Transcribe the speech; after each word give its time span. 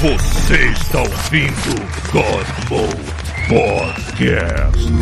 Você 0.00 0.54
está 0.54 1.00
ouvindo 1.00 1.74
God 2.12 2.46
Mode 2.70 3.18
Podcast. 3.48 4.92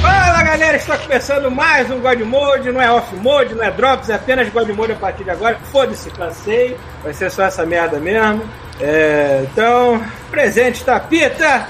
Fala 0.00 0.42
galera, 0.44 0.76
está 0.76 0.96
começando 0.96 1.50
mais 1.50 1.90
um 1.90 1.98
God 1.98 2.20
Mode, 2.20 2.70
não 2.70 2.80
é 2.80 2.88
off 2.88 3.16
mode, 3.16 3.56
não 3.56 3.64
é 3.64 3.70
drops, 3.72 4.10
é 4.10 4.14
apenas 4.14 4.48
God 4.50 4.68
Mode 4.68 4.92
a 4.92 4.96
partir 4.96 5.24
de 5.24 5.30
agora. 5.30 5.58
Foda-se, 5.72 6.08
cansei, 6.10 6.76
vai 7.02 7.12
ser 7.12 7.32
só 7.32 7.42
essa 7.42 7.66
merda 7.66 7.98
mesmo. 7.98 8.48
É, 8.80 9.44
então, 9.50 10.00
presente 10.30 10.76
está 10.76 11.00
Pita! 11.00 11.66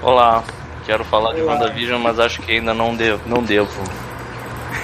Olá, 0.00 0.42
quero 0.86 1.04
falar 1.04 1.34
de. 1.34 1.42
WandaVision, 1.42 2.00
mas 2.00 2.18
acho 2.18 2.40
que 2.42 2.52
ainda 2.52 2.72
não 2.74 2.94
devo. 2.94 3.20
Não 3.26 3.42
devo. 3.42 3.70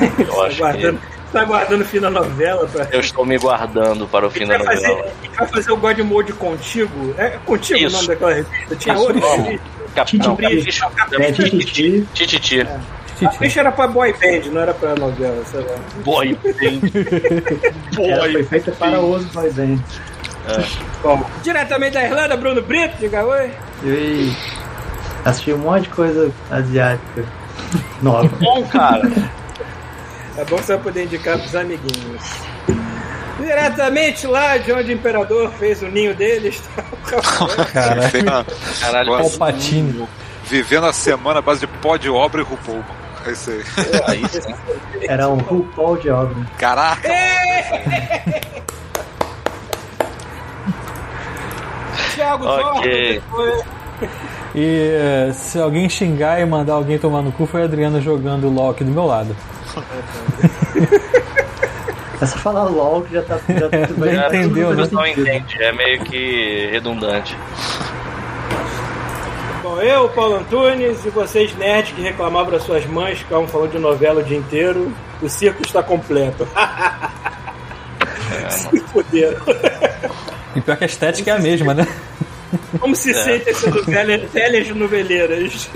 Eu 0.18 0.26
Tá 0.34 0.42
acho 0.46 0.58
guardando, 0.58 0.98
que 1.00 1.32
tá 1.32 1.44
guardando 1.44 1.80
o 1.80 1.84
fim 1.84 2.00
da 2.00 2.10
novela 2.10 2.66
pra. 2.68 2.88
eu 2.92 3.00
estou 3.00 3.24
me 3.26 3.36
guardando 3.36 4.06
para 4.06 4.26
o 4.26 4.30
fim 4.30 4.46
da 4.46 4.56
vai 4.58 4.66
fazer, 4.66 4.88
novela. 4.88 5.12
vai 5.36 5.46
fazer 5.48 5.72
o 5.72 5.76
God 5.76 5.98
Mode 6.00 6.32
contigo? 6.34 7.14
É 7.18 7.30
contigo 7.44 7.78
o 7.80 7.82
Isso. 7.82 7.96
nome 7.96 8.08
daquela 8.08 8.32
revista? 8.34 8.76
Tinha 8.76 8.96
outro? 8.98 9.20
Tititi. 10.04 10.46
Tititi. 11.34 12.06
Tititi. 12.14 12.66
A 13.26 13.30
ficha 13.32 13.60
era 13.60 13.72
pra 13.72 13.88
boy 13.88 14.12
band, 14.12 14.48
não 14.52 14.60
era 14.60 14.72
pra 14.72 14.94
novela, 14.94 15.44
sei 15.46 15.60
lá. 15.60 15.74
Boy. 16.04 16.38
Ela 17.98 18.18
Boy. 18.20 18.32
foi 18.32 18.42
feita 18.44 18.70
para 18.72 19.00
os 19.00 19.24
boy 19.26 19.50
band. 19.50 19.78
Bom, 21.02 21.22
diretamente 21.42 21.94
da 21.94 22.04
Irlanda, 22.04 22.36
Bruno 22.36 22.62
Brito, 22.62 22.96
diga 22.98 23.24
oi. 23.24 23.50
E 23.84 24.32
assisti 25.24 25.52
um 25.52 25.58
monte 25.58 25.82
de 25.84 25.88
coisa 25.90 26.30
asiática 26.50 27.24
nova. 28.02 28.28
Bom, 28.40 28.62
cara. 28.68 29.02
É 30.36 30.44
bom 30.44 30.56
você 30.56 30.74
vai 30.74 30.82
poder 30.84 31.04
indicar 31.04 31.38
pros 31.38 31.54
amiguinhos. 31.56 32.22
Diretamente 33.40 34.26
lá 34.26 34.56
de 34.56 34.72
onde 34.72 34.90
o 34.92 34.94
Imperador 34.94 35.50
fez 35.52 35.80
o 35.82 35.86
ninho 35.88 36.14
dele, 36.14 36.48
está 36.48 36.82
o 37.44 37.64
Caralho, 38.82 39.10
mas- 39.12 39.36
patinho? 39.36 40.08
vivendo 40.44 40.86
a 40.86 40.92
semana 40.92 41.38
à 41.40 41.42
base 41.42 41.60
de 41.60 41.66
pó 41.66 41.96
de 41.96 42.08
obra 42.08 42.40
e 42.40 42.44
RuPaul. 42.44 42.82
É 43.26 43.30
isso 43.32 43.50
aí. 43.50 43.62
aí 44.06 44.28
sim. 44.28 44.54
Era 45.08 45.28
um 45.28 45.36
RuPaul 45.38 45.96
de 45.98 46.08
obra. 46.10 46.34
Caraca! 46.58 47.08
Thiago 52.14 52.46
Ok. 52.46 53.22
Jorge, 53.30 53.64
E 54.58 54.90
eh, 54.90 55.30
se 55.32 55.56
alguém 55.60 55.88
xingar 55.88 56.40
e 56.40 56.44
mandar 56.44 56.72
alguém 56.72 56.98
tomar 56.98 57.22
no 57.22 57.30
cu, 57.30 57.46
foi 57.46 57.62
a 57.62 57.64
Adriana 57.64 58.00
jogando 58.00 58.48
o 58.48 58.50
LOL 58.52 58.70
aqui 58.70 58.82
do 58.82 58.90
meu 58.90 59.06
lado. 59.06 59.36
É 62.20 62.26
só 62.26 62.36
falar 62.38 62.64
LOL 62.64 63.02
que 63.02 63.14
já 63.14 63.22
tá. 63.22 63.38
Já, 63.48 63.68
tá 63.68 63.86
tudo 63.86 64.00
bem. 64.00 64.12
Já 64.12 64.26
entendeu, 64.26 64.74
né? 64.74 64.82
pessoal 64.82 65.06
entende, 65.06 65.62
é 65.62 65.70
meio 65.70 66.00
que 66.00 66.68
redundante. 66.72 67.36
Bom, 69.62 69.80
eu, 69.80 70.08
Paulo 70.08 70.38
Antunes, 70.38 71.04
e 71.06 71.10
vocês 71.10 71.56
nerds 71.56 71.92
que 71.94 72.02
reclamavam 72.02 72.50
das 72.50 72.64
suas 72.64 72.84
mães, 72.86 73.18
que 73.18 73.24
ficavam 73.24 73.46
falando 73.46 73.70
de 73.70 73.78
novela 73.78 74.20
o 74.20 74.24
dia 74.24 74.36
inteiro, 74.36 74.92
o 75.22 75.28
circo 75.28 75.62
está 75.62 75.80
completo. 75.80 76.44
Se 78.50 78.80
fuderam. 78.80 79.40
E 80.56 80.60
pior 80.60 80.76
que 80.76 80.82
a 80.82 80.88
estética 80.88 81.30
é 81.30 81.34
a 81.34 81.38
mesma, 81.38 81.72
né? 81.72 81.86
Como 82.80 82.94
se 82.96 83.12
sente 83.14 83.52
sendo 83.54 83.84
velhas, 83.84 84.30
velhas 84.30 84.68
noveleiras? 84.68 85.68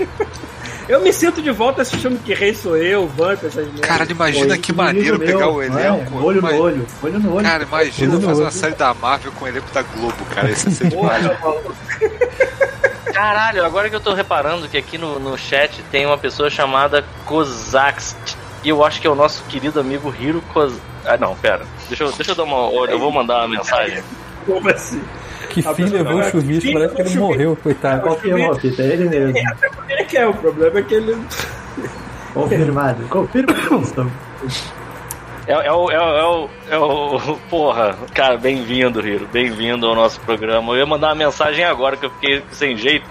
Eu 0.89 0.99
me 1.01 1.13
sinto 1.13 1.41
de 1.41 1.49
volta 1.51 1.81
assistindo 1.81 2.21
Que 2.23 2.33
Rei 2.33 2.53
Sou 2.53 2.75
Eu, 2.75 3.07
Vamp, 3.07 3.37
essas 3.43 3.65
merdas. 3.67 3.79
Cara, 3.81 4.05
imagina 4.11 4.55
Pô, 4.55 4.61
que 4.61 4.73
maneiro 4.73 5.17
meu, 5.17 5.27
pegar 5.27 5.47
o 5.49 5.53
não 5.69 5.79
é? 5.79 5.87
elenco. 5.87 6.21
Olho 6.21 6.41
mas- 6.41 6.53
no 6.55 6.61
olho, 6.61 6.87
olho 7.01 7.19
no 7.19 7.33
olho. 7.35 7.45
Cara, 7.45 7.63
imagina 7.63 8.19
fazer 8.19 8.41
uma 8.41 8.49
olho. 8.49 8.51
série 8.51 8.75
da 8.75 8.93
Marvel 8.93 9.31
com 9.31 9.45
o 9.45 9.47
elenco 9.47 9.71
da 9.73 9.81
Globo, 9.81 10.25
cara. 10.33 10.49
Isso 10.51 10.67
ia 10.67 10.75
ser 10.75 10.89
demais. 10.89 11.25
Paulo. 11.39 11.73
Caralho, 13.13 13.63
agora 13.63 13.89
que 13.89 13.95
eu 13.95 13.99
tô 14.01 14.13
reparando 14.13 14.67
que 14.67 14.77
aqui 14.77 14.97
no, 14.97 15.19
no 15.19 15.37
chat 15.37 15.81
tem 15.91 16.05
uma 16.05 16.17
pessoa 16.17 16.49
chamada 16.49 17.05
Kozax. 17.25 18.15
E 18.63 18.69
eu 18.69 18.83
acho 18.83 18.99
que 18.99 19.07
é 19.07 19.09
o 19.09 19.15
nosso 19.15 19.43
querido 19.45 19.79
amigo 19.79 20.13
Hiro 20.17 20.41
Koz... 20.53 20.73
Ah, 21.05 21.17
não, 21.17 21.35
pera. 21.35 21.65
Deixa 21.89 22.03
eu, 22.05 22.11
deixa 22.13 22.31
eu 22.31 22.35
dar 22.35 22.43
uma 22.43 22.69
olhada. 22.69 22.93
Eu 22.93 22.99
vou 22.99 23.11
mandar 23.11 23.39
uma 23.39 23.47
mensagem. 23.57 24.01
Como 24.45 24.69
assim? 24.69 25.01
Que 25.53 25.61
fim 25.61 25.85
levou 25.85 26.19
o 26.19 26.23
chuvisco, 26.23 26.73
parece 26.73 26.95
que 26.95 27.01
ele 27.01 27.17
o 27.17 27.21
morreu, 27.21 27.57
coitado. 27.61 28.01
Confirmou, 28.01 28.55
Pita, 28.55 28.81
é 28.81 28.85
ele 28.87 29.09
mesmo. 29.09 29.37
É, 29.37 29.45
até 29.45 29.69
ele 29.87 30.03
quer, 30.05 30.27
o 30.27 30.33
problema 30.33 30.79
é 30.79 30.81
que 30.81 30.95
ele. 30.95 31.15
Confirmado. 32.33 33.03
Confirma 33.07 33.53
que 33.53 33.71
eu 33.71 33.81
estou. 33.81 34.07
É, 35.45 35.53
é 35.53 35.71
o, 35.71 35.91
é, 35.91 35.99
o, 35.99 36.17
é, 36.17 36.25
o, 36.25 36.49
é 36.71 36.77
o. 36.77 37.37
Porra, 37.49 37.95
cara, 38.15 38.37
bem-vindo, 38.37 39.07
Hiro. 39.07 39.27
Bem-vindo 39.31 39.85
ao 39.85 39.93
nosso 39.93 40.19
programa. 40.21 40.73
Eu 40.73 40.77
ia 40.79 40.85
mandar 40.87 41.09
uma 41.09 41.15
mensagem 41.15 41.63
agora 41.63 41.95
que 41.97 42.07
eu 42.07 42.09
fiquei 42.09 42.41
sem 42.51 42.75
jeito 42.75 43.07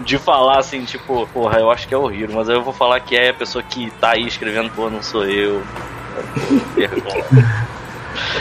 de 0.00 0.18
falar 0.18 0.58
assim, 0.58 0.84
tipo, 0.84 1.26
porra, 1.28 1.60
eu 1.60 1.70
acho 1.70 1.86
que 1.86 1.94
é 1.94 1.96
o 1.96 2.10
Hiro, 2.10 2.34
mas 2.34 2.48
aí 2.48 2.56
eu 2.56 2.62
vou 2.64 2.72
falar 2.72 2.98
que 2.98 3.16
é 3.16 3.30
a 3.30 3.34
pessoa 3.34 3.62
que 3.62 3.90
tá 4.00 4.10
aí 4.10 4.26
escrevendo, 4.26 4.70
pô, 4.70 4.90
não 4.90 5.00
sou 5.00 5.24
eu. 5.24 5.62
Vergonha. 6.74 7.24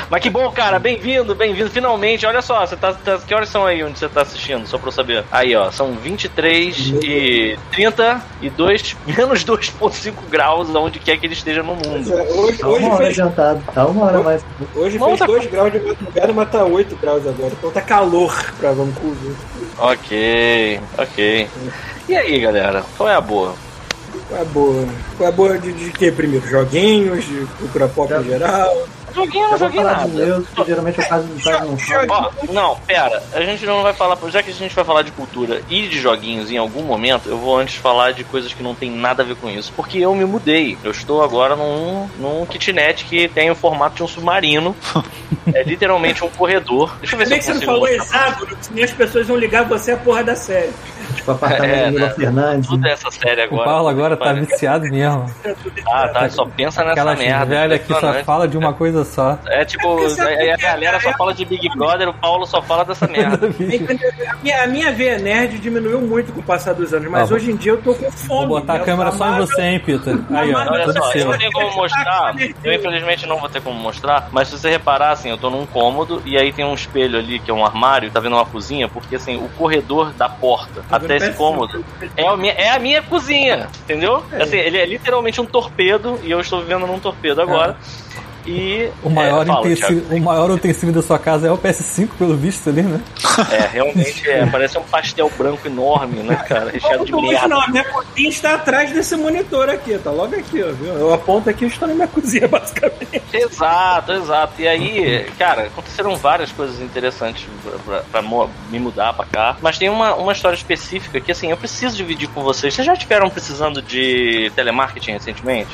Mas 0.10 0.22
que 0.22 0.30
bom, 0.30 0.50
cara, 0.52 0.80
bem-vindo, 0.80 1.34
bem-vindo, 1.36 1.70
finalmente. 1.70 2.26
Olha 2.26 2.42
só, 2.42 2.66
você 2.66 2.76
tá, 2.76 2.94
tá- 2.94 3.18
que 3.18 3.34
horas 3.34 3.50
são 3.50 3.66
aí 3.66 3.84
onde 3.84 3.98
você 4.00 4.08
tá 4.10 4.22
assistindo? 4.22 4.66
Só 4.68 4.78
pra 4.78 4.88
eu 4.88 4.92
saber. 4.92 5.24
Aí, 5.32 5.56
ó, 5.56 5.72
são 5.72 5.94
23 5.94 6.94
e 7.04 7.58
32, 7.72 8.96
menos 9.06 9.44
2,5 9.46 10.14
graus, 10.30 10.74
aonde 10.76 11.00
quer 11.00 11.18
que 11.18 11.26
ele 11.26 11.34
esteja 11.34 11.62
no 11.64 11.76
mundo. 11.76 12.00
Hoje, 12.36 12.58
Tá 12.58 12.68
hoje 12.68 12.86
uma 12.86 12.96
hora 12.96 13.06
fez, 13.06 13.20
adiantado. 13.20 13.64
Tá 13.74 13.86
uma 13.86 14.06
hora 14.06 14.20
mais. 14.24 14.46
hoje 14.76 14.98
Não, 15.00 15.08
fez 15.08 15.20
tá 15.20 15.26
2 15.26 15.46
graus 15.48 15.72
de 15.72 15.80
madrugada, 15.80 16.34
mas 16.34 16.50
tá 16.50 16.64
8 16.64 16.96
graus 16.98 17.28
agora. 17.28 17.52
Então 17.58 17.72
tá 17.72 17.82
calor 17.82 18.54
pra 18.60 18.72
Vancouver. 18.72 19.34
Ok, 19.78 20.80
ok. 20.98 21.50
E 22.08 22.16
aí, 22.16 22.40
galera, 22.40 22.84
qual 22.98 23.10
é 23.10 23.16
a 23.16 23.22
boa? 23.22 23.54
Qual 24.28 24.40
é 24.40 24.42
a 24.42 24.46
boa? 24.46 24.86
Qual 25.18 25.28
é 25.30 25.32
a 25.32 25.36
boa 25.36 25.58
de, 25.58 25.74
de 25.74 25.92
que 25.92 26.12
primeiro? 26.12 26.46
Joguinhos, 26.48 27.26
de 27.26 27.46
cultura 27.58 27.88
pop 27.88 28.14
em 28.14 28.24
geral? 28.24 28.88
Joguinho, 29.14 29.50
não 29.50 29.58
joguei 29.58 29.84
nada. 29.84 30.44
geralmente 30.66 31.00
eu 31.00 31.06
quase 31.06 31.28
quase 31.44 31.68
não 31.68 32.54
não, 32.54 32.76
pera, 32.88 33.22
a 33.34 33.42
gente 33.42 33.66
não 33.66 33.84
vai 33.84 33.94
falar, 33.94 34.18
já 34.30 34.42
que 34.42 34.52
a 34.52 34.54
gente 34.54 34.74
vai 34.74 34.84
falar 34.84 35.02
de 35.04 35.12
cultura 35.12 35.62
e 35.70 35.88
de 35.88 36.00
joguinhos 36.00 36.52
em 36.52 36.58
algum 36.58 36.84
momento, 36.84 37.30
eu 37.30 37.38
vou 37.38 37.58
antes 37.58 37.76
falar 37.76 38.12
de 38.12 38.24
coisas 38.24 38.54
que 38.54 38.64
não 38.64 38.74
tem 38.76 38.90
nada 38.92 39.24
a 39.24 39.26
ver 39.26 39.36
com 39.36 39.50
isso, 39.50 39.72
porque 39.76 40.00
eu 40.00 40.14
me 40.16 40.26
mudei. 40.26 40.78
Eu 40.84 40.92
estou 40.92 41.24
agora 41.24 41.56
num, 41.56 42.08
num 42.20 42.46
kitnet 42.46 43.06
que 43.06 43.28
tem 43.28 43.52
o 43.52 43.56
formato 43.56 43.96
de 43.96 44.04
um 44.04 44.08
submarino. 44.08 44.76
É 45.54 45.62
literalmente 45.64 46.24
um 46.24 46.30
corredor. 46.30 46.96
Deixa 47.00 47.16
eu 47.16 47.20
ver 47.20 47.28
se 47.28 47.34
eu 47.34 47.38
que 47.38 47.44
você 47.44 47.52
não 47.52 47.60
consigo 47.60 47.72
falou 47.74 47.88
hexágono, 47.90 48.58
senão 48.62 48.84
as 48.84 48.92
pessoas 48.92 49.28
vão 49.28 49.36
ligar 49.36 49.66
você 49.68 49.92
a 49.92 49.98
porra 49.98 50.24
da 50.24 50.36
série. 50.36 50.72
Tipo, 51.16 51.32
apartamento 51.32 51.74
É, 51.76 51.92
Mila 51.92 52.08
né? 52.08 52.14
Fernandes. 52.14 52.70
Tudo 52.70 52.88
essa 52.88 53.12
série 53.12 53.42
O 53.42 53.44
agora. 53.46 53.64
Paulo 53.66 53.88
agora 53.90 54.18
tá 54.18 54.32
viciado 54.34 54.86
mesmo. 54.86 55.26
Ah, 55.86 56.08
tá, 56.08 56.30
só 56.30 56.46
pensa 56.46 56.82
nessa 56.82 56.92
Aquela 57.02 57.16
merda. 57.16 57.46
velha 57.46 57.80
que 57.80 57.94
só 57.94 58.14
fala 58.24 58.48
de 58.48 58.58
uma 58.58 58.74
coisa 58.74 59.03
só. 59.04 59.38
É 59.48 59.66
tipo, 59.66 60.00
aí 60.22 60.50
a 60.50 60.54
é- 60.54 60.58
galera 60.58 61.00
só 61.00 61.12
fala 61.14 61.34
de 61.34 61.46
Big 61.46 61.70
Brother, 61.70 62.10
o 62.10 62.14
Paulo 62.14 62.46
só 62.46 62.62
fala 62.62 62.84
dessa 62.84 63.08
merda. 63.08 63.48
A 64.34 64.36
minha, 64.44 64.64
a 64.64 64.68
minha 64.68 64.92
veia 64.92 65.18
nerd 65.18 65.58
diminuiu 65.60 66.02
muito 66.02 66.32
com 66.34 66.40
o 66.40 66.44
passar 66.44 66.74
dos 66.74 66.94
anos, 66.94 67.10
mas 67.10 67.32
Ó, 67.32 67.36
hoje 67.36 67.52
em 67.52 67.56
dia 67.56 67.74
eu 67.74 67.82
tô 67.82 67.94
com 67.94 68.12
fome. 68.12 68.48
Vou 68.48 68.60
botar 68.60 68.74
a 68.74 68.78
né? 68.80 68.86
câmera 68.86 69.12
só 69.12 69.30
em 69.30 69.38
você, 69.38 69.62
hein, 69.62 69.80
Peter. 69.80 70.16
Aí, 70.32 70.54
ó, 70.54 70.60
Olha 70.60 70.92
só, 70.92 71.12
eu 71.14 71.26
não 71.26 71.38
tenho 71.38 71.52
como 71.52 71.76
mostrar. 71.76 72.36
Eu 72.64 72.74
infelizmente 72.74 73.26
não 73.26 73.40
vou 73.40 73.50
ter 73.50 73.62
como 73.62 73.80
mostrar. 73.80 74.30
Mas 74.32 74.48
se 74.48 74.58
você 74.58 74.70
reparar, 74.70 75.12
assim, 75.12 75.30
eu 75.30 75.38
tô 75.38 75.50
num 75.50 75.66
cômodo 75.66 76.22
e 76.26 76.38
aí 76.38 76.52
tem 76.52 76.66
um 76.66 76.74
espelho 76.74 77.18
ali 77.18 77.40
que 77.40 77.52
é 77.52 77.54
um 77.54 77.66
armário, 77.66 78.12
tá 78.12 78.20
vendo 78.20 78.36
uma 78.36 78.46
cozinha, 78.46 78.88
porque 78.88 79.16
assim, 79.16 79.38
o 79.38 79.50
corredor 79.58 80.12
da 80.14 80.30
porta 80.30 80.84
Tá 80.90 80.98
até 80.98 81.08
vendo 81.08 81.24
esse 81.24 81.34
cômodo 81.34 81.84
é 82.16 82.28
a 82.28 82.38
minha, 82.38 82.54
é 82.54 82.70
a 82.70 82.80
minha 82.80 83.02
cozinha, 83.02 83.68
entendeu? 83.84 84.24
Assim, 84.40 84.58
ele 84.58 84.78
é 84.78 84.86
literalmente 84.86 85.40
um 85.40 85.46
torpedo 85.46 86.20
e 86.24 86.32
eu 86.32 86.40
estou 86.40 86.62
vivendo 86.62 86.86
num 86.88 87.00
torpedo 87.00 87.42
agora. 87.42 87.78
E. 88.46 88.90
O 89.04 89.10
maior, 89.10 89.44
é, 89.44 89.46
fala, 89.46 89.62
utensílio, 89.62 90.06
o 90.12 90.20
maior 90.20 90.52
utensílio 90.52 90.94
da 90.94 91.02
sua 91.02 91.18
casa 91.20 91.48
é 91.48 91.52
o 91.52 91.58
PS5, 91.58 92.10
pelo 92.18 92.36
visto 92.36 92.70
ali, 92.70 92.82
né? 92.82 93.00
É, 93.52 93.68
realmente 93.68 94.30
é. 94.30 94.46
Parece 94.46 94.78
um 94.78 94.84
pastel 94.84 95.32
branco 95.38 95.66
enorme, 95.68 96.22
né, 96.24 96.36
cara? 96.48 96.70
Recheado 96.72 97.06
de 97.06 97.12
merda. 97.14 97.48
não, 97.48 97.62
a 97.62 97.68
minha 97.68 97.84
cozinha 97.86 98.30
está 98.30 98.56
atrás 98.56 98.92
desse 98.92 99.16
monitor 99.16 99.70
aqui, 99.70 99.98
tá 99.98 100.12
logo 100.12 100.36
aqui, 100.36 100.62
ó, 100.62 100.72
viu? 100.72 100.94
Eu 100.94 101.14
aponto 101.14 101.50
aqui 101.50 101.66
e 101.66 101.68
estou 101.68 101.88
na 101.88 101.94
minha 101.94 102.08
cozinha, 102.08 102.48
basicamente. 102.50 103.22
Exato, 103.34 104.12
exato. 104.14 104.54
E 104.62 104.68
aí, 104.68 105.26
cara, 105.38 105.64
aconteceram 105.64 106.16
várias 106.16 106.52
coisas 106.52 106.80
interessantes 106.82 107.46
pra, 107.64 108.02
pra- 108.12 108.22
pra 108.22 108.48
me 108.70 108.80
mudar 108.80 109.14
pra 109.14 109.26
cá. 109.26 109.58
Mas 109.62 109.78
tem 109.78 109.90
uma, 109.90 110.16
uma 110.16 110.32
história 110.34 110.56
específica 110.56 111.20
que, 111.22 111.32
assim, 111.32 111.50
eu 111.50 111.58
preciso 111.58 111.96
dividir 111.96 112.28
com 112.30 112.42
vocês. 112.44 112.74
Vocês 112.74 112.86
já 112.86 112.94
estiveram 112.94 113.30
precisando 113.30 113.82
de 113.82 114.52
telemarketing 114.56 115.12
recentemente? 115.14 115.72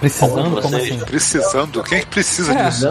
Precisando? 0.00 0.62
Como 0.62 0.76
assim? 0.76 0.98
Precisando? 1.00 1.82
Quem 1.82 1.98
é 1.98 2.00
que 2.02 2.06
precisa 2.06 2.52
É. 2.52 2.68
disso? 2.68 2.88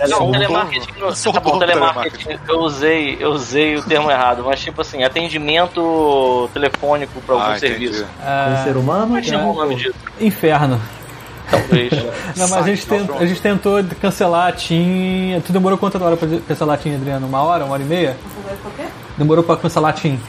Não, 0.00 0.08
Sou 0.08 0.30
telemarketing. 0.32 0.92
Sou 1.14 1.32
tá 1.32 1.40
bom, 1.40 1.58
telemarketing, 1.58 2.38
eu 2.48 2.58
usei, 2.60 3.16
eu 3.18 3.30
usei 3.30 3.76
o 3.76 3.82
termo 3.82 4.10
errado, 4.10 4.42
mas 4.44 4.60
tipo 4.60 4.80
assim, 4.82 5.02
atendimento 5.02 6.48
telefônico 6.52 7.20
para 7.22 7.34
algum 7.34 7.46
Ah, 7.52 7.58
serviço. 7.58 8.04
um 8.04 8.06
Ah, 8.22 8.60
ser 8.64 8.76
humano. 8.76 9.16
É 9.16 9.20
que 9.20 9.28
chama 9.28 9.44
o 9.50 9.54
nome 9.54 9.74
disso? 9.76 9.94
inferno. 10.20 10.80
Talvez. 11.50 11.90
Não, 12.36 12.48
mas 12.48 12.52
a 12.52 12.62
gente, 12.62 12.84
Sai, 12.84 12.98
tent- 12.98 13.10
a 13.20 13.26
gente 13.26 13.40
tentou 13.42 13.82
cancelar 14.00 14.48
a 14.48 14.52
TIM. 14.52 15.40
Tu 15.44 15.52
demorou 15.52 15.76
quanto 15.78 16.02
hora 16.02 16.16
pra 16.16 16.28
cancelar 16.46 16.74
a 16.76 16.78
TIM, 16.78 16.94
Adriano? 16.94 17.26
Uma 17.26 17.42
hora? 17.42 17.64
Uma 17.64 17.72
hora 17.74 17.82
e 17.82 17.86
meia? 17.86 18.16
Demorou 19.18 19.42
pra 19.42 19.56
cancelar 19.56 19.90
a 19.90 19.92
TIM? 19.94 20.20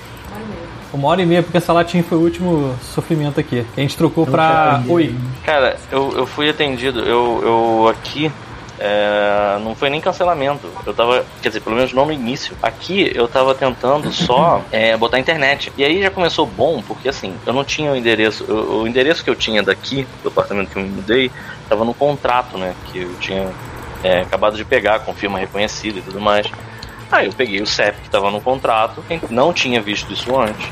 Uma 0.93 1.07
hora 1.07 1.21
e 1.21 1.25
meia 1.25 1.41
pra 1.41 1.53
cancelar 1.53 1.81
a 1.83 1.85
TIM 1.85 2.03
foi 2.03 2.17
o 2.17 2.21
último 2.21 2.75
sofrimento 2.93 3.39
aqui. 3.39 3.65
A 3.77 3.79
gente 3.79 3.95
trocou 3.95 4.25
pra. 4.25 4.81
Oi. 4.87 5.15
Cara, 5.45 5.77
eu, 5.91 6.11
eu 6.17 6.25
fui 6.27 6.49
atendido, 6.49 6.99
eu, 6.99 7.39
eu 7.43 7.87
aqui. 7.87 8.29
é, 8.77 9.57
não 9.63 9.73
foi 9.75 9.89
nem 9.89 10.01
cancelamento. 10.01 10.67
Eu 10.85 10.93
tava, 10.93 11.23
quer 11.41 11.47
dizer, 11.49 11.61
pelo 11.61 11.75
menos 11.75 11.93
não 11.93 12.05
no 12.05 12.11
início. 12.11 12.55
Aqui 12.61 13.09
eu 13.15 13.27
tava 13.27 13.55
tentando 13.55 14.11
só 14.13 14.63
é, 14.71 14.97
botar 14.97 15.17
internet. 15.19 15.71
E 15.77 15.83
aí 15.83 16.01
já 16.01 16.09
começou 16.11 16.45
bom, 16.45 16.81
porque 16.85 17.07
assim, 17.07 17.33
eu 17.45 17.53
não 17.53 17.63
tinha 17.63 17.91
o 17.91 17.95
endereço. 17.95 18.43
eu- 18.47 18.81
o 18.81 18.87
endereço 18.87 19.23
que 19.23 19.29
eu 19.29 19.35
tinha 19.35 19.61
daqui, 19.63 20.05
do 20.23 20.29
apartamento 20.29 20.69
que 20.71 20.77
eu 20.77 20.83
me 20.83 20.89
mudei, 20.89 21.31
tava 21.69 21.85
no 21.85 21.93
contrato, 21.93 22.57
né? 22.57 22.73
Que 22.91 23.03
eu 23.03 23.13
tinha 23.19 23.47
é, 24.03 24.21
acabado 24.21 24.57
de 24.57 24.65
pegar, 24.65 24.99
com 25.01 25.13
firma 25.13 25.37
reconhecida 25.39 25.99
e 25.99 26.01
tudo 26.01 26.19
mais. 26.19 26.47
Aí 27.11 27.27
eu 27.27 27.33
peguei 27.33 27.61
o 27.61 27.67
CEP 27.67 27.99
que 27.99 28.07
estava 28.07 28.31
no 28.31 28.39
contrato, 28.39 29.03
não 29.29 29.51
tinha 29.51 29.81
visto 29.81 30.13
isso 30.13 30.33
antes. 30.39 30.65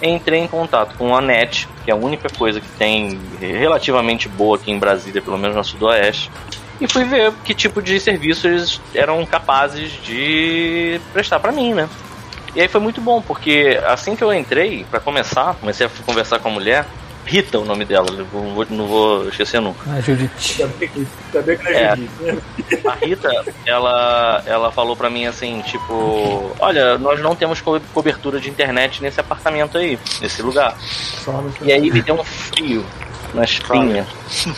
Entrei 0.00 0.40
em 0.40 0.48
contato 0.48 0.96
com 0.96 1.14
a 1.14 1.20
NET, 1.20 1.68
que 1.84 1.90
é 1.90 1.94
a 1.94 1.96
única 1.96 2.28
coisa 2.28 2.60
que 2.60 2.68
tem 2.78 3.20
relativamente 3.40 4.28
boa 4.28 4.56
aqui 4.56 4.70
em 4.70 4.78
Brasília, 4.78 5.20
pelo 5.20 5.38
menos 5.38 5.56
na 5.56 5.62
Sudoeste. 5.62 6.30
E 6.80 6.88
fui 6.88 7.04
ver 7.04 7.32
que 7.44 7.54
tipo 7.54 7.80
de 7.80 8.00
serviço 8.00 8.48
eles 8.48 8.80
eram 8.94 9.24
capazes 9.24 9.92
de 10.02 11.00
prestar 11.12 11.38
pra 11.38 11.52
mim, 11.52 11.74
né? 11.74 11.88
E 12.54 12.60
aí 12.60 12.68
foi 12.68 12.80
muito 12.80 13.00
bom, 13.00 13.22
porque 13.22 13.80
assim 13.86 14.14
que 14.14 14.22
eu 14.22 14.32
entrei, 14.32 14.84
pra 14.90 15.00
começar, 15.00 15.54
comecei 15.54 15.86
a 15.86 15.90
conversar 16.04 16.38
com 16.38 16.48
a 16.48 16.52
mulher, 16.52 16.84
Rita, 17.24 17.58
o 17.58 17.64
nome 17.64 17.84
dela, 17.84 18.06
eu 18.10 18.16
não 18.18 18.54
vou, 18.54 18.66
não 18.70 18.86
vou 18.86 19.28
esquecer 19.28 19.60
nunca. 19.60 19.80
Ah, 19.88 20.00
Judite. 20.00 20.58
Também 21.32 21.56
que 21.56 21.68
é, 21.68 21.82
É. 21.82 21.96
Judite? 21.96 22.86
A 22.88 22.92
Rita, 22.94 23.30
ela, 23.64 24.42
ela 24.44 24.72
falou 24.72 24.96
pra 24.96 25.08
mim 25.08 25.26
assim, 25.26 25.62
tipo, 25.62 26.50
olha, 26.58 26.98
nós 26.98 27.20
não 27.20 27.34
temos 27.36 27.60
co- 27.60 27.80
cobertura 27.94 28.40
de 28.40 28.50
internet 28.50 29.00
nesse 29.02 29.20
apartamento 29.20 29.78
aí, 29.78 29.98
nesse 30.20 30.42
lugar. 30.42 30.76
Só 30.80 31.32
no 31.32 31.52
E 31.62 31.72
aí 31.72 31.90
me 31.90 32.02
deu 32.02 32.16
um 32.16 32.24
frio 32.24 32.84
na 33.32 33.44
espinha. 33.44 34.06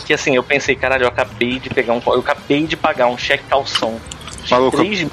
Que 0.05 0.13
assim, 0.13 0.35
eu 0.35 0.43
pensei, 0.43 0.75
caralho, 0.75 1.03
eu 1.03 1.07
acabei 1.09 1.59
de 1.59 1.69
pegar 1.69 1.93
um. 1.93 2.01
Eu 2.07 2.19
acabei 2.19 2.65
de 2.65 2.75
pagar 2.75 3.07
um 3.07 3.17
cheque 3.17 3.43
calção 3.49 4.01
de 4.43 4.51
Maluco. 4.51 4.77
três 4.77 4.99
meses 4.99 5.11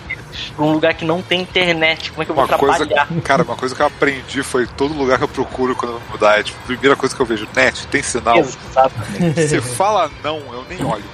pra 0.57 0.65
um 0.65 0.73
lugar 0.73 0.95
que 0.95 1.05
não 1.05 1.23
tem 1.23 1.43
internet. 1.43 2.11
Como 2.11 2.23
é 2.23 2.25
que 2.25 2.31
eu 2.31 2.35
vou 2.35 2.45
Uma 2.45 2.59
coisa, 2.59 2.87
trabalhar? 2.87 3.09
cara, 3.23 3.43
uma 3.43 3.57
coisa 3.57 3.75
que 3.75 3.81
eu 3.83 3.87
aprendi 3.87 4.43
foi 4.43 4.67
todo 4.67 4.95
lugar 4.95 5.19
que 5.19 5.25
eu 5.25 5.29
procuro 5.29 5.75
quando 5.75 5.93
eu 5.93 5.99
vou 6.01 6.09
mudar. 6.13 6.39
É 6.39 6.43
tipo, 6.43 6.59
primeira 6.67 6.97
coisa 6.97 7.15
que 7.15 7.21
eu 7.21 7.27
vejo, 7.27 7.49
net, 7.55 7.87
tem 7.89 8.03
sinal. 8.03 8.39
Exatamente. 8.39 9.49
Você 9.49 9.61
fala 9.61 10.11
não, 10.23 10.39
eu 10.53 10.65
nem 10.69 10.85
olho. 10.85 11.05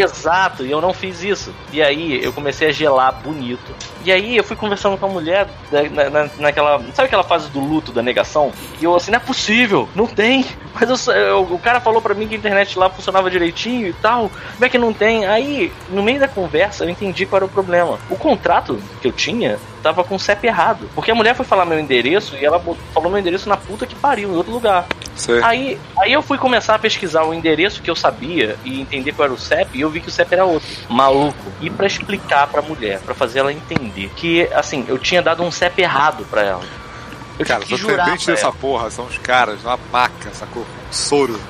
Exato, 0.00 0.64
e 0.64 0.70
eu 0.70 0.80
não 0.80 0.92
fiz 0.92 1.22
isso. 1.22 1.54
E 1.72 1.82
aí 1.82 2.22
eu 2.22 2.32
comecei 2.32 2.68
a 2.68 2.72
gelar 2.72 3.12
bonito. 3.22 3.74
E 4.04 4.12
aí 4.12 4.36
eu 4.36 4.44
fui 4.44 4.56
conversando 4.56 4.96
com 4.98 5.06
a 5.06 5.08
mulher 5.08 5.46
na, 5.72 6.10
na- 6.10 6.30
naquela. 6.38 6.78
Sabe 6.92 7.06
aquela 7.06 7.22
fase 7.24 7.48
do 7.50 7.60
luto, 7.60 7.90
da 7.92 8.02
negação? 8.02 8.52
E 8.80 8.84
eu 8.84 8.94
assim, 8.94 9.10
não 9.10 9.16
é 9.16 9.20
possível, 9.20 9.88
não 9.94 10.06
tem. 10.06 10.44
Mas 10.78 11.06
eu 11.06 11.14
eu- 11.14 11.42
o 11.42 11.58
cara 11.58 11.80
falou 11.80 12.02
pra 12.02 12.14
mim 12.14 12.26
que 12.28 12.34
a 12.34 12.38
internet 12.38 12.78
lá 12.78 12.90
funcionava 12.90 13.30
direitinho 13.30 13.86
e 13.88 13.92
tal. 13.92 14.30
Como 14.54 14.64
é 14.64 14.68
que 14.68 14.76
não 14.78 14.92
tem? 14.92 15.24
Aí, 15.26 15.72
no 15.88 16.02
meio 16.02 16.18
da 16.20 16.28
conversa, 16.28 16.84
eu 16.84 16.90
entendi 16.90 17.24
qual 17.26 17.38
era 17.38 17.44
o 17.46 17.48
problema. 17.48 17.98
O 18.10 18.16
contrato 18.16 18.78
que 19.00 19.06
eu 19.08 19.12
tinha 19.12 19.58
tava 19.82 20.02
com 20.02 20.14
o 20.16 20.18
CEP 20.18 20.46
errado. 20.46 20.88
Porque 20.94 21.10
a 21.10 21.14
mulher 21.14 21.34
foi 21.34 21.44
falar 21.44 21.64
meu 21.66 21.78
endereço 21.78 22.34
e 22.36 22.44
ela 22.44 22.58
falou 22.92 23.10
meu 23.10 23.18
endereço 23.20 23.48
na 23.48 23.56
puta 23.56 23.86
que 23.86 23.94
pariu, 23.94 24.30
em 24.32 24.36
outro 24.36 24.50
lugar. 24.52 24.86
Aí, 25.44 25.78
aí 25.98 26.12
eu 26.12 26.22
fui 26.22 26.38
começar 26.38 26.74
a 26.74 26.78
pesquisar 26.78 27.22
o 27.24 27.32
endereço 27.34 27.82
que 27.82 27.90
eu 27.90 27.94
sabia 27.94 28.56
e 28.64 28.80
entender 28.80 29.12
qual 29.12 29.26
era 29.26 29.34
o 29.34 29.38
CEP 29.38 29.83
eu 29.84 29.90
vi 29.90 30.00
que 30.00 30.08
o 30.08 30.10
CEP 30.10 30.32
era 30.32 30.44
outro. 30.44 30.68
Maluco. 30.88 31.52
E 31.60 31.70
pra 31.70 31.86
explicar 31.86 32.46
pra 32.46 32.62
mulher, 32.62 33.00
pra 33.00 33.14
fazer 33.14 33.40
ela 33.40 33.52
entender 33.52 34.10
que, 34.16 34.48
assim, 34.52 34.84
eu 34.88 34.98
tinha 34.98 35.22
dado 35.22 35.42
um 35.42 35.50
CEP 35.50 35.80
errado 35.82 36.26
pra 36.30 36.42
ela. 36.42 36.64
Eu 37.38 37.44
cara, 37.44 37.64
os 37.64 37.72
atendentes 37.72 38.26
dessa 38.26 38.52
porra 38.52 38.90
são 38.90 39.06
os 39.06 39.18
caras, 39.18 39.62
uma 39.64 39.78
maca, 39.92 40.32
sacou? 40.32 40.62
Um 40.62 40.92
soro. 40.92 41.40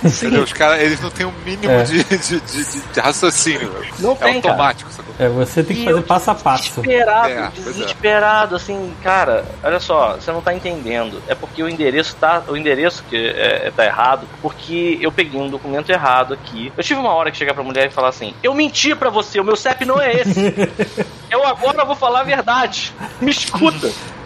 Entendeu? 0.04 0.42
Os 0.42 0.52
caras, 0.52 0.80
eles 0.80 1.00
não 1.00 1.10
têm 1.10 1.26
um 1.26 1.32
mínimo 1.44 1.72
É. 1.72 1.82
de, 1.82 2.02
de, 2.04 2.40
de, 2.40 2.64
de- 2.92 3.00
raciocínio. 3.00 3.70
Não 3.98 4.12
é 4.12 4.14
tem, 4.14 4.40
cara. 4.40 4.54
automático, 4.54 4.90
sacou? 4.90 5.14
É, 5.18 5.28
você 5.28 5.62
tem 5.62 5.76
que 5.76 5.82
E 5.82 5.84
fazer 5.84 6.02
passo 6.02 6.30
a 6.30 6.34
passo. 6.34 6.80
Desesperado, 6.80 7.28
É, 7.28 7.32
é. 7.32 7.50
desesperado, 7.50 8.56
assim, 8.56 8.94
cara, 9.02 9.44
olha 9.62 9.78
só, 9.78 10.14
você 10.14 10.32
não 10.32 10.40
tá 10.40 10.54
entendendo. 10.54 11.22
É 11.28 11.34
porque 11.34 11.62
o 11.62 11.68
endereço 11.68 12.16
tá. 12.16 12.42
O 12.48 12.56
endereço 12.56 13.04
que 13.10 13.16
é, 13.16 13.70
tá 13.76 13.84
errado, 13.84 14.26
porque 14.40 14.98
eu 15.00 15.12
peguei 15.12 15.38
um 15.40 15.48
documento 15.50 15.90
errado 15.90 16.32
aqui. 16.34 16.72
Eu 16.76 16.82
tive 16.82 16.98
uma 16.98 17.12
hora 17.12 17.30
que 17.30 17.36
chegar 17.36 17.52
pra 17.54 17.62
mulher 17.62 17.86
e 17.88 17.90
falar 17.90 18.08
assim: 18.08 18.34
Eu 18.42 18.54
menti 18.54 18.94
pra 18.94 19.10
você, 19.10 19.38
o 19.40 19.44
meu 19.44 19.56
CEP 19.56 19.84
não 19.84 20.00
é 20.00 20.12
esse. 20.14 20.54
eu 21.30 21.44
agora 21.46 21.84
vou 21.84 21.94
falar 21.96 22.20
a 22.20 22.24
verdade. 22.24 22.94
Me 23.20 23.30
escuta. 23.30 23.90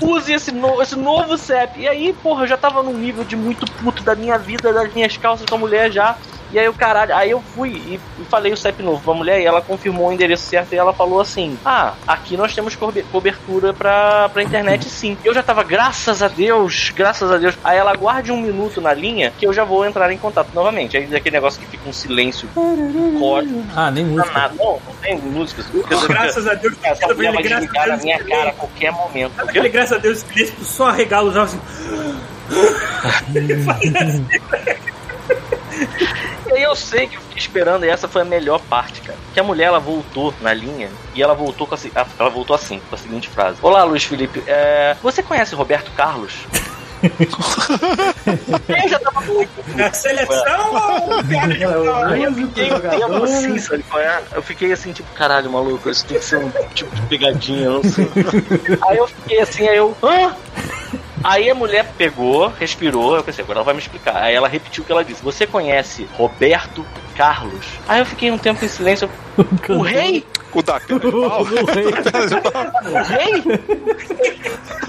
Use 0.00 0.32
esse, 0.32 0.50
no- 0.52 0.80
esse 0.80 0.96
novo 0.96 1.36
CEP. 1.36 1.80
E 1.80 1.88
aí, 1.88 2.12
porra, 2.12 2.44
eu 2.44 2.48
já 2.48 2.56
tava 2.56 2.82
num 2.82 2.94
nível 2.94 3.24
de 3.24 3.36
muito 3.36 3.66
puto 3.72 4.02
da 4.02 4.14
minha 4.14 4.38
vida, 4.38 4.72
das 4.72 4.92
minhas 4.94 5.16
calças 5.16 5.46
com 5.46 5.54
a 5.56 5.58
mulher 5.58 5.90
já. 5.92 6.16
E 6.52 6.58
aí 6.58 6.68
o 6.68 6.74
caralho, 6.74 7.14
aí 7.14 7.30
eu 7.30 7.40
fui 7.54 7.70
e, 7.70 8.00
e 8.18 8.24
falei 8.24 8.52
o 8.52 8.56
CEP 8.56 8.82
novo 8.82 9.00
pra 9.02 9.14
mulher 9.14 9.40
e 9.40 9.44
ela 9.46 9.62
confirmou 9.62 10.08
o 10.08 10.12
endereço 10.12 10.44
certo 10.44 10.72
e 10.72 10.76
ela 10.76 10.92
falou 10.92 11.20
assim: 11.20 11.56
Ah, 11.64 11.94
aqui 12.06 12.36
nós 12.36 12.54
temos 12.54 12.74
cobe- 12.74 13.04
cobertura 13.12 13.72
pra, 13.72 14.28
pra 14.28 14.42
internet 14.42 14.88
sim. 14.88 15.16
Eu 15.24 15.32
já 15.32 15.42
tava, 15.42 15.62
graças 15.62 16.22
a 16.22 16.28
Deus, 16.28 16.92
graças 16.96 17.30
a 17.30 17.38
Deus. 17.38 17.56
Aí 17.62 17.78
ela 17.78 17.94
guarde 17.94 18.32
um 18.32 18.40
minuto 18.40 18.80
na 18.80 18.92
linha 18.92 19.32
que 19.38 19.46
eu 19.46 19.52
já 19.52 19.62
vou 19.64 19.84
entrar 19.86 20.10
em 20.12 20.18
contato 20.18 20.48
novamente. 20.54 20.96
Aí 20.96 21.04
aquele 21.14 21.36
negócio 21.36 21.60
que 21.60 21.66
fica 21.66 21.88
um 21.88 21.92
silêncio, 21.92 22.48
um 22.56 23.18
código, 23.20 23.62
Ah, 23.76 23.90
nem 23.90 24.04
música. 24.04 24.32
nada. 24.38 24.54
Não, 24.58 24.80
não 24.84 24.94
tem 25.00 25.16
músicas. 25.18 25.66
Graças 26.08 26.46
a 26.48 26.54
Deus, 26.54 26.74
Essa 26.82 27.06
eu 27.06 27.14
mulher 27.16 27.32
vai 27.32 27.42
desligar 27.42 27.84
a 27.84 27.88
na 27.88 27.96
minha 27.98 28.24
cara 28.24 28.50
a 28.50 28.52
qualquer 28.52 28.90
momento. 28.92 29.32
Aquele 29.38 29.68
graças 29.68 29.98
a 29.98 30.00
Deus 30.00 30.22
que 30.24 30.46
só 30.64 30.88
arregala 30.88 31.28
os 31.30 31.36
olhos 31.36 31.54
assim. 31.54 31.60
E 36.60 36.62
eu 36.62 36.76
sei 36.76 37.06
que 37.06 37.16
eu 37.16 37.22
fiquei 37.22 37.38
esperando, 37.38 37.86
e 37.86 37.88
essa 37.88 38.06
foi 38.06 38.20
a 38.20 38.24
melhor 38.24 38.60
parte, 38.60 39.00
cara. 39.00 39.18
Que 39.32 39.40
a 39.40 39.42
mulher 39.42 39.68
ela 39.68 39.80
voltou 39.80 40.34
na 40.42 40.52
linha 40.52 40.90
e 41.14 41.22
ela 41.22 41.32
voltou 41.32 41.66
com 41.66 41.74
a, 41.74 41.78
ela 42.18 42.28
voltou 42.28 42.54
assim, 42.54 42.82
com 42.86 42.94
a 42.94 42.98
seguinte 42.98 43.30
frase: 43.30 43.56
Olá, 43.62 43.82
Luiz 43.82 44.04
Felipe, 44.04 44.44
é, 44.46 44.94
você 45.02 45.22
conhece 45.22 45.54
Roberto 45.54 45.90
Carlos? 45.92 46.34
eu 48.68 48.88
já 48.90 48.98
tava 48.98 49.22
muito. 49.22 49.50
Na 49.74 49.90
seleção 49.90 50.74
ou 51.08 51.24
piada 51.24 51.54
de 51.54 51.62
eu 51.62 53.08
um 53.08 53.24
assim, 53.24 53.58
sabe 53.58 53.82
qual 53.84 54.02
é? 54.02 54.20
Eu 54.34 54.42
fiquei 54.42 54.70
assim, 54.70 54.92
tipo, 54.92 55.10
caralho, 55.14 55.50
maluco, 55.50 55.88
isso 55.88 56.04
tem 56.04 56.18
que 56.18 56.24
ser 56.26 56.36
um 56.36 56.50
tipo 56.74 56.94
de 56.94 57.00
pegadinha, 57.06 57.64
eu 57.64 57.72
não 57.72 57.82
sei. 57.82 58.06
aí 58.86 58.98
eu 58.98 59.08
fiquei 59.08 59.40
assim, 59.40 59.66
aí 59.66 59.78
eu. 59.78 59.96
Hã? 60.02 60.36
Aí 61.22 61.50
a 61.50 61.54
mulher 61.54 61.92
pegou, 61.98 62.48
respirou, 62.48 63.16
eu 63.16 63.22
pensei, 63.22 63.44
agora 63.44 63.58
ela 63.58 63.64
vai 63.64 63.74
me 63.74 63.80
explicar. 63.80 64.16
Aí 64.16 64.34
ela 64.34 64.48
repetiu 64.48 64.82
o 64.82 64.86
que 64.86 64.92
ela 64.92 65.04
disse. 65.04 65.22
Você 65.22 65.46
conhece 65.46 66.08
Roberto 66.14 66.84
Carlos? 67.14 67.66
Aí 67.86 68.00
eu 68.00 68.06
fiquei 68.06 68.30
um 68.30 68.38
tempo 68.38 68.64
em 68.64 68.68
silêncio. 68.68 69.08
O 69.68 69.82
rei? 69.82 70.24
O 70.52 70.62
da 70.62 70.80
pena 70.80 72.26
de 72.26 72.40
pau. 72.40 72.66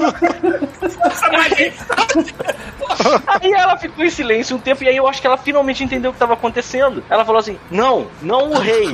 O 0.02 1.38
rei? 1.40 1.74
Aí 3.28 3.52
ela 3.54 3.78
ficou 3.78 4.04
em 4.04 4.10
silêncio 4.10 4.56
um 4.56 4.60
tempo 4.60 4.84
e 4.84 4.88
aí 4.88 4.98
eu 4.98 5.08
acho 5.08 5.22
que 5.22 5.28
ela 5.28 5.38
finalmente 5.38 5.84
entendeu 5.84 6.10
o 6.12 6.14
que 6.14 6.18
estava 6.18 6.34
acontecendo. 6.34 7.04
Ela 7.10 7.26
falou 7.26 7.40
assim: 7.40 7.58
Não, 7.70 8.08
não 8.22 8.52
o 8.52 8.60
rei. 8.60 8.90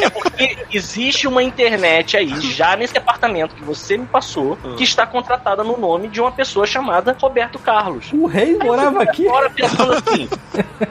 É 0.00 0.10
porque 0.10 0.58
existe 0.72 1.26
uma 1.26 1.42
internet 1.42 2.16
aí, 2.16 2.40
já 2.40 2.76
nesse 2.76 2.96
apartamento 2.96 3.54
que 3.54 3.62
você 3.62 3.96
me 3.96 4.06
passou, 4.06 4.56
que 4.76 4.84
está 4.84 5.06
contratada 5.06 5.62
no 5.62 5.76
nome 5.76 6.08
de 6.08 6.20
uma 6.20 6.32
pessoa 6.32 6.66
chamada 6.66 7.16
Roberto 7.20 7.58
Carlos. 7.58 8.12
O 8.12 8.26
rei 8.26 8.56
morava 8.58 9.02
aqui. 9.02 9.26
Agora 9.26 9.50
pensando 9.50 9.92
assim, 9.92 10.28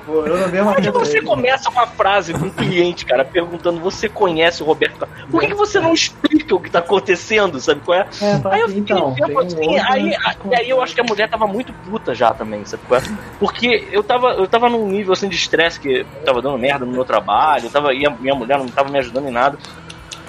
como 0.05 0.71
é 0.71 0.75
que 0.75 0.81
tempo 0.81 0.99
você 0.99 1.21
começa 1.21 1.69
uma 1.69 1.87
frase 1.87 2.33
com 2.33 2.45
um 2.45 2.49
cliente, 2.49 3.05
cara, 3.05 3.25
perguntando: 3.25 3.79
Você 3.79 4.07
conhece 4.07 4.61
o 4.61 4.65
Roberto 4.65 5.02
Por 5.29 5.41
que, 5.41 5.47
que 5.47 5.53
você 5.53 5.79
não 5.79 5.93
explica 5.93 6.55
o 6.55 6.59
que 6.59 6.67
está 6.67 6.79
acontecendo? 6.79 7.59
Sabe 7.59 7.81
qual 7.81 7.97
é? 7.97 8.07
É, 8.21 8.39
fala 8.39 8.55
Aí 8.55 8.61
eu 8.61 8.69
fiquei 8.69 8.95
então, 8.95 9.13
tempo 9.13 9.45
tem 9.45 9.79
assim, 9.79 9.91
aí, 9.91 10.15
aí, 10.15 10.55
aí 10.55 10.69
eu 10.69 10.81
acho 10.81 10.93
que 10.93 11.01
a 11.01 11.03
mulher 11.03 11.29
tava 11.29 11.47
muito 11.47 11.73
puta 11.89 12.13
já 12.13 12.33
também, 12.33 12.65
sabe? 12.65 12.83
qual 12.87 12.99
é? 12.99 13.03
Porque 13.39 13.87
eu 13.91 14.03
tava, 14.03 14.33
eu 14.33 14.47
tava 14.47 14.69
num 14.69 14.87
nível 14.87 15.13
assim 15.13 15.29
de 15.29 15.35
estresse 15.35 15.79
que 15.79 16.05
tava 16.25 16.41
dando 16.41 16.57
merda 16.57 16.85
no 16.85 16.91
meu 16.91 17.05
trabalho, 17.05 17.69
tava, 17.69 17.93
e 17.93 18.05
a 18.05 18.09
minha 18.09 18.35
mulher 18.35 18.57
não 18.57 18.67
tava 18.67 18.89
me 18.89 18.99
ajudando 18.99 19.27
em 19.27 19.31
nada. 19.31 19.57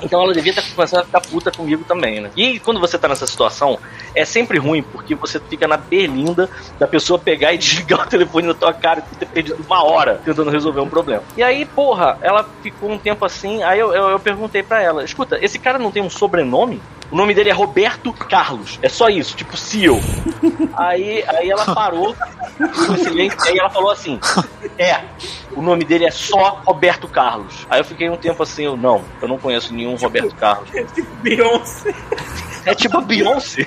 Então 0.04 0.22
ela 0.22 0.32
devia 0.32 0.52
estar 0.52 0.62
começando 0.74 1.00
a 1.00 1.04
ficar 1.04 1.20
puta 1.20 1.50
comigo 1.50 1.84
também, 1.84 2.20
né? 2.20 2.30
E 2.36 2.58
quando 2.60 2.80
você 2.80 2.98
tá 2.98 3.08
nessa 3.08 3.26
situação, 3.26 3.78
é 4.14 4.24
sempre 4.24 4.58
ruim, 4.58 4.82
porque 4.82 5.14
você 5.14 5.40
fica 5.40 5.66
na 5.66 5.76
berlinda 5.76 6.48
da 6.78 6.86
pessoa 6.86 7.18
pegar 7.18 7.52
e 7.52 7.58
desligar 7.58 8.06
o 8.06 8.08
telefone 8.08 8.48
na 8.48 8.54
tua 8.54 8.72
cara 8.72 9.04
e 9.12 9.16
ter 9.16 9.26
perdido 9.26 9.64
uma 9.66 9.82
hora 9.84 10.20
tentando 10.24 10.50
resolver 10.50 10.80
um 10.80 10.88
problema. 10.88 11.22
E 11.36 11.42
aí, 11.42 11.64
porra, 11.64 12.18
ela 12.20 12.48
ficou 12.62 12.90
um 12.90 12.98
tempo 12.98 13.24
assim, 13.24 13.62
aí 13.62 13.78
eu, 13.78 13.92
eu, 13.94 14.10
eu 14.10 14.18
perguntei 14.20 14.62
pra 14.62 14.82
ela, 14.82 15.04
escuta, 15.04 15.38
esse 15.40 15.58
cara 15.58 15.78
não 15.78 15.90
tem 15.90 16.02
um 16.02 16.10
sobrenome? 16.10 16.80
O 17.10 17.16
nome 17.16 17.34
dele 17.34 17.50
é 17.50 17.52
Roberto 17.52 18.12
Carlos. 18.12 18.78
É 18.82 18.88
só 18.88 19.08
isso, 19.08 19.36
tipo 19.36 19.56
CEO. 19.56 20.00
Aí, 20.76 21.22
aí 21.28 21.48
ela 21.48 21.72
parou, 21.72 22.16
ficou 22.56 22.96
silêncio, 22.96 23.38
aí 23.44 23.56
ela 23.56 23.70
falou 23.70 23.92
assim: 23.92 24.18
É, 24.76 25.00
o 25.56 25.62
nome 25.62 25.84
dele 25.84 26.04
é 26.06 26.10
só 26.10 26.60
Roberto 26.64 27.06
Carlos. 27.08 27.66
Aí 27.70 27.80
eu 27.80 27.84
fiquei 27.84 28.08
um 28.10 28.16
tempo 28.16 28.42
assim, 28.42 28.64
eu 28.64 28.76
não, 28.76 29.02
eu 29.20 29.28
não 29.28 29.38
conheço 29.38 29.72
nenhum 29.74 29.94
Roberto 29.96 30.34
Carlos. 30.36 30.68
Beyoncé. 31.22 31.94
É 32.66 32.74
tipo 32.74 33.00
Beyoncé. 33.02 33.66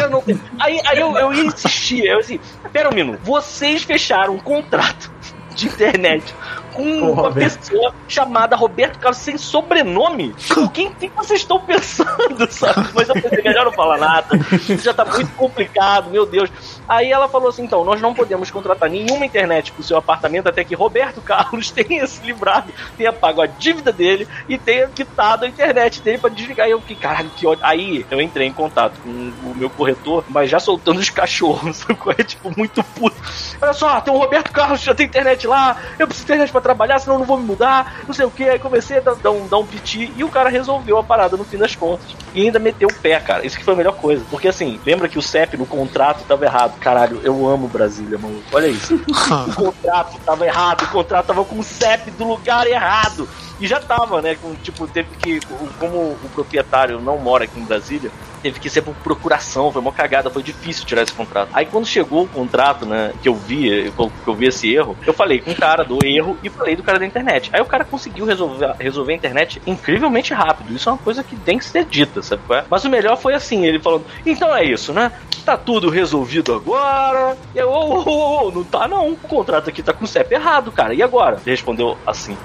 Eu 0.00 0.10
não- 0.10 0.24
Aí, 0.60 0.80
aí 0.86 0.98
eu, 1.00 1.16
eu 1.16 1.32
insisti, 1.32 2.04
eu 2.06 2.18
assim, 2.20 2.38
pera 2.72 2.88
um 2.88 2.94
minuto, 2.94 3.20
vocês 3.24 3.82
fecharam 3.82 4.34
um 4.34 4.38
contrato 4.38 5.10
de 5.54 5.66
internet 5.66 6.34
o 6.82 7.12
uma 7.12 7.32
pessoa 7.32 7.94
chamada 8.08 8.56
Roberto 8.56 8.98
Carlos 8.98 9.18
sem 9.18 9.36
sobrenome? 9.38 10.32
Tipo, 10.34 10.68
quem 10.70 10.92
que 10.92 11.08
vocês 11.08 11.40
estão 11.40 11.60
pensando, 11.60 12.46
sabe? 12.50 12.88
Mas 12.94 13.08
eu 13.08 13.14
pensei, 13.14 13.42
melhor 13.42 13.64
não 13.64 13.72
falar 13.72 13.98
nada. 13.98 14.28
Isso 14.52 14.84
já 14.84 14.94
tá 14.94 15.04
muito 15.04 15.32
complicado, 15.32 16.10
meu 16.10 16.26
Deus. 16.26 16.50
Aí 16.88 17.10
ela 17.10 17.28
falou 17.28 17.48
assim, 17.48 17.64
então, 17.64 17.84
nós 17.84 18.00
não 18.00 18.14
podemos 18.14 18.50
contratar 18.50 18.88
nenhuma 18.88 19.26
internet 19.26 19.72
pro 19.72 19.82
seu 19.82 19.96
apartamento 19.96 20.48
até 20.48 20.62
que 20.62 20.74
Roberto 20.74 21.20
Carlos 21.20 21.70
tenha 21.72 22.06
se 22.06 22.24
livrado, 22.24 22.72
tenha 22.96 23.12
pago 23.12 23.42
a 23.42 23.46
dívida 23.46 23.92
dele 23.92 24.28
e 24.48 24.56
tenha 24.56 24.86
quitado 24.88 25.44
a 25.44 25.48
internet 25.48 26.00
dele 26.00 26.18
pra 26.18 26.30
desligar. 26.30 26.68
E 26.68 26.70
eu 26.70 26.80
fiquei, 26.80 26.96
caralho, 26.96 27.30
que 27.36 27.46
ódio. 27.46 27.64
Aí 27.64 28.06
eu 28.10 28.20
entrei 28.20 28.46
em 28.46 28.52
contato 28.52 28.94
com 29.02 29.10
o 29.10 29.54
meu 29.56 29.70
corretor, 29.70 30.24
mas 30.28 30.50
já 30.50 30.60
soltando 30.60 31.00
os 31.00 31.10
cachorros? 31.10 31.84
É 32.18 32.22
tipo 32.22 32.52
muito 32.56 32.82
puto. 32.82 33.16
Olha 33.60 33.72
só, 33.72 34.00
tem 34.00 34.14
o 34.14 34.16
Roberto 34.16 34.52
Carlos, 34.52 34.80
já 34.80 34.94
tem 34.94 35.06
internet 35.06 35.46
lá, 35.46 35.76
eu 35.98 36.06
preciso 36.06 36.26
de 36.26 36.32
internet 36.32 36.52
pra 36.52 36.60
trabalhar, 36.66 36.98
senão 36.98 37.14
eu 37.14 37.20
não 37.20 37.26
vou 37.26 37.38
me 37.38 37.44
mudar, 37.44 38.02
não 38.06 38.14
sei 38.14 38.26
o 38.26 38.30
que. 38.30 38.44
Aí 38.44 38.58
comecei 38.58 38.98
a 38.98 39.00
dar, 39.00 39.14
dar 39.14 39.30
um, 39.30 39.46
dar 39.46 39.58
um 39.58 39.66
piti 39.66 40.12
e 40.16 40.24
o 40.24 40.28
cara 40.28 40.50
resolveu 40.50 40.98
a 40.98 41.04
parada 41.04 41.36
no 41.36 41.44
fim 41.44 41.56
das 41.56 41.76
contas. 41.76 42.06
E 42.34 42.42
ainda 42.42 42.58
meteu 42.58 42.88
o 42.88 42.94
pé, 42.94 43.20
cara. 43.20 43.46
Isso 43.46 43.56
que 43.56 43.64
foi 43.64 43.74
a 43.74 43.76
melhor 43.76 43.94
coisa. 43.96 44.24
Porque 44.30 44.48
assim, 44.48 44.80
lembra 44.84 45.08
que 45.08 45.18
o 45.18 45.22
CEP 45.22 45.56
no 45.56 45.64
contrato 45.64 46.24
tava 46.26 46.44
errado. 46.44 46.78
Caralho, 46.80 47.20
eu 47.22 47.48
amo 47.48 47.68
Brasília, 47.68 48.18
mano. 48.18 48.42
Olha 48.52 48.66
isso. 48.66 48.94
o 49.06 49.54
contrato 49.54 50.18
tava 50.24 50.44
errado, 50.44 50.82
o 50.82 50.88
contrato 50.88 51.26
tava 51.26 51.44
com 51.44 51.58
o 51.58 51.62
CEP 51.62 52.10
do 52.12 52.26
lugar 52.26 52.66
errado. 52.66 53.28
E 53.60 53.66
já 53.66 53.80
tava, 53.80 54.20
né? 54.20 54.36
Com, 54.40 54.54
tipo, 54.56 54.86
teve 54.86 55.08
que. 55.16 55.40
Como 55.78 55.96
o 55.96 56.30
proprietário 56.34 57.00
não 57.00 57.18
mora 57.18 57.44
aqui 57.44 57.58
em 57.58 57.64
Brasília, 57.64 58.10
teve 58.42 58.60
que 58.60 58.70
ser 58.70 58.82
por 58.82 58.94
procuração, 58.96 59.72
foi 59.72 59.80
uma 59.80 59.92
cagada, 59.92 60.30
foi 60.30 60.42
difícil 60.42 60.84
tirar 60.84 61.02
esse 61.02 61.12
contrato. 61.12 61.50
Aí 61.52 61.66
quando 61.66 61.86
chegou 61.86 62.24
o 62.24 62.28
contrato, 62.28 62.86
né, 62.86 63.12
que 63.22 63.28
eu 63.28 63.34
vi, 63.34 63.90
que 63.90 64.28
eu 64.28 64.34
vi 64.34 64.46
esse 64.46 64.72
erro, 64.72 64.96
eu 65.06 65.12
falei 65.12 65.40
com 65.40 65.50
o 65.50 65.54
cara 65.54 65.82
do 65.82 65.98
erro 66.04 66.38
e 66.42 66.48
falei 66.48 66.76
do 66.76 66.82
cara 66.82 66.98
da 66.98 67.06
internet. 67.06 67.50
Aí 67.52 67.60
o 67.60 67.64
cara 67.64 67.84
conseguiu 67.84 68.24
resolver, 68.24 68.74
resolver 68.78 69.12
a 69.12 69.16
internet 69.16 69.60
incrivelmente 69.66 70.32
rápido. 70.32 70.72
Isso 70.72 70.88
é 70.88 70.92
uma 70.92 70.98
coisa 70.98 71.24
que 71.24 71.34
tem 71.34 71.58
que 71.58 71.64
ser 71.64 71.84
dita, 71.84 72.22
sabe 72.22 72.42
é? 72.50 72.64
Mas 72.70 72.84
o 72.84 72.90
melhor 72.90 73.16
foi 73.16 73.34
assim, 73.34 73.64
ele 73.66 73.80
falando, 73.80 74.04
então 74.24 74.54
é 74.54 74.64
isso, 74.64 74.92
né? 74.92 75.10
Tá 75.44 75.56
tudo 75.56 75.90
resolvido 75.90 76.54
agora. 76.54 77.36
Eu, 77.54 77.68
ô, 77.68 78.02
ô, 78.02 78.48
ô, 78.48 78.50
não 78.52 78.64
tá 78.64 78.86
não, 78.86 79.10
o 79.10 79.16
contrato 79.16 79.70
aqui 79.70 79.82
tá 79.82 79.92
com 79.92 80.04
o 80.04 80.08
CEP 80.08 80.34
errado, 80.34 80.70
cara. 80.70 80.94
E 80.94 81.02
agora? 81.02 81.40
Ele 81.44 81.50
respondeu 81.50 81.96
assim, 82.06 82.36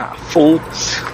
ah, 0.00 0.12
foda-se. 0.30 1.00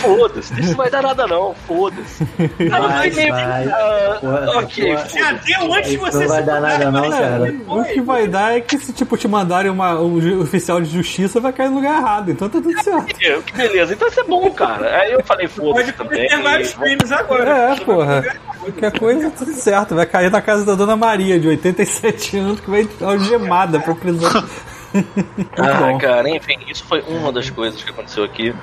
foda-se, 0.00 0.52
isso 0.60 0.70
não 0.70 0.76
vai 0.76 0.90
dar 0.90 1.02
nada 1.02 1.26
não, 1.26 1.54
foda-se. 1.66 2.24
Vai, 2.68 3.10
vai. 3.10 3.68
ah, 3.68 4.18
Porra, 4.20 4.50
ok. 4.58 4.96
Já 5.08 5.32
deu 5.32 5.72
antes 5.74 5.90
de 5.90 5.96
Isso 5.96 6.04
você 6.04 6.18
não 6.18 6.28
vai 6.28 6.42
dar 6.42 6.60
nada 6.60 6.90
não, 6.90 7.10
cara. 7.10 7.54
O 7.66 7.84
que 7.84 8.00
vai 8.02 8.28
dar 8.28 8.56
é 8.56 8.60
que 8.60 8.78
se 8.78 8.92
tipo 8.92 9.16
te 9.16 9.26
mandarem 9.26 9.70
uma, 9.70 9.98
um 9.98 10.42
oficial 10.42 10.80
de 10.82 10.90
justiça 10.90 11.40
vai 11.40 11.52
cair 11.52 11.70
no 11.70 11.76
lugar 11.76 11.98
errado, 11.98 12.30
então 12.30 12.46
tá 12.48 12.60
tudo 12.60 12.82
certo. 12.82 13.06
que 13.16 13.40
beleza, 13.56 13.94
então 13.94 14.08
isso 14.08 14.20
é 14.20 14.24
bom, 14.24 14.50
cara. 14.50 15.00
Aí 15.00 15.12
eu 15.12 15.24
falei, 15.24 15.48
foda-se 15.48 15.92
também. 15.92 16.28
cometer 16.28 16.42
vários 16.42 16.74
crimes 16.74 17.10
agora. 17.10 17.50
É, 17.50 17.74
porra. 17.76 18.22
Qualquer 18.60 18.98
coisa, 18.98 19.30
tudo 19.30 19.54
certo. 19.54 19.94
Vai 19.94 20.04
cair 20.04 20.30
na 20.30 20.42
casa 20.42 20.66
da 20.66 20.74
dona 20.74 20.94
Maria, 20.94 21.40
de 21.40 21.48
87 21.48 22.36
anos, 22.36 22.60
que 22.60 22.68
vai 22.70 22.86
algemada 23.00 23.80
pra 23.80 23.94
prisão. 23.94 24.44
Ah, 25.56 25.96
cara, 25.98 26.28
enfim, 26.30 26.58
isso 26.68 26.84
foi 26.84 27.02
uma 27.06 27.30
das 27.32 27.48
coisas 27.50 27.82
que 27.82 27.90
aconteceu 27.90 28.24
aqui. 28.24 28.54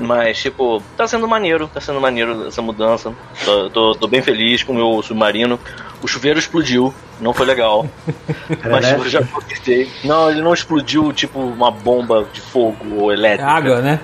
Mas, 0.00 0.40
tipo, 0.40 0.82
tá 0.96 1.06
sendo 1.06 1.28
maneiro, 1.28 1.68
tá 1.72 1.80
sendo 1.80 2.00
maneiro 2.00 2.46
essa 2.46 2.62
mudança. 2.62 3.12
Tô, 3.44 3.70
tô, 3.70 3.94
tô 3.94 4.06
bem 4.08 4.22
feliz 4.22 4.62
com 4.62 4.72
o 4.72 4.74
meu 4.76 5.02
submarino. 5.02 5.58
O 6.02 6.06
chuveiro 6.08 6.38
explodiu, 6.38 6.94
não 7.20 7.32
foi 7.34 7.44
legal. 7.46 7.86
Mas 8.48 8.62
eu 8.64 8.76
elétrico? 8.78 9.08
já 9.08 9.22
consertei. 9.24 9.90
Não, 10.04 10.30
ele 10.30 10.40
não 10.42 10.54
explodiu 10.54 11.12
tipo 11.12 11.38
uma 11.38 11.70
bomba 11.70 12.26
de 12.32 12.40
fogo 12.40 12.76
ou 12.98 13.10
É 13.10 13.14
elétrica. 13.14 13.50
água, 13.50 13.80
né? 13.82 14.00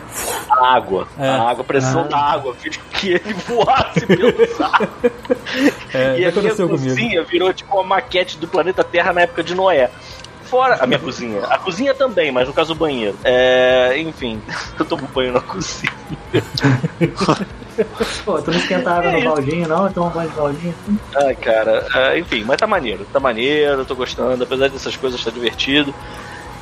A 0.51 0.75
água. 0.75 1.09
É. 1.19 1.29
A 1.29 1.43
água, 1.51 1.61
a 1.63 1.65
pressão 1.65 2.03
Ah. 2.03 2.09
da 2.09 2.19
água 2.19 2.55
fez 2.55 2.77
com 2.77 2.89
que 2.91 3.13
ele 3.13 3.33
voasse 3.47 4.07
pelo 4.07 4.29
ar. 4.65 4.89
É, 5.95 5.99
e 5.99 6.07
a 6.13 6.17
minha 6.17 6.29
aconteceu 6.29 6.69
comigo. 6.69 6.89
cozinha 6.89 7.23
virou 7.25 7.53
tipo 7.53 7.75
uma 7.75 7.85
maquete 7.85 8.37
do 8.39 8.47
planeta 8.49 8.85
Terra 8.85 9.13
na 9.13 9.23
época 9.23 9.43
de 9.43 9.55
Noé. 9.55 9.91
Fora 10.51 10.77
a 10.81 10.87
minha 10.87 10.99
cozinha. 10.99 11.45
A 11.45 11.59
cozinha 11.59 11.95
também, 11.95 12.33
mas 12.33 12.49
no 12.49 12.53
caso 12.53 12.73
o 12.73 12.77
banheiro. 12.77 13.17
É, 13.23 13.95
enfim, 13.99 14.43
eu 14.79 14.85
tomo 14.85 15.07
banho 15.15 15.33
na 15.33 15.41
cozinha. 15.41 15.93
Pô, 18.25 18.43
tu 18.43 18.51
não 18.51 18.59
esquenta 18.59 18.91
água 18.91 19.13
no 19.13 19.23
baldinho, 19.23 19.69
não? 19.69 19.87
Eu 19.87 19.93
tomo 19.93 20.09
um 20.09 20.11
banho 20.11 20.29
de 20.29 20.37
baldinho. 20.37 20.75
Ai, 21.17 21.35
cara, 21.37 21.87
é, 21.95 22.19
enfim, 22.19 22.45
mas 22.45 22.57
tá 22.57 22.67
maneiro, 22.67 23.07
tá 23.13 23.21
maneiro, 23.21 23.85
tô 23.85 23.95
gostando, 23.95 24.43
apesar 24.43 24.69
dessas 24.69 24.97
coisas 24.97 25.23
tá 25.25 25.31
divertido. 25.31 25.95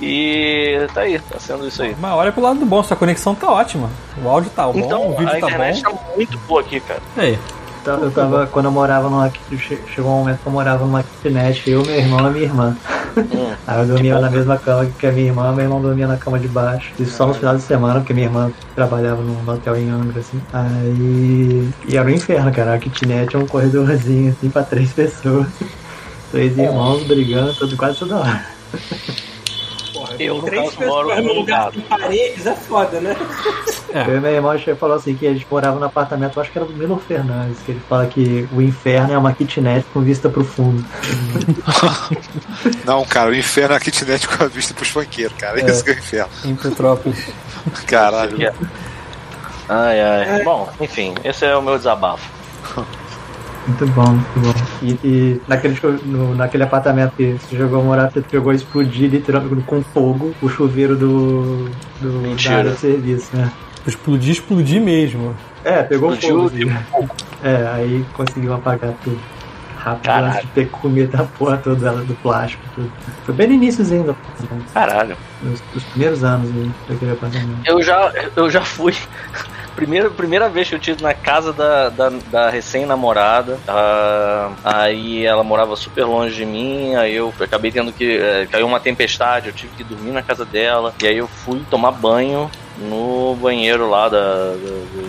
E 0.00 0.87
tá 0.95 1.00
aí, 1.00 1.18
tá 1.18 1.40
sendo 1.40 1.66
isso 1.66 1.83
aí. 1.83 1.97
Mas 1.99 2.12
olha 2.12 2.30
pro 2.30 2.40
lado 2.42 2.61
do 2.61 2.66
bom, 2.66 2.80
sua 2.85 2.97
conexão 2.97 3.35
tá 3.35 3.50
ótima. 3.50 3.90
O 4.23 4.28
áudio 4.28 4.49
tá 4.50 4.64
bom, 4.66 4.78
Então, 4.78 5.09
o 5.09 5.16
vídeo 5.16 5.26
a 5.28 5.30
tá 5.33 5.38
internet 5.38 5.83
bom. 5.83 5.90
tá 5.97 6.02
muito 6.14 6.38
boa 6.40 6.61
aqui, 6.61 6.78
cara. 6.78 7.00
E 7.16 7.21
aí? 7.21 7.38
Tá- 7.85 7.99
Eu 8.01 8.11
tava, 8.11 8.47
quando 8.47 8.67
eu 8.67 8.73
morava 8.73 9.09
numa. 9.09 9.31
che- 9.31 9.79
Chegou 9.95 10.11
um 10.13 10.19
momento 10.19 10.39
que 10.41 10.47
eu 10.49 10.53
morava 10.53 10.85
numa 10.85 11.03
kitnet, 11.03 11.71
eu, 11.71 11.83
meu 11.85 11.95
irmão 11.95 12.27
e 12.29 12.31
minha 12.33 12.45
irmã. 12.45 12.77
Hum. 13.17 13.55
Aí 13.67 13.81
eu 13.81 13.87
dormia 13.87 14.19
na 14.19 14.31
mesma 14.31 14.57
cama 14.57 14.87
que 14.87 15.07
a 15.07 15.13
minha 15.13 15.27
irmã, 15.27 15.53
meu 15.53 15.65
irmão 15.65 15.81
dormia 15.81 16.07
na 16.07 16.17
cama 16.17 16.39
de 16.39 16.49
baixo. 16.49 16.93
Isso 16.99 17.17
só 17.17 17.27
nos 17.27 17.37
finais 17.37 17.59
de 17.59 17.65
semana, 17.65 18.01
porque 18.01 18.13
minha 18.15 18.27
irmã 18.27 18.51
trabalhava 18.75 19.23
num 19.23 19.51
hotel 19.51 19.77
em 19.77 19.91
Angra, 19.91 20.21
assim. 20.21 20.41
Aí. 20.53 21.69
E 21.89 21.97
era 21.97 22.07
um 22.07 22.11
inferno, 22.11 22.53
cara. 22.53 22.75
A 22.75 22.79
kitnet 22.79 23.35
é 23.35 23.39
um 23.39 23.47
corredorzinho, 23.47 24.31
assim, 24.33 24.51
pra 24.51 24.63
três 24.63 24.93
pessoas. 24.95 25.47
Três 26.31 26.57
irmãos 26.59 27.03
brigando 27.05 27.55
todo, 27.55 27.77
quase 27.77 27.99
toda 27.99 28.17
hora. 28.19 28.47
Eu, 30.19 30.37
no 30.37 30.43
três 30.43 30.75
caso, 30.75 30.87
moro 30.87 31.09
pessoas 31.09 31.25
num 31.25 31.33
lugar 31.33 31.73
com 31.73 31.81
paredes 31.83 32.47
é 32.47 32.55
foda, 32.55 33.01
né? 33.01 33.17
Eu 34.07 34.17
e 34.17 34.21
meu 34.21 34.31
irmão 34.33 34.59
falou 34.79 34.97
assim 34.97 35.15
que 35.15 35.27
a 35.27 35.33
gente 35.33 35.47
morava 35.51 35.79
no 35.79 35.87
apartamento, 35.87 36.41
acho 36.41 36.51
que 36.53 36.59
era 36.59 36.67
do 36.67 36.75
Milo 36.75 36.99
Fernandes, 36.99 37.59
que 37.65 37.73
ele 37.73 37.81
fala 37.89 38.07
que 38.07 38.49
o 38.53 38.61
inferno 38.61 39.13
é 39.13 39.19
uma 39.19 39.33
kitnet 39.33 39.85
com 39.93 40.01
vista 40.01 40.29
pro 40.29 40.45
fundo. 40.45 40.85
Não, 42.85 43.05
cara, 43.05 43.31
o 43.31 43.35
inferno 43.35 43.75
é 43.75 43.77
a 43.77 43.81
kitnet 43.81 44.29
com 44.29 44.45
a 44.45 44.47
vista 44.47 44.75
pros 44.75 44.89
funkeiros, 44.89 45.37
cara. 45.39 45.59
Esse 45.61 45.83
que 45.83 45.91
é 45.91 45.95
o 45.95 45.99
inferno. 45.99 46.31
Em 46.45 46.55
Petrópolis. 46.55 47.31
Caralho. 47.87 48.37
Ai, 49.69 50.01
ai. 50.01 50.43
Bom, 50.45 50.69
enfim, 50.81 51.15
esse 51.25 51.45
é 51.45 51.57
o 51.57 51.63
meu 51.63 51.77
desabafo. 51.77 52.29
Muito 53.69 53.87
bom, 53.89 54.07
muito 54.13 54.41
bom. 54.41 54.55
E, 54.83 54.99
e 55.05 55.41
naquele, 55.47 55.79
no- 56.07 56.35
naquele 56.35 56.63
apartamento 56.63 57.13
que 57.17 57.33
você 57.39 57.57
jogou 57.57 57.83
morar, 57.85 58.11
você 58.11 58.23
pegou 58.23 58.51
a 58.51 58.55
explodir 58.55 59.11
literalmente 59.11 59.63
com 59.67 59.83
fogo 59.83 60.35
o 60.41 60.49
chuveiro 60.49 60.97
do, 60.97 61.69
do 62.01 62.35
da 62.45 62.53
área 62.57 62.71
de 62.73 62.79
serviço, 62.79 63.37
né? 63.37 63.51
Explodir, 63.87 64.33
explodir 64.33 64.81
mesmo. 64.81 65.35
É, 65.65 65.83
pegou 65.83 66.15
Explodiu, 66.15 66.49
fogo. 66.49 66.81
assim. 66.97 67.09
É, 67.45 67.69
aí 67.75 68.05
conseguiu 68.15 68.55
apagar 68.55 68.93
tudo. 69.05 69.19
Rápido 69.77 70.11
antes 70.11 70.41
de 70.41 70.47
ter 70.49 70.65
que 70.65 70.71
comer 70.73 71.07
da 71.07 71.23
porra 71.25 71.57
toda 71.59 71.93
do 71.93 72.15
plástico. 72.17 72.63
Tudo. 72.75 72.91
Foi 73.25 73.35
bem 73.35 73.47
no 73.49 73.55
iníciozinho 73.55 74.03
do 74.05 74.11
apartamento, 74.11 74.73
Caralho. 74.75 75.17
nos, 75.43 75.63
nos 75.73 75.85
primeiros 75.85 76.25
anos 76.25 76.51
né, 76.51 76.69
daquele 76.89 77.13
apartamento. 77.13 77.61
Eu 77.65 77.81
já, 77.83 78.13
eu 78.35 78.51
já 78.51 78.61
fui. 78.63 78.95
Primeira, 79.79 80.11
primeira 80.11 80.49
vez 80.49 80.69
que 80.69 80.75
eu 80.75 80.79
tive 80.81 81.05
na 81.05 81.15
casa 81.15 81.53
da, 81.53 81.89
da, 81.89 82.09
da 82.09 82.51
recém-namorada. 82.51 83.61
ah, 83.69 84.51
aí 84.65 85.25
ela 85.25 85.45
morava 85.45 85.77
super 85.77 86.05
longe 86.05 86.35
de 86.35 86.45
mim. 86.45 86.97
Aí 86.97 87.15
eu 87.15 87.33
acabei 87.41 87.71
tendo 87.71 87.93
que. 87.93 88.19
eh, 88.19 88.49
caiu 88.51 88.67
uma 88.67 88.81
tempestade, 88.81 89.47
eu 89.47 89.53
tive 89.53 89.73
que 89.77 89.85
dormir 89.85 90.11
na 90.11 90.21
casa 90.21 90.45
dela. 90.45 90.93
E 91.01 91.07
aí 91.07 91.17
eu 91.17 91.29
fui 91.29 91.63
tomar 91.71 91.93
banho 91.93 92.51
no 92.81 93.35
banheiro 93.37 93.89
lá 93.89 94.09
da, 94.09 94.55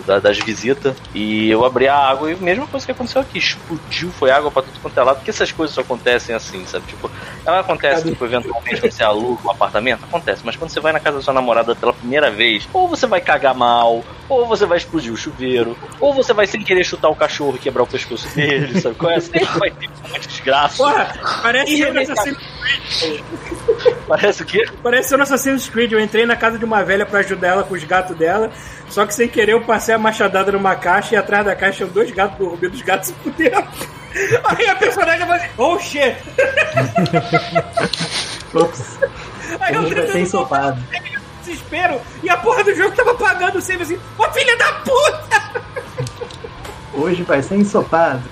da- 0.06 0.18
das 0.18 0.38
visitas. 0.38 0.96
E 1.14 1.48
eu 1.50 1.64
abri 1.64 1.86
a 1.88 1.96
água 1.96 2.30
e 2.30 2.34
a 2.34 2.36
mesma 2.36 2.66
coisa 2.66 2.84
que 2.84 2.92
aconteceu 2.92 3.20
aqui. 3.20 3.38
Explodiu, 3.38 4.10
foi 4.10 4.30
água 4.30 4.50
pra 4.50 4.62
tudo 4.62 4.78
quanto 4.80 4.98
é 4.98 5.02
lado. 5.02 5.16
Porque 5.16 5.30
essas 5.30 5.52
coisas 5.52 5.74
só 5.74 5.80
acontecem 5.82 6.34
assim, 6.34 6.64
sabe? 6.66 6.86
Tipo, 6.86 7.10
ela 7.46 7.60
acontece, 7.60 8.08
tipo, 8.10 8.24
eventualmente 8.24 8.80
você 8.80 9.02
aluga 9.02 9.40
um 9.46 9.50
apartamento, 9.50 10.04
acontece. 10.04 10.42
Mas 10.44 10.56
quando 10.56 10.70
você 10.70 10.80
vai 10.80 10.92
na 10.92 11.00
casa 11.00 11.18
da 11.18 11.22
sua 11.22 11.34
namorada 11.34 11.74
pela 11.76 11.92
primeira 11.92 12.30
vez, 12.30 12.68
ou 12.72 12.88
você 12.88 13.06
vai 13.06 13.20
cagar 13.20 13.54
mal, 13.54 14.02
ou 14.28 14.46
você 14.46 14.66
vai 14.66 14.78
explodir 14.78 15.12
o 15.12 15.16
chuveiro, 15.16 15.76
ou 16.00 16.12
você 16.12 16.32
vai 16.32 16.46
sem 16.46 16.62
querer 16.62 16.84
chutar 16.84 17.08
o 17.08 17.14
cachorro 17.16 17.54
e 17.56 17.58
quebrar 17.58 17.82
o 17.84 17.86
pescoço 17.86 18.28
dele, 18.34 18.80
sabe? 18.80 18.94
Qual 18.96 19.10
é? 19.12 19.20
Sempre 19.20 19.58
vai 19.58 19.70
ter 19.70 19.88
uma 20.08 20.18
desgraça. 20.18 20.76
Porra, 20.76 21.14
parece 21.42 21.76
ser 21.76 21.92
no 21.92 22.00
Irreversível. 22.00 22.12
Assassin's 22.14 23.24
Parece 24.08 24.42
o 24.42 24.46
quê? 24.46 24.66
Parece 24.82 25.08
ser 25.10 25.16
no 25.16 25.22
Assassin's 25.22 25.68
Creed. 25.68 25.92
Eu 25.92 26.00
entrei 26.00 26.26
na 26.26 26.36
casa 26.36 26.58
de 26.58 26.64
uma 26.64 26.82
velha 26.82 27.06
pra 27.06 27.20
ajudar 27.20 27.48
ela 27.48 27.59
com 27.62 27.74
os 27.74 27.84
gatos 27.84 28.16
dela. 28.16 28.50
Só 28.88 29.06
que 29.06 29.14
sem 29.14 29.28
querer 29.28 29.52
eu 29.52 29.60
passei 29.62 29.94
a 29.94 29.98
machadada 29.98 30.52
numa 30.52 30.74
caixa 30.74 31.14
e 31.14 31.18
atrás 31.18 31.44
da 31.44 31.54
caixa 31.54 31.78
tinham 31.78 31.90
dois 31.90 32.10
gatos 32.10 32.38
dormindo, 32.38 32.74
os 32.74 32.82
gatos 32.82 33.08
se 33.08 33.14
fuderam. 33.14 33.66
Aí 34.44 34.68
a 34.68 34.74
personagem 34.74 35.26
vai 35.26 35.38
assim, 35.38 35.48
oh 35.56 35.78
shit! 35.78 36.16
Ops, 38.54 38.98
Aí 39.60 39.74
eu 39.74 39.88
ser 39.88 39.94
tentando 39.94 40.18
ensopado. 40.18 40.82
desespero 41.44 42.00
e 42.22 42.28
a 42.28 42.36
porra 42.36 42.64
do 42.64 42.74
jogo 42.74 42.94
tava 42.96 43.12
apagando 43.12 43.58
o 43.58 43.62
save 43.62 43.82
assim, 43.82 43.98
ô 44.18 44.24
filha 44.32 44.56
da 44.56 44.72
puta! 44.72 45.40
Hoje 46.92 47.22
vai 47.22 47.40
ser 47.42 47.56
ensopado. 47.56 48.22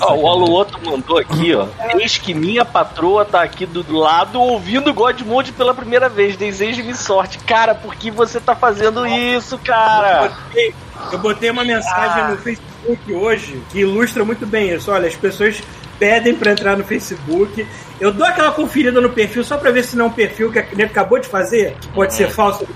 Ó, 0.00 0.14
o 0.14 0.26
Aluoto 0.26 0.78
mandou 0.84 1.18
aqui, 1.18 1.54
ó. 1.54 1.66
Eis 1.98 2.18
que 2.18 2.32
minha 2.32 2.64
patroa 2.64 3.24
tá 3.24 3.42
aqui 3.42 3.66
do 3.66 3.84
lado 3.92 4.40
ouvindo 4.40 4.92
God 4.92 5.20
Mode 5.22 5.52
pela 5.52 5.74
primeira 5.74 6.08
vez. 6.08 6.36
Desejo-me 6.36 6.94
sorte. 6.94 7.38
Cara, 7.38 7.74
por 7.74 7.94
que 7.94 8.10
você 8.10 8.40
tá 8.40 8.54
fazendo 8.54 9.06
isso, 9.06 9.58
cara? 9.58 10.32
eu 11.12 11.18
botei 11.18 11.50
uma 11.50 11.64
mensagem 11.64 12.30
no 12.30 12.36
Facebook 12.38 13.12
hoje 13.12 13.62
que 13.70 13.80
ilustra 13.80 14.24
muito 14.24 14.46
bem 14.46 14.72
isso. 14.72 14.90
Olha, 14.90 15.08
as 15.08 15.16
pessoas 15.16 15.62
pedem 15.98 16.34
pra 16.34 16.52
entrar 16.52 16.76
no 16.76 16.84
Facebook. 16.84 17.66
Eu 18.00 18.12
dou 18.12 18.26
aquela 18.26 18.50
conferida 18.50 19.00
no 19.00 19.10
perfil 19.10 19.44
só 19.44 19.56
pra 19.56 19.70
ver 19.70 19.84
se 19.84 19.96
não 19.96 20.06
é 20.06 20.08
um 20.08 20.12
perfil 20.12 20.50
que 20.50 20.58
a 20.58 20.86
acabou 20.86 21.18
de 21.18 21.28
fazer, 21.28 21.76
que 21.80 21.88
pode 21.88 22.14
ser 22.14 22.30
falso. 22.30 22.66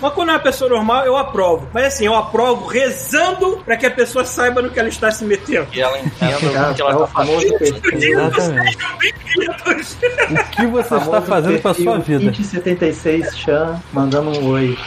Mas 0.00 0.12
quando 0.14 0.30
é 0.30 0.32
uma 0.32 0.38
pessoa 0.38 0.70
normal, 0.70 1.04
eu 1.04 1.16
aprovo. 1.16 1.68
Mas 1.74 1.84
assim, 1.86 2.06
eu 2.06 2.14
aprovo 2.14 2.66
rezando 2.66 3.58
pra 3.64 3.76
que 3.76 3.84
a 3.86 3.90
pessoa 3.90 4.24
saiba 4.24 4.62
no 4.62 4.70
que 4.70 4.78
ela 4.78 4.88
está 4.88 5.10
se 5.10 5.24
metendo. 5.24 5.66
E 5.72 5.80
ela 5.80 5.98
entenda 5.98 6.32
É, 6.32 6.36
o 6.70 6.74
que 6.74 6.80
ela 6.82 6.90
é 6.90 6.94
tá 6.94 7.00
o 7.02 7.06
famoso 7.06 7.46
fazendo. 7.58 8.62
O 10.30 10.44
que 10.50 10.66
você 10.66 10.94
está 10.96 11.22
fazendo 11.22 11.60
com 11.62 11.68
a 11.68 11.74
sua 11.74 11.98
vida? 11.98 12.24
2076 12.24 13.36
Chan 13.38 13.80
mandando 13.92 14.30
um 14.30 14.48
oi. 14.50 14.78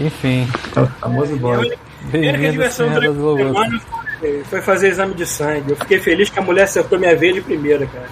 Enfim, 0.00 0.48
É 0.76 0.80
o 0.80 0.86
famoso 0.86 1.38
primeira 1.38 2.38
bem-vindo, 2.38 2.70
semana 2.70 3.00
foi- 4.20 4.42
foi 4.44 4.60
fazer 4.62 4.88
exame 4.88 5.14
de 5.14 5.26
sangue. 5.26 5.70
Eu 5.70 5.76
fiquei 5.76 5.98
feliz 6.00 6.28
que 6.30 6.38
a 6.38 6.42
mulher 6.42 6.62
acertou 6.64 6.98
minha 6.98 7.14
veia 7.16 7.34
de 7.34 7.40
primeira, 7.40 7.86
cara. 7.86 8.06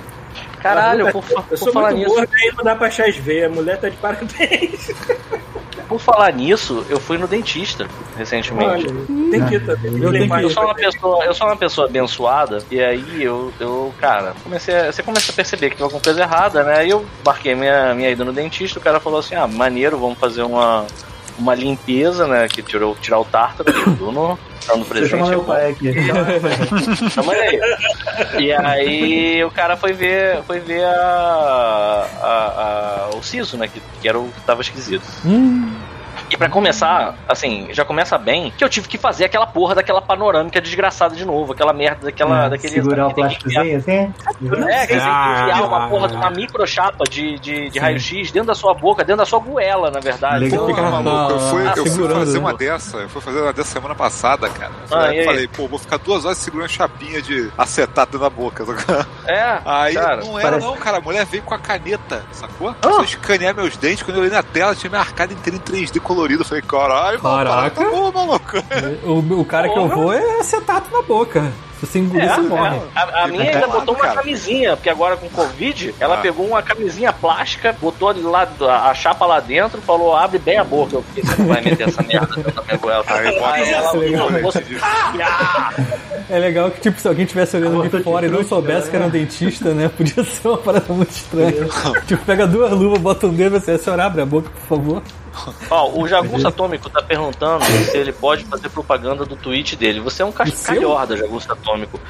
Caralho, 0.60 1.06
Eu 1.08 1.12
por, 1.12 1.22
fa- 1.22 1.34
eu 1.34 1.42
por 1.42 1.58
sou 1.58 1.72
falar 1.72 1.90
muito 1.92 1.98
nisso. 2.04 2.14
gordo 2.14 2.32
e 2.36 2.52
não 2.56 2.64
dá 2.64 2.74
pra 2.76 2.86
achar 2.88 3.08
as 3.08 3.16
veias. 3.16 3.50
A 3.50 3.54
mulher 3.54 3.78
tá 3.80 3.88
de 3.88 3.96
parabéns. 3.96 4.90
Por 5.88 6.00
falar 6.00 6.32
nisso, 6.32 6.84
eu 6.90 6.98
fui 6.98 7.16
no 7.16 7.28
dentista 7.28 7.86
recentemente. 8.16 8.88
Olha, 8.88 9.30
tem 9.30 9.46
que 9.46 9.54
ir 9.54 9.64
também. 9.64 10.02
Eu 10.02 10.40
Eu 10.40 10.50
sou 10.50 10.64
uma 10.64 10.74
pessoa, 10.74 11.24
eu 11.24 11.32
sou 11.32 11.46
uma 11.46 11.56
pessoa 11.56 11.86
abençoada, 11.86 12.58
e 12.72 12.82
aí 12.82 13.22
eu, 13.22 13.52
eu 13.60 13.94
cara, 14.00 14.34
comecei 14.42 14.74
a, 14.74 14.90
você 14.90 15.00
começa 15.04 15.30
a 15.30 15.34
perceber 15.34 15.70
que 15.70 15.76
tem 15.76 15.84
alguma 15.84 16.02
coisa 16.02 16.20
errada, 16.20 16.64
né? 16.64 16.78
Aí 16.78 16.90
eu 16.90 17.06
marquei 17.24 17.54
minha, 17.54 17.94
minha 17.94 18.10
ida 18.10 18.24
no 18.24 18.32
dentista, 18.32 18.80
o 18.80 18.82
cara 18.82 18.98
falou 18.98 19.20
assim, 19.20 19.36
ah, 19.36 19.46
maneiro, 19.46 19.96
vamos 19.96 20.18
fazer 20.18 20.42
uma, 20.42 20.86
uma 21.38 21.54
limpeza, 21.54 22.26
né? 22.26 22.48
Que 22.48 22.62
tirou, 22.62 22.94
tirar 23.00 23.18
o 23.20 23.24
tártaro 23.24 23.72
do 23.96 24.12
no, 24.12 24.38
dando 24.66 24.80
eu 24.80 24.84
presente. 24.84 25.14
meu 25.16 25.32
eu- 25.32 25.44
pai 25.44 25.70
aqui. 25.70 25.88
Aí. 28.38 28.42
E 28.44 28.52
aí 28.52 29.44
o 29.44 29.50
cara 29.50 29.76
foi 29.76 29.92
ver, 29.92 30.42
foi 30.44 30.60
ver 30.60 30.84
a, 30.84 32.06
a- 32.22 33.08
a- 33.12 33.16
o 33.16 33.22
siso, 33.22 33.56
né? 33.56 33.68
Que, 33.68 33.80
que 34.00 34.08
era 34.08 34.18
o 34.18 34.28
que 34.28 34.40
tava 34.42 34.60
esquisito. 34.62 35.04
Hum, 35.24 35.74
E 36.30 36.36
pra 36.36 36.48
começar, 36.48 37.14
assim, 37.28 37.68
já 37.72 37.84
começa 37.84 38.18
bem 38.18 38.52
que 38.56 38.64
eu 38.64 38.68
tive 38.68 38.88
que 38.88 38.98
fazer 38.98 39.24
aquela 39.26 39.46
porra 39.46 39.74
daquela 39.76 40.02
panorâmica 40.02 40.60
desgraçada 40.60 41.14
de 41.14 41.24
novo, 41.24 41.52
aquela 41.52 41.72
merda 41.72 42.06
daquela, 42.06 42.46
É, 42.46 42.48
daquele 42.50 42.74
segurar 42.74 43.06
o 43.06 43.08
que 43.10 43.14
tem 43.16 43.28
que 43.28 43.34
enfiar- 43.36 43.62
plásticozinho 43.64 43.78
assim? 43.78 43.90
É, 43.92 44.36
que 44.36 44.44
você 44.44 44.56
tem 44.56 44.86
que 44.86 44.94
enfiar 44.94 45.58
Ah. 45.58 45.66
uma 45.66 45.88
porra 45.88 46.08
de 46.08 46.14
uma 46.16 46.30
microchapa 46.30 47.04
de, 47.08 47.38
de, 47.38 47.70
de 47.70 47.78
raio-x 47.78 48.30
dentro 48.30 48.48
da 48.48 48.54
sua 48.54 48.74
boca, 48.74 49.04
dentro 49.04 49.18
da 49.18 49.26
sua 49.26 49.38
goela, 49.38 49.90
na 49.90 50.00
verdade. 50.00 50.44
Legal. 50.44 50.66
Porra, 50.66 50.90
maluco, 50.90 51.32
eu 51.32 51.38
fui, 51.40 51.66
eu 51.68 51.72
fui 51.76 51.88
segurando, 51.90 52.18
fazer 52.20 52.32
né? 52.34 52.38
uma 52.40 52.54
dessa, 52.54 52.96
eu 52.98 53.08
fui 53.08 53.22
fazer 53.22 53.40
uma 53.40 53.52
dessa 53.52 53.70
semana 53.70 53.94
passada, 53.94 54.48
cara. 54.48 54.72
Ah, 54.90 55.04
eu 55.06 55.20
aí? 55.20 55.24
falei, 55.24 55.48
pô, 55.48 55.68
vou 55.68 55.78
ficar 55.78 55.98
duas 55.98 56.24
horas 56.24 56.38
segurando 56.38 56.68
chapinha 56.68 57.22
de 57.22 57.50
acetato 57.56 58.18
na 58.18 58.28
boca. 58.30 58.64
É, 59.26 59.58
Aí 59.64 59.94
cara. 59.94 60.16
não 60.18 60.38
era 60.38 60.50
parece- 60.50 60.66
não, 60.66 60.76
cara. 60.76 60.98
A 60.98 61.00
mulher 61.00 61.24
veio 61.26 61.42
com 61.42 61.52
a 61.54 61.58
caneta, 61.58 62.24
sacou? 62.32 62.68
Ah. 62.82 63.00
A 63.00 63.02
escanear 63.02 63.54
meus 63.54 63.76
dentes. 63.76 64.02
Quando 64.02 64.16
eu 64.18 64.20
olhei 64.22 64.32
na 64.32 64.42
tela, 64.42 64.74
tinha 64.74 64.88
minha 64.88 65.00
arcada 65.00 65.32
inteira 65.32 65.56
em 65.56 65.60
3D 65.60 65.98
colorido. 66.16 66.42
Eu 66.42 66.46
falei, 66.46 66.62
caralho, 66.62 67.22
mano, 67.22 67.50
Caraca. 67.50 67.84
tá 67.84 67.90
bom, 67.90 68.10
maluco. 68.12 68.56
o, 69.04 69.40
o 69.40 69.44
cara 69.44 69.68
que 69.68 69.78
eu 69.78 69.88
vou 69.88 70.12
é 70.12 70.40
acetato 70.40 70.90
na 70.90 71.02
boca. 71.02 71.52
Se 71.78 71.84
você 71.86 71.98
engolir, 71.98 72.24
É, 72.24 72.34
você 72.34 72.40
morre. 72.40 72.76
é. 72.78 72.80
A, 72.98 73.24
a 73.24 73.28
minha 73.28 73.42
ainda 73.42 73.60
Cara, 73.60 73.66
botou 73.66 73.94
uma 73.94 74.04
cara. 74.04 74.14
camisinha, 74.14 74.74
porque 74.76 74.88
agora 74.88 75.14
com 75.18 75.28
Covid, 75.28 75.94
ela 76.00 76.14
Ah. 76.14 76.20
pegou 76.22 76.46
uma 76.46 76.62
camisinha 76.62 77.12
plástica, 77.12 77.76
botou 77.78 78.08
ali 78.08 78.22
lá 78.22 78.48
a 78.82 78.94
chapa 78.94 79.26
lá 79.26 79.40
dentro, 79.40 79.78
falou, 79.82 80.16
abre 80.16 80.38
bem 80.38 80.56
a 80.56 80.64
boca. 80.64 80.96
Eu 80.96 81.02
fiquei, 81.02 81.22
você 81.22 81.42
não 81.42 81.48
vai 81.48 81.60
meter 81.60 81.86
essa 81.88 82.02
merda 82.02 82.34
dentro 82.34 82.50
da 82.52 82.62
minha 82.62 82.76
goela. 82.78 83.04
É 86.28 86.38
legal 86.38 86.70
que, 86.70 86.80
tipo, 86.80 86.98
se 87.00 87.06
alguém 87.06 87.24
estivesse 87.24 87.56
olhando 87.56 87.88
de 87.88 88.02
fora 88.02 88.26
e 88.26 88.30
não 88.30 88.42
soubesse 88.42 88.88
que 88.90 88.96
era 88.96 89.04
um 89.04 89.08
né? 89.08 89.18
dentista, 89.18 89.74
né? 89.74 89.88
Podia 89.88 90.24
ser 90.24 90.48
uma 90.48 90.58
parada 90.58 90.92
muito 90.92 91.10
estranha. 91.10 91.68
tipo, 92.06 92.24
pega 92.24 92.46
duas 92.46 92.72
luvas, 92.72 92.98
bota 93.00 93.26
um 93.26 93.34
dedo 93.34 93.56
e 93.56 93.60
você, 93.60 93.72
a 93.72 93.78
senhora 93.78 94.06
abre 94.06 94.22
a 94.22 94.26
boca, 94.26 94.50
por 94.50 94.66
favor. 94.78 95.02
Ó, 95.70 96.00
o 96.00 96.08
Jagunço 96.08 96.46
Atômico 96.46 96.88
tá 96.88 97.02
perguntando 97.02 97.64
se 97.64 97.96
ele 97.96 98.12
pode 98.12 98.44
fazer 98.44 98.68
propaganda 98.68 99.24
do 99.24 99.36
tweet 99.36 99.76
dele. 99.76 100.00
Você 100.00 100.22
é 100.22 100.24
um 100.24 100.30
O 100.30 100.32
seu? 100.32 100.44
cascalhorda, 100.44 101.16
Jagunço 101.16 101.52
Atômico. 101.52 102.00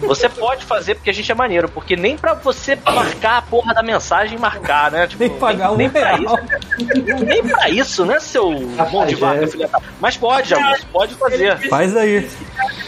Você 0.00 0.28
pode 0.28 0.64
fazer 0.64 0.94
porque 0.94 1.10
a 1.10 1.14
gente 1.14 1.30
é 1.30 1.34
maneiro, 1.34 1.68
porque 1.68 1.96
nem 1.96 2.16
pra 2.16 2.34
você 2.34 2.76
marcar 2.84 3.38
a 3.38 3.42
porra 3.42 3.74
da 3.74 3.82
mensagem 3.82 4.38
marcar, 4.38 4.90
né? 4.90 5.06
Tipo, 5.06 5.28
que 5.28 5.38
pagar 5.38 5.72
um 5.72 5.76
nem 5.76 5.90
pra 5.90 6.16
real. 6.16 6.38
isso. 6.78 7.24
Nem 7.24 7.42
pra 7.42 7.68
isso, 7.70 8.04
né, 8.04 8.20
seu 8.20 8.50
mão 8.92 9.06
de 9.06 9.14
vaca, 9.14 9.44
é. 9.44 9.46
filha 9.46 9.68
da... 9.68 9.80
Mas 10.00 10.16
pode, 10.16 10.48
Jagunço, 10.48 10.86
pode 10.92 11.14
fazer. 11.14 11.68
Faz 11.68 11.96
aí. 11.96 12.28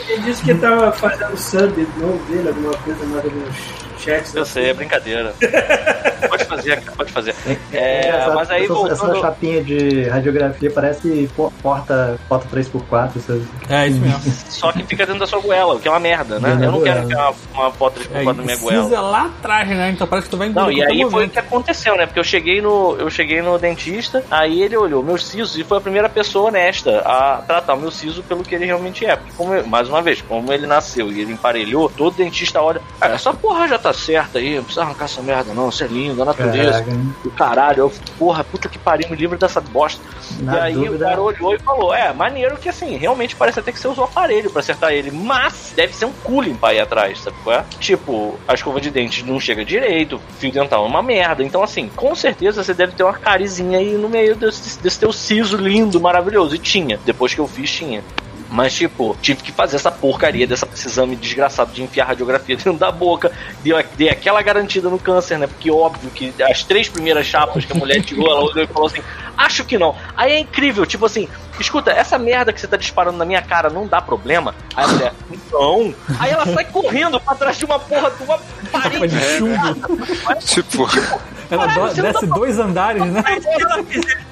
Ele 0.09 0.23
disse 0.23 0.43
que 0.43 0.55
tava 0.55 0.93
fazendo 0.93 1.37
sub 1.37 1.89
novo 1.97 2.25
dele, 2.27 2.49
alguma 2.49 2.77
coisa 2.79 3.05
mais 3.07 3.25
alguns 3.25 3.90
chats. 4.01 4.35
Eu 4.35 4.45
sei, 4.45 4.71
é 4.71 4.75
brincadeira. 4.75 5.33
Pode 6.29 6.45
fazer, 6.45 6.81
cara, 6.81 6.97
pode 6.97 7.13
fazer. 7.13 7.35
É, 7.73 8.07
engraçado, 8.09 8.35
mas 8.35 8.51
aí 8.51 8.65
essa, 8.65 8.75
voltando... 8.75 8.93
essa 8.93 9.21
chapinha 9.21 9.65
de 9.65 10.05
radiografia 10.09 10.71
parece 10.71 11.29
po- 11.35 11.51
porta, 11.63 12.19
porta 12.29 12.47
3x4. 12.55 13.11
Essas... 13.17 13.43
É 13.69 13.89
isso 13.89 13.99
mesmo. 14.01 14.21
Só 14.49 14.71
que 14.71 14.85
fica 14.85 15.07
dentro 15.07 15.21
da 15.21 15.27
sua 15.27 15.41
goela, 15.41 15.75
o 15.75 15.81
que 15.81 15.89
é 15.89 15.91
uma 15.91 15.99
merda, 15.99 16.39
né? 16.39 16.59
Eu 16.63 16.73
não 16.73 16.83
quero 16.83 17.05
enfiar 17.05 17.31
uma, 17.31 17.63
uma 17.63 17.71
foto 17.73 17.99
de 18.01 18.07
É, 18.07 18.23
culpa 18.23 18.33
na 18.35 18.43
minha 18.43 18.57
goela. 18.59 18.79
precisa 18.83 19.01
lá 19.01 19.25
atrás, 19.27 19.69
né? 19.69 19.91
Então 19.91 20.07
parece 20.07 20.27
que 20.27 20.31
tu 20.31 20.37
vai 20.37 20.49
engolir 20.49 20.67
Não, 20.87 20.95
e 20.95 21.03
aí 21.05 21.11
foi 21.11 21.27
o 21.27 21.31
que 21.31 21.39
aconteceu, 21.39 21.97
né? 21.97 22.05
Porque 22.07 22.21
eu 22.21 22.25
cheguei 22.25 22.61
no, 22.61 22.97
eu 22.99 23.09
cheguei 23.11 23.41
no 23.41 23.59
dentista, 23.59 24.23
aí 24.31 24.63
ele 24.63 24.77
olhou 24.77 25.03
meus 25.03 25.27
sisos 25.27 25.57
e 25.57 25.65
foi 25.65 25.79
a 25.79 25.81
primeira 25.81 26.09
pessoa 26.09 26.49
honesta 26.49 26.99
a 27.01 27.43
tratar 27.47 27.75
o 27.75 27.81
meu 27.81 27.91
siso 27.91 28.23
pelo 28.23 28.45
que 28.45 28.55
ele 28.55 28.67
realmente 28.67 29.07
é. 29.07 29.17
Porque, 29.17 29.33
como 29.37 29.55
eu- 29.55 29.67
mais 29.67 29.89
uma 29.89 30.03
vez, 30.03 30.21
como 30.21 30.53
ele 30.53 30.67
nasceu 30.67 31.11
e 31.11 31.23
ele 31.23 31.33
emparelhou, 31.33 31.89
todo 31.89 32.15
dentista 32.15 32.61
olha, 32.61 32.81
ah, 33.01 33.09
essa 33.09 33.33
porra 33.33 33.67
já 33.67 33.79
tá 33.79 33.90
certa 33.93 34.39
aí, 34.39 34.57
não 34.57 34.65
precisa 34.65 34.83
arrancar 34.85 35.05
essa 35.07 35.23
merda, 35.23 35.53
não, 35.55 35.69
isso 35.69 35.83
é 35.85 35.87
lindo, 35.87 36.23
a 36.23 36.25
natureza. 36.25 36.85
Do 37.23 37.31
caralho, 37.31 37.81
eu, 37.81 37.93
porra, 38.19 38.45
puta 38.45 38.69
que 38.69 38.79
pariu, 38.79 39.09
me 39.11 39.17
livre 39.17 39.39
dessa 39.39 39.61
bosta. 39.61 40.01
Na 40.41 40.57
e 40.57 40.61
aí 40.61 40.77
o 40.77 40.85
dúvida- 40.85 41.07
cara 41.09 41.21
olhou 41.21 41.55
e 41.55 41.59
falou: 41.59 41.95
É, 41.95 42.13
maneiro 42.13 42.57
que 42.57 42.69
assim, 42.69 42.97
realmente 42.97 43.35
parece 43.37 43.61
até 43.61 43.73
que 43.73 43.79
você 43.79 43.89
usou 43.89 44.05
aparelho 44.05 44.51
pra 44.51 44.61
acertar 44.61 44.93
ele, 44.93 45.11
mas 45.11 45.73
deve 45.75 45.95
ser 45.95 46.05
um 46.07 46.13
cu 46.13 46.41
limpar 46.41 46.71
aí 46.71 46.81
atrás, 46.81 47.21
sabe 47.21 47.37
qual 47.43 47.57
é? 47.57 47.65
Tipo, 47.79 48.39
a 48.47 48.55
escova 48.55 48.81
de 48.81 48.91
dente 48.91 49.25
não 49.25 49.39
chega 49.41 49.65
direito, 49.65 50.17
o 50.17 50.21
fio 50.39 50.53
dental 50.53 50.85
é 50.85 50.89
uma 50.89 51.03
merda. 51.03 51.43
Então, 51.43 51.63
assim, 51.63 51.89
com 51.95 52.15
certeza 52.15 52.63
você 52.63 52.73
deve 52.75 52.93
ter 52.93 53.03
uma 53.03 53.13
carizinha 53.15 53.79
aí 53.79 53.93
no 53.95 54.09
meio 54.09 54.37
desse, 54.37 54.79
desse 54.81 54.99
teu 54.99 55.13
siso 55.13 55.57
lindo, 55.57 56.01
maravilhoso. 56.01 56.55
E 56.55 56.59
tinha, 56.59 56.99
depois 57.05 57.35
que 57.35 57.41
eu 57.41 57.47
fiz, 57.47 57.71
tinha. 57.71 58.03
Mas, 58.51 58.75
tipo, 58.75 59.17
tive 59.23 59.43
que 59.43 59.53
fazer 59.53 59.77
essa 59.77 59.93
porcaria 59.93 60.47
dessa, 60.47 60.67
desse 60.67 60.89
exame 60.89 61.15
desgraçado 61.15 61.73
de 61.73 61.83
enfiar 61.83 62.07
radiografia 62.07 62.57
dentro 62.57 62.73
da 62.73 62.91
boca. 62.91 63.31
Deu, 63.63 63.83
dei 63.97 64.09
aquela 64.09 64.43
garantida 64.43 64.91
no 64.91 64.99
câncer, 64.99 65.39
né? 65.39 65.47
Porque 65.47 65.71
óbvio 65.71 66.11
que 66.11 66.35
as 66.43 66.65
três 66.65 66.89
primeiras 66.89 67.27
chapas 67.27 67.65
que 67.65 67.73
a 67.73 67.77
mulher 67.77 68.03
tirou, 68.03 68.29
ela 68.29 68.43
olhou 68.43 68.65
e 68.65 68.67
falou 68.67 68.89
assim: 68.89 69.03
Acho 69.37 69.65
que 69.65 69.79
não. 69.79 69.95
Aí 70.17 70.33
é 70.33 70.41
incrível, 70.41 70.85
tipo 70.85 71.07
assim, 71.07 71.29
escuta, 71.63 71.91
essa 71.91 72.19
merda 72.19 72.53
que 72.53 72.61
você 72.61 72.67
tá 72.67 72.77
disparando 72.77 73.19
na 73.19 73.25
minha 73.25 73.43
cara 73.43 73.69
não 73.71 73.87
dá 73.87 74.01
problema? 74.01 74.55
Aí 74.77 74.85
a 74.85 74.89
mulher, 74.89 75.13
não. 75.53 75.95
Aí 76.19 76.31
ela 76.31 76.47
sai 76.47 76.65
correndo 76.65 77.21
pra 77.21 77.35
trás 77.35 77.57
de 77.59 77.65
uma 77.65 77.79
porra 77.79 78.11
de 78.11 78.23
uma 78.23 78.39
parede. 78.73 79.09
de 79.09 79.21
chumbo. 79.39 80.37
Tipo, 80.41 80.89
Ela 81.51 81.67
do- 81.67 81.95
desce 81.95 82.27
dois 82.27 82.59
andares, 82.61 83.03
né? 83.07 83.25
Mas 83.25 83.43
se 83.43 83.51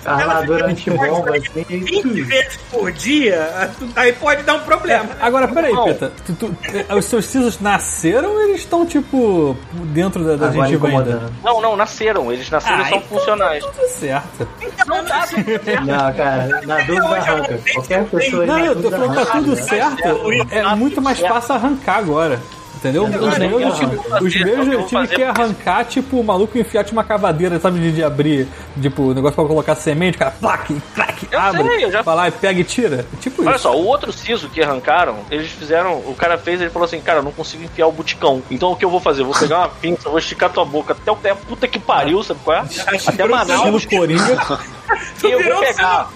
ela 0.09 0.23
Armadura 0.23 0.69
fizer 0.69 0.71
antibomba, 0.93 1.37
assim. 1.37 1.65
20 1.65 2.23
vezes 2.23 2.57
por 2.71 2.93
dia, 2.93 3.71
aí 3.97 4.13
pode 4.13 4.45
dar 4.45 4.55
um 4.55 4.61
problema. 4.61 5.09
Agora, 5.21 5.49
peraí, 5.49 5.73
Não. 5.73 5.85
Peta. 5.85 6.13
Tu- 6.25 6.35
tu- 6.35 6.57
eh, 6.73 6.95
os 6.95 7.05
seus 7.07 7.25
sisos 7.27 7.59
nasceram 7.61 8.31
ou 8.31 8.41
eles 8.43 8.61
estão, 8.61 8.87
tipo, 8.87 9.57
dentro 9.87 10.25
da, 10.25 10.37
da 10.37 10.53
gengiva 10.53 10.87
ainda? 10.89 11.29
Não, 11.43 11.61
não, 11.61 11.77
nasceram. 11.77 12.33
Eles 12.33 12.49
nasceram 12.51 12.79
Ah, 12.79 12.83
e 12.83 12.89
são 12.89 12.99
então 12.99 13.19
funcionais. 13.19 13.65
Tudo 13.65 13.89
certo. 13.89 14.49
Não 14.87 15.05
tá 15.05 15.27
tudo 15.27 15.45
certo. 15.65 15.85
Não, 15.85 16.15
cara, 16.15 16.61
na 16.67 16.77
dúvida 16.83 17.18
arranca. 17.19 17.61
Qualquer 17.75 18.05
pessoa 18.07 18.47
Não, 18.47 18.59
eu 18.59 18.83
tô 18.83 18.91
falando 18.91 19.11
que 19.19 19.25
tá 19.27 19.33
tudo 19.33 19.55
né? 19.57 19.63
certo. 19.63 20.03
É 20.51 20.75
muito 20.75 21.01
mais 21.03 21.19
fácil 21.21 21.55
arrancar 21.55 21.97
agora. 21.99 22.41
Entendeu? 22.77 23.07
Os 23.07 23.13
Agora, 23.13 23.39
meus, 23.41 23.61
eu 23.61 23.73
tive, 23.73 23.97
os 23.97 24.37
É 24.37 24.45
meus 24.45 24.69
que 24.69 24.73
eu 24.75 24.87
tive 24.87 25.09
que 25.09 25.23
arrancar, 25.25 25.85
tipo, 25.85 26.21
o 26.21 26.23
maluco 26.23 26.57
enfiar 26.57 26.85
tipo, 26.85 26.95
uma 26.97 27.03
cavadeira, 27.03 27.59
sabe, 27.59 27.81
de, 27.81 27.91
de 27.91 28.05
abrir, 28.05 28.47
tipo, 28.81 29.03
o 29.03 29.15
negócio 29.15 29.35
pra 29.35 29.45
colocar 29.47 29.75
semente, 29.75 30.15
o 30.15 30.19
cara, 30.21 30.31
plaque, 30.31 30.81
claque, 30.95 31.27
Eu 31.29 31.41
abre, 31.41 31.65
sei, 31.65 31.85
eu 31.87 31.91
já- 31.91 32.03
vai 32.03 32.15
lá 32.15 32.29
e 32.29 32.31
pega 32.31 32.61
e 32.61 32.63
tira. 32.63 33.05
Tipo 33.21 33.43
Olha 33.43 33.57
isso. 33.57 33.65
só, 33.65 33.75
o 33.77 33.85
outro 33.85 34.13
siso 34.13 34.49
que 34.49 34.63
arrancaram, 34.63 35.17
eles 35.29 35.51
fizeram. 35.51 35.95
O 36.07 36.15
cara 36.17 36.39
fez, 36.39 36.61
ele 36.61 36.71
falou 36.71 36.87
assim: 36.87 37.01
Cara, 37.01 37.19
eu 37.19 37.25
não 37.25 37.33
consigo 37.33 37.65
enfiar 37.65 37.89
o 37.89 37.91
buticão. 37.93 38.41
Então 38.49 38.71
o 38.71 38.77
que 38.77 38.85
eu 38.85 38.91
vou 38.91 39.01
fazer? 39.01 39.23
Eu 39.23 39.27
vou 39.27 39.35
pegar 39.35 39.59
uma 39.59 39.69
pinça, 39.71 40.09
vou 40.09 40.19
esticar 40.21 40.49
tua 40.49 40.65
boca 40.65 40.93
até 40.93 41.11
o 41.11 41.17
pé, 41.17 41.35
puta 41.35 41.67
que 41.67 41.81
pariu, 41.81 42.23
sabe 42.23 42.39
qual 42.45 42.59
é? 42.59 42.61
Até 43.09 43.25
Manaus. 43.27 43.83
Estilo 43.83 44.07
E 45.25 45.31
eu 45.31 45.43
vou 45.43 45.61
pegar. 45.61 46.09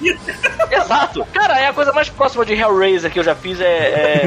Exato. 0.70 1.26
Cara, 1.32 1.60
é 1.60 1.66
a 1.68 1.72
coisa 1.72 1.92
mais 1.92 2.08
próxima 2.08 2.44
de 2.44 2.54
Hellraiser 2.54 3.10
que 3.10 3.18
eu 3.18 3.24
já 3.24 3.34
fiz 3.34 3.60
é, 3.60 3.64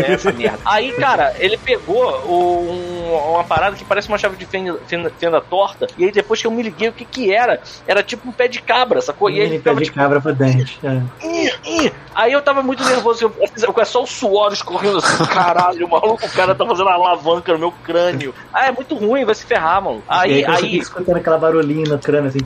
é 0.07 0.11
essa 0.13 0.31
merda. 0.31 0.59
Aí, 0.65 0.91
cara, 0.93 1.33
ele 1.39 1.57
pegou 1.57 2.03
o- 2.25 2.71
um- 2.71 2.94
uma 3.05 3.43
parada 3.43 3.75
que 3.75 3.83
parece 3.85 4.07
uma 4.07 4.17
chave 4.17 4.35
de 4.37 4.45
fenda, 4.45 4.77
fenda- 4.87 5.11
fenda 5.17 5.41
torta. 5.41 5.87
E 5.97 6.05
aí 6.05 6.11
depois 6.11 6.41
que 6.41 6.47
eu 6.47 6.51
me 6.51 6.61
liguei 6.63 6.89
o 6.89 6.93
que 6.93 7.05
que 7.05 7.33
era, 7.33 7.59
era 7.87 8.01
tipo 8.03 8.27
um 8.27 8.31
pé 8.31 8.47
de 8.47 8.61
cabra, 8.61 9.01
sacou? 9.01 9.29
E 9.29 9.33
aí 9.33 9.39
ele 9.41 9.49
Mini 9.51 9.59
pé 9.61 9.69
ficava 9.71 9.79
de 9.79 9.85
tipo. 9.85 9.97
cabra 9.97 10.21
pro 10.21 10.33
dente. 10.33 10.79
é. 10.83 11.91
Aí 12.13 12.31
eu 12.31 12.41
tava 12.41 12.63
muito 12.63 12.83
nervoso, 12.83 13.25
eu, 13.25 13.33
eu, 13.39 13.81
é 13.81 13.85
só 13.85 14.03
o 14.03 14.07
suor 14.07 14.53
escorrendo 14.53 14.97
assim, 14.99 15.25
caralho, 15.27 15.87
maluco, 15.89 16.25
o 16.25 16.29
cara 16.31 16.55
tá 16.55 16.65
fazendo 16.65 16.87
uma 16.87 16.93
alavanca 16.95 17.51
no 17.53 17.59
meu 17.59 17.71
crânio. 17.71 18.33
Ah, 18.53 18.67
é 18.67 18.71
muito 18.71 18.95
ruim, 18.95 19.25
vai 19.25 19.35
se 19.35 19.45
ferrar, 19.45 19.81
mano. 19.81 19.97
E 19.97 20.03
Aí, 20.07 20.33
aí, 20.33 20.43
você 20.45 20.51
aí, 20.65 20.71
fica 20.71 20.83
escutando 20.83 21.17
aquela 21.17 21.37
barulhinho 21.37 21.89
no 21.89 21.99
crânio, 21.99 22.29
assim, 22.29 22.39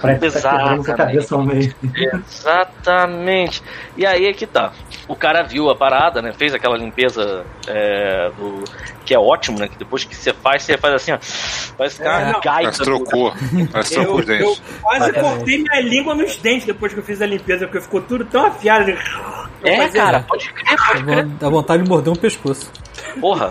parece 0.00 0.30
que 0.36 0.42
tá 0.42 0.96
cabeça 0.96 1.34
ao 1.34 1.42
meio. 1.42 1.74
Exatamente. 2.24 3.62
E 3.96 4.06
aí 4.06 4.26
é 4.26 4.32
que 4.32 4.46
tá. 4.46 4.72
O 5.08 5.16
cara 5.16 5.42
viu 5.42 5.68
a 5.70 5.76
parada, 5.76 6.22
né? 6.22 6.32
Fez 6.32 6.54
aquela 6.54 6.76
limpeza 6.76 7.44
é, 7.66 8.30
do. 8.38 8.64
Que 9.04 9.14
é 9.14 9.18
ótimo, 9.18 9.33
né? 9.58 9.68
Que 9.68 9.76
depois 9.78 10.04
que 10.04 10.14
você 10.14 10.32
faz, 10.32 10.62
você 10.62 10.76
faz 10.78 10.94
assim, 10.94 11.12
ó. 11.12 11.18
Parece 11.76 11.96
que 11.96 12.02
é 12.02 12.06
É, 12.06 12.10
uma 12.10 12.32
não. 12.32 12.40
gaita. 12.40 12.62
Mas 12.68 12.78
trocou. 12.78 13.34
Mas 13.72 13.90
trocou 13.90 14.14
Eu, 14.14 14.20
os 14.20 14.26
dentes. 14.26 14.46
eu 14.46 14.56
quase 14.82 15.12
cortei 15.12 15.58
minha 15.62 15.80
língua 15.80 16.14
nos 16.14 16.36
dentes 16.36 16.66
depois 16.66 16.92
que 16.92 16.98
eu 17.00 17.04
fiz 17.04 17.20
a 17.22 17.26
limpeza, 17.26 17.66
porque 17.66 17.80
ficou 17.80 18.00
tudo 18.02 18.24
tão 18.24 18.46
afiado. 18.46 18.90
Eu 18.90 18.96
É, 19.64 19.88
cara, 19.88 20.20
pode 20.20 20.50
crer, 20.52 20.76
pode 20.86 21.04
crer. 21.04 21.26
Dá 21.26 21.48
vontade 21.48 21.82
de 21.82 21.88
morder 21.88 22.12
um 22.12 22.16
pescoço. 22.16 22.70
Porra, 23.20 23.50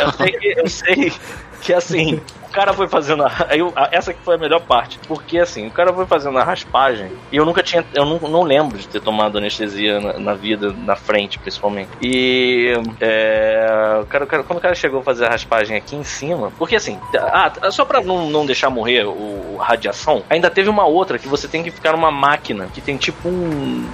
eu 0.00 0.12
sei 0.12 0.32
que, 0.32 0.60
eu 0.60 0.68
sei 0.68 1.12
que 1.60 1.72
assim, 1.74 2.20
cara 2.54 2.72
foi 2.72 2.88
fazendo 2.88 3.24
a, 3.24 3.30
eu- 3.54 3.72
a- 3.76 3.88
essa 3.92 4.14
que 4.14 4.20
foi 4.22 4.36
a 4.36 4.38
melhor 4.38 4.60
parte, 4.60 4.98
porque 5.08 5.38
assim, 5.38 5.66
o 5.66 5.70
cara 5.70 5.92
foi 5.92 6.06
fazendo 6.06 6.38
a 6.38 6.44
raspagem 6.44 7.10
e 7.32 7.36
eu 7.36 7.44
nunca 7.44 7.62
tinha, 7.62 7.84
eu 7.92 8.04
não, 8.04 8.18
não 8.28 8.42
lembro 8.42 8.78
de 8.78 8.86
ter 8.88 9.00
tomado 9.00 9.36
anestesia 9.38 10.00
na, 10.00 10.18
na 10.18 10.34
vida, 10.34 10.72
na 10.72 10.96
frente 10.96 11.38
principalmente. 11.38 11.90
E 12.00 12.72
é, 13.00 13.98
o 14.02 14.06
cara, 14.06 14.24
o 14.24 14.26
cara- 14.26 14.42
quando 14.42 14.58
o 14.58 14.62
cara 14.62 14.74
chegou 14.74 15.00
a 15.00 15.02
fazer 15.02 15.26
a 15.26 15.28
raspagem 15.30 15.76
aqui 15.76 15.96
em 15.96 16.04
cima, 16.04 16.52
porque 16.58 16.76
assim, 16.76 16.98
ah, 17.18 17.52
só 17.70 17.84
pra 17.84 18.00
não, 18.00 18.28
não 18.30 18.46
deixar 18.46 18.70
morrer 18.70 19.04
o, 19.06 19.56
a 19.60 19.64
radiação, 19.64 20.22
ainda 20.30 20.50
teve 20.50 20.68
uma 20.70 20.84
outra 20.86 21.18
que 21.18 21.28
você 21.28 21.48
tem 21.48 21.62
que 21.62 21.70
ficar 21.70 21.92
numa 21.92 22.10
máquina 22.10 22.68
que 22.72 22.80
tem 22.80 22.96
tipo 22.96 23.28
um 23.28 23.86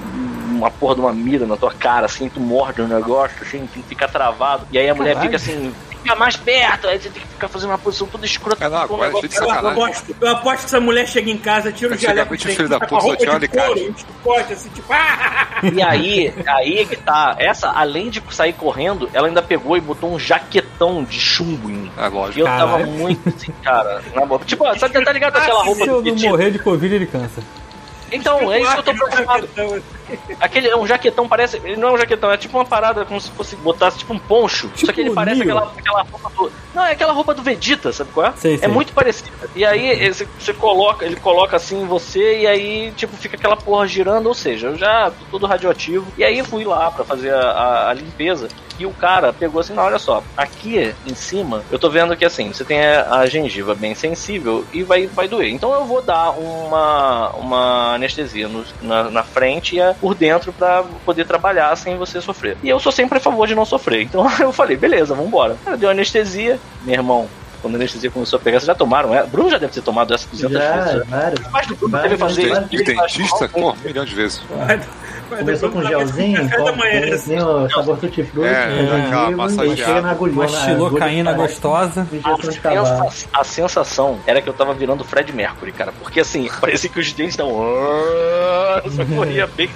uma 0.51 0.71
porra 0.71 0.95
de 0.97 1.01
uma 1.01 1.13
mira 1.13 1.47
na 1.47 1.57
tua 1.57 1.73
cara, 1.73 2.05
assim, 2.05 2.29
tu 2.29 2.39
morde 2.39 2.83
o 2.83 2.87
negócio, 2.87 3.35
assim, 3.41 3.67
tem 3.73 3.83
que 3.83 3.89
ficar 3.89 4.09
travado. 4.09 4.67
E 4.71 4.79
aí 4.79 4.91
a 4.91 4.95
mulher 4.95 5.15
Caralho. 5.15 5.31
fica 5.33 5.37
assim, 5.37 5.73
fica 6.03 6.15
mais 6.17 6.37
perto, 6.37 6.87
aí 6.89 6.99
você 7.01 7.09
tem 7.11 7.23
que 7.23 7.29
ficar 7.29 7.49
fazendo 7.49 7.71
uma 7.71 7.79
posição 7.79 8.07
toda 8.07 8.25
escrota. 8.27 8.65
É, 8.65 8.69
não, 8.69 8.79
agora 8.79 9.07
negócio- 9.07 9.23
gente 9.29 9.31
de 9.39 9.43
Eu 9.45 9.49
sacanagem. 9.49 9.83
aposto, 9.83 10.17
eu 10.21 10.29
aposto 10.29 10.59
que 10.61 10.65
essa 10.67 10.81
mulher 10.81 11.07
chega 11.09 11.31
em 11.31 11.39
casa, 11.39 11.73
tira 11.73 11.95
o 11.95 11.99
jaleco 11.99 12.37
de 12.37 12.49
o 12.49 12.51
filho 12.55 12.69
da 12.69 12.79
puta 12.81 12.89
com 12.89 12.97
a 12.97 13.01
só 13.01 13.07
roupa 13.07 13.19
tinha 13.23 13.31
de 13.31 13.37
alicate. 13.37 13.67
couro, 13.67 13.91
um 13.91 13.97
chicote, 13.97 14.53
assim, 14.53 14.69
tipo, 14.71 14.93
ah! 14.93 15.47
E 15.73 15.83
aí, 15.83 16.35
aí 16.47 16.79
é 16.79 16.85
que 16.85 16.97
tá. 16.97 17.37
Essa, 17.39 17.69
além 17.71 18.11
de 18.11 18.23
sair 18.31 18.53
correndo, 18.55 19.09
ela 19.13 19.27
ainda 19.29 19.43
pegou 19.43 19.77
e 19.77 19.81
botou 19.81 20.13
um 20.13 20.19
jaquetão 20.19 21.05
de 21.05 21.19
chumbo 21.21 21.69
em 21.71 21.75
mim. 21.75 21.93
É 21.99 22.07
E 22.07 22.09
lógico. 22.09 22.41
eu 22.41 22.45
tava 22.47 22.73
Caralho. 22.79 22.87
muito 22.91 23.29
assim, 23.29 23.53
cara. 23.63 24.03
Na 24.15 24.25
boa. 24.27 24.41
Tipo, 24.45 24.79
sabe, 24.79 25.05
tá 25.05 25.13
ligado 25.13 25.37
aquela 25.37 25.63
roupa 25.63 25.85
Se 25.85 25.89
eu 25.91 26.03
não 26.03 26.15
morrer 26.17 26.51
de 26.51 26.59
Covid, 26.59 26.95
ele 26.95 27.07
cansa. 27.07 27.43
Então, 28.13 28.53
é 28.53 28.61
isso 28.61 28.73
que 28.73 28.79
eu 28.79 28.83
tô 28.83 28.95
preocupado. 28.95 29.47
Jaquetão, 29.57 29.83
Aquele 30.41 30.69
é 30.69 30.77
um 30.77 30.87
jaquetão, 30.87 31.29
parece. 31.29 31.59
Ele 31.63 31.77
não 31.77 31.89
é 31.89 31.93
um 31.93 31.99
jaquetão, 31.99 32.33
é 32.33 32.37
tipo 32.37 32.59
uma 32.59 32.65
parada 32.65 33.05
como 33.05 33.21
se 33.21 33.31
fosse 33.31 33.55
botasse 33.57 33.99
tipo 33.99 34.13
um 34.13 34.19
poncho. 34.19 34.69
Tipo 34.71 34.87
só 34.87 34.93
que 34.93 35.01
ele 35.01 35.11
parece 35.11 35.39
Neo. 35.45 35.57
aquela, 35.57 35.73
aquela 35.77 36.03
roupa 36.03 36.31
do. 36.37 36.53
Não, 36.75 36.85
é 36.85 36.93
aquela 36.93 37.13
roupa 37.13 37.33
do 37.35 37.43
Vegeta, 37.43 37.93
sabe 37.93 38.11
qual 38.13 38.27
é? 38.27 38.33
Sei, 38.37 38.59
é 38.61 38.67
muito 38.67 38.93
parecido. 38.93 39.31
E 39.55 39.65
aí 39.65 39.89
eh, 40.05 40.13
você, 40.13 40.27
você 40.39 40.53
coloca, 40.53 41.05
ele 41.05 41.17
coloca 41.17 41.57
assim 41.57 41.83
em 41.83 41.87
você 41.87 42.41
e 42.41 42.47
aí, 42.47 42.93
tipo, 42.97 43.17
fica 43.17 43.37
aquela 43.37 43.57
porra 43.57 43.87
girando, 43.87 44.27
ou 44.27 44.35
seja, 44.35 44.69
eu 44.69 44.77
já 44.77 45.11
tô 45.11 45.25
todo 45.31 45.47
radioativo. 45.47 46.07
E 46.19 46.25
aí 46.25 46.39
eu 46.39 46.45
fui 46.45 46.65
lá 46.65 46.91
pra 46.91 47.05
fazer 47.05 47.33
a, 47.33 47.41
a- 47.41 47.91
a 47.91 47.95
limpeza. 47.95 48.49
E 48.79 48.87
o 48.87 48.93
cara 48.95 49.31
pegou 49.31 49.61
assim, 49.61 49.75
não, 49.75 49.83
olha 49.83 49.99
só, 49.99 50.23
aqui 50.35 50.95
em 51.07 51.15
cima, 51.15 51.63
eu 51.71 51.79
tô 51.79 51.91
vendo 51.91 52.17
que 52.17 52.25
assim, 52.25 52.51
você 52.51 52.65
tem 52.65 52.81
a, 52.83 53.11
a 53.17 53.27
gengiva 53.27 53.75
bem 53.75 53.95
sensível 53.95 54.65
e 54.73 54.83
vai, 54.83 55.07
vai 55.07 55.29
doer. 55.29 55.51
Então 55.53 55.75
eu 55.75 55.85
vou 55.85 56.01
dar 56.01 56.31
uma, 56.31 57.29
uma 57.33 57.99
anestesia 58.01 58.49
no- 58.49 58.65
na, 58.83 59.11
na 59.11 59.23
frente 59.23 59.77
e 59.77 59.81
a- 59.81 59.95
por 59.95 60.15
dentro 60.15 60.53
pra 60.53 60.83
poder 61.05 61.25
trabalhar 61.27 61.75
sem 61.77 61.97
você 61.97 62.21
sofrer. 62.21 62.57
E 62.63 62.69
eu 62.69 62.81
sou 62.81 62.91
sempre 62.93 63.19
a 63.19 63.21
favor 63.21 63.47
de 63.47 63.55
não 63.55 63.65
sofrer. 63.65 64.03
Então 64.03 64.25
eu 64.41 64.53
falei, 64.53 64.77
beleza, 64.77 65.15
vambora. 65.15 65.57
Ela 65.67 65.77
deu 65.77 65.91
anestesia, 65.91 66.59
meu 66.83 66.95
irmão. 66.95 67.29
Quando 67.63 67.75
a 67.75 67.77
anestesia 67.77 68.11
começou 68.11 68.39
a 68.39 68.41
pegar, 68.41 68.59
vocês 68.59 68.67
já 68.67 68.75
tomaram 68.75 69.15
ela? 69.15 69.27
Bruno 69.27 69.51
já 69.51 69.59
deve 69.59 69.71
ter 69.73 69.83
tomado 69.83 70.15
essa 70.15 70.27
200 70.33 70.51
vezes. 70.57 70.75
Já, 70.93 70.95
né? 70.97 71.05
várias. 71.09 71.41
Mas 71.53 71.67
Bruno 71.67 71.89
várias, 71.93 72.11
deve 72.11 72.17
fazer 72.19 72.49
várias. 72.49 72.73
isso. 72.73 72.85
De 72.85 72.85
dentista, 72.85 73.49
pô, 73.51 73.73
um 73.73 73.77
milhão 73.85 74.05
de 74.07 74.15
vezes. 74.15 74.41
Começou 75.39 75.71
com 75.71 75.83
gelzinho, 75.83 76.49
Café 76.49 76.65
da 76.65 76.73
com 76.73 76.79
manhã. 76.79 77.01
o 77.65 77.71
sabor 77.71 77.99
tutti-frutti, 77.99 78.49
É, 78.49 78.71
gengibre, 78.71 79.33
e 79.33 79.35
massageada. 79.37 79.77
chega 79.77 80.01
na 80.01 80.11
agulhona. 80.11 80.49
Uma 80.49 80.61
xilocaína 80.61 81.35
parece 81.35 81.55
gostosa. 81.61 82.07
A, 83.35 83.41
a 83.41 83.45
sensação 83.45 84.19
era 84.27 84.43
que 84.43 84.49
eu 84.49 84.53
tava 84.53 84.75
virando 84.75 85.05
Fred 85.05 85.33
Mercury, 85.33 85.73
cara. 85.73 85.93
Porque 85.93 86.21
assim, 86.21 86.49
parecia 86.61 86.91
que 86.91 87.01
os 87.01 87.13
dentes 87.13 87.35
estavam. 87.35 87.55
Só 88.91 89.05
corria 89.17 89.47
bem, 89.47 89.69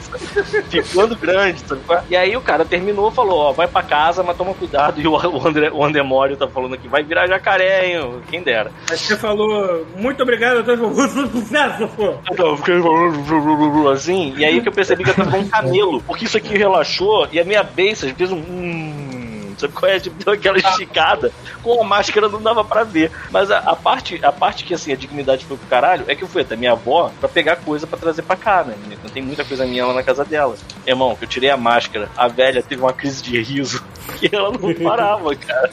ficando 0.70 1.16
grande, 1.16 1.60
sabe? 1.60 1.80
é? 1.90 2.02
E 2.10 2.16
aí 2.16 2.36
o 2.36 2.40
cara 2.40 2.64
terminou 2.64 3.10
falou: 3.10 3.38
Ó, 3.38 3.52
vai 3.52 3.66
pra 3.66 3.82
casa, 3.82 4.22
mas 4.22 4.36
toma 4.36 4.54
cuidado. 4.54 5.00
E 5.00 5.06
o, 5.06 5.12
o, 5.12 5.46
André, 5.48 5.70
o 5.70 5.84
Andemório 5.84 6.36
tá 6.36 6.46
falando 6.46 6.74
aqui: 6.74 6.88
vai 6.88 7.02
virar 7.02 7.26
jacaré, 7.26 7.86
hein? 7.86 8.20
Quem 8.30 8.42
dera. 8.42 8.70
Aí 8.90 8.96
você 8.96 9.16
falou, 9.16 9.86
muito 9.96 10.22
obrigado, 10.22 10.56
eu 10.56 10.64
tô 10.64 10.76
falando. 10.76 11.44
Então, 12.30 12.48
eu 12.48 12.56
fiquei 12.56 12.74
assim, 13.92 14.34
e 14.36 14.44
aí 14.44 14.60
que 14.60 14.68
eu 14.68 14.72
percebi 14.72 15.04
que 15.04 15.10
eu 15.10 15.14
tava 15.14 15.30
com 15.30 15.43
camelo, 15.48 16.02
porque 16.02 16.24
isso 16.24 16.36
aqui 16.36 16.56
relaxou 16.56 17.28
e 17.32 17.40
a 17.40 17.44
minha 17.44 17.62
beiça 17.62 18.12
fez 18.14 18.30
um. 18.30 19.23
Sabe 19.64 19.72
qual 19.72 19.90
é? 19.90 19.98
Tipo, 19.98 20.22
deu 20.22 20.34
aquela 20.34 20.58
esticada. 20.58 21.32
Com 21.62 21.80
a 21.80 21.84
máscara 21.84 22.28
não 22.28 22.42
dava 22.42 22.62
pra 22.62 22.84
ver. 22.84 23.10
Mas 23.30 23.50
a, 23.50 23.58
a 23.58 23.74
parte, 23.74 24.22
a 24.22 24.30
parte 24.30 24.64
que 24.64 24.74
assim, 24.74 24.92
a 24.92 24.96
dignidade 24.96 25.46
foi 25.46 25.56
pro 25.56 25.66
caralho 25.66 26.04
é 26.06 26.14
que 26.14 26.22
eu 26.22 26.28
fui 26.28 26.42
até 26.42 26.54
minha 26.54 26.72
avó 26.72 27.10
pra 27.18 27.28
pegar 27.28 27.56
coisa 27.56 27.86
pra 27.86 27.98
trazer 27.98 28.22
pra 28.22 28.36
cá, 28.36 28.62
né? 28.62 28.74
Não 29.02 29.10
tem 29.10 29.22
muita 29.22 29.44
coisa 29.44 29.64
minha 29.64 29.86
lá 29.86 29.94
na 29.94 30.02
casa 30.02 30.24
dela. 30.24 30.54
Irmão, 30.86 31.16
que 31.16 31.24
eu 31.24 31.28
tirei 31.28 31.50
a 31.50 31.56
máscara, 31.56 32.10
a 32.16 32.28
velha 32.28 32.62
teve 32.62 32.82
uma 32.82 32.92
crise 32.92 33.22
de 33.22 33.40
riso 33.40 33.82
que 34.18 34.28
ela 34.34 34.50
não 34.50 34.74
parava, 34.74 35.34
cara. 35.34 35.70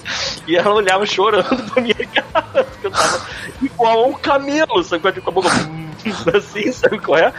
E 0.48 0.56
ela 0.56 0.74
olhava 0.74 1.06
chorando 1.06 1.70
pra 1.72 1.82
minha 1.82 1.96
cara. 1.96 2.64
porque 2.64 2.88
Eu 2.88 2.92
tava 2.92 3.28
igual 3.62 4.06
a 4.06 4.08
um 4.08 4.14
camelo, 4.14 4.84
sabe? 4.84 5.22
Com 5.22 5.30
a 5.30 5.34
boca 5.34 5.50
assim, 6.36 6.72
sabe 6.72 7.00
qual 7.00 7.18
é? 7.18 7.34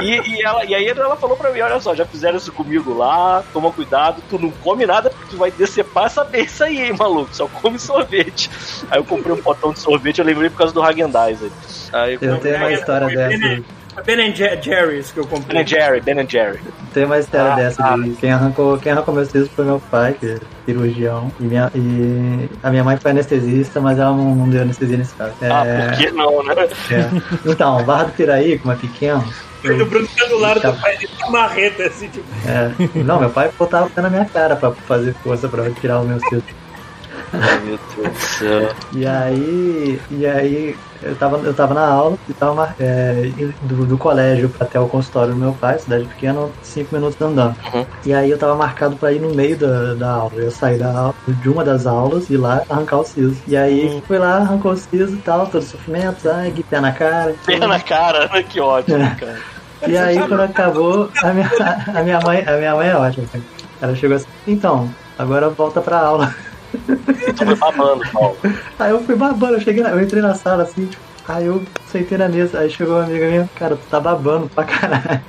E, 0.00 0.30
e, 0.30 0.42
ela, 0.42 0.64
e 0.64 0.74
aí 0.74 0.86
ela 0.88 1.16
falou 1.16 1.36
pra 1.36 1.52
mim, 1.52 1.60
olha 1.60 1.80
só, 1.80 1.94
já 1.94 2.04
fizeram 2.04 2.36
isso 2.36 2.52
comigo 2.52 2.94
lá, 2.94 3.44
toma 3.52 3.72
cuidado, 3.72 4.22
tu 4.28 4.38
não 4.38 4.50
come 4.50 4.86
nada 4.86 5.10
porque 5.10 5.30
tu 5.30 5.36
vai 5.36 5.50
decepar 5.58 6.06
essa 6.06 6.24
beça 6.24 6.64
aí, 6.66 6.80
hein, 6.86 6.94
maluco, 6.98 7.28
só 7.34 7.46
come 7.48 7.78
sorvete. 7.78 8.48
Aí 8.90 8.98
eu 8.98 9.04
comprei 9.04 9.34
um 9.34 9.42
potão 9.42 9.72
de 9.72 9.80
sorvete, 9.80 10.20
eu 10.20 10.24
lembrei 10.24 10.48
por 10.48 10.58
causa 10.58 10.72
do 10.72 10.80
Häagen-Dazs. 10.82 11.90
Aí 11.92 12.14
eu 12.14 12.20
Eu 12.30 12.38
tenho 12.38 12.56
uma 12.56 12.72
história 12.72 13.08
dessa. 13.08 13.62
Ben 14.06 14.32
Jer- 14.32 14.62
Jerry's 14.62 15.10
que 15.10 15.18
eu 15.18 15.26
comprei. 15.26 15.56
Ben 15.58 15.66
Jerry, 15.66 16.00
Ben 16.00 16.24
Jerry. 16.28 16.60
Tem 16.94 17.04
uma 17.04 17.18
história 17.18 17.52
Ah, 17.52 17.56
dessa 17.56 17.84
ah. 17.84 17.96
de 17.96 18.10
quem 18.12 18.30
arrancou, 18.30 18.78
quem 18.78 18.92
arrancou 18.92 19.12
meus 19.12 19.28
sisos 19.28 19.48
foi 19.50 19.64
meu 19.64 19.80
pai, 19.90 20.14
que 20.18 20.24
é 20.24 20.38
cirurgião. 20.66 21.32
E, 21.40 21.42
minha, 21.42 21.68
e 21.74 22.48
a 22.62 22.70
minha 22.70 22.84
mãe 22.84 22.96
foi 22.96 23.10
anestesista, 23.10 23.80
mas 23.80 23.98
ela 23.98 24.12
não, 24.12 24.36
não 24.36 24.48
deu 24.48 24.62
anestesia 24.62 24.96
nesse 24.96 25.14
caso. 25.16 25.32
É, 25.42 25.48
Ah, 25.50 25.64
por 25.90 25.98
que 25.98 26.10
não, 26.12 26.44
né? 26.44 26.54
é. 26.92 27.50
Então, 27.50 27.82
Barra 27.84 28.04
do 28.04 28.12
Piraí, 28.12 28.56
como 28.60 28.72
é 28.72 28.76
pequeno. 28.76 29.24
O 29.64 29.84
Bruno 29.86 30.06
tá 30.16 30.24
do 30.26 30.38
lado 30.38 30.60
Tá. 30.60 30.70
do 30.70 30.80
pai 30.80 30.96
dele 30.96 31.08
com 31.20 31.28
uma 31.28 31.40
marreta, 31.40 31.84
assim, 31.84 32.08
tipo. 32.08 32.24
É, 32.46 32.72
não, 33.02 33.18
meu 33.20 33.30
pai 33.30 33.50
botava 33.58 33.86
o 33.86 33.90
pé 33.90 34.00
na 34.02 34.10
minha 34.10 34.24
cara 34.24 34.54
pra 34.56 34.70
fazer 34.72 35.14
força 35.22 35.48
pra 35.48 35.68
tirar 35.70 36.00
os 36.00 36.06
meus 36.06 36.22
sisos. 36.28 36.44
Ai, 37.32 37.60
meu 37.60 37.78
Deus 37.96 38.12
do 38.12 38.20
céu. 38.20 38.74
E 38.92 39.06
aí, 39.06 40.00
e 40.10 40.26
aí 40.26 40.76
eu 41.02 41.14
tava, 41.16 41.38
eu 41.38 41.54
tava 41.54 41.74
na 41.74 41.86
aula 41.86 42.18
e 42.28 42.32
tava 42.32 42.74
é, 42.80 43.30
do, 43.62 43.86
do 43.86 43.96
colégio 43.96 44.52
até 44.58 44.80
o 44.80 44.88
consultório 44.88 45.32
do 45.32 45.38
meu 45.38 45.52
pai, 45.52 45.78
cidade 45.78 46.04
pequena, 46.06 46.48
cinco 46.62 46.94
minutos 46.94 47.20
andando. 47.20 47.54
Uhum. 47.72 47.86
E 48.04 48.12
aí 48.12 48.30
eu 48.30 48.38
tava 48.38 48.56
marcado 48.56 48.96
pra 48.96 49.12
ir 49.12 49.20
no 49.20 49.32
meio 49.34 49.56
da, 49.56 49.94
da 49.94 50.10
aula. 50.10 50.32
Eu 50.36 50.50
saí 50.50 50.78
da 50.78 50.90
aula, 50.90 51.14
de 51.26 51.48
uma 51.48 51.64
das 51.64 51.86
aulas 51.86 52.28
e 52.30 52.36
lá 52.36 52.62
arrancar 52.68 52.98
o 52.98 53.04
siso. 53.04 53.36
E 53.46 53.56
aí 53.56 54.02
fui 54.06 54.18
lá, 54.18 54.38
arrancou 54.38 54.72
o 54.72 54.76
siso 54.76 55.14
e 55.14 55.18
tal, 55.18 55.46
todo 55.46 55.62
sofrimento, 55.62 56.20
sangue, 56.20 56.62
pé 56.64 56.80
na 56.80 56.92
cara. 56.92 57.34
Pé 57.46 57.58
na 57.58 57.80
cara, 57.80 58.28
né? 58.32 58.42
que 58.42 58.60
ótimo, 58.60 58.98
cara. 59.16 59.38
E 59.86 59.96
aí 59.96 60.18
quando 60.18 60.40
acabou, 60.42 61.08
a 61.22 61.32
minha, 61.32 61.50
a 61.94 62.02
minha 62.02 62.20
mãe, 62.20 62.44
a 62.44 62.56
minha 62.56 62.74
mãe 62.74 62.88
é 62.88 62.96
ótima. 62.96 63.26
Ela 63.80 63.94
chegou 63.94 64.16
assim, 64.16 64.26
então, 64.46 64.90
agora 65.16 65.48
volta 65.48 65.80
pra 65.80 66.00
aula. 66.00 66.34
Tu 67.36 67.44
vai 67.44 67.54
babando, 67.54 68.02
Paulo. 68.12 68.36
Aí 68.78 68.90
eu 68.90 69.02
fui 69.02 69.14
babando, 69.16 69.54
eu 69.54 69.60
cheguei 69.60 69.82
na, 69.82 69.90
eu 69.90 70.00
entrei 70.02 70.22
na 70.22 70.34
sala 70.34 70.62
assim, 70.64 70.86
tipo, 70.86 71.02
aí 71.26 71.46
eu 71.46 71.62
sentei 71.90 72.18
na 72.18 72.28
mesa, 72.28 72.60
aí 72.60 72.70
chegou 72.70 72.96
uma 72.96 73.04
amiga 73.04 73.26
minha, 73.28 73.50
cara, 73.56 73.76
tu 73.76 73.82
tá 73.90 73.98
babando 74.00 74.48
pra 74.48 74.64
caralho. 74.64 75.20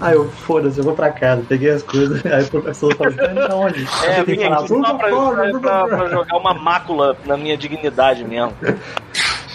Aí 0.00 0.14
eu, 0.14 0.28
foda-se, 0.28 0.78
eu 0.78 0.84
vou 0.84 0.94
pra 0.94 1.10
casa, 1.10 1.42
peguei 1.48 1.70
as 1.70 1.82
coisas, 1.82 2.24
aí 2.26 2.42
o 2.42 2.48
professor 2.48 2.94
falou, 2.96 3.12
tá 3.14 3.30
indo 3.30 3.46
pra 3.46 3.54
onde? 3.54 3.86
É, 4.04 4.20
Eu 4.20 4.24
vim 4.26 4.42
aqui 4.42 4.66
só 4.68 4.74
"Vamos 4.74 4.88
pra, 4.88 4.96
pra, 4.98 5.08
pra- 5.08 5.88
fora." 5.88 5.96
pra 5.96 6.08
jogar 6.10 6.36
uma 6.36 6.54
mácula 6.54 7.16
na 7.24 7.36
minha 7.36 7.56
dignidade 7.56 8.24
mesmo. 8.24 8.52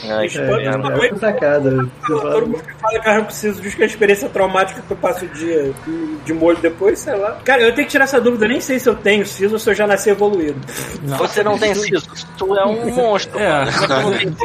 Ai, 0.08 0.28
que 0.28 0.38
É, 0.38 1.12
pra 1.20 1.34
casa. 1.34 1.88
Todo 2.08 2.48
mundo 2.48 2.64
que 2.64 2.74
fala 2.74 3.00
que 3.00 3.10
eu 3.10 3.26
preciso 3.26 3.62
diz 3.62 3.76
que 3.76 3.84
é 3.84 3.86
experiência 3.86 4.30
traumática 4.30 4.82
que 4.82 4.92
eu 4.92 4.98
passo 4.98 5.26
o 5.26 5.28
dia 5.30 5.72
de 6.26 6.34
molho 6.34 6.58
depois, 6.58 7.00
sei 7.00 7.16
lá. 7.16 7.38
Cara, 7.44 7.62
eu 7.62 7.74
tenho 7.74 7.86
que 7.88 7.92
tirar 7.92 8.06
essa 8.06 8.20
dúvida, 8.22 8.46
eu 8.46 8.50
nem 8.50 8.62
sei 8.62 8.80
se 8.80 8.88
eu 8.88 8.96
tenho 8.96 9.26
siso 9.26 9.54
ou 9.54 9.60
se 9.60 9.70
eu 9.70 9.74
já 9.76 9.86
nasci 9.88 10.10
evoluído. 10.10 10.60
Você 11.18 11.44
não 11.44 11.58
tem 11.58 11.74
siso, 11.76 12.08
tu 12.38 12.56
é 12.56 12.66
um 12.66 12.94
monstro. 12.94 13.38
É. 13.40 13.44
é 13.46 13.66
não 13.88 14.14
siso? 14.18 14.36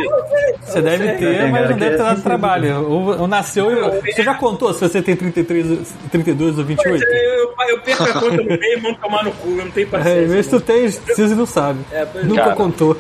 Você 0.63 0.83
deve 0.83 1.13
ter, 1.13 1.51
mas 1.51 1.63
não 1.63 1.75
que 1.75 1.81
deve 1.81 1.95
é 1.95 1.99
ter 1.99 2.03
dado 2.03 2.23
trabalho. 2.23 2.91
Ou, 2.91 3.21
ou 3.21 3.29
nasceu. 3.29 3.71
e- 4.05 4.13
Você 4.13 4.23
já 4.23 4.35
contou 4.35 4.73
se 4.73 4.81
você 4.81 5.01
tem 5.03 5.15
33, 5.17 5.95
32 6.11 6.59
ou 6.59 6.65
28? 6.65 7.03
Eu, 7.05 7.11
eu, 7.11 7.55
eu 7.69 7.81
perco 7.81 8.03
a 8.05 8.13
conta 8.13 8.37
no 8.37 8.45
meio 8.45 8.79
e 8.79 8.81
mando 8.81 8.99
tomar 8.99 9.25
no 9.25 9.33
cu, 9.33 9.51
eu 9.51 9.65
não 9.65 9.71
tenho 9.71 9.87
É, 9.87 9.91
paciência. 9.91 10.27
vê 10.29 10.43
se 10.43 10.51
tu 10.51 10.61
tem, 10.61 10.91
precisa 10.91 11.33
e 11.35 11.37
não 11.37 11.47
sabe. 11.47 11.81
É, 11.93 12.05
pois 12.05 12.25
Nunca 12.27 12.43
Cara. 12.43 12.57
contou. 12.57 12.97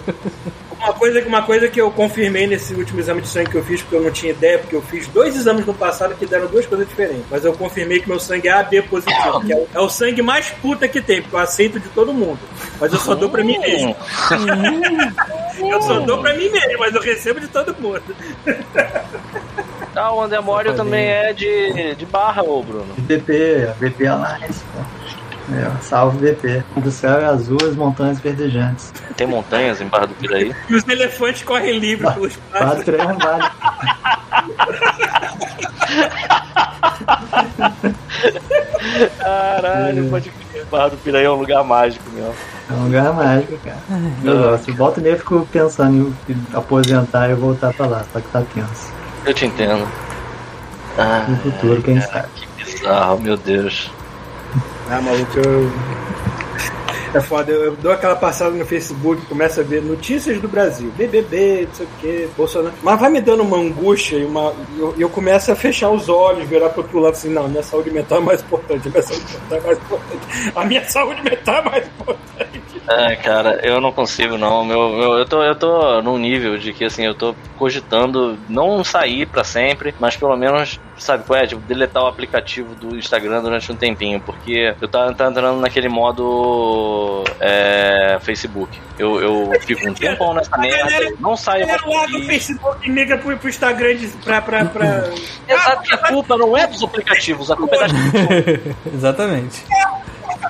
Uma 0.85 0.92
coisa, 0.92 1.27
uma 1.27 1.42
coisa 1.42 1.68
que 1.68 1.81
eu 1.81 1.90
confirmei 1.90 2.47
nesse 2.47 2.75
último 2.75 3.01
exame 3.01 3.23
de 3.23 3.29
sangue 3.29 3.51
que 3.51 3.57
eu 3.57 3.64
fiz, 3.64 3.81
porque 3.81 3.97
eu 3.97 4.03
não 4.03 4.11
tinha 4.11 4.33
ideia, 4.33 4.59
porque 4.59 4.77
eu 4.77 4.83
fiz 4.83 5.09
dois 5.09 5.35
exames 5.35 5.64
no 5.64 5.73
passado 5.73 6.14
que 6.14 6.27
deram 6.27 6.47
duas 6.47 6.66
coisas 6.66 6.87
diferentes. 6.87 7.25
Mas 7.31 7.42
eu 7.42 7.55
confirmei 7.55 8.01
que 8.01 8.09
meu 8.09 8.20
sangue 8.20 8.49
é 8.49 8.53
AB 8.53 8.83
positivo, 8.83 9.40
que 9.40 9.53
é 9.53 9.57
o, 9.57 9.68
é 9.75 9.81
o 9.81 9.88
sangue 9.88 10.20
mais 10.20 10.51
puta 10.51 10.87
que 10.87 11.01
tem, 11.01 11.23
porque 11.23 11.35
eu 11.35 11.40
aceito 11.40 11.81
de 11.81 11.88
todo 11.88 12.12
mundo. 12.12 12.38
Mas 12.79 12.92
eu 12.92 12.99
só 12.99 13.14
dou 13.14 13.31
pra 13.31 13.42
mim 13.42 13.59
mesmo. 13.59 13.97
eu 15.59 15.81
só 15.81 16.01
dou 16.01 16.18
pra 16.18 16.35
mim 16.35 16.51
mesmo, 16.51 16.79
mas 16.79 16.94
eu 16.94 17.01
recebo 17.01 17.40
de 17.40 17.49
todo 17.49 17.75
mundo. 17.81 18.03
Ah, 19.97 20.12
o 20.12 20.20
Andemório 20.20 20.75
também 20.75 21.07
é 21.07 21.33
de, 21.33 21.94
de 21.94 22.05
barra, 22.05 22.42
ô 22.42 22.62
Bruno. 22.62 22.92
VP, 22.99 23.73
VP 23.79 24.07
Alliance, 24.07 24.62
pô. 24.73 25.04
É, 25.52 25.70
salve 25.83 26.18
VP. 26.33 26.64
Do 26.76 26.90
céu 26.90 27.18
é 27.20 27.26
azul, 27.26 27.59
as 27.68 27.76
montanhas 27.76 28.18
verdejantes. 28.18 28.92
Tem 29.16 29.26
montanhas 29.26 29.80
em 29.80 29.87
Barra 29.87 30.07
do 30.07 30.14
Piraí. 30.14 30.54
E 30.68 30.74
os 30.74 30.87
elefantes 30.88 31.42
correm 31.42 31.78
livre 31.78 32.11
pelos 32.12 32.33
espaço. 32.33 32.64
Quase 32.64 32.85
três 32.85 33.04
não 33.07 33.18
vale. 33.18 33.44
Caralho, 39.18 40.11
pode 40.11 40.30
crer. 40.30 40.64
Barra 40.70 40.88
do 40.88 40.96
Piraí 40.98 41.24
é 41.24 41.30
um 41.30 41.35
lugar 41.37 41.62
mágico 41.64 42.04
mesmo. 42.11 42.35
É 42.70 42.72
um 42.72 42.85
lugar 42.85 43.12
mágico, 43.12 43.59
cara. 43.59 43.76
Eu 44.24 44.38
gosto. 44.50 44.74
Volta 44.74 45.00
e 45.00 45.02
meia 45.02 45.16
fico 45.16 45.46
pensando 45.52 46.14
em 46.28 46.37
aposentar 46.54 47.30
e 47.30 47.35
voltar 47.35 47.72
pra 47.74 47.87
lá, 47.87 48.04
só 48.12 48.20
que 48.20 48.28
tá 48.28 48.42
tenso. 48.54 48.92
Eu 49.24 49.35
te 49.35 49.46
entendo. 49.46 49.87
Ah, 50.98 51.24
No 51.28 51.37
futuro, 51.38 51.83
quem 51.83 52.00
sabe. 52.00 52.28
que 52.57 52.64
bizarro, 52.64 53.20
meu 53.20 53.37
Deus. 53.37 53.90
Ah, 54.90 55.01
maluco, 55.01 55.38
eu. 55.38 55.71
É 57.14 57.21
foda, 57.21 57.53
eu, 57.53 57.67
eu 57.67 57.77
dou 57.77 57.93
aquela 57.93 58.17
passada 58.17 58.51
no 58.51 58.67
Facebook, 58.67 59.25
começo 59.27 59.61
a 59.61 59.62
ver 59.62 59.81
notícias 59.81 60.40
do 60.40 60.49
Brasil, 60.49 60.93
BBB, 60.97 61.69
não 61.69 61.75
sei 61.75 61.87
o 61.87 61.88
que, 62.01 62.29
Bolsonaro. 62.37 62.75
Mas 62.83 62.99
vai 63.01 63.09
me 63.09 63.21
dando 63.21 63.45
uma 63.45 63.57
angústia 63.57 64.17
e 64.17 64.25
uma. 64.25 64.53
Eu, 64.77 64.95
eu 64.99 65.09
começo 65.09 65.53
a 65.53 65.55
fechar 65.55 65.90
os 65.90 66.09
olhos, 66.09 66.49
virar 66.49 66.71
pro 66.71 66.83
outro 66.83 66.99
lado 66.99 67.12
assim: 67.12 67.29
não, 67.29 67.49
minha 67.49 67.62
saúde 67.62 67.93
mental 67.93 68.19
é 68.19 68.21
mais 68.21 68.40
importante, 68.43 68.88
minha 68.88 69.03
saúde 69.03 69.25
mental 69.33 69.59
é 69.59 69.61
mais 69.61 69.79
importante. 69.79 70.53
A 70.57 70.64
minha 70.64 70.88
saúde 70.88 71.23
mental 71.23 71.55
é 71.55 71.62
mais 71.62 71.87
importante. 71.87 72.43
É, 72.88 73.16
cara, 73.16 73.61
eu 73.62 73.81
não 73.81 73.90
consigo 73.90 74.37
não. 74.37 74.64
Meu, 74.64 74.90
meu, 74.90 75.12
eu, 75.18 75.27
tô, 75.27 75.42
eu 75.42 75.55
tô 75.55 76.03
num 76.03 76.18
nível 76.18 76.59
de 76.59 76.73
que 76.73 76.85
assim, 76.85 77.05
eu 77.05 77.14
tô 77.14 77.35
cogitando 77.57 78.38
não 78.49 78.85
sair 78.85 79.27
pra 79.27 79.42
sempre, 79.42 79.94
mas 79.99 80.16
pelo 80.16 80.37
menos, 80.37 80.79
sabe 80.99 81.25
qual 81.25 81.38
é? 81.38 81.47
Tipo, 81.47 81.62
deletar 81.62 82.03
o 82.03 82.07
aplicativo 82.07 82.75
do 82.75 82.97
Instagram 82.97 83.42
durante 83.42 83.70
um 83.73 83.77
tempinho, 83.77 84.20
porque 84.20 84.75
eu 84.81 84.88
tava, 84.88 85.14
tava 85.14 85.31
entrando 85.31 85.61
naquele 85.61 85.88
modo 85.88 87.25
é, 87.40 88.18
Facebook. 88.20 88.79
Eu, 88.99 89.20
eu 89.20 89.61
fico 89.61 89.88
um 89.88 89.94
tempão 89.94 90.35
nessa 90.35 90.57
merda, 90.59 91.14
não 91.18 91.37
saio 91.37 91.66
mais 91.66 91.81
galera 91.81 92.01
lá 92.01 92.07
do. 92.07 92.25
Facebook 92.25 92.90
migra 92.90 93.18
pro, 93.18 93.37
pro 93.37 93.49
Instagram 93.49 93.97
de, 93.97 94.09
pra. 94.09 94.40
pra, 94.40 94.64
pra... 94.66 95.11
Exato, 95.49 95.83
que 95.83 95.94
a 95.94 95.99
culpa 95.99 96.37
não 96.37 96.57
é 96.57 96.66
dos 96.66 96.83
aplicativos, 96.83 97.51
a 97.51 97.57
culpa 97.57 97.77
é 97.77 97.79
das 97.81 97.92
pessoas. 98.11 98.77
Exatamente. 98.94 99.64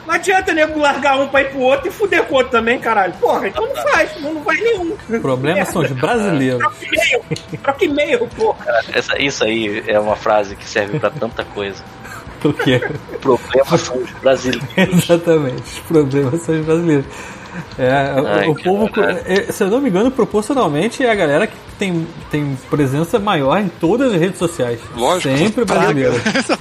Não 0.07 0.15
adianta 0.15 0.53
nego 0.53 0.79
largar 0.79 1.19
um 1.19 1.29
pra 1.29 1.43
ir 1.43 1.51
pro 1.51 1.61
outro 1.61 1.89
e 1.89 1.91
fuder 1.91 2.25
com 2.25 2.35
o 2.35 2.39
outro 2.39 2.53
também, 2.53 2.79
caralho. 2.79 3.13
Porra, 3.15 3.49
então 3.49 3.67
não 3.67 3.75
faz, 3.77 4.21
não, 4.21 4.35
não 4.35 4.43
vai 4.43 4.57
nenhum. 4.57 4.97
O 5.09 5.21
problema 5.21 5.65
são 5.65 5.83
os 5.83 5.91
brasileiros. 5.93 6.59
Troca 6.59 6.85
e-mail, 6.85 7.25
troca 7.63 7.85
e-mail, 7.85 8.29
porra. 8.37 8.65
Essa, 8.93 9.21
isso 9.21 9.45
aí 9.45 9.85
é 9.87 9.99
uma 9.99 10.17
frase 10.17 10.57
que 10.57 10.65
serve 10.69 10.99
pra 10.99 11.11
tanta 11.11 11.45
coisa. 11.45 11.83
O 12.45 12.53
quê? 12.53 12.81
O 13.15 13.19
problema 13.19 13.79
são 13.79 13.97
os 13.97 14.11
brasileiros. 14.21 14.69
Exatamente. 14.77 15.63
Os 15.63 15.79
problemas 15.81 16.43
são 16.43 16.55
os 16.55 16.65
brasileiros. 16.65 17.07
É, 17.79 18.21
o- 18.21 18.27
Ai, 18.27 18.49
o 18.49 18.55
povo, 18.55 18.91
é, 19.27 19.53
se 19.53 19.63
eu 19.63 19.69
não 19.69 19.81
me 19.81 19.89
engano, 19.89 20.11
proporcionalmente 20.11 21.05
é 21.05 21.11
a 21.11 21.15
galera 21.15 21.47
que 21.47 21.55
tem, 21.79 22.07
tem 22.31 22.57
presença 22.71 23.19
maior 23.19 23.59
em 23.59 23.69
todas 23.69 24.13
as 24.15 24.21
redes 24.21 24.39
sociais. 24.39 24.79
Lógico, 24.97 25.37
Sempre 25.37 25.65
praga. 25.65 25.81
brasileiro. 25.93 26.15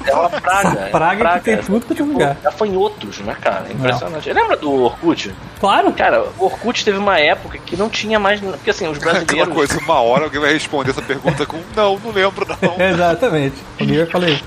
É 0.08 0.14
uma 0.14 0.30
praga. 0.30 0.70
Essa 0.70 0.80
é 0.80 0.84
uma 0.84 0.90
praga 0.90 1.40
que 1.40 1.46
tem 1.46 1.58
tudo 1.58 1.86
quanto 1.86 2.02
é 2.02 2.06
lugar. 2.06 2.38
Gafanhotos, 2.44 3.20
né, 3.20 3.36
cara? 3.40 3.66
Impressionante. 3.72 4.34
Lembra 4.34 4.58
do 4.58 4.72
Orkut? 4.72 5.34
Claro. 5.60 5.92
Cara, 5.94 6.26
o 6.40 6.46
Orkut 6.46 6.84
teve 6.84 6.98
uma 6.98 7.20
época 7.20 7.58
que 7.64 7.76
não 7.78 7.90
tinha 7.90 8.20
mais. 8.20 8.40
Porque 8.40 8.70
assim, 8.72 8.88
os 8.88 8.98
Aquela 9.04 9.14
brasileiros. 9.20 9.54
coisa, 9.54 9.80
uma 9.80 10.02
hora 10.02 10.24
alguém 10.26 10.42
vai 10.42 10.54
responder 10.54 10.90
essa 10.92 11.02
pergunta 11.02 11.46
com 11.46 11.60
não, 11.76 11.98
não 12.00 12.12
lembro 12.12 12.48
não. 12.62 12.74
Exatamente. 12.86 13.56
Comigo 13.78 14.00
eu 14.02 14.08
falei 14.08 14.34
isso. 14.34 14.44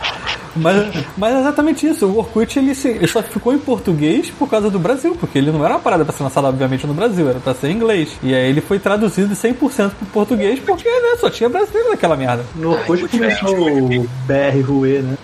Mas, 0.56 1.04
mas 1.16 1.34
é 1.34 1.40
exatamente 1.40 1.86
isso. 1.86 2.06
O 2.06 2.18
Orkut 2.18 2.58
ele, 2.58 2.74
se- 2.74 2.88
ele 2.88 3.06
só 3.06 3.22
ficou 3.22 3.52
em 3.54 3.58
português 3.58 4.30
por 4.30 4.48
causa 4.48 4.70
do 4.70 4.78
Brasil, 4.78 5.16
porque 5.18 5.38
ele 5.38 5.50
não 5.50 5.64
era 5.64 5.74
uma 5.74 5.80
parada 5.80 6.04
pra 6.04 6.12
ser 6.14 6.22
lançada, 6.22 6.48
obviamente, 6.48 6.86
no 6.86 6.94
Brasil, 6.94 7.28
era 7.28 7.38
pra 7.40 7.54
ser 7.54 7.68
em 7.68 7.72
inglês. 7.74 8.16
E 8.22 8.34
aí 8.34 8.48
ele 8.48 8.60
foi 8.60 8.78
traduzido 8.78 9.34
100% 9.34 9.90
pro 9.90 10.06
português, 10.12 10.58
porque 10.60 10.88
né, 10.88 11.16
só 11.20 11.28
tinha 11.30 11.48
brasileiro 11.48 11.90
naquela 11.90 12.16
merda. 12.16 12.44
No 12.54 12.72
Orkut 12.72 13.08
começou 13.08 13.68
o 13.68 13.88
BR 14.26 14.60
Rue, 14.66 14.98
né? 15.00 15.16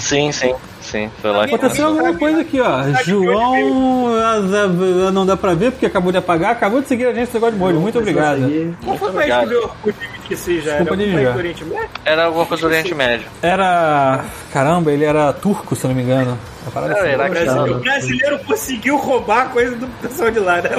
Sim, 0.00 0.30
sim, 0.32 0.54
sim. 0.80 1.10
Foi 1.22 1.30
lá 1.30 1.46
que. 1.46 1.54
Aconteceu 1.54 1.86
alguma 1.86 2.14
coisa 2.14 2.40
aqui, 2.40 2.60
ó. 2.60 2.82
João 3.04 4.06
ah, 4.16 5.10
não 5.12 5.24
dá 5.24 5.36
pra 5.36 5.54
ver 5.54 5.72
porque 5.72 5.86
acabou 5.86 6.10
de 6.12 6.18
apagar, 6.18 6.52
acabou 6.52 6.80
de 6.80 6.88
seguir 6.88 7.06
a 7.06 7.12
gente 7.12 7.28
no 7.28 7.34
negócio 7.34 7.52
de 7.54 7.58
molho. 7.58 7.80
Muito 7.80 7.98
obrigado. 7.98 8.40
Qual 8.84 8.96
foi 8.96 9.08
o 9.10 9.12
que 9.12 9.46
deu 9.46 9.62
Orkut 9.64 9.96
e 10.30 10.34
esqueci 10.34 10.60
já? 10.60 10.78
Desculpa 10.78 10.94
Era 10.94 11.02
algum 11.02 11.04
de 11.04 11.12
país 11.12 11.26
já. 11.26 11.32
do 11.32 11.38
Oriente 11.38 11.64
Médio? 11.64 11.88
Era 12.04 12.24
alguma 12.24 12.46
coisa 12.46 12.60
do 12.62 12.66
Oriente 12.68 12.94
Médio. 12.94 13.26
Era. 13.42 14.24
Caramba, 14.52 14.92
ele 14.92 15.04
era 15.04 15.32
turco, 15.32 15.74
se 15.76 15.84
eu 15.84 15.88
não 15.88 15.96
me 15.96 16.02
engano. 16.02 16.38
Parada 16.72 16.92
Era 16.94 17.00
assim. 17.00 17.08
O 17.10 17.14
iraquiano. 17.14 17.44
brasileiro, 17.44 17.76
o 17.76 17.80
brasileiro 17.80 18.38
conseguiu 18.44 18.96
roubar 18.96 19.42
a 19.42 19.46
coisa 19.46 19.74
do 19.76 19.86
pessoal 20.00 20.30
de 20.30 20.38
lá, 20.38 20.56
né? 20.62 20.70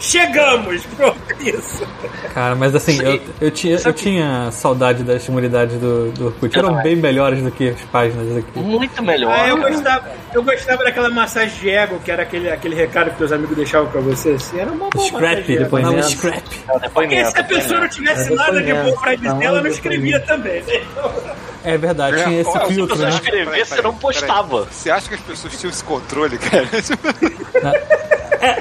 Chegamos! 0.00 0.82
Pronto, 0.96 1.13
isso. 1.40 1.86
Cara, 2.32 2.54
mas 2.54 2.74
assim, 2.74 3.00
eu, 3.02 3.20
eu, 3.40 3.50
tinha, 3.50 3.78
eu 3.84 3.92
tinha 3.92 4.50
saudade 4.50 5.02
das 5.02 5.24
comunidades 5.24 5.78
do, 5.78 6.10
do 6.12 6.26
Orkut. 6.26 6.58
Eram 6.58 6.82
bem 6.82 6.96
melhores 6.96 7.42
do 7.42 7.50
que 7.50 7.70
as 7.70 7.80
páginas 7.82 8.36
aqui. 8.36 8.58
Muito 8.58 9.02
melhor. 9.02 9.32
Ah, 9.32 9.48
eu 9.48 9.56
cara. 9.58 9.70
gostava, 9.70 10.10
eu 10.34 10.42
gostava 10.42 10.84
daquela 10.84 11.10
massagem 11.10 11.58
de 11.58 11.70
ego, 11.70 11.98
que 12.04 12.10
era 12.10 12.22
aquele, 12.22 12.50
aquele 12.50 12.74
recado 12.74 13.10
que 13.10 13.18
teus 13.18 13.32
amigos 13.32 13.56
deixavam 13.56 13.90
pra 13.90 14.00
você, 14.00 14.30
assim. 14.30 14.58
Era 14.58 14.72
uma 14.72 14.88
boa 14.90 15.06
Scrap, 15.06 15.46
depois 15.46 15.84
não, 15.84 15.92
Depoimento. 15.94 16.10
Scrap. 16.10 16.42
Não, 16.68 16.90
Porque 16.90 17.24
se 17.24 17.38
a 17.38 17.44
pessoa 17.44 17.80
não 17.80 17.88
tivesse 17.88 18.32
É 18.32 18.36
nada 18.36 18.60
de 18.60 18.66
depoimento. 18.66 18.94
bom 18.96 19.00
pra 19.02 19.14
dizer, 19.14 19.28
Tá 19.34 19.44
ela 19.44 19.60
não 19.60 19.70
escrevia 19.70 20.20
também, 20.20 20.62
né? 20.62 20.82
É 21.66 21.78
verdade, 21.78 22.22
tinha 22.22 22.42
esse 22.42 22.50
Olha, 22.50 22.66
filtro, 22.66 22.94
Se 22.94 23.02
né? 23.02 23.10
você 23.10 23.16
escrever, 23.16 23.64
você 23.66 23.80
não 23.80 23.94
postava. 23.94 24.64
Você 24.70 24.90
acha 24.90 25.08
que 25.08 25.14
as 25.14 25.20
pessoas 25.22 25.58
tinham 25.58 25.70
esse 25.70 25.82
controle, 25.82 26.36
cara? 26.36 26.68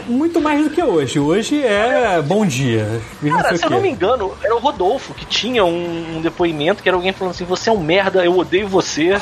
muito 0.08 0.40
mais 0.42 0.64
do 0.64 0.70
que 0.70 0.82
hoje. 0.84 1.20
Hoje 1.20 1.64
é 1.64 2.22
bom 2.22 2.46
dia. 2.46 3.02
Cara, 3.28 3.56
se 3.58 3.66
eu 3.66 3.70
não 3.70 3.82
me 3.82 3.90
engano, 3.90 4.34
era 4.44 4.56
o 4.56 4.60
Rodolfo 4.60 5.14
que 5.14 5.26
tinha 5.26 5.64
um, 5.66 6.18
um 6.18 6.22
depoimento 6.22 6.82
que 6.84 6.90
era 6.90 6.96
alguém 6.98 7.12
falando 7.14 7.32
assim: 7.34 7.46
você 7.46 7.70
é 7.70 7.74
um 7.74 7.80
merda, 7.80 8.24
eu 8.24 8.38
odeio 8.38 8.68
você, 8.68 9.16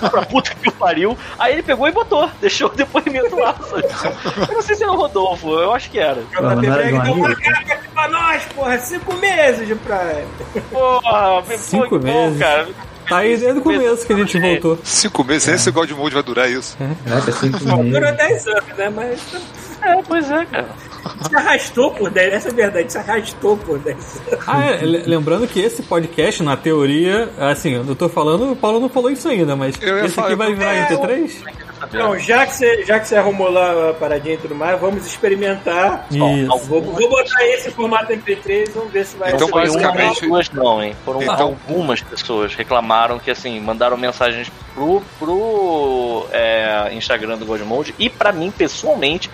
vai 0.00 0.10
pra 0.10 0.22
puta 0.22 0.54
que 0.54 0.68
o 0.68 0.72
pariu. 0.72 1.16
Aí 1.38 1.52
ele 1.54 1.62
pegou 1.62 1.86
e 1.88 1.92
botou, 1.92 2.28
deixou 2.40 2.68
o 2.68 2.74
depoimento 2.74 3.36
lá. 3.36 3.54
sabe? 3.54 3.84
Eu 4.48 4.54
não 4.54 4.62
sei 4.62 4.74
se 4.76 4.82
era 4.82 4.92
o 4.92 4.96
Rodolfo, 4.96 5.48
eu 5.50 5.72
acho 5.74 5.90
que 5.90 5.98
era. 5.98 6.22
Não 6.40 6.50
era 6.50 6.60
deu 6.60 6.94
uma 6.94 7.02
amigo? 7.02 7.40
carga 7.42 7.74
aqui 7.74 7.88
pra 7.88 8.08
nós, 8.08 8.42
porra. 8.54 8.78
Cinco 8.78 9.14
meses 9.14 9.66
de 9.66 9.74
praia. 9.74 10.24
Porra, 10.70 11.42
Cinco 11.58 11.88
pô, 11.88 11.98
que 11.98 12.06
bom, 12.06 12.24
meses. 12.26 12.38
cara. 12.38 12.68
Tá 13.08 13.18
aí 13.18 13.36
desde 13.38 13.58
o 13.58 13.62
começo 13.62 14.06
que 14.06 14.12
a 14.12 14.16
gente 14.16 14.38
voltou. 14.38 14.78
Cinco 14.84 15.24
meses, 15.24 15.46
nem 15.46 15.56
esse 15.56 15.70
God 15.70 15.90
Mode 15.92 16.14
vai 16.14 16.22
durar 16.22 16.50
isso. 16.50 16.76
Caraca, 17.06 17.32
cinco 17.32 17.58
Bom, 17.60 17.82
durou 17.84 18.00
meses. 18.02 18.16
10 18.18 18.46
anos, 18.48 18.76
né? 18.76 18.90
Mas 18.90 19.20
É, 19.88 20.02
pois 20.06 20.30
é, 20.30 20.44
cara. 20.46 20.68
se 21.22 21.36
arrastou 21.36 21.90
por 21.92 22.10
10 22.10 22.32
Essa 22.34 22.48
é 22.48 22.52
a 22.52 22.54
verdade, 22.54 22.92
se 22.92 22.98
arrastou 22.98 23.56
por 23.56 23.78
10 23.78 23.96
anos. 24.32 24.44
Ah, 24.46 24.66
é, 24.70 24.76
le- 24.84 25.02
lembrando 25.06 25.46
que 25.48 25.60
esse 25.60 25.82
podcast, 25.82 26.42
na 26.42 26.56
teoria, 26.56 27.28
assim, 27.38 27.74
eu 27.74 27.94
tô 27.94 28.08
falando, 28.08 28.52
o 28.52 28.56
Paulo 28.56 28.80
não 28.80 28.88
falou 28.88 29.10
isso 29.10 29.28
ainda, 29.28 29.56
mas 29.56 29.74
esse 29.80 30.08
falar, 30.14 30.28
aqui 30.28 30.36
vai 30.36 30.54
virar 30.54 30.74
É, 30.74 30.86
MP3? 30.88 31.30
Não, 31.92 32.18
já 32.18 32.44
que, 32.44 32.54
você, 32.54 32.84
já 32.84 32.98
que 32.98 33.06
você 33.06 33.14
arrumou 33.16 33.48
lá 33.48 33.90
a 33.90 33.94
paradinha 33.94 34.34
e 34.34 34.38
tudo 34.38 34.54
mais, 34.54 34.78
vamos 34.80 35.06
experimentar. 35.06 36.06
Isso. 36.10 36.66
Vou, 36.66 36.82
vou 36.82 37.08
botar 37.08 37.46
esse 37.46 37.70
formato 37.70 38.12
MP3, 38.12 38.70
vamos 38.74 38.92
ver 38.92 39.06
se 39.06 39.16
vai 39.16 39.32
Então, 39.32 39.48
basicamente- 39.48 40.22
não, 40.22 40.28
duas 40.28 40.50
não, 40.50 40.82
hein? 40.82 40.94
Foram 41.04 41.22
Então- 41.22 41.56
algumas 41.68 42.02
pessoas 42.02 42.54
reclamaram 42.54 43.18
que, 43.20 43.30
assim, 43.30 43.58
mandaram 43.60 43.96
mensagens 43.96 44.50
pro, 44.74 45.00
pro 45.20 46.26
é, 46.32 46.88
Instagram 46.92 47.38
do 47.38 47.46
Godmode 47.46 47.94
e 47.98 48.10
pra 48.10 48.32
mim, 48.32 48.50
pessoalmente, 48.50 49.30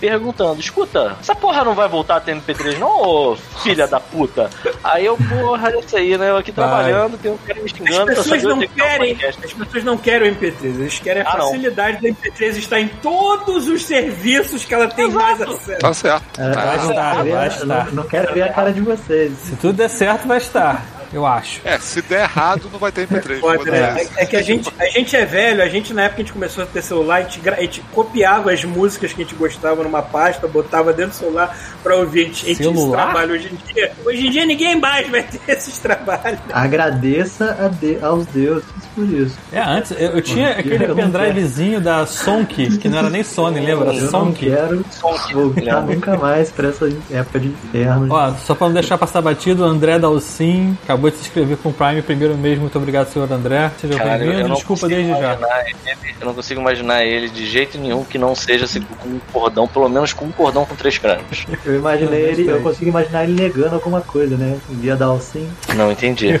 perguntando, 0.00 0.60
escuta, 0.60 1.16
essa 1.20 1.34
porra 1.34 1.64
não 1.64 1.74
vai 1.74 1.88
voltar 1.88 2.16
a 2.16 2.20
ter 2.20 2.36
MP3 2.36 2.78
não, 2.78 2.88
ô 3.02 3.36
filha 3.62 3.86
da 3.86 3.98
puta? 4.00 4.48
Aí 4.84 5.04
eu, 5.06 5.16
porra, 5.16 5.70
é 5.70 5.78
isso 5.80 5.96
aí, 5.96 6.16
né? 6.18 6.30
Eu 6.30 6.36
aqui 6.36 6.52
Vai. 6.52 6.66
trabalhando, 6.66 7.18
tem 7.18 7.32
um 7.32 7.36
cara 7.38 7.58
me 7.60 7.66
As 7.66 7.72
xingando, 7.72 8.06
pra 8.06 8.14
pessoas 8.16 8.42
não 8.42 8.62
é 8.62 8.66
tá 8.66 8.72
querem, 8.74 9.12
as 9.24 9.36
pessoas 9.36 9.84
não 9.84 9.96
querem 9.96 10.30
o 10.30 10.34
MP3, 10.36 10.54
eles 10.64 10.98
querem 10.98 11.22
a 11.22 11.30
Ah, 11.30 11.36
não. 11.38 11.46
facilidade 11.46 11.98
do 12.00 12.06
MP3 12.08 12.56
estar 12.56 12.80
em 12.80 12.88
todos 12.88 13.68
os 13.68 13.84
serviços 13.84 14.64
que 14.64 14.74
ela 14.74 14.88
tem 14.88 15.10
mais 15.10 15.40
acesso. 15.40 15.78
Tá 15.80 15.92
certo. 15.94 16.40
É, 16.40 16.50
Vai 16.52 16.76
eu 16.76 16.82
não 16.82 16.90
estar, 16.90 17.24
vai 17.24 17.48
estar. 17.48 17.66
Não, 17.86 17.92
não 17.92 18.02
quero 18.04 18.34
ver 18.34 18.42
a 18.42 18.52
cara 18.52 18.72
de 18.72 18.80
vocês. 18.80 19.32
Se 19.38 19.56
tudo 19.56 19.72
der 19.74 19.88
certo, 19.90 20.26
vai 20.28 20.38
estar, 20.38 20.84
eu 21.12 21.26
acho. 21.26 21.60
É, 21.64 21.78
se 21.78 22.00
der 22.02 22.22
errado, 22.22 22.68
não 22.72 22.78
vai 22.78 22.92
ter 22.92 23.06
MP3. 23.08 23.40
Foda, 23.40 23.58
foda-se. 23.64 23.70
né? 23.70 24.06
É, 24.16 24.22
é 24.22 24.26
que 24.26 24.36
a 24.36 24.42
gente, 24.42 24.70
a 24.78 24.86
gente 24.86 25.16
é 25.16 25.24
velho, 25.24 25.62
a 25.62 25.68
gente 25.68 25.92
na 25.94 26.02
época 26.02 26.16
que 26.16 26.22
a 26.22 26.24
gente 26.24 26.32
começou 26.32 26.64
a 26.64 26.66
ter 26.66 26.82
celular, 26.82 27.16
a 27.16 27.22
gente, 27.22 27.48
a 27.48 27.60
gente 27.60 27.80
copiava 27.92 28.52
as 28.52 28.64
músicas 28.64 29.12
que 29.12 29.22
a 29.22 29.24
gente 29.24 29.34
gostava 29.36 29.82
numa 29.82 30.02
pasta, 30.02 30.46
botava 30.48 30.92
dentro 30.92 31.12
do 31.12 31.16
celular 31.16 31.56
pra 31.82 31.96
ouvir. 31.96 32.22
A 32.22 32.24
gente, 32.26 32.44
a 32.44 32.48
gente 32.48 32.56
tinha 32.58 32.70
esse 32.70 32.78
Celular? 32.80 33.04
trabalho 33.04 33.34
hoje 33.34 33.50
em 33.52 33.72
dia. 33.74 33.92
Hoje 34.04 34.26
em 34.26 34.30
dia 34.30 34.46
ninguém 34.46 34.80
mais 34.80 35.08
vai 35.10 35.22
ter 35.22 35.40
esses 35.52 35.78
trabalhos. 35.78 36.38
Agradeça 36.52 37.56
a 37.60 37.68
de- 37.68 37.98
aos 38.02 38.26
deuses 38.26 38.64
por 38.94 39.04
isso. 39.04 39.36
É, 39.52 39.60
antes, 39.60 39.90
eu, 39.92 40.10
eu 40.10 40.22
tinha 40.22 40.50
aquele 40.50 40.86
não 40.86 40.94
pendrivezinho 40.96 41.80
da 41.80 42.06
Sonk, 42.06 42.78
que 42.78 42.88
não 42.88 42.98
era 42.98 43.10
nem 43.10 43.22
Sony, 43.22 43.60
lembra? 43.60 43.92
Eu 43.94 44.02
não 44.02 44.10
Sonk. 44.10 44.38
quero 44.46 44.84
voltar 45.32 45.82
nunca 45.82 46.16
mais 46.16 46.50
pra 46.50 46.68
essa 46.68 46.88
época 47.10 47.40
de 47.40 47.48
inferno. 47.48 48.08
Ó, 48.14 48.32
só 48.34 48.54
pra 48.54 48.66
não 48.68 48.74
deixar 48.74 48.96
passar 48.98 49.20
batido, 49.20 49.62
o 49.62 49.66
André 49.66 49.98
Dalcin 49.98 50.76
acabou 50.84 50.95
de 51.10 51.16
se 51.16 51.22
inscrever 51.22 51.56
com 51.58 51.68
o 51.68 51.72
Prime 51.72 52.02
primeiro 52.02 52.36
mês. 52.36 52.58
Muito 52.58 52.76
obrigado, 52.78 53.08
senhor 53.12 53.30
André. 53.32 53.70
Seja 53.80 53.94
eu 53.94 53.98
bem-vindo. 54.18 54.54
Desculpa 54.54 54.88
desde 54.88 55.10
já. 55.12 55.34
ele- 55.66 56.14
eu 56.20 56.26
não 56.26 56.34
consigo 56.34 56.60
imaginar 56.60 57.04
ele 57.04 57.28
de 57.28 57.46
jeito 57.46 57.78
nenhum 57.78 58.04
que 58.04 58.16
não 58.18 58.34
seja 58.34 58.64
assim, 58.64 58.80
com 58.80 59.08
um 59.08 59.20
cordão, 59.32 59.66
pelo 59.68 59.88
menos 59.88 60.12
com 60.12 60.24
um 60.24 60.32
cordão 60.32 60.64
com 60.64 60.74
três 60.74 60.98
crânios. 60.98 61.46
Eu 61.64 61.76
imaginei 61.76 62.20
ele, 62.22 62.48
eu 62.50 62.60
consigo 62.60 62.90
imaginar 62.90 63.24
ele 63.24 63.32
negando 63.40 63.74
alguma 63.74 64.00
coisa, 64.00 64.36
né? 64.36 64.56
Via 64.70 64.94
dar 64.96 65.16
sim. 65.20 65.48
Não 65.74 65.90
entendi. 65.90 66.40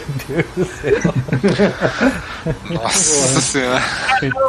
Nossa 2.70 3.40
senhora. 3.40 3.82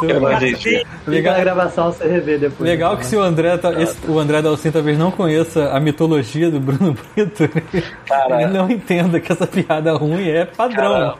Eu 0.02 0.20
não 0.20 0.32
entendi. 0.32 0.86
Liga 1.06 1.32
na 1.32 1.40
gravação 1.40 1.92
você 1.92 2.06
revê 2.08 2.38
depois. 2.38 2.68
Legal 2.68 2.96
que 2.96 3.06
se 3.06 3.16
o 3.16 3.20
André, 3.22 3.56
tá- 3.58 3.72
esse- 3.80 3.96
o 4.06 4.18
André 4.18 4.40
Dalcin 4.42 4.70
talvez 4.70 4.98
não 4.98 5.10
conheça 5.10 5.70
a 5.70 5.80
mitologia 5.80 6.50
do 6.50 6.60
Bruno 6.60 6.96
Brito, 7.16 7.48
Cara. 8.06 8.42
ele 8.42 8.52
não 8.52 8.70
entenda 8.70 9.18
que 9.20 9.32
essa 9.32 9.46
piada 9.46 9.94
ruim 9.98 10.28
é 10.28 10.44
padrão. 10.44 11.18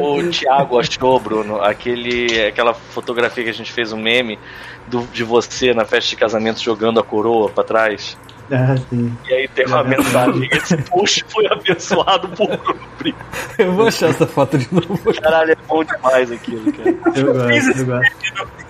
O 0.00 0.22
Thiago 0.30 0.78
achou, 0.78 1.20
Bruno, 1.20 1.62
aquele, 1.62 2.46
aquela 2.46 2.74
fotografia 2.74 3.44
que 3.44 3.50
a 3.50 3.54
gente 3.54 3.72
fez 3.72 3.92
um 3.92 4.00
meme 4.00 4.38
do, 4.86 5.02
de 5.12 5.22
você 5.22 5.74
na 5.74 5.84
festa 5.84 6.10
de 6.10 6.16
casamento 6.16 6.62
jogando 6.62 6.98
a 6.98 7.02
coroa 7.02 7.50
pra 7.50 7.62
trás. 7.62 8.16
Ah, 8.50 8.76
sim. 8.88 9.12
E 9.28 9.34
aí 9.34 9.48
tem 9.48 9.66
uma 9.66 9.82
mensagem. 9.82 10.48
Esse 10.52 10.76
post 10.76 11.24
foi 11.28 11.46
abençoado 11.50 12.28
por 12.28 12.46
Bruno 12.46 12.80
Brito. 12.98 13.18
Eu 13.58 13.72
vou 13.72 13.88
achar 13.88 14.10
essa 14.10 14.26
foto 14.26 14.56
de 14.56 14.72
novo. 14.72 14.98
Caralho, 15.20 15.52
é 15.52 15.56
bom 15.66 15.82
demais 15.82 16.30
aquilo, 16.30 16.72
cara. 16.72 16.90
Eu 17.16 17.34
gosto, 17.34 17.78
eu 17.78 17.86
gosto. 17.86 18.65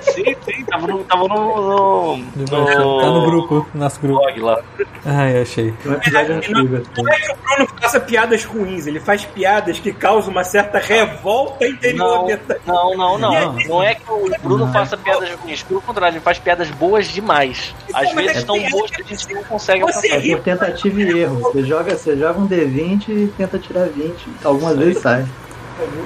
Sim, 0.00 0.34
sim, 0.44 0.64
tava 0.64 0.86
no, 0.86 1.04
tava 1.04 1.28
no, 1.28 2.16
no, 2.16 2.46
Tá 2.46 3.06
no 3.10 3.24
grupo, 3.26 3.66
no 3.74 3.80
nosso 3.80 4.00
grupo. 4.00 4.18
blog 4.20 4.40
lá. 4.40 4.60
Ai, 5.04 5.42
achei. 5.42 5.72
Um 5.86 5.92
episódio 5.92 6.34
Não, 6.34 6.38
assim. 6.40 6.52
não 6.52 7.08
é 7.12 7.16
que 7.20 7.32
o 7.32 7.36
Bruno 7.56 7.68
faça 7.80 8.00
piadas 8.00 8.44
ruins, 8.44 8.86
ele 8.86 9.00
faz 9.00 9.24
piadas 9.24 9.78
que 9.78 9.92
causam 9.92 10.30
uma 10.30 10.44
certa 10.44 10.78
revolta 10.78 11.66
interior. 11.66 12.26
Não, 12.66 12.96
não, 12.96 13.18
não, 13.18 13.18
não. 13.18 13.52
Não 13.68 13.82
é 13.82 13.94
que 13.94 14.10
o 14.10 14.28
Bruno 14.42 14.72
faça 14.72 14.96
piadas 14.96 15.30
ruins. 15.34 15.62
Pelo 15.62 15.80
contrário, 15.82 16.14
ele 16.16 16.20
faz 16.24 16.38
piadas 16.38 16.70
boas 16.70 17.06
demais. 17.06 17.74
Às 17.92 18.02
Então, 18.04 18.14
mas 18.14 18.26
vezes 18.26 18.42
é 18.42 18.46
tão 18.46 18.70
boas 18.70 18.90
que 18.90 19.02
a 19.02 19.04
gente 19.04 19.34
não 19.34 19.44
consegue 19.44 19.82
alcançar. 19.82 20.18
ri 20.18 20.34
Por 20.36 20.42
tentativa 20.44 21.00
e 21.00 21.18
erro. 21.20 21.40
Você 21.40 21.62
joga, 21.64 21.96
você 21.96 22.16
joga 22.16 22.40
um 22.40 22.48
D20 22.48 23.08
e 23.08 23.32
tenta 23.36 23.58
tirar 23.58 23.86
20. 23.88 24.14
Algumas 24.44 24.76
vezes 24.76 25.00
sai. 25.02 25.26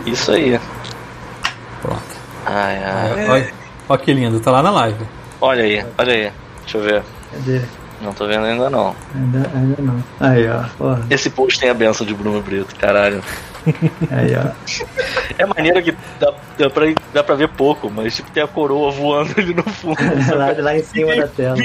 Isso 0.05 0.33
aí. 0.33 0.61
Ai, 2.44 2.83
ai. 2.85 3.28
Olha, 3.28 3.52
olha 3.88 3.98
que 3.98 4.12
lindo, 4.12 4.40
tá 4.40 4.50
lá 4.50 4.62
na 4.62 4.70
live. 4.70 5.05
Olha 5.40 5.64
aí, 5.64 5.85
olha 5.98 6.12
aí. 6.12 6.33
Deixa 6.61 6.78
eu 6.78 6.83
ver. 6.83 7.02
Cadê? 7.33 7.61
Não 8.02 8.12
tô 8.12 8.26
vendo 8.26 8.44
ainda 8.44 8.68
não. 8.68 8.96
Ainda, 9.14 9.50
ainda 9.54 9.76
não. 9.80 10.04
Aí, 10.18 10.48
ó. 10.48 10.64
Porra. 10.76 11.06
Esse 11.08 11.30
post 11.30 11.60
tem 11.60 11.70
a 11.70 11.74
benção 11.74 12.04
de 12.04 12.12
Bruno 12.12 12.42
Brito, 12.42 12.74
caralho. 12.74 13.22
Aí, 14.10 14.34
ó. 14.34 14.50
É 15.38 15.46
maneira 15.46 15.80
que 15.80 15.92
dá, 16.18 16.34
dá, 16.58 16.68
pra, 16.68 16.86
dá 17.14 17.22
pra 17.22 17.34
ver 17.36 17.48
pouco, 17.48 17.88
mas 17.88 18.16
tipo 18.16 18.28
tem 18.32 18.42
a 18.42 18.48
coroa 18.48 18.90
voando 18.90 19.32
ali 19.38 19.54
no 19.54 19.62
fundo. 19.62 19.98
lá, 20.36 20.52
lá 20.58 20.76
em 20.76 20.82
cima 20.82 21.14
da 21.14 21.28
tela. 21.28 21.56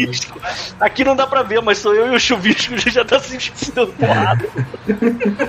Aqui 0.80 1.04
não 1.04 1.16
dá 1.16 1.26
pra 1.26 1.42
ver, 1.42 1.60
mas 1.62 1.80
sou 1.80 1.96
eu 1.96 2.14
e 2.14 2.16
o 2.16 2.20
chuvisco 2.20 2.78
já 2.90 3.04
tá 3.04 3.20
se 3.20 3.72
dando 3.72 3.94
porrada. 3.94 4.48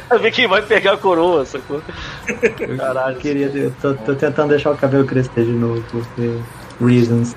pra 0.09 0.17
ver 0.17 0.31
quem 0.33 0.47
vai 0.47 0.63
pegar 0.63 0.95
a 0.95 0.97
coroa, 0.97 1.45
sacou? 1.45 1.83
Eu 2.27 3.17
queria, 3.17 3.47
eu 3.49 3.71
tô, 3.83 3.93
tô 3.95 4.15
tentando 4.15 4.49
deixar 4.49 4.71
o 4.71 4.77
cabelo 4.77 5.05
crescer 5.05 5.45
de 5.45 5.53
novo, 5.53 5.85
porque. 5.91 6.39
Reasons. 6.81 7.35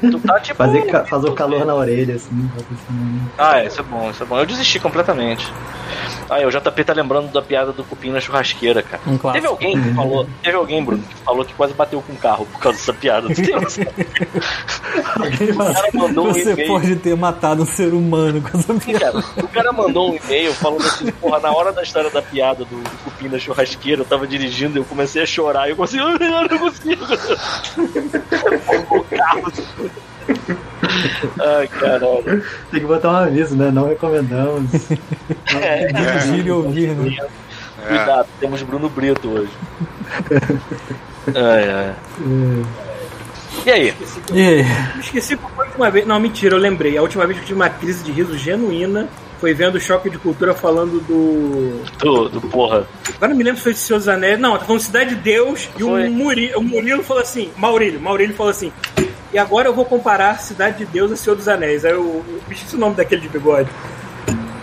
Tu 0.00 0.20
tá 0.20 0.38
tipo. 0.40 0.56
Fazer, 0.64 0.82
ca- 0.86 1.04
fazer 1.04 1.28
o 1.28 1.32
calor 1.32 1.64
na 1.66 1.74
orelha, 1.74 2.14
assim. 2.14 2.48
assim. 2.56 3.20
Ah, 3.36 3.62
isso 3.64 3.80
é 3.80 3.84
bom, 3.84 4.10
isso 4.10 4.22
é 4.22 4.26
bom. 4.26 4.38
Eu 4.38 4.46
desisti 4.46 4.78
completamente. 4.78 5.46
Ah, 6.30 6.38
o 6.46 6.50
JP 6.50 6.84
tá 6.84 6.92
lembrando 6.92 7.30
da 7.32 7.42
piada 7.42 7.72
do 7.72 7.84
cupim 7.84 8.10
na 8.10 8.20
churrasqueira, 8.20 8.82
cara. 8.82 9.02
Um. 9.06 9.18
Teve 9.32 9.46
alguém 9.46 9.80
que 9.80 9.94
falou, 9.94 10.26
teve 10.42 10.56
alguém, 10.56 10.82
Bruno, 10.82 11.02
que 11.02 11.14
falou 11.24 11.44
que 11.44 11.52
quase 11.54 11.74
bateu 11.74 12.00
com 12.02 12.12
o 12.12 12.16
carro 12.16 12.46
por 12.46 12.60
causa 12.60 12.78
dessa 12.78 12.92
piada. 12.94 13.28
Tu 13.28 13.42
tem? 13.42 13.54
O 15.14 15.72
cara 15.74 15.88
mandou 15.92 16.28
um 16.28 16.32
Você 16.32 16.52
e-mail. 16.52 16.68
pode 16.68 16.96
ter 16.96 17.16
matado 17.16 17.62
um 17.62 17.66
ser 17.66 17.92
humano 17.92 18.40
com 18.40 18.56
essa 18.58 18.74
piada. 18.74 19.12
cara, 19.22 19.24
o 19.44 19.48
cara 19.48 19.72
mandou 19.72 20.12
um 20.12 20.16
e-mail 20.16 20.52
falando 20.54 20.82
assim, 20.86 21.10
porra, 21.12 21.40
na 21.40 21.52
hora 21.52 21.72
da 21.72 21.82
história 21.82 22.10
da 22.10 22.22
piada 22.22 22.64
do, 22.64 22.76
do 22.76 22.90
cupim 23.04 23.28
na 23.28 23.38
churrasqueira, 23.38 24.02
eu 24.02 24.04
tava 24.04 24.26
dirigindo 24.26 24.78
e 24.78 24.80
eu 24.80 24.84
comecei 24.84 25.22
a 25.22 25.26
chorar. 25.26 25.66
E 25.66 25.70
eu 25.70 25.76
comecei, 25.76 26.00
"Ai, 26.00 26.14
eu 26.20 26.48
não 26.48 26.58
consigo. 26.58 27.04
O 28.90 29.04
carro. 29.04 29.52
Ai, 31.40 31.68
caralho. 31.68 32.44
Tem 32.70 32.80
que 32.80 32.86
botar 32.86 33.10
um 33.10 33.16
aviso, 33.16 33.56
né? 33.56 33.70
Não 33.70 33.88
recomendamos. 33.88 34.70
É, 35.54 35.86
Dirigir 35.86 36.46
e 36.46 36.50
ouvir, 36.50 36.88
né? 36.90 37.16
Cuidado, 37.86 38.28
temos 38.40 38.62
Bruno 38.62 38.88
Brito 38.88 39.28
hoje. 39.28 39.52
Ai, 41.34 41.70
ai. 41.70 41.94
E 43.64 43.70
aí? 43.70 43.94
E 44.32 44.40
aí? 44.40 44.64
Esqueci 45.00 45.34
a 45.34 45.62
última 45.62 45.90
vez. 45.90 46.06
Não, 46.06 46.18
mentira, 46.20 46.54
eu 46.54 46.58
lembrei. 46.58 46.96
A 46.98 47.02
última 47.02 47.26
vez 47.26 47.38
que 47.38 47.44
eu 47.44 47.48
tive 47.48 47.60
uma 47.60 47.70
crise 47.70 48.02
de 48.02 48.12
riso 48.12 48.36
genuína 48.36 49.08
foi 49.40 49.52
vendo 49.54 49.76
o 49.76 49.80
choque 49.80 50.08
de 50.08 50.18
cultura 50.18 50.54
falando 50.54 51.00
do. 51.00 51.84
Do, 51.98 52.28
do 52.28 52.40
porra. 52.40 52.86
Agora 53.14 53.30
não 53.30 53.36
me 53.36 53.44
lembro 53.44 53.58
se 53.58 53.64
foi 53.64 53.72
de 53.72 53.78
Senhor 53.78 53.98
dos 53.98 54.08
Anéis. 54.08 54.38
Não, 54.38 54.58
tá 54.58 54.64
falando 54.64 54.80
Cidade 54.80 55.14
de 55.14 55.20
Deus. 55.20 55.68
E 55.76 55.82
Foi. 55.82 56.08
o 56.08 56.10
Murilo, 56.10 56.58
o 56.58 56.62
Murilo 56.62 57.02
falou 57.02 57.22
assim: 57.22 57.50
Maurílio, 57.56 58.00
Maurílio 58.00 58.34
falou 58.34 58.50
assim. 58.50 58.72
E 59.32 59.38
agora 59.38 59.68
eu 59.68 59.74
vou 59.74 59.84
comparar 59.84 60.38
Cidade 60.40 60.78
de 60.78 60.86
Deus 60.86 61.10
a 61.12 61.16
Senhor 61.16 61.36
dos 61.36 61.48
Anéis. 61.48 61.84
Aí 61.84 61.92
eu, 61.92 62.24
eu 62.26 62.42
esqueci 62.50 62.76
o 62.76 62.78
nome 62.78 62.96
daquele 62.96 63.20
de 63.20 63.28
bigode. 63.28 63.68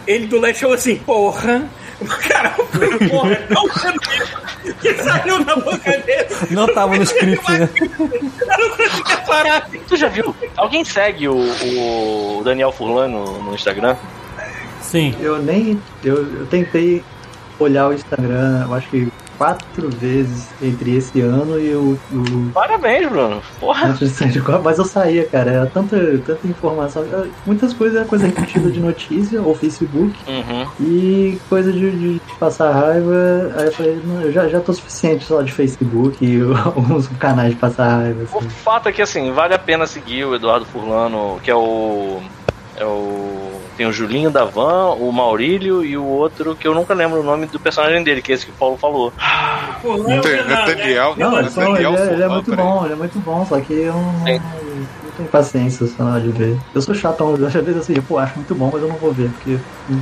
Ele 0.08 0.28
do 0.28 0.40
Leste 0.40 0.62
falou 0.62 0.76
assim: 0.76 0.96
Porra. 0.98 1.70
Cara, 2.28 2.50
falei, 2.50 3.10
porra, 3.10 3.42
não 3.50 3.70
genuíno. 3.70 4.76
que 4.82 4.94
saiu 4.96 5.44
da 5.44 5.56
boca 5.56 5.98
dele. 6.00 6.26
Não 6.50 6.66
tava 6.74 6.96
no 6.96 7.04
script, 7.04 7.52
né? 7.52 7.70
Eu 7.78 8.58
não 8.58 8.70
conseguia 8.76 9.18
parar. 9.18 9.70
Tu 9.88 9.96
já 9.96 10.08
viu? 10.08 10.36
Alguém 10.58 10.84
segue 10.84 11.28
o, 11.28 11.36
o 11.36 12.42
Daniel 12.44 12.72
Furlan 12.72 13.08
no, 13.08 13.44
no 13.44 13.54
Instagram? 13.54 13.96
Sim. 14.92 15.15
Eu 15.21 15.42
nem. 15.42 15.79
Eu, 16.04 16.17
eu 16.39 16.46
tentei 16.48 17.02
olhar 17.58 17.87
o 17.89 17.94
Instagram, 17.94 18.65
eu 18.67 18.73
acho 18.73 18.89
que 18.89 19.08
quatro 19.37 19.89
vezes 19.89 20.50
entre 20.62 20.96
esse 20.98 21.19
ano 21.21 21.60
e 21.60 21.73
o. 21.73 21.98
o 22.12 22.52
Parabéns, 22.54 23.10
Bruno. 23.10 23.42
Porra. 23.60 23.98
mas 24.63 24.77
eu 24.77 24.85
saía, 24.85 25.25
cara. 25.25 25.50
Era 25.52 25.65
tanta, 25.65 25.98
tanta 26.25 26.46
informação. 26.48 27.04
Muitas 27.46 27.73
coisas 27.73 27.98
era 27.98 28.06
coisa 28.06 28.27
repetida 28.27 28.69
de 28.69 28.79
notícia 28.79 29.42
ou 29.42 29.56
Facebook 29.56 30.13
Uhum. 30.27 30.67
e 30.79 31.39
coisa 31.50 31.71
de, 31.71 31.92
de 31.92 32.21
passar 32.39 32.71
raiva. 32.71 33.52
Aí 33.58 33.65
eu 33.65 33.71
falei, 33.71 34.02
não, 34.06 34.21
eu 34.21 34.31
já, 34.31 34.48
já 34.48 34.60
tô 34.60 34.73
suficiente 34.73 35.23
só 35.25 35.42
de 35.42 35.52
Facebook 35.52 36.23
e 36.23 36.39
alguns 36.65 37.08
canais 37.19 37.52
de 37.54 37.56
passar 37.60 37.87
raiva. 37.98 38.25
O 38.33 38.37
Assim. 38.39 38.50
fato 38.50 38.89
é 38.89 38.92
que, 38.92 39.02
assim, 39.02 39.31
vale 39.31 39.54
a 39.56 39.60
pena 39.60 39.87
seguir 39.87 40.25
o 40.25 40.35
Eduardo 40.35 40.65
Furlano, 40.65 41.39
que 41.42 41.50
é 41.50 41.56
o. 41.56 42.19
É 42.82 42.86
o. 42.86 43.52
Tem 43.77 43.86
o 43.86 43.94
Julinho 43.94 44.32
da 44.32 44.44
Van, 44.44 44.96
o 44.96 45.12
Maurílio 45.12 45.86
e 45.86 45.96
o 45.96 46.04
outro 46.04 46.56
que 46.56 46.67
eu 46.67 46.73
nunca 46.73 46.96
lembro 46.96 47.19
o 47.19 47.23
nome 47.23 47.46
do 47.46 47.60
personagem 47.60 48.04
dele, 48.04 48.21
que 48.21 48.32
é 48.32 48.36
esse 48.36 48.46
que 48.46 48.52
o 48.52 48.56
Paulo 48.56 48.75
falou. 48.75 49.13
Pô, 49.84 49.98
não, 49.98 50.15
Não, 50.15 50.21
tem- 50.21 50.38
não, 50.38 50.48
não 50.48 50.58
é? 50.58 50.65
Daniel, 50.65 51.15
Não, 51.15 51.32
não, 51.32 51.38
é 51.38 51.42
ele, 51.42 51.86
é, 51.86 52.13
ele 52.13 52.23
é 52.23 52.27
muito 52.27 52.56
bom, 52.56 52.84
ele 52.86 52.94
é 52.94 52.98
muito 52.98 53.19
bom, 53.19 53.46
só 53.46 53.60
que 53.62 53.73
eu 53.73 53.94
não, 53.94 54.12
não 54.13 55.12
tenho 55.15 55.29
paciência 55.29 55.86
só 55.86 56.17
de 56.17 56.29
ver. 56.29 56.58
Eu 56.73 56.82
sou 56.82 56.96
chatão, 56.96 57.34
às 57.34 57.54
vezes 57.54 57.77
assim, 57.77 58.02
pô, 58.02 58.17
acho 58.17 58.36
muito 58.36 58.56
bom, 58.56 58.71
mas 58.73 58.82
eu 58.82 58.88
não 58.90 58.96
vou 58.96 59.13
ver, 59.13 59.29
porque 59.29 59.58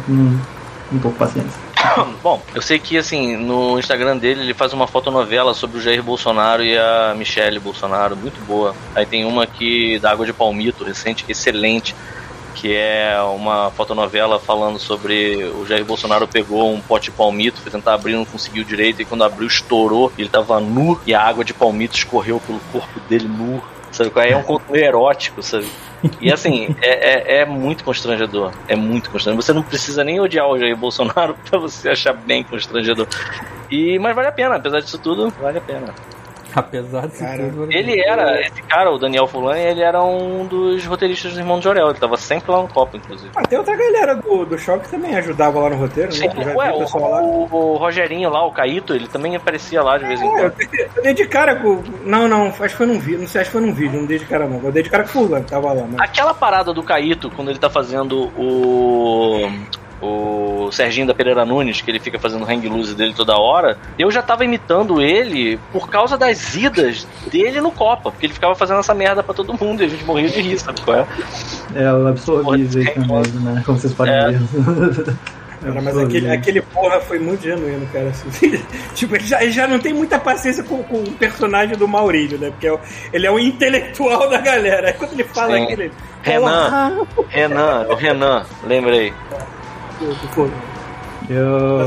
não, 0.07 0.99
tô 1.01 1.09
com 1.09 1.15
paciência. 1.15 1.59
Bom, 2.23 2.41
eu 2.53 2.61
sei 2.61 2.77
que, 2.79 2.97
assim, 2.97 3.37
no 3.37 3.77
Instagram 3.79 4.17
dele 4.17 4.41
ele 4.41 4.53
faz 4.53 4.73
uma 4.73 4.87
fotonovela 4.87 5.53
sobre 5.53 5.77
o 5.77 5.81
Jair 5.81 6.03
Bolsonaro 6.03 6.63
e 6.63 6.77
a 6.77 7.13
Michelle 7.15 7.59
Bolsonaro, 7.59 8.17
muito 8.17 8.39
boa. 8.45 8.75
Aí 8.95 9.05
tem 9.05 9.23
uma 9.25 9.43
aqui 9.43 9.97
da 9.99 10.11
Água 10.11 10.25
de 10.25 10.33
Palmito, 10.33 10.83
recente, 10.83 11.23
excelente, 11.29 11.95
que 12.59 12.75
é 12.75 13.17
uma 13.21 13.71
fotonovela 13.71 14.37
falando 14.37 14.77
sobre 14.77 15.45
o 15.45 15.65
Jair 15.65 15.85
Bolsonaro 15.85 16.27
pegou 16.27 16.73
um 16.73 16.81
pote 16.81 17.09
de 17.09 17.11
palmito, 17.11 17.61
foi 17.61 17.71
tentar 17.71 17.93
abrir, 17.93 18.13
não 18.13 18.25
conseguiu 18.25 18.65
direito, 18.65 19.01
e 19.01 19.05
quando 19.05 19.23
abriu 19.23 19.47
estourou, 19.47 20.11
ele 20.17 20.27
tava 20.27 20.59
nu 20.59 20.99
e 21.07 21.13
a 21.13 21.21
água 21.21 21.45
de 21.45 21.53
palmito 21.53 21.95
escorreu 21.95 22.41
pelo 22.45 22.59
corpo 22.71 22.99
dele 23.07 23.29
nu. 23.29 23.63
Sabe 23.91 24.09
qual 24.09 24.23
é? 24.23 24.31
É 24.31 24.37
um 24.37 24.43
conto 24.43 24.75
erótico, 24.75 25.41
sabe? 25.41 25.67
E 26.21 26.31
assim, 26.31 26.75
é, 26.81 27.37
é, 27.37 27.41
é 27.41 27.45
muito 27.45 27.83
constrangedor. 27.83 28.51
É 28.67 28.75
muito 28.75 29.09
constrangedor. 29.09 29.43
Você 29.43 29.53
não 29.53 29.63
precisa 29.63 30.03
nem 30.03 30.19
odiar 30.19 30.47
o 30.47 30.59
Jair 30.59 30.75
Bolsonaro 30.75 31.35
pra 31.49 31.57
você 31.59 31.89
achar 31.89 32.13
bem 32.13 32.43
constrangedor. 32.43 33.07
E, 33.71 33.97
mas 33.99 34.15
vale 34.15 34.27
a 34.27 34.31
pena, 34.31 34.55
apesar 34.55 34.81
disso 34.81 34.99
tudo, 34.99 35.29
vale 35.41 35.57
a 35.57 35.61
pena. 35.61 35.93
Apesar 36.55 37.07
de 37.07 37.17
Cara, 37.17 37.49
tudo. 37.49 37.67
Ele 37.71 37.99
era, 37.99 38.39
esse 38.41 38.61
cara, 38.63 38.91
o 38.91 38.97
Daniel 38.97 39.27
Fulan, 39.27 39.57
ele 39.57 39.81
era 39.81 40.01
um 40.03 40.45
dos 40.45 40.85
roteiristas 40.85 41.33
do 41.33 41.39
Irmão 41.39 41.57
de 41.59 41.65
Jorel. 41.65 41.89
Ele 41.89 41.99
tava 41.99 42.17
sempre 42.17 42.51
lá 42.51 42.61
no 42.61 42.67
copo, 42.67 42.97
inclusive. 42.97 43.29
Ah, 43.35 43.43
tem 43.43 43.57
outra 43.57 43.75
galera 43.75 44.15
do, 44.15 44.45
do 44.45 44.57
show 44.57 44.79
que 44.79 44.89
também 44.89 45.15
ajudava 45.15 45.59
lá 45.59 45.69
no 45.69 45.75
roteiro, 45.77 46.11
Sim, 46.11 46.27
né? 46.27 46.33
Eu 46.37 46.43
já 46.43 46.55
ué, 46.55 46.71
o 46.71 46.79
o, 46.83 47.47
o 47.73 47.77
Rogerinho 47.77 48.29
lá, 48.29 48.45
o 48.45 48.51
Caíto, 48.51 48.93
ele 48.93 49.07
também 49.07 49.35
aparecia 49.35 49.81
lá 49.81 49.97
de 49.97 50.05
vez 50.05 50.21
em 50.21 50.25
É, 50.25 50.27
eu 50.45 50.51
quando. 50.51 50.55
dei- 50.69 50.89
eu 50.95 51.03
dei 51.03 51.13
de 51.13 51.27
cara 51.27 51.55
com. 51.55 51.83
Não, 52.03 52.27
não, 52.27 52.47
acho 52.47 52.59
que 52.61 52.69
foi 52.69 52.85
num 52.85 52.99
vídeo. 52.99 53.19
Não 53.21 53.27
sei, 53.27 53.41
acho 53.41 53.51
que 53.51 53.57
foi 53.57 53.65
num 53.65 53.73
vídeo, 53.73 53.99
não 53.99 54.05
dei 54.07 54.17
de 54.19 54.25
cara 54.25 54.47
não. 54.47 54.59
Eu 54.63 54.71
dei 54.71 54.83
de 54.83 54.89
cara 54.89 55.03
com 55.03 55.09
o 55.09 55.11
Fulano, 55.11 55.43
que 55.45 55.51
tava 55.51 55.71
lá, 55.73 55.83
mas. 55.89 55.99
Aquela 56.01 56.33
parada 56.33 56.73
do 56.73 56.83
Caíto, 56.83 57.29
quando 57.31 57.49
ele 57.49 57.59
tá 57.59 57.69
fazendo 57.69 58.31
o. 58.37 59.47
O 60.01 60.69
Serginho 60.71 61.07
da 61.07 61.13
Pereira 61.13 61.45
Nunes, 61.45 61.81
que 61.81 61.91
ele 61.91 61.99
fica 61.99 62.17
fazendo 62.17 62.45
hang 62.45 62.67
loose 62.69 62.95
dele 62.95 63.13
toda 63.13 63.35
hora, 63.37 63.77
eu 63.97 64.09
já 64.09 64.21
tava 64.21 64.45
imitando 64.45 65.01
ele 65.01 65.59
por 65.73 65.89
causa 65.89 66.17
das 66.17 66.55
idas 66.55 67.05
dele 67.29 67.59
no 67.59 67.71
Copa, 67.71 68.09
porque 68.11 68.25
ele 68.25 68.33
ficava 68.33 68.55
fazendo 68.55 68.79
essa 68.79 68.93
merda 68.93 69.21
pra 69.21 69.33
todo 69.33 69.53
mundo 69.59 69.81
e 69.83 69.85
a 69.85 69.89
gente 69.89 70.05
morria 70.05 70.29
de 70.29 70.39
rir, 70.41 70.57
sabe 70.59 70.79
qual 70.81 70.97
é? 70.99 71.07
É, 71.75 71.83
eu 71.83 72.07
absorvi 72.07 72.61
isso 72.63 72.77
aí 72.77 72.85
né? 72.85 73.63
Como 73.65 73.77
vocês 73.77 73.93
podem 73.93 74.13
É. 74.13 74.31
ver. 74.31 75.15
Cara, 75.61 75.81
mas 75.81 75.97
aquele, 75.97 76.31
aquele 76.31 76.61
porra 76.61 77.01
foi 77.01 77.19
muito 77.19 77.43
genuíno, 77.43 77.85
cara. 77.91 78.07
assim. 78.07 78.29
tipo, 78.95 79.13
ele 79.13 79.25
já, 79.25 79.43
ele 79.43 79.51
já 79.51 79.67
não 79.67 79.77
tem 79.77 79.93
muita 79.93 80.17
paciência 80.17 80.63
com, 80.63 80.81
com 80.83 80.99
o 80.99 81.11
personagem 81.11 81.75
do 81.75 81.85
Maurílio, 81.85 82.37
né? 82.37 82.49
Porque 82.49 82.67
é 82.67 82.71
o- 82.71 82.79
ele 83.11 83.27
é 83.27 83.31
o 83.31 83.37
intelectual 83.37 84.29
da 84.29 84.37
galera. 84.39 84.87
Aí 84.87 84.93
quando 84.93 85.11
ele 85.11 85.25
fala 85.25 85.57
Sim. 85.57 85.63
aquele. 85.65 85.91
Renan, 86.23 87.05
Renan, 87.27 87.87
o 87.89 87.95
Renan, 87.95 88.45
lembrei. 88.65 89.13
Porra, 90.33 90.51
Eu, 91.29 91.81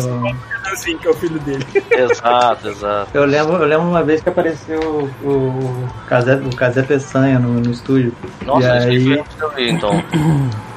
assim, 0.70 0.98
que 0.98 1.06
é 1.06 1.10
o 1.10 1.14
filho 1.14 1.38
dele. 1.40 1.64
Exato, 1.90 2.68
exato. 2.68 3.10
eu, 3.14 3.24
lembro, 3.24 3.54
eu 3.54 3.66
lembro 3.66 3.88
uma 3.88 4.02
vez 4.02 4.22
que 4.22 4.28
apareceu 4.28 4.80
o, 5.22 5.26
o 5.26 5.88
Casé, 6.06 6.36
o 6.36 6.54
Casé 6.54 6.82
Peçanha 6.82 7.38
no, 7.38 7.54
no 7.54 7.70
estúdio. 7.70 8.12
Nossa, 8.44 8.66
e 8.66 8.70
aí 8.70 9.24
eu 9.40 9.50
ver, 9.50 9.70
então. 9.70 9.90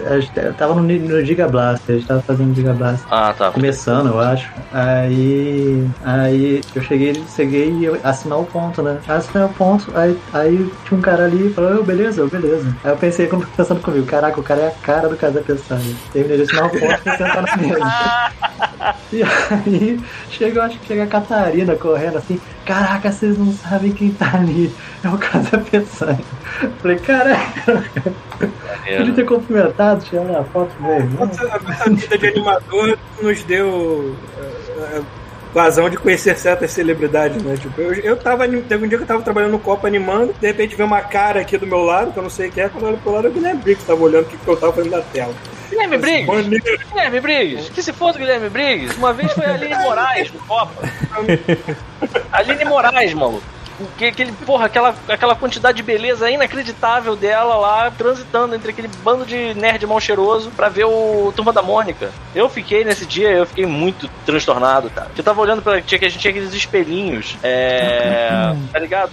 eu 0.00 0.20
gente- 0.20 0.32
eu 0.36 0.54
tava 0.54 0.74
no, 0.74 0.82
no 0.82 1.24
Giga 1.24 1.48
Blast, 1.48 1.82
a 1.90 1.94
gente 1.94 2.06
tava 2.06 2.20
fazendo 2.22 2.54
Giga 2.54 2.72
Blast. 2.72 3.04
Ah, 3.10 3.34
tá. 3.36 3.50
Começando, 3.50 4.08
eu 4.08 4.20
acho. 4.20 4.48
Aí. 4.72 5.86
Aí 6.04 6.60
eu 6.74 6.82
cheguei, 6.82 7.22
cheguei 7.34 7.70
e 7.72 7.84
eu 7.84 7.98
assinar 8.04 8.38
o 8.38 8.44
ponto, 8.44 8.82
né? 8.82 8.98
Assinei 9.08 9.44
o 9.44 9.48
ponto, 9.50 9.90
aí, 9.94 10.18
aí 10.32 10.72
tinha 10.86 10.98
um 10.98 11.02
cara 11.02 11.24
ali 11.24 11.48
e 11.48 11.52
falou, 11.54 11.80
"Ô, 11.80 11.82
beleza, 11.82 12.26
beleza. 12.26 12.74
Aí 12.84 12.90
eu 12.90 12.96
pensei, 12.96 13.26
como 13.26 13.44
pensando 13.46 13.80
comigo, 13.80 14.06
caraca, 14.06 14.38
o 14.40 14.42
cara 14.42 14.60
é 14.62 14.66
a 14.68 14.70
cara 14.70 15.08
do 15.08 15.16
Casa 15.16 15.40
Peçanha. 15.40 15.94
Terminei 16.12 16.36
de 16.38 16.42
assinar 16.44 16.66
o 16.66 16.70
ponto 16.70 16.82
e 16.84 17.10
sentar 17.16 17.42
na 17.42 17.56
mesa. 17.56 17.92
E 19.12 19.22
aí 19.22 20.00
chega, 20.30 20.58
eu 20.58 20.62
acho 20.64 20.78
que 20.80 20.86
chega 20.88 21.04
a 21.04 21.06
Catarina 21.06 21.76
correndo 21.76 22.16
assim, 22.18 22.40
caraca, 22.64 23.12
vocês 23.12 23.38
não 23.38 23.52
sabem 23.52 23.92
quem 23.92 24.10
tá 24.10 24.30
ali. 24.34 24.74
É 25.04 25.08
o 25.08 25.18
Casa 25.18 25.58
Peçanha. 25.58 26.18
Falei, 26.80 26.98
caraca, 26.98 27.82
podia 28.96 29.14
ter 29.22 29.26
cumprimentado, 29.26 30.04
tirar 30.04 30.22
uma 30.22 30.44
foto 30.44 30.74
do 30.74 30.82
meu 30.82 30.96
irmão. 30.96 31.26
Nossa, 31.26 31.46
a 31.54 31.88
vida 31.88 32.18
de 32.18 32.26
animador 32.26 32.98
nos 33.20 33.42
deu 33.44 34.16
eh, 34.38 34.50
eh, 34.78 35.02
vazão 35.54 35.88
de 35.88 35.96
conhecer 35.96 36.36
certas 36.36 36.70
celebridades, 36.72 37.42
né? 37.42 37.56
Tipo, 37.56 37.80
eu, 37.80 37.94
eu 37.94 38.16
tava. 38.16 38.46
Teve 38.48 38.84
um 38.84 38.88
dia 38.88 38.98
que 38.98 39.04
eu 39.04 39.08
tava 39.08 39.22
trabalhando 39.22 39.52
no 39.52 39.58
Copa 39.58 39.86
animando, 39.86 40.34
de 40.38 40.46
repente 40.46 40.74
veio 40.76 40.86
uma 40.86 41.00
cara 41.00 41.40
aqui 41.40 41.56
do 41.56 41.66
meu 41.66 41.82
lado, 41.82 42.12
que 42.12 42.18
eu 42.18 42.22
não 42.22 42.30
sei 42.30 42.50
quem 42.50 42.64
é, 42.64 42.68
quando 42.68 42.84
eu 42.84 42.88
olho 42.90 42.98
pro 42.98 43.12
lado, 43.12 43.28
eu 43.28 43.32
Guilherme 43.32 43.62
Briggs 43.62 43.86
tava 43.86 44.02
olhando 44.02 44.24
o 44.24 44.28
que 44.28 44.36
que 44.36 44.48
eu 44.48 44.56
tava 44.56 44.72
fazendo 44.72 44.96
na 44.96 45.02
tela. 45.02 45.34
Guilherme 45.70 45.98
Briggs! 45.98 46.26
Maneiro. 46.26 46.78
Guilherme 46.88 47.20
Briggs! 47.20 47.70
Que 47.70 47.82
se 47.82 47.92
foda, 47.92 48.18
Guilherme 48.18 48.50
Briggs! 48.50 48.96
Uma 48.98 49.12
vez 49.12 49.32
foi 49.32 49.46
a 49.46 49.54
Aline 49.54 49.74
Moraes 49.74 50.32
no 50.32 50.40
Copa. 50.40 50.82
Aline 52.32 52.64
Moraes, 52.64 53.14
maluco. 53.14 53.42
Que, 53.96 54.06
aquele, 54.06 54.32
porra, 54.32 54.66
aquela, 54.66 54.94
aquela 55.08 55.34
quantidade 55.34 55.76
de 55.76 55.82
beleza 55.82 56.30
inacreditável 56.30 57.16
dela 57.16 57.56
lá, 57.56 57.90
transitando 57.90 58.54
entre 58.54 58.70
aquele 58.70 58.88
bando 59.02 59.24
de 59.24 59.54
nerd 59.54 59.86
mal 59.86 60.00
cheiroso 60.00 60.50
pra 60.50 60.68
ver 60.68 60.84
o 60.84 61.32
Turma 61.34 61.52
da 61.52 61.62
Mônica. 61.62 62.10
Eu 62.34 62.48
fiquei 62.48 62.84
nesse 62.84 63.06
dia, 63.06 63.30
eu 63.30 63.46
fiquei 63.46 63.66
muito 63.66 64.08
transtornado, 64.26 64.90
cara. 64.90 65.10
Eu 65.16 65.24
tava 65.24 65.40
olhando 65.40 65.62
pra. 65.62 65.80
Tinha, 65.80 65.98
que 65.98 66.04
a 66.04 66.08
gente 66.08 66.20
tinha 66.20 66.30
aqueles 66.30 66.52
espelhinhos, 66.54 67.36
é. 67.42 68.54
Tá 68.72 68.78
ligado? 68.78 69.12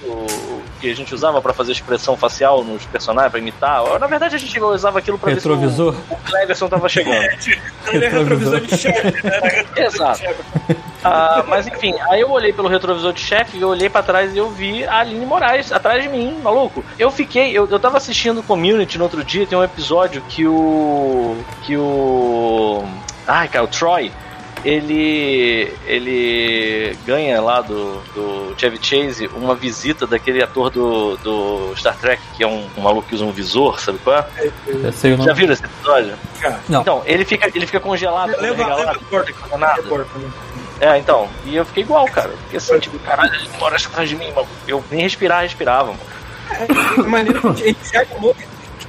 Que 0.79 0.89
a 0.89 0.95
gente 0.95 1.13
usava 1.13 1.41
pra 1.41 1.53
fazer 1.53 1.73
expressão 1.73 2.15
facial 2.15 2.63
nos 2.63 2.85
personagens, 2.85 3.31
pra 3.31 3.39
imitar. 3.39 3.83
Na 3.99 4.07
verdade, 4.07 4.35
a 4.35 4.39
gente 4.39 4.59
usava 4.59 4.99
aquilo 4.99 5.17
pra 5.17 5.33
Retrovisor? 5.33 5.91
ver 5.91 6.01
se 6.01 6.11
o, 6.11 6.15
o 6.15 6.17
Cleverson 6.17 6.69
tava 6.69 6.87
chegando. 6.87 7.27
Ele 7.91 8.05
é 8.05 8.09
retrovisor 8.09 8.61
de 8.61 8.77
chefe, 8.77 9.25
né? 9.25 9.65
Exato. 9.75 10.21
Ah, 11.03 11.43
mas 11.47 11.65
enfim, 11.67 11.93
aí 12.09 12.21
eu 12.21 12.29
olhei 12.29 12.51
pelo 12.51 12.67
retrovisor 12.67 13.13
de 13.13 13.21
chefe, 13.21 13.59
eu 13.59 13.69
olhei 13.69 13.89
pra 13.89 14.03
trás 14.03 14.35
e 14.35 14.37
eu 14.37 14.49
vi 14.49 14.83
a 14.85 14.99
Aline 14.99 15.25
Moraes 15.25 15.71
atrás 15.71 16.03
de 16.03 16.09
mim, 16.09 16.37
maluco. 16.43 16.83
Eu 16.97 17.09
fiquei, 17.09 17.51
eu, 17.57 17.67
eu 17.69 17.79
tava 17.79 17.97
assistindo 17.97 18.43
Community 18.43 18.97
no 18.97 19.05
outro 19.05 19.23
dia, 19.23 19.47
tem 19.47 19.57
um 19.57 19.63
episódio 19.63 20.21
que 20.27 20.45
o. 20.45 21.37
que 21.63 21.77
o. 21.77 22.83
Ai, 23.27 23.47
cara, 23.47 23.63
o 23.63 23.67
Troy. 23.67 24.11
Ele. 24.65 25.73
ele 25.87 26.97
ganha 27.05 27.39
lá 27.41 27.61
do, 27.61 28.01
do 28.13 28.53
Chevy 28.57 28.77
Chase 28.81 29.27
uma 29.27 29.55
visita 29.55 30.05
daquele 30.05 30.43
ator 30.43 30.69
do, 30.69 31.15
do 31.15 31.73
Star 31.77 31.95
Trek, 31.97 32.21
que 32.35 32.43
é 32.43 32.47
um, 32.47 32.67
um 32.77 32.81
maluco 32.81 33.07
que 33.07 33.15
usa 33.15 33.23
um 33.23 33.31
visor, 33.31 33.79
sabe 33.79 33.99
qual 33.99 34.17
é? 34.17 34.51
Eu 34.67 34.91
sei 34.91 35.13
o 35.13 35.17
Já 35.17 35.23
nome. 35.27 35.33
viram 35.33 35.53
esse 35.53 35.63
episódio? 35.63 36.13
Não. 36.67 36.81
Então, 36.81 37.01
ele 37.05 37.23
fica, 37.23 37.47
ele 37.55 37.65
fica 37.65 37.79
congelado. 37.79 38.33
quando 38.33 38.43
ele 38.43 38.57
Leva, 38.57 38.91
liga 38.91 38.99
né? 40.79 40.95
É, 40.95 40.97
então. 40.99 41.27
E 41.45 41.55
eu 41.55 41.65
fiquei 41.65 41.83
igual, 41.83 42.05
cara. 42.07 42.29
Fiquei 42.45 42.57
assim, 42.57 42.79
tipo, 42.79 42.97
caralho, 42.99 43.33
ele 43.35 43.49
mora 43.59 43.75
atrás 43.75 44.09
de 44.09 44.15
mim, 44.15 44.31
mano. 44.33 44.47
Eu 44.67 44.83
nem 44.89 45.01
respirar, 45.01 45.41
respirava, 45.43 45.87
mano. 45.87 45.99
É 46.97 47.01
maneiro 47.03 47.55
gente 47.55 47.77
já 47.93 48.01
animou. 48.01 48.35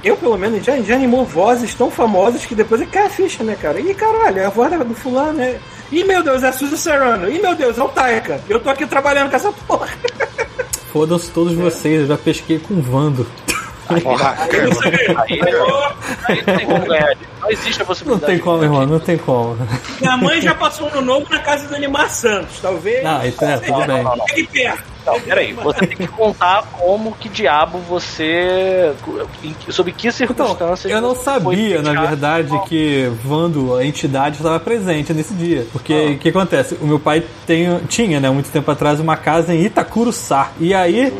Eu, 0.03 0.17
pelo 0.17 0.35
menos, 0.37 0.65
já, 0.65 0.75
já 0.81 0.95
animou 0.95 1.23
vozes 1.23 1.75
tão 1.75 1.91
famosas 1.91 2.43
que 2.43 2.55
depois 2.55 2.81
é 2.81 2.85
cai 2.87 3.05
a 3.05 3.09
ficha, 3.09 3.43
né, 3.43 3.55
cara? 3.61 3.79
Ih, 3.79 3.93
caralho, 3.93 4.39
é 4.39 4.45
a 4.45 4.49
voz 4.49 4.71
da- 4.71 4.77
do 4.77 4.95
fulano, 4.95 5.33
né? 5.33 5.59
Ih, 5.91 6.03
meu 6.03 6.23
Deus, 6.23 6.41
é 6.41 6.47
a 6.47 6.53
Suzy 6.53 6.75
Serrano. 6.77 7.29
Ih, 7.29 7.39
meu 7.39 7.53
Deus, 7.53 7.77
é 7.77 7.83
o 7.83 7.87
Taika. 7.89 8.41
Eu 8.49 8.59
tô 8.59 8.69
aqui 8.71 8.87
trabalhando 8.87 9.29
com 9.29 9.35
essa 9.35 9.51
porra. 9.51 9.87
Foda-se 10.91 11.29
todos 11.31 11.53
vocês, 11.53 12.01
eu 12.01 12.07
já 12.07 12.17
pesquei 12.17 12.57
com 12.57 12.73
o 12.75 12.81
Vando. 12.81 13.27
Porra, 14.03 14.33
cara, 14.33 14.47
Aí, 15.27 15.39
aí 16.27 16.43
não 16.47 16.55
tem 16.57 16.65
como 16.65 16.85
ganhar. 16.85 17.15
Não 17.41 17.49
existe 17.49 17.77
a 17.77 17.79
Não 17.79 17.85
possibilidade. 17.87 18.25
tem 18.33 18.39
como, 18.39 18.63
irmão, 18.63 18.85
não 18.85 18.99
tem 18.99 19.17
como. 19.17 19.57
Minha 19.99 20.17
mãe 20.17 20.41
já 20.41 20.53
passou 20.55 20.89
no 20.91 21.01
novo 21.01 21.25
na 21.29 21.39
casa 21.39 21.67
do 21.67 21.75
Animar 21.75 22.09
Santos, 22.09 22.59
talvez. 22.61 23.03
Não, 23.03 23.25
isso 23.25 23.43
é, 23.43 23.57
tudo 23.57 23.85
bem. 23.87 24.05
Chegue 24.29 24.47
perto. 24.47 24.91
Não, 25.03 25.19
peraí, 25.19 25.51
você 25.53 25.87
tem 25.87 25.97
que 25.97 26.07
contar 26.07 26.61
como 26.77 27.11
que 27.13 27.27
diabo 27.27 27.79
você. 27.79 28.93
Sob 29.69 29.91
que 29.91 30.07
Então, 30.09 30.11
circunstâncias. 30.27 30.93
eu 30.93 31.01
não 31.01 31.15
sabia, 31.15 31.81
na 31.81 31.99
verdade, 32.05 32.51
que 32.67 33.11
Vando, 33.23 33.75
a 33.75 33.83
entidade, 33.83 34.35
estava 34.37 34.59
presente 34.59 35.11
nesse 35.11 35.33
dia. 35.33 35.65
Porque 35.73 35.91
Ah. 35.93 36.11
o 36.11 36.17
que 36.19 36.29
acontece? 36.29 36.77
O 36.79 36.85
meu 36.85 36.99
pai 36.99 37.23
tem, 37.47 37.79
tinha, 37.87 38.19
né, 38.19 38.29
muito 38.29 38.51
tempo 38.51 38.69
atrás, 38.69 38.99
uma 38.99 39.17
casa 39.17 39.55
em 39.55 39.63
Itacuruçá. 39.65 40.51
E 40.59 40.71
aí, 40.71 41.11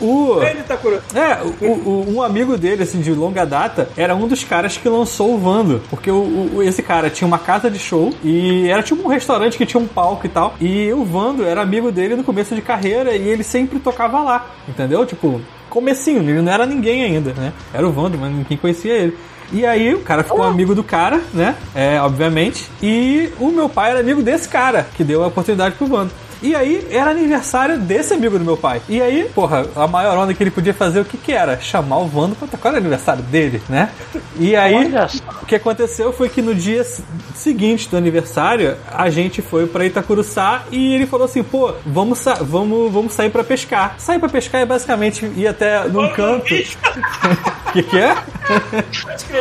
o. 0.00 0.40
Ele 0.40 0.62
curioso. 0.80 1.02
É, 1.14 1.42
o, 1.42 1.66
o- 1.72 2.14
um 2.16 2.22
amigo 2.22 2.56
dele, 2.56 2.84
assim, 2.84 3.00
de 3.00 3.10
longa 3.12 3.44
data, 3.44 3.88
era 3.96 4.14
um 4.14 4.28
dos 4.28 4.44
caras 4.44 4.76
que 4.76 4.88
lançou 4.88 5.34
o 5.34 5.38
Vando. 5.38 5.63
Porque 5.90 6.10
o, 6.10 6.50
o- 6.56 6.62
esse 6.62 6.82
cara 6.82 7.08
tinha 7.10 7.26
uma 7.26 7.38
casa 7.38 7.70
de 7.70 7.78
show 7.78 8.12
e 8.22 8.68
era 8.68 8.82
tipo 8.82 9.02
um 9.02 9.08
restaurante 9.08 9.56
que 9.58 9.66
tinha 9.66 9.80
um 9.82 9.86
palco 9.86 10.26
e 10.26 10.28
tal. 10.28 10.54
E 10.60 10.92
o 10.92 11.04
Vando 11.04 11.44
era 11.44 11.60
amigo 11.62 11.90
dele 11.92 12.16
no 12.16 12.24
começo 12.24 12.54
de 12.54 12.62
carreira 12.62 13.14
e 13.16 13.28
ele 13.28 13.42
sempre 13.42 13.78
tocava 13.78 14.20
lá, 14.22 14.46
entendeu? 14.68 15.04
Tipo, 15.06 15.40
comecinho, 15.70 16.22
ele 16.22 16.40
não 16.42 16.52
era 16.52 16.66
ninguém 16.66 17.04
ainda, 17.04 17.32
né? 17.32 17.52
Era 17.72 17.86
o 17.86 17.92
Vando, 17.92 18.16
mas 18.18 18.32
ninguém 18.32 18.56
conhecia 18.56 18.92
ele. 18.94 19.16
E 19.52 19.64
aí 19.66 19.94
o 19.94 20.00
cara 20.00 20.22
ficou 20.24 20.42
amigo 20.42 20.74
do 20.74 20.82
cara, 20.82 21.20
né? 21.32 21.54
É, 21.74 22.00
obviamente. 22.00 22.66
E 22.82 23.28
o 23.38 23.50
meu 23.50 23.68
pai 23.68 23.90
era 23.90 24.00
amigo 24.00 24.22
desse 24.22 24.48
cara, 24.48 24.86
que 24.96 25.04
deu 25.04 25.22
a 25.22 25.26
oportunidade 25.26 25.74
pro 25.76 25.86
Vando. 25.86 26.10
E 26.46 26.54
aí, 26.54 26.86
era 26.90 27.10
aniversário 27.10 27.78
desse 27.78 28.12
amigo 28.12 28.38
do 28.38 28.44
meu 28.44 28.56
pai. 28.56 28.82
E 28.86 29.00
aí, 29.00 29.24
porra, 29.34 29.64
a 29.74 29.86
maior 29.86 30.18
onda 30.18 30.34
que 30.34 30.42
ele 30.42 30.50
podia 30.50 30.74
fazer, 30.74 31.00
o 31.00 31.04
que 31.04 31.16
que 31.16 31.32
era? 31.32 31.58
Chamar 31.58 31.98
o 32.00 32.06
Vando 32.06 32.36
pra 32.36 32.46
tocar 32.46 32.70
no 32.72 32.76
aniversário 32.76 33.22
dele, 33.22 33.62
né? 33.66 33.88
E 34.38 34.54
aí, 34.54 34.92
o 35.42 35.46
que 35.46 35.54
aconteceu 35.54 36.12
foi 36.12 36.28
que 36.28 36.42
no 36.42 36.54
dia 36.54 36.84
seguinte 37.34 37.88
do 37.88 37.96
aniversário, 37.96 38.76
a 38.92 39.08
gente 39.08 39.40
foi 39.40 39.66
pra 39.66 39.86
Itacuruçá 39.86 40.64
e 40.70 40.94
ele 40.94 41.06
falou 41.06 41.24
assim, 41.24 41.42
pô, 41.42 41.72
vamos, 41.86 42.18
sa- 42.18 42.34
vamos, 42.42 42.92
vamos 42.92 43.12
sair 43.14 43.30
pra 43.30 43.42
pescar. 43.42 43.94
Sair 43.96 44.18
pra 44.18 44.28
pescar 44.28 44.60
é 44.60 44.66
basicamente 44.66 45.24
ir 45.36 45.46
até 45.46 45.84
num 45.88 46.08
canto. 46.10 46.44
O 46.44 47.72
que 47.72 47.82
que 47.82 47.98
é? 47.98 48.14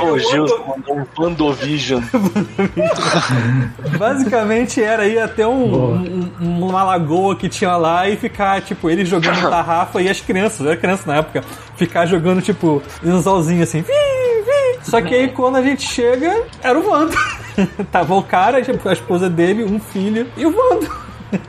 O 0.01 0.17
Gilson 0.17 0.63
mandou 0.67 0.97
um 0.97 1.05
Pandovision. 1.05 2.01
Basicamente 3.97 4.81
era 4.81 5.05
ir 5.05 5.19
até 5.19 5.45
um, 5.47 5.93
um- 5.93 6.31
uma 6.39 6.92
lagoa 6.93 7.35
que 7.35 7.49
tinha 7.49 7.75
lá 7.75 8.07
e 8.07 8.15
ficar, 8.15 8.61
tipo, 8.61 8.89
ele 8.89 9.05
jogando 9.05 9.41
tarrafa 9.49 10.01
e 10.01 10.09
as 10.09 10.21
crianças, 10.21 10.61
eu 10.61 10.67
era 10.67 10.77
criança 10.77 11.03
na 11.05 11.17
época, 11.17 11.43
ficar 11.75 12.05
jogando, 12.05 12.41
tipo, 12.41 12.81
anzolzinho 13.05 13.63
assim. 13.63 13.81
"Vi, 13.81 13.91
vi". 13.91 14.79
Só 14.83 15.01
que 15.01 15.13
aí 15.13 15.29
quando 15.29 15.55
a 15.57 15.61
gente 15.61 15.87
chega, 15.87 16.43
era 16.61 16.77
o 16.77 16.87
Wando. 16.89 17.15
Tava 17.91 18.15
o 18.15 18.23
cara, 18.23 18.61
tipo, 18.61 18.87
a 18.87 18.93
esposa 18.93 19.29
dele, 19.29 19.63
um 19.63 19.79
filho 19.79 20.27
e 20.37 20.45
o 20.45 20.55
Wando. 20.55 20.89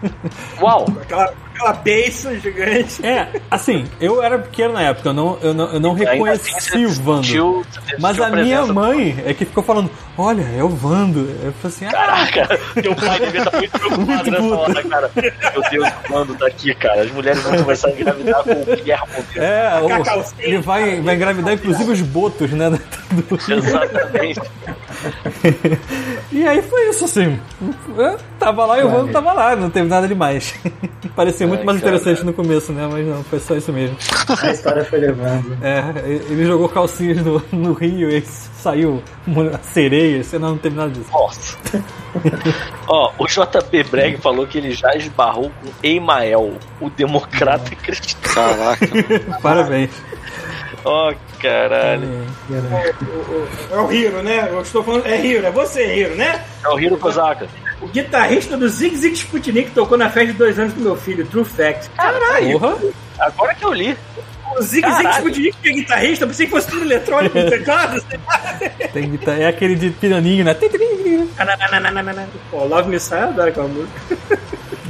Uau! 0.60 0.86
Aquela, 1.02 1.32
aquela 1.64 1.72
beiça 1.72 2.38
gigante. 2.38 3.04
É, 3.04 3.28
assim, 3.50 3.84
eu 4.00 4.22
era 4.22 4.38
pequeno 4.38 4.74
na 4.74 4.82
época, 4.82 5.08
eu 5.08 5.14
não, 5.14 5.38
eu 5.40 5.54
não, 5.54 5.72
eu 5.72 5.80
não 5.80 5.94
reconheci 5.94 6.54
assim, 6.56 6.84
o 6.84 6.90
você 6.90 7.02
Wando. 7.10 7.24
sentiu- 7.24 7.64
você 7.72 7.96
Mas 7.98 8.16
sentiu 8.16 8.24
a 8.24 8.30
minha 8.42 8.66
mãe 8.66 9.16
é 9.24 9.32
que 9.34 9.44
ficou 9.44 9.62
falando, 9.64 9.90
olha, 10.18 10.42
é 10.56 10.62
o 10.62 10.68
Vando. 10.68 11.20
Eu 11.42 11.52
falei 11.54 11.76
assim, 11.76 11.86
ah, 11.86 11.90
Caraca, 11.92 12.58
teu 12.82 12.94
pai 12.94 13.18
devia 13.20 13.40
estar 13.42 13.56
muito 13.58 13.70
preocupado 13.78 14.30
nessa 14.30 14.42
puto. 14.42 14.54
hora, 14.54 14.82
cara. 14.84 15.10
Meu 15.16 15.62
Deus, 15.70 15.88
quando 16.06 16.34
tá 16.36 16.46
aqui, 16.46 16.74
cara? 16.74 17.02
As 17.02 17.10
mulheres 17.10 17.42
vão 17.42 17.56
começar 17.62 17.88
a 17.88 17.92
engravidar 17.92 18.42
com 18.44 18.50
o 18.52 18.64
Guilherme 18.64 19.06
Monteiro. 19.16 19.44
É, 19.44 19.80
o- 19.80 20.24
ele 20.38 20.58
vai, 20.58 21.00
vai 21.00 21.14
engravidar 21.14 21.54
inclusive 21.54 21.92
os 21.92 22.00
botos, 22.02 22.50
né? 22.50 22.70
do- 22.70 23.52
Exatamente. 23.52 24.40
E 26.32 26.46
aí 26.48 26.62
foi 26.62 26.88
isso, 26.90 27.04
assim. 27.04 27.38
Eu 27.96 28.18
tava 28.38 28.64
lá 28.64 28.78
e 28.80 28.82
o 28.84 28.88
Vando 28.90 29.12
tava 29.12 29.32
lá, 29.32 29.54
não 29.54 29.70
teve 29.70 29.86
nada 29.88 30.08
demais. 30.08 30.54
Parecia 31.14 31.46
muito 31.46 31.53
Ai, 31.58 31.64
mais 31.64 31.80
cara. 31.80 31.96
interessante 31.96 32.24
no 32.24 32.32
começo, 32.32 32.72
né? 32.72 32.88
Mas 32.90 33.06
não, 33.06 33.22
foi 33.24 33.38
só 33.38 33.54
isso 33.54 33.72
mesmo. 33.72 33.96
A 34.42 34.50
história 34.50 34.84
foi 34.84 34.98
levando. 34.98 35.56
É, 35.62 35.82
ele 36.06 36.44
jogou 36.44 36.68
calcinhas 36.68 37.24
no, 37.24 37.42
no 37.52 37.72
rio 37.72 38.10
e 38.10 38.22
saiu 38.22 39.02
uma 39.26 39.58
sereia, 39.62 40.22
sei 40.24 40.38
lá, 40.38 40.48
não 40.48 40.58
teve 40.58 40.76
nada 40.76 40.90
disso. 40.90 41.10
Nossa. 41.12 41.56
Ó, 42.88 43.12
o 43.18 43.26
JP 43.26 43.84
Breg 43.90 44.16
falou 44.18 44.46
que 44.46 44.58
ele 44.58 44.72
já 44.72 44.94
esbarrou 44.96 45.50
com 45.50 45.86
Emael, 45.86 46.54
o 46.80 46.90
democrata 46.90 47.74
cristão. 47.76 48.32
Caraca. 48.34 48.86
Parabéns. 49.42 49.90
Ó, 50.84 51.14
caralho. 51.40 52.26
É 53.70 53.76
o 53.76 53.90
Hiro, 53.90 54.22
né? 54.22 54.48
Eu 54.50 54.60
estou 54.60 54.84
falando. 54.84 55.06
É 55.06 55.18
Hiro, 55.24 55.46
é 55.46 55.50
você, 55.50 55.96
Hiro, 55.96 56.14
né? 56.14 56.44
É 56.62 56.68
o 56.68 56.78
Hiro 56.78 56.98
Kozaka. 56.98 57.48
O 57.80 57.88
guitarrista 57.88 58.56
do 58.56 58.68
Zig 58.68 58.96
Zig 58.96 59.14
Sputnik 59.14 59.70
tocou 59.70 59.96
na 59.96 60.10
festa 60.10 60.32
de 60.32 60.38
dois 60.38 60.58
anos 60.58 60.74
do 60.74 60.80
meu 60.80 60.96
filho, 60.96 61.26
True 61.26 61.44
Fact. 61.44 61.90
Caralho! 61.90 62.58
Porra. 62.58 62.78
Agora 63.18 63.54
que 63.54 63.64
eu 63.64 63.72
li. 63.72 63.96
O 64.56 64.62
Zig 64.62 64.86
Zig. 64.88 65.08
Sputnik 65.16 65.56
que 65.62 65.68
é 65.68 65.72
guitarrista, 65.72 66.24
eu 66.24 66.28
pensei 66.28 66.46
que 66.46 66.52
fosse 66.52 66.68
tudo 66.68 66.82
eletrônico 66.82 67.38
no 67.38 67.48
teclado. 67.50 68.02
Tem 68.92 69.10
guitarra, 69.10 69.38
é 69.38 69.46
aquele 69.48 69.74
de 69.74 69.90
pianinho, 69.90 70.44
né? 70.44 70.54
Pô, 72.50 72.64
Love 72.64 72.88
Me 72.90 72.96
eu 72.96 73.18
adoro 73.18 73.48
aquela 73.48 73.68
música. 73.68 74.38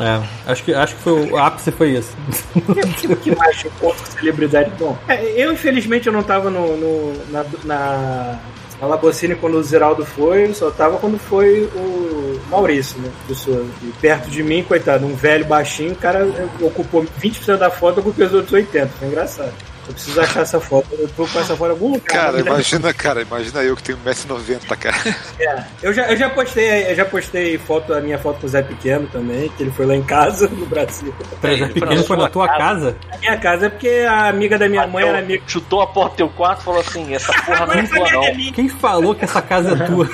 É, 0.00 0.50
acho 0.50 0.64
que, 0.64 0.74
acho 0.74 0.96
que 0.96 1.02
foi, 1.02 1.30
o 1.30 1.36
ápice 1.38 1.70
foi 1.70 1.92
esse. 1.92 2.10
O 3.08 3.16
que 3.16 3.34
mais 3.36 3.62
conto 3.80 3.96
com 3.96 4.06
celebridade? 4.18 4.70
Bom, 4.78 4.96
é, 5.08 5.22
eu 5.40 5.52
infelizmente 5.52 6.06
eu 6.06 6.12
não 6.12 6.22
tava 6.22 6.50
no, 6.50 6.76
no- 6.76 7.30
na, 7.30 7.44
na, 7.64 8.38
Labocine 8.86 9.34
quando 9.36 9.54
o 9.54 9.62
Zeraldo 9.62 10.04
foi, 10.04 10.52
só 10.52 10.70
tava 10.70 10.98
quando 10.98 11.18
foi 11.18 11.62
o 11.74 12.40
Maurício, 12.50 13.00
né? 13.00 13.08
Pessoa. 13.26 13.64
E 13.82 13.86
perto 14.00 14.28
de 14.28 14.42
mim, 14.42 14.62
coitado, 14.62 15.06
um 15.06 15.14
velho 15.14 15.44
baixinho, 15.46 15.92
o 15.92 15.96
cara 15.96 16.26
ocupou 16.60 17.04
20% 17.22 17.56
da 17.56 17.70
foto, 17.70 17.98
eu 17.98 18.02
ocupei 18.02 18.26
os 18.26 18.34
outros 18.34 18.52
80%. 18.52 18.88
Foi 18.98 19.08
engraçado. 19.08 19.52
Eu 19.86 19.92
preciso 19.92 20.20
achar 20.20 20.40
essa 20.40 20.60
foto. 20.60 20.88
Eu 20.92 21.08
tô 21.08 21.26
com 21.26 21.38
essa 21.38 21.56
foto 21.56 21.68
em 21.68 21.70
algum 21.72 21.92
lugar. 21.92 22.04
Cara, 22.04 22.40
imagina, 22.40 22.94
cara, 22.94 23.22
imagina 23.22 23.62
eu 23.62 23.76
que 23.76 23.82
tenho 23.82 23.98
1,90m, 23.98 24.76
cara. 24.76 24.96
É, 25.38 25.64
eu 25.82 25.92
já, 25.92 26.10
eu 26.10 26.16
já 26.16 26.30
postei, 26.30 26.90
eu 26.90 26.94
já 26.94 27.04
postei 27.04 27.58
foto, 27.58 27.92
a 27.92 28.00
minha 28.00 28.18
foto 28.18 28.40
com 28.40 28.46
o 28.46 28.48
Zé 28.48 28.62
Pequeno 28.62 29.06
também, 29.08 29.48
que 29.50 29.62
ele 29.62 29.70
foi 29.70 29.86
lá 29.86 29.94
em 29.94 30.02
casa, 30.02 30.48
no 30.48 30.66
Brasil. 30.66 31.14
Peraí, 31.40 31.58
Zé 31.58 31.68
Pequeno 31.68 32.04
foi 32.04 32.16
na 32.16 32.28
tua 32.28 32.48
casa? 32.48 32.96
Na 33.10 33.18
minha 33.18 33.38
casa 33.38 33.66
é 33.66 33.68
porque 33.68 34.04
a 34.08 34.28
amiga 34.28 34.58
da 34.58 34.68
minha 34.68 34.86
mãe 34.86 35.06
era 35.06 35.18
amiga. 35.18 35.42
Chutou 35.46 35.82
a 35.82 35.86
porta 35.86 36.10
do 36.10 36.16
teu 36.16 36.28
quarto 36.28 36.60
e 36.60 36.64
falou 36.64 36.80
assim: 36.80 37.14
essa 37.14 37.32
porra 37.32 37.66
não 37.66 37.74
é 37.74 37.82
tua, 37.82 38.10
não. 38.10 38.52
Quem 38.52 38.68
falou 38.68 39.14
que 39.14 39.24
essa 39.24 39.42
casa 39.42 39.72
é 39.72 39.86
tua? 39.86 40.08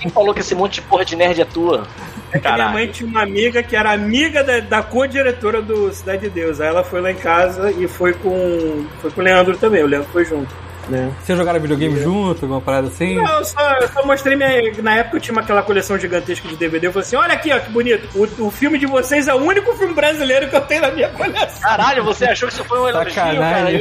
Quem 0.00 0.10
falou 0.10 0.34
que 0.34 0.40
esse 0.40 0.54
monte 0.54 0.74
de 0.74 0.82
porra 0.82 1.04
de 1.04 1.16
nerd 1.16 1.40
é 1.40 1.44
tua? 1.44 1.86
É 2.34 2.38
que 2.40 2.52
minha 2.52 2.68
mãe 2.68 2.88
tinha 2.88 3.08
uma 3.08 3.22
amiga 3.22 3.62
que 3.62 3.76
era 3.76 3.92
amiga 3.92 4.42
da, 4.42 4.58
da 4.58 4.82
co-diretora 4.82 5.62
do 5.62 5.92
Cidade 5.92 6.22
de 6.22 6.30
Deus. 6.30 6.60
Aí 6.60 6.66
ela 6.66 6.82
foi 6.82 7.00
lá 7.00 7.12
em 7.12 7.16
casa 7.16 7.70
e 7.70 7.86
foi 7.86 8.12
com. 8.12 8.84
Foi 9.00 9.12
com 9.12 9.20
o 9.20 9.24
Leandro 9.24 9.56
também, 9.56 9.84
o 9.84 9.86
Leandro 9.86 10.08
foi 10.10 10.24
junto. 10.24 10.52
Né? 10.88 11.12
Vocês 11.22 11.38
jogaram 11.38 11.60
videogame 11.60 11.98
junto, 11.98 12.44
alguma 12.44 12.60
parada 12.60 12.88
assim? 12.88 13.14
Não, 13.14 13.38
eu 13.38 13.44
só, 13.44 13.72
eu 13.80 13.88
só 13.88 14.04
mostrei 14.04 14.36
minha. 14.36 14.50
Na 14.82 14.96
época 14.96 15.16
eu 15.16 15.20
tinha 15.20 15.40
aquela 15.40 15.62
coleção 15.62 15.96
gigantesca 15.96 16.48
de 16.48 16.56
DVD. 16.56 16.88
Eu 16.88 16.92
falei 16.92 17.06
assim: 17.06 17.16
olha 17.16 17.34
aqui, 17.34 17.52
ó, 17.52 17.58
que 17.60 17.70
bonito. 17.70 18.08
O, 18.14 18.46
o 18.46 18.50
filme 18.50 18.78
de 18.78 18.86
vocês 18.86 19.28
é 19.28 19.34
o 19.34 19.38
único 19.38 19.72
filme 19.76 19.94
brasileiro 19.94 20.50
que 20.50 20.56
eu 20.56 20.60
tenho 20.62 20.82
na 20.82 20.90
minha 20.90 21.08
coleção. 21.10 21.60
Caralho, 21.62 22.04
você 22.04 22.24
achou 22.26 22.48
que 22.48 22.54
isso 22.54 22.64
foi 22.64 22.80
um 22.80 22.88
elogio, 22.88 23.14
cara? 23.14 23.34
Sacanagem. 23.34 23.80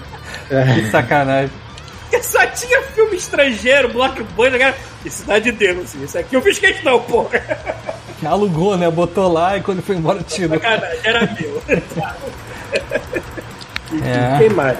Que 0.50 0.86
sacanagem. 0.90 1.52
Porque 2.10 2.22
só 2.24 2.44
tinha 2.46 2.82
filme 2.82 3.16
estrangeiro, 3.16 3.92
blockbuster, 3.92 4.58
cara. 4.58 4.76
E 5.04 5.10
Cidade 5.10 5.44
de 5.44 5.52
Deus, 5.52 5.84
assim. 5.84 6.02
Isso 6.02 6.18
aqui 6.18 6.34
eu 6.34 6.42
fiz 6.42 6.58
questão, 6.58 7.00
porra. 7.02 7.40
Alugou, 8.26 8.76
né? 8.76 8.90
Botou 8.90 9.32
lá 9.32 9.56
e 9.56 9.62
quando 9.62 9.80
foi 9.80 9.96
embora 9.96 10.22
tirou. 10.22 10.58
Sacanagem, 10.58 11.00
era 11.04 11.36
meu. 11.38 11.62
É. 14.04 14.38
Quem 14.38 14.50
mais? 14.50 14.78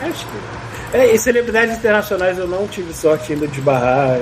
Acho 0.00 0.26
que. 0.26 0.96
É, 0.96 1.14
e 1.14 1.18
celebridades 1.18 1.76
internacionais 1.76 2.38
eu 2.38 2.48
não 2.48 2.66
tive 2.66 2.90
sorte 2.94 3.34
ainda 3.34 3.46
de 3.46 3.60
barrar. 3.60 4.18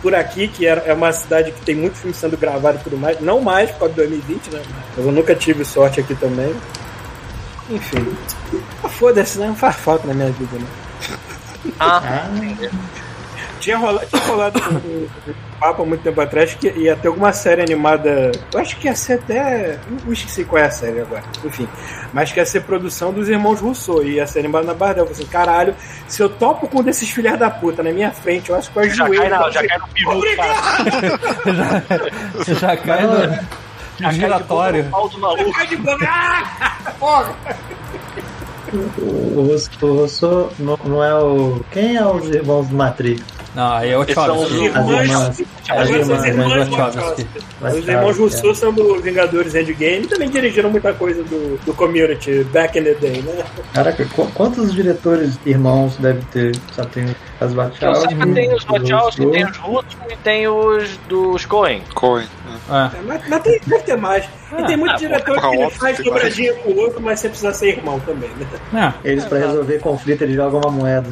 Por 0.00 0.14
aqui, 0.14 0.48
que 0.48 0.66
é 0.66 0.90
uma 0.94 1.12
cidade 1.12 1.52
que 1.52 1.60
tem 1.60 1.74
muito 1.74 1.98
filme 1.98 2.14
sendo 2.14 2.34
gravado 2.38 2.78
e 2.78 2.82
tudo 2.82 2.96
mais. 2.96 3.20
Não 3.20 3.42
mais 3.42 3.70
por 3.72 3.80
causa 3.80 3.92
de 3.92 4.00
2020, 4.00 4.50
né? 4.52 4.62
Eu 4.96 5.12
nunca 5.12 5.34
tive 5.34 5.66
sorte 5.66 6.00
aqui 6.00 6.14
também. 6.14 6.56
Enfim. 7.68 8.16
Ah, 8.82 8.88
Foda-se, 8.88 9.38
né? 9.38 9.48
Não 9.48 9.54
faz 9.54 9.76
falta 9.76 10.06
na 10.06 10.14
minha 10.14 10.30
vida, 10.30 10.56
né? 10.58 10.66
Ah, 11.80 12.28
Tinha 13.60 13.78
rolado, 13.78 14.06
tinha 14.06 14.22
rolado 14.26 14.60
um, 14.60 15.08
um 15.30 15.34
papo 15.58 15.82
há 15.82 15.86
muito 15.86 16.02
tempo 16.02 16.20
atrás 16.20 16.52
que 16.54 16.68
ia 16.68 16.94
ter 16.96 17.08
alguma 17.08 17.32
série 17.32 17.62
animada. 17.62 18.30
Eu 18.52 18.60
acho 18.60 18.76
que 18.76 18.86
ia 18.86 18.94
ser 18.94 19.14
até. 19.14 19.78
Eu 20.06 20.12
esqueci 20.12 20.44
qual 20.44 20.62
é 20.62 20.66
a 20.66 20.70
série 20.70 21.00
agora. 21.00 21.22
Enfim. 21.42 21.66
Mas 22.12 22.30
que 22.30 22.38
ia 22.38 22.44
ser 22.44 22.60
produção 22.64 23.12
dos 23.12 23.28
irmãos 23.28 23.60
Rousseau. 23.60 24.04
E 24.04 24.16
ia 24.16 24.26
ser 24.26 24.40
animada 24.40 24.66
na 24.66 24.74
Bardel. 24.74 25.04
Eu 25.04 25.08
falei 25.08 25.22
assim: 25.22 25.30
caralho, 25.32 25.74
se 26.06 26.22
eu 26.22 26.28
topo 26.28 26.68
com 26.68 26.80
um 26.80 26.82
desses 26.82 27.08
filhos 27.08 27.38
da 27.38 27.48
puta 27.48 27.82
na 27.82 27.90
minha 27.92 28.10
frente, 28.10 28.50
eu 28.50 28.56
acho 28.56 28.70
que 28.70 28.78
eu 28.78 28.90
já 28.90 29.04
ajoelho. 29.04 29.20
cai, 29.22 29.30
na, 29.30 29.36
então, 29.36 29.52
já 29.52 29.60
assim, 29.60 29.68
cai 29.68 29.78
no 29.78 29.88
peru, 29.88 30.36
cara. 30.36 31.74
Já 32.60 32.76
cai 32.76 33.06
no, 33.06 33.16
Já 33.98 34.08
cai 34.08 34.12
giratório. 34.14 34.84
no 34.84 35.18
maluco. 35.18 35.52
Cai 35.52 35.66
de 35.68 35.76
boca. 35.76 36.06
Ah! 36.06 36.92
Porra! 36.98 37.34
O 38.76 39.42
Russo, 39.48 39.70
o 39.82 40.00
Russo 40.00 40.48
não, 40.58 40.78
não 40.84 41.04
é 41.04 41.14
o. 41.14 41.60
Quem 41.70 41.96
é 41.96 42.06
os 42.06 42.28
irmãos 42.28 42.66
do 42.68 42.74
Matrix? 42.74 43.22
Não, 43.54 43.72
aí 43.72 43.90
é 43.90 43.96
o 43.98 44.02
Esses 44.02 44.14
são. 44.14 44.42
As 44.42 44.50
irmãs. 44.50 45.40
As 45.70 46.68
Wachowski. 46.68 47.26
Os 47.62 47.88
irmãos 47.88 48.18
Rousseau 48.18 48.50
é. 48.50 48.54
são 48.54 48.72
do 48.72 49.00
Vingadores 49.00 49.54
Endgame 49.54 50.04
e 50.04 50.06
também 50.08 50.28
dirigiram 50.28 50.70
muita 50.70 50.92
coisa 50.92 51.22
do, 51.22 51.58
do 51.64 51.72
Community 51.74 52.44
back 52.52 52.76
in 52.78 52.82
the 52.82 52.94
day, 52.94 53.22
né? 53.22 53.44
Caraca, 53.72 54.04
qu- 54.06 54.26
quantos 54.34 54.72
diretores 54.74 55.38
irmãos 55.46 55.96
deve 55.98 56.20
ter? 56.32 56.56
Só 56.72 56.84
tem 56.84 57.06
as 57.40 57.50
Eu 57.50 57.56
Wachowski. 57.56 58.08
sei 58.08 58.18
que 58.18 58.32
tem 58.32 58.54
os 58.54 58.64
Wachowski, 58.64 59.26
tem 59.26 59.44
os 59.44 59.56
Russo 59.56 59.96
e 60.10 60.16
tem 60.16 60.48
os 60.48 60.96
dos 61.08 61.46
Coen. 61.46 61.82
Coin. 61.94 62.22
né? 62.68 62.90
É. 62.94 62.98
É, 62.98 63.02
Mas, 63.02 63.28
mas 63.28 63.42
tem, 63.42 63.60
deve 63.66 63.82
ter 63.84 63.96
mais. 63.96 64.24
E 64.56 64.62
tem 64.64 64.76
muito 64.76 64.92
ah, 64.92 64.96
diretor 64.96 65.40
pô, 65.40 65.50
que 65.50 65.56
ele 65.56 65.70
faz 65.70 65.98
dobradinha 65.98 66.54
com 66.54 66.70
o 66.70 66.78
outro, 66.78 67.02
mas 67.02 67.18
você 67.20 67.28
precisa 67.28 67.52
ser 67.52 67.70
irmão 67.70 67.98
também, 68.00 68.30
né? 68.72 68.94
É. 69.04 69.10
Eles, 69.10 69.24
pra 69.24 69.38
resolver 69.38 69.78
conflito, 69.80 70.22
eles 70.22 70.36
jogam 70.36 70.60
uma 70.60 70.70
moeda. 70.70 71.08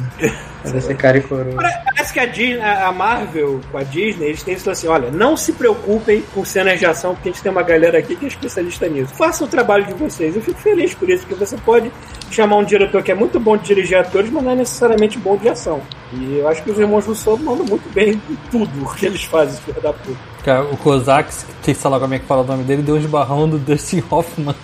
Vai 0.63 0.79
ser 0.79 0.95
cara 0.95 1.17
e 1.17 1.21
coroa. 1.21 1.55
Parece 1.55 2.13
que 2.13 2.19
a, 2.21 2.25
Disney, 2.25 2.61
a 2.61 2.91
Marvel 2.91 3.59
com 3.69 3.77
a 3.77 3.83
Disney, 3.83 4.27
eles 4.27 4.43
têm 4.43 4.53
isso 4.53 4.69
assim: 4.69 4.87
olha, 4.87 5.11
não 5.11 5.35
se 5.35 5.51
preocupem 5.53 6.23
com 6.33 6.45
cenas 6.45 6.79
de 6.79 6.85
ação, 6.85 7.13
porque 7.13 7.29
a 7.29 7.31
gente 7.33 7.41
tem 7.43 7.51
uma 7.51 7.63
galera 7.63 7.97
aqui 7.97 8.15
que 8.15 8.23
é 8.23 8.27
especialista 8.29 8.87
nisso. 8.87 9.13
Façam 9.13 9.45
o 9.45 9.49
trabalho 9.49 9.85
de 9.85 9.93
vocês. 9.93 10.35
Eu 10.35 10.41
fico 10.41 10.59
feliz 10.59 10.93
por 10.93 11.09
isso, 11.09 11.25
porque 11.27 11.45
você 11.45 11.57
pode 11.57 11.91
chamar 12.31 12.55
um 12.57 12.63
diretor 12.63 13.03
que 13.03 13.11
é 13.11 13.15
muito 13.15 13.39
bom 13.41 13.57
de 13.57 13.65
dirigir 13.65 13.97
atores, 13.97 14.31
mas 14.31 14.43
não 14.43 14.51
é 14.51 14.55
necessariamente 14.55 15.17
bom 15.19 15.35
de 15.35 15.49
ação. 15.49 15.81
E 16.15 16.37
eu 16.39 16.47
acho 16.47 16.63
que 16.63 16.71
os 16.71 16.77
irmãos 16.77 17.05
Russo 17.05 17.37
mandam 17.37 17.65
muito 17.65 17.89
bem 17.93 18.21
em 18.29 18.37
tudo 18.51 18.83
o 18.83 18.93
que 18.93 19.05
eles 19.05 19.23
fazem, 19.23 19.59
filho 19.61 19.81
da 19.81 19.91
puta. 19.91 20.17
Cara, 20.43 20.63
O 20.65 20.77
Kozaks, 20.77 21.45
que 21.61 21.73
sei 21.73 21.89
lá 21.89 21.99
como 21.99 22.13
é 22.13 22.19
que 22.19 22.25
fala 22.25 22.41
o 22.41 22.45
nome 22.45 22.63
dele, 22.63 22.81
deu 22.81 22.95
um 22.95 22.99
esbarrão 22.99 23.47
do 23.49 23.57
Dustin 23.57 24.03
Hoffman. 24.09 24.55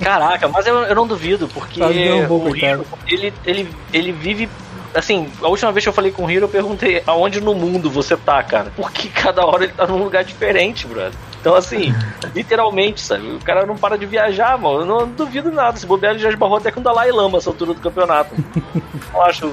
Caraca, 0.00 0.48
mas 0.48 0.66
eu, 0.66 0.74
eu 0.84 0.94
não 0.94 1.06
duvido, 1.06 1.48
porque 1.48 1.80
Quase 1.80 1.94
deu 1.94 2.16
um 2.16 2.48
o. 2.48 2.56
Hiro, 2.56 2.86
ele, 3.06 3.32
ele, 3.44 3.68
ele 3.92 4.12
vive. 4.12 4.48
Assim, 4.94 5.28
a 5.40 5.48
última 5.48 5.70
vez 5.70 5.84
que 5.84 5.88
eu 5.88 5.92
falei 5.92 6.10
com 6.10 6.24
o 6.24 6.30
Hiro, 6.30 6.44
eu 6.44 6.48
perguntei 6.48 7.02
aonde 7.06 7.40
no 7.40 7.54
mundo 7.54 7.90
você 7.90 8.16
tá, 8.16 8.42
cara. 8.42 8.72
Porque 8.74 9.08
cada 9.14 9.44
hora 9.44 9.64
ele 9.64 9.72
tá 9.72 9.86
num 9.86 10.02
lugar 10.02 10.24
diferente, 10.24 10.86
brother. 10.86 11.12
Então, 11.40 11.54
assim, 11.54 11.94
literalmente, 12.34 13.00
sabe? 13.00 13.26
O 13.30 13.38
cara 13.40 13.64
não 13.64 13.74
para 13.76 13.96
de 13.96 14.04
viajar, 14.06 14.58
mano. 14.58 14.80
Eu 14.80 14.84
não 14.86 15.08
duvido 15.08 15.50
nada. 15.50 15.76
Se 15.76 15.86
bobear, 15.86 16.12
ele 16.12 16.22
já 16.22 16.28
esbarrou 16.28 16.58
até 16.58 16.70
com 16.70 16.80
o 16.80 16.82
Dalai 16.82 17.10
Lama 17.10 17.38
essa 17.38 17.48
altura 17.50 17.72
do 17.72 17.80
campeonato. 17.80 18.34
Eu 19.12 19.22
acho. 19.22 19.50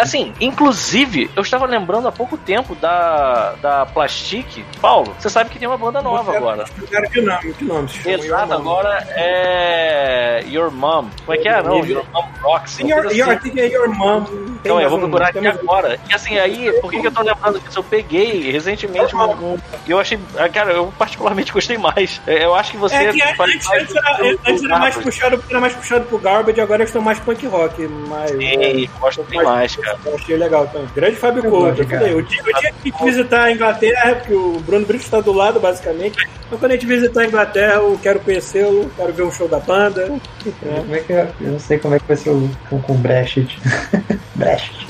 Assim, 0.00 0.32
inclusive, 0.40 1.28
eu 1.34 1.42
estava 1.42 1.66
lembrando 1.66 2.06
há 2.08 2.12
pouco 2.12 2.36
tempo 2.36 2.74
da, 2.76 3.54
da 3.60 3.86
Plastic. 3.86 4.64
Paulo, 4.80 5.14
você 5.18 5.28
sabe 5.28 5.50
que 5.50 5.58
tem 5.58 5.66
uma 5.68 5.76
banda 5.76 6.00
nova 6.00 6.36
agora. 6.36 6.62
Explicaram 6.64 7.10
que 7.10 7.20
nome, 7.20 7.52
que 7.54 7.64
nome? 7.64 7.88
Exato, 8.06 8.52
Your 8.52 8.52
agora 8.60 9.06
é. 9.16 10.44
Your 10.48 10.70
Mom. 10.70 11.06
Como 11.26 11.34
é 11.34 11.38
que 11.42 11.48
é? 11.48 11.62
Não, 11.62 11.84
Your 11.84 12.04
Mom 12.12 12.24
Rocks. 12.42 12.78
uma 12.80 12.88
Your, 12.88 13.12
your, 13.12 13.30
assim. 13.30 13.38
Think 13.40 13.60
é 13.60 13.66
Your 13.68 13.88
Mom. 13.88 14.24
Então, 14.60 14.80
eu 14.80 14.88
vou 14.90 14.98
procurar 14.98 15.28
aqui 15.28 15.46
agora. 15.46 15.98
E 16.08 16.14
assim, 16.14 16.38
aí, 16.38 16.72
por 16.80 16.90
que, 16.90 17.00
que 17.00 17.06
eu 17.06 17.12
tô 17.12 17.22
lembrando 17.22 17.58
disso? 17.60 17.78
Eu 17.78 17.84
peguei 17.84 18.50
recentemente 18.50 19.14
um. 19.16 19.20
um- 19.54 19.58
Eu 19.88 19.98
achei. 19.98 20.18
ah, 20.38 20.48
Cara, 20.48 20.72
eu 20.72 20.92
particularmente 21.00 21.50
gostei 21.50 21.78
mais. 21.78 22.20
É, 22.26 22.44
Eu 22.44 22.54
acho 22.54 22.72
que 22.72 22.76
você. 22.76 22.94
É 22.94 23.10
que 23.10 23.22
antes, 23.22 23.38
mais 23.38 23.66
antes, 23.72 23.96
era, 23.96 24.36
antes 24.46 24.64
era 24.64 24.78
mais 24.78 24.96
puxado, 24.96 25.44
era 25.48 25.58
mais 25.58 25.72
puxado 25.72 26.04
pro 26.04 26.18
Garbage, 26.18 26.60
agora 26.60 26.84
estão 26.84 27.00
mais 27.00 27.18
punk 27.18 27.46
rock. 27.46 27.88
Mas, 27.88 28.32
Sim, 28.32 28.90
gosto 29.00 29.24
demais, 29.24 29.76
cara. 29.76 29.98
Eu 30.04 30.14
achei 30.14 30.36
legal 30.36 30.66
também. 30.66 30.88
Grande 30.94 31.16
Fábio 31.16 31.42
Eu 31.42 31.50
Couto. 31.50 31.80
Eu 31.80 31.88
falei, 31.88 32.00
cara. 32.00 32.16
o 32.18 32.22
dia, 32.22 32.42
o 32.42 32.44
dia 32.44 32.52
que 32.52 32.90
a 32.90 32.90
gente 32.90 33.04
visitar 33.04 33.44
a 33.44 33.52
Inglaterra, 33.52 34.14
porque 34.16 34.34
o 34.34 34.60
Bruno 34.60 34.84
Brito 34.84 35.04
está 35.04 35.20
do 35.22 35.32
lado, 35.32 35.58
basicamente. 35.58 36.18
Então, 36.46 36.58
quando 36.58 36.72
a 36.72 36.74
gente 36.74 36.86
visitar 36.86 37.22
a 37.22 37.26
Inglaterra, 37.26 37.74
eu 37.76 37.98
quero 38.02 38.20
conhecê-lo, 38.20 38.90
quero 38.94 39.12
ver 39.14 39.22
um 39.22 39.32
show 39.32 39.48
da 39.48 39.58
banda. 39.58 40.12
É, 40.46 40.80
Como 40.80 40.94
é 40.94 40.98
que 40.98 41.12
é? 41.14 41.30
Eu 41.40 41.52
não 41.52 41.58
sei 41.58 41.78
como 41.78 41.94
é 41.94 41.98
que 41.98 42.06
vai 42.06 42.16
ser 42.18 42.28
o 42.28 42.50
com, 42.68 42.82
com 42.82 42.92
o 42.92 42.98
Brexit. 42.98 43.58
Brexit. 44.36 44.86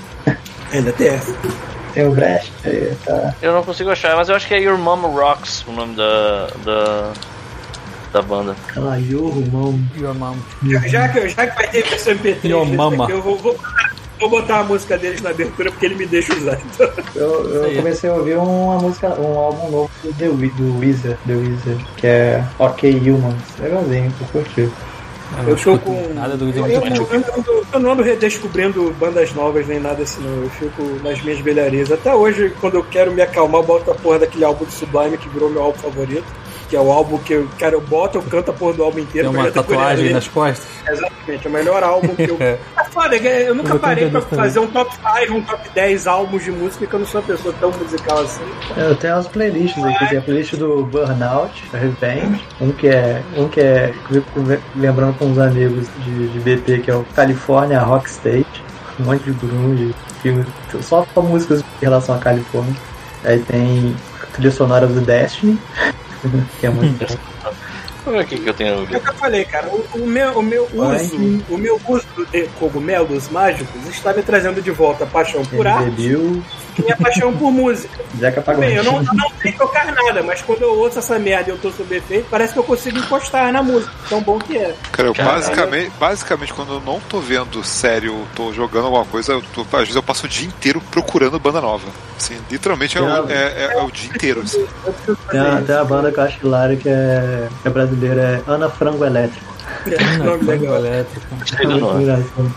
ainda 0.72 0.92
tem 0.92 1.06
essa. 1.06 1.32
Tem 1.95 2.07
o 2.07 2.12
Brexit, 2.12 2.53
aí, 2.64 2.97
tá. 3.05 3.34
Eu 3.43 3.53
não 3.53 3.62
consigo 3.62 3.91
achar, 3.91 4.16
mas 4.16 4.28
eu 4.28 4.34
acho 4.36 4.47
que 4.47 4.55
é 4.55 4.61
Your 4.61 4.78
Mom 4.78 5.01
Rocks 5.11 5.64
o 5.66 5.72
nome 5.72 5.95
da. 5.97 6.47
da. 6.64 7.12
da 8.12 8.22
banda. 8.22 8.55
Ela 8.76 8.97
Your 8.99 9.34
Mom. 9.51 9.78
Your 9.97 10.14
mom. 10.14 10.36
Já, 10.64 10.80
já 10.80 11.09
que, 11.09 11.28
já 11.28 11.47
que 11.47 11.57
vai 11.57 11.68
ter 11.68 11.82
versão 11.82 12.14
MP3 12.14 12.45
Yo, 12.45 12.64
desse 12.64 12.76
mama. 12.76 13.05
aqui, 13.05 13.12
eu 13.12 13.22
vou, 13.22 13.36
vou, 13.38 13.57
vou 14.18 14.30
botar 14.30 14.61
a 14.61 14.64
música 14.64 14.99
deles 14.99 15.20
na 15.22 15.30
abertura 15.30 15.70
porque 15.70 15.86
ele 15.86 15.95
me 15.97 16.07
deixa 16.07 16.34
usar. 16.34 16.59
Então, 16.74 16.88
Eu, 17.14 17.51
eu 17.64 17.74
comecei 17.76 18.11
a 18.11 18.14
ouvir 18.14 18.36
uma 18.36 18.78
música, 18.78 19.09
um 19.20 19.38
álbum 19.38 19.70
novo 19.70 19.91
do 20.03 20.12
The 20.14 20.26
do 20.28 20.78
Weezer, 20.78 21.16
The 21.26 21.34
Weezer, 21.34 21.76
que 21.97 22.07
é 22.07 22.45
OK 22.59 22.91
Humans. 23.11 23.43
Legalzinho, 23.59 24.12
eu 24.20 24.26
curti. 24.28 24.70
Eu 25.39 25.45
tô 25.47 25.55
escuto 25.55 25.78
com- 25.85 26.14
Nada 26.14 26.37
do 26.37 26.51
Eu, 26.51 26.66
eu, 26.66 26.83
eu, 26.87 27.45
eu- 27.47 27.64
eu 27.72 27.81
não 27.81 27.93
ando 27.93 28.03
redescobrindo 28.03 28.91
bandas 28.99 29.33
novas 29.33 29.66
nem 29.66 29.78
nada 29.81 30.03
assim, 30.03 30.20
não. 30.22 30.43
Eu 30.45 30.51
fico 30.51 30.83
nas 31.03 31.22
minhas 31.22 31.39
velharias. 31.41 31.91
Até 31.93 32.14
hoje, 32.14 32.53
quando 32.61 32.74
eu 32.74 32.85
quero 32.85 33.12
me 33.12 33.22
acalmar, 33.22 33.61
eu 33.61 33.66
boto 33.66 33.91
a 33.91 33.95
porra 33.95 34.18
daquele 34.20 34.45
álbum 34.45 34.64
do 34.64 34.70
Sublime 34.72 35.16
que 35.16 35.28
virou 35.28 35.49
meu 35.49 35.62
álbum 35.62 35.78
favorito. 35.78 36.24
Que 36.71 36.77
é 36.77 36.81
o 36.81 36.93
álbum 36.93 37.18
que 37.18 37.33
eu, 37.33 37.49
cara, 37.59 37.75
eu 37.75 37.81
boto, 37.81 38.18
eu 38.18 38.23
canto 38.23 38.53
a 38.53 38.55
porra 38.55 38.75
do 38.75 38.85
álbum 38.85 38.99
Tem 38.99 39.05
inteiro. 39.05 39.31
uma 39.31 39.43
já 39.43 39.49
decorar 39.51 39.79
tatuagem 39.79 40.12
nas 40.12 40.29
costas. 40.29 40.66
Exatamente, 40.89 41.47
é 41.47 41.51
o 41.51 41.53
melhor 41.53 41.83
álbum 41.83 42.14
que 42.14 42.23
eu. 42.31 42.37
É. 42.39 42.59
É 42.79 42.85
foda, 42.93 43.18
que 43.18 43.27
eu 43.27 43.55
nunca 43.55 43.75
Eu 43.75 43.79
parei 43.79 44.09
pra 44.11 44.21
também. 44.21 44.45
fazer 44.45 44.59
um 44.61 44.66
top 44.68 44.91
5, 44.95 45.35
um 45.35 45.43
top 45.43 45.68
10 45.75 46.07
álbuns 46.07 46.45
de 46.45 46.51
música, 46.51 46.87
que 46.87 46.93
eu 46.95 46.99
não 47.01 47.07
sou 47.07 47.21
uma 47.21 47.27
pessoa 47.27 47.55
tão 47.61 47.71
musical 47.73 48.18
assim. 48.21 48.43
Eu 48.77 48.97
tenho 48.97 49.14
umas 49.14 49.29
playlists 49.29 49.85
aqui, 49.85 50.09
tem 50.09 50.18
a 50.18 50.23
playlist 50.23 50.55
do 50.57 50.85
Burnout, 50.85 51.64
Revenge, 51.73 52.45
um 52.61 52.73
que 52.73 52.89
é. 52.89 53.23
Um 53.37 53.49
que 53.49 53.61
é. 53.61 53.93
lembrando 54.77 55.16
com 55.18 55.27
uns 55.27 55.39
amigos 55.39 55.87
de, 56.05 56.29
de 56.29 56.39
BP, 56.41 56.79
que 56.81 56.91
é 56.91 56.95
o 56.95 57.05
California 57.14 57.79
Rock 57.81 58.09
State, 58.09 58.62
um 58.99 59.05
monte 59.05 59.25
de 59.25 59.33
grunge, 59.33 59.95
filme, 60.23 60.45
só 60.81 61.07
com 61.14 61.23
músicas 61.23 61.61
em 61.61 61.64
relação 61.85 62.14
à 62.14 62.18
Califórnia. 62.18 62.75
Aí 63.25 63.39
tem 63.41 63.95
a 64.23 64.27
trilha 64.27 64.51
sonora 64.51 64.87
do 64.87 65.01
Destiny, 65.01 65.59
que 66.61 66.66
é 66.66 66.71
muito 66.71 67.07
bom. 67.07 67.53
Vamos 68.05 68.21
ver 68.21 68.25
o 68.25 68.29
que, 68.29 68.39
que 68.39 68.49
eu 68.49 68.55
tenho 68.55 68.71
É 68.71 68.97
o 68.97 69.01
que 69.01 69.09
eu 69.09 69.14
falei, 69.14 69.45
cara. 69.45 69.68
O, 69.68 69.99
o 69.99 70.07
meu, 70.07 70.39
o 70.39 70.43
meu 70.43 70.64
uso, 70.73 71.16
o 71.51 71.59
meu 71.59 71.81
uso 71.87 72.07
de 72.33 72.47
cogumelos 72.59 73.29
mágicos 73.29 73.87
está 73.89 74.12
me 74.12 74.23
trazendo 74.23 74.62
de 74.62 74.71
volta 74.71 75.05
a 75.05 75.07
paixão 75.07 75.45
por 75.45 75.66
arte 75.66 75.91
Bill, 75.91 76.43
e 76.70 76.70
minha 76.85 76.97
paixão 76.97 77.33
por 77.37 77.51
música. 77.53 77.99
Jack 78.14 78.41
Bem, 78.59 78.74
eu 78.74 78.85
não, 78.85 79.03
não 79.03 79.31
sei 79.41 79.53
tocar 79.53 79.87
nada, 79.93 80.22
mas 80.22 80.43
quando 80.43 80.62
eu 80.62 80.78
ouço 80.78 80.99
essa 80.99 81.18
merda 81.18 81.51
e 81.51 81.53
eu 81.53 81.59
tô 81.59 81.70
sob 81.70 81.95
efeito, 81.95 82.26
parece 82.31 82.53
que 82.53 82.59
eu 82.59 82.64
consigo 82.64 82.99
encostar 82.99 83.53
na 83.53 83.62
música. 83.62 83.93
Tão 84.09 84.20
bom 84.22 84.39
que 84.39 84.57
é. 84.59 84.74
Cara, 84.93 85.09
eu 85.09 85.14
Caralho. 85.14 85.37
basicamente, 85.37 85.93
basicamente, 85.99 86.53
quando 86.53 86.74
eu 86.74 86.81
não 86.81 86.99
tô 87.01 87.20
vendo 87.20 87.62
sério, 87.64 88.26
tô 88.35 88.53
jogando 88.53 88.87
alguma 88.87 89.05
coisa, 89.05 89.33
eu 89.33 89.43
tô- 89.55 89.62
às 89.72 89.81
vezes 89.81 89.97
eu 89.97 90.03
passo 90.03 90.26
o 90.26 90.28
dia 90.28 90.47
inteiro 90.47 90.81
procurando 90.91 91.39
banda 91.39 91.61
nova. 91.61 91.87
Assim, 92.16 92.37
literalmente 92.51 92.99
é, 92.99 93.01
o, 93.01 93.31
é, 93.31 93.35
é- 93.35 93.70
é 93.78 93.83
o 93.83 93.91
dia 93.91 94.11
inteiro. 94.11 94.41
assim. 94.43 94.66
Tem 95.31 95.41
uma, 95.41 95.62
tem 95.62 95.74
uma 95.74 95.85
banda 95.85 96.12
que 96.12 96.18
eu 96.18 96.24
acho 96.24 96.39
hilária 96.45 96.76
que 96.76 96.89
é, 96.89 97.49
que 97.62 97.68
é 97.68 97.70
brasileira, 97.70 98.43
é 98.47 98.51
Ana 98.51 98.68
Frango 98.68 99.05
Elétrico. 99.05 99.47
isso. 99.87 100.18
Nome 100.24 100.45
legal. 100.45 100.76
elétrico. 100.76 101.26
É 101.59 101.66
muito 101.66 102.01
engraçado. 102.01 102.55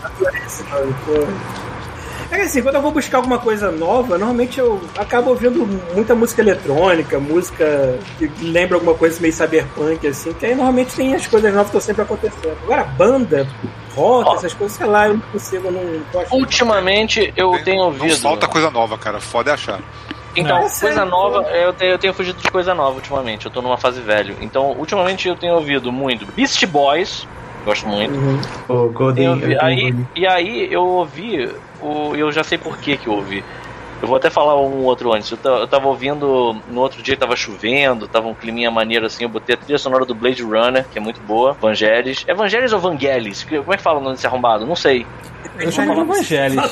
É 2.34 2.38
que 2.38 2.42
assim, 2.46 2.62
quando 2.62 2.74
eu 2.74 2.82
vou 2.82 2.90
buscar 2.90 3.18
alguma 3.18 3.38
coisa 3.38 3.70
nova, 3.70 4.18
normalmente 4.18 4.58
eu 4.58 4.80
acabo 4.98 5.30
ouvindo 5.30 5.64
muita 5.94 6.14
música 6.14 6.42
eletrônica, 6.42 7.18
música 7.20 7.98
que 8.18 8.30
lembra 8.42 8.76
alguma 8.76 8.94
coisa 8.94 9.20
meio 9.20 9.32
cyberpunk, 9.32 10.06
assim, 10.06 10.32
que 10.32 10.46
aí 10.46 10.54
normalmente 10.54 10.94
tem 10.96 11.14
as 11.14 11.26
coisas 11.26 11.52
novas 11.52 11.70
que 11.70 11.76
estão 11.76 11.80
sempre 11.94 12.02
acontecendo. 12.02 12.56
Agora, 12.64 12.84
banda, 12.84 13.46
rock, 13.94 14.28
Ó. 14.30 14.34
essas 14.34 14.52
coisas, 14.54 14.76
sei 14.76 14.86
lá, 14.86 15.06
eu 15.08 15.14
não 15.14 15.20
consigo, 15.20 15.66
eu 15.68 15.72
não 15.72 16.00
gosto. 16.12 16.34
Ultimamente 16.34 17.32
eu 17.36 17.52
tenho 17.64 17.78
Não 17.78 17.84
ouvido. 17.86 18.16
falta 18.18 18.48
coisa 18.48 18.70
nova, 18.70 18.98
cara. 18.98 19.20
Foda 19.20 19.50
é 19.50 19.54
achar. 19.54 19.80
Então, 20.36 20.56
É 20.56 20.60
coisa 20.62 20.74
sério, 20.74 21.04
nova, 21.06 21.42
eu 21.50 21.72
tenho, 21.72 21.92
eu 21.92 21.98
tenho 21.98 22.12
fugido 22.12 22.40
de 22.42 22.50
coisa 22.50 22.74
nova 22.74 22.96
ultimamente. 22.96 23.46
Eu 23.46 23.52
tô 23.52 23.62
numa 23.62 23.76
fase 23.78 24.00
velho. 24.00 24.34
Então, 24.40 24.72
ultimamente 24.72 25.28
eu 25.28 25.36
tenho 25.36 25.54
ouvido 25.54 25.92
muito 25.92 26.26
Beast 26.34 26.66
Boys, 26.66 27.28
gosto 27.64 27.86
muito. 27.86 28.12
Uhum. 28.18 28.40
O 28.68 28.88
Golden 28.88 29.28
ouvi- 29.30 29.56
aí, 29.60 29.94
e 30.16 30.26
aí 30.26 30.68
eu 30.72 30.82
ouvi, 30.84 31.48
o, 31.84 32.16
eu 32.16 32.32
já 32.32 32.42
sei 32.42 32.58
por 32.58 32.78
que 32.78 32.96
que 32.96 33.06
eu 33.06 33.12
ouvi. 33.12 33.44
Eu 34.02 34.08
vou 34.08 34.16
até 34.16 34.28
falar 34.28 34.60
um 34.60 34.84
outro 34.84 35.14
antes. 35.14 35.30
Eu, 35.30 35.38
eu 35.42 35.66
tava 35.66 35.88
ouvindo, 35.88 36.56
no 36.68 36.80
outro 36.80 37.02
dia 37.02 37.16
tava 37.16 37.36
chovendo, 37.36 38.06
tava 38.06 38.28
um 38.28 38.34
climinha 38.34 38.70
maneiro 38.70 39.06
assim. 39.06 39.24
Eu 39.24 39.28
botei 39.28 39.54
a 39.54 39.58
trilha 39.58 39.78
sonora 39.78 40.04
do 40.04 40.14
Blade 40.14 40.42
Runner, 40.42 40.84
que 40.92 40.98
é 40.98 41.00
muito 41.00 41.20
boa. 41.20 41.54
Vangelis. 41.54 42.24
É 42.26 42.34
Vangelis 42.34 42.72
ou 42.72 42.80
Vangelis? 42.80 43.44
Como 43.44 43.72
é 43.72 43.76
que 43.76 43.82
fala 43.82 44.00
o 44.00 44.02
nome 44.02 44.16
desse 44.16 44.26
arrombado? 44.26 44.66
Não 44.66 44.76
sei. 44.76 45.06
Eu 45.58 45.70
chamo 45.70 45.94
de 45.94 46.00
Evangelho. 46.00 46.62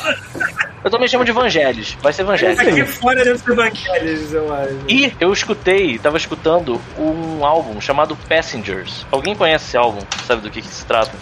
Eu 0.84 0.90
também 0.90 1.06
chamo 1.06 1.24
de 1.24 1.32
Vangelis. 1.32 1.96
Vai 2.02 2.12
ser 2.12 2.24
Vangelis. 2.24 2.58
Aqui 2.58 2.84
fora 2.84 3.24
deve 3.24 3.38
ser 3.38 3.54
Vangelis, 3.54 4.32
eu 4.32 4.52
acho. 4.52 4.78
E 4.88 5.12
eu 5.20 5.32
escutei, 5.32 5.98
tava 5.98 6.16
escutando 6.16 6.80
um 6.98 7.44
álbum 7.44 7.80
chamado 7.80 8.16
Passengers. 8.28 9.06
Alguém 9.10 9.34
conhece 9.34 9.66
esse 9.66 9.76
álbum? 9.76 10.00
Sabe 10.26 10.42
do 10.42 10.50
que, 10.50 10.60
que 10.60 10.68
se 10.68 10.84
trata? 10.84 11.12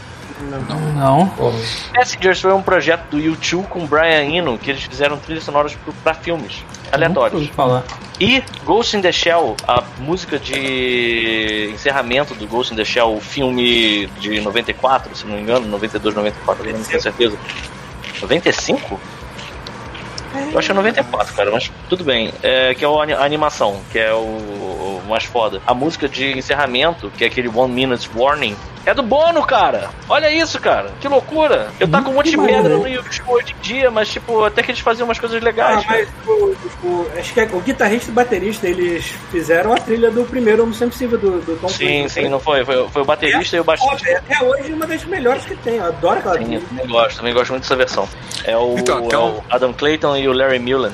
Não. 0.95 1.31
Passengers 1.95 2.41
foi 2.41 2.53
um 2.53 2.63
projeto 2.63 3.05
do 3.11 3.19
YouTube 3.19 3.67
com 3.69 3.87
Brian 3.87 4.25
Eno 4.25 4.59
que 4.59 4.71
eles 4.71 4.83
fizeram 4.83 5.17
trilhas 5.19 5.45
sonoras 5.45 5.77
pra 6.03 6.15
filmes. 6.15 6.65
aleatórios. 6.93 7.49
Falar. 7.49 7.85
E 8.19 8.43
Ghost 8.65 8.97
in 8.97 9.01
the 9.01 9.13
Shell, 9.13 9.57
a 9.67 9.83
música 9.99 10.39
de 10.39 11.71
encerramento 11.73 12.35
do 12.35 12.47
Ghost 12.47 12.73
in 12.73 12.77
the 12.77 12.85
Shell, 12.85 13.15
o 13.17 13.21
filme 13.21 14.07
de 14.19 14.41
94, 14.41 15.17
se 15.17 15.27
não 15.27 15.37
me 15.37 15.41
engano, 15.43 15.67
92, 15.67 16.15
94, 16.15 16.63
agora 16.63 16.77
não 16.77 16.85
tenho 16.85 17.01
certeza. 17.01 17.39
95? 18.21 19.01
Eu 20.53 20.59
acho 20.59 20.67
que 20.69 20.73
é 20.73 20.75
94, 20.75 21.35
cara, 21.35 21.51
mas 21.51 21.71
tudo 21.89 22.05
bem. 22.05 22.33
É, 22.43 22.75
que 22.75 22.85
é 22.85 22.89
a 22.89 23.25
animação, 23.25 23.81
que 23.91 23.99
é 23.99 24.13
o, 24.13 24.17
o 24.19 25.03
mais 25.09 25.25
foda. 25.25 25.61
A 25.67 25.75
música 25.75 26.09
de 26.09 26.39
encerramento, 26.39 27.11
que 27.17 27.25
é 27.25 27.27
aquele 27.27 27.49
One 27.49 27.73
Minute 27.73 28.09
Warning, 28.15 28.57
é 28.87 28.95
do 28.95 29.03
Bono, 29.03 29.43
cara! 29.45 29.91
Olha 30.09 30.31
isso, 30.33 30.59
cara! 30.59 30.91
Que 31.01 31.07
loucura! 31.07 31.69
Eu 31.79 31.87
tá 31.87 32.01
com 32.01 32.11
um 32.11 32.15
monte 32.15 32.31
de 32.31 32.39
pedra 32.39 32.77
no 32.79 32.89
YouTube 32.89 33.21
hoje 33.29 33.55
em 33.59 33.63
dia, 33.63 33.91
mas, 33.91 34.09
tipo, 34.09 34.43
até 34.43 34.63
que 34.63 34.71
eles 34.71 34.81
faziam 34.81 35.07
umas 35.07 35.19
coisas 35.19 35.41
Ah, 35.41 35.45
legais. 35.45 35.85
cara. 35.85 35.99
mas 35.99 36.27
o, 36.27 36.57
o- 36.87 37.11
acho 37.19 37.35
que 37.35 37.41
é 37.41 37.45
o 37.53 37.61
guitarrista 37.61 38.09
e 38.11 38.13
o 38.13 38.15
baterista, 38.15 38.67
eles 38.67 39.05
fizeram 39.31 39.73
a 39.75 39.77
trilha 39.77 40.11
do 40.11 40.25
primeiro 40.25 40.63
Homem 40.63 40.75
Possível 40.79 41.19
do, 41.19 41.41
do 41.43 41.57
Tom 41.61 41.69
Sim, 41.69 41.87
Cruise. 41.99 42.09
sim, 42.15 42.29
não 42.31 42.41
foi? 42.41 42.65
Foi, 42.65 42.89
foi 42.89 43.03
o 43.03 43.05
baterista 43.05 43.57
e 43.57 43.61
o 43.61 43.65
baixista. 43.65 44.09
É 44.09 44.17
até 44.17 44.43
hoje 44.43 44.73
uma 44.73 44.87
das 44.87 45.05
melhores 45.05 45.45
que 45.45 45.55
tem. 45.57 45.77
Eu 45.77 45.85
adoro 45.85 46.19
aquela 46.19 46.39
Sim, 46.39 46.45
trilha. 46.45 46.57
eu 46.57 46.63
também 46.69 46.87
gosto, 46.87 47.17
também 47.19 47.35
gosto 47.35 47.51
muito 47.51 47.63
dessa 47.63 47.77
versão. 47.77 48.09
É 48.45 48.57
o, 48.57 48.77
Então, 48.79 48.99
é 48.99 49.03
então- 49.05 49.29
o 49.37 49.45
Adam 49.51 49.73
Clayton 49.75 50.17
e 50.21 50.29
o 50.29 50.33
Larry 50.33 50.59
Mullen. 50.59 50.93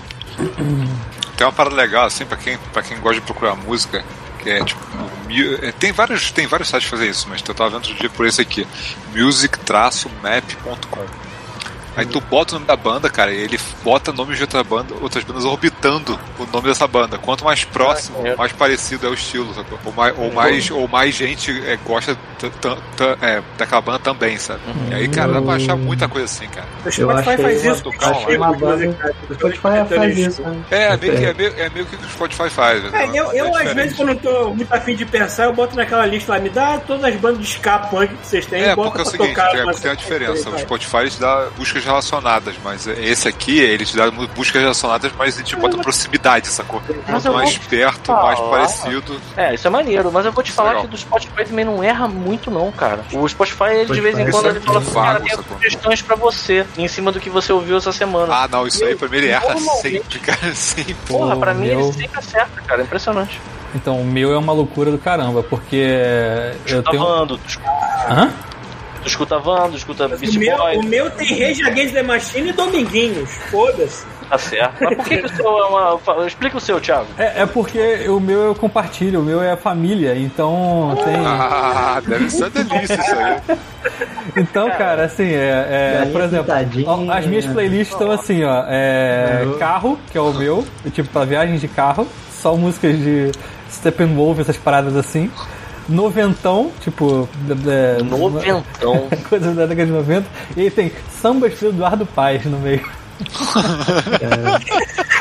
Tem 1.36 1.46
uma 1.46 1.52
parada 1.52 1.76
legal, 1.76 2.06
assim, 2.06 2.24
pra 2.24 2.36
quem, 2.36 2.56
pra 2.72 2.82
quem 2.82 2.98
gosta 2.98 3.20
de 3.20 3.26
procurar 3.26 3.54
música, 3.56 4.04
que 4.42 4.50
é 4.50 4.64
tipo. 4.64 4.80
é, 5.62 5.72
Tem 5.72 5.92
vários, 5.92 6.30
tem 6.30 6.46
vários 6.46 6.68
sites 6.68 6.84
que 6.86 6.90
fazem 6.90 7.10
isso, 7.10 7.26
mas 7.28 7.42
eu 7.46 7.54
tava 7.54 7.70
vendo 7.70 7.82
outro 7.88 7.94
dia 7.94 8.08
por 8.10 8.26
esse 8.26 8.40
aqui: 8.40 8.66
music-map.com. 9.14 11.25
Aí 11.96 12.04
tu 12.06 12.20
bota 12.20 12.52
o 12.52 12.54
nome 12.56 12.66
da 12.66 12.76
banda, 12.76 13.08
cara, 13.08 13.32
e 13.32 13.36
ele 13.42 13.58
bota 13.82 14.12
nomes 14.12 14.36
de 14.36 14.42
outra 14.42 14.62
banda, 14.62 14.94
outras 15.00 15.24
bandas 15.24 15.44
orbitando 15.44 16.18
o 16.38 16.46
nome 16.52 16.68
dessa 16.68 16.86
banda. 16.86 17.16
Quanto 17.18 17.44
mais 17.44 17.64
próximo, 17.64 18.18
maneiro. 18.18 18.38
mais 18.38 18.52
parecido 18.52 19.06
é 19.06 19.10
o 19.10 19.14
estilo, 19.14 19.54
sacou? 19.54 19.78
Ou 19.84 19.92
mais, 19.92 20.14
ou 20.18 20.32
mais, 20.32 20.70
ou 20.70 20.88
mais 20.88 21.14
gente 21.14 21.50
é, 21.66 21.76
gosta 21.84 22.14
t- 22.38 22.50
t- 22.50 22.68
t- 22.96 23.16
é, 23.22 23.42
daquela 23.56 23.80
banda 23.80 23.98
também, 23.98 24.36
sabe? 24.38 24.60
E 24.90 24.94
aí, 24.94 25.08
cara, 25.08 25.32
dá 25.32 25.40
pra 25.42 25.54
achar 25.54 25.74
muita 25.76 26.06
coisa 26.08 26.26
assim, 26.26 26.46
cara. 26.48 26.66
O 26.84 26.88
Eu 26.88 26.92
Spotify 26.92 27.42
faz 27.42 27.64
isso. 27.64 27.88
achei 28.00 28.26
os 28.26 28.36
uma 28.36 28.52
banda- 28.52 28.86
música. 28.86 29.14
O 29.30 29.34
Spotify 29.34 29.94
faz 29.96 30.18
isso, 30.18 30.42
né? 30.42 30.56
É, 30.70 30.96
meio 30.98 31.16
que, 31.16 31.24
é, 31.24 31.34
meio, 31.34 31.54
é 31.56 31.70
meio 31.70 31.86
que 31.86 31.96
o 31.96 32.08
Spotify 32.10 32.50
faz. 32.50 32.82
né? 32.84 32.90
É, 33.04 33.18
eu, 33.18 33.32
eu 33.32 33.54
às 33.56 33.72
vezes, 33.72 33.96
quando 33.96 34.10
eu 34.10 34.16
tô 34.16 34.50
muito 34.54 34.72
afim 34.72 34.94
de 34.94 35.06
pensar, 35.06 35.44
eu 35.44 35.52
boto 35.54 35.74
naquela 35.74 36.04
lista 36.04 36.32
lá, 36.32 36.38
me 36.38 36.50
dá 36.50 36.78
todas 36.78 37.04
as 37.04 37.16
bandas 37.16 37.38
de 37.38 37.46
ska 37.46 37.78
punk 37.78 38.14
que 38.14 38.26
vocês 38.26 38.44
têm 38.46 38.62
É, 38.62 38.74
porque 38.74 38.98
é 38.98 39.02
o 39.02 39.04
seguinte, 39.06 39.28
tocar. 39.30 39.50
tem, 39.52 39.64
mas- 39.64 39.80
tem 39.80 39.90
a 39.90 39.94
diferença. 39.94 40.50
O. 40.50 40.58
Spotify 40.58 41.08
dá 41.18 41.46
buscas 41.56 41.85
relacionadas, 41.86 42.54
mas 42.62 42.86
esse 42.86 43.26
aqui, 43.28 43.58
ele 43.58 43.84
te 43.86 43.96
dá 43.96 44.10
buscas 44.10 44.60
relacionadas, 44.60 45.10
mas 45.16 45.36
ele 45.36 45.44
te 45.46 45.56
bota 45.56 45.78
proximidade, 45.78 46.48
sacou? 46.48 46.82
Mas 46.88 47.22
Quanto 47.22 47.32
mais 47.34 47.56
vou 47.56 47.68
perto, 47.68 48.06
falar. 48.06 48.22
mais 48.24 48.40
parecido. 48.40 49.20
É, 49.36 49.54
isso 49.54 49.66
é 49.66 49.70
maneiro, 49.70 50.10
mas 50.12 50.26
eu 50.26 50.32
vou 50.32 50.42
te 50.44 50.52
falar 50.52 50.70
Legal. 50.70 50.84
que 50.84 50.90
do 50.90 50.96
Spotify 50.98 51.44
também 51.44 51.64
não 51.64 51.82
erra 51.82 52.06
muito, 52.08 52.50
não, 52.50 52.70
cara. 52.72 53.00
O 53.12 53.26
Spotify, 53.28 53.64
ele, 53.72 53.94
de 53.94 54.00
vez 54.00 54.18
em 54.18 54.26
Spotify 54.30 54.32
quando, 54.32 54.46
é 54.46 54.50
ele 54.50 54.60
fala 54.60 54.78
assim, 54.80 54.92
cara, 54.92 55.20
tem 55.20 55.36
sugestões 55.56 56.02
pra 56.02 56.16
você, 56.16 56.66
em 56.76 56.88
cima 56.88 57.10
do 57.12 57.20
que 57.20 57.30
você 57.30 57.52
ouviu 57.52 57.76
essa 57.76 57.92
semana. 57.92 58.34
Ah, 58.34 58.48
não, 58.48 58.66
isso 58.66 58.84
aí 58.84 58.94
pra 58.94 59.08
mim 59.08 59.16
ele 59.18 59.28
erra 59.28 59.56
sempre, 59.80 60.18
cara, 60.18 60.52
sempre. 60.54 60.94
Porra, 61.06 61.36
pra 61.36 61.54
mim 61.54 61.68
meu- 61.68 61.80
ele 61.80 61.92
sempre 61.92 62.18
acerta, 62.18 62.60
cara. 62.66 62.82
Impressionante. 62.82 63.40
Então, 63.74 64.00
o 64.00 64.04
meu 64.04 64.32
é 64.32 64.38
uma 64.38 64.52
loucura 64.52 64.90
do 64.90 64.96
caramba, 64.98 65.42
porque 65.42 65.76
eu 65.76 66.78
Escuta 66.80 66.90
tenho. 66.90 67.02
Vando, 67.04 67.38
tu 69.06 69.10
escuta, 69.10 69.36
Hã? 69.36 69.40
tu 69.40 69.40
escuta 69.40 69.40
Vando, 69.40 69.70
tu 69.70 69.76
escuta 69.76 70.06
O 70.06 70.18
Beast 70.18 70.36
meu, 70.36 70.56
Boy, 70.56 70.76
o 70.78 70.82
meu 70.84 71.10
tem 71.10 71.28
Rage 71.46 71.62
Against 71.64 71.94
the 71.94 72.02
Machine 72.02 72.48
e 72.50 72.52
Dominguinhos. 72.52 73.30
Foda-se. 73.50 74.04
tá 74.28 74.38
certo. 74.38 74.74
Mas 74.84 74.96
por 74.96 75.04
que, 75.04 75.18
que 75.18 75.26
o 75.26 75.36
seu 75.36 75.46
é 75.58 75.66
uma. 75.66 76.26
Explica 76.26 76.56
o 76.56 76.60
seu, 76.60 76.80
Thiago. 76.80 77.06
É, 77.16 77.42
é 77.42 77.46
porque 77.46 78.08
o 78.08 78.18
meu 78.20 78.40
eu 78.40 78.54
compartilho, 78.54 79.20
o 79.20 79.24
meu 79.24 79.40
é 79.42 79.56
família, 79.56 80.16
então 80.16 80.96
tem. 81.04 81.14
Ah, 81.24 82.02
deve 82.06 82.28
ser 82.30 82.50
delícia 82.50 82.94
isso 82.94 83.14
aí. 83.14 83.58
Então, 84.36 84.68
cara, 84.72 85.04
assim, 85.04 85.30
é, 85.32 86.02
é, 86.02 86.08
por 86.12 86.20
exemplo, 86.20 86.52
ó, 86.86 87.12
as 87.12 87.24
minhas 87.24 87.46
playlists 87.46 87.92
estão 87.94 88.10
assim, 88.10 88.44
ó, 88.44 88.64
é, 88.68 89.44
Uhum. 89.46 89.58
carro, 89.58 89.98
que 90.10 90.18
é 90.18 90.20
o 90.20 90.32
meu, 90.34 90.66
tipo 90.92 91.08
pra 91.08 91.24
viagem 91.24 91.56
de 91.56 91.68
carro, 91.68 92.06
só 92.32 92.54
músicas 92.54 92.98
de 92.98 93.30
Steppenwolf, 93.70 94.38
essas 94.40 94.56
paradas 94.58 94.94
assim. 94.96 95.30
Noventão, 95.88 96.70
tipo. 96.80 97.28
é, 97.68 98.02
Noventão. 98.02 99.08
Coisas 99.28 99.54
da 99.56 99.66
década 99.66 99.86
de 99.86 99.92
90. 99.92 100.26
E 100.56 100.60
aí 100.62 100.70
tem 100.70 100.92
sambas 101.20 101.58
do 101.60 101.68
Eduardo 101.68 102.04
Paz 102.06 102.44
no 102.44 102.58
meio. 102.58 102.84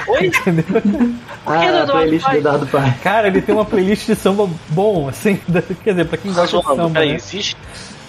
Oi? 0.07 0.31
Ah, 1.45 1.59
que 1.59 1.71
do 1.71 1.77
a 1.77 1.83
Eduardo 1.83 1.91
playlist 1.91 2.25
Paes? 2.25 2.33
do 2.35 2.39
Eduardo 2.39 2.67
Paes. 2.67 2.93
Cara, 3.01 3.27
ele 3.27 3.41
tem 3.41 3.55
uma 3.55 3.65
playlist 3.65 4.05
de 4.05 4.15
samba 4.15 4.49
bom, 4.69 5.07
assim. 5.09 5.39
Quer 5.83 5.91
dizer, 5.91 6.05
pra 6.05 6.17
quem 6.17 6.31
gosta 6.33 6.57
de 6.57 6.63
Zoando, 6.63 6.75
samba. 6.81 6.89
peraí, 6.93 7.09
né? 7.09 7.15
existe, 7.15 7.55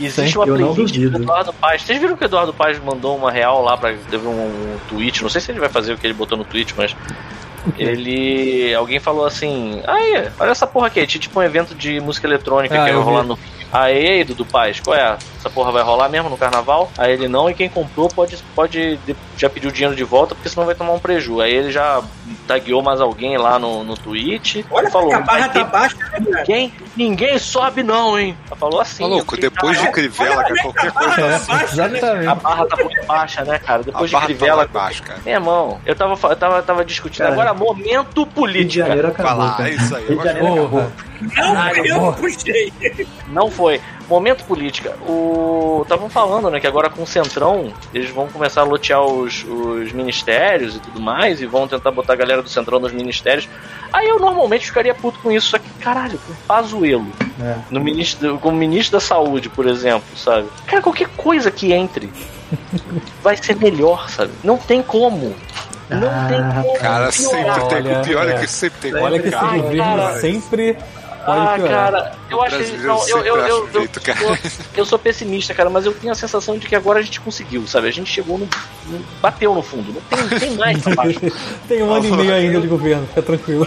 existe 0.00 0.32
Sim, 0.32 0.38
uma 0.38 0.46
playlist 0.46 0.94
do. 0.96 1.16
Eduardo 1.22 1.52
Paz. 1.54 1.82
Vocês 1.82 2.00
viram 2.00 2.16
que 2.16 2.24
o 2.24 2.26
Eduardo 2.26 2.52
Paz 2.52 2.78
mandou 2.78 3.16
uma 3.16 3.30
real 3.30 3.62
lá 3.62 3.76
pra. 3.76 3.94
Teve 4.10 4.26
um 4.26 4.76
tweet, 4.88 5.22
não 5.22 5.30
sei 5.30 5.40
se 5.40 5.50
ele 5.52 5.60
vai 5.60 5.68
fazer 5.68 5.92
o 5.92 5.98
que 5.98 6.06
ele 6.06 6.14
botou 6.14 6.36
no 6.36 6.44
tweet, 6.44 6.74
mas. 6.76 6.94
Ele. 7.78 8.74
Alguém 8.74 8.98
falou 9.00 9.24
assim. 9.26 9.80
Aí, 9.86 10.28
olha 10.38 10.50
essa 10.50 10.66
porra 10.66 10.86
aqui. 10.88 11.06
Tinha 11.06 11.20
tipo 11.20 11.38
um 11.38 11.42
evento 11.42 11.74
de 11.74 12.00
música 12.00 12.26
eletrônica 12.26 12.74
Ah, 12.74 12.84
que 12.84 12.90
ia 12.90 12.96
vi. 12.96 13.02
rolar 13.02 13.22
no. 13.22 13.38
Aí, 13.72 14.22
Dudu 14.24 14.44
Paz, 14.46 14.78
qual 14.80 14.96
é? 14.96 15.16
Essa 15.38 15.50
porra 15.50 15.72
vai 15.72 15.82
rolar 15.82 16.08
mesmo 16.08 16.30
no 16.30 16.36
carnaval? 16.38 16.90
Aí 16.96 17.12
ele 17.12 17.28
não, 17.28 17.50
e 17.50 17.54
quem 17.54 17.68
comprou 17.68 18.08
pode, 18.08 18.36
pode 18.54 18.96
de- 18.98 19.16
já 19.36 19.50
pedir 19.50 19.66
o 19.66 19.72
dinheiro 19.72 19.94
de 19.96 20.04
volta, 20.04 20.34
porque 20.34 20.48
senão 20.48 20.64
vai 20.64 20.74
tomar 20.74 20.92
um 20.92 20.98
preju. 21.00 21.40
Aí 21.40 21.52
ele 21.52 21.70
já 21.72 22.00
tagueou 22.46 22.82
mais 22.82 23.00
alguém 23.00 23.36
lá 23.36 23.58
no, 23.58 23.84
no 23.84 23.94
tweet. 23.96 24.64
Olha 24.70 24.90
falou, 24.90 25.08
que 25.08 25.14
a 25.14 25.20
barra 25.20 25.48
tá 25.48 25.64
baixa, 25.64 25.96
né, 25.96 26.08
cara? 26.10 26.24
Ninguém, 26.40 26.72
ninguém 26.96 27.38
sobe 27.38 27.82
não, 27.82 28.18
hein? 28.18 28.36
Ela 28.46 28.56
falou 28.56 28.80
assim. 28.80 29.08
Tá 29.08 29.16
eu 29.16 29.20
fiquei, 29.20 29.40
depois 29.40 29.72
de 29.72 29.76
"Caralho, 29.78 29.92
Crivella, 29.92 30.42
cara, 30.42 30.62
qualquer 30.62 30.92
coisa. 30.92 31.20
É, 31.20 31.38
baixa, 31.38 31.54
né? 31.56 31.64
exatamente. 31.98 32.26
A 32.28 32.34
barra 32.34 32.66
tá 32.66 32.76
muito 32.76 33.06
baixa, 33.06 33.44
né, 33.44 33.58
cara? 33.58 33.80
A 33.80 33.84
Depois 33.84 34.10
de 34.10 34.12
barra 34.12 34.26
tá 34.26 34.34
Crivella. 34.34 34.64
embaixo, 34.64 35.02
cara. 35.02 35.20
Meu 35.24 35.34
irmão, 35.34 35.80
eu 35.86 35.94
tava, 35.94 36.12
eu 36.32 36.36
tava, 36.36 36.62
tava 36.62 36.84
discutindo 36.84 37.18
Cara, 37.24 37.32
agora 37.32 37.54
momento 37.54 38.26
Rio 38.60 38.64
de. 38.68 38.74
Janeiro 38.76 39.08
acabou. 39.08 39.50
cara. 39.50 39.68
é 39.68 39.72
isso 39.74 39.96
aí. 39.96 40.06
Rio 40.06 40.18
de 40.18 40.24
Janeiro 40.24 40.52
acabou. 40.60 40.92
Não, 41.20 41.30
Caralho, 41.30 41.86
eu 41.86 42.12
puxei. 42.12 42.72
Não 43.28 43.50
foi. 43.50 43.80
Momento 44.08 44.44
política. 44.44 44.94
O. 45.08 45.80
Estavam 45.82 46.08
falando, 46.08 46.50
né, 46.50 46.58
que 46.60 46.66
agora 46.66 46.88
com 46.90 47.02
o 47.02 47.06
Centrão, 47.06 47.72
eles 47.92 48.10
vão 48.10 48.26
começar 48.28 48.62
a 48.62 48.64
lotear 48.64 49.02
os, 49.04 49.44
os 49.44 49.92
ministérios 49.92 50.76
e 50.76 50.80
tudo 50.80 51.00
mais, 51.00 51.40
e 51.40 51.46
vão 51.46 51.68
tentar 51.68 51.90
botar 51.90 52.14
a 52.14 52.16
galera 52.16 52.42
do 52.42 52.48
Centrão 52.48 52.78
nos 52.80 52.92
ministérios. 52.92 53.48
Aí 53.92 54.08
eu 54.08 54.18
normalmente 54.18 54.66
ficaria 54.66 54.94
puto 54.94 55.18
com 55.20 55.30
isso, 55.30 55.48
só 55.48 55.58
que, 55.58 55.68
caralho, 55.80 56.18
com 56.26 56.32
Pazuelo. 56.46 57.06
É. 57.40 57.56
No 57.70 57.80
ministro, 57.80 58.38
como 58.38 58.56
ministro 58.56 58.98
da 58.98 59.00
saúde, 59.04 59.48
por 59.48 59.66
exemplo, 59.66 60.16
sabe? 60.16 60.48
Cara, 60.66 60.82
qualquer 60.82 61.08
coisa 61.16 61.50
que 61.50 61.72
entre 61.72 62.10
vai 63.22 63.36
ser 63.36 63.56
melhor, 63.56 64.08
sabe? 64.08 64.32
Não 64.42 64.56
tem 64.56 64.82
como. 64.82 65.34
Não 65.88 66.08
Ah, 66.08 66.26
tem 66.28 66.62
como. 66.62 66.78
Cara, 66.80 67.10
piorar. 67.10 67.12
sempre 67.12 67.68
tem. 67.68 67.78
Olha, 67.86 67.98
O 68.00 68.02
pior 68.02 68.28
é, 68.28 68.32
é. 68.32 68.38
que 68.38 68.46
sempre 68.48 68.78
tem. 68.80 68.94
Olha 68.94 69.20
que 69.20 69.28
esse 69.28 69.36
governo 69.38 70.20
sempre 70.20 70.78
pode 71.26 71.40
Ah, 71.40 71.54
piorar. 71.56 71.92
cara, 71.92 72.12
eu 72.30 72.42
acho 72.42 72.58
que 72.58 72.76
não, 72.78 73.08
eu, 73.08 73.18
eu, 73.18 73.36
eu, 73.36 73.46
eu, 73.46 73.68
eu, 73.74 74.38
eu 74.76 74.86
sou 74.86 74.98
pessimista, 74.98 75.52
cara, 75.52 75.68
mas 75.68 75.84
eu 75.84 75.92
tenho 75.92 76.12
a 76.12 76.16
sensação 76.16 76.56
de 76.56 76.66
que 76.66 76.74
agora 76.74 77.00
a 77.00 77.02
gente 77.02 77.20
conseguiu, 77.20 77.66
sabe? 77.66 77.88
A 77.88 77.90
gente 77.90 78.10
chegou 78.10 78.38
no. 78.38 78.48
no- 78.86 79.04
bateu 79.20 79.54
no 79.54 79.62
fundo. 79.62 79.92
Não 79.92 80.28
tem, 80.28 80.38
tem 80.38 80.50
mais 80.56 80.82
pra 80.82 80.94
baixo. 80.94 81.20
Tem 81.68 81.82
um 81.82 81.92
ano 81.92 82.06
e 82.06 82.12
meio 82.12 82.32
ainda 82.34 82.60
de 82.60 82.66
governo, 82.68 83.06
fica 83.08 83.22
tranquilo. 83.22 83.66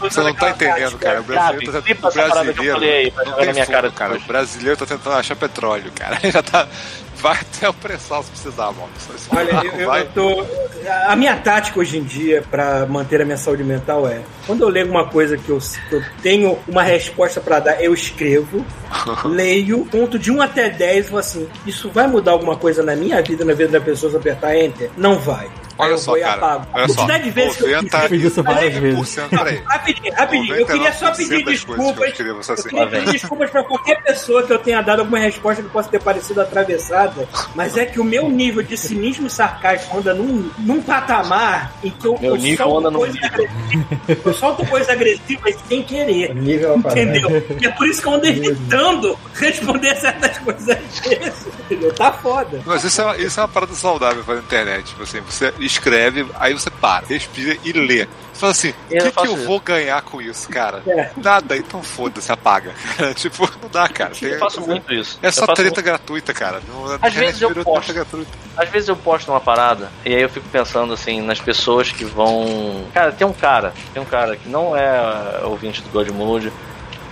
Você 0.00 0.20
não 0.20 0.34
tá 0.34 0.50
entendendo, 0.50 0.98
cara. 0.98 1.20
O 1.20 1.24
brasileiro 1.24 1.72
tá 1.72 1.72
Gabi, 1.72 1.82
flipa 1.86 2.06
o 2.06 2.08
essa 2.10 2.28
parada 2.28 2.52
que 2.52 2.60
eu 2.60 2.64
brasileiro 2.64 2.96
aí 2.96 3.12
não 3.26 3.36
tem 3.36 3.52
minha 3.52 3.64
fundo, 3.64 3.74
cara 3.76 3.90
cara. 3.90 4.14
O 4.16 4.20
brasileiro 4.20 4.76
tá 4.76 4.86
tentando 4.86 5.16
achar 5.16 5.36
petróleo, 5.36 5.90
cara. 5.94 6.18
Já 6.30 6.42
tá. 6.42 6.68
Vai 7.22 7.38
até 7.40 7.68
o 7.68 7.72
pré-sal 7.72 8.22
se 8.24 8.30
precisar, 8.30 8.72
mano. 8.72 8.88
Olha, 9.30 9.64
eu, 9.64 9.94
eu- 9.94 10.08
tô. 10.12 10.44
A 11.06 11.14
minha 11.14 11.36
tática 11.36 11.78
hoje 11.78 11.96
em 11.96 12.02
dia 12.02 12.42
pra 12.50 12.84
manter 12.86 13.22
a 13.22 13.24
minha 13.24 13.36
saúde 13.36 13.62
mental 13.62 14.08
é: 14.08 14.20
quando 14.44 14.62
eu 14.62 14.68
leio 14.68 14.86
alguma 14.86 15.08
coisa 15.08 15.38
que 15.38 15.48
eu, 15.48 15.58
que 15.88 15.94
eu 15.94 16.02
tenho 16.20 16.58
uma 16.66 16.82
resposta 16.82 17.40
pra 17.40 17.60
dar, 17.60 17.80
eu 17.80 17.94
escrevo, 17.94 18.66
leio, 19.24 19.86
conto 19.86 20.18
de 20.18 20.32
1 20.32 20.42
até 20.42 20.68
10 20.68 21.06
e 21.06 21.08
falo 21.08 21.18
assim: 21.20 21.48
isso 21.64 21.88
vai 21.90 22.08
mudar 22.08 22.32
alguma 22.32 22.56
coisa 22.56 22.82
na 22.82 22.96
minha 22.96 23.22
vida, 23.22 23.44
na 23.44 23.54
vida 23.54 23.70
da 23.70 23.80
pessoa 23.80 24.10
se 24.10 24.16
apertar 24.16 24.56
Enter? 24.56 24.90
Não 24.96 25.16
vai. 25.16 25.48
Olha 25.78 25.90
eu 25.92 25.98
só, 25.98 26.18
cara. 26.18 26.32
apago. 26.34 26.66
Olha 26.72 26.84
A 26.84 26.88
só. 26.88 26.94
quantidade 26.94 27.24
de 27.24 27.30
vezes 27.30 27.56
que 27.56 27.62
eu 27.62 27.66
fiz 27.68 27.74
90 27.92 28.08
Fiz 28.08 28.24
isso 28.24 28.42
várias 28.42 28.74
vezes. 28.74 28.98
90%, 29.16 29.28
peraí. 29.30 29.62
Rapidinho, 29.66 30.14
rapidinho. 30.14 30.54
Eu 30.54 30.66
queria 30.66 30.92
só 30.92 31.06
99% 31.10 31.16
pedir 31.16 31.32
eu 31.40 31.44
desculpas. 31.46 32.08
Eu 32.08 32.12
queria 32.14 32.32
Lá 32.34 32.84
vem. 32.86 33.00
pedir 33.00 33.12
desculpas 33.12 33.50
pra 33.50 33.64
qualquer 33.64 34.02
pessoa 34.02 34.42
que 34.46 34.52
eu 34.52 34.58
tenha 34.58 34.82
dado 34.82 35.00
alguma 35.00 35.18
resposta 35.18 35.62
que 35.62 35.68
possa 35.68 35.88
ter 35.88 36.00
parecido 36.02 36.40
atravessada, 36.40 37.28
mas 37.54 37.76
é 37.76 37.86
que 37.86 38.00
o 38.00 38.04
meu 38.04 38.28
nível 38.28 38.62
de 38.62 38.76
cinismo 38.76 39.26
e 39.26 39.30
sarcasmo 39.30 39.98
anda 39.98 40.14
num, 40.14 40.50
num 40.58 40.82
patamar 40.82 41.72
em 41.82 41.90
que 41.90 42.06
eu, 42.06 42.18
Meu 42.20 42.30
eu 42.30 42.36
nível 42.36 42.66
solto 42.66 42.86
anda 42.88 42.98
coisas 42.98 43.22
agressivas. 43.22 44.18
Eu 44.24 44.34
solto 44.34 44.66
coisas 44.66 44.88
agressivas 44.88 45.54
sem 45.68 45.82
querer. 45.82 46.34
Nível 46.34 46.80
quadrado. 46.82 47.00
Entendeu? 47.00 47.58
E 47.60 47.66
é 47.66 47.70
por 47.70 47.86
isso 47.86 48.02
que 48.02 48.08
eu 48.08 48.12
ando 48.14 48.26
evitando 48.26 49.18
responder 49.34 49.94
certas 49.96 50.38
coisas 50.38 50.68
às 50.68 51.00
vezes. 51.00 51.46
Entendeu? 51.64 51.92
Tá 51.94 52.12
foda. 52.12 52.60
Mas 52.66 52.84
isso 52.84 53.00
é, 53.00 53.04
uma, 53.04 53.16
isso 53.16 53.40
é 53.40 53.42
uma 53.42 53.48
parada 53.48 53.74
saudável 53.74 54.22
pra 54.24 54.36
internet. 54.36 54.84
Tipo 54.86 55.02
assim, 55.02 55.20
você 55.20 55.52
escreve, 55.66 56.26
aí 56.38 56.52
você 56.52 56.70
para, 56.70 57.06
respira 57.06 57.56
e 57.64 57.72
lê. 57.72 58.06
Você 58.32 58.40
fala 58.40 58.52
assim, 58.52 58.70
o 58.70 58.74
Eu 58.90 59.04
que, 59.04 59.12
que 59.12 59.26
eu 59.28 59.34
isso. 59.36 59.44
vou 59.46 59.60
ganhar 59.60 60.02
com 60.02 60.20
isso, 60.20 60.48
cara? 60.48 60.82
É. 60.86 61.10
Nada, 61.16 61.56
então 61.56 61.82
foda-se, 61.82 62.32
apaga. 62.32 62.72
tipo, 63.14 63.48
não 63.62 63.68
dá, 63.68 63.88
cara. 63.88 64.12
Eu 64.20 64.30
Tem- 64.30 64.38
faço 64.38 64.60
muito 64.62 64.92
isso. 64.92 65.18
É 65.22 65.28
Eu 65.28 65.32
só 65.32 65.46
treta 65.46 65.82
gratuita, 65.82 66.32
cara. 66.32 66.60
Não, 66.66 66.98
Às 67.00 67.14
vezes 67.14 67.40
eu 67.42 67.54
posto. 67.62 67.92
Às 68.56 68.68
vezes 68.68 68.88
eu 68.88 68.96
posto 68.96 69.30
uma 69.30 69.40
parada 69.40 69.90
e 70.04 70.14
aí 70.14 70.22
eu 70.22 70.28
fico 70.28 70.48
pensando 70.48 70.92
assim 70.92 71.20
nas 71.20 71.40
pessoas 71.40 71.90
que 71.92 72.04
vão. 72.04 72.84
Cara, 72.92 73.12
tem 73.12 73.26
um 73.26 73.32
cara, 73.32 73.72
tem 73.92 74.02
um 74.02 74.06
cara 74.06 74.36
que 74.36 74.48
não 74.48 74.76
é 74.76 75.40
ouvinte 75.44 75.80
do 75.82 75.90
God 75.90 76.08
Mode, 76.10 76.52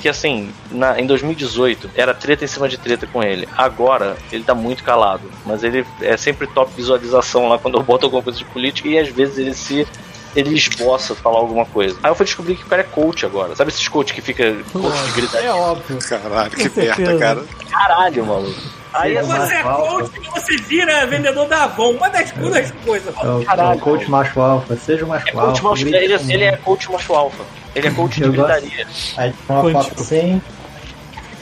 que 0.01 0.09
assim, 0.09 0.51
na- 0.71 0.99
em 1.01 1.07
2018 1.07 1.91
era 1.95 2.13
treta 2.15 2.45
em 2.45 2.49
cima 2.49 2.69
de 2.69 2.77
treta 2.79 3.07
com 3.07 3.23
ele. 3.23 3.49
Agora 3.57 4.17
ele 4.33 4.43
tá 4.43 4.55
muito 4.55 4.83
calado, 4.83 5.23
mas 5.47 5.63
ele 5.63 5.87
é 6.01 6.17
sempre 6.17 6.47
top 6.49 6.73
visualização 6.75 7.49
lá 7.49 7.59
quando 7.59 7.79
eu 7.79 7.83
boto 7.83 8.07
alguma 8.07 8.23
coisa 8.23 8.39
de 8.39 8.45
política 8.47 8.89
e 8.89 8.99
às 8.99 9.09
vezes 9.09 9.39
ele 9.39 9.55
se. 9.55 9.87
Ele 10.35 10.55
esboça 10.55 11.13
falar 11.13 11.39
alguma 11.39 11.67
coisa. 11.67 11.99
Aí 12.05 12.09
eu 12.11 12.15
fui 12.15 12.25
descobrir 12.25 12.55
que 12.55 12.63
o 12.63 12.67
cara 12.67 12.83
é 12.83 12.85
coach 12.85 13.27
agora. 13.27 13.57
Sabe 13.57 13.71
esses 13.73 13.89
coach 13.89 14.15
que 14.15 14.21
fica 14.21 14.57
coach 14.73 14.97
de 15.07 15.13
gritar? 15.13 15.39
É 15.45 15.51
óbvio. 15.53 15.99
Caralho, 16.09 16.51
que 16.53 16.69
certeza. 16.71 17.19
cara. 17.19 17.45
Caralho, 17.69 18.25
maluco. 18.27 18.61
Aí 18.93 19.17
É, 19.17 19.23
Você 19.25 19.55
é 19.55 19.63
coach 19.65 20.11
e 20.23 20.31
você 20.31 20.57
vira 20.59 21.05
vendedor 21.07 21.49
da 21.49 21.65
Avon. 21.65 21.91
Uma 21.95 22.09
das 22.11 22.31
duas 22.31 22.71
coisas. 22.85 23.13
É 23.21 23.27
o, 23.27 23.43
é 23.43 23.45
Caralho. 23.45 23.77
o 23.79 23.81
coach 23.81 24.09
macho 24.09 24.41
alfa, 24.41 24.77
seja 24.77 25.05
o 25.05 25.09
macho 25.09 25.29
é 25.29 25.33
coach 25.33 25.45
alfa. 25.49 25.63
macho, 25.69 25.89
ele, 25.89 26.15
ele 26.33 26.45
é 26.45 26.57
coach 26.59 26.93
macho 26.93 27.13
alfa. 27.13 27.43
Ele 27.75 27.89
é 27.89 27.91
coach 27.91 28.17
de 28.17 28.23
Eu 28.23 28.33
gritaria. 28.33 28.87
Aí 29.17 29.35
uma 29.49 29.73
foto 29.73 30.01
assim, 30.01 30.43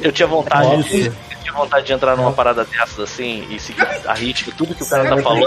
Eu 0.01 0.13
tinha 0.13 0.29
vontade 0.29 0.77
Nossa. 0.77 0.89
de. 0.89 1.07
Eu 1.07 1.39
tinha 1.43 1.53
vontade 1.55 1.87
de 1.87 1.93
entrar 1.93 2.17
numa 2.17 2.33
parada 2.33 2.65
dessas 2.65 2.99
assim 3.01 3.47
e 3.51 3.59
seguir 3.59 3.87
a 4.07 4.15
risca 4.15 4.53
tudo 4.57 4.75
que 4.75 4.83
o 4.83 4.89
cara 4.89 5.09
tá 5.09 5.23
falando 5.23 5.47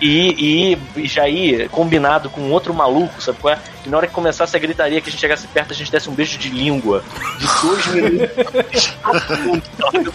e, 0.00 0.74
e, 0.96 1.02
e 1.02 1.06
já 1.06 1.28
ir 1.28 1.68
combinado 1.68 2.30
com 2.30 2.50
outro 2.50 2.72
maluco, 2.72 3.20
sabe 3.20 3.38
qual 3.38 3.54
é? 3.54 3.58
Que 3.82 3.90
na 3.90 3.98
hora 3.98 4.06
que 4.06 4.12
começasse 4.12 4.56
a 4.56 4.58
gritaria, 4.58 5.00
que 5.00 5.08
a 5.08 5.12
gente 5.12 5.20
chegasse 5.20 5.46
perto, 5.46 5.72
a 5.72 5.76
gente 5.76 5.92
desse 5.92 6.08
um 6.08 6.14
beijo 6.14 6.38
de 6.38 6.48
língua 6.48 7.04
de 7.38 7.46
dois 7.62 7.86
minutos 7.88 8.94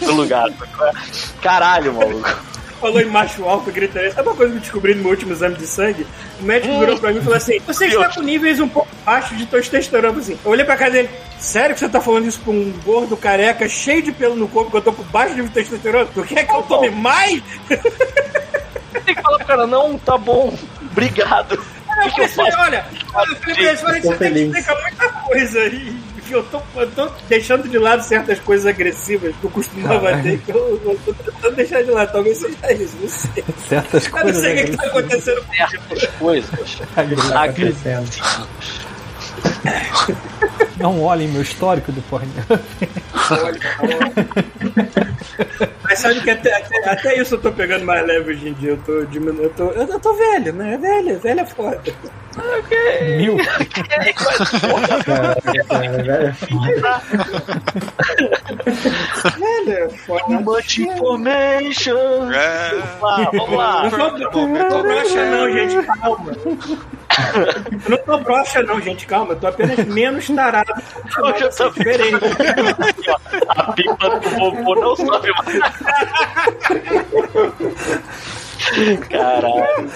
do 0.00 0.12
lugar, 0.12 0.48
sabe 0.58 0.72
qual 0.76 0.88
é? 0.88 0.92
Caralho, 1.40 1.94
maluco. 1.94 2.55
Falou 2.80 3.00
em 3.00 3.06
macho 3.06 3.44
alfa, 3.44 3.70
gritaria. 3.70 4.12
Sabe 4.12 4.28
uma 4.28 4.36
coisa 4.36 4.52
que 4.52 4.58
eu 4.58 4.62
descobri 4.62 4.94
no 4.94 5.02
meu 5.02 5.10
último 5.12 5.32
exame 5.32 5.56
de 5.56 5.66
sangue? 5.66 6.06
O 6.40 6.44
médico 6.44 6.74
Hum. 6.74 6.80
virou 6.80 6.98
pra 6.98 7.10
mim 7.12 7.18
e 7.18 7.22
falou 7.22 7.36
assim: 7.36 7.58
Você 7.66 7.86
está 7.86 8.08
com 8.10 8.20
níveis 8.22 8.60
um 8.60 8.68
pouco 8.68 8.88
baixos 9.04 9.38
de 9.38 9.46
testosterona. 9.46 10.18
Assim. 10.18 10.38
Eu 10.44 10.50
olhei 10.50 10.64
pra 10.64 10.76
cara 10.76 10.90
dele: 10.90 11.08
Sério 11.38 11.74
que 11.74 11.80
você 11.80 11.88
tá 11.88 12.00
falando 12.00 12.26
isso 12.26 12.40
com 12.40 12.52
um 12.52 12.72
gordo 12.84 13.16
careca 13.16 13.66
cheio 13.68 14.02
de 14.02 14.12
pelo 14.12 14.36
no 14.36 14.46
corpo 14.48 14.70
que 14.70 14.76
eu 14.76 14.82
tô 14.82 14.92
com 14.92 15.02
baixo 15.04 15.30
nível 15.34 15.48
de 15.48 15.54
testosterona? 15.54 16.06
Tu 16.12 16.22
quer 16.24 16.44
que 16.46 16.54
eu 16.54 16.62
tome 16.62 16.90
mais? 16.90 17.42
Tem 17.68 19.14
que 19.14 19.22
falar 19.22 19.38
pro 19.38 19.46
cara, 19.46 19.66
não, 19.66 19.98
tá 19.98 20.18
bom, 20.18 20.52
obrigado. 20.90 21.54
Eu 22.04 22.12
pensei, 22.14 22.44
olha, 22.58 22.84
eu 22.92 23.06
falei 23.12 23.36
pra 23.36 23.50
ele, 23.52 23.68
eu 23.70 23.76
falei, 23.78 24.00
Tô 24.02 24.08
você 24.08 24.16
tem 24.18 24.32
que 24.32 24.40
explicar 24.58 24.82
muita 24.82 25.08
coisa 25.08 25.58
aí. 25.60 25.96
Que 26.26 26.34
Eu 26.34 26.42
tô, 26.44 26.60
eu 26.76 26.90
tô 26.92 27.08
deixando 27.28 27.68
de 27.68 27.78
lado 27.78 28.02
certas 28.02 28.38
coisas 28.40 28.66
agressivas 28.66 29.34
que 29.40 29.44
eu 29.44 29.50
costumava 29.50 30.00
Caralho. 30.00 30.22
ter, 30.22 30.38
que 30.38 30.50
eu, 30.50 30.80
eu 30.84 30.98
tô 31.04 31.12
tentando 31.14 31.56
deixar 31.56 31.82
de 31.82 31.90
lado. 31.90 32.12
Talvez 32.12 32.38
seja 32.38 32.72
isso, 32.72 32.96
não 33.00 33.08
sei. 33.08 33.44
Certas 33.68 34.04
Eu 34.06 34.10
não 34.12 34.20
coisas. 34.22 34.42
sei 34.42 34.52
o 34.52 34.56
que, 34.56 34.70
que 34.70 34.76
tá 34.76 34.86
acontecendo 34.86 35.44
Certas 35.70 36.06
coisas. 36.18 36.78
agressivas. 36.96 38.18
tá 40.78 40.84
Agri- 40.84 40.88
crescendo. 40.88 40.94
Não 40.96 41.02
olhem 41.02 41.28
meu 41.28 41.42
histórico 41.42 41.92
do 41.92 42.02
pornô. 42.02 42.28
Mas 45.82 45.98
sabe 46.00 46.20
que 46.20 46.30
até, 46.30 46.56
até, 46.56 46.90
até 46.90 47.20
isso 47.20 47.34
eu 47.36 47.40
tô 47.40 47.52
pegando 47.52 47.84
mais 47.84 48.06
leve 48.06 48.32
hoje 48.32 48.48
em 48.48 48.52
dia. 48.54 48.70
Eu 48.70 48.76
tô 48.78 49.04
diminuindo. 49.04 49.42
Eu 49.44 49.50
tô, 49.50 49.64
eu, 49.70 49.86
eu 49.88 50.00
tô 50.00 50.14
velho, 50.14 50.52
né? 50.52 50.74
É 50.74 50.78
velho, 50.78 51.18
velho 51.20 51.40
é 51.40 51.46
foda. 51.46 51.82
Mil. 53.16 53.36
Cara, 55.66 55.90
velho. 56.02 56.34
Velho 59.38 59.72
é 59.72 59.88
foda. 59.90 60.40
Much 60.40 60.78
information. 60.78 62.32
É. 62.32 62.70
Vamos 63.00 63.50
lá. 63.56 63.90
Não 63.90 64.30
tô, 64.30 64.46
não 64.46 64.68
tô 64.68 64.82
broxa, 64.82 65.24
não, 65.30 65.50
gente, 65.52 65.86
calma. 65.86 66.32
Eu 67.84 67.90
não 67.90 67.98
tô 67.98 68.18
broxa, 68.18 68.62
não, 68.62 68.80
gente, 68.80 69.06
calma. 69.06 69.32
Eu 69.32 69.40
tô 69.40 69.46
apenas 69.46 69.84
menos 69.86 70.26
tarado. 70.28 70.72
Eu 71.18 71.38
já 71.38 71.48
tô 71.48 71.70
diferente. 71.70 72.16
A 73.48 73.72
pipa 73.72 74.20
do 74.20 74.30
vovô 74.30 74.74
não 74.74 74.96
sobe 74.96 75.28
mais. 75.32 75.60
Caralho. 79.08 79.90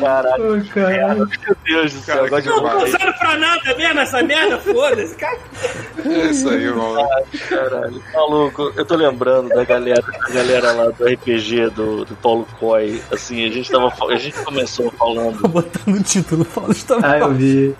Caralho. 0.00 0.54
Ai, 0.54 0.60
caralho. 0.74 1.28
Meu 1.46 1.56
Deus 1.64 1.92
do 1.92 2.00
céu. 2.00 2.14
Cara, 2.16 2.26
Agora 2.26 2.42
de 2.42 2.48
que 2.48 2.54
Não 2.54 2.70
tô 2.70 2.84
usando 2.84 3.18
pra 3.18 3.38
nada 3.38 3.74
mesmo 3.76 4.00
essa 4.00 4.22
merda, 4.22 4.58
foda-se. 4.58 5.14
Cara, 5.14 5.38
É 6.04 6.30
isso 6.30 6.48
aí, 6.48 6.64
irmão. 6.64 7.08
Caralho. 7.48 8.02
Maluco, 8.12 8.72
eu 8.76 8.84
tô 8.84 8.96
lembrando 8.96 9.48
da 9.50 9.64
galera, 9.64 10.02
da 10.02 10.28
galera 10.34 10.72
lá 10.72 10.90
do 10.90 11.04
RPG 11.06 11.70
do, 11.70 12.04
do 12.04 12.16
Paulo 12.16 12.46
Coy. 12.58 13.00
Assim, 13.12 13.46
a 13.46 13.50
gente 13.50 13.70
tava. 13.70 13.92
A 14.10 14.16
gente 14.16 14.36
começou 14.42 14.90
falando. 14.92 15.48
Botando 15.48 15.96
o 15.96 16.02
título, 16.02 16.44
fala 16.44 16.74
também. 16.86 17.10
Ah, 17.10 17.18
eu 17.18 17.32
vi. 17.32 17.74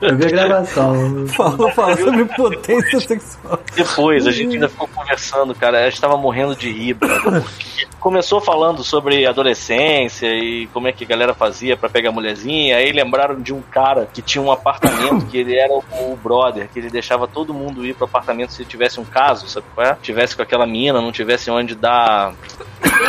Eu 0.00 0.16
vi 0.16 0.24
a 0.26 0.28
gravação. 0.28 1.26
Fala, 1.28 1.70
fala 1.72 1.96
sobre 1.96 2.24
potência 2.26 3.00
sexual. 3.00 3.58
Depois, 3.74 4.26
a 4.26 4.30
gente 4.32 4.54
ainda 4.54 4.68
ficou 4.68 4.88
conversando, 4.88 5.54
cara. 5.54 5.80
A 5.86 5.90
gente 5.90 6.00
tava 6.00 6.16
morrendo 6.16 6.54
de 6.54 6.70
rir, 6.70 6.94
brother, 6.94 7.42
porque 7.42 7.86
começou 8.02 8.40
falando 8.40 8.82
sobre 8.82 9.24
adolescência 9.24 10.26
e 10.26 10.66
como 10.72 10.88
é 10.88 10.92
que 10.92 11.04
a 11.04 11.06
galera 11.06 11.32
fazia 11.32 11.76
pra 11.76 11.88
pegar 11.88 12.10
mulherzinha. 12.10 12.76
Aí 12.76 12.90
lembraram 12.90 13.40
de 13.40 13.54
um 13.54 13.62
cara 13.62 14.08
que 14.12 14.20
tinha 14.20 14.42
um 14.42 14.50
apartamento, 14.50 15.26
que 15.26 15.38
ele 15.38 15.56
era 15.56 15.72
o, 15.72 15.84
o 16.12 16.16
brother, 16.16 16.68
que 16.68 16.80
ele 16.80 16.90
deixava 16.90 17.28
todo 17.28 17.54
mundo 17.54 17.86
ir 17.86 17.94
pro 17.94 18.06
apartamento 18.06 18.52
se 18.52 18.64
tivesse 18.64 18.98
um 18.98 19.04
caso, 19.04 19.48
sabe 19.48 19.66
qual 19.72 19.86
é? 19.86 19.96
Tivesse 20.02 20.34
com 20.34 20.42
aquela 20.42 20.66
mina, 20.66 21.00
não 21.00 21.12
tivesse 21.12 21.48
onde 21.48 21.76
dar 21.76 22.34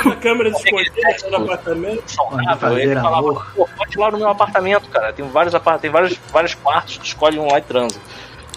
a 0.05 0.15
câmera 0.17 0.49
escondida 0.49 1.29
no 1.31 1.37
apartamento. 1.37 2.03
saudável. 2.05 2.77
Ele 2.77 2.93
falava, 2.93 3.33
pô, 3.55 3.67
pode 3.75 3.97
ir 3.97 3.99
lá 3.99 4.11
no 4.11 4.19
meu 4.19 4.29
apartamento, 4.29 4.87
cara. 4.89 5.11
Tem 5.11 5.27
vários, 5.27 5.55
tem 5.81 5.89
vários, 5.89 6.19
vários 6.31 6.53
quartos, 6.53 6.97
tu 6.97 7.05
escolhe 7.05 7.39
um 7.39 7.51
lá 7.51 7.57
e 7.57 7.63
transa. 7.63 7.99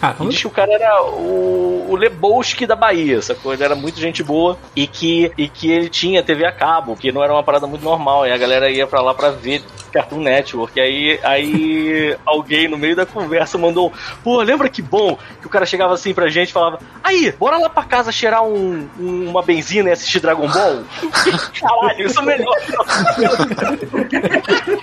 E 0.03 0.29
diz 0.29 0.41
que 0.41 0.47
o 0.47 0.51
cara 0.51 0.73
era 0.73 1.03
o, 1.05 1.87
o 1.91 1.97
Lebowski 1.97 2.67
da 2.67 2.77
Bahia, 2.77 3.23
sacou? 3.23 3.53
Ele 3.55 3.65
era 3.65 3.75
muito 3.75 3.99
gente 3.99 4.23
boa 4.23 4.59
e 4.75 4.87
que, 4.87 5.33
e 5.39 5.49
que 5.49 5.71
ele 5.71 5.89
tinha 5.89 6.23
TV 6.23 6.45
a 6.47 6.53
cabo, 6.53 6.95
que 6.97 7.11
não 7.11 7.23
era 7.25 7.33
uma 7.33 7.43
parada 7.43 7.67
muito 7.67 7.83
normal. 7.83 8.27
E 8.27 8.33
a 8.33 8.37
galera 8.37 8.69
ia 8.71 8.87
pra 8.87 9.01
lá 9.01 9.15
pra 9.15 9.31
ver 9.31 9.63
Cartoon 9.93 10.21
Network. 10.21 10.79
E 10.79 10.83
aí, 10.83 11.19
aí 11.23 12.17
alguém 12.27 12.69
no 12.69 12.77
meio 12.77 12.95
da 12.95 13.07
conversa 13.07 13.57
mandou: 13.57 13.91
Pô, 14.23 14.43
lembra 14.43 14.69
que 14.69 14.83
bom 14.83 15.17
que 15.41 15.47
o 15.47 15.51
cara 15.51 15.65
chegava 15.65 15.95
assim 15.95 16.13
pra 16.13 16.29
gente 16.29 16.51
e 16.51 16.53
falava: 16.53 16.79
Aí, 17.03 17.33
bora 17.33 17.57
lá 17.57 17.71
pra 17.71 17.83
casa 17.85 18.13
cheirar 18.13 18.45
um, 18.45 18.87
um- 19.01 19.31
uma 19.31 19.43
benzina 19.43 19.89
e 19.89 19.93
assistir 19.93 20.21
Dragon 20.21 20.47
Ball? 20.49 20.85
Caralho, 21.59 22.07
isso 22.07 22.21
é 22.21 22.23
melhor. 22.23 22.55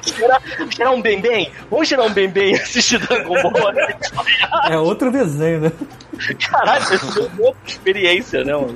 cheirar, 0.04 0.42
cheirar 0.70 0.94
um 0.94 1.02
bem-bem? 1.02 1.52
Vamos 1.70 1.88
cheirar 1.88 2.06
um 2.08 2.14
bem-bem 2.14 2.54
e 2.54 2.60
assistir 2.60 3.00
Dragon 3.00 3.34
Ball? 3.42 3.74
É 4.70 4.78
outro 4.78 5.03
desenho, 5.12 5.62
né? 5.62 5.72
Caralho, 6.50 6.84
isso 6.84 7.20
é 7.20 7.22
uma 7.24 7.48
outra 7.48 7.62
experiência, 7.68 8.44
né, 8.44 8.54
mano? 8.54 8.76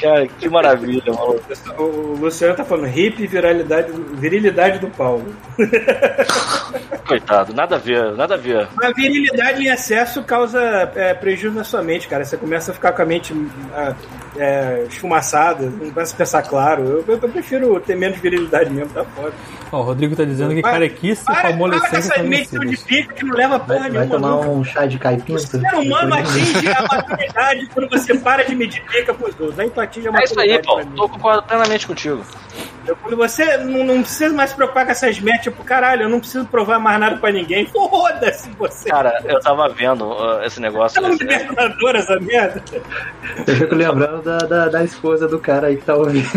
Cara, 0.00 0.26
que 0.26 0.48
maravilha, 0.48 1.12
maluco. 1.12 1.42
O 1.78 2.16
Luciano 2.20 2.54
tá 2.54 2.64
falando 2.64 2.88
hip 2.96 3.26
viralidade, 3.26 3.92
virilidade 4.14 4.78
do 4.78 4.88
Paulo. 4.88 5.24
Coitado, 7.06 7.52
nada 7.52 7.76
a 7.76 7.78
ver, 7.78 8.12
nada 8.16 8.34
a 8.34 8.38
ver. 8.38 8.68
A 8.82 8.92
virilidade 8.92 9.62
em 9.62 9.68
excesso 9.68 10.22
causa 10.22 10.60
é, 10.94 11.12
prejuízo 11.14 11.54
na 11.56 11.64
sua 11.64 11.82
mente, 11.82 12.06
cara. 12.08 12.24
Você 12.24 12.36
começa 12.36 12.70
a 12.70 12.74
ficar 12.74 12.92
com 12.92 13.02
a 13.02 13.04
mente 13.04 13.34
ah, 13.74 13.94
é, 14.36 14.84
esfumaçada, 14.88 15.66
não 15.66 15.90
começa 15.90 16.14
a 16.14 16.18
pensar 16.18 16.42
claro. 16.42 16.82
Eu, 16.84 17.04
eu- 17.08 17.18
eu 17.20 17.28
prefiro 17.28 17.80
ter 17.80 17.96
menos 17.96 18.18
virilidade 18.18 18.70
mesmo, 18.70 18.90
tá 18.94 19.04
foda. 19.04 19.32
Ó, 19.72 19.80
o 19.80 19.82
Rodrigo 19.82 20.14
tá 20.16 20.24
dizendo 20.24 20.54
que 20.54 20.62
carequice 20.62 21.22
e 21.30 21.34
famolescência 21.42 21.96
essa 21.98 22.14
são 22.14 22.24
medição 22.24 22.60
de 22.64 22.76
pica 22.78 23.14
que 23.14 23.24
não 23.24 23.34
leva 23.36 23.58
porra 23.58 23.80
Vai, 23.80 23.90
vai 23.90 24.06
nenhuma. 24.06 24.14
tomar 24.16 24.30
nunca. 24.36 24.48
um 24.50 24.64
chá 24.64 24.86
de 24.86 24.98
caipinto? 24.98 25.34
O 25.34 25.38
ser 25.38 25.74
humano 25.74 26.14
atinge 26.14 26.68
a 26.68 26.82
maturidade 26.82 27.66
quando 27.74 27.88
você 27.90 28.14
para 28.18 28.44
de 28.44 28.54
medir 28.54 28.82
pica 28.84 29.12
pros 29.14 29.38
outros. 29.40 29.58
Aí 29.58 29.70
tu 29.70 29.80
atinge 29.90 30.08
a 30.08 30.20
É 30.20 30.24
isso 30.24 30.40
aí, 30.40 30.62
Paulo. 30.62 30.86
Tô 30.96 31.08
concordando 31.08 31.42
plenamente 31.42 31.86
contigo. 31.86 32.24
Eu- 32.86 32.96
Quando 32.96 33.16
você 33.16 33.56
não, 33.58 33.84
não 33.84 34.02
precisa 34.02 34.34
mais 34.34 34.50
se 34.50 34.56
preocupar 34.56 34.84
com 34.84 34.92
essas 34.92 35.18
metas, 35.20 35.42
tipo, 35.42 35.62
caralho, 35.64 36.02
eu 36.02 36.08
não 36.08 36.18
preciso 36.20 36.44
provar 36.46 36.78
mais 36.78 36.98
nada 36.98 37.16
pra 37.16 37.30
ninguém. 37.30 37.66
Foda-se 37.72 38.50
você. 38.58 38.88
Cara, 38.90 39.20
eu 39.24 39.38
tava 39.40 39.68
vendo 39.68 40.04
uh, 40.06 40.42
esse 40.44 40.60
negócio. 40.60 41.00
Tá 41.00 41.06
um 41.08 41.12
esse- 41.12 41.22
libertador 41.24 41.96
essa 41.96 42.18
merda. 42.20 42.62
Eu 43.46 43.54
fico 43.56 43.74
lembrando 43.74 44.22
da, 44.22 44.38
da, 44.38 44.68
da 44.68 44.84
esposa 44.84 45.28
do 45.28 45.38
cara 45.38 45.68
aí 45.68 45.76
que 45.76 45.84
tá 45.84 45.94
ouvindo. 45.94 46.26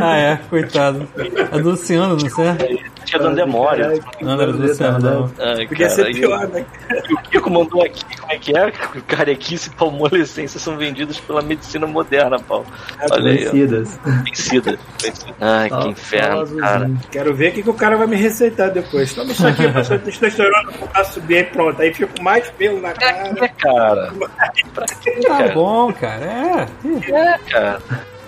Ah, 0.00 0.16
é, 0.18 0.36
coitado. 0.50 1.08
A 1.50 1.58
do 1.58 1.70
Luciano, 1.70 2.16
não 2.16 2.28
sei? 2.28 2.84
tinha 3.04 3.20
do 3.22 3.28
Andemório. 3.28 4.02
Não, 4.20 4.36
não 4.36 4.42
era 4.42 4.52
do 4.52 4.58
Luciano, 4.58 4.98
não. 4.98 5.32
Ai, 5.38 5.66
Podia 5.66 5.88
ser 5.88 6.12
pior, 6.12 6.46
né? 6.48 6.64
o- 7.10 7.16
Kiko 7.30 7.50
mandou 7.50 7.82
aqui, 7.82 8.04
como 8.18 8.32
é 8.32 8.38
que 8.38 8.56
é? 8.56 8.70
Carequice 9.06 9.70
e 9.70 9.72
palmolescência 9.74 10.60
são 10.60 10.76
vendidos 10.76 11.18
pela 11.20 11.40
medicina 11.40 11.86
moderna, 11.86 12.38
Paulo. 12.38 12.66
Olha 13.10 13.30
aí. 13.30 13.48
Vencida. 14.24 14.78
Ai, 15.40 15.68
que 15.70 15.88
inferno, 15.88 16.56
cara. 16.58 16.90
Quero 17.10 17.34
ver 17.34 17.50
o 17.50 17.52
que, 17.54 17.62
que 17.62 17.70
o 17.70 17.74
cara 17.74 17.96
vai 17.96 18.06
me 18.06 18.16
receitar 18.16 18.70
depois. 18.70 19.12
Toma 19.14 19.32
isso 19.32 19.46
aqui, 19.46 19.62
professor, 19.68 19.98
testosterona 20.00 20.72
pra 20.72 21.04
subir 21.04 21.50
pronto. 21.50 21.80
Aí 21.80 21.92
fico 21.94 22.22
mais 22.22 22.48
pelo 22.50 22.80
na 22.80 22.90
Pra 22.90 23.12
quê, 23.12 23.48
cara. 23.58 24.12
cara? 24.12 24.12
Pra 24.74 24.86
Tá 24.86 25.28
cara? 25.28 25.52
bom, 25.54 25.92
cara. 25.92 26.24
É. 26.24 27.10
É, 27.10 27.38
cara. 27.50 27.78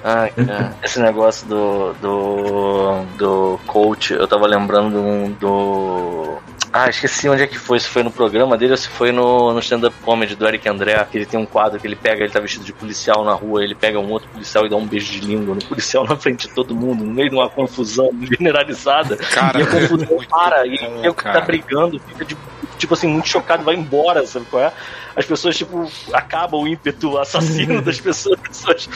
Ai, 0.03 0.31
cara. 0.31 0.75
Esse 0.83 1.01
negócio 1.01 1.47
do, 1.47 1.93
do. 1.95 3.03
do 3.19 3.61
coach, 3.67 4.13
eu 4.15 4.27
tava 4.27 4.47
lembrando 4.47 4.91
do. 4.91 5.29
do- 5.39 6.39
Ah, 6.73 6.89
esqueci 6.89 7.29
onde 7.29 7.43
é 7.43 7.47
que 7.47 7.59
foi. 7.59 7.81
Se 7.81 7.89
foi 7.89 8.03
no 8.03 8.11
programa 8.11 8.57
dele 8.57 8.73
ou 8.73 8.77
se 8.77 8.89
foi 8.89 9.11
no, 9.11 9.53
no 9.53 9.59
stand-up 9.59 9.97
comedy 10.03 10.37
do 10.37 10.47
Eric 10.47 10.69
André. 10.69 11.05
Que 11.11 11.19
ele 11.19 11.27
tem 11.27 11.39
um 11.39 11.47
quadro 11.47 11.81
que 11.81 11.87
ele 11.87 11.97
pega, 11.97 12.23
ele 12.23 12.33
tá 12.33 12.41
vestido 12.41 12.65
de 12.65 12.73
policial 12.73 13.25
na 13.25 13.33
rua, 13.33 13.65
ele 13.65 13.75
pega 13.75 13.99
um 13.99 14.11
outro 14.11 14.29
policial 14.29 14.67
e 14.67 14.69
dá 14.69 14.77
um 14.77 14.87
beijo 14.87 15.13
de 15.13 15.21
língua 15.21 15.55
no 15.55 15.65
policial 15.65 16.05
na 16.05 16.17
frente 16.17 16.49
de 16.49 16.55
todo 16.55 16.75
mundo, 16.75 17.05
no 17.05 17.13
meio 17.13 17.29
de 17.29 17.35
uma 17.35 17.49
confusão 17.49 18.11
generalizada. 18.31 19.17
Cara, 19.17 19.59
e 19.59 19.63
a 19.63 19.67
confusão 19.67 20.09
muito 20.09 20.29
para, 20.29 20.67
e 20.67 21.09
o 21.09 21.15
que 21.15 21.25
tá 21.25 21.41
brigando 21.41 21.99
fica 22.01 22.25
de, 22.25 22.37
tipo 22.79 22.95
assim, 22.95 23.09
muito 23.09 23.29
chocado, 23.29 23.65
vai 23.65 23.75
embora, 23.75 24.25
sabe 24.27 24.47
qual 24.47 24.63
é? 24.63 24.73
As 25.17 25.25
pessoas, 25.25 25.57
tipo, 25.57 25.91
acabam 26.13 26.63
o 26.63 26.69
ímpeto 26.69 27.19
assassino 27.19 27.81
das 27.83 28.01
pessoas, 28.01 28.39
as 28.43 28.49
pessoas 28.49 28.89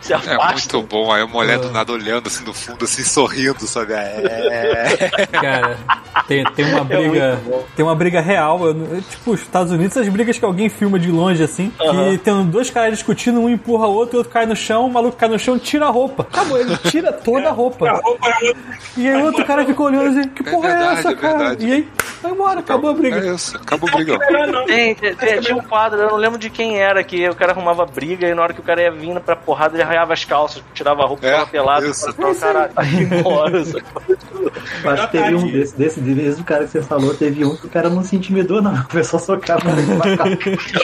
se 0.00 0.12
É 0.14 0.18
muito 0.52 0.82
bom. 0.82 1.12
Aí 1.12 1.22
a 1.22 1.26
mulher 1.26 1.58
do 1.58 1.70
nada 1.70 1.92
olhando 1.92 2.26
assim 2.28 2.44
no 2.44 2.52
fundo, 2.54 2.84
assim, 2.84 3.02
sorrindo, 3.04 3.66
sabe? 3.66 3.92
É. 3.94 5.26
Cara, 5.32 5.78
tem, 6.26 6.44
tem 6.52 6.64
uma 6.66 6.80
É 6.80 6.84
briga. 6.84 7.40
bom. 7.44 7.64
tem 7.76 7.84
uma 7.84 7.94
briga 7.94 8.20
real. 8.20 8.66
eu- 8.66 9.02
tipo, 9.02 9.32
os 9.32 9.40
Estados 9.42 9.72
Unidos, 9.72 9.96
essas 9.96 10.08
brigas 10.08 10.38
que 10.38 10.44
alguém 10.44 10.68
filma 10.68 10.98
de 10.98 11.10
longe 11.10 11.42
assim, 11.42 11.72
Aham. 11.80 12.10
que 12.12 12.18
tem 12.18 12.44
dois 12.46 12.70
caras 12.70 12.94
discutindo, 12.94 13.40
um 13.40 13.48
empurra 13.48 13.86
o 13.86 13.92
outro, 13.94 14.16
o 14.16 14.18
outro 14.18 14.32
cai 14.32 14.46
no 14.46 14.56
chão, 14.56 14.86
o 14.86 14.92
maluco 14.92 15.16
cai 15.16 15.28
no 15.28 15.38
chão 15.38 15.58
tira 15.58 15.86
a 15.86 15.90
roupa. 15.90 16.22
Acabou, 16.22 16.58
ele 16.58 16.76
tira 16.78 17.12
toda 17.12 17.46
a 17.48 17.50
A 17.50 17.52
roupa. 17.52 17.90
roupa 18.02 18.28
é 18.28 18.52
E 18.96 19.08
aí 19.08 19.22
o 19.22 19.26
outro 19.26 19.44
cara 19.44 19.64
ficou 19.64 19.86
olhando 19.86 20.18
assim, 20.18 20.28
que 20.28 20.48
É 20.48 20.50
porra 20.50 20.68
é, 20.68 20.70
verdade, 20.72 20.98
essa, 21.00 21.08
é 21.10 21.14
cara? 21.14 21.38
verdade. 21.38 21.66
E 21.66 21.72
aí, 21.72 21.88
vai 22.22 22.32
embora, 22.32 22.60
acabou 22.60 22.90
a 22.90 22.94
briga. 22.94 23.16
É 23.18 23.34
isso, 23.34 23.56
acabou 23.56 23.90
brigão. 23.90 24.18
não. 24.52 24.64
Tem, 24.66 24.94
tem- 24.94 25.14
tem- 25.14 25.41
tinha 25.42 25.56
um 25.56 25.62
quadro, 25.62 26.00
eu 26.00 26.10
não 26.10 26.16
lembro 26.16 26.38
de 26.38 26.50
quem 26.50 26.78
era, 26.78 27.02
que 27.04 27.28
o 27.28 27.34
cara 27.34 27.52
arrumava 27.52 27.84
briga 27.86 28.26
e 28.28 28.34
na 28.34 28.42
hora 28.42 28.52
que 28.54 28.60
o 28.60 28.62
cara 28.62 28.82
ia 28.82 28.90
vindo 28.90 29.20
pra 29.20 29.36
porrada, 29.36 29.74
ele 29.74 29.82
arranhava 29.82 30.12
as 30.12 30.24
calças, 30.24 30.62
tirava 30.74 31.02
a 31.02 31.06
roupa, 31.06 31.26
É, 31.26 31.30
ficava 31.32 31.50
pelado, 31.50 31.86
isso. 31.86 32.12
falava, 32.12 32.38
caralho, 32.40 32.72
vai 32.74 32.86
embora. 33.18 33.62
que 33.62 35.10
teve 35.12 35.34
um 35.34 35.46
desse, 35.50 35.76
desse 35.76 36.00
mesmo 36.00 36.44
cara 36.44 36.64
que 36.64 36.70
você 36.70 36.82
falou, 36.82 37.14
teve 37.14 37.44
um 37.44 37.56
que 37.56 37.66
o 37.66 37.70
cara 37.70 37.88
não 37.90 38.02
se 38.02 38.16
intimidou, 38.16 38.60
não. 38.62 38.82
Começou 38.90 39.18
a 39.18 39.22
socar 39.22 39.58
pra 39.62 39.72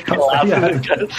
Pelado, 0.04 0.50
cara. 0.86 1.08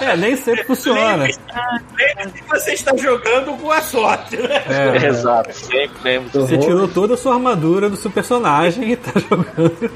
É, 0.00 0.16
nem 0.16 0.36
sempre 0.36 0.64
funciona. 0.64 1.24
Lembre-se 1.24 2.42
que 2.42 2.48
você 2.48 2.72
está 2.72 2.96
jogando 2.96 3.56
com 3.58 3.70
a 3.70 3.80
sorte, 3.80 4.36
né? 4.36 4.62
É, 4.68 5.06
Exato, 5.06 5.52
sempre 5.54 5.96
lembro. 6.02 6.30
você 6.40 6.58
tirou 6.58 6.88
toda 6.88 7.14
a 7.14 7.16
sua 7.16 7.34
armadura 7.34 7.88
do 7.90 7.96
seu 7.96 8.10
personagem 8.10 8.92
e 8.92 8.96
tá 8.96 9.12
jogando 9.20 9.90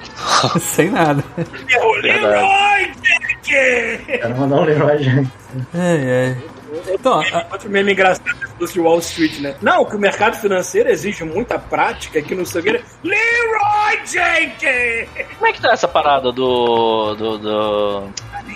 sem 0.61 0.91
nada. 0.91 1.25
Errou. 1.69 1.95
Leroy 1.97 2.93
Jenkins! 3.03 4.07
Quero 4.07 4.37
mandar 4.37 4.57
um 4.57 4.65
Leroy 4.65 4.99
gente. 5.03 5.31
Ai, 5.75 6.11
ai. 6.11 6.37
Então, 6.89 7.21
a- 7.21 7.47
Outro 7.51 7.71
meme 7.71 7.93
engraçado 7.93 8.25
do 8.59 8.67
de 8.67 8.79
Wall 8.81 8.99
Street, 8.99 9.39
né? 9.41 9.55
Não, 9.63 9.85
que 9.87 9.97
o 9.97 9.99
mercado 9.99 10.37
financeiro 10.37 10.91
exige 10.91 11.25
muita 11.25 11.59
prática, 11.59 12.21
que 12.21 12.35
não 12.35 12.45
sei 12.45 12.61
o 12.61 12.65
que. 12.65 12.71
Leroy 13.03 13.99
Jenkins! 14.05 15.09
Como 15.37 15.47
é 15.47 15.53
que 15.53 15.61
tá 15.63 15.73
essa 15.73 15.89
parada 15.89 16.31
do. 16.33 17.15
do, 17.15 17.39
do- 17.39 18.05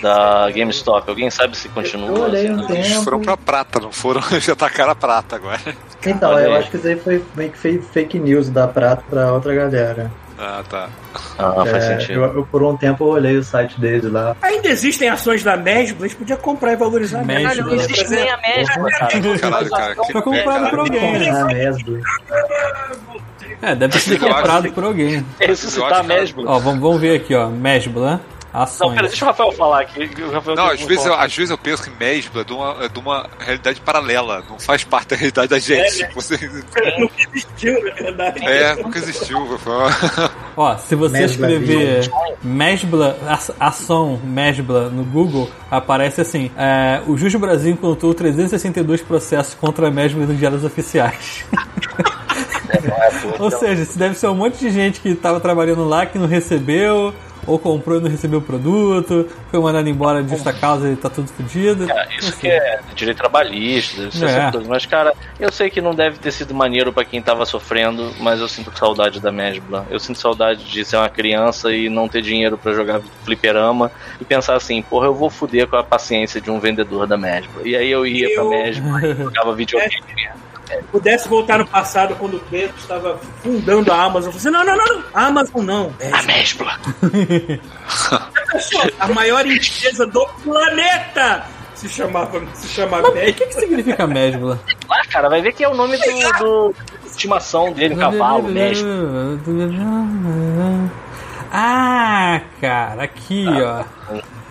da 0.01 0.49
GameStop? 0.51 1.07
Alguém 1.09 1.29
sabe 1.31 1.55
se 1.55 1.69
continua? 1.69 2.09
Eu 2.17 2.23
olhei 2.23 2.51
um 2.51 2.59
assim? 2.59 2.73
Eles 2.73 2.93
foram 3.03 3.21
pra 3.21 3.37
prata, 3.37 3.79
não 3.79 3.91
foram? 3.91 4.21
Já 4.41 4.53
tacaram 4.55 4.91
a 4.91 4.95
prata 4.95 5.35
agora. 5.37 5.61
Então, 6.05 6.37
eu 6.37 6.53
acho 6.55 6.69
que 6.69 6.77
isso 6.77 6.87
aí 6.87 6.99
foi 6.99 7.23
meio 7.35 7.51
que 7.51 7.77
fake 7.79 8.19
news 8.19 8.49
da 8.49 8.67
Prata 8.67 9.01
pra 9.09 9.31
outra 9.31 9.53
galera. 9.55 10.11
Ah, 10.37 10.63
tá. 10.67 10.89
Ah, 11.37 11.53
faz 11.65 11.83
É, 11.83 11.99
sentido. 11.99 12.13
eu, 12.23 12.33
eu, 12.37 12.45
por 12.45 12.63
um 12.63 12.75
tempo 12.75 13.03
eu 13.03 13.09
olhei 13.09 13.37
o 13.37 13.43
site 13.43 13.79
deles 13.79 14.11
lá. 14.11 14.35
Ainda 14.41 14.67
existem 14.69 15.07
ações 15.09 15.43
da 15.43 15.55
Mesbla, 15.55 16.05
a 16.05 16.07
gente 16.09 16.17
podia 16.17 16.35
comprar 16.37 16.73
e 16.73 16.75
valorizar 16.75 17.19
a 17.19 17.23
Mesbla. 17.23 17.49
Caralho, 17.49 17.65
não 17.67 17.75
existe 17.75 18.09
nem 18.09 18.29
a 18.29 18.37
mesma, 18.37 18.89
cara. 18.89 19.37
Caralho, 19.39 19.69
cara. 19.69 19.95
Que 19.95 20.11
Foi 20.11 20.21
comprado 20.21 20.69
por 20.71 20.79
alguém, 20.79 21.19
né? 21.19 21.43
Mesmo. 21.45 22.01
É, 23.61 23.75
deve 23.75 23.93
ter 23.93 23.99
sido 23.99 24.25
Eu 24.25 24.27
acho 24.29 24.35
comprado 24.37 24.71
por 24.73 24.83
alguém. 24.83 25.25
Ressuscitar 25.39 26.01
que- 26.01 26.07
mesmo. 26.07 26.43
Ó, 26.47 26.59
vamos, 26.59 26.81
vamos 26.81 26.99
ver 26.99 27.15
aqui, 27.15 27.33
ó. 27.35 27.47
Mesbla, 27.49 28.19
né? 28.53 28.59
Não, 28.59 28.61
Ações. 28.63 28.93
pera, 28.95 29.07
deixa 29.07 29.25
o 29.25 29.27
Rafael 29.27 29.51
falar 29.53 29.81
aqui. 29.81 30.07
que 30.07 30.21
o 30.21 30.31
Rafael 30.31 30.55
Não, 30.55 30.67
às 30.67 30.81
vezes, 30.81 31.05
eu, 31.05 31.13
às 31.13 31.35
vezes 31.35 31.49
eu 31.49 31.57
penso 31.57 31.83
que 31.83 31.89
Mesbla 31.89 32.41
é 32.41 32.43
de, 32.43 32.53
uma, 32.53 32.85
é 32.85 32.87
de 32.87 32.99
uma 32.99 33.29
realidade 33.39 33.81
paralela, 33.81 34.43
não 34.49 34.59
faz 34.59 34.83
parte 34.83 35.09
da 35.09 35.15
realidade 35.15 35.47
da 35.47 35.59
gente. 35.59 35.97
Tipo, 35.97 36.13
você, 36.15 36.35
Nunca 36.99 37.15
existiu, 37.33 37.83
na 37.83 37.91
verdade. 37.93 38.45
é, 38.45 38.75
nunca 38.75 38.97
existiu. 38.99 39.37
Ó, 40.55 40.77
se 40.77 40.95
você 40.95 41.19
Mesbla 41.19 41.51
escrever 41.51 42.11
Mesbla, 42.43 43.17
a- 43.27 43.67
ação 43.67 44.19
Mesbla 44.23 44.89
no 44.89 45.03
Google, 45.03 45.49
aparece 45.71 46.21
assim: 46.21 46.51
é, 46.55 47.01
o 47.07 47.17
Juiz 47.17 47.33
do 47.33 47.39
Brasil 47.39 47.71
encontrou 47.73 48.13
362 48.13 49.01
processos 49.01 49.55
contra 49.55 49.87
a 49.87 49.91
Mesbla 49.91 50.25
nos 50.25 50.37
diários 50.37 50.63
oficiais. 50.63 51.43
Ou 53.39 53.51
seja, 53.51 53.81
isso 53.83 53.97
deve 53.97 54.15
ser 54.15 54.27
um 54.27 54.35
monte 54.35 54.57
de 54.57 54.69
gente 54.69 54.99
que 54.99 55.09
estava 55.09 55.39
trabalhando 55.39 55.87
lá 55.87 56.05
que 56.05 56.17
não 56.17 56.27
recebeu, 56.27 57.13
ou 57.47 57.59
comprou 57.59 57.97
e 57.99 58.01
não 58.01 58.09
recebeu 58.09 58.39
o 58.39 58.41
produto, 58.41 59.27
foi 59.51 59.59
mandado 59.59 59.87
embora 59.89 60.23
de 60.23 60.29
justa 60.31 60.51
causa 60.53 60.89
e 60.89 60.95
tá 60.95 61.09
tudo 61.09 61.27
fodido. 61.29 61.87
Isso 62.19 62.37
que 62.37 62.47
é 62.47 62.79
direito 62.95 63.17
trabalhista, 63.17 64.09
ser 64.11 64.25
É. 64.29 64.51
coisas. 64.51 64.67
Mas, 64.67 64.85
cara, 64.85 65.13
eu 65.39 65.51
sei 65.51 65.69
que 65.69 65.81
não 65.81 65.93
deve 65.93 66.17
ter 66.19 66.31
sido 66.31 66.53
maneiro 66.53 66.91
pra 66.93 67.03
quem 67.05 67.21
tava 67.21 67.45
sofrendo, 67.45 68.11
mas 68.19 68.39
eu 68.39 68.47
sinto 68.47 68.71
saudade 68.77 69.19
da 69.19 69.31
Mesbla. 69.31 69.85
Eu 69.89 69.99
sinto 69.99 70.19
saudade 70.19 70.63
de 70.65 70.85
ser 70.85 70.97
uma 70.97 71.09
criança 71.09 71.73
e 71.73 71.89
não 71.89 72.07
ter 72.07 72.21
dinheiro 72.21 72.57
pra 72.57 72.73
jogar 72.73 73.01
fliperama 73.23 73.91
e 74.19 74.25
pensar 74.25 74.55
assim, 74.55 74.81
porra, 74.81 75.07
eu 75.07 75.13
vou 75.13 75.29
foder 75.29 75.67
com 75.67 75.75
a 75.75 75.83
paciência 75.83 76.39
de 76.41 76.49
um 76.51 76.59
vendedor 76.59 77.07
da 77.07 77.17
Mesbla. 77.17 77.61
E 77.65 77.75
aí 77.75 77.89
eu 77.91 78.05
ia 78.05 78.27
pra 78.33 78.43
Eu- 78.43 78.49
Mesbla 78.49 79.05
e 79.07 79.15
jogava 79.15 79.53
videogame. 79.55 80.03
Pudesse 80.91 81.27
voltar 81.27 81.59
no 81.59 81.67
passado 81.67 82.15
quando 82.15 82.37
o 82.37 82.39
Pedro 82.39 82.75
estava 82.77 83.19
fundando 83.41 83.91
a 83.91 84.03
Amazon. 84.03 84.31
Você, 84.31 84.49
não, 84.49 84.63
não, 84.63 84.75
não, 84.75 84.85
não. 84.85 85.03
A 85.13 85.25
Amazon 85.27 85.63
não. 85.63 85.93
É, 85.99 86.11
A 88.11 88.51
pessoa, 88.51 88.89
a 88.99 89.07
maior 89.07 89.45
empresa 89.45 90.05
do 90.05 90.25
planeta 90.43 91.45
se 91.75 91.89
chamava, 91.89 92.41
se 92.53 92.67
chama 92.67 92.99
O 92.99 93.11
que, 93.11 93.33
que 93.33 93.53
significa 93.53 94.07
Mesbla? 94.07 94.59
Ah, 94.89 95.05
cara, 95.09 95.29
vai 95.29 95.41
ver 95.41 95.53
que 95.53 95.63
é 95.63 95.69
o 95.69 95.73
nome 95.73 95.97
do, 95.97 96.39
do 96.39 96.75
estimação 97.05 97.71
dele, 97.73 97.95
cavalo, 97.95 98.43
Mesbla. 98.43 98.91
Ah, 101.51 102.41
cara, 102.59 103.03
aqui, 103.03 103.45
ó. 103.61 103.83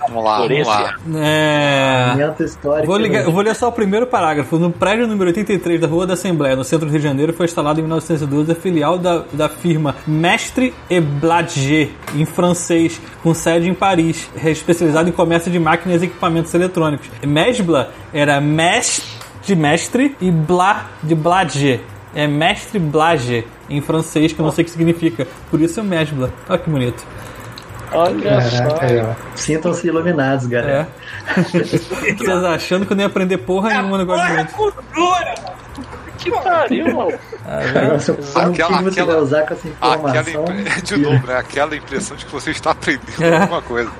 Vamos 0.09 0.24
lá, 0.24 0.38
vamos 0.64 0.68
lá. 0.68 0.94
É. 1.20 2.12
Vou, 2.86 2.96
ligar- 2.98 3.24
eu 3.24 3.32
vou 3.32 3.42
ler 3.42 3.55
só 3.55 3.68
o 3.68 3.72
primeiro 3.72 4.07
parágrafo. 4.07 4.59
No 4.59 4.70
prédio 4.70 5.07
número 5.07 5.28
83 5.30 5.80
da 5.80 5.86
Rua 5.86 6.07
da 6.07 6.14
Assembleia, 6.14 6.55
no 6.57 6.64
centro 6.64 6.86
do 6.86 6.90
Rio 6.90 7.00
de 7.00 7.07
Janeiro, 7.07 7.32
foi 7.32 7.46
instalado 7.46 7.78
em 7.80 7.82
1912 7.82 8.53
a 8.53 8.55
filial 8.55 8.98
da, 8.98 9.22
da 9.32 9.48
firma 9.48 9.94
Mestre 10.07 10.74
et 10.90 11.00
Blager, 11.00 11.90
em 12.14 12.24
francês, 12.24 13.00
com 13.22 13.32
sede 13.34 13.68
em 13.68 13.74
Paris, 13.74 14.28
é 14.42 14.50
especializado 14.50 15.09
em 15.09 15.12
comércio 15.12 15.50
de 15.50 15.59
máquinas 15.59 16.03
e 16.03 16.07
equipamentos 16.07 16.53
eletrônicos. 16.55 17.09
Mesbla 17.24 17.90
era 18.12 18.40
mestre 18.40 19.05
de 19.44 19.57
mestre 19.57 20.16
e 20.20 20.30
Bla 20.30 20.86
de 21.03 21.14
Blager. 21.14 21.80
É 22.14 22.26
mestre 22.28 22.78
Blager 22.78 23.44
em 23.70 23.80
francês, 23.80 24.32
que 24.32 24.40
eu 24.40 24.44
não 24.44 24.53
sei 24.53 24.62
o 24.62 24.64
que 24.66 24.70
significa. 24.70 25.26
Por 25.50 25.61
isso 25.61 25.80
é 25.80 25.82
Mesbla. 25.82 26.30
Olha 26.48 26.59
que 26.59 26.68
bonito. 26.68 27.05
Olha 27.95 28.40
só. 28.43 28.74
Caraca. 28.76 29.16
Sintam-se 29.34 29.86
iluminados, 29.86 30.47
É. 30.47 30.49
galera. 30.49 30.88
Vocês 31.53 32.45
achando 32.45 32.86
que 32.86 32.93
eu 32.93 32.97
não 32.97 33.03
ia 33.03 33.07
aprender 33.09 33.38
porra 33.38 33.70
nenhuma 33.70 33.90
no 33.90 33.99
negócio 33.99 34.24
de 34.26 34.32
Porra, 34.32 34.43
muito. 34.59 34.74
cultura! 34.95 35.34
Que 36.18 36.30
pariu, 36.30 36.95
mano. 36.95 37.18
Agora, 37.45 37.99
se 37.99 38.11
eu- 38.11 38.16
como 38.16 38.51
Aquela- 38.53 38.80
aquela- 38.88 39.07
vai 39.12 39.22
usar 39.22 39.43
com 39.47 39.55
essa 39.55 39.68
Aquela, 39.80 40.20
informação? 40.30 40.43
impre- 40.61 40.82
de 40.82 40.97
novo, 40.97 41.26
né? 41.26 41.36
Aquela 41.36 41.76
impressão 41.76 42.16
de 42.16 42.24
que 42.26 42.32
você 42.32 42.51
está 42.51 42.70
aprendendo 42.70 43.22
É. 43.24 43.36
alguma 43.43 43.62
coisa. 43.62 43.90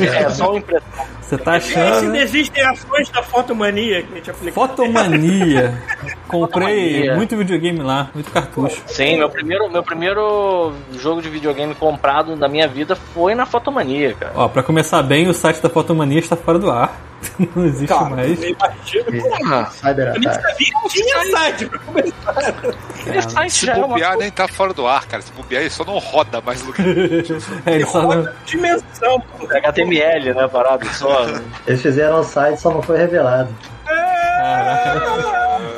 É 0.00 0.30
só 0.30 0.50
uma 0.50 0.58
impressão. 0.58 0.88
Você 1.20 1.36
tá 1.36 1.52
achando. 1.56 1.98
ainda 1.98 2.12
né? 2.12 2.22
existem 2.22 2.66
ações 2.66 3.10
da 3.10 3.22
fotomania 3.22 4.02
que 4.02 4.12
a 4.12 4.16
gente 4.16 4.30
aplica. 4.30 4.52
Fotomania. 4.54 5.82
Comprei 6.26 6.86
Fotomania. 6.94 7.16
muito 7.16 7.36
videogame 7.36 7.80
lá, 7.82 8.10
muito 8.14 8.30
cartucho. 8.30 8.82
Sim, 8.86 9.18
meu 9.18 9.28
primeiro, 9.28 9.68
meu 9.70 9.82
primeiro 9.82 10.72
jogo 10.98 11.20
de 11.20 11.28
videogame 11.28 11.74
comprado 11.74 12.34
da 12.36 12.48
minha 12.48 12.66
vida 12.66 12.96
foi 12.96 13.34
na 13.34 13.44
Fotomania, 13.44 14.14
cara. 14.14 14.32
Ó, 14.34 14.48
pra 14.48 14.62
começar 14.62 15.02
bem, 15.02 15.28
o 15.28 15.34
site 15.34 15.60
da 15.62 15.68
Fotomania 15.68 16.18
está 16.18 16.34
fora 16.36 16.58
do 16.58 16.70
ar. 16.70 16.98
Não 17.54 17.66
existe 17.66 17.88
Cara, 17.88 18.10
mais. 18.10 18.38
meio 18.38 18.56
pô. 18.56 18.66
Ah, 19.52 19.66
Cyber 19.66 20.12
Nem 20.18 20.28
Attack. 20.28 20.42
sabia 20.50 20.66
que 20.82 20.88
tinha 20.88 21.30
site 21.36 21.66
pra 21.66 21.78
começar. 21.80 22.74
Site 23.28 23.50
Se 23.52 23.66
já 23.66 23.72
é 23.74 23.76
uma 23.76 23.88
bobear, 23.88 24.16
nem 24.16 24.30
tá 24.30 24.46
fora 24.48 24.72
do 24.74 24.86
ar, 24.86 25.06
cara. 25.06 25.22
Se 25.22 25.32
bobear, 25.32 25.62
ele 25.62 25.70
só 25.70 25.84
não 25.84 25.98
roda 25.98 26.40
mais 26.40 26.62
no 26.62 26.72
É, 27.66 27.74
ele 27.74 27.86
só 27.86 28.02
não- 28.02 28.28
dimensão, 28.44 29.20
pô. 29.20 29.46
HTML, 29.50 30.34
né, 30.34 30.48
parado 30.48 30.86
só. 30.94 31.26
Eles 31.66 31.80
fizeram 31.82 32.20
o 32.20 32.24
site, 32.24 32.60
só 32.60 32.70
não 32.70 32.82
foi 32.82 32.98
revelado. 32.98 33.48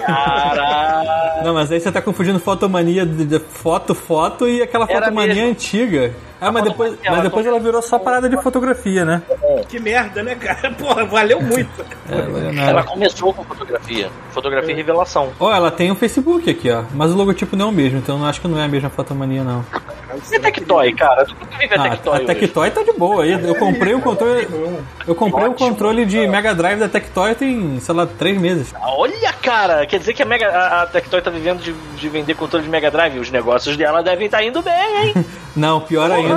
Caralho. 0.06 1.44
Não, 1.44 1.54
mas 1.54 1.70
aí 1.72 1.80
você 1.80 1.90
tá 1.90 2.02
confundindo 2.02 2.38
fotomania 2.38 3.06
de, 3.06 3.24
de 3.24 3.38
foto, 3.38 3.94
foto 3.94 4.46
e 4.48 4.62
aquela 4.62 4.84
Era 4.88 5.06
fotomania 5.06 5.34
mesmo. 5.34 5.50
antiga. 5.50 6.14
Ah, 6.40 6.50
mas 6.50 6.64
depois, 6.64 6.92
mas 6.92 7.04
ela 7.04 7.22
depois 7.22 7.46
ela 7.46 7.60
virou 7.60 7.82
só 7.82 7.98
parada 7.98 8.28
de 8.28 8.40
fotografia, 8.42 9.04
né? 9.04 9.22
Que 9.68 9.78
merda, 9.78 10.22
né, 10.22 10.34
cara? 10.34 10.70
Porra, 10.78 11.04
valeu 11.04 11.40
muito. 11.42 11.84
É, 12.08 12.68
Ela 12.70 12.82
começou 12.82 13.32
com 13.34 13.44
fotografia. 13.44 14.08
Fotografia 14.30 14.72
e 14.72 14.76
revelação. 14.76 15.30
Ó, 15.38 15.52
ela 15.54 15.70
tem 15.70 15.90
um 15.92 15.94
Facebook 15.94 16.48
aqui, 16.48 16.70
ó. 16.70 16.84
Mas 16.94 17.10
o 17.12 17.16
logotipo 17.16 17.56
não 17.56 17.66
é 17.66 17.68
o 17.68 17.72
mesmo, 17.72 17.98
então 17.98 18.18
eu 18.18 18.24
acho 18.24 18.40
que 18.40 18.48
não 18.48 18.58
é 18.58 18.64
a 18.64 18.68
mesma 18.68 18.88
fotomania, 18.90 19.44
não. 19.44 19.64
E 20.30 20.36
a 20.36 20.40
Tectoy, 20.40 20.92
cara? 20.94 21.24
Tu 21.24 21.34
nunca 21.38 21.56
vive 21.56 21.74
a 21.74 21.80
Ah, 21.84 21.90
Tectoy 21.90 22.12
a 22.12 22.16
hoje. 22.16 22.26
Tectoy 22.26 22.70
tá 22.70 22.82
de 22.82 22.92
boa. 22.92 23.22
aí. 23.22 23.32
Eu 23.32 23.54
comprei 23.54 23.94
o 23.94 24.00
controle. 24.00 24.48
Eu 25.06 25.14
comprei 25.14 25.46
o 25.46 25.54
controle 25.54 26.04
de 26.04 26.26
Mega 26.26 26.52
Drive 26.54 26.80
da 26.80 26.88
Tectoy 26.88 27.34
tem, 27.34 27.78
sei 27.78 27.94
lá, 27.94 28.06
três 28.06 28.38
meses. 28.40 28.74
Olha, 28.82 29.32
cara, 29.34 29.86
quer 29.86 29.98
dizer 29.98 30.12
que 30.14 30.22
a, 30.22 30.26
Mega, 30.26 30.48
a, 30.48 30.82
a 30.82 30.86
Tectoy 30.86 31.22
tá 31.22 31.30
vivendo 31.30 31.60
de, 31.62 31.72
de 31.72 32.08
vender 32.08 32.34
controle 32.34 32.64
de 32.64 32.70
Mega 32.70 32.90
Drive. 32.90 33.18
Os 33.18 33.30
negócios 33.30 33.76
dela 33.76 34.02
devem 34.02 34.26
estar 34.26 34.42
indo 34.42 34.60
bem, 34.62 35.04
hein? 35.04 35.14
Não, 35.54 35.80
pior 35.80 36.10
ainda. 36.10 36.29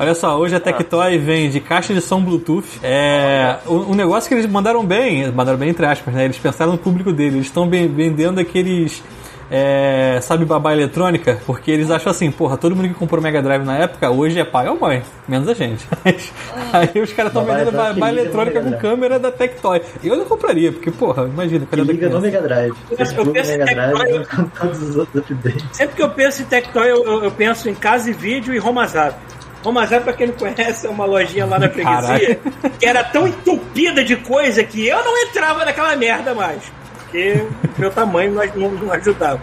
Olha 0.00 0.14
só, 0.14 0.38
hoje 0.38 0.54
a 0.54 0.60
Tectoy 0.60 1.18
vende 1.18 1.58
caixa 1.58 1.92
de 1.92 2.00
som 2.00 2.22
Bluetooth. 2.22 2.64
É, 2.84 3.56
um, 3.66 3.94
negócio 3.96 4.28
que 4.28 4.34
eles 4.34 4.46
mandaram 4.46 4.84
bem, 4.84 5.30
mandaram 5.32 5.58
bem 5.58 5.70
entre 5.70 5.84
aspas, 5.84 6.14
né? 6.14 6.24
Eles 6.24 6.38
pensaram 6.38 6.72
no 6.72 6.78
público 6.78 7.12
deles. 7.12 7.34
Eles 7.34 7.46
estão 7.46 7.68
vendendo 7.68 8.38
aqueles. 8.38 9.02
É, 9.50 10.18
sabe, 10.20 10.44
babá 10.44 10.72
eletrônica? 10.74 11.38
Porque 11.46 11.70
eles 11.70 11.90
acham 11.90 12.10
assim, 12.10 12.30
porra, 12.30 12.56
todo 12.58 12.76
mundo 12.76 12.88
que 12.88 12.94
comprou 12.94 13.22
Mega 13.22 13.40
Drive 13.40 13.64
na 13.64 13.78
época, 13.78 14.10
hoje 14.10 14.38
é 14.38 14.44
pai 14.44 14.68
ou 14.68 14.78
mãe, 14.78 15.02
menos 15.26 15.48
a 15.48 15.54
gente. 15.54 15.86
Mas, 16.04 16.32
aí 16.72 17.00
os 17.02 17.12
caras 17.14 17.30
estão 17.30 17.44
vendendo 17.44 17.72
babá 17.72 18.10
eletrônica 18.10 18.60
com 18.60 18.72
câmera 18.78 19.18
da 19.18 19.32
Tectoy. 19.32 19.80
Eu 20.04 20.16
não 20.16 20.26
compraria, 20.26 20.70
porque, 20.70 20.90
porra, 20.90 21.24
imagina, 21.24 21.64
Que 21.66 21.76
liga 21.80 22.08
no? 22.10 22.20
Mega 22.20 22.42
Drive. 22.42 22.74
Eu 22.90 23.06
jogo 23.06 23.32
penso 23.32 23.50
em 23.52 23.58
Mega 23.58 23.74
Drive 23.74 23.98
Tectoy- 24.18 24.36
com 24.36 24.44
todos 24.50 24.82
os 24.82 24.96
outros 24.96 25.22
updates. 25.30 25.64
Sempre 25.72 25.96
que 25.96 26.02
eu 26.02 26.10
penso 26.10 26.42
em 26.42 26.44
Tectoy, 26.44 26.88
eu, 26.90 27.04
eu- 27.04 27.24
eu 27.24 27.30
penso 27.30 27.70
em 27.70 27.74
Casa 27.74 28.10
e 28.10 28.12
Vídeo 28.12 28.52
e 28.54 28.58
Romazap. 28.58 29.16
Romazap, 29.64 30.04
pra 30.04 30.12
quem 30.12 30.28
não 30.28 30.34
conhece, 30.34 30.86
é 30.86 30.90
uma 30.90 31.04
lojinha 31.04 31.44
lá 31.44 31.58
na 31.58 31.68
freguesia 31.68 32.38
que 32.78 32.86
era 32.86 33.02
tão 33.02 33.26
entupida 33.26 34.04
de 34.04 34.14
coisa 34.16 34.62
que 34.62 34.86
eu 34.86 35.02
não 35.04 35.16
entrava 35.24 35.64
naquela 35.64 35.96
merda 35.96 36.32
mais. 36.34 36.62
Porque 37.10 37.46
meu 37.78 37.90
tamanho 37.90 38.32
não, 38.34 38.44
não, 38.54 38.70
não 38.70 38.92
ajudava. 38.92 39.40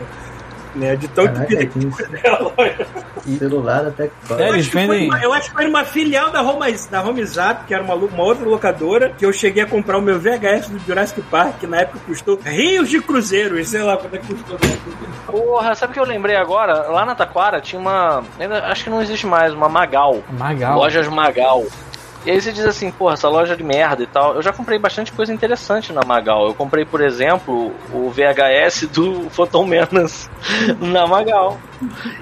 Né? 0.75 0.93
De 0.97 1.07
tão 1.07 1.25
Caraca, 1.25 1.65
que 1.65 1.79
loja. 2.59 2.87
Celular 3.39 3.87
até 3.87 4.07
que 4.09 4.33
É, 4.33 4.49
eles 4.49 4.59
acho 4.59 4.71
que 4.71 4.71
foi 4.85 4.87
vendem. 4.99 5.23
eu 5.23 5.31
acho 5.33 5.49
que 5.49 5.55
foi 5.55 5.67
uma 5.67 5.85
filial 5.85 6.31
da 6.31 6.41
Home, 6.41 6.75
da 6.91 7.01
Home 7.01 7.25
Zap, 7.25 7.63
que 7.65 7.73
era 7.73 7.81
uma, 7.81 7.95
uma 7.95 8.23
outra 8.23 8.45
locadora, 8.45 9.09
que 9.17 9.25
eu 9.25 9.31
cheguei 9.31 9.63
a 9.63 9.65
comprar 9.65 9.97
o 9.97 10.01
meu 10.01 10.19
VHS 10.19 10.67
do 10.67 10.77
Jurassic 10.85 11.21
Park, 11.31 11.59
que 11.61 11.65
na 11.67 11.77
época 11.77 11.99
custou 12.05 12.37
rios 12.43 12.89
de 12.89 12.99
cruzeiros, 13.01 13.69
sei 13.69 13.83
lá 13.83 13.95
quanto 13.95 14.15
é 14.15 14.19
que 14.19 14.27
custou. 14.33 14.57
Porra, 15.27 15.73
sabe 15.75 15.91
o 15.91 15.93
que 15.93 15.99
eu 15.99 16.05
lembrei 16.05 16.35
agora? 16.35 16.89
Lá 16.91 17.05
na 17.05 17.15
Taquara 17.15 17.61
tinha 17.61 17.79
uma. 17.79 18.21
ainda 18.37 18.65
Acho 18.65 18.83
que 18.83 18.89
não 18.89 19.01
existe 19.01 19.25
mais, 19.25 19.53
uma 19.53 19.69
Magal. 19.69 20.21
Magal. 20.37 20.77
Lojas 20.77 21.07
Magal. 21.07 21.63
E 22.25 22.31
aí 22.31 22.41
você 22.41 22.51
diz 22.51 22.65
assim, 22.65 22.89
porra, 22.89 23.13
essa 23.13 23.29
loja 23.29 23.55
de 23.55 23.63
merda 23.63 24.01
e 24.01 24.07
tal. 24.07 24.35
Eu 24.35 24.41
já 24.41 24.51
comprei 24.51 24.79
bastante 24.79 25.11
coisa 25.11 25.31
interessante 25.31 25.93
na 25.93 26.01
Magal. 26.03 26.47
Eu 26.47 26.55
comprei, 26.55 26.83
por 26.83 27.01
exemplo, 27.01 27.71
o 27.93 28.09
VHS 28.09 28.87
do 28.87 29.29
Phantom 29.31 29.65
Menace 29.65 30.29
na 30.79 31.05
Magal. 31.05 31.59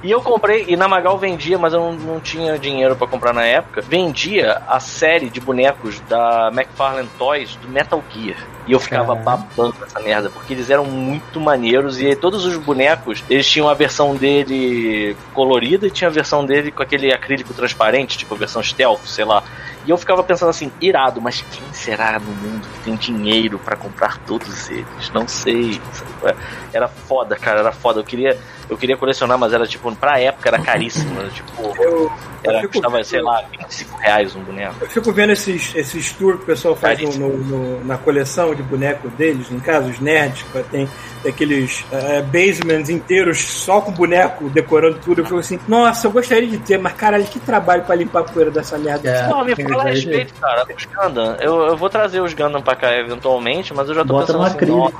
E 0.01 0.11
eu 0.11 0.21
comprei, 0.21 0.65
e 0.67 0.75
na 0.75 0.87
Magal 0.87 1.17
vendia, 1.17 1.57
mas 1.57 1.73
eu 1.73 1.79
não, 1.79 1.93
não 1.93 2.19
tinha 2.19 2.57
dinheiro 2.57 2.95
pra 2.95 3.07
comprar 3.07 3.33
na 3.33 3.43
época. 3.43 3.81
Vendia 3.81 4.61
a 4.67 4.79
série 4.79 5.29
de 5.29 5.39
bonecos 5.39 5.99
da 6.01 6.49
McFarlane 6.53 7.09
Toys 7.17 7.55
do 7.57 7.69
Metal 7.69 8.03
Gear. 8.11 8.37
E 8.65 8.71
eu 8.71 8.79
ficava 8.79 9.15
Caralho. 9.15 9.43
babando 9.47 9.75
essa 9.83 9.99
merda, 9.99 10.29
porque 10.29 10.53
eles 10.53 10.69
eram 10.69 10.85
muito 10.85 11.39
maneiros 11.39 12.01
e 12.01 12.15
todos 12.15 12.45
os 12.45 12.55
bonecos, 12.57 13.23
eles 13.29 13.45
tinham 13.45 13.67
a 13.67 13.73
versão 13.73 14.15
dele 14.15 15.17
colorida 15.33 15.87
e 15.87 15.91
tinha 15.91 16.09
a 16.09 16.13
versão 16.13 16.45
dele 16.45 16.71
com 16.71 16.81
aquele 16.81 17.13
acrílico 17.13 17.53
transparente, 17.53 18.17
tipo 18.17 18.33
a 18.33 18.37
versão 18.37 18.63
stealth, 18.63 19.05
sei 19.05 19.25
lá. 19.25 19.43
E 19.85 19.89
eu 19.89 19.97
ficava 19.97 20.23
pensando 20.23 20.49
assim, 20.49 20.71
irado, 20.79 21.21
mas 21.21 21.41
quem 21.41 21.73
será 21.73 22.17
no 22.17 22.31
mundo 22.31 22.65
que 22.73 22.79
tem 22.85 22.95
dinheiro 22.95 23.59
pra 23.59 23.75
comprar 23.75 24.17
todos 24.19 24.69
eles? 24.69 25.11
Não 25.13 25.27
sei. 25.27 25.81
sabe? 25.91 26.37
Era 26.71 26.87
foda, 26.87 27.35
cara, 27.35 27.59
era 27.59 27.71
foda. 27.73 27.99
Eu 27.99 28.03
queria, 28.05 28.39
eu 28.69 28.77
queria 28.77 28.95
colecionar, 28.95 29.37
mas 29.37 29.52
era 29.53 29.65
tipo, 29.67 29.95
pra 29.95 30.19
época 30.19 30.49
era 30.49 30.59
caríssimo. 30.59 31.19
Era, 31.19 31.29
tipo, 31.29 31.73
Eu, 31.81 32.11
era, 32.43 32.59
fico- 32.61 32.73
custava, 32.73 33.03
sei 33.03 33.21
lá, 33.21 33.41
25 33.51 33.97
reais 33.97 34.35
um 34.35 34.41
boneco. 34.43 34.75
eu 34.81 34.89
fico 34.89 35.11
vendo 35.11 35.31
esses, 35.33 35.73
esses 35.75 36.11
tours 36.13 36.37
que 36.37 36.43
o 36.43 36.45
pessoal 36.45 36.75
faz 36.75 36.99
no, 37.01 37.11
no- 37.29 37.37
no- 37.37 37.85
na 37.85 37.97
coleção 37.97 38.53
de 38.55 38.61
boneco 38.63 39.07
deles, 39.09 39.49
em 39.51 39.59
casa, 39.59 39.87
os 39.89 39.99
nerds, 39.99 40.43
que 40.43 40.63
tem 40.63 40.89
aqueles 41.27 41.85
eh, 41.91 42.21
basements 42.21 42.89
inteiros 42.89 43.39
só 43.39 43.79
com 43.79 43.91
boneco 43.91 44.49
decorando 44.49 44.99
tudo. 44.99 45.21
Eu 45.21 45.25
fico 45.25 45.37
assim, 45.37 45.59
nossa, 45.67 46.07
eu 46.07 46.11
gostaria 46.11 46.47
de 46.47 46.57
ter, 46.57 46.77
mas 46.77 46.93
caralho, 46.93 47.23
que 47.25 47.39
trabalho 47.39 47.83
pra 47.83 47.95
limpar 47.95 48.19
a 48.21 48.23
poeira 48.23 48.51
dessa 48.51 48.77
merda. 48.77 49.09
É, 49.09 49.27
Não, 49.27 49.45
me 49.45 49.55
fala 49.55 49.83
a 49.83 49.87
respeito, 49.87 50.33
cara, 50.35 50.65
os 50.75 50.85
Gundam. 50.85 51.35
Eu, 51.39 51.61
eu 51.67 51.77
vou 51.77 51.89
trazer 51.89 52.19
os 52.21 52.33
Gundam 52.33 52.61
pra 52.61 52.75
cá 52.75 52.91
eventualmente, 52.97 53.73
mas 53.73 53.87
eu 53.87 53.95
já 53.95 54.01
tô 54.03 54.13
Bota 54.13 54.25
pensando 54.33 54.39
no 54.67 54.87
assim, 54.87 54.95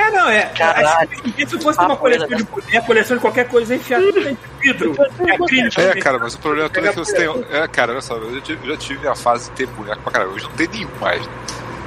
É, 0.00 0.10
não, 0.10 0.28
é. 0.30 0.46
Caralho. 0.46 1.10
Acho 1.12 1.22
que 1.22 1.46
se 1.46 1.60
fosse 1.60 1.78
uma 1.78 1.96
coleção 1.96 2.26
de 2.26 2.44
boneco, 2.44 2.86
coleção 2.86 3.16
de 3.16 3.20
qualquer 3.20 3.48
coisa, 3.48 3.74
enfiar 3.74 4.00
tudo 4.00 4.28
em 4.28 4.38
vidro, 4.60 4.92
de 4.92 5.30
acrílico. 5.30 5.80
É, 5.80 5.94
cara, 6.00 6.18
mas 6.18 6.34
o 6.34 6.38
problema 6.38 6.70
todo 6.70 6.86
é 6.86 6.90
que 6.90 6.96
você 6.96 7.14
tem. 7.14 7.44
É, 7.50 7.68
cara, 7.68 7.92
olha 7.92 8.00
só, 8.00 8.16
eu 8.16 8.34
já 8.34 8.76
tive, 8.76 9.06
a 9.06 9.14
fase 9.14 9.50
de 9.50 9.56
ter 9.56 9.66
boneco 9.68 10.00
pra 10.02 10.12
caralho. 10.12 10.32
Hoje 10.32 10.44
não 10.44 10.52
tem 10.52 10.68
nenhum 10.68 10.90
mais. 11.00 11.22
Eu 11.22 11.30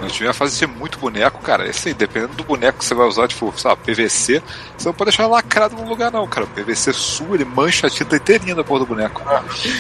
tive 0.10 0.30
a 0.30 0.34
fase 0.34 0.54
de 0.54 0.60
ter 0.60 0.68
muito 0.68 0.97
boneco, 0.99 1.41
cara. 1.41 1.70
Assim, 1.70 1.93
dependendo 1.93 2.34
do 2.34 2.43
boneco 2.43 2.80
que 2.80 2.86
você 2.86 2.93
vai 2.93 3.08
usar, 3.08 3.28
tipo, 3.28 3.54
sei 3.56 3.70
lá, 3.70 3.76
PVC, 3.76 4.41
você 4.78 4.88
não 4.88 4.93
pode 4.93 5.12
deixar 5.12 5.28
lacrado 5.28 5.76
no 5.76 5.88
lugar, 5.88 6.12
não, 6.12 6.28
cara. 6.28 6.45
O 6.45 6.49
PVC 6.49 6.93
sua, 6.93 7.36
ele 7.36 7.45
mancha 7.45 7.88
a 7.88 7.89
tinta 7.89 8.16
inteirinha 8.16 8.56
da 8.56 8.64
porra 8.64 8.80
do 8.80 8.86
boneco. 8.86 9.22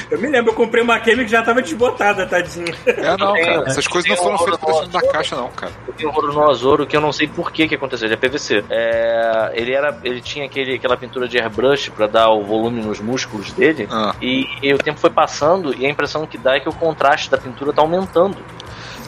Eu 0.09 0.19
me 0.19 0.27
lembro, 0.27 0.51
eu 0.51 0.55
comprei 0.55 0.83
uma 0.83 0.99
Kemi 0.99 1.25
que 1.25 1.31
já 1.31 1.41
tava 1.41 1.61
desbotada, 1.61 2.25
tadinha. 2.25 2.73
É, 2.85 3.17
não, 3.17 3.33
cara. 3.33 3.61
né? 3.61 3.63
Essas 3.67 3.87
coisas 3.87 4.09
não 4.09 4.17
foram 4.17 4.37
feitas 4.37 4.59
pra 4.59 4.69
horror 4.69 4.89
na 4.91 5.01
caixa, 5.01 5.35
não, 5.35 5.49
cara. 5.49 5.71
Eu 5.87 5.93
tenho 5.93 6.09
um 6.09 6.13
Roronoazoro 6.13 6.85
que 6.85 6.95
eu 6.95 7.01
não 7.01 7.11
sei 7.11 7.27
por 7.27 7.51
que 7.51 7.67
que 7.67 7.75
aconteceu, 7.75 8.07
ele 8.07 8.13
é 8.13 8.17
PVC. 8.17 8.63
É, 8.69 9.51
ele 9.53 9.73
era, 9.73 9.97
ele 10.03 10.21
tinha 10.21 10.45
aquele, 10.45 10.75
aquela 10.75 10.97
pintura 10.97 11.27
de 11.27 11.37
airbrush 11.37 11.89
pra 11.91 12.07
dar 12.07 12.29
o 12.29 12.43
volume 12.43 12.81
nos 12.81 12.99
músculos 12.99 13.51
dele. 13.51 13.87
Ah. 13.91 14.15
E, 14.21 14.45
e 14.61 14.73
o 14.73 14.77
tempo 14.77 14.99
foi 14.99 15.09
passando 15.09 15.73
e 15.75 15.85
a 15.85 15.89
impressão 15.89 16.25
que 16.25 16.37
dá 16.37 16.55
é 16.55 16.59
que 16.59 16.69
o 16.69 16.73
contraste 16.73 17.29
da 17.29 17.37
pintura 17.37 17.73
tá 17.73 17.81
aumentando. 17.81 18.37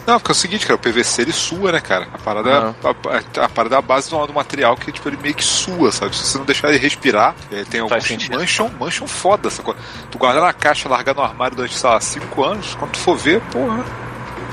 Não, 0.06 0.18
porque 0.20 0.30
é 0.30 0.34
o 0.34 0.36
seguinte, 0.36 0.64
cara, 0.66 0.76
o 0.76 0.78
PVC 0.78 1.22
ele 1.22 1.32
sua, 1.32 1.72
né, 1.72 1.80
cara? 1.80 2.06
A 2.14 2.18
parada, 2.18 2.74
a, 2.84 3.42
a- 3.42 3.44
a 3.44 3.48
parada 3.48 3.74
é 3.74 3.78
a 3.78 3.82
base 3.82 4.08
do, 4.08 4.26
do 4.26 4.32
material 4.32 4.76
que, 4.76 4.92
tipo, 4.92 5.08
ele 5.08 5.16
meio 5.16 5.34
que 5.34 5.44
sua, 5.44 5.90
sabe? 5.90 6.14
Se 6.14 6.24
você 6.24 6.38
não 6.38 6.44
deixar 6.44 6.68
ele 6.68 6.78
respirar, 6.78 7.34
eh, 7.50 7.64
tem 7.68 7.80
alguns 7.80 8.04
que 8.06 8.14
mancham, 8.38 8.70
mancham 8.78 9.06
foda, 9.08 9.50
sacou? 9.50 9.74
Tu 10.10 10.16
guarda 10.18 10.40
na 10.40 10.52
caixa, 10.52 10.88
largar 10.88 11.14
no 11.14 11.22
armário 11.22 11.56
durante, 11.56 11.76
sei 11.76 11.90
lá, 11.90 12.00
5 12.00 12.44
anos, 12.44 12.74
quando 12.78 12.92
tu 12.92 12.98
for 13.00 13.16
ver, 13.16 13.40
porra. 13.52 13.84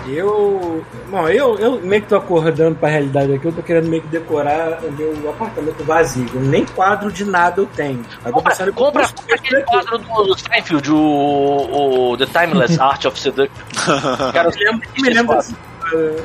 Eu. 0.08 0.84
Bom, 1.10 1.28
eu, 1.30 1.58
eu 1.60 1.80
meio 1.82 2.02
que 2.02 2.08
tô 2.10 2.16
acordando 2.16 2.76
pra 2.76 2.90
realidade 2.90 3.34
aqui, 3.34 3.46
eu 3.46 3.52
tô 3.54 3.62
querendo 3.64 3.88
meio 3.88 4.02
que 4.02 4.08
decorar 4.10 4.80
o 4.84 4.92
meu 4.92 5.30
apartamento 5.30 5.84
vazio. 5.84 6.28
Nem 6.36 6.66
quadro 6.66 7.12
de 7.12 7.24
nada 7.26 7.62
eu 7.62 7.66
tenho. 7.68 8.04
Tô 8.24 8.32
Compra, 8.32 8.52
pensando 8.52 8.74
compra 8.74 9.08
aquele 9.32 9.62
quadro 9.64 9.98
do, 9.98 10.24
do 10.24 10.38
Seinfeld, 10.38 10.92
o, 10.92 12.12
o 12.12 12.18
The 12.18 12.26
Timeless 12.26 12.78
Art 12.82 13.06
of 13.06 13.20
Seduction. 13.20 13.64
Cara, 14.34 14.50
Eu 14.50 14.72
lembro- 14.72 14.90
me 15.02 15.10
lembro 15.10 15.36
desse- 15.38 15.56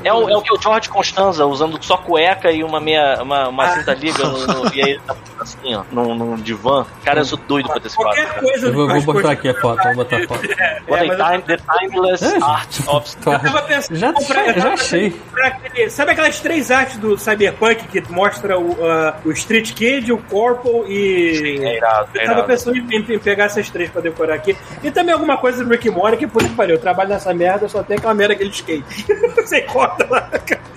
É 0.05 0.13
o, 0.13 0.29
é 0.29 0.37
o 0.37 0.43
que 0.43 0.53
o 0.53 0.61
George 0.61 0.89
Constanza 0.89 1.45
usando 1.47 1.83
só 1.83 1.97
cueca 1.97 2.51
e 2.51 2.63
uma 2.65 2.81
meia 2.81 3.23
uma, 3.23 3.49
uma 3.49 3.69
cinta 3.75 3.95
liga 3.95 4.25
no, 4.25 4.47
no- 4.47 4.75
e 4.75 4.83
aí 4.83 4.91
ele 4.91 5.01
tá 5.07 5.15
assim, 5.41 5.75
ó, 5.75 5.83
num, 5.93 6.15
num 6.15 6.37
divã. 6.37 6.85
Cara, 7.05 7.21
eu 7.21 7.25
sou 7.25 7.39
doido 7.39 7.67
pra 7.69 7.81
ter 7.81 7.87
esse 7.89 7.97
quadro. 7.97 8.15
Qualquer 8.17 8.29
cara. 8.35 8.41
coisa 8.47 8.67
Eu 8.67 8.73
vou, 8.73 8.89
vou 8.89 9.03
botar 9.15 9.31
aqui 9.33 9.49
a 9.49 9.55
foto, 9.55 9.83
vou 9.85 9.95
botar 9.97 10.17
a 10.17 10.27
foto. 10.27 10.49
Mas 10.89 11.09
eu- 11.09 11.17
time, 11.17 11.43
The 11.43 11.57
Timeless 11.57 12.23
É, 12.25 12.39
Art 12.45 12.81
of 12.89 13.17
Tá. 13.19 13.33
Eu 13.33 13.41
tava 13.41 13.63
pensando 13.63 13.97
Já, 13.97 14.13
comprar- 14.13 14.45
já, 14.45 14.51
eu 14.51 14.55
tava 14.63 14.75
achei. 14.75 15.17
aquele- 15.43 15.91
Sabe 15.91 16.13
aquelas 16.13 16.41
três 16.41 16.71
artes 16.71 16.97
do 16.99 17.17
Cyberpunk 17.19 17.87
que 17.89 18.13
mostra 18.13 18.59
o, 18.59 18.77
ah, 18.85 19.17
o 19.25 19.31
Street 19.33 19.73
Kid, 19.73 20.13
o 20.13 20.19
Corporal 20.19 20.85
e. 20.89 21.35
Sim, 21.37 21.65
é 21.65 21.77
irado, 21.77 22.09
é 22.15 22.23
Eu 22.23 22.27
tava 22.27 22.33
irado. 22.39 22.47
pensando 22.49 22.77
em, 22.77 22.97
em 23.15 23.19
pegar 23.19 23.45
essas 23.45 23.69
três 23.71 23.91
pra 23.91 24.01
decorar 24.01 24.35
aqui. 24.35 24.57
E 24.83 24.91
também 24.91 25.13
alguma 25.15 25.37
coisa 25.37 25.63
do 25.65 25.71
Rick 25.71 25.89
Morty, 25.91 26.17
que 26.17 26.27
por 26.27 26.43
que 26.43 26.49
pariu, 26.51 26.77
eu 26.77 26.81
trabalho 26.81 27.09
nessa 27.11 27.33
merda, 27.35 27.69
só 27.69 27.83
tem 27.83 27.97
aquela 27.97 28.15
merda 28.15 28.35
aquele 28.35 28.51
skate. 28.51 29.07
Corta 29.63 30.07
lá, 30.11 30.21
cara. 30.23 30.69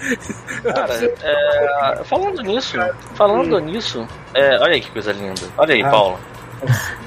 Cara, 0.73 1.15
é, 1.21 2.03
falando 2.03 2.41
nisso, 2.41 2.77
falando 3.15 3.59
nisso, 3.59 4.07
é, 4.33 4.57
olha 4.59 4.73
aí 4.73 4.81
que 4.81 4.91
coisa 4.91 5.11
linda. 5.11 5.41
Olha 5.57 5.73
aí, 5.73 5.83
Paula. 5.83 6.19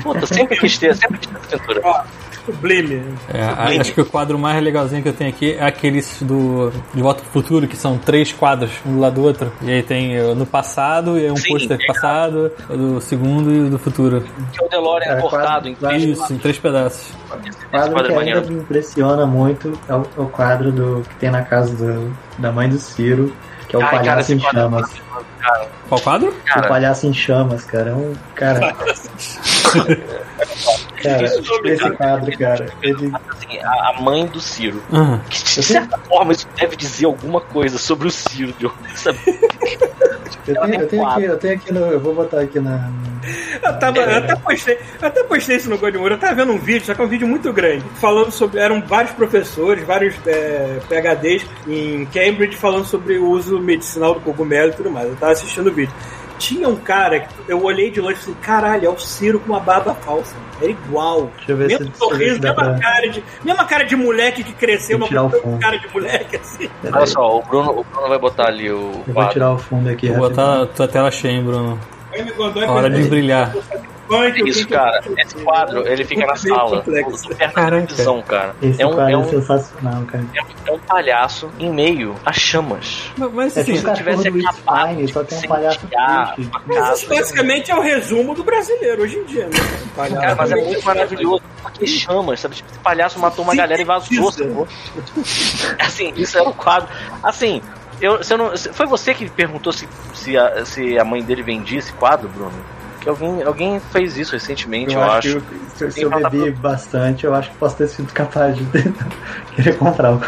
Puta, 0.03 0.27
sempre 0.27 0.57
quis 0.57 0.79
ter, 0.79 0.95
sempre 0.97 1.19
quis 1.19 1.29
ter 1.29 1.37
essa 1.39 1.59
pintura. 1.59 1.81
Ó, 1.85 2.03
sublime. 2.45 3.03
É, 3.33 3.43
a- 3.43 3.81
acho 3.81 3.93
que 3.93 4.01
o 4.01 4.07
quadro 4.07 4.39
mais 4.39 4.63
legalzinho 4.63 5.03
que 5.03 5.09
eu 5.09 5.13
tenho 5.13 5.31
aqui 5.31 5.53
é 5.53 5.65
aqueles 5.65 6.19
do 6.21 6.71
De 6.95 7.03
Volta 7.03 7.23
pro 7.23 7.31
Futuro, 7.31 7.67
que 7.67 7.77
são 7.77 7.99
três 7.99 8.33
quadros, 8.33 8.71
um 8.87 8.95
do 8.95 9.01
lado 9.01 9.15
do 9.15 9.23
outro. 9.23 9.53
E 9.63 9.71
aí 9.71 9.83
tem 9.83 10.19
uh, 10.21 10.35
no 10.35 10.47
passado, 10.47 11.19
e 11.19 11.25
aí 11.25 11.31
um 11.31 11.35
pôster 11.35 11.79
é. 11.81 11.87
passado, 11.87 12.53
o 12.69 12.77
do 12.77 13.01
segundo 13.01 13.53
e 13.53 13.61
o 13.61 13.71
do 13.71 13.79
futuro. 13.79 14.25
Que 14.53 14.63
é 14.63 14.67
o 14.67 14.69
DeLorean 14.69 15.09
Cara, 15.09 15.21
cortado 15.21 15.69
em 15.69 15.75
três. 15.75 16.03
Isso, 16.05 16.33
em 16.33 16.39
três 16.39 16.59
pedaços. 16.59 17.13
O 17.31 17.49
Esse 17.49 17.67
quadro 17.67 17.93
quadro 17.93 18.13
que 18.13 18.13
é 18.13 18.19
ainda 18.21 18.35
maneiro. 18.37 18.53
me 18.53 18.61
impressiona 18.61 19.27
muito 19.27 19.79
é 19.89 19.95
o, 19.95 20.07
é 20.17 20.21
o 20.21 20.27
quadro 20.27 20.71
do, 20.73 21.03
que 21.09 21.15
tem 21.17 21.31
na 21.31 21.43
casa 21.43 21.75
do- 21.75 22.15
da 22.39 22.53
mãe 22.53 22.69
do 22.69 22.79
Ciro, 22.79 23.33
que 23.69 23.77
é 23.77 23.79
o 23.79 23.83
Ai, 23.83 23.91
cara, 23.91 24.03
palhaço 24.03 24.21
esse 24.21 24.35
em 24.35 24.39
quadro 24.39 24.59
é 24.59 24.63
chamas. 24.63 24.91
cara. 25.41 25.69
Qual 25.89 26.01
quadro? 26.01 26.29
O 26.31 26.45
Cara, 26.45 26.69
palhaço 26.69 27.07
em 27.07 27.13
chamas, 27.15 27.65
cara. 27.65 27.91
É 27.91 27.95
um. 27.95 28.13
Cara. 28.35 28.75
cara, 31.09 31.25
esse 31.25 31.91
quadro, 31.91 32.39
cara. 32.39 32.67
Ele, 32.83 33.13
assim, 33.29 33.59
a, 33.63 33.91
a 33.91 34.01
mãe 34.01 34.27
do 34.27 34.41
Ciro. 34.41 34.83
Aham. 34.93 35.21
Que 35.29 35.43
de 35.43 35.63
certa 35.63 35.99
forma 35.99 36.33
isso 36.33 36.49
deve 36.57 36.77
dizer 36.77 37.07
alguma 37.07 37.41
coisa 37.41 37.79
sobre 37.79 38.09
o 38.09 38.11
Ciro, 38.11 38.53
de 38.59 38.71
sabe? 38.97 39.19
eu, 40.47 40.61
tenho, 40.61 40.81
eu, 40.81 40.89
tenho 40.89 41.07
aqui, 41.07 41.23
eu 41.23 41.39
tenho 41.39 41.55
aqui 41.55 41.73
no. 41.73 41.81
Eu 41.81 42.01
vou 42.01 42.15
botar 42.15 42.41
aqui 42.41 42.61
na. 42.61 42.91
Eu, 43.63 43.79
tava, 43.79 43.99
eu, 43.99 44.19
até 44.19 44.37
postei, 44.37 44.79
eu 45.01 45.09
até 45.09 45.23
postei 45.25 45.57
isso 45.57 45.71
no 45.71 45.79
Godmore. 45.79 46.15
Eu 46.15 46.19
tava 46.19 46.35
vendo 46.35 46.53
um 46.53 46.59
vídeo, 46.59 46.85
só 46.85 46.95
que 46.95 47.01
é 47.01 47.05
um 47.05 47.09
vídeo 47.09 47.27
muito 47.27 47.53
grande, 47.53 47.85
falando 47.95 48.31
sobre. 48.31 48.61
Eram 48.61 48.83
vários 48.83 49.13
professores, 49.13 49.85
vários 49.85 50.15
é, 50.27 50.81
PHDs 50.89 51.47
em 51.67 52.05
Cambridge 52.07 52.57
falando 52.57 52.85
sobre 52.85 53.19
o 53.19 53.29
uso 53.31 53.59
medicinal 53.59 54.15
do 54.15 54.21
cogumelo 54.21 54.71
e 54.71 54.75
tudo 54.75 54.91
mais. 54.91 55.09
Eu 55.09 55.17
tava 55.17 55.33
assistindo 55.33 55.69
o 55.69 55.73
vídeo. 55.73 55.95
Tinha 56.39 56.69
um 56.69 56.77
cara 56.77 57.21
que 57.21 57.35
eu 57.49 57.63
olhei 57.63 57.91
de 57.91 58.01
longe 58.01 58.19
e 58.19 58.23
falei: 58.23 58.37
caralho, 58.41 58.87
é 58.87 58.89
o 58.89 58.99
Ciro 58.99 59.41
com 59.41 59.53
uma 59.53 59.61
barba 59.61 59.95
falsa. 59.95 60.35
É 60.61 60.67
igual. 60.67 61.31
Deixa 61.37 61.53
eu 61.53 61.57
ver 61.57 61.71
se, 61.71 61.79
Mesmo 61.79 61.97
sorriso, 61.97 62.35
se 62.35 62.41
dá 62.41 62.49
mesma 62.55 62.65
pra. 62.65 62.79
cara, 62.79 63.09
de, 63.09 63.25
mesma 63.45 63.65
cara 63.65 63.85
de 63.85 63.97
moleque 63.97 64.45
que 64.45 64.53
cresceu, 64.53 64.99
puta 64.99 65.31
fundo. 65.41 65.59
cara 65.61 65.79
de 65.79 65.93
moleque 65.93 66.37
assim. 66.37 66.71
Olha 66.93 67.07
só, 67.07 67.39
o 67.39 67.43
Bruno, 67.43 67.71
o 67.81 67.85
Bruno 67.85 68.09
vai 68.09 68.19
botar 68.19 68.47
ali 68.47 68.71
o 68.71 69.03
Eu 69.07 69.15
vou 69.15 69.29
tirar 69.29 69.53
o 69.53 69.59
fundo 69.59 69.89
aqui. 69.89 70.09
Vou 70.09 70.29
botar 70.29 70.63
a 70.63 70.67
tua 70.67 70.89
tela 70.89 71.11
cheia, 71.11 71.33
hein, 71.33 71.43
Bruno. 71.45 71.79
Hora 72.69 72.89
de 72.89 73.03
brilhar. 73.09 73.53
Punk, 74.09 74.39
eu 74.41 74.47
Isso, 74.47 74.69
cara. 74.69 75.03
Esse 75.17 75.35
quadro, 75.37 75.87
ele 75.87 76.05
fica 76.05 76.27
na 76.27 76.37
sala. 76.37 76.83
Caraca. 76.83 76.83
televisão, 77.63 78.23
cara. 78.23 78.55
Esse 78.63 78.83
É 78.83 78.87
um, 78.87 78.93
quadro 78.95 79.11
é, 79.11 79.13
é, 79.13 79.17
um, 79.19 79.29
sensacional, 79.29 80.03
cara. 80.05 80.25
é, 80.35 80.43
um, 80.43 80.47
é 80.67 80.73
um 80.73 80.79
palhaço 80.79 81.51
em 81.59 81.71
meio 81.71 82.15
a 82.25 82.33
chamas. 82.33 83.11
Mas, 83.17 83.33
mas 83.33 83.57
É 83.57 83.61
assim, 83.61 83.73
o 83.73 83.77
cachorro 83.83 83.97
tivesse 83.97 84.29
acabado 84.29 84.89
Fine, 84.89 85.13
só 85.13 85.25
tem 85.25 85.39
um 85.39 85.43
palhaço 85.43 85.81
Mas 86.67 86.99
isso 86.99 87.09
basicamente 87.09 87.71
é 87.71 87.75
o 87.75 87.81
resumo 87.81 88.35
do 88.35 88.45
brasileiro 88.45 89.03
hoje 89.03 89.17
em 89.17 89.25
dia, 89.25 89.47
né? 89.47 89.59
Palhaço. 89.97 90.21
Cara, 90.21 90.35
mas 90.37 90.51
é 90.53 90.57
muito 90.57 90.85
maravilhoso. 90.85 91.43
Porque 91.63 91.87
chamas, 91.87 92.41
sabe? 92.41 92.57
Tipo, 92.57 92.71
esse 92.71 92.79
palhaço 92.81 93.19
matou 93.19 93.45
uma 93.45 93.55
galera 93.55 93.81
e 93.81 93.85
vazou? 93.85 94.69
Assim, 95.79 96.13
isso 96.17 96.39
era 96.39 96.49
um 96.49 96.53
quadro. 96.53 96.89
Assim, 97.23 97.63
eu, 98.01 98.23
se 98.23 98.33
eu 98.35 98.39
não, 98.39 98.57
se- 98.57 98.73
foi 98.73 98.87
você 98.87 99.15
que 99.15 99.29
perguntou 99.31 99.73
se, 99.73 99.89
se, 100.13 100.37
a, 100.37 100.65
se 100.65 100.99
a 100.99 101.05
mãe 101.05 101.23
dele 101.23 101.43
vendia 101.43 101.79
esse 101.79 101.93
quadro, 101.95 102.29
Bruno? 102.29 102.53
Alguém, 103.07 103.43
alguém 103.43 103.81
fez 103.81 104.17
isso 104.17 104.33
recentemente, 104.33 104.95
eu, 104.95 105.03
acho. 105.03 105.41
que 105.41 105.55
eu- 105.85 105.91
se, 105.91 105.91
se 105.93 106.03
eu 106.03 106.11
bebi 106.11 106.51
bastante, 106.53 107.25
eu 107.25 107.35
acho 107.35 107.51
que 107.51 107.57
posso 107.57 107.77
ter 107.77 107.89
sido 107.89 108.13
capaz 108.13 108.57
de 108.57 108.65
querer 109.57 109.77
comprar 109.77 110.15
o 110.15 110.21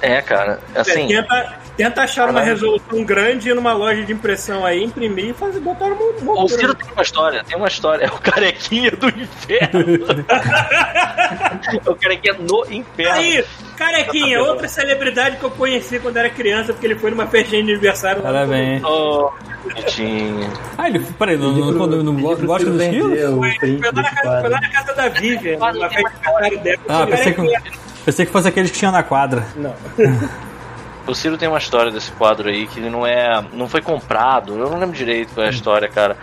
É, 0.00 0.20
cara. 0.22 0.58
Assim, 0.74 1.06
tenta, 1.08 1.58
tenta 1.76 2.02
achar 2.02 2.28
uma 2.30 2.40
resolução 2.40 3.04
grande 3.04 3.52
numa 3.54 3.72
loja 3.72 4.02
de 4.04 4.12
impressão 4.12 4.64
aí, 4.64 4.82
imprimir 4.82 5.30
e 5.30 5.32
fazer, 5.32 5.60
botar 5.60 5.88
no 5.88 6.42
o. 6.42 6.48
Ciro 6.48 6.74
tem 6.74 6.92
uma 6.92 7.02
história, 7.02 7.44
tem 7.44 7.56
uma 7.56 7.68
história. 7.68 8.04
É 8.04 8.08
o 8.08 8.18
carequinha 8.18 8.90
do 8.90 9.08
inferno. 9.08 10.16
é 11.86 11.90
o 11.90 11.94
carequinha 11.94 12.34
no 12.38 12.64
inferno. 12.70 13.12
Aí, 13.12 13.44
carequinha, 13.76 14.40
outra 14.42 14.68
celebridade 14.68 15.36
que 15.36 15.44
eu 15.44 15.50
conheci 15.50 15.98
quando 15.98 16.16
era 16.16 16.28
criança, 16.30 16.72
porque 16.72 16.86
ele 16.86 16.96
foi 16.96 17.10
numa 17.10 17.26
festinha 17.26 17.62
de 17.62 17.70
aniversário. 17.72 18.22
parabéns. 18.22 18.82
Oh, 18.84 19.30
bonitinho. 19.64 20.50
Ah, 20.76 20.88
ele. 20.88 21.00
Peraí, 21.18 21.36
não, 21.36 21.52
não, 21.52 21.72
não, 21.72 21.86
não, 21.86 22.12
não 22.12 22.20
gosta 22.20 22.64
Ciro 22.64 22.70
dos 22.70 22.78
vender 22.78 23.00
quilos? 23.00 23.18
o 23.18 23.40
Foi, 23.40 23.80
lá 23.82 23.92
na 23.92 24.10
casa, 24.10 24.40
foi 24.40 24.50
lá 24.50 24.58
quadro. 24.58 24.60
na 24.60 24.68
casa 24.70 24.94
da 24.94 25.08
Vivian, 25.08 25.58
numa 25.72 25.90
festa 25.90 26.10
de 26.10 26.18
aniversário 26.24 26.58
dela. 26.58 26.78
Ah, 26.88 27.06
pensei 27.06 27.32
que, 27.32 27.36
Carequinha. 27.42 27.62
pensei 28.04 28.26
que 28.26 28.32
fosse 28.32 28.48
aqueles 28.48 28.70
que 28.70 28.78
tinha 28.78 28.90
na 28.90 29.02
quadra. 29.02 29.44
Não. 29.56 29.74
O 31.06 31.14
Ciro 31.14 31.36
tem 31.36 31.48
uma 31.48 31.58
história 31.58 31.90
desse 31.90 32.10
quadro 32.12 32.48
aí 32.48 32.66
que 32.66 32.78
ele 32.78 32.88
não 32.90 33.06
é. 33.06 33.42
não 33.52 33.68
foi 33.68 33.80
comprado. 33.80 34.56
Eu 34.58 34.70
não 34.70 34.78
lembro 34.78 34.96
direito 34.96 35.34
qual 35.34 35.44
é 35.44 35.48
a 35.48 35.52
história, 35.52 35.88
cara. 35.88 36.16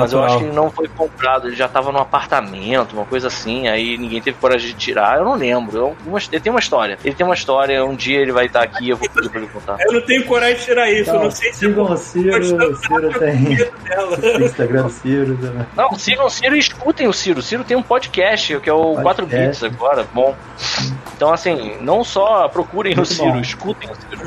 Mas 0.00 0.12
eu 0.12 0.22
acho 0.24 0.38
que 0.38 0.44
ele 0.44 0.52
não 0.54 0.70
foi 0.70 0.88
comprado, 0.88 1.48
ele 1.48 1.56
já 1.56 1.66
tava 1.68 1.90
num 1.92 1.98
apartamento, 1.98 2.92
uma 2.92 3.04
coisa 3.04 3.26
assim, 3.28 3.66
aí 3.68 3.96
ninguém 3.98 4.20
teve 4.22 4.36
coragem 4.38 4.68
de 4.68 4.74
tirar. 4.74 5.18
Eu 5.18 5.24
não 5.24 5.34
lembro. 5.34 5.76
Eu, 5.76 5.96
uma- 6.06 6.18
ele 6.18 6.40
tem 6.40 6.50
uma 6.50 6.60
história. 6.60 6.98
Ele 7.04 7.14
tem 7.14 7.24
uma 7.26 7.34
história, 7.34 7.84
um 7.84 7.94
dia 7.94 8.20
ele 8.20 8.32
vai 8.32 8.46
estar 8.46 8.62
aqui 8.62 8.88
eu 8.90 8.96
vou 8.96 9.08
pedir 9.10 9.28
pra 9.28 9.40
ele 9.40 9.48
contar. 9.48 9.76
Eu 9.80 9.92
não 9.92 10.00
tenho 10.02 10.24
coragem 10.26 10.56
de 10.56 10.64
tirar 10.64 10.90
isso, 10.90 11.10
eu 11.10 11.14
Não, 11.14 11.22
não 11.24 11.30
sei 11.30 11.52
se 11.52 11.58
sigam 11.60 11.84
o 11.84 11.96
Ciro, 11.96 12.38
o 12.38 12.76
Ciro 12.76 13.10
tem 13.18 14.44
Instagram 14.44 14.82
do 14.84 14.90
Ciro. 14.90 15.34
né? 15.40 15.66
Não, 15.76 15.94
sigam 15.94 16.26
o 16.26 16.30
Ciro 16.30 16.56
e 16.56 16.58
escutem 16.58 17.08
o 17.08 17.12
Ciro. 17.12 17.40
O 17.40 17.42
Ciro 17.42 17.64
tem 17.64 17.76
um 17.76 17.82
podcast, 17.82 18.58
que 18.60 18.68
é 18.68 18.72
o 18.72 18.94
Podcast. 18.96 19.02
4 19.02 19.26
Bits 19.26 19.62
agora, 19.64 20.06
bom. 20.14 20.34
Então, 21.16 21.32
assim, 21.32 21.76
não 21.80 22.02
só 22.04 22.48
procurem 22.48 22.94
Muito 22.94 23.06
o 23.08 23.12
Ciro, 23.12 23.32
bom. 23.32 23.40
escutem 23.40 23.90
o 23.90 23.94
Ciro. 23.94 24.19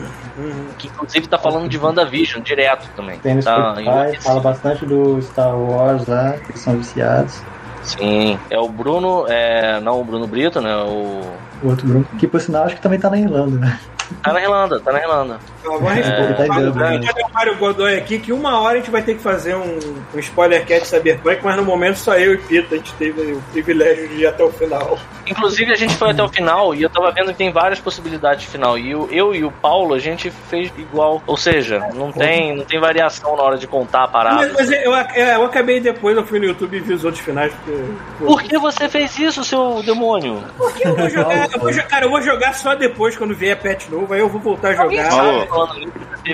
Que 0.78 0.88
inclusive 0.88 1.28
tá 1.28 1.38
falando 1.38 1.70
de 1.70 1.78
WandaVision 1.78 2.42
direto 2.42 2.88
também. 2.96 3.20
Tem 3.20 3.36
no 3.36 3.44
Tá, 3.44 3.76
Spotify, 3.76 4.24
fala 4.24 4.40
bastante 4.40 4.86
do 4.86 5.22
Star 5.22 5.56
Wars 5.56 6.08
lá, 6.08 6.34
que 6.34 6.58
são 6.58 6.78
viciados. 6.78 7.42
Sim, 7.84 8.40
é 8.50 8.58
o 8.58 8.70
Bruno, 8.70 9.26
é, 9.28 9.80
não 9.82 10.00
o 10.00 10.04
Bruno 10.04 10.26
Brito, 10.28 10.62
né? 10.62 10.76
O. 10.76 11.22
O 11.62 11.70
outro 11.70 11.88
grupo, 11.88 12.18
que 12.18 12.28
por 12.28 12.42
sinal 12.42 12.66
acho 12.66 12.76
que 12.76 12.82
também 12.82 13.00
tá 13.00 13.10
na 13.10 13.18
Irlanda, 13.18 13.58
né? 13.58 13.80
Tá 14.22 14.34
na 14.34 14.42
Irlanda, 14.42 14.80
tá 14.80 14.92
na 14.92 15.00
Irlanda. 15.00 15.40
Agora 15.66 15.94
a 15.94 15.96
gente 15.96 16.10
É, 16.10 16.34
tá 16.34 16.46
vai 16.46 16.64
Dublin, 16.64 17.00
né? 17.00 17.12
o 17.30 17.34
Mário 17.34 17.58
Godoy 17.58 17.96
aqui 17.98 18.20
que 18.20 18.34
uma 18.34 18.60
hora 18.60 18.74
a 18.74 18.78
gente 18.78 18.92
vai 18.92 19.02
ter 19.02 19.16
que 19.16 19.22
fazer 19.22 19.56
um, 19.56 19.80
um 20.14 20.20
spoiler 20.20 20.66
cat 20.66 20.86
Cyberpunk, 20.86 21.40
mas 21.44 21.56
no 21.56 21.64
momento 21.64 21.96
só 21.98 22.16
eu 22.18 22.34
e 22.34 22.38
Pita 22.38 22.76
a 22.76 22.78
gente 22.78 22.94
teve 22.96 23.34
o 23.34 23.42
privilégio 23.52 24.08
de 24.10 24.16
ir 24.22 24.28
até 24.28 24.44
o 24.44 24.52
final. 24.52 24.98
Inclusive, 25.26 25.72
a 25.72 25.76
gente 25.76 25.96
foi 25.96 26.12
até 26.12 26.22
o 26.22 26.28
final 26.28 26.76
e 26.76 26.84
eu 26.84 26.90
tava 26.90 27.10
vendo 27.12 27.28
que 27.28 27.36
tem 27.38 27.50
várias 27.52 27.80
possibilidades 27.80 28.42
de 28.42 28.48
final. 28.50 28.78
E 28.78 28.92
eu, 28.92 29.08
eu 29.10 29.34
e 29.34 29.46
o 29.46 29.52
Paulo, 29.52 29.94
a 29.94 30.00
gente 30.00 30.30
fez 30.50 30.70
igual. 30.78 31.24
Ou 31.26 31.38
seja, 31.38 31.80
não 31.96 32.12
tem, 32.12 32.58
não 32.58 32.66
tem 32.66 32.78
variação 32.80 33.36
na 33.38 33.44
hora 33.44 33.58
de 33.58 33.66
contar 33.66 34.04
a 34.04 34.08
parada. 34.10 34.36
Mas, 34.36 34.54
mas 34.54 34.72
eu, 34.72 34.92
eu, 34.92 35.26
eu 35.26 35.44
acabei 35.46 35.80
depois, 35.80 36.18
eu 36.18 36.26
fui 36.26 36.40
no 36.40 36.46
YouTube 36.46 36.76
e 36.76 36.80
vi 36.82 36.94
os 36.94 37.06
outros 37.06 37.24
finais. 37.24 37.54
Porque, 37.54 38.26
Por 38.26 38.44
que 38.44 38.58
você 38.58 38.90
fez 38.90 39.18
isso, 39.18 39.46
seu 39.46 39.82
demônio? 39.84 40.44
porque 40.58 40.86
eu 40.86 40.94
vou 40.94 41.08
jogar, 41.10 41.50
eu 41.54 41.60
vou, 41.60 41.74
cara, 41.88 42.06
eu 42.06 42.10
vou 42.10 42.22
jogar 42.22 42.54
só 42.54 42.76
depois 42.76 43.16
quando 43.16 43.34
vier 43.34 43.56
patch 43.58 43.88
novo, 43.90 44.03
aí 44.12 44.20
eu 44.20 44.30
vou 44.30 44.40
voltar 44.42 44.70
a 44.70 44.74
jogar. 44.76 45.12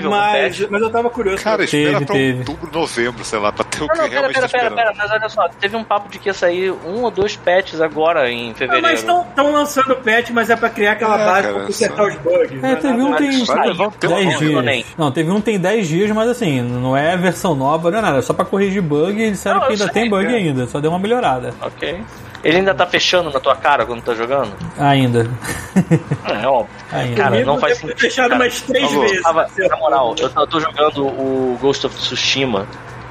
Mas, 0.10 0.70
mas 0.70 0.82
eu 0.82 0.90
tava 0.92 1.10
curioso. 1.10 1.44
Cara, 1.44 1.64
espera 1.64 1.94
Teve, 1.94 2.06
pra 2.06 2.16
teve. 2.16 2.40
outubro, 2.40 2.70
novembro, 2.80 3.24
sei 3.24 3.40
lá, 3.40 3.52
pra 3.52 3.64
ter 3.66 3.84
o 3.84 3.88
que 3.88 3.98
não, 3.98 4.04
pera, 4.04 4.08
realmente 4.08 4.36
pera, 4.36 4.48
tá 4.48 4.58
pera, 4.60 4.72
pera, 4.76 4.94
mas 4.96 5.12
olha 5.12 5.30
só, 5.30 5.50
teve 5.60 5.76
um 5.76 5.84
papo 5.84 6.10
de 6.10 6.20
que 6.20 6.30
ia 6.30 6.34
sair 6.34 6.72
um 6.72 7.02
ou 7.04 7.10
dois 7.12 7.36
patches 7.36 7.82
agora 7.82 8.30
em 8.30 8.52
Ah, 8.52 8.56
fevereiro. 8.56 8.88
mas 8.88 9.00
estão 9.00 9.52
lançando 9.52 9.96
patch, 9.96 10.30
mas 10.30 10.50
é 10.50 10.56
pra 10.56 10.70
criar 10.70 10.92
aquela 10.94 11.20
É, 11.20 11.26
base 11.26 11.42
cara, 11.42 11.54
pra 11.56 11.66
consertar 11.66 12.04
os 12.08 12.16
bugs. 12.16 12.52
É, 12.52 12.62
né? 12.62 12.76
teve 12.76 13.02
um 13.02 13.16
tem 13.16 13.46
Vai 13.46 13.68
levar 13.68 13.88
um 13.88 13.92
tempo, 13.92 14.14
10 14.16 14.26
não, 14.52 14.62
nem. 14.62 14.82
dias. 14.84 14.96
Não, 14.98 15.12
teve 15.12 15.32
um 15.32 15.42
tem 15.42 15.60
10 15.60 15.88
dias, 15.88 16.12
mas 16.12 16.30
assim, 16.30 16.62
não 16.62 16.96
é 16.96 17.18
versão 17.18 17.56
nova, 17.56 17.90
não 17.90 17.98
é 17.98 18.02
nada. 18.02 18.20
É 18.20 18.22
só 18.22 18.34
pra 18.34 18.46
corrigir 18.46 18.82
bug 18.82 19.20
e 19.20 19.32
disseram 19.32 19.58
Não, 19.60 19.66
que 19.68 19.74
ainda 19.74 19.86
sei, 19.86 19.94
tem 19.94 20.10
bug 20.10 20.24
cara. 20.26 20.38
ainda, 20.38 20.68
só 20.68 20.80
deu 20.80 20.92
uma 20.92 21.00
melhorada. 21.00 21.54
Ok. 21.62 22.00
Ele 22.44 22.58
ainda 22.58 22.74
tá 22.74 22.86
fechando 22.88 23.30
na 23.30 23.40
tua 23.40 23.56
cara 23.56 23.86
quando 23.86 24.02
tá 24.02 24.14
jogando? 24.14 24.52
Ainda. 24.78 25.30
É, 26.26 26.48
óbvio. 26.48 26.74
ainda. 26.92 27.16
Cara, 27.22 27.46
não 27.46 27.60
faz 27.60 27.78
sentido. 27.78 28.00
fechado 28.00 28.30
cara. 28.30 28.44
umas 28.44 28.62
três 28.62 28.92
Alô, 28.92 29.02
vezes. 29.02 29.22
tava- 29.22 29.48
na 29.70 29.76
moral, 29.78 30.16
eu 30.18 30.48
tô 30.48 30.60
jogando 30.60 31.06
o 31.06 31.58
Ghost 31.62 31.86
of 31.86 31.96
Tsushima 31.98 32.66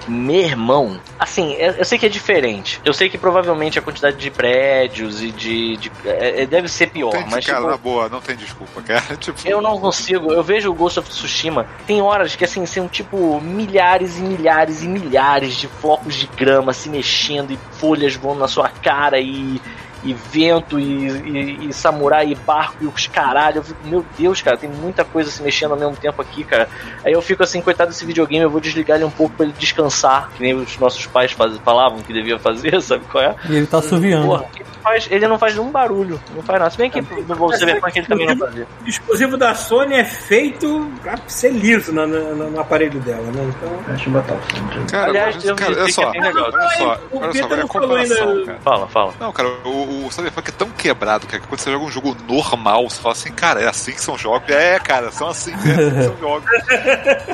Meu 0.08 0.40
irmão, 0.40 0.98
assim, 1.18 1.52
eu, 1.54 1.72
eu 1.72 1.84
sei 1.84 1.98
que 1.98 2.06
é 2.06 2.08
diferente. 2.08 2.80
Eu 2.84 2.92
sei 2.92 3.08
que 3.08 3.18
provavelmente 3.18 3.78
a 3.78 3.82
quantidade 3.82 4.16
de 4.16 4.30
prédios 4.30 5.22
e 5.22 5.30
de. 5.30 5.76
de- 5.76 5.92
é- 6.04 6.42
é- 6.42 6.46
deve 6.46 6.68
ser 6.68 6.88
pior, 6.88 7.12
mas. 7.30 7.44
cara, 7.46 7.58
tipo, 7.58 7.70
na 7.70 7.76
boa, 7.76 8.08
não 8.08 8.20
tem 8.20 8.36
desculpa, 8.36 8.80
cara. 8.82 8.98
Tipo, 9.18 9.40
eu 9.46 9.60
não 9.60 9.78
consigo, 9.78 10.32
eu 10.32 10.42
vejo 10.42 10.70
o 10.70 10.74
Ghost 10.74 10.98
of 10.98 11.08
Tsushima, 11.08 11.66
tem 11.86 12.00
horas 12.00 12.34
que 12.36 12.44
assim, 12.44 12.64
são 12.66 12.88
tipo 12.88 13.40
milhares 13.40 14.18
e 14.18 14.22
milhares 14.22 14.82
e 14.82 14.88
milhares 14.88 15.54
de 15.56 15.66
flocos 15.68 16.14
de 16.14 16.26
grama 16.28 16.72
se 16.72 16.88
mexendo 16.88 17.52
e 17.52 17.58
folhas 17.72 18.14
voando 18.14 18.40
na 18.40 18.48
sua 18.48 18.68
cara 18.68 19.18
e, 19.20 19.60
e 20.04 20.12
vento 20.14 20.78
e, 20.78 21.08
e- 21.08 21.68
e 21.68 21.72
samurai 21.72 22.30
e 22.30 22.34
barco 22.34 22.76
e 22.80 22.86
os 22.86 23.06
caralho. 23.06 23.56
Eu 23.58 23.62
fico, 23.64 23.78
meu 23.86 24.04
Deus, 24.18 24.40
cara, 24.42 24.56
tem 24.56 24.68
muita 24.70 25.04
coisa 25.04 25.30
se 25.30 25.42
mexendo 25.42 25.72
ao 25.72 25.78
mesmo 25.78 25.96
tempo 25.96 26.20
aqui, 26.22 26.44
cara. 26.44 26.68
Aí 27.04 27.12
eu 27.12 27.22
fico 27.22 27.42
assim, 27.42 27.60
coitado 27.60 27.90
desse 27.90 28.04
videogame, 28.04 28.44
eu 28.44 28.50
vou 28.50 28.60
desligar 28.60 28.96
ele 28.96 29.04
um 29.04 29.10
pouco 29.10 29.34
pra 29.36 29.46
ele 29.46 29.54
descansar, 29.58 30.30
que 30.36 30.42
nem 30.42 30.54
os 30.54 30.78
nossos 30.78 31.06
pais 31.06 31.32
faz, 31.32 31.56
falavam 31.58 31.98
que 31.98 32.12
devia 32.12 32.38
fazer, 32.38 32.80
sabe 32.82 33.04
qual 33.10 33.24
é? 33.24 33.34
E 33.48 33.56
ele 33.56 33.66
tá 33.66 33.78
assoviando. 33.78 34.26
Ele, 34.54 34.64
não 34.64 34.82
faz- 34.82 35.08
ele 35.10 35.28
não 35.28 35.38
faz 35.38 35.58
um 35.58 35.70
barulho, 35.70 36.20
não 36.34 36.42
faz 36.42 36.58
nada. 36.58 36.70
Se 36.70 36.78
bem 36.78 36.90
que 36.90 37.00
no 37.00 37.52
Cyberpunk 37.52 37.98
ele 37.98 38.06
também 38.06 38.26
não 38.26 38.36
fazia. 38.36 38.66
O 38.84 38.88
exclusivo 38.88 39.36
da 39.36 39.54
Sony 39.54 39.94
é 39.94 40.04
feito 40.04 40.88
pra 41.02 41.16
ser 41.26 41.50
liso 41.52 41.92
no, 41.92 42.06
no- 42.06 42.50
no 42.50 42.60
aparelho 42.60 42.98
dela, 43.00 43.22
né? 43.32 43.50
Então. 43.56 43.78
Deixa 43.88 44.08
eu 44.08 44.12
botar 44.12 44.34
o 44.34 44.40
som. 44.56 44.86
cara, 44.90 45.08
Aliás, 45.08 45.34
mas, 45.36 45.44
eu 45.44 45.56
cara, 45.56 45.70
vi 45.72 45.76
olha 45.78 45.86
que 45.86 45.92
só, 45.92 46.02
é 46.02 46.06
olha 46.06 46.32
só, 46.32 47.00
O 47.10 47.18
olha 47.18 47.32
só, 47.32 47.44
ainda- 47.44 47.66
comparação, 47.66 48.44
cara. 48.46 48.58
Fala, 48.62 48.86
fala. 48.88 49.14
Não, 49.20 49.32
cara, 49.32 49.48
o, 49.64 49.68
o 49.88 50.10
Cyberpunk 50.10 50.48
é 50.48 50.52
tão 50.52 50.70
quebrado, 50.70 51.26
cara, 51.26 51.40
que 51.40 51.48
quando 51.48 51.60
você 51.60 51.70
joga 51.70 51.84
um 51.84 51.90
jogo 51.90 52.16
normal, 52.26 52.88
você 52.88 53.00
fala 53.00 53.12
assim, 53.12 53.32
cara, 53.32 53.62
é 53.62 53.68
assim 53.68 53.92
que 53.92 54.00
são 54.00 54.16
jogos. 54.16 54.48
É, 54.50 54.78
cara, 54.78 55.10
são 55.10 55.28
assim, 55.28 55.52
é 55.52 55.54
assim 55.54 55.90
que 55.96 56.04
são 56.04 56.16
jogos. 56.20 56.50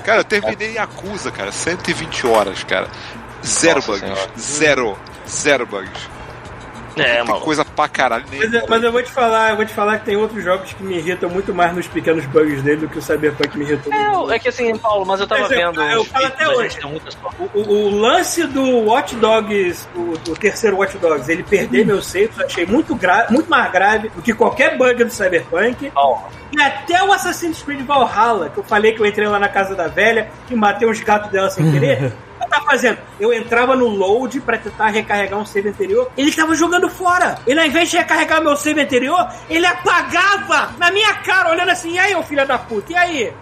Cara, 0.04 0.20
eu 0.20 0.24
terminei 0.24 0.74
Yakuza, 0.74 1.30
cara, 1.30 1.50
120 1.52 2.26
horas, 2.26 2.64
cara. 2.64 2.88
Zero 3.44 3.76
Nossa 3.76 3.92
bugs. 3.92 4.00
Senhora. 4.00 4.30
Zero. 4.38 4.98
Zero 5.28 5.66
bugs. 5.66 6.13
É, 6.96 7.16
Tem 7.16 7.24
maluco. 7.24 7.44
coisa 7.44 7.64
pra 7.64 7.88
caralho. 7.88 8.24
Mas, 8.32 8.52
eu- 8.52 8.62
mas 8.68 8.82
eu 8.82 8.92
vou 8.92 9.02
te 9.02 9.10
falar, 9.10 9.50
eu 9.50 9.56
vou 9.56 9.64
te 9.64 9.72
falar 9.72 9.98
que 9.98 10.04
tem 10.06 10.16
outros 10.16 10.42
jogos 10.44 10.72
que 10.72 10.82
me 10.82 10.96
irritam 10.98 11.28
muito 11.28 11.52
mais 11.54 11.74
nos 11.74 11.86
pequenos 11.88 12.24
bugs 12.26 12.62
dele 12.62 12.82
do 12.82 12.88
que 12.88 12.98
o 12.98 13.02
Cyberpunk 13.02 13.58
me 13.58 13.64
irritou. 13.64 13.92
muito. 13.92 14.30
É, 14.32 14.36
é 14.36 14.38
que 14.38 14.48
assim, 14.48 14.76
Paulo, 14.76 15.04
mas 15.04 15.20
eu 15.20 15.26
tava 15.26 15.42
Mas 15.42 15.50
eu- 15.50 15.58
vendo. 15.58 15.82
eu 15.82 16.04
falo 16.04 16.26
até 16.26 16.48
hoje. 16.48 16.78
O, 17.54 17.60
o- 17.72 17.90
lance 18.00 18.44
do 18.46 18.62
Watch 18.84 19.16
Dogs, 19.16 19.88
o, 19.94 20.12
o 20.30 20.36
terceiro 20.36 20.76
Watch 20.76 20.96
Dogs, 20.98 21.30
ele 21.30 21.42
perder 21.42 21.84
meus 21.84 22.06
saves, 22.06 22.38
eu 22.38 22.46
achei 22.46 22.66
muito, 22.66 22.94
gra 22.94 23.26
muito 23.30 23.48
mais 23.50 23.70
grave 23.72 24.08
do 24.10 24.22
que 24.22 24.32
qualquer 24.32 24.76
bug 24.76 25.02
do 25.04 25.10
Cyberpunk. 25.10 25.90
Paulo, 25.90 26.22
E 26.56 26.62
até 26.62 27.02
o 27.02 27.12
Assassin's 27.12 27.62
Creed 27.62 27.84
Valhalla, 27.84 28.48
que 28.50 28.58
eu 28.58 28.64
falei 28.64 28.92
que 28.92 29.00
eu 29.00 29.06
entrei 29.06 29.26
lá 29.26 29.38
na 29.40 29.48
casa 29.48 29.74
da 29.74 29.88
velha 29.88 30.28
e 30.50 30.54
matei 30.54 30.88
uns 30.88 31.00
gatos 31.00 31.30
dela 31.30 31.50
sem 31.50 31.70
querer. 31.72 32.12
Tava 32.54 32.66
fazendo? 32.66 32.98
Eu 33.18 33.32
entrava 33.32 33.74
no 33.74 33.88
load 33.88 34.40
pra 34.40 34.56
tentar 34.56 34.86
recarregar 34.86 35.40
um 35.40 35.44
save 35.44 35.70
anterior, 35.70 36.08
ele 36.16 36.30
tava 36.30 36.54
jogando 36.54 36.88
fora. 36.88 37.36
Ele 37.44 37.58
ao 37.58 37.66
invés 37.66 37.90
de 37.90 37.96
recarregar 37.96 38.40
meu 38.40 38.56
save 38.56 38.80
anterior, 38.80 39.28
ele 39.50 39.66
apagava 39.66 40.72
na 40.78 40.92
minha 40.92 41.14
cara, 41.14 41.50
olhando 41.50 41.70
assim, 41.70 41.94
e 41.94 41.98
aí, 41.98 42.14
ô 42.14 42.22
filho 42.22 42.46
da 42.46 42.56
puta, 42.56 42.92
e 42.92 42.96
aí? 42.96 43.32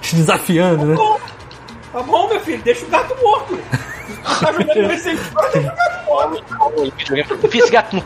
Te 0.00 0.14
desafiando, 0.14 0.86
né? 0.86 0.94
bom, 0.94 1.20
tá 1.92 2.02
bom, 2.02 2.28
meu 2.28 2.40
filho, 2.40 2.62
deixa 2.62 2.84
o 2.84 2.88
gato 2.88 3.16
morto. 3.20 3.58
Tá 4.22 4.52
jogando 4.52 4.86
deixa 4.86 5.10
o 5.10 5.34
gato 5.34 6.06
morto. 6.06 7.56
esse 7.56 7.70
gato 7.70 8.04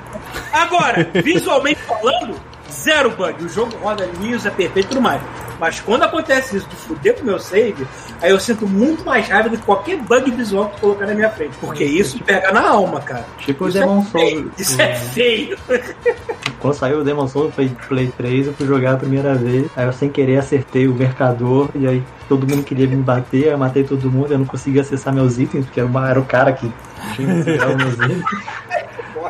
Agora, 0.52 1.06
visualmente 1.22 1.82
falando, 1.82 2.40
zero 2.70 3.10
bug. 3.10 3.44
O 3.44 3.48
jogo 3.48 3.76
roda 3.82 4.08
liso, 4.20 4.46
é 4.48 4.50
perfeito 4.50 4.86
e 4.86 4.88
tudo 4.90 5.00
mais. 5.02 5.20
Mas 5.58 5.80
quando 5.80 6.02
acontece 6.02 6.58
isso 6.58 6.68
de 6.68 6.76
fuder 6.76 7.14
com 7.14 7.22
o 7.22 7.24
meu 7.24 7.38
save, 7.38 7.86
aí 8.20 8.30
eu 8.30 8.38
sinto 8.38 8.66
muito 8.66 9.02
mais 9.06 9.26
raiva 9.26 9.48
do 9.48 9.56
que 9.56 9.64
qualquer 9.64 9.96
bug 9.96 10.30
visual 10.30 10.68
que 10.68 10.80
colocar 10.80 11.06
na 11.06 11.14
minha 11.14 11.30
frente. 11.30 11.56
Porque 11.58 11.82
isso 11.82 12.18
pega 12.22 12.52
na 12.52 12.68
alma, 12.68 13.00
cara. 13.00 13.24
Tipo 13.38 13.64
o 13.64 13.68
Isso 13.68 13.78
Demon 13.78 14.00
é. 14.00 14.04
Souls. 14.04 14.50
Isso 14.58 14.82
é 14.82 14.94
feio. 14.94 15.56
Quando 16.60 16.74
saiu 16.74 17.00
o 17.00 17.04
Demon 17.04 17.26
Souls 17.28 17.54
Play, 17.54 17.70
Play 17.88 18.12
3, 18.16 18.46
eu 18.48 18.52
fui 18.54 18.66
jogar 18.66 18.92
a 18.94 18.96
primeira 18.96 19.34
vez. 19.34 19.66
Aí 19.76 19.86
eu 19.86 19.92
sem 19.94 20.10
querer 20.10 20.38
acertei 20.38 20.88
o 20.88 20.94
mercador. 20.94 21.70
E 21.74 21.86
aí 21.86 22.02
todo 22.28 22.46
mundo 22.46 22.62
queria 22.62 22.86
me 22.86 22.96
bater. 22.96 23.44
Aí 23.44 23.50
eu 23.52 23.58
matei 23.58 23.82
todo 23.84 24.10
mundo. 24.10 24.32
Eu 24.32 24.38
não 24.38 24.46
conseguia 24.46 24.82
acessar 24.82 25.14
meus 25.14 25.38
itens, 25.38 25.64
porque 25.64 25.80
era, 25.80 25.88
uma- 25.88 26.08
era 26.10 26.20
o 26.20 26.24
cara 26.24 26.52
que 26.52 26.70
tinha 27.14 27.32
que 27.34 27.40
acessar 27.50 27.68
os 27.70 27.76
meus 27.76 27.94
itens. 27.94 28.24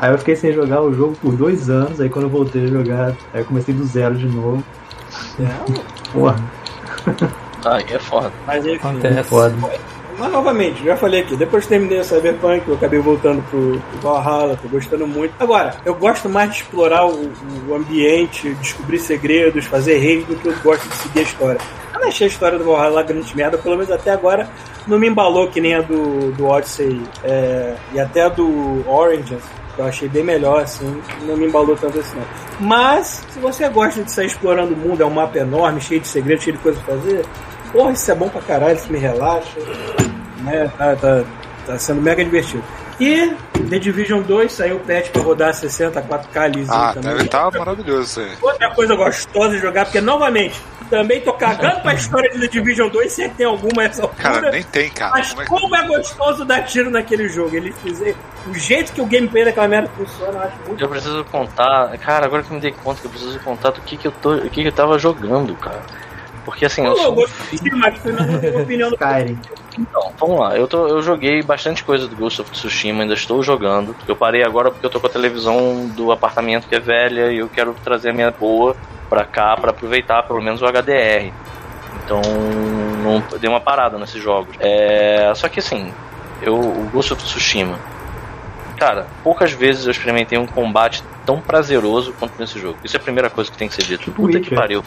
Aí 0.06 0.12
eu 0.12 0.18
fiquei 0.18 0.36
sem 0.36 0.52
jogar 0.52 0.82
o 0.82 0.94
jogo 0.94 1.16
por 1.20 1.34
dois 1.34 1.68
anos. 1.68 2.00
Aí 2.00 2.08
quando 2.08 2.26
eu 2.26 2.30
voltei 2.30 2.64
a 2.64 2.68
jogar, 2.68 3.08
aí 3.34 3.40
eu 3.40 3.44
comecei 3.44 3.74
do 3.74 3.84
zero 3.84 4.14
de 4.14 4.26
novo. 4.26 4.62
Porra, 6.12 6.36
Ai, 7.66 7.84
é 7.90 7.98
foda. 7.98 8.32
Mas 8.46 8.64
enfim. 8.64 8.76
Acontece. 8.76 9.28
foda. 9.28 9.54
Mas 10.16 10.32
novamente, 10.32 10.84
já 10.84 10.96
falei 10.96 11.20
aqui, 11.22 11.36
depois 11.36 11.64
que 11.64 11.70
terminei 11.70 11.98
o 11.98 12.04
Cyberpunk, 12.04 12.66
eu 12.66 12.74
acabei 12.74 13.00
voltando 13.00 13.42
pro, 13.50 13.78
pro 13.78 14.00
Valhalla, 14.00 14.56
tô 14.62 14.68
gostando 14.68 15.06
muito. 15.06 15.34
Agora, 15.38 15.76
eu 15.84 15.94
gosto 15.94 16.28
mais 16.28 16.52
de 16.52 16.62
explorar 16.62 17.04
o, 17.06 17.32
o 17.68 17.74
ambiente, 17.74 18.54
descobrir 18.54 18.98
segredos, 18.98 19.66
fazer 19.66 19.98
reis, 19.98 20.24
do 20.24 20.36
que 20.36 20.46
eu 20.48 20.54
gosto 20.62 20.88
de 20.88 20.94
seguir 20.94 21.18
a 21.18 21.22
história. 21.22 21.60
Eu 21.92 22.00
não 22.00 22.08
achei 22.08 22.28
a 22.28 22.30
história 22.30 22.56
do 22.56 22.64
Valhalla 22.64 22.94
lá 22.94 23.02
grande 23.02 23.36
merda, 23.36 23.58
pelo 23.58 23.76
menos 23.76 23.90
até 23.90 24.10
agora 24.12 24.48
não 24.86 24.98
me 24.98 25.08
embalou 25.08 25.48
que 25.48 25.60
nem 25.60 25.74
a 25.74 25.82
do, 25.82 26.30
do 26.32 26.46
Odyssey 26.46 27.02
é, 27.24 27.74
e 27.92 28.00
até 28.00 28.22
a 28.22 28.28
do 28.28 28.88
Origins. 28.88 29.42
Eu 29.78 29.84
achei 29.86 30.08
bem 30.08 30.24
melhor, 30.24 30.62
assim, 30.62 31.02
não 31.22 31.36
me 31.36 31.46
embalou 31.46 31.76
tanto 31.76 31.98
assim. 31.98 32.16
Não. 32.16 32.24
Mas, 32.66 33.22
se 33.28 33.38
você 33.38 33.68
gosta 33.68 34.02
de 34.02 34.10
sair 34.10 34.26
explorando 34.26 34.72
o 34.72 34.76
mundo, 34.76 35.02
é 35.02 35.06
um 35.06 35.10
mapa 35.10 35.38
enorme, 35.38 35.80
cheio 35.80 36.00
de 36.00 36.08
segredos, 36.08 36.44
cheio 36.44 36.56
de 36.56 36.62
coisas 36.62 36.82
pra 36.82 36.94
fazer, 36.94 37.24
porra, 37.72 37.92
isso 37.92 38.10
é 38.10 38.14
bom 38.14 38.28
pra 38.28 38.40
caralho, 38.40 38.74
isso 38.76 38.90
me 38.90 38.98
relaxa 38.98 39.50
né? 40.42 40.70
Tá, 40.78 40.96
tá, 40.96 41.24
tá 41.66 41.78
sendo 41.78 42.00
mega 42.00 42.24
divertido. 42.24 42.62
E 42.98 43.34
The 43.68 43.78
Division 43.78 44.22
2 44.22 44.52
saiu 44.52 44.76
o 44.76 44.80
patch 44.80 45.10
pra 45.10 45.20
rodar 45.22 45.52
60, 45.52 46.00
4K 46.02 46.48
lisinho 46.54 46.74
Ah, 46.74 46.92
também. 46.94 47.10
deve 47.12 47.24
estar 47.24 47.50
maravilhoso 47.50 48.02
isso 48.02 48.20
aí. 48.20 48.30
Outra 48.40 48.70
coisa 48.74 48.94
gostosa 48.94 49.50
de 49.50 49.58
jogar, 49.58 49.84
porque 49.84 50.00
novamente, 50.00 50.58
também 50.90 51.20
tô 51.20 51.32
cagando 51.32 51.80
pra 51.80 51.94
história 51.94 52.30
de 52.30 52.40
The 52.40 52.46
Division 52.48 52.88
2 52.88 53.12
se 53.12 53.24
é 53.24 53.28
tem 53.28 53.46
alguma 53.46 53.84
essa 53.84 54.02
altura. 54.02 54.22
Cara, 54.22 54.50
nem 54.50 54.62
tem, 54.62 54.90
cara. 54.90 55.12
Mas 55.12 55.32
Como 55.32 55.42
é 55.42 55.46
como 55.46 55.76
é 55.76 55.86
gostoso 55.86 56.44
dar 56.44 56.62
tiro 56.62 56.90
naquele 56.90 57.28
jogo. 57.28 57.56
Ele 57.56 57.72
fizer 57.72 58.14
o 58.46 58.54
jeito 58.54 58.92
que 58.92 59.00
o 59.00 59.06
gameplay 59.06 59.44
daquela 59.44 59.68
merda 59.68 59.90
funciona, 59.96 60.32
eu 60.32 60.42
acho 60.42 60.56
muito 60.66 60.84
Eu 60.84 60.88
preciso 60.88 61.24
contar, 61.24 61.96
cara, 61.98 62.26
agora 62.26 62.42
que 62.42 62.50
eu 62.50 62.54
me 62.54 62.60
dei 62.60 62.72
conta 62.72 63.00
que 63.00 63.06
eu 63.06 63.10
preciso 63.10 63.38
contar 63.40 63.70
do 63.70 63.80
que 63.80 63.96
que 63.96 64.06
eu 64.06 64.12
tô, 64.12 64.34
o 64.34 64.50
que 64.50 64.62
que 64.62 64.68
eu 64.68 64.72
tava 64.72 64.98
jogando, 64.98 65.54
cara. 65.56 65.82
Porque 66.46 66.64
assim, 66.64 66.86
eu 66.86 66.92
Eu 66.92 66.96
sou 66.96 67.12
um 67.12 67.14
gostei, 67.16 67.70
mas 67.72 67.98
foi 67.98 68.12
na 68.12 68.22
minha 68.22 68.62
opinião 68.62 68.88
do 68.88 68.94
Skyrim. 68.94 69.36
Então, 69.76 70.12
vamos 70.16 70.38
lá. 70.38 70.56
Eu, 70.56 70.68
tô, 70.68 70.86
eu 70.86 71.02
joguei 71.02 71.42
bastante 71.42 71.82
coisa 71.82 72.06
do 72.06 72.14
Ghost 72.14 72.40
of 72.40 72.50
Tsushima, 72.52 73.02
ainda 73.02 73.14
estou 73.14 73.42
jogando. 73.42 73.94
Eu 74.06 74.14
parei 74.14 74.44
agora 74.44 74.70
porque 74.70 74.86
eu 74.86 74.90
tô 74.90 75.00
com 75.00 75.08
a 75.08 75.10
televisão 75.10 75.88
do 75.88 76.12
apartamento 76.12 76.68
que 76.68 76.76
é 76.76 76.80
velha 76.80 77.32
e 77.32 77.38
eu 77.38 77.48
quero 77.48 77.74
trazer 77.82 78.10
a 78.10 78.12
minha 78.12 78.30
boa 78.30 78.76
pra 79.10 79.24
cá 79.24 79.56
pra 79.56 79.72
aproveitar 79.72 80.22
pelo 80.22 80.40
menos 80.40 80.62
o 80.62 80.66
HDR. 80.66 81.32
Então, 82.04 82.22
não 83.02 83.22
dei 83.40 83.50
uma 83.50 83.60
parada 83.60 83.98
nesses 83.98 84.22
jogos. 84.22 84.54
É, 84.60 85.32
só 85.34 85.48
que 85.48 85.58
assim, 85.58 85.92
eu, 86.40 86.54
o 86.54 86.88
Ghost 86.92 87.12
of 87.12 87.24
Tsushima. 87.24 87.76
Cara, 88.78 89.08
poucas 89.24 89.50
vezes 89.50 89.86
eu 89.86 89.90
experimentei 89.90 90.38
um 90.38 90.46
combate 90.46 91.02
tão 91.24 91.40
prazeroso 91.40 92.12
quanto 92.12 92.38
nesse 92.38 92.60
jogo. 92.60 92.78
Isso 92.84 92.96
é 92.96 93.00
a 93.00 93.02
primeira 93.02 93.28
coisa 93.28 93.50
que 93.50 93.58
tem 93.58 93.68
que 93.68 93.74
ser 93.74 93.82
dito. 93.82 94.04
Tipo 94.04 94.22
Puta 94.22 94.38
que 94.38 94.54
pariu. 94.54 94.84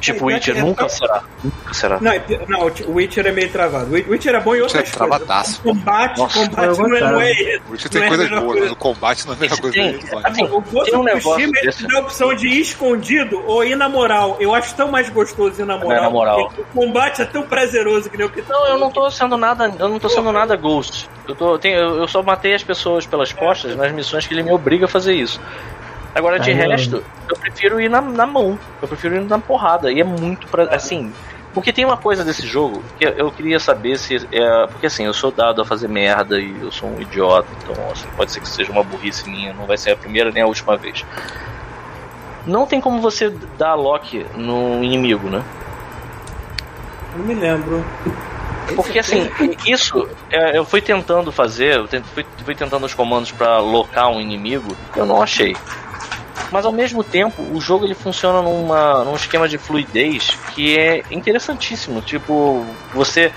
Tipo, 0.00 0.30
É, 0.30 0.34
Witcher 0.34 0.56
é, 0.56 0.60
nunca 0.62 0.86
é, 0.86 0.88
será. 0.88 1.22
Nunca 1.44 1.74
será. 1.74 1.98
Não, 2.00 2.12
não, 2.48 2.72
o 2.88 2.94
Witcher 2.94 3.26
é 3.26 3.32
meio 3.32 3.50
travado. 3.50 3.86
O 3.90 4.10
Witcher 4.10 4.34
é 4.34 4.40
bom 4.40 4.54
em 4.54 4.60
outras 4.62 4.80
Witcher 4.80 4.94
é 4.94 4.98
coisas. 4.98 5.18
travadaço. 5.18 5.62
Combate, 5.62 6.18
Nossa, 6.18 6.38
combate 6.48 6.78
não 6.78 6.96
é, 6.96 7.00
não 7.00 7.20
é. 7.20 7.32
O 7.68 7.72
Witcher 7.72 7.90
tem 7.90 8.02
é 8.02 8.08
coisas 8.08 8.28
boas, 8.30 8.42
coisa. 8.44 8.60
mas 8.62 8.70
o 8.72 8.76
combate 8.76 9.26
não 9.26 9.32
é 9.34 9.36
a 9.36 9.40
melhor 9.40 9.52
Esse 9.52 9.60
coisa 9.62 9.74
tem, 9.76 9.92
dele. 9.92 10.08
assim, 10.24 10.44
O 10.44 10.60
Ghost 10.62 10.90
tem 10.90 10.98
um 11.00 11.04
Tsushima 11.18 11.52
ele 11.58 11.66
desse. 11.66 11.78
te 11.78 11.86
dá 11.86 11.98
a 11.98 12.00
opção 12.00 12.34
de 12.34 12.48
ir 12.48 12.60
escondido 12.60 13.42
ou 13.46 13.62
ir 13.64 13.76
na 13.76 13.88
moral. 13.88 14.36
Eu 14.40 14.54
acho 14.54 14.74
tão 14.74 14.90
mais 14.90 15.08
gostoso 15.10 15.60
ir 15.60 15.66
na 15.66 15.76
moral. 15.76 16.02
na 16.02 16.10
moral. 16.10 16.52
O 16.58 16.64
combate 16.80 17.20
é 17.22 17.24
tão 17.26 17.42
prazeroso 17.42 18.08
que 18.08 18.16
nem 18.16 18.26
o 18.26 18.30
que 18.30 18.42
Não, 18.48 18.66
eu 18.68 18.78
não 18.78 18.90
tô 18.90 19.10
sendo 19.10 19.36
nada, 19.36 19.72
eu 19.78 19.88
não 19.88 19.98
tô 19.98 20.08
sendo 20.08 20.32
nada 20.32 20.56
Ghost. 20.56 21.08
Eu, 21.28 21.34
tô, 21.34 21.58
tem- 21.58 21.74
eu, 21.74 21.98
eu 21.98 22.08
só 22.08 22.22
matei 22.22 22.54
as 22.54 22.62
pessoas 22.64 23.06
pelas 23.06 23.32
costas 23.32 23.76
nas 23.76 23.92
missões 23.92 24.26
que 24.26 24.32
ele 24.34 24.42
me 24.42 24.50
obriga 24.52 24.86
a 24.86 24.88
fazer 24.88 25.12
isso. 25.14 25.40
Agora, 26.14 26.38
de 26.40 26.50
eu- 26.50 26.56
resto, 26.56 27.04
eu 27.28 27.36
prefiro 27.36 27.80
ir 27.80 27.88
na, 27.88 28.00
na 28.00 28.26
mão. 28.26 28.58
Eu 28.82 28.88
prefiro 28.88 29.16
ir 29.16 29.20
na 29.24 29.38
porrada. 29.38 29.90
E 29.92 30.00
é 30.00 30.04
muito 30.04 30.46
pra, 30.48 30.64
assim. 30.74 31.12
Porque 31.52 31.72
tem 31.72 31.84
uma 31.84 31.96
coisa 31.96 32.24
desse 32.24 32.46
jogo 32.46 32.80
que 32.98 33.04
eu, 33.04 33.10
eu 33.10 33.30
queria 33.32 33.58
saber 33.58 33.98
se. 33.98 34.16
É, 34.32 34.66
porque 34.68 34.86
assim, 34.86 35.04
eu 35.04 35.12
sou 35.14 35.30
dado 35.32 35.60
a 35.60 35.64
fazer 35.64 35.88
merda 35.88 36.40
e 36.40 36.60
eu 36.60 36.70
sou 36.70 36.88
um 36.88 37.00
idiota. 37.00 37.48
Então, 37.62 37.74
assim, 37.90 38.06
pode 38.16 38.30
ser 38.30 38.40
que 38.40 38.48
seja 38.48 38.70
uma 38.70 38.84
burrice 38.84 39.28
minha. 39.28 39.52
Não 39.52 39.66
vai 39.66 39.76
ser 39.76 39.90
a 39.92 39.96
primeira 39.96 40.30
nem 40.30 40.42
a 40.42 40.46
última 40.46 40.76
vez. 40.76 41.04
Não 42.46 42.66
tem 42.66 42.80
como 42.80 43.00
você 43.00 43.30
dar 43.58 43.74
lock 43.74 44.24
no 44.36 44.82
inimigo, 44.82 45.28
né? 45.28 45.42
Não 47.16 47.24
me 47.24 47.34
lembro. 47.34 47.84
Porque 48.76 48.98
assim, 49.00 49.28
isso 49.66 50.08
é, 50.30 50.56
eu 50.56 50.64
fui 50.64 50.80
tentando 50.80 51.32
fazer, 51.32 51.76
eu 51.76 51.88
fui, 52.04 52.24
fui 52.44 52.54
tentando 52.54 52.86
os 52.86 52.94
comandos 52.94 53.32
pra 53.32 53.58
locar 53.58 54.08
um 54.08 54.20
inimigo, 54.20 54.76
eu 54.96 55.04
não 55.04 55.20
achei. 55.20 55.56
Mas 56.50 56.64
ao 56.64 56.72
mesmo 56.72 57.04
tempo, 57.04 57.42
o 57.52 57.60
jogo 57.60 57.84
ele 57.84 57.94
funciona 57.94 58.42
numa, 58.42 59.04
num 59.04 59.14
esquema 59.14 59.48
de 59.48 59.58
fluidez 59.58 60.36
que 60.54 60.78
é 60.78 61.02
interessantíssimo. 61.10 62.00
Tipo, 62.00 62.64
você 62.92 63.32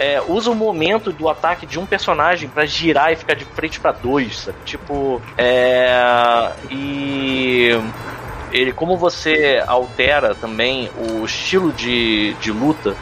é, 0.00 0.20
usa 0.26 0.50
o 0.50 0.54
momento 0.54 1.12
do 1.12 1.28
ataque 1.28 1.66
de 1.66 1.78
um 1.78 1.84
personagem 1.84 2.48
pra 2.48 2.64
girar 2.64 3.12
e 3.12 3.16
ficar 3.16 3.34
de 3.34 3.44
frente 3.44 3.78
pra 3.78 3.92
dois, 3.92 4.38
sabe? 4.38 4.58
Tipo, 4.64 5.20
é. 5.36 6.50
E. 6.70 7.70
Ele, 8.50 8.72
como 8.72 8.96
você 8.96 9.62
altera 9.64 10.34
também 10.34 10.90
o 10.96 11.24
estilo 11.24 11.72
de, 11.72 12.34
de 12.40 12.50
luta 12.50 12.96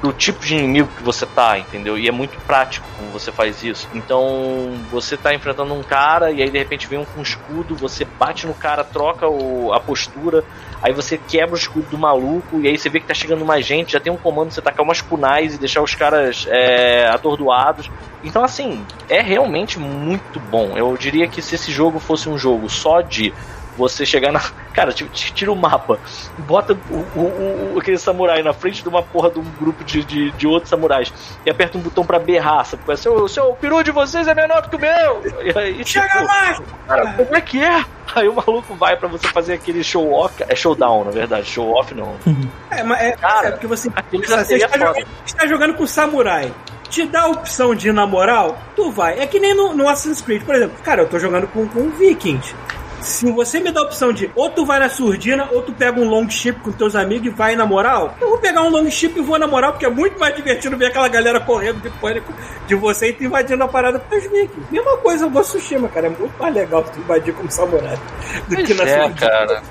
pro 0.00 0.12
tipo 0.12 0.44
de 0.44 0.54
inimigo 0.54 0.88
que 0.96 1.02
você 1.02 1.26
tá, 1.26 1.58
entendeu? 1.58 1.98
E 1.98 2.08
é 2.08 2.12
muito 2.12 2.38
prático 2.46 2.86
como 2.96 3.10
você 3.10 3.32
faz 3.32 3.62
isso. 3.62 3.88
Então, 3.94 4.74
você 4.90 5.16
tá 5.16 5.34
enfrentando 5.34 5.72
um 5.74 5.82
cara 5.82 6.30
e 6.30 6.42
aí 6.42 6.50
de 6.50 6.58
repente 6.58 6.86
vem 6.86 6.98
um 6.98 7.04
com 7.04 7.22
escudo, 7.22 7.74
você 7.74 8.04
bate 8.04 8.46
no 8.46 8.54
cara, 8.54 8.84
troca 8.84 9.28
o, 9.28 9.72
a 9.72 9.80
postura, 9.80 10.44
aí 10.82 10.92
você 10.92 11.18
quebra 11.18 11.54
o 11.54 11.58
escudo 11.58 11.86
do 11.88 11.98
maluco 11.98 12.60
e 12.60 12.68
aí 12.68 12.78
você 12.78 12.88
vê 12.88 13.00
que 13.00 13.06
tá 13.06 13.14
chegando 13.14 13.44
mais 13.44 13.64
gente, 13.64 13.92
já 13.92 14.00
tem 14.00 14.12
um 14.12 14.16
comando 14.16 14.50
você 14.50 14.60
tacar 14.60 14.84
umas 14.84 15.00
kunais 15.00 15.54
e 15.54 15.58
deixar 15.58 15.82
os 15.82 15.94
caras 15.94 16.46
é, 16.48 17.08
atordoados. 17.08 17.90
Então, 18.22 18.44
assim, 18.44 18.84
é 19.08 19.20
realmente 19.20 19.78
muito 19.78 20.40
bom. 20.40 20.76
Eu 20.76 20.96
diria 20.96 21.26
que 21.28 21.40
se 21.40 21.54
esse 21.54 21.70
jogo 21.70 21.98
fosse 21.98 22.28
um 22.28 22.36
jogo 22.36 22.68
só 22.68 23.00
de 23.00 23.32
você 23.76 24.04
chegar 24.04 24.32
na. 24.32 24.40
Cara, 24.72 24.92
tira 24.92 25.50
o 25.50 25.56
mapa, 25.56 25.98
bota 26.38 26.76
o, 26.90 27.18
o, 27.18 27.74
o, 27.74 27.78
aquele 27.78 27.96
samurai 27.98 28.42
na 28.42 28.52
frente 28.52 28.82
de 28.82 28.88
uma 28.88 29.02
porra 29.02 29.30
de 29.30 29.38
um 29.38 29.44
grupo 29.58 29.82
de, 29.84 30.04
de, 30.04 30.30
de 30.32 30.46
outros 30.46 30.68
samurais 30.68 31.12
e 31.46 31.50
aperta 31.50 31.78
um 31.78 31.80
botão 31.80 32.04
pra 32.04 32.18
berrar, 32.18 32.64
sabe? 32.64 32.82
O 32.86 32.96
seu, 32.96 33.28
seu 33.28 33.52
peru 33.54 33.82
de 33.82 33.90
vocês 33.90 34.28
é 34.28 34.34
menor 34.34 34.62
do 34.62 34.68
que 34.68 34.76
o 34.76 34.78
meu! 34.78 35.22
E 35.42 35.58
aí, 35.58 35.84
Chega 35.84 36.08
tipo, 36.08 36.26
mais! 36.26 36.60
Cara, 36.86 37.12
como 37.12 37.36
é 37.36 37.40
que 37.40 37.62
é? 37.62 37.84
Aí 38.14 38.28
o 38.28 38.34
maluco 38.34 38.74
vai 38.74 38.96
pra 38.96 39.08
você 39.08 39.26
fazer 39.28 39.54
aquele 39.54 39.82
show 39.82 40.12
off. 40.12 40.44
É 40.46 40.54
showdown, 40.54 41.04
na 41.04 41.10
verdade. 41.10 41.46
Show 41.46 41.72
off 41.72 41.94
não. 41.94 42.14
É, 42.70 42.82
mas 42.82 43.00
é, 43.00 43.12
cara, 43.12 43.48
é 43.48 43.50
porque 43.52 43.66
você, 43.66 43.90
você 43.90 44.56
está, 44.56 44.78
jogando, 44.78 45.06
está 45.24 45.46
jogando 45.46 45.74
com 45.74 45.86
samurai 45.86 46.52
te 46.88 47.04
dá 47.06 47.22
a 47.22 47.28
opção 47.28 47.74
de 47.74 47.88
ir 47.88 47.92
na 47.92 48.06
moral, 48.06 48.56
tu 48.74 48.90
vai. 48.90 49.18
É 49.18 49.26
que 49.26 49.38
nem 49.38 49.54
no, 49.54 49.74
no 49.74 49.88
Assassin's 49.88 50.20
Creed, 50.20 50.44
por 50.44 50.54
exemplo. 50.54 50.76
Cara, 50.82 51.02
eu 51.02 51.08
tô 51.08 51.18
jogando 51.18 51.46
com, 51.48 51.66
com 51.68 51.90
Vikings. 51.90 52.54
Se 53.00 53.30
você 53.30 53.60
me 53.60 53.70
dá 53.70 53.80
a 53.80 53.84
opção 53.84 54.12
de 54.12 54.30
ou 54.34 54.50
tu 54.50 54.64
vai 54.64 54.78
na 54.78 54.88
surdina, 54.88 55.48
ou 55.52 55.62
tu 55.62 55.72
pega 55.72 56.00
um 56.00 56.08
long 56.08 56.28
ship 56.28 56.58
com 56.60 56.72
teus 56.72 56.96
amigos 56.96 57.28
e 57.28 57.30
vai 57.30 57.54
na 57.54 57.64
moral, 57.64 58.16
eu 58.20 58.30
vou 58.30 58.38
pegar 58.38 58.62
um 58.62 58.68
long 58.68 58.90
ship 58.90 59.16
e 59.16 59.22
vou 59.22 59.38
na 59.38 59.46
moral, 59.46 59.72
porque 59.72 59.86
é 59.86 59.90
muito 59.90 60.18
mais 60.18 60.34
divertido 60.34 60.76
ver 60.76 60.86
aquela 60.86 61.08
galera 61.08 61.40
correndo 61.40 61.80
de 61.80 61.90
pânico 61.90 62.32
de 62.66 62.74
você 62.74 63.10
e 63.10 63.12
tu 63.12 63.24
invadindo 63.24 63.62
a 63.62 63.68
parada 63.68 63.98
com 63.98 64.16
os 64.16 64.22
vikings. 64.24 64.66
Mesma 64.70 64.96
coisa, 64.98 65.24
eu 65.24 65.30
vou 65.30 65.42
Tsushima, 65.42 65.88
cara. 65.88 66.06
É 66.06 66.10
muito 66.10 66.32
mais 66.38 66.54
legal 66.54 66.82
tu 66.82 66.98
invadir 66.98 67.32
como 67.34 67.50
samurai 67.50 67.96
do 68.48 68.54
pois 68.54 68.66
que 68.66 68.74
na 68.74 68.82
é, 68.84 69.02
surdina. 69.02 69.30
cara. 69.30 69.62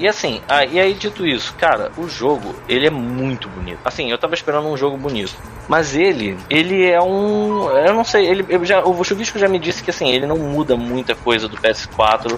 E 0.00 0.08
assim, 0.08 0.40
ah, 0.48 0.64
e 0.64 0.80
aí 0.80 0.94
dito 0.94 1.26
isso, 1.26 1.54
cara, 1.58 1.92
o 1.98 2.08
jogo, 2.08 2.54
ele 2.66 2.86
é 2.86 2.90
muito 2.90 3.50
bonito. 3.50 3.80
Assim, 3.84 4.10
eu 4.10 4.16
tava 4.16 4.32
esperando 4.32 4.66
um 4.66 4.74
jogo 4.74 4.96
bonito. 4.96 5.34
Mas 5.68 5.94
ele, 5.94 6.38
ele 6.48 6.90
é 6.90 7.00
um. 7.00 7.68
Eu 7.70 7.92
não 7.92 8.02
sei, 8.02 8.26
ele, 8.26 8.46
eu 8.48 8.64
já, 8.64 8.82
o 8.82 9.04
Chuvisco 9.04 9.38
já 9.38 9.46
me 9.46 9.58
disse 9.58 9.82
que 9.82 9.90
assim, 9.90 10.10
ele 10.10 10.26
não 10.26 10.38
muda 10.38 10.74
muita 10.74 11.14
coisa 11.14 11.46
do 11.46 11.58
PS4 11.58 12.34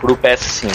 pro 0.00 0.16
PS5. 0.16 0.74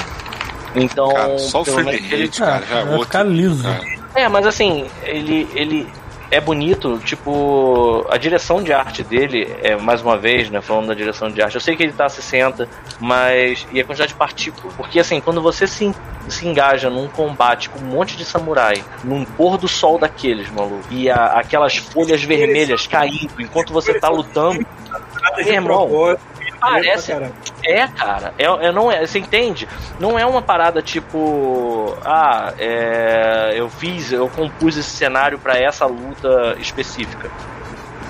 Então. 0.76 1.10
Cara, 1.10 1.38
só 1.38 1.62
o 1.62 1.66
frame 1.66 1.98
rate, 1.98 2.40
cara, 2.40 2.66
já 2.66 2.80
é 2.80 2.86
vai 2.86 3.00
ficar 3.00 3.24
liso. 3.24 3.62
Cara. 3.62 3.84
É, 4.16 4.30
mas 4.30 4.48
assim, 4.48 4.86
ele, 5.04 5.46
ele 5.54 5.88
é 6.34 6.42
bonito, 6.42 6.98
tipo, 7.06 8.06
a 8.10 8.18
direção 8.18 8.64
de 8.64 8.74
arte 8.74 9.04
dele, 9.04 9.56
é 9.62 9.76
mais 9.76 10.02
uma 10.02 10.18
vez, 10.18 10.50
né, 10.50 10.62
falando 10.62 10.88
da 10.88 10.96
direção 10.96 11.30
de 11.30 11.40
arte, 11.42 11.54
eu 11.54 11.62
sei 11.62 11.76
que 11.76 11.84
ele 11.84 11.94
tá 11.94 12.06
a 12.06 12.10
60, 12.10 12.68
mas. 13.00 13.68
e 13.72 13.80
a 13.80 13.86
quantidade 13.86 14.14
de 14.14 14.18
partículas. 14.18 14.74
Porque 14.76 15.00
assim, 15.00 15.22
quando 15.22 15.42
você 15.44 15.68
se, 15.68 15.94
se 16.28 16.48
engaja 16.48 16.90
num 16.90 17.08
combate 17.08 17.70
com 17.70 17.78
um 17.78 17.84
monte 17.84 18.18
de 18.18 18.26
samurai, 18.26 18.84
num 19.04 19.24
pôr 19.24 19.60
do 19.60 19.68
sol 19.68 20.00
daqueles, 20.00 20.50
maluco, 20.50 20.84
e 20.90 21.08
a, 21.08 21.26
aquelas 21.40 21.78
folhas 21.78 22.24
vermelhas 22.24 22.88
caindo 22.88 23.40
enquanto 23.40 23.72
você 23.72 24.00
tá 24.00 24.10
lutando. 24.10 24.66
Meu 25.38 25.54
irmão, 25.54 26.18
parece. 26.64 27.12
É, 27.64 27.88
cara. 27.88 28.34
É, 28.38 28.46
é, 28.46 28.72
não 28.72 28.92
é, 28.92 29.06
você 29.06 29.20
entende? 29.20 29.68
Não 30.00 30.18
é 30.18 30.26
uma 30.26 30.42
parada 30.42 30.82
tipo. 30.82 31.96
Ah, 32.04 32.54
é, 32.58 33.54
eu 33.56 33.70
fiz, 33.70 34.12
eu 34.12 34.28
compus 34.30 34.78
esse 34.78 34.90
cenário 34.90 35.40
para 35.40 35.58
essa 35.58 35.86
luta 35.86 36.56
específica. 36.60 37.30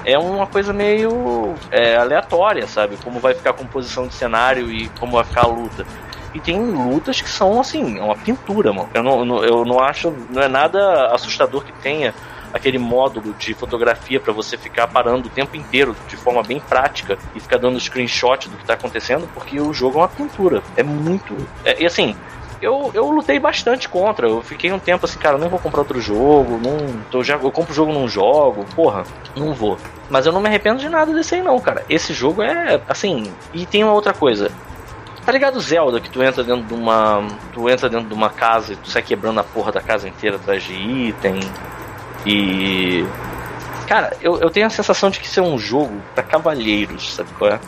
É 0.05 0.17
uma 0.17 0.45
coisa 0.45 0.73
meio 0.73 1.55
é, 1.71 1.95
aleatória, 1.95 2.67
sabe? 2.67 2.97
Como 2.97 3.19
vai 3.19 3.33
ficar 3.33 3.51
a 3.51 3.53
composição 3.53 4.07
de 4.07 4.13
cenário 4.13 4.69
e 4.69 4.89
como 4.99 5.13
vai 5.13 5.23
ficar 5.23 5.45
a 5.45 5.47
luta. 5.47 5.85
E 6.33 6.39
tem 6.39 6.59
lutas 6.59 7.21
que 7.21 7.29
são 7.29 7.61
assim, 7.61 7.99
é 7.99 8.01
uma 8.01 8.15
pintura, 8.15 8.73
mano. 8.73 8.89
Eu 8.93 9.03
não, 9.03 9.43
eu 9.43 9.63
não 9.63 9.79
acho, 9.79 10.11
não 10.29 10.41
é 10.41 10.47
nada 10.47 11.07
assustador 11.13 11.63
que 11.63 11.71
tenha 11.73 12.13
aquele 12.53 12.77
módulo 12.77 13.33
de 13.33 13.53
fotografia 13.53 14.19
para 14.19 14.31
você 14.31 14.57
ficar 14.57 14.87
parando 14.87 15.27
o 15.27 15.31
tempo 15.31 15.57
inteiro 15.57 15.95
de 16.07 16.15
forma 16.15 16.43
bem 16.43 16.59
prática 16.59 17.17
e 17.35 17.39
ficar 17.39 17.57
dando 17.57 17.79
screenshot 17.79 18.47
do 18.47 18.57
que 18.57 18.65
tá 18.65 18.73
acontecendo, 18.73 19.27
porque 19.33 19.59
o 19.59 19.73
jogo 19.73 19.97
é 19.97 20.01
uma 20.01 20.07
pintura. 20.07 20.61
É 20.77 20.83
muito. 20.83 21.35
É, 21.65 21.81
e 21.81 21.85
assim, 21.85 22.15
eu, 22.61 22.91
eu 22.93 23.09
lutei 23.09 23.39
bastante 23.39 23.89
contra. 23.89 24.27
Eu 24.27 24.41
fiquei 24.41 24.71
um 24.71 24.79
tempo 24.79 25.05
assim, 25.05 25.19
cara, 25.19 25.37
não 25.37 25.49
vou 25.49 25.59
comprar 25.59 25.81
outro 25.81 25.99
jogo, 25.99 26.59
não, 26.63 27.01
tô, 27.11 27.23
já, 27.23 27.35
eu 27.35 27.51
compro 27.51 27.71
o 27.71 27.75
jogo 27.75 27.91
num 27.91 28.07
jogo, 28.07 28.65
porra, 28.75 29.03
não 29.35 29.53
vou. 29.53 29.77
Mas 30.09 30.25
eu 30.25 30.31
não 30.31 30.41
me 30.41 30.47
arrependo 30.47 30.79
de 30.79 30.87
nada 30.87 31.13
desse 31.13 31.35
aí 31.35 31.41
não, 31.41 31.59
cara. 31.59 31.83
Esse 31.89 32.13
jogo 32.13 32.41
é 32.41 32.79
assim. 32.87 33.31
E 33.53 33.65
tem 33.65 33.83
uma 33.83 33.93
outra 33.93 34.13
coisa. 34.13 34.51
Tá 35.25 35.31
ligado 35.31 35.59
Zelda 35.59 36.01
que 36.01 36.09
tu 36.09 36.21
entra 36.21 36.43
dentro 36.43 36.63
de 36.63 36.73
uma. 36.73 37.25
Tu 37.53 37.69
entra 37.69 37.89
dentro 37.89 38.07
de 38.07 38.13
uma 38.13 38.29
casa 38.29 38.73
e 38.73 38.75
tu 38.75 38.89
sai 38.89 39.01
quebrando 39.01 39.39
a 39.39 39.43
porra 39.43 39.71
da 39.71 39.81
casa 39.81 40.07
inteira 40.07 40.35
atrás 40.35 40.63
de 40.63 40.73
item. 40.73 41.39
E. 42.25 43.05
Cara, 43.87 44.15
eu, 44.21 44.39
eu 44.39 44.49
tenho 44.49 44.65
a 44.65 44.69
sensação 44.69 45.09
de 45.09 45.19
que 45.19 45.27
isso 45.27 45.39
é 45.39 45.43
um 45.43 45.57
jogo 45.57 46.01
para 46.15 46.23
cavalheiros, 46.23 47.15
sabe 47.15 47.29
qual 47.37 47.51
é? 47.51 47.59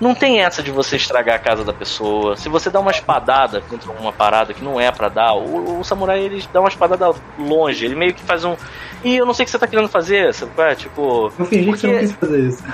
Não 0.00 0.14
tem 0.14 0.40
essa 0.40 0.62
de 0.62 0.70
você 0.70 0.96
estragar 0.96 1.36
a 1.36 1.38
casa 1.38 1.64
da 1.64 1.72
pessoa. 1.72 2.36
Se 2.36 2.48
você 2.48 2.70
dá 2.70 2.78
uma 2.78 2.90
espadada 2.90 3.60
contra 3.62 3.90
uma 3.90 4.12
parada 4.12 4.54
que 4.54 4.62
não 4.62 4.80
é 4.80 4.92
para 4.92 5.08
dar, 5.08 5.34
o, 5.34 5.80
o, 5.80 5.84
samurai 5.84 6.20
ele 6.20 6.44
dá 6.52 6.60
uma 6.60 6.68
espadada 6.68 7.12
longe. 7.38 7.84
Ele 7.84 7.96
meio 7.96 8.14
que 8.14 8.22
faz 8.22 8.44
um. 8.44 8.56
E 9.02 9.16
eu 9.16 9.26
não 9.26 9.34
sei 9.34 9.42
o 9.42 9.46
que 9.46 9.50
você 9.50 9.58
tá 9.58 9.66
querendo 9.66 9.88
fazer, 9.88 10.32
sabe 10.32 10.52
qual 10.54 10.68
é? 10.68 10.74
Tipo. 10.74 11.32
Eu 11.38 11.46
fingi 11.46 11.64
porque... 11.64 11.72
que 11.72 11.78
você 11.78 11.86
não 11.86 11.98
quis 11.98 12.12
fazer 12.12 12.40
isso. 12.40 12.64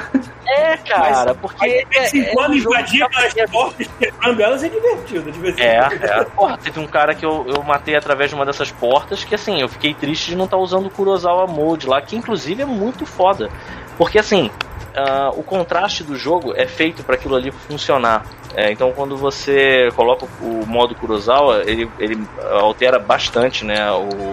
É, 0.47 0.77
cara, 0.77 1.25
mas, 1.27 1.37
porque. 1.39 1.57
Mas 1.61 1.73
de 1.73 1.99
vez 1.99 2.15
em 2.15 2.35
quando 2.35 2.55
invadir 2.55 3.03
aquelas 3.03 3.51
portas 3.51 3.89
quebrando 3.99 4.41
elas 4.41 4.63
é 4.63 4.69
divertido, 4.69 5.33
de 5.33 5.39
vez 5.39 5.59
em 5.59 5.63
É, 5.63 5.89
é. 6.03 6.25
Porra, 6.25 6.59
teve 6.59 6.79
um 6.79 6.87
cara 6.87 7.15
que 7.15 7.25
eu, 7.25 7.47
eu 7.49 7.63
matei 7.63 7.97
através 7.97 8.31
de 8.31 8.37
uma 8.37 8.45
dessas 8.45 8.71
portas 8.71 9.25
que 9.25 9.35
assim, 9.35 9.61
eu 9.61 9.69
fiquei 9.69 9.95
triste 9.95 10.31
de 10.31 10.37
não 10.37 10.45
estar 10.45 10.59
tá 10.59 10.63
usando 10.63 10.87
o 10.87 10.91
Kurosawa 10.91 11.47
Mode 11.47 11.87
lá, 11.87 12.01
que 12.03 12.17
inclusive 12.17 12.63
é 12.63 12.67
muito 12.67 13.07
foda. 13.07 13.51
Porque 13.97 14.19
assim, 14.19 14.51
uh, 14.97 15.39
o 15.39 15.43
contraste 15.43 16.03
do 16.03 16.17
jogo 16.17 16.53
é 16.57 16.67
feito 16.67 17.03
para 17.03 17.15
aquilo 17.15 17.35
ali 17.35 17.51
funcionar. 17.51 18.25
É, 18.55 18.71
então, 18.71 18.93
quando 18.93 19.17
você 19.17 19.89
coloca 19.97 20.27
o 20.41 20.65
modo 20.67 20.95
Kurosawa, 20.95 21.63
ele, 21.67 21.91
ele 21.99 22.25
altera 22.53 22.99
bastante 22.99 23.65
né, 23.65 23.91
o, 23.91 24.31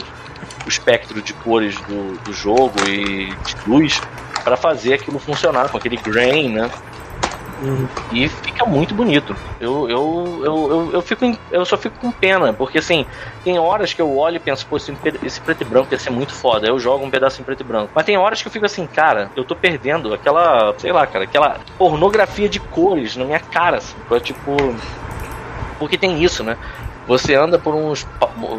o 0.66 0.70
espectro 0.70 1.22
de 1.22 1.34
cores 1.34 1.76
do, 1.82 2.18
do 2.20 2.32
jogo 2.32 2.74
e 2.88 3.28
de 3.28 3.56
luz 3.70 4.00
para 4.44 4.56
fazer 4.56 4.94
aquilo 4.94 5.20
funcionar 5.20 5.70
com 5.70 5.78
aquele 5.78 5.98
grain, 5.98 6.50
né? 6.50 6.70
Uhum. 7.62 7.88
E 8.12 8.28
fica 8.28 8.66
muito 8.66 8.94
bonito. 8.96 9.36
Eu, 9.60 9.88
eu, 9.88 10.42
eu, 10.44 10.70
eu, 10.70 10.90
eu, 10.94 11.02
fico 11.02 11.38
eu 11.52 11.64
só 11.64 11.78
fico 11.78 11.98
com 12.00 12.12
pena, 12.12 12.52
porque 12.52 12.80
assim, 12.80 13.06
tem 13.44 13.60
horas 13.60 13.94
que 13.94 14.02
eu 14.02 14.18
olho 14.18 14.38
e 14.38 14.40
penso, 14.40 14.66
pô, 14.66 14.78
esse, 14.78 14.92
esse 15.24 15.40
preto 15.40 15.62
e 15.62 15.66
branco 15.66 15.94
ia 15.94 16.00
ser 16.00 16.10
muito 16.10 16.34
foda. 16.34 16.68
Eu 16.68 16.80
jogo 16.80 17.06
um 17.06 17.12
pedaço 17.12 17.40
em 17.40 17.44
preto 17.44 17.62
e 17.62 17.64
branco. 17.64 17.92
Mas 17.94 18.06
tem 18.06 18.18
horas 18.18 18.42
que 18.42 18.48
eu 18.48 18.52
fico 18.52 18.66
assim, 18.66 18.88
cara, 18.88 19.30
eu 19.36 19.44
tô 19.44 19.56
perdendo 19.56 20.14
aquela, 20.14 20.74
sei 20.80 20.92
lá, 20.92 21.06
cara, 21.06 21.26
aquela 21.26 21.60
pornografia 21.78 22.50
de 22.50 22.60
cores 22.60 23.16
na 23.16 23.26
minha 23.26 23.40
cara, 23.40 23.78
assim, 23.78 23.96
tipo. 24.24 24.56
Porque 25.78 25.98
tem 25.98 26.24
isso, 26.24 26.44
né? 26.44 26.58
Você 27.12 27.36
anda 27.36 27.60
por 27.60 27.76
uns. 27.76 28.08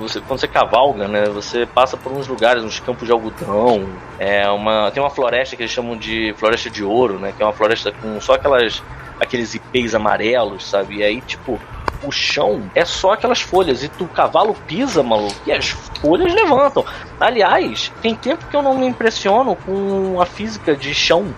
Você, 0.00 0.20
quando 0.20 0.38
você 0.38 0.46
cavalga, 0.46 1.08
né? 1.08 1.24
Você 1.30 1.64
passa 1.64 1.96
por 1.96 2.12
uns 2.12 2.28
lugares, 2.28 2.62
uns 2.62 2.78
campos 2.78 3.06
de 3.06 3.10
algodão. 3.10 3.88
É 4.18 4.46
uma, 4.50 4.90
tem 4.90 5.02
uma 5.02 5.08
floresta 5.08 5.56
que 5.56 5.62
eles 5.62 5.72
chamam 5.72 5.96
de 5.96 6.34
floresta 6.36 6.68
de 6.68 6.84
ouro, 6.84 7.18
né? 7.18 7.32
Que 7.34 7.42
é 7.42 7.46
uma 7.46 7.54
floresta 7.54 7.90
com 7.90 8.20
só 8.20 8.34
aquelas. 8.34 8.82
aqueles 9.18 9.54
ipês 9.54 9.94
amarelos, 9.94 10.66
sabe? 10.66 10.96
E 10.96 11.02
aí, 11.02 11.22
tipo, 11.22 11.58
o 12.04 12.12
chão 12.12 12.70
é 12.74 12.84
só 12.84 13.12
aquelas 13.12 13.40
folhas. 13.40 13.82
E 13.82 13.88
tu, 13.88 14.06
cavalo 14.08 14.54
pisa, 14.66 15.02
maluco, 15.02 15.34
e 15.46 15.52
as 15.52 15.70
folhas 16.02 16.34
levantam. 16.34 16.84
Aliás, 17.18 17.90
tem 18.02 18.14
tempo 18.14 18.46
que 18.48 18.54
eu 18.54 18.60
não 18.60 18.76
me 18.76 18.86
impressiono 18.86 19.56
com 19.56 20.20
a 20.20 20.26
física 20.26 20.76
de 20.76 20.92
chão 20.92 21.34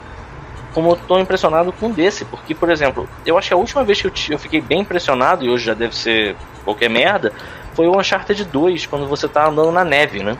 como 0.75 0.91
eu 0.91 0.97
tô 0.97 1.19
impressionado 1.19 1.73
com 1.73 1.91
desse, 1.91 2.25
porque, 2.25 2.55
por 2.55 2.69
exemplo, 2.69 3.09
eu 3.25 3.39
acho 3.39 3.49
que 3.49 3.55
a 3.55 3.57
última 3.57 3.85
vez 3.85 4.03
que 4.03 4.09
eu, 4.09 4.13
eu 4.31 4.39
fiquei 4.39 4.61
bem 4.61 4.81
impressionado, 4.81 5.45
e 5.45 5.49
hoje 5.49 5.65
já 5.65 5.75
deve 5.75 5.97
ser 5.97 6.37
qualquer 6.65 6.91
merda, 6.91 7.33
foi 7.75 7.87
o 7.87 7.97
Uncharted 7.97 8.45
2, 8.45 8.87
quando 8.87 9.07
você 9.07 9.29
tá 9.29 9.47
andando 9.47 9.71
na 9.71 9.85
neve, 9.85 10.23
né? 10.23 10.37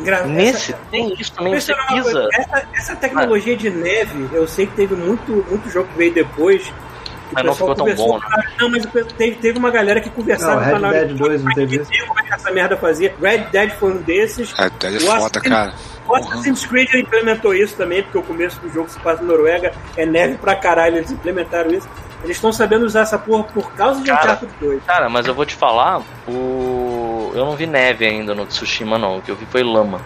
Gra 0.00 0.24
Nesse 0.26 0.72
essa, 0.72 0.80
tem 0.90 1.14
isso 1.18 1.32
também, 1.32 1.54
você 1.54 1.74
pisa. 1.88 2.28
Essa, 2.32 2.68
essa 2.74 2.96
tecnologia 2.96 3.54
ah. 3.54 3.56
de 3.56 3.70
neve, 3.70 4.28
eu 4.32 4.46
sei 4.46 4.66
que 4.66 4.74
teve 4.74 4.94
muito, 4.94 5.44
muito 5.48 5.70
jogo 5.70 5.88
que 5.88 5.98
veio 5.98 6.12
depois. 6.12 6.72
Mas 7.32 7.44
não 7.44 7.54
ficou 7.54 7.74
tão 7.74 7.94
bom, 7.94 8.18
né? 8.18 8.26
Não, 8.58 8.70
mas 8.70 8.86
teve, 9.16 9.36
teve 9.36 9.58
uma 9.58 9.70
galera 9.70 10.00
que 10.00 10.08
conversava 10.08 10.78
não, 10.78 10.90
Red 10.90 11.06
Dead 11.06 11.16
2 11.16 11.44
não 11.44 11.52
teve 11.52 11.76
isso. 11.76 11.90
Como 12.06 12.20
é 12.20 12.22
que 12.22 12.34
essa 12.34 12.50
merda 12.50 12.76
fazia. 12.76 13.14
Red 13.20 13.38
Dead 13.52 13.70
foi 13.72 13.92
um 13.92 13.96
desses. 13.98 14.52
Red 14.52 14.70
Dead 14.70 14.94
é 14.96 15.00
foda, 15.00 15.40
cara. 15.40 15.74
O 16.08 16.14
Assassin's 16.16 16.64
Creed 16.64 16.92
implementou 16.94 17.54
isso 17.54 17.76
também, 17.76 18.02
porque 18.02 18.18
o 18.18 18.22
começo 18.22 18.58
do 18.60 18.70
jogo 18.72 18.88
se 18.88 18.98
passa 19.00 19.22
na 19.22 19.28
Noruega, 19.28 19.72
é 19.96 20.06
neve 20.06 20.38
pra 20.38 20.56
caralho, 20.56 20.96
eles 20.96 21.10
implementaram 21.10 21.70
isso. 21.70 21.88
Eles 22.24 22.36
estão 22.36 22.52
sabendo 22.52 22.84
usar 22.84 23.02
essa 23.02 23.18
porra 23.18 23.44
por 23.44 23.70
causa 23.72 24.00
de 24.00 24.06
Cara, 24.06 24.22
Uncharted 24.22 24.52
2. 24.58 24.84
Cara, 24.84 25.08
mas 25.08 25.26
eu 25.26 25.34
vou 25.34 25.46
te 25.46 25.54
falar, 25.54 26.02
o. 26.26 27.30
Eu 27.34 27.44
não 27.44 27.54
vi 27.54 27.66
neve 27.66 28.06
ainda 28.06 28.34
no 28.34 28.46
Tsushima, 28.46 28.98
não. 28.98 29.18
O 29.18 29.22
que 29.22 29.30
eu 29.30 29.36
vi 29.36 29.46
foi 29.46 29.62
lama. 29.62 30.00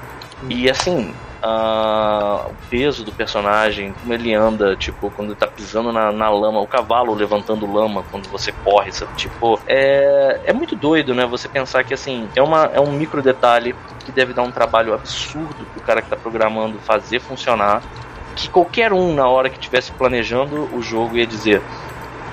E 0.48 0.68
assim, 0.68 1.14
ah, 1.42 2.46
o 2.48 2.54
peso 2.70 3.04
do 3.04 3.10
personagem, 3.10 3.92
como 4.00 4.14
ele 4.14 4.32
anda, 4.32 4.76
tipo, 4.76 5.10
quando 5.10 5.30
ele 5.30 5.38
tá 5.38 5.48
pisando 5.48 5.90
na, 5.92 6.12
na 6.12 6.30
lama, 6.30 6.60
o 6.60 6.66
cavalo 6.66 7.12
levantando 7.14 7.70
lama 7.70 8.04
quando 8.10 8.28
você 8.28 8.52
corre, 8.52 8.92
sabe? 8.92 9.12
Tipo, 9.16 9.60
é, 9.66 10.40
é 10.44 10.52
muito 10.52 10.76
doido, 10.76 11.14
né? 11.14 11.26
Você 11.26 11.48
pensar 11.48 11.82
que 11.82 11.92
assim, 11.92 12.28
é, 12.36 12.42
uma, 12.42 12.70
é 12.72 12.80
um 12.80 12.92
micro 12.92 13.20
detalhe 13.20 13.74
que 14.04 14.12
deve 14.12 14.32
dar 14.32 14.42
um 14.42 14.52
trabalho 14.52 14.94
absurdo 14.94 15.66
pro 15.72 15.82
cara 15.82 16.00
que 16.00 16.08
tá 16.08 16.16
programando 16.16 16.78
fazer 16.78 17.20
funcionar. 17.20 17.82
Que 18.36 18.48
qualquer 18.48 18.92
um, 18.92 19.12
na 19.12 19.28
hora 19.28 19.50
que 19.50 19.58
estivesse 19.58 19.92
planejando 19.92 20.68
o 20.74 20.80
jogo, 20.80 21.16
ia 21.16 21.26
dizer: 21.26 21.60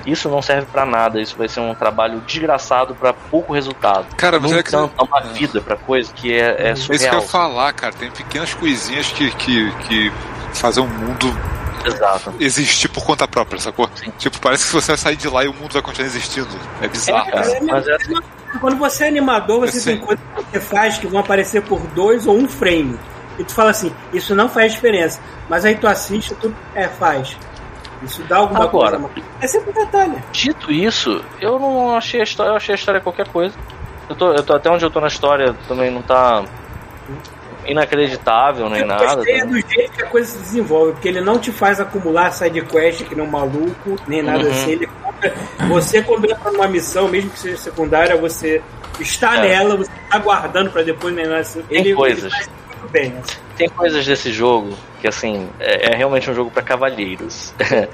Isso 0.06 0.28
não 0.28 0.40
serve 0.42 0.66
pra 0.72 0.84
nada, 0.86 1.20
isso 1.20 1.36
vai 1.36 1.48
ser 1.48 1.60
um 1.60 1.74
trabalho 1.74 2.20
desgraçado 2.26 2.94
pra 2.94 3.12
pouco 3.12 3.52
resultado. 3.52 4.06
Cara, 4.16 4.38
mas 4.40 4.50
no 4.50 4.58
é 4.58 4.62
que- 4.62 4.74
é 4.74 4.78
uma 4.78 5.20
vida 5.32 5.60
pra 5.60 5.76
coisa 5.76 6.12
que 6.12 6.32
é, 6.32 6.56
é 6.58 6.68
É 6.68 6.72
isso 6.72 6.86
que 6.86 6.94
eu 6.94 6.98
surreal. 6.98 7.20
ia 7.22 7.28
falar, 7.28 7.72
cara. 7.72 7.92
Tem 7.92 8.10
pequenas 8.10 8.54
coisinhas 8.54 9.08
que, 9.12 9.30
que, 9.32 9.70
que 9.88 10.12
fazem 10.54 10.82
o 10.82 10.86
mundo 10.86 11.36
Exato. 11.84 12.34
existir 12.40 12.88
por 12.88 13.04
conta 13.04 13.26
própria, 13.26 13.58
sacou? 13.60 13.88
Tipo, 14.18 14.38
parece 14.40 14.66
que 14.66 14.72
você 14.72 14.88
vai 14.92 14.98
sair 14.98 15.16
de 15.16 15.28
lá 15.28 15.44
e 15.44 15.48
o 15.48 15.54
mundo 15.54 15.72
vai 15.72 15.82
continuar 15.82 16.06
existindo. 16.08 16.48
É 16.82 16.88
bizarro. 16.88 17.28
É, 17.28 17.32
cara, 17.32 17.58
mas 17.62 17.86
é 17.88 17.94
assim, 17.94 18.14
Quando 18.60 18.76
você 18.78 19.04
é 19.04 19.08
animador, 19.08 19.60
você 19.60 19.80
Sim. 19.80 19.90
tem 19.96 20.00
coisas 20.00 20.24
que 20.36 20.42
você 20.52 20.60
faz 20.60 20.98
que 20.98 21.06
vão 21.06 21.20
aparecer 21.20 21.62
por 21.62 21.80
dois 21.88 22.26
ou 22.26 22.36
um 22.36 22.48
frame. 22.48 22.98
E 23.38 23.44
tu 23.44 23.54
fala 23.54 23.70
assim, 23.70 23.94
isso 24.12 24.34
não 24.34 24.48
faz 24.48 24.72
diferença. 24.72 25.20
Mas 25.48 25.64
aí 25.64 25.74
tu 25.76 25.86
assiste, 25.86 26.34
tu 26.34 26.54
é, 26.74 26.88
faz. 26.88 27.36
Isso 28.02 28.22
dá 28.24 28.38
alguma 28.38 28.64
Agora. 28.64 28.98
coisa. 28.98 29.22
É 29.40 29.46
sempre 29.46 29.70
um 29.70 29.84
detalhe. 29.84 30.16
Dito 30.32 30.72
isso, 30.72 31.22
eu 31.40 31.58
não 31.58 31.94
achei 31.96 32.20
a 32.20 32.24
história, 32.24 32.50
eu 32.50 32.56
achei 32.56 32.74
a 32.74 32.76
história 32.78 33.00
qualquer 33.00 33.28
coisa. 33.28 33.54
Eu 34.08 34.16
tô, 34.16 34.32
eu 34.32 34.42
tô 34.42 34.54
até 34.54 34.70
onde 34.70 34.84
eu 34.84 34.90
tô 34.90 35.00
na 35.00 35.06
história 35.06 35.54
também 35.68 35.90
não 35.90 36.02
tá 36.02 36.42
inacreditável 37.66 38.68
nem 38.68 38.80
Eu 38.80 38.86
nada. 38.86 39.06
tá? 39.06 39.14
do 39.16 39.24
jeito 39.60 39.92
que 39.92 40.02
a 40.02 40.06
coisa 40.06 40.30
se 40.30 40.38
desenvolve, 40.38 40.92
porque 40.92 41.08
ele 41.08 41.20
não 41.20 41.38
te 41.38 41.52
faz 41.52 41.78
acumular 41.80 42.30
side 42.32 42.62
quest 42.62 43.04
que 43.04 43.20
um 43.20 43.26
maluco, 43.26 43.96
nem 44.06 44.22
nada 44.22 44.44
Uhum. 44.44 44.50
assim. 44.50 44.70
Ele, 44.72 44.88
você, 45.68 46.02
quando 46.02 46.24
entra 46.24 46.50
numa 46.50 46.66
missão, 46.66 47.08
mesmo 47.08 47.30
que 47.30 47.38
seja 47.38 47.56
secundária, 47.58 48.16
você 48.16 48.62
está 48.98 49.36
É. 49.36 49.40
nela, 49.48 49.76
você 49.76 49.90
está 50.04 50.18
guardando 50.18 50.70
pra 50.70 50.82
depois 50.82 51.14
nem 51.14 51.26
nada 51.26 51.40
assim. 51.40 51.62
Tem 51.62 51.80
ele, 51.80 51.94
coisas. 51.94 52.32
Ele 52.32 52.48
bem. 52.90 53.14
assim. 53.18 53.36
Tem 53.60 53.68
coisas 53.68 54.06
desse 54.06 54.32
jogo 54.32 54.70
que 55.00 55.06
assim 55.08 55.48
é, 55.60 55.92
é 55.92 55.96
realmente 55.96 56.30
um 56.30 56.34
jogo 56.34 56.50
pra 56.50 56.62
cavalheiros. 56.62 57.52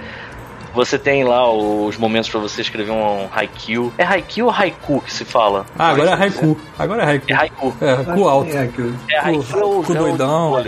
Você 0.74 0.98
tem 0.98 1.24
lá 1.24 1.50
os 1.50 1.96
momentos 1.96 2.28
pra 2.28 2.38
você 2.38 2.60
escrever 2.60 2.90
um 2.90 3.28
haiku. 3.34 3.90
É 3.96 4.04
haiku 4.04 4.42
ou 4.42 4.50
haiku 4.50 5.00
que 5.00 5.10
se 5.10 5.24
fala? 5.24 5.64
Ah, 5.78 5.88
agora 5.88 6.10
é 6.10 6.14
haiku. 6.14 6.60
Agora 6.78 7.02
é 7.02 7.06
haiku. 7.06 7.26
É 7.30 7.34
haiku. 7.34 7.76
É, 7.80 7.92
haiku 7.94 8.28
alto. 8.28 8.50
É, 8.54 8.58
aquilo. 8.64 8.98
É 9.10 9.18
haiku, 9.18 9.42
Cu- 9.44 9.58
é 9.58 9.64
o- 9.64 9.82
cu 9.82 9.92
é 9.94 9.96
o 9.96 9.98
doidão. 10.04 10.62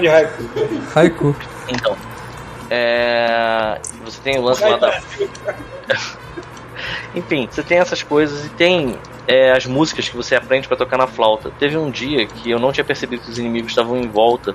de 0.00 0.08
raiva. 0.08 0.32
Haiku. 0.96 1.36
Então, 1.68 1.96
é, 2.68 3.78
você 4.04 4.20
tem 4.24 4.38
o 4.40 4.42
lance 4.42 4.64
lá 4.64 4.76
da 4.76 5.00
Enfim, 7.14 7.48
você 7.50 7.62
tem 7.62 7.78
essas 7.78 8.02
coisas 8.02 8.46
e 8.46 8.48
tem 8.50 8.96
é, 9.26 9.52
as 9.52 9.66
músicas 9.66 10.08
que 10.08 10.16
você 10.16 10.34
aprende 10.34 10.66
pra 10.66 10.76
tocar 10.76 10.96
na 10.96 11.06
flauta. 11.06 11.50
Teve 11.58 11.76
um 11.76 11.90
dia 11.90 12.26
que 12.26 12.50
eu 12.50 12.58
não 12.58 12.72
tinha 12.72 12.84
percebido 12.84 13.22
que 13.22 13.30
os 13.30 13.38
inimigos 13.38 13.70
estavam 13.70 13.96
em 13.96 14.08
volta 14.08 14.54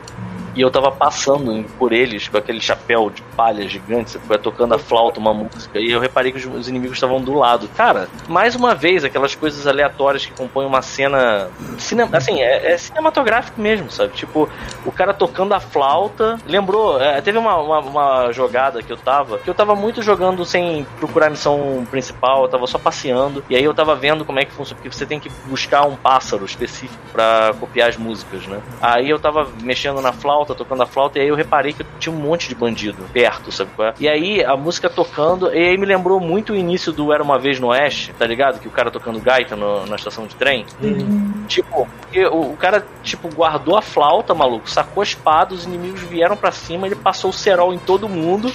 e 0.56 0.62
eu 0.62 0.70
tava 0.70 0.92
passando 0.92 1.66
por 1.78 1.92
eles 1.92 2.28
com 2.28 2.38
aquele 2.38 2.62
chapéu 2.62 3.10
de 3.10 3.22
palha 3.36 3.68
gigante, 3.68 4.12
você 4.12 4.20
foi 4.20 4.38
tocando 4.38 4.74
a 4.74 4.80
flauta, 4.80 5.20
uma 5.20 5.34
música, 5.34 5.80
e 5.80 5.92
eu 5.92 6.00
reparei 6.00 6.32
que 6.32 6.38
os, 6.38 6.46
os 6.46 6.68
inimigos 6.68 6.98
estavam 6.98 7.22
do 7.22 7.34
lado. 7.34 7.68
Cara, 7.76 8.08
mais 8.28 8.56
uma 8.56 8.76
vez, 8.76 9.04
aquelas 9.04 9.36
coisas 9.36 9.66
aleatórias 9.68 10.26
que 10.26 10.34
compõem 10.34 10.66
uma 10.66 10.82
cena. 10.82 11.50
Cine, 11.78 12.04
assim, 12.12 12.42
é, 12.42 12.74
é 12.74 12.78
cinematográfico 12.78 13.60
mesmo, 13.60 13.90
sabe? 13.92 14.14
Tipo, 14.14 14.50
o 14.86 14.92
cara 14.92 15.14
tocando 15.14 15.54
a 15.54 15.60
flauta. 15.60 16.38
Lembrou, 16.46 17.02
é, 17.02 17.22
teve 17.22 17.38
uma, 17.38 17.58
uma, 17.58 17.80
uma 17.80 18.32
jogada 18.32 18.82
que 18.82 18.92
eu 18.92 18.98
tava, 18.98 19.40
que 19.40 19.50
eu 19.50 19.54
tava 19.54 19.76
muito 19.76 20.02
jogando 20.02 20.46
sem 20.46 20.86
procurar 21.00 21.28
a 21.28 21.30
missão 21.30 21.86
principal, 21.90 22.44
eu 22.44 22.50
tava 22.50 22.68
só 22.68 22.78
passeando, 22.78 23.44
e 23.50 23.56
aí 23.56 23.64
eu 23.64 23.74
tava 23.74 23.96
vendo 23.96 24.26
como 24.26 24.40
é 24.40 24.46
que 24.46 24.52
funciona, 24.52 24.82
porque 24.82 24.96
você 24.96 25.06
tem 25.06 25.20
que 25.20 25.30
buscar 25.46 25.84
um 25.84 25.96
pássaro 25.96 26.46
específico 26.46 27.02
pra 27.12 27.54
copiar 27.60 27.90
as 27.90 27.98
músicas, 27.98 28.46
né? 28.48 28.60
Aí 28.82 29.10
eu 29.10 29.20
tava 29.20 29.48
mexendo 29.62 30.02
na 30.02 30.12
flauta, 30.12 30.43
tocando 30.46 30.84
a 30.84 30.86
flauta, 30.86 31.18
e 31.18 31.22
aí 31.22 31.28
eu 31.28 31.36
reparei 31.36 31.74
que 31.74 31.86
tinha 32.00 32.14
um 32.14 32.20
monte 32.20 32.50
de 32.50 32.56
bandido 32.56 33.04
perto, 33.14 33.52
sabe 33.52 33.72
qual 33.76 33.90
é? 33.90 33.94
E 34.00 34.10
aí 34.10 34.44
a 34.44 34.58
música 34.58 34.90
tocando, 34.90 35.54
e 35.54 35.58
aí 35.70 35.78
me 35.78 35.86
lembrou 35.86 36.20
muito 36.20 36.54
o 36.54 36.56
início 36.56 36.92
do 36.92 37.14
Era 37.14 37.24
Uma 37.24 37.40
Vez 37.40 37.60
no 37.60 37.68
Oeste, 37.68 38.14
tá 38.14 38.26
ligado? 38.26 38.60
Que 38.60 38.68
o 38.68 38.72
cara 38.72 38.90
tocando 38.92 39.20
gaita 39.20 39.56
no- 39.56 39.86
na 39.86 39.96
estação 39.96 40.26
de 40.28 40.36
trem. 40.36 40.66
Tipo, 41.48 41.88
porque 42.02 42.26
o, 42.26 42.52
o 42.52 42.58
cara, 42.58 42.86
tipo, 43.04 43.28
guardou 43.30 43.78
a 43.78 43.82
flauta, 43.82 44.34
maluco, 44.34 44.70
sacou 44.70 45.02
a 45.02 45.04
espada, 45.04 45.54
os 45.54 45.66
inimigos 45.66 46.02
vieram 46.02 46.36
pra 46.36 46.52
cima, 46.52 46.86
ele 46.88 46.96
passou 46.96 47.30
o 47.30 47.34
cerol 47.34 47.74
em 47.74 47.78
todo 47.80 48.10
mundo. 48.10 48.52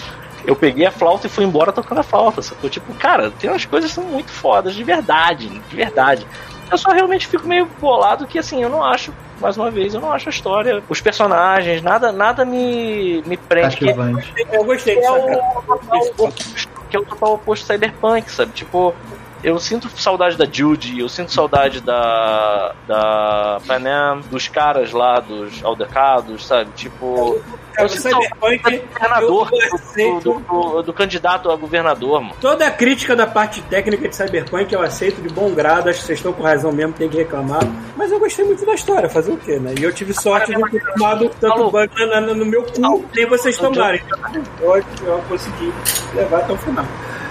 Eu 0.46 0.56
peguei 0.56 0.86
a 0.86 0.90
flauta 0.90 1.26
e 1.26 1.30
fui 1.30 1.44
embora 1.44 1.72
tocando 1.72 1.98
a 1.98 2.02
flauta, 2.02 2.40
sacou? 2.40 2.70
Tipo, 2.70 2.94
cara, 2.94 3.30
tem 3.30 3.50
umas 3.50 3.64
coisas 3.66 3.90
que 3.90 3.94
são 3.96 4.04
muito 4.04 4.30
fodas, 4.30 4.74
de 4.74 4.82
verdade, 4.82 5.48
de 5.48 5.76
verdade. 5.76 6.26
Eu 6.70 6.78
só 6.78 6.90
realmente 6.90 7.26
fico 7.26 7.46
meio 7.46 7.66
bolado 7.80 8.26
que, 8.26 8.38
assim, 8.38 8.62
eu 8.62 8.68
não 8.68 8.84
acho, 8.84 9.12
mais 9.40 9.56
uma 9.56 9.70
vez, 9.70 9.94
eu 9.94 10.00
não 10.00 10.12
acho 10.12 10.28
a 10.28 10.30
história, 10.30 10.82
os 10.88 11.00
personagens, 11.00 11.82
nada 11.82 12.12
nada 12.12 12.44
me, 12.44 13.22
me 13.26 13.36
prende. 13.36 13.76
Que 13.76 13.86
Cativante. 13.86 14.34
Eu 14.52 14.64
gostei 14.64 14.98
é 14.98 15.00
disso. 15.00 15.12
o 15.12 15.62
total 15.62 15.98
oposto, 16.02 16.68
que 16.90 16.96
é 16.96 17.00
o 17.00 17.04
total 17.04 17.34
oposto 17.34 17.64
do 17.64 17.66
Cyberpunk, 17.66 18.30
sabe? 18.30 18.52
Tipo, 18.52 18.94
eu 19.42 19.58
sinto 19.58 19.88
saudade 19.90 20.36
da 20.36 20.44
Judy, 20.50 21.00
eu 21.00 21.08
sinto 21.08 21.32
saudade 21.32 21.80
da 21.80 22.74
da 22.86 23.60
Panam, 23.66 24.20
dos 24.30 24.48
caras 24.48 24.92
lá, 24.92 25.20
dos 25.20 25.62
aldecados, 25.64 26.46
sabe? 26.46 26.70
Tipo, 26.74 27.40
eu 27.78 27.86
o 27.86 27.88
sinto 27.88 28.02
saudade 28.02 28.28
do 28.28 28.88
governador, 28.88 29.48
eu 29.52 29.68
do, 29.68 29.74
aceito- 29.74 30.20
do, 30.20 30.40
do- 30.40 30.82
do 30.82 30.92
candidato 30.92 31.50
a 31.50 31.56
governador, 31.56 32.20
mano. 32.20 32.34
Toda 32.40 32.66
a 32.66 32.70
crítica 32.70 33.14
da 33.14 33.26
parte 33.26 33.60
técnica 33.62 34.08
de 34.08 34.16
Cyberpunk 34.16 34.72
eu 34.72 34.82
aceito 34.82 35.20
de 35.20 35.28
bom 35.28 35.50
grado, 35.54 35.88
acho 35.88 36.00
que 36.00 36.06
vocês 36.06 36.18
estão 36.18 36.32
com 36.32 36.42
razão 36.42 36.72
mesmo, 36.72 36.92
tem 36.92 37.08
que 37.08 37.16
reclamar. 37.18 37.60
Mas 37.96 38.10
eu 38.10 38.18
gostei 38.18 38.44
muito 38.44 38.64
da 38.66 38.74
história, 38.74 39.08
fazer 39.08 39.32
o 39.32 39.36
quê, 39.36 39.58
né? 39.58 39.74
E 39.78 39.82
eu 39.82 39.92
tive 39.92 40.12
sorte 40.14 40.52
de 40.52 40.70
ter 40.70 40.82
tomado 40.94 41.28
tanto 41.40 41.70
bug 41.70 42.06
na- 42.06 42.20
no 42.20 42.44
meu 42.46 42.62
cu, 42.64 43.04
nem 43.14 43.26
vocês 43.26 43.56
tomaram. 43.56 43.98
Então, 43.98 44.76
eu, 44.76 44.84
eu 45.06 45.22
consegui 45.28 45.72
levar 46.14 46.38
até 46.38 46.52
o 46.52 46.56
final. 46.58 46.84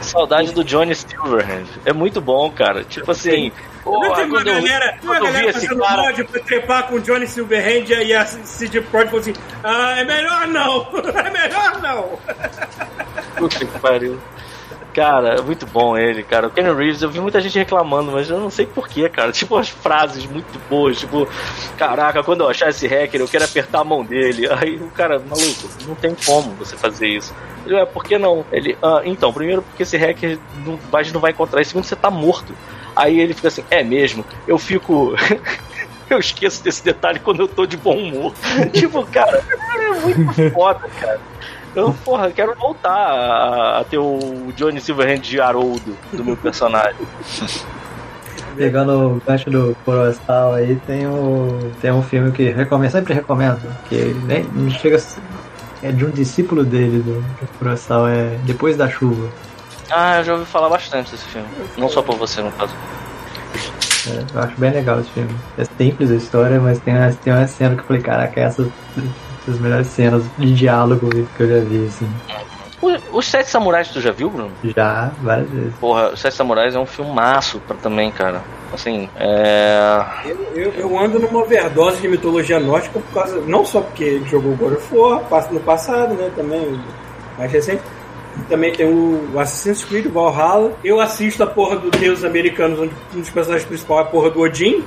Saudade 0.07 0.51
do 0.51 0.63
Johnny 0.63 0.95
Silverhand. 0.95 1.67
É 1.85 1.93
muito 1.93 2.19
bom, 2.19 2.49
cara. 2.51 2.83
Tipo 2.83 3.11
assim, 3.11 3.51
não 3.85 3.93
porra, 3.93 4.15
tem 4.15 4.25
uma 4.25 4.39
eu, 4.39 4.45
galera, 4.45 4.97
uma 5.03 5.15
eu 5.15 5.25
vi 5.25 5.31
galera 5.31 5.53
fazendo 5.53 5.79
cara. 5.79 6.01
mod 6.01 6.23
pra 6.23 6.41
trepar 6.41 6.87
com 6.87 6.95
o 6.95 6.99
Johnny 6.99 7.27
Silverhand 7.27 7.85
e 7.89 8.13
a 8.13 8.25
CD 8.25 8.81
Projekt 8.81 9.11
falou 9.11 9.21
assim: 9.21 9.33
ah, 9.63 9.99
é 9.99 10.03
melhor 10.03 10.47
não, 10.47 10.87
é 11.15 11.29
melhor 11.29 11.81
não. 11.81 12.19
Puta 13.37 13.59
que 13.65 13.79
pariu. 13.79 14.19
Cara, 14.97 15.35
é 15.35 15.41
muito 15.43 15.67
bom 15.67 15.95
ele, 15.95 16.23
cara. 16.23 16.47
O 16.47 16.49
Kenny 16.49 16.73
Reeves, 16.73 17.03
eu 17.03 17.11
vi 17.11 17.19
muita 17.19 17.39
gente 17.39 17.55
reclamando, 17.55 18.11
mas 18.13 18.31
eu 18.31 18.39
não 18.39 18.49
sei 18.49 18.65
porquê, 18.65 19.07
cara. 19.07 19.29
Tipo, 19.37 19.55
as 19.55 19.69
frases 19.69 20.25
muito 20.25 20.57
boas, 20.67 20.99
tipo, 20.99 21.29
caraca, 21.77 22.23
quando 22.23 22.41
eu 22.41 22.49
achar 22.49 22.69
esse 22.69 22.87
hacker, 22.87 23.21
eu 23.21 23.27
quero 23.27 23.45
apertar 23.45 23.81
a 23.81 23.83
mão 23.83 24.03
dele. 24.03 24.49
Aí 24.59 24.75
o 24.77 24.89
cara, 24.89 25.19
maluco, 25.19 25.69
não 25.87 25.93
tem 25.93 26.15
como 26.25 26.49
você 26.55 26.75
fazer 26.75 27.09
isso. 27.09 27.31
Ele, 27.63 27.75
é, 27.75 27.85
por 27.85 28.03
que 28.03 28.17
não? 28.17 28.43
Ele, 28.51 28.75
ah, 28.81 29.01
então, 29.05 29.31
primeiro 29.31 29.61
porque 29.61 29.83
esse 29.83 29.95
hacker 29.97 30.39
não, 30.65 30.79
a 30.91 31.03
gente 31.03 31.13
não 31.13 31.21
vai 31.21 31.29
encontrar, 31.29 31.61
e 31.61 31.65
segundo, 31.65 31.83
você 31.83 31.95
tá 31.95 32.09
morto. 32.09 32.51
Aí 32.95 33.19
ele 33.19 33.35
fica 33.35 33.49
assim, 33.49 33.63
é 33.69 33.83
mesmo, 33.83 34.25
eu 34.47 34.57
fico. 34.57 35.13
Eu 36.09 36.19
esqueço 36.19 36.63
desse 36.63 36.81
detalhe 36.81 37.19
quando 37.19 37.41
eu 37.41 37.49
tô 37.49 37.65
de 37.65 37.75
bom 37.75 37.97
humor. 37.97 38.33
tipo, 38.71 39.05
cara, 39.07 39.43
é 39.75 39.99
muito 39.99 40.51
foda, 40.53 40.87
cara. 41.01 41.19
Eu, 41.77 41.93
porra, 42.03 42.31
quero 42.31 42.55
voltar 42.55 42.89
a, 42.89 43.79
a 43.81 43.83
ter 43.83 43.99
o 43.99 44.51
Johnny 44.55 44.81
Silverhand 44.81 45.19
de 45.19 45.39
Haroldo 45.39 45.95
do 46.11 46.25
meu 46.25 46.35
personagem. 46.35 46.95
Pegando 48.57 49.17
o 49.17 49.21
gancho 49.23 49.51
do 49.51 49.77
Kurosawa 49.85 50.57
aí, 50.57 50.75
tem, 50.87 51.05
o, 51.05 51.71
tem 51.79 51.91
um 51.91 52.01
filme 52.01 52.31
que 52.31 52.49
recomendo, 52.49 52.89
sempre 52.89 53.13
recomendo, 53.13 53.61
que 53.87 53.95
nem 54.25 54.43
não 54.45 54.71
chega 54.71 54.97
é 55.83 55.91
de 55.91 56.03
um 56.03 56.09
discípulo 56.09 56.63
dele, 56.65 56.97
do, 56.97 57.21
do 57.21 57.47
Kurosawa, 57.59 58.11
é 58.11 58.39
Depois 58.43 58.75
da 58.75 58.89
Chuva. 58.89 59.29
Ah, 59.91 60.17
eu 60.17 60.23
já 60.23 60.33
ouvi 60.33 60.45
falar 60.45 60.69
bastante 60.69 61.11
desse 61.11 61.25
filme. 61.25 61.47
Não 61.77 61.87
só 61.87 62.01
por 62.01 62.15
você, 62.15 62.41
no 62.41 62.51
caso. 62.53 62.73
É, 64.07 64.25
eu 64.35 64.41
acho 64.41 64.59
bem 64.59 64.71
legal 64.71 64.99
esse 64.99 65.11
filme. 65.11 65.29
É 65.59 65.63
simples 65.63 66.09
a 66.09 66.15
história, 66.15 66.59
mas 66.59 66.79
tem 66.79 66.95
uma, 66.95 67.13
tem 67.13 67.31
uma 67.33 67.45
cena 67.45 67.75
que 67.75 67.81
eu 67.81 67.85
falei, 67.85 68.01
caraca, 68.01 68.39
essa 68.41 68.67
das 69.47 69.59
melhores 69.59 69.87
cenas 69.87 70.23
de 70.37 70.53
diálogo 70.53 71.09
que 71.09 71.43
eu 71.43 71.47
já 71.47 71.59
vi, 71.59 71.87
assim. 71.87 72.07
Os 73.11 73.25
Sete 73.25 73.49
Samurais 73.49 73.89
tu 73.89 73.99
já 73.99 74.11
viu, 74.11 74.29
Bruno? 74.29 74.51
Já, 74.63 75.11
várias 75.21 75.49
vezes. 75.49 75.73
Porra, 75.79 76.11
Os 76.13 76.19
Sete 76.19 76.35
Samurais 76.35 76.75
é 76.75 76.79
um 76.79 76.85
filmaço 76.85 77.59
pra, 77.67 77.75
também, 77.75 78.11
cara. 78.11 78.43
Assim, 78.71 79.09
é. 79.15 80.05
Eu, 80.25 80.37
eu, 80.55 80.73
eu 80.73 80.99
ando 80.99 81.19
numa 81.19 81.39
overdose 81.39 81.99
de 82.01 82.07
mitologia 82.07 82.59
nórdica 82.59 82.99
por 82.99 83.13
causa. 83.13 83.41
Não 83.41 83.65
só 83.65 83.81
porque 83.81 84.03
ele 84.03 84.29
jogou 84.29 84.55
God 84.55 84.73
of 84.73 84.95
War 84.95 85.23
no 85.51 85.59
passado, 85.61 86.13
né? 86.13 86.29
Também. 86.35 86.79
Mais 87.37 87.51
recente. 87.51 87.81
Também 88.47 88.71
tem 88.71 88.85
o 88.85 89.39
Assassin's 89.39 89.83
Creed 89.83 90.05
Valhalla. 90.07 90.73
Eu 90.83 90.99
assisto 90.99 91.41
a 91.41 91.47
porra 91.47 91.77
do 91.77 91.89
Deus 91.89 92.23
Americanos, 92.23 92.79
onde 92.79 92.93
um 93.15 93.19
dos 93.19 93.29
personagens 93.31 93.67
principais 93.67 94.01
é 94.01 94.03
a 94.03 94.11
porra 94.11 94.29
do 94.29 94.39
Odin. 94.41 94.83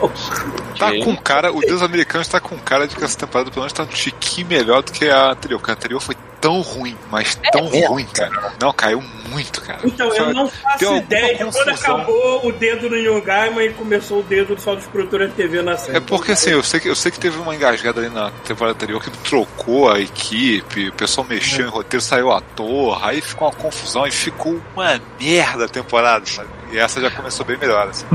Tá 0.76 0.92
com 1.02 1.16
cara, 1.16 1.50
o 1.50 1.60
Deus 1.60 1.80
americano 1.80 2.20
está 2.20 2.38
com 2.38 2.58
cara 2.58 2.86
de 2.86 2.94
que 2.94 3.02
essa 3.02 3.16
temporada 3.16 3.50
pelo 3.50 3.62
menos 3.62 3.72
tá 3.72 3.82
um 3.82 3.90
chiquinho 3.90 4.46
melhor 4.46 4.82
do 4.82 4.92
que 4.92 5.08
a 5.08 5.30
anterior. 5.30 5.58
Porque 5.58 5.70
a 5.70 5.74
anterior 5.74 6.00
foi 6.00 6.14
tão 6.40 6.60
ruim, 6.60 6.96
mas 7.10 7.34
tão 7.50 7.70
mesmo? 7.70 7.94
ruim, 7.94 8.04
cara. 8.04 8.52
Não, 8.60 8.72
caiu 8.72 9.02
muito, 9.30 9.60
cara. 9.62 9.80
Então, 9.84 10.14
eu 10.14 10.32
não 10.32 10.48
faço 10.48 10.96
ideia 10.96 11.34
de 11.34 11.44
quando 11.44 11.68
acabou 11.70 12.46
o 12.46 12.52
dedo 12.52 12.88
no 12.88 12.96
Neil 12.96 13.20
Gaiman 13.22 13.64
e 13.64 13.72
começou 13.72 14.20
o 14.20 14.22
dedo 14.22 14.54
do 14.54 14.60
Sol 14.60 14.76
dos 14.76 14.86
Produtora 14.86 15.28
TV 15.28 15.62
na 15.62 15.76
série. 15.76 15.96
É 15.96 16.00
porque 16.00 16.32
assim, 16.32 16.50
eu 16.50 16.62
sei, 16.62 16.78
que, 16.78 16.88
eu 16.88 16.94
sei 16.94 17.10
que 17.10 17.18
teve 17.18 17.38
uma 17.38 17.54
engasgada 17.54 18.00
ali 18.00 18.10
na 18.10 18.30
temporada 18.44 18.76
anterior 18.76 19.02
que 19.02 19.10
trocou 19.10 19.90
a 19.90 19.98
equipe, 19.98 20.88
o 20.88 20.92
pessoal 20.92 21.26
mexeu 21.28 21.66
em 21.66 21.70
roteiro, 21.70 22.04
saiu 22.04 22.30
ator, 22.30 23.04
aí 23.04 23.20
ficou 23.20 23.48
uma 23.48 23.54
confusão 23.54 24.06
e 24.06 24.10
ficou 24.10 24.60
uma 24.74 25.00
merda 25.18 25.64
a 25.64 25.68
temporada, 25.68 26.26
sabe? 26.26 26.48
E 26.70 26.78
essa 26.78 27.00
já 27.00 27.10
começou 27.10 27.44
bem 27.46 27.56
melhor, 27.56 27.88
assim. 27.88 28.06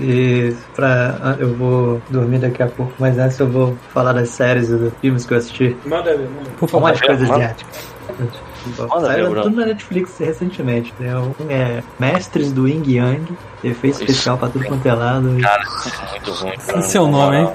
E 0.00 0.54
pra. 0.74 1.36
Eu 1.38 1.54
vou 1.54 2.00
dormir 2.10 2.38
daqui 2.38 2.62
a 2.62 2.66
pouco, 2.66 2.92
mas 2.98 3.18
antes 3.18 3.38
eu 3.38 3.48
vou 3.48 3.76
falar 3.92 4.12
das 4.12 4.28
séries 4.30 4.68
e 4.70 4.76
dos 4.76 4.92
filmes 5.00 5.24
que 5.24 5.34
eu 5.34 5.38
assisti. 5.38 5.76
Manda 5.84 6.16
ver, 6.16 6.28
manda. 6.28 6.50
Por 6.58 6.64
Um 6.64 6.68
favor. 6.68 6.88
monte 6.88 7.00
de 7.00 7.06
coisa 7.06 7.26
manda. 7.26 7.38
ver, 8.18 8.28
Saiu 9.00 9.42
tudo 9.42 9.56
na 9.56 9.66
Netflix 9.66 10.18
recentemente. 10.18 10.92
Né? 10.98 11.16
Um 11.16 11.32
é 11.48 11.82
Mestres 11.98 12.52
do 12.52 12.66
Yin 12.66 12.82
Yang, 12.86 13.32
efeito 13.62 14.00
especial 14.02 14.36
pra 14.38 14.48
tudo 14.48 14.64
quanto 14.66 14.86
é 14.86 14.92
lado. 14.94 15.36
Cara, 15.40 15.62
é 15.62 16.10
muito 16.10 16.30
ruim. 16.32 16.52
cara. 16.66 16.78
Esse 16.78 16.96
é 16.96 17.00
o 17.00 17.06
nome, 17.06 17.36
hein? 17.36 17.50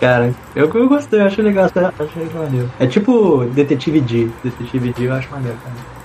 Cara, 0.00 0.34
eu, 0.54 0.70
eu 0.74 0.88
gostei, 0.88 1.20
eu 1.20 1.26
achei 1.26 1.44
legal, 1.44 1.66
achei 1.66 2.28
maneiro. 2.34 2.70
É 2.80 2.86
tipo 2.86 3.44
Detetive 3.54 4.00
D. 4.00 4.28
Detetive 4.42 4.92
D 4.92 5.06
eu 5.08 5.12
acho 5.14 5.30
maneiro, 5.30 5.56
cara. 5.62 5.95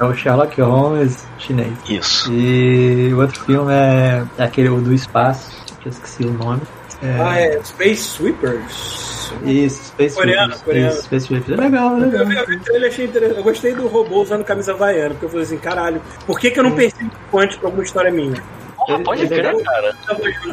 É 0.00 0.04
o 0.04 0.14
Sherlock 0.14 0.60
Holmes 0.60 1.24
chinês. 1.38 1.72
Isso. 1.88 2.32
E 2.32 3.12
o 3.12 3.20
outro 3.20 3.40
filme 3.44 3.72
é 3.72 4.24
aquele 4.38 4.68
o 4.68 4.80
do 4.80 4.92
espaço, 4.92 5.50
que 5.80 5.88
eu 5.88 5.92
esqueci 5.92 6.24
o 6.24 6.32
nome. 6.32 6.62
É, 7.02 7.20
Ah, 7.20 7.38
é 7.38 7.62
Space 7.62 8.02
Sweepers. 8.02 9.04
Isso, 9.44 9.84
Space 9.86 10.14
Coreano, 10.14 10.52
Sweepers. 10.52 10.62
coreano. 10.62 10.92
Isso, 10.92 11.02
Space 11.04 11.26
Sweepers. 11.26 11.58
É 11.58 11.62
legal, 11.62 11.96
é 11.96 12.02
Eu 12.02 12.10
eu 12.10 12.52
interessante. 12.54 13.16
Eu 13.16 13.42
gostei 13.42 13.74
do 13.74 13.86
robô 13.86 14.22
usando 14.22 14.44
camisa 14.44 14.72
havaiana, 14.72 15.10
porque 15.10 15.26
eu 15.26 15.30
falei 15.30 15.44
assim, 15.44 15.58
caralho, 15.58 16.00
por 16.26 16.38
que, 16.38 16.50
que 16.50 16.58
eu 16.58 16.64
não 16.64 16.72
pensei 16.72 17.06
antes 17.34 17.56
pra 17.56 17.68
alguma 17.68 17.84
história 17.84 18.10
minha? 18.10 18.42
Porra, 18.86 18.98
pode 19.00 19.26
crer, 19.26 19.62
cara. 19.62 19.94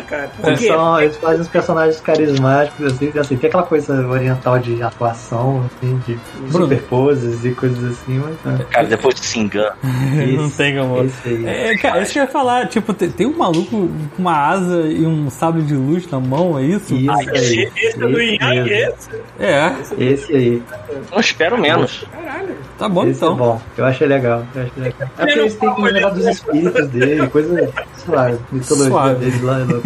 Cara. 0.07 0.31
Eles, 0.43 0.59
quê? 0.59 0.67
são, 0.67 1.01
eles 1.01 1.17
fazem 1.17 1.41
os 1.41 1.47
personagens 1.47 1.99
carismáticos, 2.01 2.85
assim, 2.93 3.11
assim, 3.17 3.37
tem 3.37 3.47
aquela 3.47 3.63
coisa 3.63 4.07
oriental 4.07 4.59
de 4.59 4.81
atuação, 4.81 5.65
assim, 5.77 5.97
de 6.05 6.19
Bruno. 6.49 6.65
superposes 6.65 7.45
e 7.45 7.51
coisas 7.51 7.83
assim, 7.91 8.19
mas. 8.19 8.59
é. 8.59 8.63
Cara, 8.65 8.87
depois 8.87 9.15
de 9.15 9.25
se 9.25 9.39
engana. 9.39 9.75
Não 9.83 10.49
tem 10.49 10.77
como. 10.77 11.03
Esse 11.03 11.29
aí. 11.29 11.45
É, 11.45 11.77
cara, 11.77 12.01
isso 12.01 12.13
que 12.13 12.19
eu 12.19 12.23
ia 12.23 12.29
falar, 12.29 12.67
tipo, 12.67 12.93
tem, 12.93 13.09
tem 13.09 13.27
um 13.27 13.37
maluco 13.37 13.69
com 14.15 14.21
uma 14.21 14.35
asa 14.49 14.81
e 14.81 15.05
um 15.05 15.29
sabre 15.29 15.61
de 15.61 15.73
luz 15.73 16.09
na 16.09 16.19
mão, 16.19 16.57
é 16.57 16.63
isso? 16.63 16.93
Isso 16.93 17.11
aí. 17.11 17.27
Esse, 17.33 17.71
esse 17.75 17.95
é 18.03 18.07
do 18.07 18.21
Yang, 18.21 18.69
esse? 18.71 19.09
É, 19.39 19.73
Esse 19.97 20.35
aí. 20.35 20.63
Não 21.11 21.19
espero 21.19 21.57
menos. 21.57 22.05
Caralho. 22.11 22.55
tá 22.77 22.87
bom 22.89 23.01
Esse 23.03 23.23
é 23.23 23.27
então. 23.27 23.35
bom. 23.35 23.61
Eu 23.77 23.85
achei 23.85 24.07
legal. 24.07 24.45
Eu 24.55 24.61
achei 24.63 24.83
legal. 24.83 25.09
É 25.17 25.25
porque 25.25 25.39
eles 25.39 25.55
têm 25.55 25.73
que 25.75 25.81
lembrar 25.81 26.09
dos 26.09 26.25
espíritos 26.27 26.87
dele, 26.89 27.27
coisa, 27.27 27.71
sei 27.97 28.15
lá, 28.15 28.20
mitologia 28.51 28.89
Suave. 28.89 29.15
deles 29.15 29.41
lá, 29.41 29.57
Não 29.59 29.81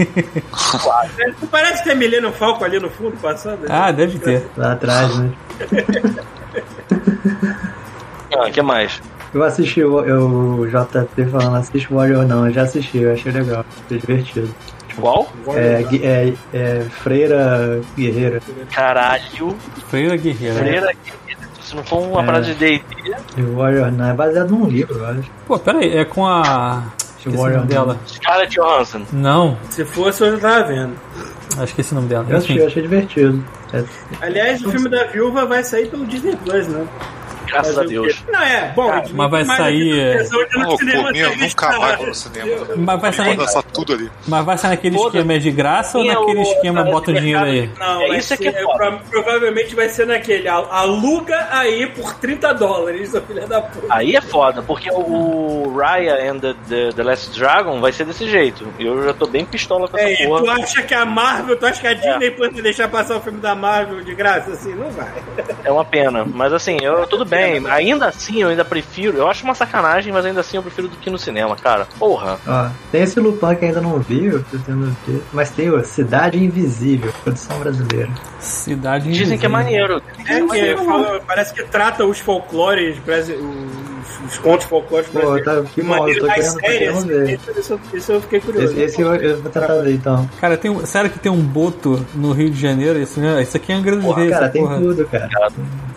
Parece 1.51 1.83
que 1.83 1.89
tem 1.89 1.97
Millennium 1.97 2.31
Falcon 2.31 2.65
ali 2.65 2.79
no 2.79 2.89
fundo 2.89 3.15
passando. 3.21 3.65
Ah, 3.69 3.91
deve 3.91 4.19
ter. 4.19 4.45
lá 4.57 4.73
atrás, 4.73 5.17
né? 5.17 5.31
Ah, 8.33 8.47
o 8.47 8.51
que 8.51 8.61
mais? 8.61 9.01
Eu 9.33 9.43
assisti 9.43 9.83
o 9.83 9.99
eu, 10.05 10.65
JP 10.67 11.25
falando, 11.25 11.55
assiste 11.57 11.93
Warrior 11.93 12.25
não, 12.25 12.47
eu 12.47 12.53
já 12.53 12.61
assisti, 12.63 12.99
eu 12.99 13.13
achei 13.13 13.31
legal, 13.31 13.65
achei 13.85 13.97
divertido. 13.99 14.49
Qual? 14.99 15.27
É, 15.49 15.83
é, 16.01 16.33
é 16.53 16.81
Freira 16.89 17.81
Guerreira. 17.97 18.41
Caralho. 18.73 19.55
Freira 19.89 20.15
Guerreira. 20.15 20.55
Freira 20.55 20.91
Se 21.61 21.75
não 21.75 21.83
for 21.83 21.99
uma 22.01 22.21
É. 22.21 22.25
parada 22.25 22.45
de 22.45 22.53
D&D, 22.55 23.41
o 23.41 23.57
Warrior 23.57 23.91
não, 23.91 24.09
é 24.09 24.13
baseado 24.13 24.51
num 24.51 24.67
livro, 24.67 24.99
eu 24.99 25.05
acho. 25.05 25.29
Pô, 25.45 25.59
pera 25.59 25.79
aí, 25.79 25.97
é 25.97 26.05
com 26.05 26.25
a. 26.25 26.83
Esqueci 27.25 27.43
o 27.43 27.49
nome 27.57 27.67
dela. 27.67 27.97
Scarlett 28.07 28.55
Johansson. 28.55 29.01
Não, 29.11 29.57
Se 29.69 29.83
fosse, 29.85 30.23
eu 30.23 30.31
já 30.33 30.37
tava 30.39 30.67
vendo. 30.67 30.93
acho 31.57 31.75
que 31.75 31.81
o 31.81 31.95
nome 31.95 32.07
dela. 32.07 32.25
Eu 32.29 32.37
Enfim. 32.37 32.57
eu 32.57 32.67
achei 32.67 32.81
divertido. 32.81 33.43
É, 33.73 33.83
Aliás, 34.21 34.63
o 34.63 34.71
filme 34.71 34.89
da 34.89 35.05
viúva 35.05 35.45
vai 35.45 35.63
sair 35.63 35.87
pelo 35.89 36.05
Disney 36.05 36.35
Plus, 36.37 36.67
né? 36.67 36.85
Graças 37.47 37.77
a 37.77 37.83
Deus. 37.83 38.23
Não, 38.31 38.41
é, 38.41 38.71
bom. 38.75 38.89
Cara, 38.89 39.03
mas 39.13 39.31
vai 39.31 39.45
sair, 39.45 39.99
é- 39.99 40.23
ir 40.23 40.57
no 40.57 40.65
Pô, 40.65 40.77
cinema 40.77 41.03
por 41.03 41.11
mim, 41.13 41.19
eu 41.19 41.29
sem 41.29 41.37
nunca 41.37 41.45
estar. 41.47 41.79
mais 41.79 41.97
vou 41.97 42.07
no 42.07 42.15
cinema. 42.15 42.65
Mas 42.75 43.01
vai 43.01 43.11
Vou 43.11 43.25
sair, 43.25 43.37
dançar 43.37 43.63
tudo 43.63 43.93
ali. 43.93 44.11
mas 44.27 44.45
vai 44.45 44.57
sair 44.57 44.69
naquele 44.71 44.97
Foda-se. 44.97 45.17
esquema 45.17 45.39
de 45.39 45.51
graça 45.51 45.97
ou 45.97 46.03
é 46.05 46.07
naquele 46.13 46.39
o- 46.39 46.41
esquema 46.41 46.83
bota 46.83 47.11
o 47.11 47.13
dinheiro 47.13 47.43
aí? 47.43 47.69
Não, 47.79 48.01
É 48.01 48.17
isso 48.17 48.33
é 48.33 48.37
que 48.37 48.47
é 48.47 48.63
provavelmente 49.09 49.75
vai 49.75 49.89
ser 49.89 50.05
naquele. 50.07 50.47
al- 50.47 50.67
Aluga 50.71 51.47
aí 51.51 51.87
por 51.87 52.13
30 52.15 52.53
dólares, 52.53 53.09
seu 53.09 53.21
filho 53.21 53.47
da 53.47 53.61
puta. 53.61 53.87
Aí 53.89 54.15
é 54.15 54.21
foda, 54.21 54.61
porque 54.61 54.89
o 54.91 55.73
Raya 55.77 56.31
and 56.31 56.39
the, 56.39 56.55
the, 56.67 56.89
the 56.95 57.03
Last 57.03 57.37
Dragon 57.37 57.79
vai 57.79 57.91
ser 57.91 58.05
desse 58.05 58.27
jeito. 58.29 58.67
Eu 58.79 59.03
já 59.03 59.13
tô 59.13 59.27
bem 59.27 59.45
pistola 59.45 59.87
com 59.87 59.97
essa 59.97 60.07
É, 60.07 60.13
e 60.13 60.17
tu 60.17 60.27
porra. 60.27 60.53
acha 60.61 60.81
que 60.83 60.93
a 60.93 61.05
Marvel, 61.05 61.55
tu 61.57 61.65
acha 61.65 61.81
que 61.81 61.87
a 61.87 61.93
Disney 61.93 62.31
pode 62.31 62.61
deixar 62.61 62.87
passar 62.87 63.17
o 63.17 63.21
filme 63.21 63.39
da 63.39 63.55
Marvel 63.55 64.01
de 64.01 64.13
graça? 64.15 64.51
Assim, 64.51 64.73
não 64.75 64.89
vai. 64.91 65.07
É 65.63 65.71
uma 65.71 65.85
pena. 65.85 66.25
Mas 66.25 66.53
assim, 66.53 66.77
eu 66.81 67.05
tudo 67.07 67.25
bem. 67.25 67.34
Ainda 67.71 68.07
assim, 68.07 68.41
eu 68.41 68.49
ainda 68.49 68.63
prefiro. 68.65 69.17
Eu 69.17 69.27
acho 69.29 69.43
uma 69.43 69.55
sacanagem, 69.55 70.11
mas 70.13 70.25
ainda 70.25 70.39
assim 70.41 70.57
eu 70.57 70.63
prefiro 70.63 70.87
do 70.87 70.95
que 70.97 71.09
no 71.09 71.17
cinema, 71.17 71.55
cara. 71.55 71.87
Porra. 71.99 72.39
ó, 72.47 72.69
tem 72.91 73.01
esse 73.03 73.19
Lupin 73.19 73.55
que 73.55 73.65
ainda 73.65 73.81
não 73.81 73.99
viu, 73.99 74.43
mas 75.33 75.49
tem 75.49 75.69
o 75.69 75.83
Cidade 75.83 76.43
Invisível, 76.43 77.11
produção 77.23 77.59
brasileira. 77.59 78.09
Cidade 78.39 79.11
Dizem 79.11 79.37
que 79.37 79.45
é 79.45 79.49
Invisível. 79.49 79.49
maneiro. 79.49 80.03
É 80.27 80.41
que 80.77 80.83
fala- 80.85 81.21
parece 81.25 81.53
que 81.53 81.63
trata 81.63 82.05
os 82.05 82.19
folclores, 82.19 82.97
brasi- 82.99 83.37
os, 84.25 84.31
os 84.33 84.37
contos 84.39 84.65
folclóricos 84.67 85.11
Pô, 85.13 85.19
brasileiros. 85.19 85.65
tá, 85.65 85.69
que 85.73 85.81
de 85.81 85.87
bom, 85.87 85.93
eu 85.93 85.99
maneira 85.99 86.19
tô 86.21 86.27
mais 86.27 86.39
querendo, 86.39 86.53
tô 86.53 86.59
séria, 86.61 86.77
querendo 86.79 86.97
assim, 86.97 87.07
ver. 87.07 87.39
isso, 87.97 88.11
eu 88.11 88.21
fiquei 88.21 88.39
curioso. 88.39 88.67
Esse, 88.73 88.81
esse 88.81 89.01
eu, 89.01 89.15
eu 89.15 89.41
vou 89.41 89.51
tentar 89.51 89.67
ver 89.81 89.93
então. 89.93 90.29
Cara, 90.39 90.57
tem, 90.57 90.71
um- 90.71 90.85
sério 90.85 91.09
que 91.09 91.19
tem 91.19 91.31
um 91.31 91.41
boto 91.41 92.05
no 92.13 92.31
Rio 92.31 92.49
de 92.49 92.59
Janeiro? 92.59 92.99
Isso, 92.99 93.19
né? 93.19 93.41
isso 93.41 93.57
aqui 93.57 93.71
é 93.71 93.75
Angra 93.75 93.95
dos 93.95 94.05
Porra, 94.05 94.19
Reis, 94.21 94.31
cara, 94.31 94.49
tem 94.49 94.61
porra. 94.63 94.77
tudo, 94.77 95.05
cara. 95.05 95.29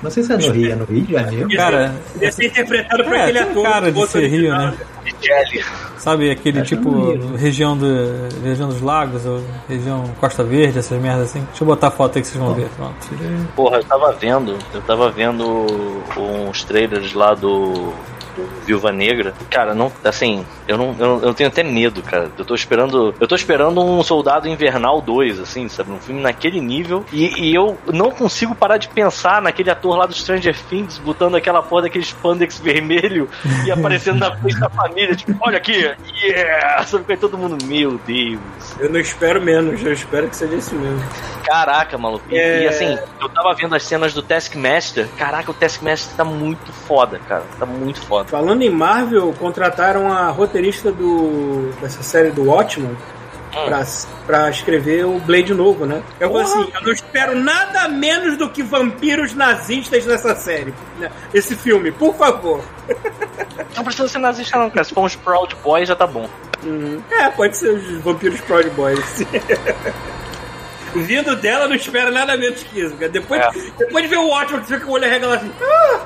Não 0.03 0.11
sei 0.11 0.23
se 0.23 0.33
é 0.33 0.37
no 0.37 0.51
Rio, 0.53 0.73
é 0.73 0.75
no 0.77 0.85
Rio 0.85 1.03
de 1.03 1.13
Janeiro. 1.13 1.49
Cara, 1.57 1.95
Ia 2.21 2.33
ser 2.33 2.47
interpretado 2.47 3.05
por 3.05 3.13
É, 3.15 3.23
aquele 3.23 3.39
tem 3.41 3.51
ator. 3.51 3.63
cara 3.65 3.93
de 3.93 4.07
ser 4.07 4.27
Rio, 4.29 4.51
né? 4.57 4.75
Jelly. 5.23 5.65
Sabe, 5.97 6.31
aquele 6.31 6.61
Acho 6.61 6.77
tipo 6.77 6.91
bonito. 6.91 7.35
região, 7.37 7.77
do, 7.77 7.87
região 8.45 8.69
dos 8.69 8.81
lagos, 8.83 9.25
ou 9.25 9.43
região 9.67 10.05
Costa 10.21 10.45
Verde, 10.45 10.79
essas 10.79 11.01
merdas 11.01 11.31
assim. 11.31 11.41
Deixa 11.49 11.65
eu 11.65 11.67
botar 11.67 11.89
a 11.89 11.91
foto 11.91 12.17
aí 12.17 12.23
que 12.23 12.29
vocês 12.29 12.39
vão 12.45 12.53
ver. 12.55 12.69
Pronto. 12.77 12.95
Porra, 13.57 13.79
eu 13.79 13.85
tava 13.85 14.13
vendo. 14.13 14.57
Eu 14.73 14.83
tava 14.83 15.11
vendo 15.11 15.67
uns 16.17 16.63
trailers 16.65 17.15
lá 17.15 17.35
do. 17.35 17.93
Viúva 18.67 18.93
Negra. 18.93 19.35
Cara, 19.51 19.75
não. 19.75 19.93
Assim, 20.05 20.45
eu 20.69 20.77
não, 20.79 20.95
eu, 20.99 21.23
eu 21.23 21.35
tenho 21.35 21.49
até 21.49 21.63
medo, 21.63 22.03
cara. 22.03 22.31
Eu 22.39 22.45
tô 22.45 22.55
esperando. 22.55 23.15
Eu 23.19 23.27
tô 23.27 23.35
esperando 23.35 23.83
um 23.83 24.03
Soldado 24.03 24.47
Invernal 24.47 25.01
2, 25.01 25.41
assim, 25.41 25.67
sabe? 25.69 25.91
Um 25.91 25.99
filme 25.99 26.21
naquele 26.21 26.61
nível. 26.61 27.05
E, 27.11 27.49
e 27.49 27.55
eu 27.55 27.77
não 27.93 28.11
consigo 28.11 28.55
parar 28.55 28.77
de 28.77 28.89
pensar 28.89 29.41
naquele 29.41 29.71
ator 29.71 29.97
lá 29.97 30.05
do 30.05 30.13
Stranger 30.15 30.55
Things 30.69 30.99
botando 30.99 31.37
aquela 31.37 31.63
porra 31.63 31.83
daquele 31.83 32.05
spandex 32.05 32.59
vermelho 32.59 33.29
e 33.67 33.71
aparecendo 33.71 34.19
na 34.19 34.37
frente 34.37 34.61
da 34.61 34.69
família. 34.69 35.17
Tipo, 35.17 35.39
olha 35.41 35.57
aqui, 35.57 35.91
yeah! 36.23 36.85
Sabe? 36.85 37.05
Fica 37.05 37.17
todo 37.19 37.39
mundo, 37.39 37.57
meu 37.65 37.99
Deus. 38.07 38.39
Eu 38.79 38.91
não 38.91 39.01
espero 39.01 39.41
menos, 39.41 39.83
eu 39.83 39.93
espero 39.93 40.29
que 40.29 40.37
seja 40.37 40.55
isso 40.55 40.75
mesmo. 40.75 41.03
Caraca, 41.47 41.97
maluco. 41.97 42.25
E, 42.31 42.37
É. 42.37 42.65
e, 42.65 42.69
assim, 42.69 42.99
eu 43.21 43.29
tava 43.31 43.55
vendo 43.55 43.75
as 43.75 43.83
cenas 43.85 44.13
do 44.13 44.21
Taskmaster. 44.21 45.09
Caraca, 45.17 45.51
o 45.51 45.55
Taskmaster 45.55 46.15
tá 46.15 46.25
muito 46.25 46.71
foda, 46.73 47.19
cara. 47.27 47.45
Tá 47.59 47.65
muito 47.65 48.03
foda. 48.03 48.29
Falando 48.29 48.61
em 48.61 48.69
Marvel, 48.69 49.35
contrataram 49.39 50.13
a 50.13 50.29
roteirista 50.29 50.58
do, 50.93 51.71
dessa 51.81 52.03
série 52.03 52.31
do 52.31 52.45
Watchmen 52.45 52.97
pra, 53.53 53.87
pra 54.27 54.51
escrever 54.51 55.05
o 55.07 55.19
Blade 55.21 55.55
novo, 55.55 55.87
né? 55.87 56.03
Eu 56.21 56.31
vou 56.31 56.41
assim, 56.41 56.71
eu 56.75 56.83
não 56.83 56.93
espero 56.93 57.35
nada 57.39 57.89
menos 57.89 58.37
do 58.37 58.49
que 58.51 58.63
vampiros 58.63 59.35
nazistas 59.35 60.05
nessa 60.07 60.35
série. 60.37 60.75
né? 60.99 61.11
Esse 61.33 61.57
filme, 61.57 61.91
por 61.91 62.15
favor. 62.15 62.63
Não 63.77 63.85
precisa 63.85 64.09
ser 64.09 64.19
nazista, 64.19 64.59
não, 64.59 64.71
cara. 64.71 64.83
Se 64.83 64.93
for 64.95 65.05
uns 65.05 65.15
Proud 65.15 65.55
Boys, 65.63 65.87
já 65.87 65.95
tá 65.95 66.07
bom. 66.07 66.29
Uhum. 66.65 67.01
É, 67.11 67.29
pode 67.31 67.57
ser 67.57 67.71
os 67.71 68.03
vampiros 68.03 68.41
Proud 68.41 68.69
Boys. 68.71 68.99
vindo 70.95 71.37
dela, 71.37 71.67
não 71.69 71.75
espera 71.77 72.11
nada 72.11 72.37
menos 72.37 72.63
que 72.63 72.81
isso. 72.81 72.95
Cara. 72.97 73.11
Depois, 73.11 73.41
É. 73.41 73.51
depois 73.79 74.05
de 74.05 74.09
ver 74.11 74.19
o 74.19 74.29
ótimo, 74.31 74.59
você 74.59 74.75
fica 74.75 74.85
com 74.87 74.93
o 74.93 74.95
olho 74.95 75.05
arregalado 75.05 75.43
assim. 75.45 75.53
"Ah!" 75.63 76.01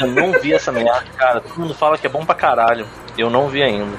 Eu 0.00 0.06
não 0.08 0.32
vi 0.40 0.52
essa 0.54 0.72
merda, 0.72 1.04
cara. 1.16 1.40
Todo 1.40 1.58
mundo 1.60 1.74
fala 1.74 1.96
que 1.98 2.06
é 2.06 2.10
bom 2.10 2.24
pra 2.24 2.34
caralho. 2.34 2.86
Eu 3.16 3.28
não 3.30 3.48
vi 3.48 3.62
ainda. 3.62 3.96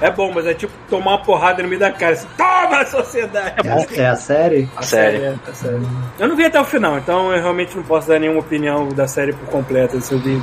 É 0.00 0.10
bom, 0.10 0.30
mas 0.32 0.46
é 0.46 0.54
tipo 0.54 0.72
tomar 0.88 1.12
uma 1.16 1.22
porrada 1.24 1.60
no 1.62 1.68
meio 1.68 1.80
da 1.80 1.90
cara. 1.90 2.12
Assim, 2.12 2.28
Toma, 2.36 2.86
sociedade! 2.86 3.54
É 3.64 3.68
a, 3.68 4.02
é 4.04 4.06
a 4.10 4.16
série? 4.16 4.68
A 4.76 4.82
série. 4.82 5.16
É, 5.16 5.34
a 5.48 5.52
série. 5.52 5.80
Eu 6.20 6.28
não 6.28 6.36
vi 6.36 6.44
até 6.44 6.60
o 6.60 6.64
final, 6.64 6.98
então 6.98 7.32
eu 7.32 7.42
realmente 7.42 7.76
não 7.76 7.82
posso 7.82 8.06
dar 8.06 8.20
nenhuma 8.20 8.38
opinião 8.40 8.88
da 8.90 9.08
série 9.08 9.32
por 9.32 9.48
completo. 9.48 9.96
Eu 9.96 10.18
vi 10.20 10.40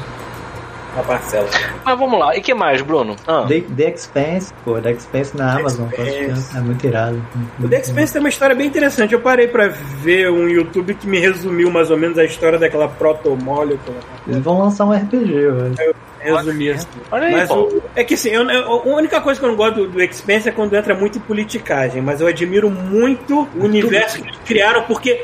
a 0.98 1.04
parcela. 1.04 1.48
Mas 1.84 2.00
vamos 2.00 2.20
lá. 2.20 2.36
E 2.36 2.42
que 2.42 2.54
mais, 2.54 2.82
Bruno? 2.82 3.16
Ah, 3.28 3.46
The, 3.48 3.62
The 3.62 3.90
Expanse, 3.90 4.54
pô, 4.64 4.80
The 4.82 4.92
Expanse 4.92 5.38
na 5.38 5.56
Amazon. 5.58 5.88
Expanse. 5.90 6.10
assistindo, 6.32 6.58
É 6.58 6.62
muito 6.62 6.88
irado. 6.88 7.26
O 7.64 7.68
The 7.68 7.80
Expanse 7.80 8.14
tem 8.14 8.20
uma 8.22 8.30
história 8.30 8.56
bem 8.56 8.68
interessante. 8.68 9.14
Eu 9.14 9.20
parei 9.22 9.48
pra 9.48 9.68
ver 9.68 10.30
um 10.32 10.48
YouTube 10.48 10.94
que 10.96 11.08
me 11.08 11.20
resumiu 11.20 11.70
mais 11.72 11.92
ou 11.92 11.98
menos 11.98 12.18
a 12.18 12.24
história 12.26 12.58
daquela 12.60 12.88
proto-molecula. 12.88 13.98
Eles 14.28 14.44
vão 14.44 14.60
lançar 14.60 14.86
um 14.86 14.92
RPG, 14.94 15.32
velho. 15.52 15.96
Resumir 16.20 16.72
assim. 16.72 16.88
olha 17.12 17.28
aí, 17.28 17.34
Mas 17.34 17.52
o- 17.52 17.84
é 17.96 18.04
que 18.04 18.16
assim, 18.16 18.30
eu- 18.30 18.50
eu- 18.50 18.72
a 18.72 18.84
única 18.88 19.22
coisa 19.22 19.40
que 19.40 19.46
eu 19.46 19.50
não 19.50 19.56
gosto 19.56 19.76
do, 19.76 19.88
do 19.90 20.02
Expense 20.02 20.50
é 20.50 20.52
quando 20.52 20.74
entra 20.76 20.96
muito 20.96 21.20
em 21.20 21.22
politicagem, 21.22 22.02
mas 22.02 22.20
eu 22.20 22.26
admiro 22.26 22.68
muito 22.68 23.48
o 23.56 23.64
universo 23.64 24.18
que 24.20 24.30
eles 24.30 24.40
criaram, 24.44 24.82
porque 24.86 25.24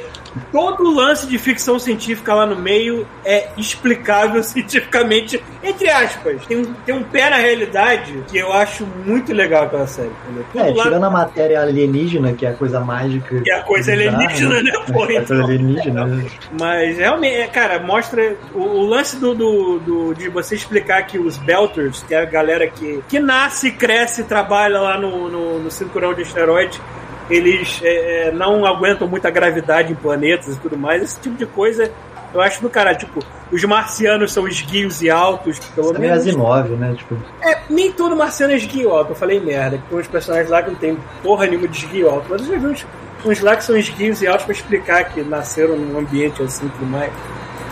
todo 0.51 0.93
lance 0.93 1.27
de 1.27 1.37
ficção 1.37 1.77
científica 1.79 2.33
lá 2.33 2.45
no 2.45 2.55
meio 2.55 3.07
é 3.25 3.49
explicável 3.57 4.41
cientificamente, 4.43 5.41
entre 5.63 5.89
aspas. 5.89 6.45
Tem 6.45 6.57
um, 6.57 6.73
tem 6.85 6.95
um 6.95 7.03
pé 7.03 7.29
na 7.29 7.37
realidade 7.37 8.23
que 8.29 8.37
eu 8.37 8.51
acho 8.53 8.85
muito 9.05 9.33
legal 9.33 9.63
aquela 9.63 9.87
série. 9.87 10.11
É, 10.55 10.71
lá 10.71 10.83
tirando 10.83 11.03
a 11.05 11.09
matéria 11.09 11.61
alienígena, 11.61 12.33
que 12.33 12.45
é 12.45 12.49
a 12.49 12.53
coisa 12.53 12.79
mágica. 12.79 13.41
que 13.41 13.51
é 13.51 13.55
a 13.55 13.63
coisa 13.63 13.91
bizarra, 13.95 14.17
alienígena, 14.17 14.63
né? 14.63 14.71
Pô, 14.91 15.05
É 15.11 15.17
a 15.17 15.21
coisa 15.21 15.33
então. 15.33 15.43
alienígena. 15.45 16.05
né? 16.05 16.25
Mas 16.59 16.97
realmente, 16.97 17.35
é, 17.35 17.47
cara, 17.47 17.79
mostra 17.79 18.35
o, 18.53 18.59
o 18.59 18.85
lance 18.85 19.17
do, 19.19 19.33
do, 19.35 19.79
do- 19.79 20.13
de 20.13 20.29
você 20.29 20.55
explicar 20.55 21.03
que 21.03 21.17
os 21.19 21.37
Belters, 21.37 22.03
que 22.07 22.13
é 22.13 22.19
a 22.21 22.25
galera 22.25 22.67
que, 22.67 23.01
que 23.07 23.19
nasce, 23.19 23.71
cresce, 23.71 24.23
trabalha 24.23 24.79
lá 24.79 24.97
no, 24.99 25.29
no, 25.29 25.59
no 25.59 25.71
cinturão 25.71 26.13
de 26.13 26.21
asteroide, 26.21 26.79
eles 27.29 27.79
é, 27.83 28.27
é, 28.27 28.31
não 28.31 28.65
aguentam 28.65 29.07
muita 29.07 29.29
gravidade 29.29 29.91
em 29.91 29.95
planetas 29.95 30.55
e 30.55 30.59
tudo 30.59 30.77
mais. 30.77 31.01
Esse 31.03 31.19
tipo 31.19 31.35
de 31.35 31.45
coisa 31.45 31.91
eu 32.33 32.41
acho 32.41 32.61
do 32.61 32.69
caralho. 32.69 32.97
Tipo, 32.97 33.19
os 33.51 33.63
marcianos 33.63 34.31
são 34.31 34.47
esguios 34.47 35.01
e 35.01 35.09
altos, 35.09 35.59
pelo 35.59 35.87
Isso 35.87 35.95
é 35.95 35.99
menos. 35.99 36.19
Asimov, 36.19 36.69
né? 36.71 36.95
Tipo, 36.97 37.17
É, 37.41 37.59
nem 37.69 37.91
todo 37.91 38.15
marciano 38.15 38.53
é 38.53 38.55
esguio 38.55 38.91
alto. 38.91 39.11
Eu 39.11 39.15
falei 39.15 39.39
merda, 39.39 39.77
que 39.77 39.83
tem 39.89 39.99
uns 39.99 40.07
personagens 40.07 40.49
lá 40.49 40.63
que 40.63 40.69
não 40.69 40.77
tem 40.77 40.97
porra 41.21 41.45
nenhuma 41.45 41.67
de 41.67 41.77
esguio 41.77 42.09
alto. 42.09 42.27
Mas 42.29 42.41
eu 42.41 42.47
já 42.53 42.57
vi 42.59 42.67
uns, 42.67 42.85
uns 43.25 43.39
lá 43.41 43.55
que 43.55 43.63
são 43.63 43.75
esguios 43.77 44.21
e 44.21 44.27
altos 44.27 44.45
pra 44.45 44.53
explicar 44.53 45.03
que 45.05 45.21
nasceram 45.21 45.75
num 45.75 45.99
ambiente 45.99 46.41
assim 46.41 46.65
e 46.65 46.69
tudo 46.69 46.85
mais. 46.85 47.11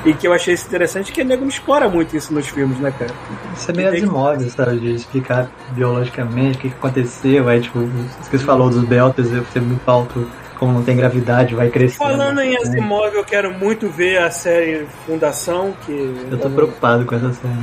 E 0.06 0.14
que 0.14 0.26
eu 0.28 0.34
achei 0.34 0.54
isso 0.54 0.66
interessante, 0.68 1.12
que 1.12 1.22
o 1.22 1.26
nego 1.26 1.42
não 1.42 1.50
explora 1.50 1.90
muito 1.90 2.16
isso 2.16 2.34
nos 2.34 2.48
filmes, 2.48 2.80
né, 2.80 2.94
cara? 2.98 3.12
isso 3.54 3.70
é 3.70 3.74
meio 3.74 3.90
Asimov, 3.90 4.50
sabe? 4.50 4.80
De 4.80 4.94
explicar 4.96 5.50
biologicamente 5.72 6.58
o 6.58 6.62
que, 6.62 6.70
que 6.70 6.76
aconteceu. 6.76 7.50
Aí, 7.50 7.60
tipo, 7.60 7.80
isso 7.82 8.30
que 8.30 8.38
você 8.38 8.46
falou 8.46 8.70
dos 8.70 8.84
Belters, 8.86 9.32
eu 9.34 9.44
ser 9.46 9.62
muito 9.62 9.82
alto, 9.90 10.26
como 10.58 10.72
não 10.72 10.84
tem 10.84 10.96
gravidade, 10.96 11.54
vai 11.54 11.70
crescendo. 11.70 11.98
Falando 11.98 12.40
em 12.40 12.52
né? 12.52 12.58
Asimov, 12.64 13.14
eu 13.14 13.26
quero 13.26 13.54
muito 13.54 13.90
ver 13.90 14.20
a 14.20 14.32
série 14.32 14.88
Fundação, 15.06 15.74
que... 15.86 15.92
Eu 16.32 16.38
tô 16.38 16.50
preocupado 16.50 17.06
com 17.06 17.16
essa 17.16 17.34
série. 17.34 17.54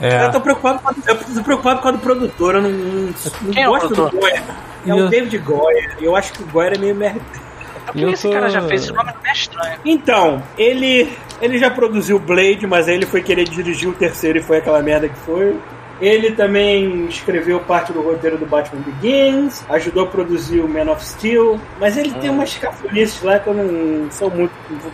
É. 0.00 0.26
Eu 0.26 0.30
tô 0.30 0.40
preocupado 0.40 0.78
com 0.78 0.88
a, 0.88 0.94
eu 1.06 1.18
tô 1.18 1.42
preocupado 1.42 1.80
com 1.80 1.88
a 1.88 1.90
do 1.90 1.98
produtor, 1.98 2.54
eu 2.54 2.62
não, 2.62 2.70
não, 2.70 3.02
não 3.42 3.50
Quem 3.52 3.62
é 3.62 3.68
o 3.68 3.72
gosto 3.72 3.88
do 3.88 3.94
produtor? 3.94 4.20
Goyer. 4.20 4.42
É 4.86 4.94
o 4.94 5.06
o- 5.06 5.08
David 5.08 5.38
Goyer. 5.38 5.96
Eu 6.00 6.14
acho 6.14 6.32
que 6.32 6.42
o 6.44 6.46
Goyer 6.46 6.74
é 6.74 6.78
meio 6.78 6.94
merda. 6.94 7.20
Por 7.86 7.92
que 7.94 8.02
eu 8.02 8.10
esse 8.10 8.22
tô- 8.28 8.32
cara 8.32 8.48
já 8.48 8.62
fez 8.62 8.82
esse 8.84 8.92
nome? 8.92 9.10
Não 9.12 9.30
é 9.30 9.32
estranho. 9.32 9.78
Então, 9.84 10.42
ele, 10.56 11.12
ele 11.40 11.58
já 11.58 11.70
produziu 11.70 12.18
Blade, 12.18 12.66
mas 12.66 12.88
aí 12.88 12.94
ele 12.94 13.06
foi 13.06 13.22
querer 13.22 13.44
dirigir 13.48 13.88
o 13.88 13.92
terceiro 13.92 14.38
e 14.38 14.42
foi 14.42 14.58
aquela 14.58 14.82
merda 14.82 15.08
que 15.08 15.16
foi. 15.20 15.56
Ele 16.00 16.32
também 16.32 17.06
escreveu 17.06 17.60
parte 17.60 17.92
do 17.92 18.02
roteiro 18.02 18.36
do 18.36 18.44
Batman 18.44 18.80
Begins, 18.82 19.64
ajudou 19.68 20.02
a 20.02 20.06
produzir 20.06 20.58
o 20.60 20.68
Man 20.68 20.90
of 20.90 21.04
Steel, 21.04 21.60
mas 21.78 21.96
ele 21.96 22.10
tem 22.14 22.28
umas 22.28 22.56
cafonices 22.56 23.22
lá 23.22 23.38
que 23.38 23.46
eu 23.46 23.54
não 23.54 24.10
sou 24.10 24.28
muito. 24.28 24.50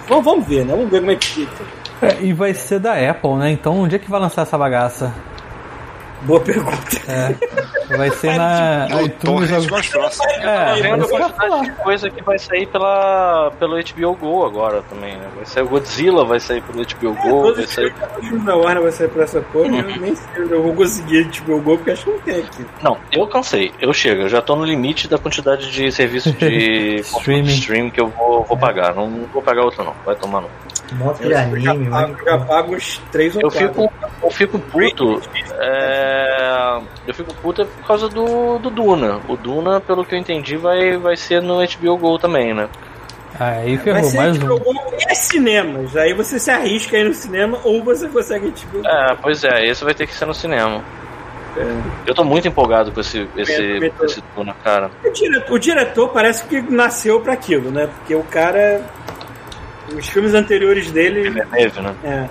Vamos, 0.07 0.25
vamos 0.25 0.47
ver, 0.47 0.67
né? 0.67 0.75
Vamos 0.75 0.91
ver 0.91 0.99
como 1.01 1.11
é 1.13 1.17
que 1.17 1.27
fica. 1.27 1.65
É, 2.03 2.23
e 2.23 2.33
vai 2.35 2.53
ser 2.53 2.79
da 2.79 2.93
Apple, 3.11 3.37
né? 3.37 3.51
Então 3.51 3.79
onde 3.81 3.97
é 3.97 3.99
que 3.99 4.11
vai 4.11 4.21
lançar 4.21 4.43
essa 4.43 4.59
bagaça? 4.59 5.15
Boa 6.23 6.41
pergunta. 6.41 6.97
É. 7.09 7.97
Vai 7.97 8.11
ser 8.11 8.37
na 8.37 8.89
No 8.89 9.09
Tom 9.09 9.43
iTunes. 9.43 9.67
Mais 9.71 9.89
próximo. 9.89 10.25
É, 10.31 10.99
quantidade 11.07 11.65
de 11.65 11.71
coisa 11.83 12.11
que 12.11 12.23
vai 12.23 12.39
sair 12.39 12.67
pela, 12.67 13.51
pelo 13.59 13.77
HBO 13.77 14.15
Go 14.15 14.45
agora 14.45 14.83
também, 14.83 15.17
né? 15.17 15.29
Vai 15.35 15.47
sair 15.47 15.63
o 15.63 15.69
Godzilla, 15.69 16.25
vai 16.25 16.41
sair 16.41 16.63
pelo 16.63 16.85
HBO 16.85 17.23
Go, 17.23 17.55
vai 17.55 17.67
sair... 17.67 17.95
da 18.45 18.57
Warner 18.57 18.83
vai 18.83 18.93
sair 18.93 19.09
por 19.09 19.23
essa 19.23 19.41
porra, 19.41 19.69
eu 19.69 20.01
nem 20.01 20.15
sei 20.15 20.29
eu 20.37 20.63
vou 20.63 20.75
conseguir 20.75 21.29
tipo, 21.31 21.53
o 21.53 21.61
gol, 21.61 21.77
porque 21.77 21.93
acho 21.93 22.05
que 22.05 22.11
não 22.11 22.19
tem 22.21 22.39
aqui. 22.41 22.67
Não, 22.83 22.97
eu 23.13 23.27
cansei, 23.27 23.73
eu 23.81 23.93
chego, 23.93 24.23
eu 24.23 24.29
já 24.29 24.41
tô 24.41 24.57
no 24.57 24.65
limite 24.65 25.09
da 25.09 25.19
quantidade 25.19 25.71
de 25.71 25.91
serviços 25.93 26.33
de 26.35 26.97
Streaming. 27.19 27.49
stream 27.49 27.91
que 27.91 28.01
eu 28.01 28.09
vou, 28.09 28.45
vou 28.45 28.57
pagar. 28.57 28.95
Não 28.95 29.27
vou 29.33 29.43
pagar 29.43 29.65
outro 29.65 29.85
não, 29.85 29.95
vai 30.05 30.15
tomar 30.15 30.43
não. 30.43 30.51
Monte 30.95 31.19
de 31.19 31.25
Eu 31.25 31.31
já, 31.33 31.43
anime, 31.43 31.91
pago, 31.91 32.13
né? 32.13 32.19
já 32.25 32.39
pago 32.39 32.75
uns 32.75 32.99
três 33.13 33.37
ou 33.37 33.43
Eu 33.43 33.51
fico, 33.51 33.93
eu 34.23 34.31
fico 34.31 34.59
puto. 34.59 35.23
é, 35.61 36.81
eu 37.07 37.15
fico 37.15 37.35
puto 37.35 37.67
por 37.67 37.87
causa 37.87 38.09
do, 38.09 38.59
do 38.59 38.71
Duna. 38.71 39.21
O 39.29 39.37
Duna, 39.37 39.81
pelo 39.81 40.05
que 40.05 40.15
eu 40.15 40.19
entendi, 40.19 40.57
vai, 40.57 40.97
vai 40.97 41.17
ser 41.17 41.43
no 41.43 41.59
HBO 41.59 41.97
Go 41.99 42.19
também, 42.19 42.55
né? 42.55 42.69
Aí 43.39 43.77
ferrou, 43.79 44.13
mais 44.15 44.39
HBO 44.39 44.55
um. 44.55 44.59
Go 44.59 44.75
e 45.11 45.15
cinemas. 45.15 45.97
Aí 45.97 46.13
você 46.15 46.39
se 46.39 46.51
arrisca 46.51 46.97
aí 46.97 47.05
no 47.05 47.15
cinema 47.15 47.59
ou 47.65 47.85
você 47.85 48.09
consegue 48.09 48.49
HBO 48.49 48.83
Go. 48.83 48.89
É, 48.89 49.17
pois 49.21 49.45
é, 49.45 49.67
esse 49.67 49.85
vai 49.85 49.95
ter 49.95 50.07
que 50.07 50.15
ser 50.15 50.27
no 50.27 50.35
cinema. 50.35 50.83
Eu 52.07 52.15
tô 52.15 52.25
muito 52.25 52.47
empolgado 52.47 52.93
com 52.93 53.01
esse, 53.01 53.27
esse, 53.37 53.93
esse 54.03 54.23
Duna, 54.37 54.55
cara. 54.63 54.91
O, 55.05 55.11
diretor, 55.11 55.53
o 55.53 55.59
diretor 55.59 56.09
parece 56.11 56.45
que 56.47 56.61
nasceu 56.61 57.21
pra 57.21 57.33
aquilo, 57.33 57.71
né? 57.71 57.87
Porque 57.87 58.15
o 58.15 58.23
cara. 58.25 58.83
Os 59.97 60.09
filmes 60.09 60.35
anteriores 60.35 60.91
dele. 60.91 61.31
Neve, 61.31 61.81
né? 61.81 61.95
É. 62.05 62.29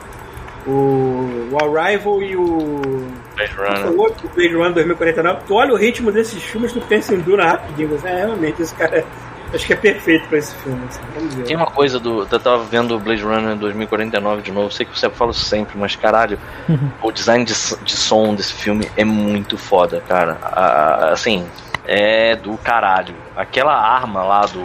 O, 0.70 1.50
o 1.52 1.58
Arrival 1.78 2.22
e 2.22 2.36
o. 2.36 3.08
Blade 3.36 3.54
Runner. 3.56 3.92
o 3.92 3.98
outro? 4.00 4.28
O 4.28 4.30
Blade 4.36 4.54
Runner 4.56 4.74
2049. 4.74 5.40
Tu 5.48 5.54
olha 5.54 5.74
o 5.74 5.78
ritmo 5.78 6.12
desses 6.12 6.44
filmes, 6.44 6.74
tu 6.74 6.82
pensa 6.82 7.14
em 7.16 7.20
Duna 7.20 7.46
rapidinho. 7.46 7.88
Você, 7.90 8.08
é, 8.08 8.16
realmente, 8.26 8.62
esse 8.62 8.76
cara. 8.76 9.06
Acho 9.54 9.66
que 9.66 9.72
é 9.72 9.78
perfeito 9.78 10.28
pra 10.28 10.40
esse 10.40 10.54
filme. 10.56 10.82
Assim. 10.90 11.00
Vamos 11.16 11.34
ver. 11.36 11.44
Tem 11.46 11.56
uma 11.56 11.68
coisa 11.68 11.98
do. 12.02 12.28
Eu 12.30 12.40
tava 12.40 12.64
vendo 12.66 12.96
o 12.98 13.00
Blade 13.00 13.24
Runner 13.24 13.56
2049 13.56 14.42
de 14.42 14.52
novo. 14.52 14.70
Sei 14.74 14.86
que 14.86 14.98
você 15.00 15.10
fala 15.10 15.32
sempre, 15.32 15.78
mas 15.78 15.96
caralho, 15.96 16.38
o 17.02 17.12
design 17.14 17.46
de, 17.46 17.54
de 17.54 17.92
som 17.96 18.36
desse 18.36 18.54
filme 18.54 18.90
é 18.98 19.06
muito 19.06 19.58
foda, 19.58 20.04
cara. 20.06 20.38
A- 20.44 21.12
assim, 21.14 21.46
é 21.86 22.36
do 22.36 22.58
caralho. 22.58 23.16
Aquela 23.38 23.74
arma 23.74 24.22
lá 24.24 24.42
do. 24.42 24.64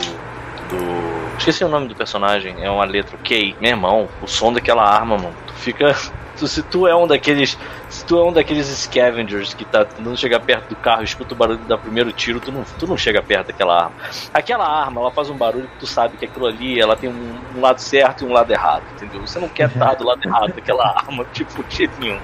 Do. 0.72 1.36
Esqueci 1.38 1.64
o 1.64 1.68
nome 1.68 1.88
do 1.88 1.94
personagem, 1.94 2.56
é 2.60 2.70
uma 2.70 2.84
letra 2.84 3.16
K. 3.18 3.56
Meu 3.60 3.70
irmão, 3.70 4.08
o 4.22 4.26
som 4.26 4.52
daquela 4.52 4.84
arma, 4.84 5.16
mano. 5.16 5.34
Tu 5.46 5.52
fica. 5.54 5.94
Se 6.34 6.62
tu 6.62 6.88
é 6.88 6.96
um 6.96 7.06
daqueles. 7.06 7.56
Se 7.88 8.04
tu 8.04 8.18
é 8.18 8.24
um 8.24 8.32
daqueles 8.32 8.66
scavengers 8.66 9.54
que 9.54 9.64
tá 9.64 9.84
tentando 9.84 10.16
chegar 10.16 10.40
perto 10.40 10.70
do 10.70 10.76
carro, 10.76 11.04
escuta 11.04 11.34
o 11.34 11.36
barulho 11.36 11.58
do 11.58 11.78
primeiro 11.78 12.10
tiro, 12.10 12.40
tu 12.40 12.50
não, 12.50 12.64
tu 12.78 12.86
não 12.86 12.96
chega 12.96 13.22
perto 13.22 13.48
daquela 13.48 13.84
arma. 13.84 13.92
Aquela 14.32 14.66
arma, 14.66 15.02
ela 15.02 15.10
faz 15.10 15.28
um 15.30 15.36
barulho 15.36 15.68
que 15.68 15.80
tu 15.80 15.86
sabe 15.86 16.16
que 16.16 16.24
aquilo 16.24 16.46
ali, 16.46 16.80
ela 16.80 16.96
tem 16.96 17.10
um, 17.10 17.38
um 17.54 17.60
lado 17.60 17.78
certo 17.80 18.24
e 18.24 18.26
um 18.26 18.32
lado 18.32 18.50
errado, 18.50 18.82
entendeu? 18.96 19.20
Você 19.20 19.38
não 19.38 19.48
quer 19.48 19.68
estar 19.68 19.94
do 19.94 20.04
lado 20.04 20.20
errado 20.24 20.52
daquela 20.54 20.84
arma, 20.98 21.24
tipo, 21.32 21.62
de 21.62 21.76
jeito 21.76 22.00
nenhum. 22.00 22.18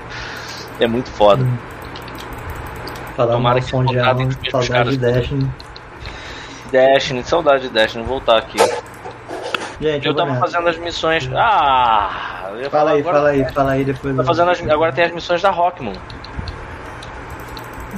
É 0.81 0.87
muito 0.87 1.11
foda. 1.11 1.47
Falar 3.15 3.33
Tomara 3.33 3.55
mal 3.57 3.65
que 3.65 3.71
som 3.71 3.85
de 3.85 3.97
os 3.99 4.51
saudade 4.51 4.91
de. 4.93 4.99
Destiny. 4.99 5.51
Destiny, 6.71 7.23
saudade 7.25 7.63
de 7.65 7.69
Destiny, 7.71 8.05
voltar 8.05 8.39
aqui. 8.39 8.59
Gente, 9.81 10.07
Eu 10.07 10.15
tava 10.15 10.35
fazendo 10.37 10.69
as 10.69 10.77
missões. 10.79 11.29
Ah! 11.35 12.51
Fala 12.71 12.91
aí, 12.93 13.01
agora- 13.01 13.17
fala 13.17 13.29
aí, 13.31 13.53
fala 13.53 13.71
aí 13.73 13.85
depois. 13.85 14.17
Tá 14.17 14.25
fazendo 14.25 14.51
as- 14.51 14.61
agora 14.69 14.93
tem 14.93 15.05
as 15.05 15.13
missões 15.13 15.41
da 15.41 15.51
Rockman. 15.51 15.95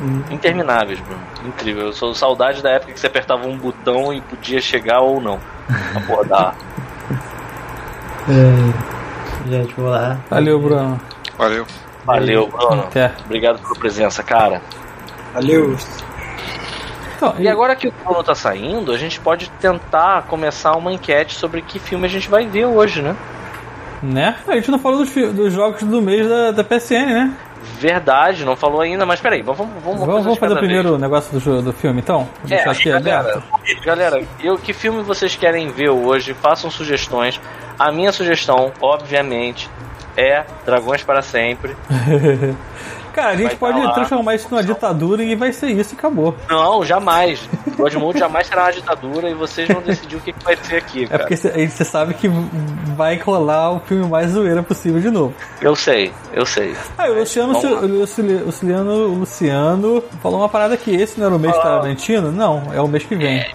Hum. 0.02 0.22
Intermináveis, 0.30 0.98
Bruno. 1.01 1.20
Incrível. 1.44 1.86
Eu 1.86 1.92
sou 1.92 2.14
saudade 2.14 2.62
da 2.62 2.70
época 2.70 2.92
que 2.92 3.01
você 3.01 3.06
apertava 3.06 3.47
um 3.47 3.56
botão 3.56 4.12
e 4.12 4.20
podia 4.20 4.60
chegar 4.60 5.01
ou 5.01 5.20
não. 5.20 5.38
A 5.97 6.01
porra 6.06 6.24
da. 6.24 6.55
É. 8.28 9.48
Gente, 9.48 9.74
vou 9.74 9.90
lá. 9.90 10.18
Valeu, 10.28 10.59
Bruno. 10.60 11.01
Valeu. 11.36 11.66
Valeu, 12.05 12.47
Bruno. 12.48 12.82
Até. 12.84 13.12
Obrigado 13.24 13.59
pela 13.60 13.74
presença, 13.74 14.22
cara. 14.22 14.60
Valeu. 15.34 15.76
Então, 17.28 17.34
E 17.38 17.48
agora 17.48 17.76
que 17.76 17.88
o 17.88 17.92
Bruno 17.92 18.22
tá 18.24 18.34
saindo, 18.34 18.92
a 18.92 18.97
gente 18.98 19.20
pode 19.20 19.51
tentar 19.60 20.22
começar 20.22 20.72
uma 20.76 20.92
enquete 20.92 21.34
sobre 21.34 21.60
que 21.62 21.78
filme 21.78 22.06
a 22.06 22.10
gente 22.10 22.28
vai 22.30 22.47
ver 22.47 22.64
hoje, 22.66 23.02
né? 23.02 23.14
Né? 24.02 24.36
A 24.48 24.55
gente 24.55 24.70
não 24.70 24.78
falou 24.78 24.98
dos, 24.98 25.12
dos 25.12 25.52
jogos 25.52 25.82
do 25.82 26.01
mês 26.01 26.26
da, 26.26 26.51
da 26.52 26.64
PSN, 26.64 27.05
né? 27.06 27.32
Verdade, 27.78 28.44
não 28.47 28.56
falou 28.56 28.80
ainda, 28.80 29.05
mas 29.05 29.20
peraí, 29.20 29.42
vamos, 29.42 29.59
vamos, 29.59 29.82
vamos, 29.84 30.01
Vamos, 30.01 30.24
vamos 30.24 30.38
fazer 30.38 30.55
o 30.55 30.59
primeiro 30.59 30.97
negócio 30.97 31.38
do, 31.38 31.60
do 31.62 31.72
filme, 31.74 32.01
então? 32.01 32.26
Vou 32.42 32.51
É, 32.51 32.64
deixar 32.64 32.70
aqui 32.70 32.88
galera, 32.90 33.20
aberto. 33.20 33.42
galera, 33.84 34.22
eu, 34.42 34.56
que 34.56 34.72
filme 34.72 35.02
vocês 35.02 35.36
querem 35.36 35.68
ver 35.68 35.90
hoje? 35.90 36.32
Façam 36.32 36.70
sugestões. 36.70 37.38
A 37.78 37.92
minha 37.92 38.12
sugestão, 38.12 38.72
obviamente, 38.80 39.68
é 40.16 40.44
Dragões 40.64 41.02
para 41.02 41.20
Sempre. 41.20 41.76
Cara, 43.12 43.31
a 43.31 43.37
gente 43.37 43.49
Vai 43.49 43.57
pode 43.57 43.81
tá 43.81 43.87
lá. 43.89 43.93
transformar 43.95 44.35
isso 44.35 44.49
numa 44.51 44.62
ditadura 44.62 45.23
e 45.23 45.35
vai 45.35 45.53
ser 45.53 45.69
isso 45.70 45.95
e 45.95 45.99
acabou. 45.99 46.35
Não, 46.49 46.85
jamais. 46.85 47.41
Godmode 47.77 48.19
jamais 48.19 48.47
será 48.47 48.62
uma 48.65 48.73
ditadura 48.73 49.28
e 49.31 49.35
vocês 49.35 49.69
vão 49.69 49.81
decidir 49.82 50.16
o 50.16 50.20
que, 50.20 50.32
que 50.32 50.45
vai 50.45 50.57
ser 50.57 50.77
aqui, 50.77 51.05
É 51.05 51.07
cara. 51.07 51.19
porque 51.20 51.37
cê- 51.37 51.53
aí 51.55 51.69
você 51.69 51.85
sabe 51.85 52.15
que 52.15 52.28
vai 52.97 53.16
rolar 53.16 53.73
o 53.73 53.81
filme 53.81 54.07
mais 54.09 54.31
zoeira 54.31 54.62
possível 54.62 55.01
de 55.01 55.11
novo. 55.11 55.35
Eu 55.61 55.74
sei, 55.74 56.12
eu 56.32 56.45
sei. 56.47 56.74
Ah, 56.99 57.09
o 57.09 57.19
Luciano, 57.19 57.53
o 57.53 57.87
Luciano, 57.87 58.43
o 58.43 58.47
Luciano, 58.47 58.93
o 58.93 59.15
Luciano 59.20 60.05
falou 60.23 60.39
uma 60.41 60.49
parada 60.49 60.77
que 60.77 60.95
esse 60.95 61.19
não 61.19 61.27
era 61.27 61.37
o 61.37 61.39
mês 61.39 61.57
Ah. 61.57 61.61
Tarantino? 61.61 62.31
Não, 62.32 62.62
é 62.73 62.81
o 62.81 62.89
mês 62.89 63.05
que 63.05 63.15
vem. 63.16 63.39
É 63.41 63.51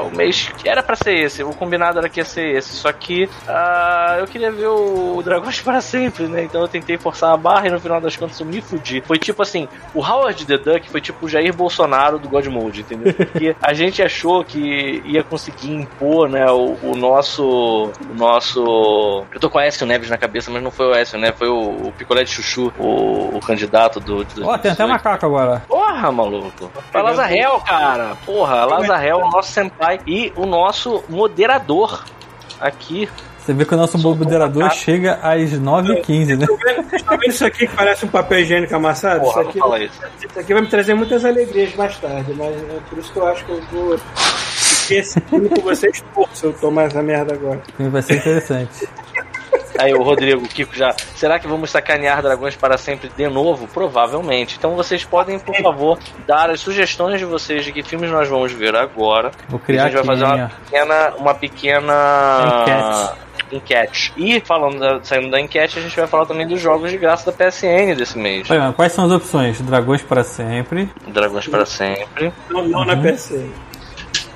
o 0.00 0.14
mês 0.14 0.48
que 0.58 0.68
era 0.68 0.82
pra 0.82 0.96
ser 0.96 1.14
esse, 1.14 1.42
o 1.42 1.50
combinado 1.54 1.98
era 1.98 2.08
que 2.08 2.20
ia 2.20 2.24
ser 2.24 2.56
esse, 2.56 2.74
só 2.74 2.92
que 2.92 3.28
ah, 3.48 4.16
eu 4.18 4.26
queria 4.26 4.50
ver 4.50 4.66
o 4.66 5.22
Dragões 5.22 5.60
para 5.62 5.80
sempre, 5.80 6.26
né? 6.26 6.44
Então 6.44 6.60
eu 6.60 6.68
tentei 6.68 6.96
forçar 6.96 7.32
a 7.32 7.36
barra 7.36 7.68
e 7.68 7.70
no 7.70 7.80
final 7.80 8.00
das 8.00 8.16
contas 8.16 8.38
eu 8.40 8.46
me 8.46 8.60
fudi. 8.60 9.02
Foi 9.06 9.18
tipo 9.18 9.42
assim, 9.42 9.68
o 9.94 10.00
Howard 10.00 10.46
the 10.46 10.58
Duck 10.58 10.88
foi 10.90 11.00
tipo 11.00 11.26
o 11.26 11.28
Jair 11.28 11.54
Bolsonaro 11.54 12.18
do 12.18 12.28
God 12.28 12.46
Mode, 12.46 12.80
entendeu? 12.80 13.12
Porque 13.14 13.56
a 13.60 13.72
gente 13.72 14.02
achou 14.02 14.44
que 14.44 15.02
ia 15.04 15.22
conseguir 15.22 15.72
impor, 15.72 16.28
né, 16.28 16.50
o, 16.50 16.76
o 16.82 16.94
nosso 16.96 17.90
o 18.10 18.14
nosso 18.14 19.24
eu 19.32 19.40
tô 19.40 19.48
com 19.50 19.58
o 19.58 19.60
Écio 19.60 19.86
Neves 19.86 20.10
na 20.10 20.16
cabeça, 20.16 20.50
mas 20.50 20.62
não 20.62 20.70
foi 20.70 20.86
o 20.86 20.94
Écio, 20.94 21.18
né? 21.18 21.32
Foi 21.32 21.48
o, 21.48 21.88
o 21.88 21.92
Picolé 21.92 22.24
de 22.24 22.30
Chuchu, 22.30 22.72
o, 22.78 23.36
o 23.36 23.40
candidato 23.40 24.00
do 24.00 24.24
Ó, 24.42 24.58
tem 24.58 24.70
até 24.72 24.84
2018. 24.84 24.88
macaco 24.88 25.26
agora. 25.26 25.62
Porra, 25.68 26.12
maluco. 26.12 26.70
Foi 26.90 27.02
Lazarel, 27.02 27.60
cara. 27.60 28.16
Porra, 28.24 28.64
Lazarel, 28.64 29.18
o 29.18 29.30
nosso 29.30 29.52
senpai 29.74 30.00
e 30.06 30.32
o 30.36 30.46
nosso 30.46 31.02
moderador 31.08 32.04
aqui. 32.60 33.08
Você 33.38 33.52
vê 33.52 33.64
que 33.64 33.74
o 33.74 33.76
nosso 33.76 33.98
moderador 33.98 34.70
chega 34.70 35.18
às 35.22 35.50
9h15, 35.52 36.38
né? 36.38 36.46
Vocês 36.46 37.02
estão 37.02 37.18
vendo 37.18 37.30
isso 37.30 37.44
aqui 37.44 37.66
que 37.66 37.76
parece 37.76 38.06
um 38.06 38.08
papel 38.08 38.40
higiênico 38.40 38.74
amassado? 38.74 39.20
Porra, 39.20 39.30
isso, 39.30 39.42
não 39.42 39.50
aqui, 39.50 39.58
fala 39.58 39.84
isso. 39.84 40.00
isso 40.26 40.40
aqui 40.40 40.52
vai 40.54 40.62
me 40.62 40.68
trazer 40.68 40.94
muitas 40.94 41.24
alegrias 41.26 41.74
mais 41.74 41.98
tarde, 41.98 42.32
mas 42.34 42.56
é 42.56 42.78
por 42.88 42.98
isso 42.98 43.12
que 43.12 43.18
eu 43.18 43.26
acho 43.26 43.44
que 43.44 43.52
eu 43.52 43.62
vou. 43.70 44.00
Esse 44.90 45.20
filme 45.20 45.48
com 45.48 45.62
vocês 45.62 46.02
por 46.14 46.28
se 46.34 46.44
eu 46.44 46.52
tomar 46.54 46.84
essa 46.84 47.02
merda 47.02 47.34
agora. 47.34 47.62
Vai 47.78 48.02
ser 48.02 48.16
interessante. 48.16 48.88
Aí 49.78 49.92
o 49.94 50.02
Rodrigo, 50.02 50.44
o 50.44 50.48
Kiko 50.48 50.74
já. 50.74 50.94
Será 51.16 51.38
que 51.38 51.46
vamos 51.48 51.70
sacanear 51.70 52.22
dragões 52.22 52.54
para 52.56 52.78
sempre 52.78 53.10
de 53.16 53.28
novo? 53.28 53.66
Provavelmente. 53.68 54.56
Então 54.58 54.74
vocês 54.76 55.04
podem, 55.04 55.38
por 55.38 55.56
favor, 55.56 55.98
dar 56.26 56.50
as 56.50 56.60
sugestões 56.60 57.18
de 57.18 57.24
vocês 57.24 57.64
de 57.64 57.72
que 57.72 57.82
filmes 57.82 58.10
nós 58.10 58.28
vamos 58.28 58.52
ver 58.52 58.74
agora. 58.76 59.30
Vou 59.48 59.58
E 59.58 59.62
a 59.62 59.66
criar 59.66 59.84
gente 59.90 59.94
vai 59.94 60.04
fazer 60.04 60.24
uma 60.24 60.48
pequena. 60.64 61.12
Uma 61.18 61.34
pequena. 61.34 63.12
Enquete. 63.52 64.12
E 64.16 64.40
falando 64.40 64.78
da- 64.80 65.00
saindo 65.04 65.30
da 65.30 65.40
enquete, 65.40 65.78
a 65.78 65.82
gente 65.82 65.94
vai 65.94 66.06
falar 66.06 66.26
também 66.26 66.46
dos 66.46 66.60
jogos 66.60 66.90
de 66.90 66.96
graça 66.96 67.30
da 67.30 67.32
PSN 67.36 67.94
desse 67.94 68.18
mês. 68.18 68.50
Olha, 68.50 68.72
quais 68.72 68.92
são 68.92 69.04
as 69.04 69.12
opções? 69.12 69.60
Dragões 69.60 70.02
para 70.02 70.24
sempre. 70.24 70.88
Dragões 71.08 71.46
para 71.46 71.64
sempre. 71.66 72.32
Não, 72.50 72.66
não 72.66 72.84
na 72.84 72.96
PC. 72.96 73.48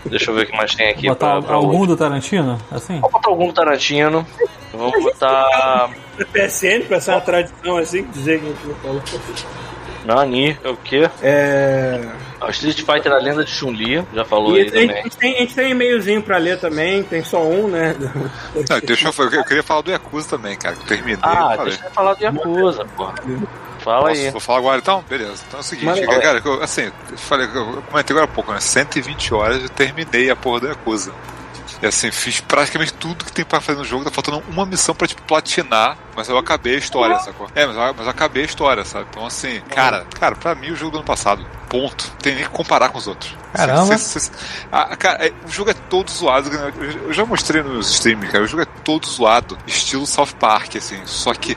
Deixa 0.08 0.30
eu 0.30 0.34
ver 0.34 0.42
o 0.44 0.46
que 0.46 0.56
mais 0.56 0.74
tem 0.74 0.88
aqui. 0.90 1.08
Botar 1.08 1.32
pra- 1.38 1.42
pra 1.42 1.54
algum 1.56 1.78
hoje. 1.78 1.86
do 1.88 1.96
Tarantino? 1.96 2.58
Assim? 2.70 2.94
Vamos 3.00 3.12
botar 3.12 3.30
algum 3.30 3.46
do 3.48 3.52
Tarantino. 3.52 4.26
Vamos 4.72 5.02
botar. 5.02 5.90
PSN, 6.32 6.84
pra 6.86 7.00
ser 7.00 7.12
uma 7.12 7.20
tradição 7.20 7.76
assim, 7.78 8.02
dizer 8.04 8.40
que 8.40 8.46
a 8.46 8.48
gente 8.48 8.66
não 8.66 8.74
falou. 8.76 9.02
Nani, 10.04 10.56
é 10.64 10.68
o 10.68 10.76
quê? 10.76 11.08
É. 11.22 12.00
Ah, 12.40 12.50
Street 12.50 12.76
Fighter 12.82 13.12
A 13.12 13.18
Lenda 13.18 13.44
de 13.44 13.50
Chun-Li, 13.50 14.04
já 14.14 14.24
falou 14.24 14.56
E 14.56 14.60
aí 14.60 14.68
a 14.68 14.70
gente, 14.70 14.76
a 14.76 14.80
também. 14.86 15.02
gente 15.02 15.16
tem, 15.16 15.34
a 15.34 15.38
gente 15.40 15.54
tem 15.54 15.70
e-mailzinho 15.72 16.22
pra 16.22 16.36
ler 16.38 16.58
também, 16.60 17.02
tem 17.02 17.24
só 17.24 17.42
um, 17.42 17.66
né? 17.68 17.96
Não, 17.98 18.80
deixa 18.80 19.08
eu, 19.08 19.24
eu 19.32 19.44
queria 19.44 19.62
falar 19.62 19.80
do 19.82 19.90
Yakuza 19.90 20.28
também, 20.28 20.56
cara. 20.56 20.76
Que 20.76 20.82
eu 20.82 20.86
terminei. 20.86 21.18
Ah, 21.22 21.48
eu 21.52 21.56
falei. 21.56 21.72
deixa 21.72 21.84
eu 21.86 21.90
falar 21.90 22.14
do 22.14 22.22
Yakuza, 22.22 22.84
pô. 22.96 23.08
Fala 23.80 24.08
Posso, 24.08 24.20
aí. 24.20 24.30
vou 24.30 24.40
falar 24.40 24.58
agora 24.58 24.78
então? 24.78 25.04
Beleza. 25.08 25.42
Então 25.46 25.58
é 25.58 25.62
o 25.62 25.64
seguinte, 25.64 25.86
Manda 25.86 26.00
aí. 26.12 26.20
cara, 26.20 26.42
eu- 26.44 26.62
assim, 26.62 26.82
eu 27.10 27.18
falei, 27.18 27.46
eu 27.52 27.82
comentei 27.90 28.14
agora 28.14 28.24
há 28.30 28.34
pouco, 28.34 28.52
né? 28.52 28.60
120 28.60 29.32
horas 29.34 29.62
eu 29.62 29.68
terminei 29.68 30.30
a 30.30 30.36
porra 30.36 30.60
do 30.60 30.66
Yakuza. 30.68 31.12
E 31.80 31.86
assim, 31.86 32.10
fiz 32.10 32.40
praticamente 32.40 32.92
tudo 32.94 33.24
que 33.24 33.30
tem 33.32 33.44
pra 33.44 33.60
fazer 33.60 33.78
no 33.78 33.84
jogo, 33.84 34.04
tá 34.04 34.10
faltando 34.10 34.42
uma 34.48 34.66
missão 34.66 34.94
pra, 34.94 35.06
tipo, 35.06 35.22
platinar, 35.22 35.96
mas 36.16 36.28
eu 36.28 36.36
acabei 36.36 36.74
a 36.74 36.78
história, 36.78 37.16
sacou? 37.20 37.48
É, 37.54 37.64
mas 37.66 37.76
eu, 37.76 37.82
mas 37.94 38.04
eu 38.06 38.10
acabei 38.10 38.42
a 38.42 38.46
história, 38.46 38.84
sabe? 38.84 39.06
Então 39.10 39.24
assim, 39.24 39.60
cara, 39.74 40.04
cara, 40.18 40.34
pra 40.34 40.54
mim 40.56 40.70
o 40.72 40.76
jogo 40.76 40.90
do 40.90 40.96
ano 40.98 41.06
passado, 41.06 41.46
ponto. 41.68 42.10
Tem 42.20 42.34
nem 42.34 42.44
que 42.44 42.50
comparar 42.50 42.88
com 42.88 42.98
os 42.98 43.06
outros. 43.06 43.32
Caramba. 43.54 43.96
Cê- 43.96 43.98
cê- 43.98 44.20
cê- 44.20 44.32
ah, 44.72 44.96
cara, 44.96 45.24
é- 45.26 45.32
o 45.46 45.50
jogo 45.50 45.70
é 45.70 45.74
todo 45.74 46.10
zoado, 46.10 46.50
eu, 46.52 46.90
eu 47.08 47.12
já 47.12 47.24
mostrei 47.24 47.62
nos 47.62 47.90
streams, 47.92 48.26
cara, 48.32 48.42
o 48.42 48.48
jogo 48.48 48.62
é 48.64 48.66
todo 48.82 49.06
zoado, 49.06 49.56
estilo 49.66 50.04
South 50.06 50.34
Park, 50.38 50.74
assim, 50.76 51.00
só 51.06 51.32
que 51.32 51.56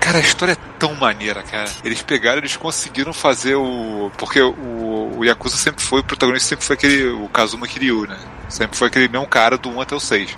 Cara, 0.00 0.18
a 0.18 0.20
história 0.20 0.52
é 0.52 0.56
tão 0.78 0.94
maneira, 0.94 1.42
cara. 1.42 1.68
Eles 1.84 2.00
pegaram, 2.02 2.38
eles 2.38 2.56
conseguiram 2.56 3.12
fazer 3.12 3.56
o. 3.56 4.12
Porque 4.16 4.40
o, 4.40 5.16
o 5.18 5.24
Yakuza 5.24 5.56
sempre 5.56 5.82
foi, 5.84 6.00
o 6.00 6.04
protagonista 6.04 6.50
sempre 6.50 6.64
foi 6.64 6.74
aquele. 6.74 7.08
O 7.08 7.28
Kazuma 7.28 7.66
Kiryu, 7.66 8.06
né? 8.06 8.16
Sempre 8.48 8.76
foi 8.76 8.88
aquele 8.88 9.08
mesmo 9.08 9.26
cara 9.26 9.58
do 9.58 9.68
1 9.68 9.80
até 9.80 9.94
o 9.94 10.00
6. 10.00 10.34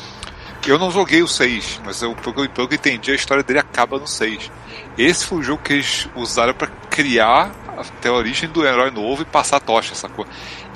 Eu 0.66 0.78
não 0.78 0.90
joguei 0.90 1.22
o 1.22 1.28
6, 1.28 1.80
mas 1.84 2.02
eu, 2.02 2.14
pelo, 2.14 2.48
pelo 2.48 2.68
que 2.68 2.74
eu 2.74 2.76
entendi, 2.76 3.10
a 3.10 3.14
história 3.14 3.42
dele 3.42 3.58
acaba 3.58 3.98
no 3.98 4.06
6. 4.06 4.50
Esse 4.98 5.24
foi 5.24 5.38
o 5.38 5.42
jogo 5.42 5.62
que 5.62 5.72
eles 5.72 6.08
usaram 6.14 6.52
pra 6.52 6.68
criar 6.90 7.50
até 7.78 8.10
a 8.10 8.12
origem 8.12 8.48
do 8.48 8.66
herói 8.66 8.90
novo 8.90 9.22
e 9.22 9.24
passar 9.24 9.56
a 9.56 9.60
tocha, 9.60 9.94
sacou? 9.94 10.26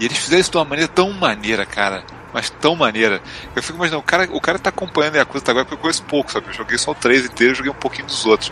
E 0.00 0.04
eles 0.06 0.16
fizeram 0.16 0.40
isso 0.40 0.50
de 0.50 0.56
uma 0.56 0.64
maneira 0.64 0.90
tão 0.90 1.12
maneira, 1.12 1.66
cara. 1.66 2.02
Mas 2.32 2.50
tão 2.50 2.74
maneira. 2.74 3.20
Eu 3.54 3.62
fico 3.62 3.76
imaginando, 3.76 4.00
o 4.00 4.06
cara, 4.06 4.28
o 4.32 4.40
cara 4.40 4.58
tá 4.58 4.70
acompanhando 4.70 5.16
a 5.16 5.18
Yakuza 5.18 5.42
até 5.42 5.50
agora 5.52 5.64
porque 5.64 5.76
eu 5.76 5.82
conheço 5.82 6.02
pouco, 6.04 6.32
sabe? 6.32 6.48
Eu 6.48 6.52
joguei 6.52 6.78
só 6.78 6.90
o 6.90 6.94
3 6.94 7.26
inteiro, 7.26 7.54
joguei 7.54 7.70
um 7.70 7.74
pouquinho 7.74 8.06
dos 8.06 8.24
outros. 8.26 8.50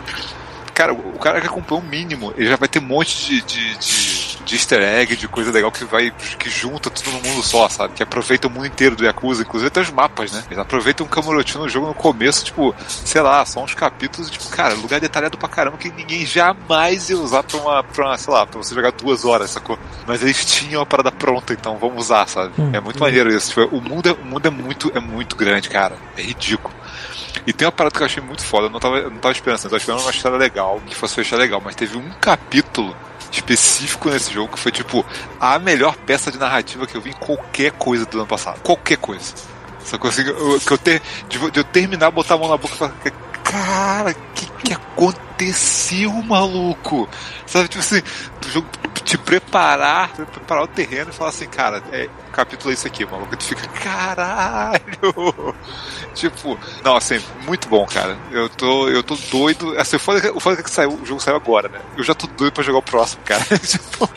Cara, 0.74 0.92
o 0.92 1.18
cara 1.18 1.40
que 1.40 1.46
acompanha 1.46 1.80
o 1.80 1.84
mínimo, 1.84 2.32
ele 2.36 2.48
já 2.48 2.56
vai 2.56 2.68
ter 2.68 2.78
um 2.78 2.82
monte 2.86 3.26
de, 3.26 3.42
de, 3.42 3.78
de, 3.78 4.38
de 4.44 4.54
easter 4.54 4.82
egg, 4.82 5.16
de 5.16 5.28
coisa 5.28 5.50
legal 5.50 5.70
que 5.70 5.84
vai. 5.84 6.10
que 6.10 6.48
junta 6.48 6.88
tudo 6.90 7.10
no 7.12 7.20
mundo 7.20 7.42
só, 7.42 7.68
sabe? 7.68 7.94
Que 7.94 8.02
aproveita 8.02 8.48
o 8.48 8.50
mundo 8.50 8.66
inteiro 8.66 8.96
do 8.96 9.04
Yakuza, 9.04 9.42
inclusive 9.42 9.68
até 9.68 9.80
os 9.80 9.90
mapas, 9.90 10.32
né? 10.32 10.42
Eles 10.46 10.58
aproveitam 10.58 11.04
um 11.06 11.08
Kamurocho 11.08 11.58
no 11.58 11.68
jogo 11.68 11.88
no 11.88 11.94
começo, 11.94 12.44
tipo, 12.44 12.74
sei 12.86 13.20
lá, 13.20 13.44
só 13.44 13.62
uns 13.62 13.74
capítulos, 13.74 14.30
tipo, 14.30 14.48
cara, 14.48 14.74
lugar 14.74 14.98
detalhado 15.00 15.36
pra 15.36 15.48
caramba 15.48 15.76
que 15.76 15.90
ninguém 15.90 16.24
jamais 16.24 17.10
ia 17.10 17.18
usar 17.18 17.42
pra 17.42 17.58
uma, 17.58 17.84
pra 17.84 18.06
uma, 18.06 18.18
sei 18.18 18.32
lá, 18.32 18.46
pra 18.46 18.58
você 18.62 18.74
jogar 18.74 18.92
duas 18.92 19.24
horas, 19.24 19.50
sacou? 19.50 19.78
Mas 20.06 20.22
eles 20.22 20.44
tinham 20.44 20.80
a 20.82 20.86
parada 20.86 21.12
pronta, 21.12 21.52
então 21.52 21.76
vamos 21.78 22.06
usar, 22.06 22.26
sabe? 22.28 22.52
É 22.74 22.80
muito 22.80 22.98
maneiro 23.00 23.30
isso. 23.34 23.48
Tipo, 23.50 23.76
o 23.76 23.80
mundo 23.80 24.08
é, 24.08 24.12
o 24.12 24.24
mundo 24.24 24.46
é 24.46 24.50
muito, 24.50 24.90
é 24.94 25.00
muito 25.00 25.36
grande, 25.36 25.68
cara. 25.68 25.96
É 26.16 26.22
ridículo. 26.22 26.74
E 27.46 27.52
tem 27.52 27.66
uma 27.66 27.72
parada 27.72 27.94
que 27.96 28.02
eu 28.02 28.06
achei 28.06 28.22
muito 28.22 28.44
foda, 28.44 28.66
eu 28.66 28.70
não 28.70 28.78
tava, 28.80 28.98
eu 28.98 29.10
não 29.10 29.18
tava 29.18 29.32
esperando, 29.32 29.58
eu 29.58 29.62
tava 29.64 29.76
esperando 29.76 30.00
uma 30.02 30.10
história 30.10 30.38
legal, 30.38 30.80
que 30.86 30.94
fosse 30.94 31.14
fechar 31.14 31.36
legal, 31.36 31.60
mas 31.64 31.74
teve 31.74 31.96
um 31.96 32.10
capítulo 32.20 32.94
específico 33.32 34.10
nesse 34.10 34.32
jogo 34.32 34.52
que 34.52 34.58
foi 34.58 34.70
tipo 34.70 35.04
a 35.40 35.58
melhor 35.58 35.96
peça 35.96 36.30
de 36.30 36.38
narrativa 36.38 36.86
que 36.86 36.94
eu 36.94 37.00
vi 37.00 37.10
em 37.10 37.14
qualquer 37.14 37.72
coisa 37.72 38.04
do 38.04 38.18
ano 38.18 38.26
passado. 38.26 38.60
Qualquer 38.60 38.98
coisa. 38.98 39.34
Só 39.84 39.96
assim, 40.06 40.22
eu, 40.22 40.60
que 40.60 40.70
eu 40.70 40.78
ter, 40.78 41.02
de, 41.28 41.50
de 41.50 41.60
eu 41.60 41.64
terminar, 41.64 42.10
botar 42.10 42.34
a 42.34 42.38
mão 42.38 42.48
na 42.48 42.56
boca 42.56 42.74
e 42.74 42.78
falar, 42.78 42.94
cara, 43.42 44.10
o 44.10 44.14
que, 44.34 44.46
que 44.64 44.72
aconteceu, 44.72 46.12
maluco? 46.22 47.08
Sabe, 47.46 47.68
tipo 47.68 47.80
assim, 47.80 48.02
do 48.40 48.48
jogo 48.48 48.68
te 49.12 49.18
preparar, 49.18 50.08
preparar 50.14 50.64
o 50.64 50.66
terreno 50.66 51.10
e 51.10 51.12
falar 51.12 51.28
assim, 51.28 51.46
cara, 51.46 51.82
é, 51.92 52.08
o 52.28 52.32
capítulo 52.32 52.70
é 52.70 52.74
isso 52.74 52.86
aqui, 52.86 53.04
maluco. 53.04 53.36
Tu 53.36 53.44
fica, 53.44 53.68
caralho! 53.68 54.80
Tipo, 56.14 56.58
não, 56.84 56.96
assim, 56.96 57.18
muito 57.46 57.68
bom, 57.68 57.86
cara. 57.86 58.16
Eu 58.30 58.48
tô, 58.48 58.88
eu 58.88 59.02
tô 59.02 59.16
doido. 59.30 59.78
Assim, 59.78 59.96
o 59.96 59.98
foda, 59.98 60.18
é 60.18 60.22
que- 60.22 60.28
o 60.30 60.40
foda 60.40 60.60
é 60.60 60.62
que 60.62 60.70
saiu, 60.70 60.92
o 60.92 61.04
jogo 61.06 61.20
saiu 61.20 61.36
agora, 61.36 61.68
né? 61.68 61.78
Eu 61.96 62.04
já 62.04 62.14
tô 62.14 62.26
doido 62.26 62.52
pra 62.52 62.62
jogar 62.62 62.78
o 62.78 62.82
próximo, 62.82 63.22
cara. 63.24 63.42
Tipo, 63.58 64.08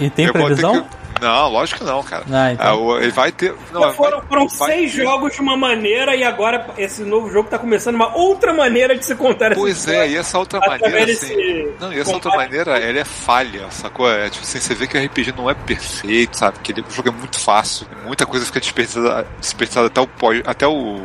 E, 0.00 0.04
e 0.06 0.10
tem 0.10 0.30
previsão? 0.32 0.86
Não, 1.22 1.48
lógico 1.48 1.78
que 1.80 1.84
não, 1.86 2.02
cara. 2.02 2.24
Ah, 2.32 2.52
então. 2.52 2.92
Ah, 2.94 3.00
ele 3.00 3.12
vai 3.12 3.30
ter. 3.32 3.54
Não, 3.72 3.92
foram 3.92 4.18
vai- 4.18 4.28
foram 4.28 4.48
vai- 4.48 4.68
seis 4.72 4.90
jogos 4.92 5.34
de 5.34 5.40
uma 5.40 5.56
maneira 5.56 6.16
e 6.16 6.24
agora 6.24 6.66
esse 6.76 7.02
novo 7.02 7.30
jogo 7.30 7.48
tá 7.48 7.58
começando 7.58 7.94
uma 7.94 8.14
outra 8.16 8.52
maneira 8.52 8.96
de 8.98 9.04
se 9.04 9.14
contar 9.14 9.52
essa 9.52 9.60
Pois 9.60 9.86
é, 9.86 10.08
e 10.10 10.16
essa 10.16 10.38
outra 10.38 10.58
maneira, 10.60 11.12
assim. 11.12 11.68
Não, 11.80 11.92
e 11.92 12.00
essa 12.00 12.12
outra 12.12 12.30
maneira, 12.36 12.76
ela 12.78 12.98
é 12.98 13.04
falha, 13.04 13.70
sacou? 13.70 14.10
É 14.10 14.28
tipo 14.28 14.44
assim, 14.44 14.58
você 14.58 14.74
vê 14.74 14.86
que 14.86 14.98
o 14.98 15.00
RPG 15.04 15.32
não 15.36 15.48
é 15.48 15.54
perfeito, 15.54 16.36
sabe? 16.36 16.58
Que 16.62 16.72
ele- 16.72 16.84
o 16.88 16.90
jogo 16.92 17.08
é 17.08 17.12
muito 17.12 17.38
fácil, 17.38 17.86
muita 18.04 18.26
coisa 18.26 18.44
fica 18.44 18.58
desperdiçada, 18.60 19.26
desperdiçada 19.40 19.86
até 19.86 20.00
o 20.00 20.08
até 20.44 20.66
o 20.66 21.00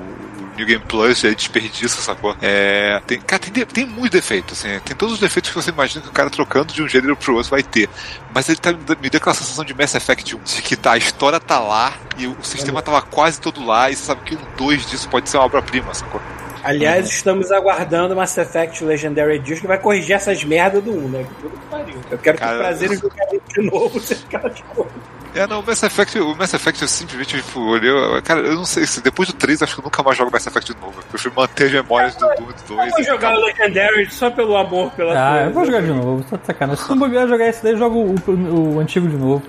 New 0.58 0.66
Game 0.66 0.84
Plus 0.88 1.24
ele 1.24 1.36
desperdiça, 1.36 2.02
sacou? 2.02 2.36
É, 2.42 3.02
tem, 3.08 3.20
cara, 3.22 3.40
tem, 3.42 3.54
de- 3.54 3.66
tem 3.66 3.86
muito 3.86 4.12
defeito, 4.12 4.54
assim, 4.54 4.68
tem 4.84 4.96
todos 4.96 5.14
os 5.16 5.20
defeitos 5.20 5.52
que 5.52 5.56
você 5.56 5.70
imagina 5.70 6.02
que 6.02 6.10
o 6.10 6.14
cara 6.14 6.30
trocando 6.30 6.74
de 6.74 6.82
um 6.84 6.88
gênero 6.88 7.16
pro 7.16 7.36
outro 7.36 7.50
vai 7.52 7.64
ter. 7.64 7.88
Mas 8.34 8.50
ele 8.50 8.58
tá, 8.58 8.72
me 8.72 9.10
deu 9.10 9.18
aquela 9.18 9.36
sensação 9.36 9.64
de 9.64 9.74
Mass 9.74 9.96
Effect 9.96 10.36
1, 10.36 10.40
de 10.44 10.62
que 10.62 10.76
tá, 10.76 10.94
a 10.94 10.98
história 10.98 11.40
tá 11.40 11.60
lá 11.60 11.94
e 12.18 12.28
o 12.28 12.36
sistema 12.42 12.82
tava 12.82 13.02
quase 13.02 13.40
todo 13.40 13.66
lá, 13.66 13.90
e 13.90 13.96
você 13.96 14.06
sabe 14.06 14.22
que 14.22 14.36
um 14.36 14.40
2 14.58 14.90
disso 14.90 15.08
pode 15.10 15.30
ser 15.30 15.38
uma 15.38 15.46
obra-prima, 15.46 15.94
sacou? 15.94 16.20
Aliás, 16.64 17.08
estamos 17.10 17.52
aguardando 17.52 18.16
Mass 18.16 18.38
Effect 18.38 18.84
Legendary 18.84 19.36
Edition 19.36 19.62
que 19.62 19.68
vai 19.68 19.78
corrigir 19.78 20.16
essas 20.16 20.44
merdas 20.44 20.84
do 20.84 20.92
1, 20.92 21.08
né? 21.10 21.24
Que 21.24 21.34
Puta 21.36 21.56
que 21.58 21.66
pariu. 21.68 21.96
Eu 22.12 22.18
quero 22.18 22.38
ter 22.38 22.44
Cara, 22.44 22.56
o 22.56 22.60
prazer 22.60 22.92
em 22.92 22.98
jogar 23.00 23.26
ele 23.32 23.42
de 23.48 23.62
novo 23.62 24.00
sem 24.02 24.18
aquelas 24.18 24.60
coisas. 24.62 24.94
É, 25.38 25.48
não, 25.48 25.60
o 25.60 25.66
Mass 25.66 25.84
Effect, 25.84 26.20
o 26.20 26.36
Mass 26.36 26.54
Effect 26.54 26.82
eu 26.82 26.88
simplesmente, 26.88 27.38
tipo, 27.38 27.60
olhei. 27.62 27.92
Cara, 28.24 28.42
eu 28.42 28.56
não 28.56 28.66
sei 28.66 28.86
se 28.86 29.02
depois 29.02 29.28
do 29.30 29.36
3 29.36 29.62
acho 29.64 29.76
que 29.76 29.80
eu 29.82 29.84
nunca 29.84 30.02
mais 30.04 30.18
jogo 30.18 30.32
Mass 30.32 30.48
Effect 30.48 30.74
de 30.74 30.80
novo. 30.82 30.94
Eu 31.00 31.04
prefiro 31.04 31.34
manter 31.36 31.66
as 31.66 31.72
memórias 31.72 32.16
do 32.16 32.26
1 32.26 32.30
do 32.36 32.54
2. 32.68 32.70
Eu 32.70 32.90
vou 32.92 33.04
jogar 33.04 33.34
o 33.36 33.40
Legendary 33.46 34.10
só 34.12 34.30
pelo 34.32 34.58
amor 34.58 34.92
pela 34.92 35.14
Ah, 35.14 35.30
coisa. 35.34 35.46
eu 35.46 35.54
vou 35.54 35.66
jogar 35.66 35.82
de 35.82 35.88
novo, 35.94 36.24
de 36.24 36.46
sacanagem. 36.46 36.84
Se 36.84 36.90
não 36.90 36.98
bobear 36.98 37.28
jogar 37.28 37.48
esse 37.48 37.64
daí, 37.64 37.74
eu 37.74 37.78
jogo 37.78 38.16
o, 38.28 38.76
o 38.76 38.80
antigo 38.80 39.08
de 39.08 39.16
novo. 39.18 39.44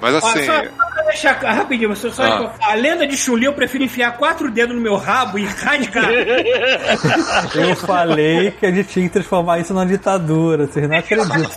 Mas 0.00 0.12
Ó, 0.12 0.18
assim. 0.18 0.44
só, 0.44 0.54
só 0.56 0.90
pra 0.92 1.02
deixar 1.04 1.32
rapidinho, 1.54 1.94
só, 1.94 2.10
só 2.10 2.22
Ah. 2.24 2.52
a 2.72 2.74
lenda 2.74 3.06
de 3.06 3.16
Chun-Li 3.16 3.44
eu 3.44 3.52
prefiro 3.52 3.84
enfiar 3.84 4.16
quatro 4.16 4.50
dedos 4.50 4.74
no 4.74 4.82
meu 4.82 4.96
rabo 4.96 5.38
e 5.38 5.44
rasgar. 5.46 6.10
Eu 7.54 7.76
falei 7.76 8.50
que 8.50 8.66
a 8.66 8.72
gente 8.72 8.88
tinha 8.88 9.06
que 9.06 9.12
transformar 9.12 9.60
isso 9.60 9.72
numa 9.72 9.86
ditadura, 9.86 10.66
vocês 10.66 10.88
não 10.88 10.98
acreditam. 10.98 11.48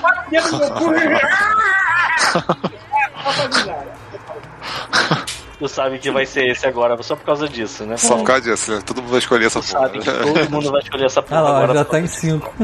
Quatro 0.00 0.30
dedos 0.30 0.52
no 0.52 0.58
meu 0.60 0.70
cu. 0.70 0.94
Tu 5.58 5.66
sabe 5.68 5.98
que 5.98 6.10
vai 6.10 6.26
ser 6.26 6.50
esse 6.50 6.66
agora, 6.66 7.02
só 7.02 7.16
por 7.16 7.24
causa 7.24 7.48
disso, 7.48 7.86
né? 7.86 7.96
Só 7.96 8.16
por 8.18 8.24
causa 8.24 8.42
disso, 8.42 8.72
né? 8.74 8.82
Todo 8.84 9.00
mundo 9.00 9.10
vai 9.12 9.18
escolher 9.20 9.46
essa 9.46 9.62
Tu 9.62 9.72
porra. 9.72 9.86
sabe 9.86 9.98
que 10.00 10.04
todo 10.12 10.50
mundo 10.50 10.70
vai 10.70 10.82
escolher 10.82 11.06
essa 11.06 11.22
porra 11.22 11.40
Ah 11.40 11.42
lá, 11.42 11.56
agora. 11.62 11.78
já 11.78 11.84
tá 11.86 11.98
em 11.98 12.06
5. 12.06 12.54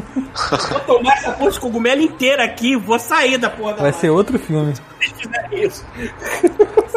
Vou 0.69 0.81
tomar 0.81 1.13
essa 1.15 1.33
porra 1.33 1.51
de 1.53 1.59
cogumelo 1.61 2.03
inteira 2.03 2.45
aqui 2.45 2.73
e 2.73 2.77
vou 2.77 2.99
sair 2.99 3.39
da 3.39 3.49
porra 3.49 3.73
da 3.73 3.83
Vai 3.85 3.95
ser 3.95 4.11
outro 4.11 4.39
filme. 4.39 4.75
live. 5.51 5.67
isso. 5.67 5.87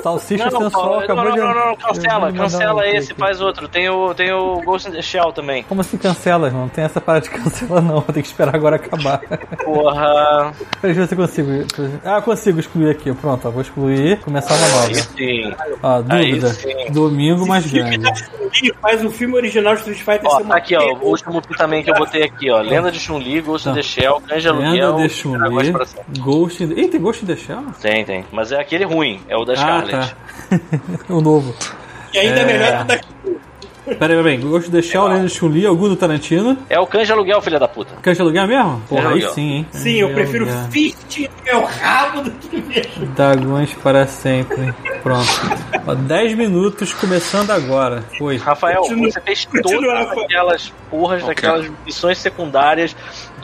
Salsicha 0.06 0.45
Não, 0.45 0.52
não, 0.52 0.61
sensual 0.69 0.99
acabou 0.99 1.23
não, 1.23 1.32
de. 1.32 1.40
não, 1.40 1.48
não, 1.48 1.65
não, 1.65 1.72
de 1.73 1.77
cancela, 1.84 2.32
cancela 2.32 2.82
um 2.84 2.86
esse, 2.86 3.14
faz 3.15 3.41
outro. 3.41 3.68
Tem 3.68 3.90
o, 3.90 4.14
tem 4.14 4.32
o 4.32 4.61
Ghost 4.61 4.88
in 4.88 4.91
the 4.91 5.02
Shell 5.02 5.32
também. 5.34 5.64
Como 5.64 5.82
assim 5.82 5.98
cancela, 5.98 6.45
irmão? 6.45 6.61
Não 6.61 6.69
tem 6.69 6.84
essa 6.84 7.02
parada 7.02 7.23
de 7.26 7.32
cancela, 7.32 7.82
não. 7.82 7.95
Vou 7.95 8.14
ter 8.14 8.22
que 8.22 8.27
esperar 8.27 8.56
agora 8.56 8.76
acabar. 8.76 9.19
Porra. 9.64 10.53
Peraí, 10.80 10.94
deixa 10.95 10.99
eu 11.14 11.18
ver 11.18 11.27
se 11.27 11.41
eu 11.41 11.45
consigo. 11.48 11.99
Ah, 12.06 12.18
eu 12.18 12.22
consigo 12.22 12.60
excluir 12.60 12.91
aqui. 12.91 13.11
Pronto, 13.14 13.48
ó, 13.48 13.52
vou 13.52 13.61
excluir. 13.64 14.19
Começar 14.19 14.53
uma 14.53 14.68
nova. 14.68 14.86
Aí 14.88 14.95
sim. 14.95 15.53
Ó, 15.82 16.02
dúvida. 16.02 16.48
sim. 16.49 16.91
Domingo 16.91 17.48
mais 17.48 17.65
grande. 17.72 18.06
Chun-Li 18.53 18.73
faz 18.82 19.03
o 19.03 19.10
filme 19.10 19.36
original 19.36 19.73
de 19.73 19.80
Street 19.82 19.99
Fighter 19.99 20.30
Ó, 20.32 20.40
tá 20.41 20.56
aqui, 20.57 20.76
ó, 20.77 20.94
o 21.02 21.10
último 21.10 21.41
também 21.57 21.84
que 21.84 21.90
eu 21.90 21.95
botei 21.95 22.23
aqui, 22.23 22.49
ó. 22.52 22.61
Lenda 22.61 22.91
de 22.91 22.99
Chun-Li, 22.99 23.41
Ghost 23.41 23.68
in 23.69 23.73
the 23.73 23.82
Shell, 23.82 24.22
Canja 24.27 24.52
Lenda 24.53 24.65
Aluguel, 24.68 24.76
de 24.76 24.88
Dragões 24.91 25.11
Chun-Li. 25.14 25.72
Ghost. 26.19 26.64
in 26.64 26.68
the- 26.69 26.82
Ih, 26.82 26.88
tem 26.88 27.02
Ghost 27.02 27.23
in 27.23 27.27
the 27.27 27.36
Shell? 27.36 27.64
Tem, 27.82 28.06
tem. 28.06 28.23
Mas 28.32 28.52
é 28.52 28.60
aquele 28.61 28.86
ruim, 28.86 29.19
é 29.27 29.36
o 29.36 29.44
da 29.44 29.53
Ah, 29.53 29.57
Scarlet. 29.57 29.94
Tá. 29.99 30.59
o 31.09 31.22
novo. 31.22 31.55
E 32.13 32.17
ainda 32.19 32.39
é 32.39 32.43
É. 32.43 32.45
melhor 32.45 32.85
que 32.88 32.95
o 32.95 33.95
Peraí, 33.99 34.17
peraí. 34.17 34.38
Ghost 34.38 34.67
in 34.69 34.72
the 34.72 34.81
Shell, 34.81 35.07
Lenda 35.07 35.27
de 35.27 35.34
Chun-Li, 35.35 35.63
algum 35.63 35.88
do 35.88 35.95
Tarantino. 35.95 36.57
É 36.67 36.80
o 36.80 36.88
Canja 36.88 37.13
Aluguel, 37.13 37.39
filha 37.39 37.59
da 37.59 37.67
puta. 37.67 37.93
Quer 38.01 38.19
alugar 38.19 38.47
mesmo? 38.47 38.81
Porra, 38.89 39.01
aí 39.01 39.07
aluguel. 39.09 39.30
sim, 39.34 39.51
hein? 39.57 39.67
Sim, 39.69 39.91
eu 39.97 40.07
Canja 40.07 40.22
prefiro 40.22 40.45
Aluguel. 40.49 40.72
fist 40.72 41.19
no 41.19 41.43
meu 41.43 41.65
rabo 41.65 42.22
do 42.23 42.31
que 42.31 42.61
ver. 42.61 42.89
Dragões 43.15 43.73
para 43.76 44.07
sempre. 44.07 44.73
Pronto. 45.03 45.30
Ó, 45.85 45.93
10 45.93 46.34
minutos 46.34 46.93
começando 46.95 47.51
agora. 47.51 48.03
Foi. 48.17 48.38
Rafael, 48.38 48.81
Continua- 48.81 49.11
você 49.11 49.22
fez 49.22 49.45
todas 49.45 50.17
aquelas 50.17 50.73
porras 50.89 51.22
Ok. 51.22 51.35
daquelas 51.35 51.72
missões 51.85 52.17
secundárias 52.17 52.95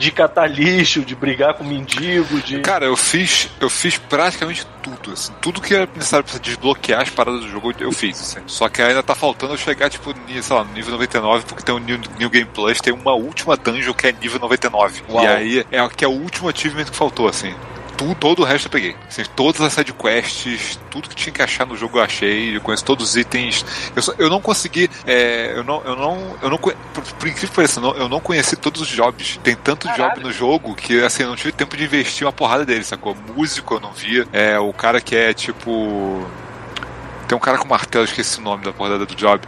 de 0.02 0.10
catar 0.10 0.48
lixo, 0.48 1.04
de 1.04 1.14
brigar 1.14 1.54
com 1.54 1.62
mendigo, 1.62 2.40
de. 2.40 2.58
Cara, 2.58 2.86
eu 2.86 2.96
fiz, 2.96 3.48
eu 3.60 3.70
fiz 3.70 3.96
praticamente 3.98 4.66
tudo, 4.82 5.12
assim, 5.12 5.32
tudo 5.40 5.60
que 5.60 5.72
era 5.72 5.88
necessário 5.94 6.26
pra 6.26 6.40
desbloquear 6.40 7.02
as 7.02 7.08
paradas 7.08 7.42
do 7.42 7.48
jogo, 7.48 7.72
eu 7.78 7.92
fiz, 7.92 8.20
assim. 8.20 8.40
Só 8.48 8.68
que 8.68 8.82
ainda 8.82 9.00
tá 9.00 9.14
faltando 9.14 9.52
eu 9.52 9.56
chegar, 9.56 9.88
tipo, 9.88 10.12
sei 10.12 10.56
lá, 10.56 10.64
no 10.64 10.72
nível 10.72 10.90
99, 10.90 11.44
porque 11.44 11.62
tem 11.62 11.72
o 11.72 11.78
New, 11.78 12.00
New 12.18 12.28
Game 12.28 12.50
Plus, 12.52 12.80
tem 12.80 12.92
uma 12.92 13.14
última 13.14 13.56
dungeon 13.56 13.94
que 13.94 14.08
é 14.08 14.12
nível 14.12 14.40
99. 14.40 15.02
Uau. 15.08 15.24
E 15.24 15.28
aí 15.28 15.66
é, 15.70 15.88
que 15.88 16.04
é 16.04 16.08
o 16.08 16.10
último 16.10 16.48
achievement 16.48 16.86
que 16.86 16.96
faltou, 16.96 17.28
assim. 17.28 17.54
Todo 18.18 18.42
o 18.42 18.44
resto 18.44 18.66
eu 18.66 18.70
peguei. 18.70 18.96
Assim, 19.08 19.22
todas 19.36 19.60
as 19.60 19.72
sidequests, 19.72 20.78
tudo 20.90 21.08
que 21.08 21.14
tinha 21.14 21.32
que 21.32 21.42
achar 21.42 21.66
no 21.66 21.76
jogo 21.76 21.98
eu 21.98 22.02
achei. 22.02 22.56
Eu 22.56 22.60
conheço 22.60 22.84
todos 22.84 23.10
os 23.10 23.16
itens. 23.16 23.64
Eu, 23.94 24.02
só- 24.02 24.14
eu 24.18 24.28
não 24.28 24.40
consegui. 24.40 24.90
é, 25.06 25.52
eu 25.56 25.64
não. 25.64 25.82
Eu 25.84 25.96
não. 25.96 26.36
Eu 26.42 26.50
não 26.50 26.58
por, 26.58 26.74
por 26.74 27.28
incrível 27.28 27.48
que 27.48 27.54
pareça, 27.56 27.80
eu 27.80 28.08
não, 28.08 28.20
conheci 28.20 28.56
todos 28.56 28.80
os 28.80 28.88
jobs. 28.88 29.38
Tem 29.42 29.54
tanto 29.56 29.88
job 29.94 30.20
no 30.20 30.32
jogo 30.32 30.74
que 30.74 31.02
assim, 31.02 31.22
eu 31.22 31.28
não 31.28 31.36
tive 31.36 31.52
tempo 31.52 31.76
de 31.76 31.84
investir 31.84 32.26
uma 32.26 32.32
porrada 32.32 32.64
deles, 32.64 32.86
sacou? 32.86 33.16
Músico 33.36 33.74
eu 33.74 33.80
não 33.80 33.92
via. 33.92 34.26
É, 34.32 34.58
o 34.58 34.72
cara 34.72 35.00
que 35.00 35.14
é 35.16 35.32
tipo. 35.32 36.26
Tem 37.28 37.36
um 37.36 37.40
cara 37.40 37.56
com 37.58 37.66
martelo, 37.66 38.04
esqueci 38.04 38.38
o 38.38 38.42
nome 38.42 38.64
da 38.64 38.72
porrada 38.72 39.06
do 39.06 39.14
job. 39.14 39.42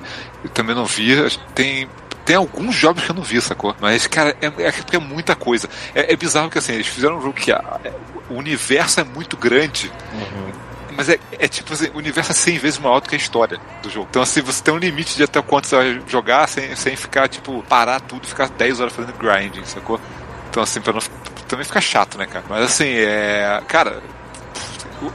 Eu 0.44 0.50
também 0.50 0.76
não 0.76 0.84
vi. 0.84 1.16
Tem. 1.54 1.88
Tem 2.24 2.36
alguns 2.36 2.74
jobs 2.76 3.04
que 3.04 3.10
eu 3.10 3.14
não 3.14 3.22
vi, 3.22 3.38
sacou? 3.40 3.76
Mas, 3.80 4.06
cara, 4.06 4.34
é, 4.40 4.46
é 4.46 4.72
é 4.92 4.98
muita 4.98 5.34
coisa. 5.34 5.68
É, 5.94 6.12
é 6.12 6.16
bizarro 6.16 6.48
que 6.50 6.56
assim, 6.56 6.72
eles 6.72 6.86
fizeram 6.86 7.18
um 7.18 7.20
jogo 7.20 7.34
que 7.34 7.52
a- 7.52 7.80
o 8.30 8.34
universo 8.34 9.00
é 9.00 9.04
muito 9.04 9.36
grande. 9.36 9.92
Mas 10.96 11.08
é, 11.10 11.18
é 11.38 11.48
tipo 11.48 11.72
assim, 11.74 11.88
o 11.92 11.98
universo 11.98 12.30
é 12.30 12.34
100 12.34 12.56
vezes 12.58 12.78
maior 12.78 13.00
do 13.00 13.08
que 13.10 13.14
a 13.14 13.18
história 13.18 13.60
do 13.82 13.90
jogo. 13.90 14.06
Então, 14.08 14.22
assim, 14.22 14.40
você 14.40 14.62
tem 14.62 14.72
um 14.72 14.78
limite 14.78 15.16
de 15.16 15.24
até 15.24 15.42
quanto 15.42 15.66
você 15.66 15.76
vai 15.76 16.02
jogar 16.06 16.48
sem, 16.48 16.74
sem 16.76 16.94
ficar, 16.96 17.28
tipo, 17.28 17.62
parar 17.68 18.00
tudo 18.00 18.24
e 18.24 18.28
ficar 18.28 18.48
10 18.48 18.80
horas 18.80 18.92
fazendo 18.94 19.12
grinding, 19.18 19.64
sacou? 19.64 20.00
Então, 20.48 20.62
assim, 20.62 20.80
pra 20.80 20.92
não 20.94 21.00
também 21.48 21.64
ficar 21.66 21.80
chato, 21.82 22.16
né, 22.16 22.26
cara? 22.26 22.44
Mas, 22.48 22.62
assim, 22.62 22.86
é. 22.88 23.60
Cara. 23.68 24.00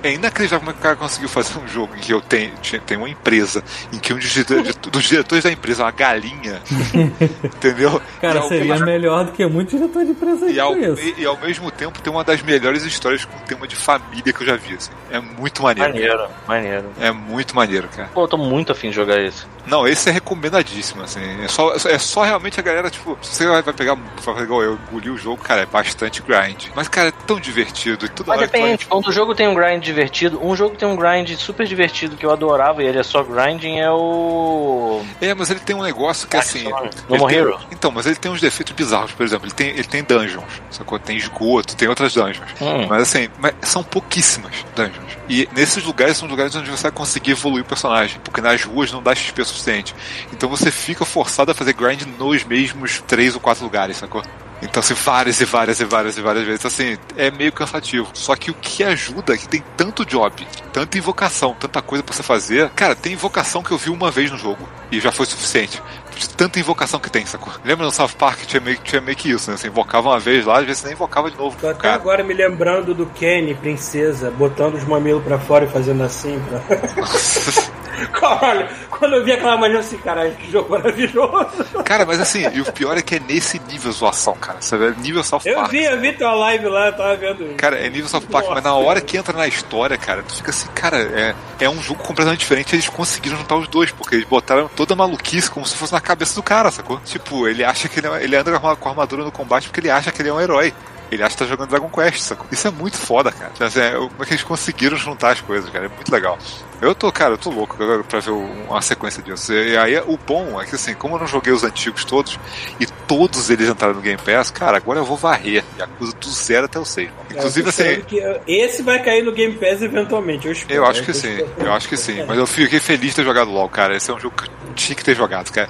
É 0.04 0.14
inacreditável 0.14 0.60
como 0.60 0.72
é 0.72 0.74
que 0.74 0.80
o 0.80 0.84
cara 0.84 0.96
conseguiu 0.96 1.30
fazer 1.30 1.58
um 1.60 1.68
jogo 1.68 1.96
em 1.96 2.00
que 2.00 2.14
eu 2.14 2.22
tenho, 2.22 2.54
tenho 2.86 3.02
uma 3.02 3.10
empresa, 3.10 3.64
em 3.94 4.00
que 4.00 4.14
um 4.14 4.18
dos 4.18 4.30
diretores, 4.30 4.76
dos 4.76 5.04
diretores 5.04 5.44
da 5.44 5.52
empresa 5.52 5.84
é 5.84 5.86
uma 5.86 5.92
galinha. 5.92 6.62
entendeu? 7.44 8.02
Cara, 8.22 8.42
seria 8.44 8.74
mesmo- 8.74 8.86
melhor 8.86 9.26
do 9.26 9.32
que 9.32 9.46
muitos 9.46 9.78
diretores 9.80 10.08
de 10.08 10.14
empresa 10.14 10.50
e 10.50 10.60
ao, 10.60 10.76
e, 10.78 11.16
e 11.20 11.26
ao 11.26 11.38
mesmo 11.38 11.72
tempo 11.72 12.02
tem 12.02 12.12
uma 12.12 12.24
das 12.24 12.42
melhores 12.42 12.84
histórias 12.84 13.26
com 13.26 13.38
tema 13.40 13.68
de 13.68 13.76
família 13.76 14.34
que 14.34 14.42
eu 14.42 14.48
já 14.48 14.56
vi. 14.56 14.76
Assim. 14.76 14.92
É 15.12 15.20
muito 15.20 15.64
maneiro. 15.64 15.94
Maneiro, 15.94 16.28
maneiro. 16.48 16.86
É 17.00 17.12
muito 17.12 17.56
maneiro, 17.56 17.88
cara. 17.96 18.10
Pô, 18.14 18.24
eu 18.24 18.28
tô 18.28 18.38
muito 18.38 18.72
afim 18.72 18.90
de 18.90 18.96
jogar 18.96 19.22
esse. 19.22 19.46
Não, 19.66 19.88
esse 19.88 20.10
é 20.10 20.12
recomendadíssimo, 20.12 21.04
assim. 21.04 21.22
É 21.44 21.48
só, 21.48 21.74
é 21.74 21.98
só 22.00 22.24
realmente 22.24 22.60
a 22.60 22.64
galera, 22.64 22.90
tipo, 22.90 23.18
se 23.22 23.36
você 23.36 23.48
vai 23.48 23.62
vai 23.62 23.74
pegar, 23.74 23.96
vai 24.24 24.44
igual 24.44 24.64
eu, 24.64 24.80
engolir 24.90 25.14
o 25.14 25.18
jogo, 25.18 25.42
cara, 25.44 25.62
é 25.62 25.66
bastante 25.66 26.22
grind. 26.22 26.68
Mas, 26.76 26.88
cara, 26.88 27.10
é 27.10 27.14
tão 27.28 27.40
divertido. 27.40 28.06
E 28.06 28.10
toda 28.10 28.30
Mas 28.30 28.42
depende, 28.42 28.86
quando 28.86 29.08
o 29.08 29.12
jogo 29.12 29.36
tem 29.36 29.48
um 29.48 29.54
grind 29.54 29.79
divertido, 29.84 30.40
um 30.46 30.56
jogo 30.56 30.72
que 30.72 30.78
tem 30.80 30.88
um 30.88 30.96
grind 30.96 31.30
super 31.38 31.66
divertido 31.66 32.16
que 32.16 32.26
eu 32.26 32.32
adorava 32.32 32.84
e 32.84 32.88
ele 32.88 33.00
é 33.00 33.04
só 33.04 33.24
grinding 33.24 33.80
é 33.80 33.90
o. 33.92 35.02
É, 35.22 35.34
mas 35.34 35.50
ele 35.50 35.60
tem 35.60 35.76
um 35.76 35.82
negócio 35.82 36.28
que, 36.28 36.38
assim... 36.38 36.64
No 37.10 37.18
More 37.18 37.34
tem- 37.34 37.42
Hero. 37.44 37.60
Então, 37.72 37.92
mas 37.92 38.06
ele 38.06 38.16
tem 38.16 38.32
uns 38.32 38.42
defeitos 38.42 38.74
bizarros, 38.74 39.12
por 39.12 39.26
exemplo, 39.26 39.46
ele 39.48 39.54
tem, 39.54 39.70
ele 39.70 39.84
tem 39.84 40.04
dungeons, 40.04 40.44
sacou? 40.70 41.00
Tem 41.00 41.18
esgoto, 41.18 41.76
tem 41.76 41.88
outras 41.88 42.14
dungeons. 42.14 42.50
Hum. 42.62 42.88
Mas 42.88 43.04
assim, 43.04 43.30
mas 43.40 43.54
são 43.62 43.84
pouquíssimas 43.84 44.54
dungeons. 44.76 45.18
E 45.28 45.48
nesses 45.54 45.84
lugares 45.84 46.18
são 46.18 46.28
lugares 46.28 46.56
onde 46.56 46.70
você 46.70 46.84
vai 46.84 46.92
conseguir 46.92 47.32
evoluir 47.32 47.64
o 47.64 47.68
personagem, 47.68 48.20
porque 48.24 48.42
nas 48.42 48.64
ruas 48.64 48.92
não 48.92 49.02
dá 49.02 49.14
XP 49.14 49.44
suficiente. 49.46 49.96
Então 50.34 50.50
você 50.50 50.72
fica 50.72 51.06
forçado 51.06 51.52
a 51.52 51.54
fazer 51.56 51.74
grind 51.74 52.02
nos 52.18 52.44
mesmos 52.44 53.02
três 53.08 53.36
ou 53.36 53.40
quatro 53.42 53.64
lugares, 53.64 53.98
sacou? 53.98 54.24
Então, 54.62 54.82
assim, 54.82 54.94
várias 54.94 55.40
e 55.40 55.46
várias 55.46 55.80
e 55.80 55.86
várias 55.86 56.18
e 56.18 56.22
várias 56.22 56.46
vezes. 56.46 56.66
Assim, 56.66 56.98
é 57.16 57.32
meio 57.32 57.52
cansativo. 57.52 58.10
Só 58.14 58.36
que 58.36 58.52
o 58.52 58.54
que 58.54 58.84
ajuda 58.84 59.34
é 59.34 59.38
que 59.38 59.48
tem 59.48 59.64
tanto 59.78 60.06
job, 60.06 60.46
tanta 60.74 60.98
invocação, 60.98 61.56
tanta 61.58 61.82
coisa 61.82 62.04
pra 62.04 62.14
você 62.14 62.24
fazer. 62.24 62.70
Cara, 62.72 62.96
tem 62.96 63.14
invocação 63.14 63.64
que 63.64 63.72
eu 63.72 63.78
vi 63.78 63.90
uma 63.90 64.12
vez 64.12 64.30
no 64.32 64.38
jogo 64.38 64.68
e 64.92 65.00
já 65.00 65.12
foi 65.12 65.26
suficiente. 65.26 65.82
De 66.20 66.28
tanta 66.30 66.60
invocação 66.60 67.00
que 67.00 67.10
tem, 67.10 67.26
sacou? 67.26 67.54
Lembra 67.64 67.86
no 67.86 67.92
South 67.94 68.10
Park 68.18 68.42
tinha 68.46 68.60
meio, 68.60 68.78
tinha 68.84 69.00
meio 69.00 69.16
que 69.16 69.32
isso, 69.32 69.50
né? 69.50 69.56
Você 69.56 69.68
invocava 69.68 70.10
uma 70.10 70.20
vez 70.20 70.46
lá, 70.46 70.60
às 70.60 70.66
vezes 70.66 70.80
você 70.82 70.88
nem 70.88 70.96
invocava 70.96 71.32
de 71.32 71.38
novo. 71.38 71.56
Tô 71.60 71.70
até 71.70 71.80
Cara, 71.84 71.96
agora 71.96 72.24
me 72.26 72.34
lembrando 72.34 72.94
do 72.94 73.06
Kenny, 73.06 73.56
princesa, 73.56 74.30
botando 74.30 74.76
os 74.76 74.84
mamilos 74.84 75.24
pra 75.24 75.40
fora 75.40 75.64
e 75.64 75.70
fazendo 75.70 76.04
assim. 76.04 76.38
Pra... 76.42 77.70
Caralho, 78.14 78.68
quando 78.90 79.16
eu 79.16 79.26
vi 79.26 79.32
aquela 79.32 79.58
manhã 79.58 79.80
assim, 79.80 79.98
caralho, 79.98 80.34
que 80.36 80.52
jogo 80.52 80.70
maravilhoso. 80.72 81.66
Cara, 81.84 82.06
mas 82.06 82.20
assim, 82.20 82.48
e 82.54 82.62
o 82.62 82.72
pior 82.72 82.98
é 82.98 83.02
que 83.02 83.16
é 83.16 83.20
nesse 83.20 83.60
nível 83.68 83.92
zoação, 83.92 84.36
cara. 84.36 84.62
Sabe? 84.62 84.88
É 84.88 84.92
nível 84.92 85.24
South 85.24 85.42
Eu 85.46 85.56
Park. 85.56 85.72
vi, 85.72 85.84
eu 85.84 86.00
vi 86.00 86.14
tua 86.14 86.34
live 86.34 86.66
lá, 86.68 86.88
eu 86.88 86.94
tava 86.94 87.16
vendo. 87.18 87.56
Cara, 87.56 87.78
é 87.78 87.90
nível 87.90 88.08
South 88.08 88.22
Park, 88.22 88.48
mas 88.50 88.64
na 88.64 88.74
hora 88.74 89.02
que 89.02 89.18
entra 89.18 89.38
na 89.38 89.48
história, 89.48 89.98
cara, 89.98 90.24
tu 90.24 90.36
fica 90.36 90.52
assim, 90.52 90.68
cara, 90.74 90.98
é, 90.98 91.36
é 91.60 91.70
um 91.70 91.82
jogo 91.82 92.02
completamente 92.04 92.40
diferente. 92.40 92.76
Eles 92.76 92.88
conseguiram 92.88 93.38
juntar 93.38 93.56
os 93.56 93.68
dois, 93.68 93.92
porque 93.92 94.16
eles 94.16 94.26
botaram 94.28 94.70
toda 94.76 94.94
a 94.94 94.98
maluquice 94.98 95.50
como 95.50 95.66
se 95.66 95.76
fosse 95.76 95.92
na 95.94 96.02
cabeça 96.10 96.34
do 96.36 96.42
cara, 96.44 96.72
sacou? 96.72 97.00
Tipo, 97.06 97.48
ele 97.48 97.64
acha 97.64 97.88
que 97.88 98.00
ele, 98.00 98.08
é- 98.08 98.24
ele 98.24 98.36
anda 98.36 98.60
com 98.60 98.68
a- 98.68 98.90
armadura 98.90 99.24
no 99.24 99.32
combate 99.32 99.68
porque 99.68 99.80
ele 99.80 99.90
acha 99.92 100.12
que 100.12 100.22
ele 100.22 100.30
é 100.30 100.34
um 100.34 100.42
herói. 100.42 100.74
Ele 101.12 101.24
acha 101.24 101.32
que 101.36 101.40
tá 101.40 101.46
jogando 101.48 101.70
Dragon 101.70 101.90
Quest, 101.90 102.20
sacou? 102.20 102.46
Isso 102.52 102.68
é 102.68 102.72
muito 102.72 102.96
foda, 102.96 103.32
cara. 103.32 103.52
Então, 103.56 103.66
assim, 103.66 103.80
é, 103.80 103.94
como 103.94 104.12
é 104.22 104.26
que 104.28 104.32
eles 104.34 104.44
conseguiram 104.44 104.96
juntar 104.96 105.32
as 105.32 105.42
coisas, 105.42 105.68
cara? 105.72 105.86
É 105.86 105.90
muito 105.90 106.12
legal. 106.12 106.38
Eu 106.80 106.94
tô, 106.94 107.12
cara, 107.12 107.34
eu 107.34 107.38
tô 107.38 107.50
louco 107.50 107.76
pra 108.08 108.20
ver 108.20 108.30
uma 108.30 108.80
sequência 108.80 109.22
disso. 109.24 109.52
E 109.52 109.76
aí, 109.76 109.98
o 110.06 110.18
bom 110.18 110.62
é 110.62 110.66
que, 110.66 110.76
assim, 110.76 110.94
como 110.94 111.16
eu 111.16 111.20
não 111.22 111.26
joguei 111.28 111.52
os 111.52 111.64
antigos 111.64 112.06
todos, 112.06 112.40
e 112.80 112.86
todos 113.08 113.50
eles 113.50 113.68
entraram 113.68 113.96
no 113.96 114.02
Game 114.02 114.22
Pass, 114.22 114.52
cara, 114.52 114.78
agora 114.78 115.00
eu 115.00 115.04
vou 115.04 115.18
varrer. 115.18 115.64
E 115.78 115.82
acusa 115.82 116.14
do 116.16 116.30
zero 116.30 116.66
até 116.66 116.78
o 116.78 116.86
6. 116.86 117.10
Inclusive, 117.32 117.66
Eu 117.66 117.70
assim, 117.70 118.04
esse 118.48 118.84
vai 118.84 119.02
cair 119.02 119.24
no 119.24 119.32
Game 119.32 119.56
Pass 119.56 119.82
eventualmente, 119.82 120.46
eu 120.46 120.52
espero. 120.54 120.76
eu 120.76 120.86
acho 120.86 121.02
que 121.02 121.12
tô 121.12 121.18
sim, 121.18 121.40
eu 121.58 121.74
acho 121.74 121.90
que 121.90 121.98
sim. 121.98 122.24
Mas 122.28 122.38
eu 122.38 122.46
fiquei 122.46 122.80
feliz 122.80 123.10
de 123.10 123.16
ter 123.16 123.24
jogado 123.26 123.50
LOL, 123.50 123.68
cara. 123.68 123.96
Esse 123.98 124.12
é 124.12 124.14
um 124.14 124.20
jogo 124.20 124.36
que 124.38 124.44
eu 124.48 124.74
tinha 124.76 124.96
que 124.96 125.04
ter 125.04 125.16
jogado, 125.16 125.52
cara. 125.52 125.70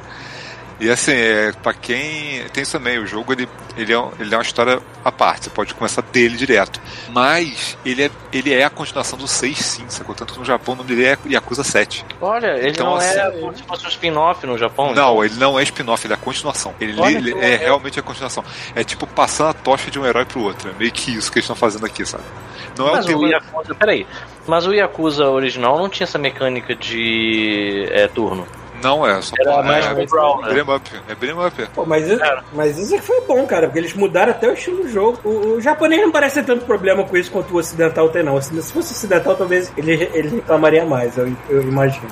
E 0.79 0.89
assim, 0.89 1.11
é, 1.11 1.51
pra 1.61 1.73
quem. 1.73 2.43
Tem 2.53 2.63
isso 2.63 2.71
também, 2.71 2.97
o 2.99 3.05
jogo 3.05 3.33
ele, 3.33 3.49
ele, 3.75 3.93
é, 3.93 4.01
ele 4.19 4.33
é 4.33 4.37
uma 4.37 4.43
história 4.43 4.79
à 5.03 5.11
parte, 5.11 5.43
você 5.45 5.49
pode 5.49 5.73
começar 5.73 6.01
dele 6.01 6.37
direto. 6.37 6.79
Mas 7.09 7.77
ele 7.85 8.03
é, 8.03 8.11
ele 8.31 8.53
é 8.53 8.63
a 8.63 8.69
continuação 8.69 9.19
do 9.19 9.27
6 9.27 9.57
sim, 9.57 9.83
sacou? 9.89 10.15
Tanto 10.15 10.33
que 10.33 10.39
no 10.39 10.45
Japão 10.45 10.75
o 10.75 10.77
nome 10.77 10.89
dele 10.89 11.05
é 11.05 11.17
Yakuza 11.33 11.63
7. 11.65 12.05
Olha, 12.21 12.57
ele 12.57 12.69
Então, 12.69 12.91
não 12.91 13.01
é 13.01 13.21
assim- 13.21 13.39
como 13.41 13.57
se 13.57 13.63
fosse 13.63 13.85
um 13.85 13.89
spin-off 13.89 14.47
no 14.47 14.57
Japão. 14.57 14.93
Não, 14.93 15.23
ele 15.23 15.35
não 15.35 15.59
é 15.59 15.63
spin-off, 15.63 16.05
ele 16.05 16.13
é 16.13 16.15
a 16.15 16.19
continuação. 16.19 16.73
Ele, 16.79 16.99
Olha 16.99 17.17
ele 17.17 17.31
é 17.31 17.35
legal. 17.35 17.59
realmente 17.59 17.99
a 17.99 18.03
continuação. 18.03 18.43
É 18.73 18.83
tipo 18.83 19.05
passando 19.05 19.49
a 19.49 19.53
tocha 19.53 19.91
de 19.91 19.99
um 19.99 20.05
herói 20.05 20.23
pro 20.23 20.41
outro. 20.41 20.69
É 20.69 20.73
meio 20.79 20.91
que 20.93 21.11
isso 21.13 21.29
que 21.31 21.39
eles 21.39 21.43
estão 21.45 21.55
fazendo 21.57 21.85
aqui, 21.85 22.05
sabe? 22.05 22.23
Não 22.77 22.87
é 22.87 22.91
Mas 22.93 23.05
o 23.05 23.07
tema. 23.09 23.27
Yakuza, 23.27 23.75
peraí. 23.75 24.07
Mas 24.47 24.65
o 24.65 24.73
Yakuza 24.73 25.25
original 25.29 25.77
não 25.77 25.89
tinha 25.89 26.05
essa 26.05 26.17
mecânica 26.17 26.73
de 26.73 27.85
é, 27.91 28.07
turno. 28.07 28.47
Não 28.81 29.05
é, 29.05 29.21
só 29.21 29.33
Era 29.39 29.63
mais 29.63 29.85
é, 29.85 30.05
brawl, 30.05 30.41
né? 30.41 30.53
beat'em 30.53 30.75
up. 30.75 30.89
É 31.07 31.15
beat'em 31.15 31.45
up. 31.45 31.67
Pô, 31.73 31.85
mas, 31.85 32.07
isso, 32.07 32.21
mas 32.53 32.77
isso 32.77 32.95
é 32.95 32.97
que 32.97 33.03
foi 33.03 33.21
bom, 33.21 33.45
cara, 33.45 33.67
porque 33.67 33.79
eles 33.79 33.93
mudaram 33.93 34.31
até 34.31 34.49
o 34.49 34.53
estilo 34.53 34.83
do 34.83 34.89
jogo. 34.89 35.19
O, 35.23 35.55
o 35.55 35.61
japonês 35.61 36.01
não 36.01 36.11
parece 36.11 36.35
ter 36.35 36.45
tanto 36.45 36.65
problema 36.65 37.03
com 37.03 37.17
isso 37.17 37.31
quanto 37.31 37.53
o 37.53 37.57
ocidental 37.57 38.09
tem, 38.09 38.23
não. 38.23 38.41
Se 38.41 38.59
se 38.61 38.73
fosse 38.73 38.93
ocidental, 38.93 39.35
talvez 39.35 39.71
ele, 39.77 40.09
ele 40.13 40.29
reclamaria 40.29 40.85
mais, 40.85 41.17
eu, 41.17 41.31
eu 41.49 41.61
imagino. 41.61 42.07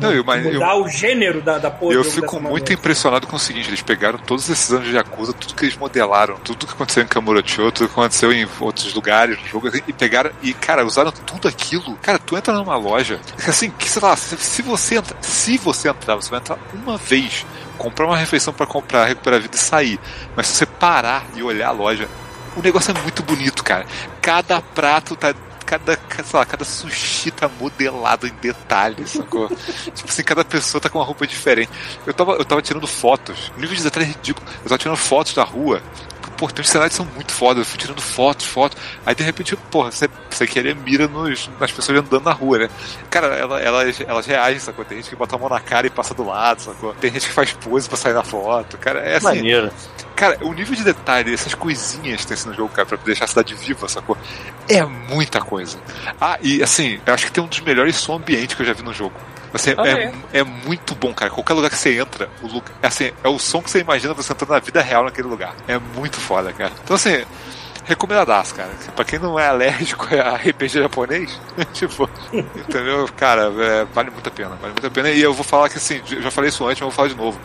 Não, 0.00 0.12
eu, 0.12 0.24
mas 0.24 0.44
eu, 0.44 0.54
Mudar 0.54 0.76
o 0.76 0.88
gênero 0.88 1.40
da, 1.40 1.58
da 1.58 1.70
porra 1.70 1.94
eu 1.94 2.04
fico 2.04 2.40
muito 2.40 2.72
impressionado 2.72 3.26
com 3.26 3.36
o 3.36 3.38
seguinte: 3.38 3.68
eles 3.68 3.82
pegaram 3.82 4.18
todos 4.18 4.48
esses 4.48 4.70
anos 4.72 4.88
de 4.88 4.94
Yakuza, 4.94 5.32
tudo 5.32 5.54
que 5.54 5.64
eles 5.64 5.76
modelaram, 5.76 6.36
tudo 6.36 6.66
que 6.66 6.72
aconteceu 6.72 7.02
em 7.02 7.06
Kamurocho, 7.06 7.72
tudo 7.72 7.88
que 7.88 7.92
aconteceu 7.92 8.32
em 8.32 8.48
outros 8.60 8.92
lugares 8.94 9.38
jogo, 9.46 9.70
e 9.86 9.92
pegaram 9.92 10.30
e, 10.42 10.52
cara, 10.52 10.84
usaram 10.84 11.10
tudo 11.10 11.48
aquilo. 11.48 11.96
Cara, 12.02 12.18
tu 12.18 12.36
entra 12.36 12.54
numa 12.54 12.76
loja, 12.76 13.20
assim, 13.46 13.70
que 13.70 13.88
sei 13.88 14.02
lá, 14.02 14.16
se, 14.16 14.62
você 14.62 14.96
entra, 14.96 15.16
se 15.20 15.58
você 15.58 15.88
entrar, 15.88 16.16
você 16.16 16.30
vai 16.30 16.40
entrar 16.40 16.58
uma 16.72 16.96
vez, 16.96 17.46
comprar 17.78 18.06
uma 18.06 18.16
refeição 18.16 18.52
pra 18.52 18.66
comprar, 18.66 19.06
recuperar 19.06 19.38
a 19.38 19.42
vida 19.42 19.56
e 19.56 19.58
sair. 19.58 20.00
Mas 20.34 20.46
se 20.46 20.54
você 20.54 20.66
parar 20.66 21.24
e 21.34 21.42
olhar 21.42 21.68
a 21.68 21.72
loja, 21.72 22.08
o 22.56 22.62
negócio 22.62 22.90
é 22.96 23.02
muito 23.02 23.22
bonito, 23.22 23.62
cara. 23.62 23.86
Cada 24.20 24.60
prato 24.60 25.14
tá. 25.14 25.34
Cada, 25.66 25.98
sei 26.24 26.38
lá, 26.38 26.46
cada 26.46 26.64
sushi 26.64 27.30
tá 27.30 27.48
modelado 27.48 28.26
em 28.26 28.32
detalhes, 28.34 29.10
sacou? 29.10 29.48
tipo 29.94 30.08
assim, 30.08 30.22
cada 30.22 30.44
pessoa 30.44 30.80
tá 30.80 30.88
com 30.88 30.98
uma 30.98 31.04
roupa 31.04 31.26
diferente. 31.26 31.70
Eu 32.06 32.14
tava, 32.14 32.32
eu 32.32 32.44
tava 32.44 32.62
tirando 32.62 32.86
fotos, 32.86 33.50
o 33.56 33.60
nível 33.60 33.76
de 33.76 33.82
detalhe 33.82 34.06
é 34.06 34.08
ridículo. 34.08 34.46
Eu 34.62 34.68
tava 34.68 34.78
tirando 34.78 34.96
fotos 34.96 35.34
da 35.34 35.42
rua. 35.42 35.82
Pô, 36.36 36.48
tem 36.48 36.62
uns 36.62 36.68
cenários 36.68 36.94
são 36.94 37.06
muito 37.06 37.32
foda. 37.32 37.60
Eu 37.60 37.64
fui 37.64 37.78
tirando 37.78 38.00
fotos, 38.00 38.46
fotos. 38.46 38.78
Aí 39.04 39.14
de 39.14 39.22
repente, 39.22 39.56
porra, 39.70 39.90
você, 39.90 40.08
você 40.30 40.46
querer 40.46 40.76
mira 40.76 41.08
nos, 41.08 41.48
nas 41.58 41.72
pessoas 41.72 41.98
andando 41.98 42.24
na 42.24 42.32
rua, 42.32 42.58
né? 42.58 42.70
Cara, 43.08 43.28
ela, 43.28 43.60
elas, 43.60 44.00
elas 44.00 44.26
reagem, 44.26 44.60
sacou? 44.60 44.84
Tem 44.84 44.98
gente 44.98 45.08
que 45.08 45.16
bota 45.16 45.34
a 45.34 45.38
mão 45.38 45.48
na 45.48 45.60
cara 45.60 45.86
e 45.86 45.90
passa 45.90 46.12
do 46.12 46.24
lado, 46.24 46.60
sacou? 46.60 46.94
Tem 46.94 47.10
gente 47.10 47.26
que 47.26 47.32
faz 47.32 47.52
pose 47.52 47.88
pra 47.88 47.96
sair 47.96 48.12
na 48.12 48.22
foto. 48.22 48.76
Cara, 48.76 49.00
é 49.00 49.16
assim. 49.16 49.26
Maneiro. 49.26 49.72
Cara, 50.16 50.38
o 50.40 50.52
nível 50.54 50.74
de 50.74 50.82
detalhe, 50.82 51.32
essas 51.32 51.54
coisinhas 51.54 52.22
que 52.22 52.26
tem 52.26 52.34
assim 52.34 52.48
no 52.48 52.54
jogo, 52.54 52.70
cara, 52.72 52.86
pra 52.86 52.98
deixar 53.04 53.26
a 53.26 53.28
cidade 53.28 53.54
viva, 53.54 53.86
sacou? 53.86 54.16
É 54.68 54.82
muita 54.82 55.40
coisa. 55.40 55.78
Ah, 56.18 56.38
e 56.42 56.62
assim, 56.62 56.98
eu 57.04 57.12
acho 57.14 57.26
que 57.26 57.32
tem 57.32 57.44
um 57.44 57.46
dos 57.46 57.60
melhores 57.60 57.96
som 57.96 58.16
ambiente 58.16 58.56
que 58.56 58.62
eu 58.62 58.66
já 58.66 58.72
vi 58.72 58.82
no 58.82 58.94
jogo. 58.94 59.14
Assim, 59.52 59.74
Ah, 59.76 59.86
é, 59.86 60.12
é 60.40 60.42
muito 60.42 60.94
bom, 60.94 61.12
cara. 61.14 61.30
Qualquer 61.30 61.52
lugar 61.54 61.70
que 61.70 61.76
você 61.76 61.98
entra, 61.98 62.28
o 62.42 62.62
assim, 62.82 63.12
é 63.22 63.28
o 63.28 63.38
som 63.38 63.62
que 63.62 63.70
você 63.70 63.80
imagina 63.80 64.14
você 64.14 64.32
entrando 64.32 64.50
na 64.50 64.58
vida 64.58 64.80
real 64.80 65.04
naquele 65.04 65.28
lugar. 65.28 65.54
É 65.68 65.78
muito 65.78 66.16
foda, 66.18 66.52
cara. 66.52 66.72
Então, 66.82 66.96
assim, 66.96 67.24
recomendadaço, 67.86 68.54
cara. 68.54 68.70
Pra 68.94 69.04
quem 69.04 69.18
não 69.18 69.38
é 69.38 69.48
alérgico 69.48 70.06
a 70.14 70.36
RPG 70.36 70.68
japonês, 70.82 71.40
tipo, 71.72 72.08
entendeu? 72.32 73.08
Cara, 73.16 73.52
é, 73.58 73.84
vale 73.92 74.10
muito 74.10 74.28
a 74.28 74.32
pena, 74.32 74.50
vale 74.60 74.72
muito 74.72 74.86
a 74.86 74.90
pena. 74.90 75.10
E 75.10 75.20
eu 75.22 75.32
vou 75.32 75.44
falar 75.44 75.68
que 75.68 75.78
assim, 75.78 76.00
eu 76.10 76.22
já 76.22 76.30
falei 76.30 76.48
isso 76.50 76.64
antes, 76.66 76.80
mas 76.80 76.80
eu 76.80 76.86
vou 76.88 76.94
falar 76.96 77.08
de 77.08 77.14
novo. 77.14 77.38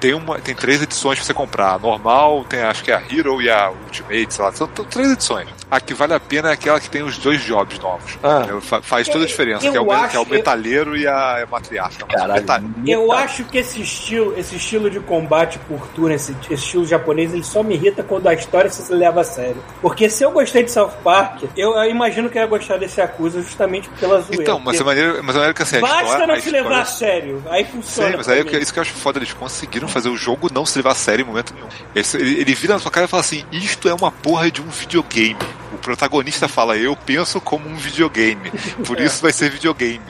Tem, 0.00 0.14
uma, 0.14 0.38
tem 0.38 0.54
três 0.54 0.80
edições 0.80 1.18
pra 1.18 1.26
você 1.26 1.34
comprar. 1.34 1.72
A 1.74 1.78
normal, 1.78 2.44
tem 2.48 2.60
acho 2.62 2.84
que 2.84 2.92
é 2.92 2.94
a 2.94 3.02
Hero 3.10 3.42
e 3.42 3.50
a 3.50 3.70
Ultimate, 3.70 4.32
sei 4.32 4.44
lá. 4.44 4.52
São, 4.52 4.68
são 4.74 4.84
três 4.84 5.10
edições. 5.10 5.48
A 5.68 5.80
que 5.80 5.92
vale 5.92 6.14
a 6.14 6.20
pena 6.20 6.50
é 6.50 6.52
aquela 6.52 6.78
que 6.78 6.88
tem 6.88 7.02
os 7.02 7.18
dois 7.18 7.42
jobs 7.42 7.78
novos. 7.80 8.16
Ah. 8.22 8.46
Fa- 8.62 8.80
faz 8.80 9.08
toda 9.08 9.24
a 9.24 9.26
diferença, 9.26 9.66
Eu 9.66 9.72
que 9.72 9.76
é, 9.78 9.80
o, 9.80 9.90
acho 9.92 10.10
que 10.10 10.16
é 10.16 10.20
o 10.20 10.26
metalheiro 10.26 10.96
e 10.96 11.04
a, 11.06 11.42
a 11.42 11.46
matriarca. 11.46 12.06
Caralho. 12.06 12.32
meta- 12.34 12.62
Eu 12.86 13.10
acho 13.12 13.44
que 13.44 13.58
esse 13.58 13.82
estilo, 13.82 14.38
esse 14.38 14.54
estilo 14.54 14.88
de 14.88 15.00
combate 15.00 15.58
por 15.68 15.84
turno, 15.88 16.14
esse, 16.14 16.30
esse 16.44 16.54
estilo 16.62 16.86
japonês, 16.86 17.34
ele 17.34 17.42
só 17.42 17.64
me 17.64 17.74
irrita 17.74 18.04
quando 18.04 18.28
a 18.28 18.34
história 18.34 18.70
se 18.70 18.90
leva 18.94 19.22
a 19.22 19.24
sério. 19.24 19.62
Porque 19.82 19.87
se 20.10 20.24
eu 20.24 20.30
gostei 20.30 20.62
de 20.64 20.70
South 20.70 20.90
Park, 21.04 21.44
eu, 21.56 21.72
eu 21.76 21.90
imagino 21.90 22.28
que 22.28 22.36
eu 22.38 22.42
ia 22.42 22.48
gostar 22.48 22.76
desse 22.78 23.00
Yakuza 23.00 23.40
justamente 23.42 23.88
pela 24.00 24.20
zoeira. 24.20 24.42
Então, 24.42 24.58
mas 24.58 24.74
é 24.74 24.78
Porque 24.78 24.84
maneiro, 24.84 25.24
mas 25.24 25.34
é 25.34 25.38
maneiro 25.38 25.54
que 25.54 25.62
assim, 25.62 25.76
a 25.76 25.80
Basta 25.80 26.02
história, 26.04 26.26
não 26.26 26.34
a 26.34 26.40
se 26.40 26.46
história- 26.46 26.68
levar 26.68 26.80
a 26.80 26.84
sério. 26.84 27.42
Aí 27.50 27.64
funciona. 27.64 28.10
Sim, 28.10 28.16
mas 28.16 28.28
aí 28.28 28.40
é 28.40 28.58
isso 28.58 28.72
que 28.72 28.78
eu 28.78 28.82
acho 28.82 28.92
foda, 28.94 29.18
eles 29.18 29.32
conseguiram 29.32 29.88
fazer 29.88 30.08
o 30.08 30.16
jogo 30.16 30.48
não 30.52 30.66
se 30.66 30.78
levar 30.78 30.92
a 30.92 30.94
sério 30.94 31.22
em 31.22 31.26
momento 31.26 31.54
nenhum. 31.54 31.68
Ele, 31.94 32.40
ele 32.40 32.54
vira 32.54 32.74
na 32.74 32.80
sua 32.80 32.90
cara 32.90 33.06
e 33.06 33.08
fala 33.08 33.20
assim: 33.20 33.44
Isto 33.52 33.88
é 33.88 33.94
uma 33.94 34.10
porra 34.10 34.50
de 34.50 34.60
um 34.60 34.68
videogame. 34.68 35.36
O 35.72 35.78
protagonista 35.78 36.48
fala: 36.48 36.76
Eu 36.76 36.96
penso 36.96 37.40
como 37.40 37.68
um 37.68 37.76
videogame, 37.76 38.50
por 38.86 39.00
isso 39.00 39.22
vai 39.22 39.32
ser 39.32 39.50
videogame. 39.50 40.00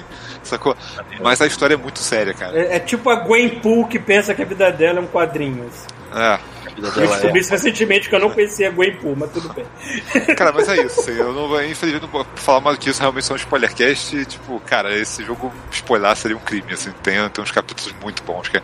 Sacou? 0.43 0.75
Mas 1.23 1.43
a 1.43 1.47
história 1.47 1.75
é 1.75 1.77
muito 1.77 1.99
séria, 1.99 2.33
cara. 2.33 2.59
É, 2.59 2.77
é 2.77 2.81
tipo 2.81 3.11
a 3.11 3.17
Gwen 3.17 3.49
Poole 3.61 3.89
que 3.89 3.99
pensa 3.99 4.35
que 4.35 4.41
a 4.41 4.45
vida 4.47 4.71
dela 4.73 4.99
é 4.99 5.03
um 5.03 5.07
quadrinho. 5.07 5.67
assim. 5.69 5.87
É. 6.19 6.39
Vida 6.79 6.89
Eu 6.89 6.93
dela 6.93 7.07
descobri 7.09 7.39
é. 7.39 7.41
isso 7.41 7.51
recentemente 7.51 8.09
que 8.09 8.15
eu 8.15 8.21
não 8.21 8.31
conhecia 8.31 8.69
a 8.69 8.71
Gwen 8.71 8.97
Poole, 8.97 9.17
mas 9.19 9.33
tudo 9.33 9.53
bem. 9.53 9.67
Cara, 10.37 10.53
mas 10.53 10.69
é 10.69 10.85
isso. 10.85 11.01
assim, 11.01 11.13
eu 11.13 11.33
não 11.33 11.49
vou, 11.49 11.63
infelizmente, 11.65 12.03
não 12.03 12.09
vou 12.09 12.27
falar 12.37 12.61
mais 12.61 12.79
do 12.79 12.81
que 12.81 12.91
isso. 12.91 13.01
Realmente 13.01 13.27
são 13.27 13.35
um 13.35 13.39
spoilercast. 13.39 14.17
e, 14.17 14.25
Tipo, 14.25 14.61
cara, 14.61 14.97
esse 14.97 15.25
jogo 15.25 15.53
spoiler 15.73 16.15
seria 16.17 16.37
um 16.37 16.41
crime. 16.41 16.73
Assim, 16.73 16.93
tem, 17.03 17.29
tem 17.31 17.43
uns 17.43 17.51
capítulos 17.51 17.95
muito 18.01 18.23
bons. 18.23 18.49
Que 18.49 18.59
é, 18.59 18.63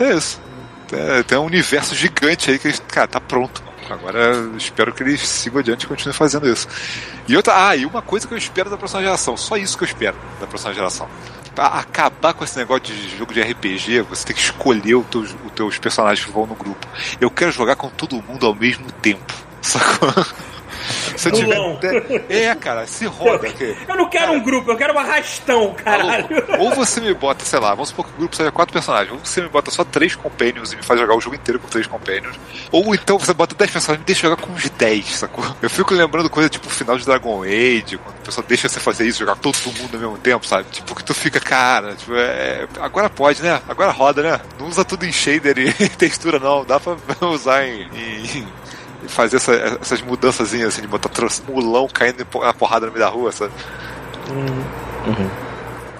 é 0.00 0.14
isso. 0.14 0.40
Tem, 0.86 1.22
tem 1.24 1.38
um 1.38 1.44
universo 1.44 1.94
gigante 1.94 2.50
aí 2.50 2.58
que, 2.58 2.72
cara, 2.82 3.08
tá 3.08 3.20
pronto. 3.20 3.62
Agora 3.90 4.50
espero 4.56 4.92
que 4.94 5.02
eles 5.02 5.20
sigam 5.20 5.60
adiante 5.60 5.84
e 5.84 5.86
continuem 5.86 6.16
fazendo 6.16 6.48
isso. 6.48 6.66
E 7.28 7.36
outra, 7.36 7.68
ah, 7.68 7.76
e 7.76 7.84
uma 7.84 8.00
coisa 8.00 8.26
que 8.26 8.32
eu 8.32 8.38
espero 8.38 8.70
da 8.70 8.78
próxima 8.78 9.02
geração, 9.02 9.36
só 9.36 9.56
isso 9.56 9.76
que 9.76 9.84
eu 9.84 9.88
espero 9.88 10.16
da 10.40 10.46
próxima 10.46 10.72
geração. 10.72 11.08
Pra 11.54 11.66
acabar 11.66 12.34
com 12.34 12.42
esse 12.42 12.56
negócio 12.56 12.82
de 12.82 13.16
jogo 13.16 13.32
de 13.32 13.40
RPG, 13.40 14.00
você 14.02 14.26
tem 14.26 14.36
que 14.36 14.42
escolher 14.42 14.96
os 14.96 15.06
teus, 15.06 15.36
os 15.44 15.52
teus 15.52 15.78
personagens 15.78 16.26
que 16.26 16.32
vão 16.32 16.46
no 16.46 16.54
grupo. 16.54 16.86
Eu 17.20 17.30
quero 17.30 17.52
jogar 17.52 17.76
com 17.76 17.88
todo 17.88 18.20
mundo 18.22 18.46
ao 18.46 18.54
mesmo 18.54 18.90
tempo. 18.90 19.32
Sacou? 19.62 20.12
Se 21.16 21.28
eu 21.28 21.32
Pulão. 21.32 21.78
tiver. 21.80 22.24
É, 22.28 22.54
cara, 22.54 22.86
se 22.86 23.06
roda. 23.06 23.48
que- 23.48 23.76
Eu 23.88 23.96
não 23.96 24.08
quero 24.08 24.32
um 24.32 24.42
grupo, 24.42 24.70
eu 24.70 24.76
quero 24.76 24.94
um 24.94 24.98
arrastão, 24.98 25.74
caralho. 25.74 26.26
Ou 26.58 26.70
você 26.74 27.00
me 27.00 27.12
bota, 27.14 27.44
sei 27.44 27.58
lá, 27.58 27.70
vamos 27.70 27.88
supor 27.90 28.06
que 28.06 28.12
o 28.12 28.18
grupo 28.18 28.36
seja 28.36 28.50
quatro 28.52 28.72
personagens. 28.72 29.12
Ou 29.12 29.18
você 29.24 29.40
me 29.42 29.48
bota 29.48 29.70
só 29.70 29.84
três 29.84 30.14
companions 30.14 30.72
e 30.72 30.76
me 30.76 30.82
faz 30.82 30.98
jogar 31.00 31.14
o 31.16 31.20
jogo 31.20 31.36
inteiro 31.36 31.58
com 31.58 31.68
três 31.68 31.86
companions. 31.86 32.36
Ou 32.72 32.94
então 32.94 33.18
você 33.18 33.32
bota 33.32 33.54
dez 33.54 33.70
personagens 33.70 34.00
e 34.00 34.02
me 34.02 34.06
deixa 34.06 34.22
jogar 34.28 34.36
com 34.42 34.52
uns 34.52 34.68
dez, 34.70 35.16
sacou? 35.16 35.44
Eu 35.62 35.70
fico 35.70 35.94
lembrando 35.94 36.28
coisa 36.30 36.48
tipo 36.48 36.66
o 36.66 36.70
final 36.70 36.96
de 36.98 37.04
Dragon 37.04 37.42
Age, 37.42 37.98
quando 38.02 38.16
a 38.16 38.24
pessoa 38.24 38.44
deixa 38.46 38.68
você 38.68 38.80
fazer 38.80 39.06
isso, 39.06 39.18
jogar 39.20 39.36
todo 39.36 39.56
mundo 39.78 39.94
ao 39.94 40.00
mesmo 40.00 40.18
tempo, 40.18 40.46
sabe? 40.46 40.66
Tipo, 40.70 40.94
que 40.94 41.04
tu 41.04 41.14
fica, 41.14 41.38
cara, 41.40 41.94
tipo, 41.94 42.14
é... 42.14 42.66
agora 42.80 43.08
pode, 43.10 43.42
né? 43.42 43.60
Agora 43.68 43.90
roda, 43.92 44.22
né? 44.22 44.40
Não 44.58 44.66
usa 44.68 44.84
tudo 44.84 45.04
em 45.06 45.12
shader 45.12 45.58
e 45.58 45.72
textura, 45.96 46.38
não. 46.38 46.64
Dá 46.64 46.78
pra 46.80 46.96
usar 47.28 47.64
em. 47.66 47.82
em- 47.94 48.48
fazer 49.08 49.36
essa- 49.36 49.78
essas 49.80 50.00
mudanças 50.02 50.52
assim, 50.54 50.80
de 50.82 50.88
botar 50.88 51.10
mulão 51.48 51.88
caindo 51.88 52.26
na 52.42 52.52
porrada 52.52 52.86
no 52.86 52.92
meio 52.92 53.04
da 53.04 53.10
rua, 53.10 53.32
sabe? 53.32 53.52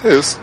É 0.05 0.14
isso. 0.14 0.40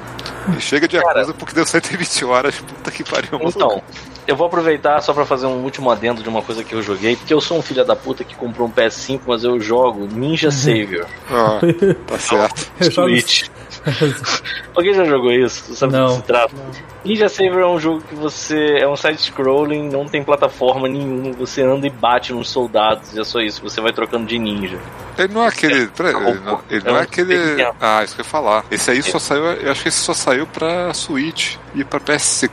E 0.55 0.61
chega 0.61 0.87
de 0.87 0.97
Yakuza 0.97 1.33
porque 1.33 1.53
deu 1.53 1.65
120 1.65 2.25
horas, 2.25 2.55
puta 2.55 2.91
que 2.91 3.03
pariu. 3.03 3.31
maluco. 3.33 3.49
Então, 3.55 3.81
eu 4.27 4.35
vou 4.35 4.47
aproveitar 4.47 4.99
só 5.01 5.13
pra 5.13 5.25
fazer 5.25 5.45
um 5.45 5.63
último 5.63 5.89
adendo 5.89 6.21
de 6.23 6.29
uma 6.29 6.41
coisa 6.41 6.63
que 6.63 6.73
eu 6.73 6.81
joguei, 6.81 7.15
porque 7.15 7.33
eu 7.33 7.41
sou 7.41 7.57
um 7.57 7.61
filho 7.61 7.83
da 7.85 7.95
puta 7.95 8.23
que 8.23 8.35
comprou 8.35 8.67
um 8.67 8.71
PS5, 8.71 9.21
mas 9.27 9.43
eu 9.43 9.59
jogo 9.59 10.07
Ninja 10.11 10.51
Savior. 10.51 11.05
Ah, 11.29 11.59
tá 12.07 12.17
certo. 12.19 12.71
Eu 12.79 12.91
jogo- 12.91 13.09
Switch. 13.09 13.47
Alguém 14.75 14.93
já 14.93 15.03
jogou 15.05 15.31
isso? 15.31 15.65
Você 15.65 15.75
sabe 15.75 15.93
do 15.93 15.99
Não. 15.99 16.07
que 16.07 16.15
se 16.15 16.21
trata? 16.23 16.53
Ninja 17.03 17.27
Savior 17.27 17.61
é 17.61 17.67
um 17.67 17.79
jogo 17.79 18.01
que 18.07 18.13
você. 18.13 18.77
É 18.79 18.87
um 18.87 18.95
side-scrolling, 18.95 19.89
não 19.89 20.07
tem 20.07 20.23
plataforma 20.23 20.87
nenhuma, 20.87 21.31
você 21.33 21.63
anda 21.63 21.87
e 21.87 21.89
bate 21.89 22.31
nos 22.31 22.49
soldados, 22.49 23.15
e 23.15 23.19
é 23.19 23.23
só 23.23 23.39
isso, 23.39 23.61
você 23.61 23.81
vai 23.81 23.91
trocando 23.91 24.27
de 24.27 24.37
ninja. 24.37 24.77
Ele 25.17 25.33
não 25.33 25.43
é 25.43 25.47
aquele. 25.47 25.87
Peraí, 25.87 26.13
ele 26.13 26.39
não, 26.39 26.61
ele 26.69 26.83
não 26.85 26.97
é 26.97 27.01
aquele. 27.01 27.35
Ah, 27.79 28.03
isso 28.03 28.15
que 28.15 28.21
eu 28.21 28.25
ia 28.25 28.29
falar. 28.29 28.65
Esse 28.69 28.91
aí 28.91 29.01
só 29.01 29.17
saiu. 29.17 29.45
Eu 29.45 29.71
acho 29.71 29.81
que 29.81 29.89
esse 29.89 29.99
só 29.99 30.13
saiu 30.13 30.45
pra 30.45 30.93
Switch 30.93 31.55
e 31.73 31.83
pra 31.83 31.99
PS4, 31.99 32.49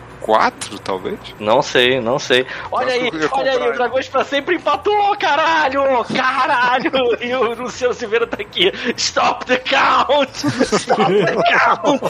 talvez. 0.84 1.18
Não 1.38 1.62
sei, 1.62 2.00
não 2.00 2.18
sei. 2.18 2.46
Olha 2.70 2.92
aí, 2.92 3.10
olha 3.12 3.22
aí, 3.22 3.28
comprar. 3.28 3.70
o 3.70 3.72
Dragões 3.72 4.09
pra 4.09 4.24
sempre 4.24 4.56
empatou, 4.56 5.16
caralho! 5.16 5.82
Caralho! 6.05 6.88
E 7.20 7.34
o 7.34 7.55
Luciano 7.55 7.94
Silveira 7.94 8.26
tá 8.26 8.36
aqui. 8.40 8.72
Stop 8.96 9.44
the 9.46 9.56
count! 9.59 10.30
Stop 10.76 11.12
the 11.12 11.42
count! 11.42 12.02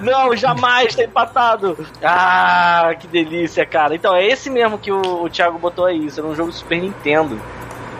Não, 0.00 0.34
jamais 0.36 0.94
tá 0.94 1.04
empatado! 1.04 1.86
Ah, 2.02 2.94
que 2.98 3.06
delícia, 3.06 3.64
cara. 3.66 3.94
Então, 3.94 4.14
é 4.14 4.26
esse 4.26 4.48
mesmo 4.50 4.78
que 4.78 4.90
o, 4.90 5.24
o 5.24 5.28
Thiago 5.28 5.58
botou 5.58 5.84
aí. 5.84 6.06
Isso 6.06 6.20
era 6.20 6.28
um 6.28 6.34
jogo 6.34 6.52
Super 6.52 6.80
Nintendo. 6.80 7.40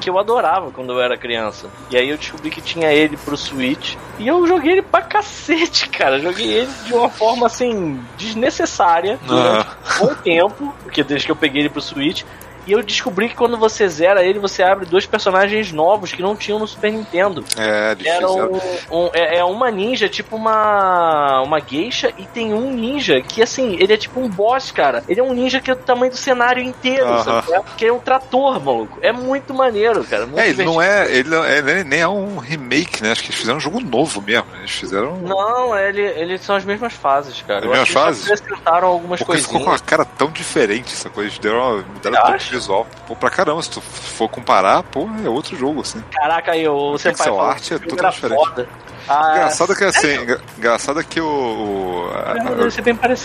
Que 0.01 0.11
eu 0.11 0.19
adorava 0.19 0.71
quando 0.71 0.93
eu 0.93 1.01
era 1.01 1.17
criança. 1.17 1.69
E 1.91 1.97
aí 1.97 2.09
eu 2.11 2.19
descobri 2.19 2.51
que 2.51 2.61
tinha 2.61 2.93
ele 2.93 3.17
pro 3.17 3.37
Switch. 3.37 3.97
E 4.19 4.27
eu 4.27 4.47
joguei 4.47 4.73
ele 4.73 4.83
pra 4.83 5.03
cacete, 5.03 5.89
cara. 5.91 6.19
Joguei 6.19 6.47
ele 6.47 6.71
de 6.87 6.95
uma 6.95 7.09
forma 7.09 7.47
assim, 7.47 8.01
desnecessária 8.17 9.19
durante 9.25 9.69
um 9.69 10.07
bom 10.07 10.15
tempo, 10.15 10.75
porque 10.83 11.03
desde 11.03 11.27
que 11.27 11.33
eu 11.33 11.37
peguei 11.37 11.63
ele 11.63 11.71
pro 11.71 11.81
Switch. 11.81 12.25
E 12.67 12.73
eu 12.73 12.83
descobri 12.83 13.29
que 13.29 13.35
quando 13.35 13.57
você 13.59 13.89
zera 13.89 14.23
ele, 14.25 14.39
você 14.39 14.63
abre 14.63 14.87
dois 14.87 15.07
personagens 15.07 15.73
novos 15.73 16.13
que 16.13 16.23
não 16.23 16.35
tinham 16.37 16.59
no 16.59 16.67
Super 16.67 16.93
Nintendo. 16.93 17.45
É. 17.57 17.97
Era 18.05 18.31
um, 18.31 18.57
um- 18.91 19.11
é, 19.13 19.39
é 19.39 19.45
uma 19.45 19.71
ninja, 19.71 20.09
tipo 20.09 20.37
uma 20.37 21.43
uma 21.43 21.61
geisha, 21.61 22.13
e 22.19 22.25
tem 22.27 22.53
um 22.55 22.71
ninja 22.73 23.21
que, 23.21 23.43
assim, 23.43 23.77
ele 23.79 23.93
é 23.93 23.97
tipo 23.97 24.21
um 24.21 24.29
boss, 24.29 24.71
cara. 24.71 25.03
Ele 25.09 25.21
é 25.21 25.23
um 25.23 25.33
ninja 25.33 25.61
que 25.61 25.71
é 25.71 25.75
do 25.75 25.83
tamanho 25.83 26.11
do 26.13 26.17
cenário 26.17 26.63
inteiro, 26.63 27.07
Aham. 27.07 27.23
sabe? 27.43 27.53
É, 27.53 27.61
que 27.77 27.87
é 27.87 27.93
um 27.93 27.99
trator, 27.99 28.61
maluco. 28.63 28.99
É 29.03 29.13
muito 29.13 29.53
maneiro, 29.53 30.05
cara. 30.05 30.27
Muito 30.27 30.39
É, 30.39 30.49
ele 30.49 30.65
não 30.65 30.81
é. 30.81 31.11
Ele, 31.11 31.29
não- 31.29 31.45
ele 31.45 31.85
nem 31.85 32.01
é 32.01 32.09
um 32.09 32.39
remake, 32.39 33.03
né? 33.03 33.13
Acho 33.13 33.23
que 33.23 33.29
eles 33.29 33.39
fizeram 33.41 33.59
um 33.59 33.61
jogo 33.61 33.81
novo 33.81 34.23
mesmo. 34.23 34.47
Eles 34.59 34.71
fizeram. 34.71 35.17
Não, 35.19 35.77
ele, 35.79 36.01
eles 36.03 36.41
são 36.43 36.57
as 36.57 36.65
mesmas 36.65 36.93
fases, 36.93 37.43
cara. 37.43 37.61
As 37.61 37.65
mesmas 37.67 37.89
que 37.89 37.93
eles 37.99 38.05
fases? 38.05 38.31
acrescentaram 38.31 38.89
algumas 38.89 39.21
Porque 39.23 39.39
ficou 39.43 39.61
com 39.61 39.67
uma 39.71 39.79
cara 39.79 40.05
tão 40.05 40.31
diferente 40.31 40.93
essa 40.95 41.11
coisa. 41.11 41.29
Eles 41.29 41.39
deram 41.39 41.59
uma, 41.59 41.83
mudaram 41.83 42.37
Você 42.55 42.61
visual. 42.61 42.87
Pô, 43.07 43.15
pra 43.17 43.31
caramba, 43.31 43.61
se 43.63 43.71
tu 43.71 43.81
for 43.81 44.29
comparar, 44.29 44.83
pô, 44.85 45.09
é 45.25 45.29
outro 45.29 45.57
jogo, 45.57 45.81
assim. 45.81 46.03
Caraca, 46.13 46.53
aí 46.53 46.67
o 46.69 46.97
Senpai 46.99 47.13
pixel 47.13 47.35
falou 47.35 47.51
art 47.51 47.63
que 47.67 47.73
é 47.73 47.77
o 47.77 47.79
filme 47.81 47.91
totalmente 47.97 48.25
era 48.25 48.35
diferente. 48.35 48.49
foda. 48.49 48.69
Ah, 49.07 49.33
engraçado 49.33 49.73
é 49.73 49.77
que 49.77 49.85
assim, 49.85 50.15
engra- 50.15 50.41
engraçado 50.57 51.01
é 51.01 51.05
que 51.05 51.21
o. 51.21 51.27
o- 51.27 52.11
a- 52.15 52.35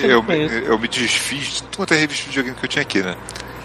eu, 0.04 0.24
isso. 0.36 0.54
eu 0.66 0.78
me 0.80 0.88
desfiz 0.90 1.46
de 1.46 1.64
tudo 1.64 1.78
quanto 1.78 1.94
é 1.94 1.98
revista 1.98 2.24
de 2.24 2.30
videogame 2.30 2.58
que 2.58 2.66
eu 2.66 2.70
tinha 2.70 2.82
aqui, 2.82 3.02
né? 3.02 3.16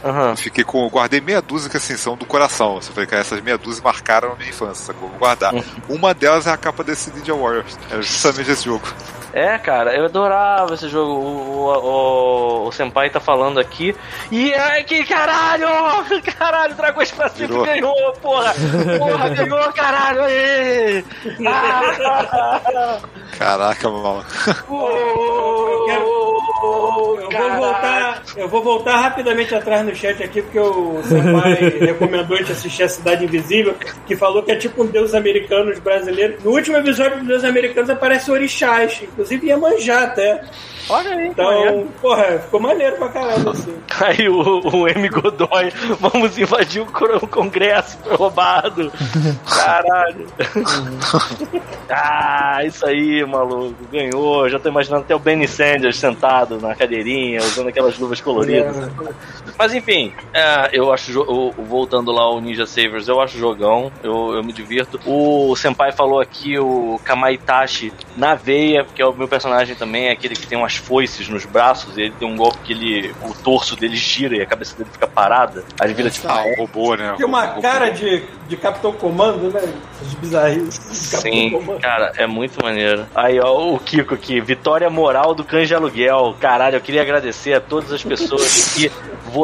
Aham. 0.04 0.36
Fiquei 0.36 0.62
com. 0.64 0.86
Guardei 0.88 1.20
meia 1.20 1.40
dúzia 1.40 1.70
que 1.70 1.76
assim 1.78 1.96
são 1.96 2.14
do 2.16 2.26
coração. 2.26 2.74
Você 2.74 2.92
falei, 2.92 3.06
cara, 3.06 3.22
essas 3.22 3.40
meia 3.40 3.56
dúzia 3.56 3.82
marcaram 3.82 4.32
a 4.32 4.36
minha 4.36 4.50
infância, 4.50 4.86
sacou? 4.86 5.08
Vou 5.08 5.18
guardar. 5.18 5.54
Uhum. 5.54 5.62
Uma 5.88 6.12
delas 6.12 6.46
é 6.46 6.50
a 6.50 6.56
capa 6.56 6.84
desse 6.84 7.10
Ninja 7.10 7.34
Warriors. 7.34 7.78
É 7.90 7.96
justamente 8.02 8.50
esse 8.50 8.64
jogo. 8.64 8.86
É, 9.32 9.58
cara, 9.58 9.92
eu 9.96 10.04
adorava 10.04 10.74
esse 10.74 10.88
jogo. 10.88 11.12
O, 11.12 11.66
o, 11.66 12.64
o, 12.64 12.68
o 12.68 12.72
Senpai 12.72 13.10
tá 13.10 13.18
falando 13.18 13.58
aqui. 13.58 13.96
E 14.30 14.52
ai, 14.54 14.84
que 14.84 15.04
caralho! 15.04 15.66
Caralho, 16.38 16.74
Dragões 16.74 17.10
Pacífico 17.10 17.48
Virou. 17.48 17.64
ganhou, 17.64 18.12
porra! 18.20 18.54
Porra, 18.98 19.28
ganhou, 19.30 19.72
caralho! 19.72 20.22
Aê! 20.24 21.04
Ah, 21.46 23.00
Caraca, 23.38 23.88
mano. 23.90 24.24
oh, 26.64 27.20
Eu 27.20 27.30
vou 27.30 27.56
voltar, 27.56 28.22
eu 28.36 28.48
vou 28.48 28.62
voltar 28.62 28.96
rapidamente 29.00 29.54
atrás 29.54 29.84
no 29.84 29.94
chat 29.94 30.22
aqui, 30.22 30.42
porque 30.42 30.58
o 30.58 31.02
Senpai 31.02 31.54
recomendou 31.80 32.36
a 32.36 32.40
gente 32.40 32.52
assistir 32.52 32.82
a 32.82 32.88
Cidade 32.88 33.24
Invisível, 33.24 33.74
que 34.06 34.16
falou 34.16 34.42
que 34.42 34.52
é 34.52 34.56
tipo 34.56 34.82
um 34.82 34.86
deus 34.86 35.14
americano 35.14 35.72
brasileiro. 35.80 36.38
No 36.42 36.52
último 36.52 36.76
episódio 36.76 37.20
do 37.20 37.26
Deus 37.26 37.44
Americanos 37.44 37.90
aparece 37.90 38.30
orixás, 38.30 39.00
inclusive 39.02 39.48
Iemanjá 39.48 40.04
até. 40.04 40.42
Olha 40.88 41.10
aí, 41.10 41.32
maneiro. 41.36 41.80
Então, 41.80 41.88
porra, 42.00 42.38
ficou 42.38 42.60
maneiro 42.60 42.96
pra 42.96 43.08
caralho 43.08 43.50
assim. 43.50 43.74
Aí 44.00 44.28
o, 44.28 44.60
o 44.60 44.88
M. 44.88 45.08
Godoy, 45.08 45.70
vamos 46.00 46.36
invadir 46.36 46.82
o 46.82 47.26
Congresso, 47.28 47.98
foi 47.98 48.16
roubado. 48.16 48.92
Caralho. 49.46 50.26
ah, 51.88 52.64
isso 52.64 52.86
aí, 52.86 53.24
maluco, 53.24 53.76
ganhou. 53.90 54.48
Já 54.48 54.58
tô 54.58 54.68
imaginando 54.68 55.04
até 55.04 55.14
o 55.14 55.18
Benny 55.18 55.48
Sanders 55.48 55.98
sentado 55.98 56.60
na 56.60 56.74
cadeirinha, 56.74 57.40
usando 57.40 57.68
aquelas 57.68 57.98
luvas 57.98 58.20
coloridas. 58.20 58.76
Mas 59.58 59.74
enfim, 59.74 60.12
é, 60.32 60.70
eu 60.72 60.92
acho, 60.92 61.24
voltando 61.58 62.10
lá 62.12 62.22
ao 62.22 62.40
Ninja 62.40 62.66
Savers, 62.66 63.08
eu 63.08 63.20
acho 63.20 63.38
jogão, 63.38 63.90
eu, 64.02 64.34
eu 64.34 64.42
me 64.44 64.52
divirto. 64.52 64.98
O 65.06 65.54
Senpai 65.56 65.92
falou 65.92 66.20
aqui 66.20 66.58
o 66.58 67.00
Kamaitachi 67.04 67.92
na 68.16 68.34
veia, 68.34 68.84
que 68.94 69.00
é 69.00 69.06
o 69.06 69.12
meu 69.12 69.28
personagem 69.28 69.74
também, 69.76 70.06
é 70.08 70.12
aquele 70.12 70.34
que 70.34 70.46
tem 70.46 70.58
umas 70.58 70.76
foices 70.76 71.28
nos 71.28 71.44
braços, 71.44 71.96
e 71.96 72.02
ele 72.02 72.14
tem 72.18 72.28
um 72.28 72.36
golpe 72.36 72.58
que 72.64 72.72
ele, 72.72 73.14
o 73.22 73.34
torso 73.34 73.76
dele 73.76 73.96
gira 73.96 74.36
e 74.36 74.42
a 74.42 74.46
cabeça 74.46 74.76
dele 74.76 74.90
fica 74.92 75.06
parada, 75.06 75.64
aí 75.80 75.86
ele 75.86 75.94
vira 75.94 76.10
tipo 76.10 76.28
Ah, 76.28 76.44
o 76.46 76.54
robô, 76.62 76.94
né? 76.96 77.14
Tem 77.16 77.26
uma 77.26 77.46
robô. 77.46 77.62
cara 77.62 77.90
de, 77.90 78.22
de 78.48 78.56
Capitão 78.56 78.92
Comando, 78.92 79.52
né? 79.52 79.60
De 80.02 80.16
Capitão 80.30 80.70
Sim, 81.20 81.50
Comando. 81.50 81.80
cara, 81.80 82.12
é 82.16 82.26
muito 82.26 82.62
maneiro. 82.62 83.06
Aí, 83.14 83.38
ó, 83.40 83.72
o 83.72 83.78
Kiko 83.78 84.14
aqui, 84.14 84.40
vitória 84.40 84.88
moral 84.90 85.34
do 85.34 85.44
Cães 85.44 85.68
de 85.68 85.74
Aluguel. 85.74 86.34
Caralho, 86.40 86.76
eu 86.76 86.80
queria 86.80 87.02
agradecer 87.02 87.54
a 87.54 87.60
todas 87.60 87.92
as 87.92 88.02
pessoas 88.02 88.74
que 88.74 88.90
votaram 89.26 89.43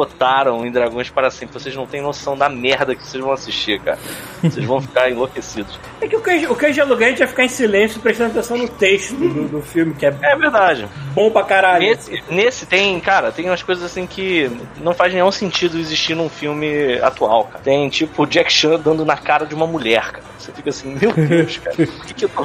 em 0.65 0.71
Dragões 0.71 1.09
para 1.09 1.29
Sempre. 1.31 1.59
Vocês 1.59 1.75
não 1.75 1.85
têm 1.85 2.01
noção 2.01 2.37
da 2.37 2.49
merda 2.49 2.95
que 2.95 3.05
vocês 3.05 3.23
vão 3.23 3.31
assistir, 3.31 3.79
cara. 3.79 3.99
Vocês 4.41 4.65
vão 4.65 4.81
ficar 4.81 5.09
enlouquecidos. 5.09 5.79
É 5.99 6.07
que 6.07 6.15
o 6.15 6.21
Cães 6.21 6.49
o 6.49 6.55
Cães 6.55 6.75
de 6.75 6.81
Aluguel 6.81 7.07
a 7.07 7.09
gente 7.09 7.19
vai 7.19 7.27
ficar 7.27 7.43
em 7.45 7.49
silêncio 7.49 7.99
prestando 8.01 8.31
atenção 8.31 8.57
no 8.57 8.67
texto 8.67 9.15
do, 9.15 9.47
do 9.47 9.61
filme, 9.61 9.93
que 9.93 10.05
é 10.05 10.13
É 10.21 10.35
verdade. 10.35 10.87
bom 11.13 11.29
pra 11.29 11.43
caralho. 11.43 11.87
Nesse, 11.87 12.23
nesse 12.29 12.65
tem, 12.65 12.99
cara, 12.99 13.31
tem 13.31 13.47
umas 13.49 13.63
coisas 13.63 13.83
assim 13.83 14.05
que 14.07 14.49
não 14.77 14.93
faz 14.93 15.13
nenhum 15.13 15.31
sentido 15.31 15.77
existir 15.77 16.15
num 16.15 16.29
filme 16.29 16.99
atual, 17.01 17.45
cara. 17.45 17.63
Tem 17.63 17.89
tipo 17.89 18.23
o 18.23 18.25
Jack 18.25 18.51
Chan 18.51 18.79
dando 18.79 19.05
na 19.05 19.17
cara 19.17 19.45
de 19.45 19.53
uma 19.55 19.67
mulher, 19.67 20.11
cara. 20.11 20.23
Você 20.37 20.51
fica 20.51 20.69
assim, 20.71 20.95
meu 20.99 21.11
Deus, 21.13 21.57
cara, 21.57 21.75
o 21.75 22.05
que, 22.05 22.13
que 22.13 22.27
tá 22.27 22.41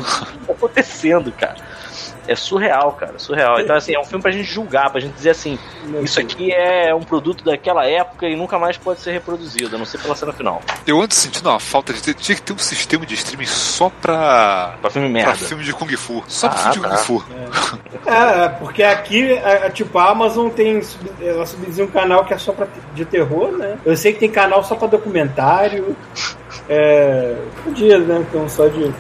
acontecendo, 0.51 1.33
cara? 1.33 1.57
É 2.29 2.35
surreal, 2.35 2.93
cara, 2.93 3.19
surreal. 3.19 3.61
Então, 3.61 3.77
assim, 3.77 3.95
é 3.95 4.01
um 4.01 4.05
filme 4.05 4.23
pra 4.23 4.31
gente 4.33 4.45
julgar, 4.45 4.91
pra 4.91 5.01
gente 5.01 5.15
dizer 5.15 5.31
assim: 5.31 5.59
isso 6.03 6.19
aqui 6.21 6.53
é 6.53 6.95
um 6.95 7.01
produto 7.03 7.45
daquela 7.45 7.87
época 7.87 8.27
e 8.27 8.35
nunca 8.37 8.59
mais 8.59 8.77
pode 8.77 9.01
ser 9.01 9.13
reproduzido, 9.13 9.77
a 9.77 9.79
não 9.79 9.85
ser 9.87 9.99
pela 9.99 10.15
cena 10.15 10.33
final. 10.33 10.61
Eu 10.87 11.01
ando 11.01 11.15
sentindo 11.15 11.49
uma 11.49 11.61
falta 11.61 11.93
de 11.93 12.03
ter. 12.03 12.15
Tinha 12.15 12.35
que 12.37 12.43
ter 12.43 12.53
um 12.53 12.59
sistema 12.59 13.07
de 13.07 13.15
streaming 13.15 13.47
só 13.47 13.91
pra. 14.03 14.75
Pra 14.81 14.91
filme 14.91 15.09
Pra 15.13 15.23
merda. 15.27 15.35
filme 15.47 15.63
de 15.65 15.73
Kung 15.73 15.89
Fu. 15.97 16.23
Só 16.27 16.49
pra 16.49 16.59
Ah, 16.59 16.73
filme 16.73 16.89
de 16.89 16.95
tá. 16.95 17.03
Kung 17.05 17.21
Fu. 17.21 17.25
É, 18.07 18.49
porque 18.49 18.83
aqui, 18.83 19.39
a, 19.39 19.67
a- 19.67 19.71
tipo, 19.71 19.99
a 19.99 20.11
Amazon 20.11 20.49
tem. 20.49 20.81
Ela 21.21 21.47
subsidia 21.47 21.85
um 21.85 21.89
canal 21.89 22.25
que 22.25 22.35
é 22.35 22.39
só 22.39 22.53
pra, 22.53 22.67
de 22.95 23.05
terror, 23.05 23.53
né? 23.53 23.79
Eu 23.85 23.97
sei 23.97 24.13
que 24.13 24.21
tem 24.21 24.31
canal 24.31 24.63
só 24.65 24.75
pra 24.75 24.89
documentário. 24.89 25.97
É. 26.69 27.37
Podia, 27.65 27.99
né? 27.99 28.25
Então, 28.29 28.49
só 28.49 28.67
de. 28.69 28.93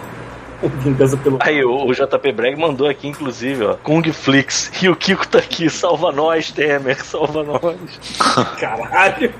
Vingança 0.83 1.16
pelo. 1.16 1.39
Aí, 1.41 1.65
o, 1.65 1.87
o 1.87 1.93
JP 1.93 2.33
Breg 2.33 2.59
mandou 2.59 2.89
aqui, 2.89 3.09
inclusive, 3.09 3.65
ó, 3.65 3.74
Kung 3.74 4.03
Flix. 4.12 4.70
E 4.83 4.89
o 4.89 4.97
Kiko 4.97 5.27
tá 5.27 5.39
aqui, 5.39 5.69
salva 5.69 6.12
nós, 6.12 6.51
Temer, 6.51 7.05
salva 7.05 7.43
nós. 7.43 8.19
Caralho. 8.59 9.33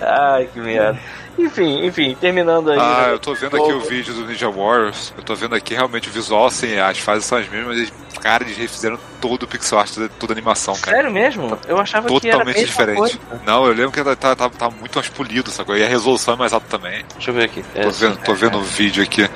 Ai, 0.00 0.48
que 0.52 0.60
merda. 0.60 0.98
Enfim, 1.38 1.84
enfim, 1.86 2.16
terminando 2.20 2.70
aí. 2.70 2.78
Ah, 2.78 3.04
né? 3.06 3.12
eu 3.12 3.18
tô 3.18 3.32
vendo 3.34 3.56
aqui 3.56 3.72
o 3.72 3.80
vídeo 3.80 4.12
do 4.14 4.26
Ninja 4.26 4.50
Warriors. 4.50 5.12
Eu 5.16 5.22
tô 5.22 5.34
vendo 5.34 5.54
aqui 5.54 5.74
realmente 5.74 6.08
o 6.08 6.12
visual, 6.12 6.46
assim, 6.46 6.78
as 6.78 6.98
fases 6.98 7.24
são 7.24 7.38
as 7.38 7.48
mesmas, 7.48 7.68
mas 7.68 7.76
eles, 7.78 7.92
cara, 8.20 8.42
eles 8.44 8.56
refizeram 8.56 8.98
todo 9.20 9.42
o 9.44 9.46
pixel 9.48 9.78
art, 9.78 9.90
toda, 10.18 10.32
a 10.32 10.34
animação, 10.34 10.74
cara. 10.76 10.96
Sério 10.96 11.12
mesmo? 11.12 11.58
Eu 11.66 11.78
achava 11.78 12.06
que 12.08 12.14
era 12.28 12.38
Totalmente 12.38 12.64
diferente. 12.66 12.96
coisa. 12.98 13.18
Não, 13.44 13.66
eu 13.66 13.72
lembro 13.72 13.90
que 13.92 14.02
tá, 14.02 14.14
tá, 14.16 14.34
tá, 14.36 14.48
tá 14.50 14.70
muito 14.70 14.94
mais 14.96 15.08
polido, 15.08 15.50
sacou? 15.50 15.76
E 15.76 15.82
a 15.84 15.88
resolução 15.88 16.34
é 16.34 16.36
mais 16.36 16.52
alta 16.52 16.66
também. 16.68 17.04
Deixa 17.14 17.30
eu 17.30 17.34
ver 17.34 17.44
aqui. 17.44 17.64
É, 17.74 17.82
Tô 17.82 17.90
vendo, 17.90 18.16
tô 18.18 18.34
vendo 18.34 18.58
o 18.58 18.62
vídeo 18.62 19.02
aqui. 19.02 19.28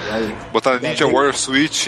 Botar 0.53 0.79
Ninja 0.81 1.07
Warrior 1.07 1.35
Switch 1.37 1.87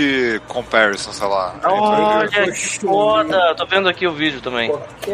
Comparison, 0.48 1.12
sei 1.12 1.26
lá. 1.28 1.54
Olha, 1.64 2.28
que 2.52 2.80
foda! 2.80 3.54
Tô 3.56 3.66
vendo 3.66 3.88
aqui 3.88 4.06
o 4.06 4.12
vídeo 4.12 4.40
também. 4.40 4.70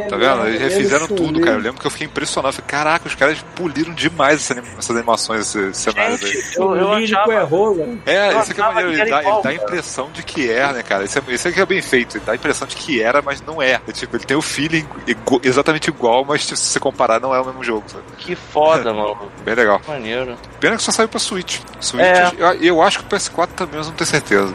Tá 0.09 0.16
vendo? 0.16 0.47
Eles 0.48 0.60
refizeram 0.60 1.06
tudo, 1.06 1.40
cara. 1.40 1.56
Eu 1.56 1.60
lembro 1.60 1.81
que 1.81 1.86
eu 1.86 1.90
fiquei 1.90 2.06
impressionado. 2.06 2.55
Falei, 2.55 2.66
caraca, 2.68 3.06
os 3.09 3.14
caras 3.14 3.39
poliram 3.55 3.93
demais 3.94 4.36
essa 4.40 4.55
anim- 4.55 4.68
essas 4.90 4.96
animações, 4.96 5.54
esses 5.54 5.76
cenários 5.78 6.22
aí. 6.22 6.42
Eu, 6.56 6.76
eu 6.76 6.88
o 6.88 6.98
lírico 6.98 7.30
é 7.32 7.42
rola. 7.42 7.86
É, 8.06 8.38
isso 8.38 8.50
aqui 8.50 8.60
é 8.60 8.64
maneiro. 8.64 8.90
que 8.92 9.00
Ele 9.00 9.10
dá, 9.10 9.20
igual, 9.20 9.34
ele 9.34 9.42
dá 9.42 9.50
a 9.50 9.54
impressão 9.54 10.10
de 10.12 10.22
que 10.22 10.50
é, 10.50 10.72
né, 10.72 10.82
cara? 10.82 11.04
Isso, 11.04 11.18
é, 11.18 11.22
isso 11.32 11.48
aqui 11.48 11.60
é 11.60 11.66
bem 11.66 11.82
feito. 11.82 12.16
Ele 12.16 12.24
dá 12.24 12.32
a 12.32 12.34
impressão 12.34 12.66
de 12.66 12.76
que 12.76 13.00
era, 13.02 13.22
mas 13.22 13.40
não 13.42 13.60
é. 13.62 13.80
É 13.86 13.92
tipo, 13.92 14.16
ele 14.16 14.24
tem 14.24 14.36
o 14.36 14.42
feeling 14.42 14.86
igu- 15.06 15.40
exatamente 15.42 15.88
igual, 15.88 16.24
mas 16.24 16.42
tipo, 16.44 16.56
se 16.56 16.66
você 16.66 16.80
comparar, 16.80 17.20
não 17.20 17.34
é 17.34 17.40
o 17.40 17.44
mesmo 17.46 17.62
jogo, 17.64 17.84
sabe? 17.88 18.04
Que 18.18 18.34
foda, 18.34 18.92
mano. 18.94 19.30
Bem 19.44 19.54
legal. 19.54 19.80
Maneiro. 19.86 20.36
Pena 20.58 20.76
que 20.76 20.82
só 20.82 20.90
saiu 20.92 21.08
pra 21.08 21.18
Switch. 21.20 21.60
Switch 21.80 22.04
É. 22.04 22.30
eu, 22.38 22.52
eu 22.62 22.82
acho 22.82 22.98
que 23.00 23.04
o 23.04 23.08
PS4 23.18 23.48
também, 23.56 23.76
mas 23.78 23.86
não 23.86 23.94
tenho 23.94 24.08
certeza. 24.10 24.54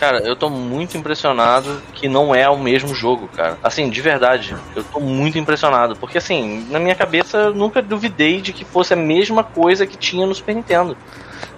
Cara, 0.00 0.20
eu 0.20 0.34
tô 0.34 0.48
muito 0.48 0.96
impressionado 0.96 1.82
que 1.92 2.08
não 2.08 2.34
é 2.34 2.48
o 2.48 2.58
mesmo 2.58 2.94
jogo, 2.94 3.28
cara. 3.28 3.58
Assim, 3.62 3.90
de 3.90 4.00
verdade, 4.00 4.56
eu 4.74 4.82
tô 4.82 4.98
muito 4.98 5.38
impressionado. 5.38 5.94
Porque, 5.94 6.16
assim, 6.16 6.66
na 6.70 6.78
minha 6.78 6.94
cabeça 6.94 7.36
eu 7.36 7.54
nunca 7.54 7.82
duvidei 7.82 8.40
de 8.40 8.50
que 8.50 8.64
fosse 8.64 8.94
a 8.94 8.96
mesma 8.96 9.44
coisa 9.44 9.86
que 9.86 9.98
tinha 9.98 10.26
no 10.26 10.34
Super 10.34 10.54
Nintendo. 10.54 10.96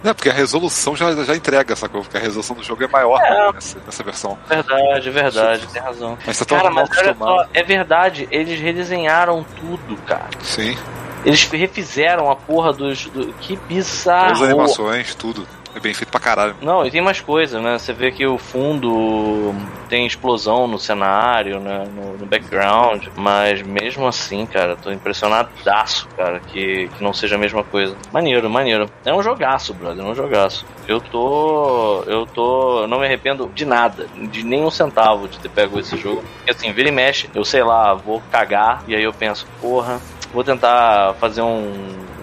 Não, 0.03 0.13
porque 0.13 0.29
a 0.29 0.33
resolução 0.33 0.97
já, 0.97 1.13
já 1.25 1.37
entrega, 1.37 1.77
sacou? 1.77 2.03
Porque 2.03 2.17
a 2.17 2.21
resolução 2.21 2.57
do 2.57 2.65
jogo 2.65 2.83
é 2.83 2.89
maior 2.89 3.21
É. 3.23 3.53
nessa, 3.53 3.79
nessa 3.87 4.03
versão. 4.03 4.37
Verdade, 4.49 5.11
verdade, 5.11 5.69
tem 5.69 5.81
razão. 5.81 6.19
Mas 6.27 6.37
você 6.37 6.45
tá 6.45 6.57
Cara, 6.57 6.71
mas 6.73 6.89
só, 7.17 7.47
é 7.55 7.63
verdade, 7.63 8.27
eles 8.33 8.59
redesenharam 8.61 9.47
tudo, 9.57 9.97
cara. 10.03 10.31
Sim. 10.41 10.77
Eles 11.25 11.45
refizeram 11.45 12.29
a 12.29 12.35
porra 12.35 12.73
dos. 12.73 13.07
Do... 13.07 13.33
Que 13.35 13.55
bizarro! 13.55 14.33
As 14.33 14.43
animações, 14.43 15.15
tudo. 15.15 15.47
É 15.75 15.81
bem 15.81 15.95
feito 15.95 16.11
pra 16.11 16.21
caralho. 16.21 16.55
Não, 16.61 16.85
e 16.85 16.91
tem 16.91 17.01
mais 17.01 17.21
coisas, 17.21 17.63
né? 17.63 17.79
Você 17.79 17.93
vê 17.93 18.13
que 18.13 18.27
o 18.27 18.37
fundo 18.37 19.55
tem 19.89 20.07
explosão 20.07 20.67
no 20.67 20.79
cenário, 20.79 21.59
né? 21.61 21.87
No, 21.95 22.19
no 22.19 22.27
background, 22.27 23.07
mas 23.17 23.63
mesmo 23.63 24.07
assim, 24.07 24.45
cara, 24.45 24.77
tô 24.77 24.93
impressionadaço, 24.93 26.09
cara, 26.17 26.41
que, 26.41 26.89
que 26.89 27.03
não 27.03 27.13
seja 27.13 27.37
a 27.37 27.39
mesma 27.39 27.65
coisa. 27.65 27.97
Maneiro, 28.13 28.51
maneiro. 28.51 28.91
É 29.05 29.15
um 29.15 29.23
jogaço, 29.23 29.73
brother, 29.73 30.05
é 30.05 30.09
um 30.09 30.15
jogaço. 30.15 30.67
Eu 30.87 31.01
tô. 31.01 32.03
Eu 32.07 32.27
tô. 32.27 32.87
Não 32.87 32.99
me 32.99 33.07
arrependo 33.07 33.51
de 33.55 33.65
nada, 33.65 34.07
de 34.31 34.45
nenhum 34.45 34.71
centavo 34.71 35.27
de 35.27 35.39
ter 35.39 35.49
pego 35.49 35.79
esse 35.79 35.97
jogo. 35.97 36.23
Porque 36.37 36.51
assim, 36.51 36.73
vira 36.73 36.89
e 36.89 36.93
mexe, 36.93 37.31
eu 37.35 37.45
sei 37.45 37.63
lá, 37.63 37.95
vou 37.95 38.23
cagar, 38.31 38.83
e 38.87 38.95
aí 38.95 39.03
eu 39.03 39.13
penso, 39.13 39.47
porra, 39.61 40.01
vou 40.33 40.43
tentar 40.45 41.15
fazer 41.21 41.43
um, 41.43 41.67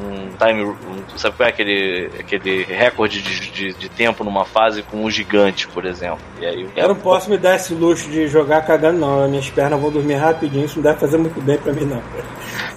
um 0.01 0.29
time. 0.37 0.63
Um, 0.63 0.99
sabe 1.17 1.35
qual 1.35 1.47
é 1.47 1.49
aquele, 1.51 2.09
aquele 2.19 2.63
recorde 2.63 3.21
de, 3.21 3.51
de, 3.51 3.73
de 3.73 3.89
tempo 3.89 4.23
numa 4.23 4.45
fase 4.45 4.81
com 4.83 5.03
um 5.03 5.09
gigante, 5.11 5.67
por 5.67 5.85
exemplo? 5.85 6.19
E 6.39 6.45
aí 6.45 6.69
Eu 6.77 6.87
não 6.89 6.95
posso 6.95 7.29
me 7.29 7.37
dar 7.37 7.55
esse 7.57 7.73
luxo 7.73 8.09
de 8.09 8.27
jogar 8.27 8.61
cagando, 8.65 8.99
não. 8.99 9.27
Minhas 9.27 9.49
pernas 9.49 9.79
vão 9.79 9.91
dormir 9.91 10.15
rapidinho, 10.15 10.65
isso 10.65 10.77
não 10.77 10.83
deve 10.83 10.99
fazer 10.99 11.17
muito 11.17 11.41
bem 11.41 11.57
pra 11.57 11.73
mim, 11.73 11.85
não. 11.85 12.01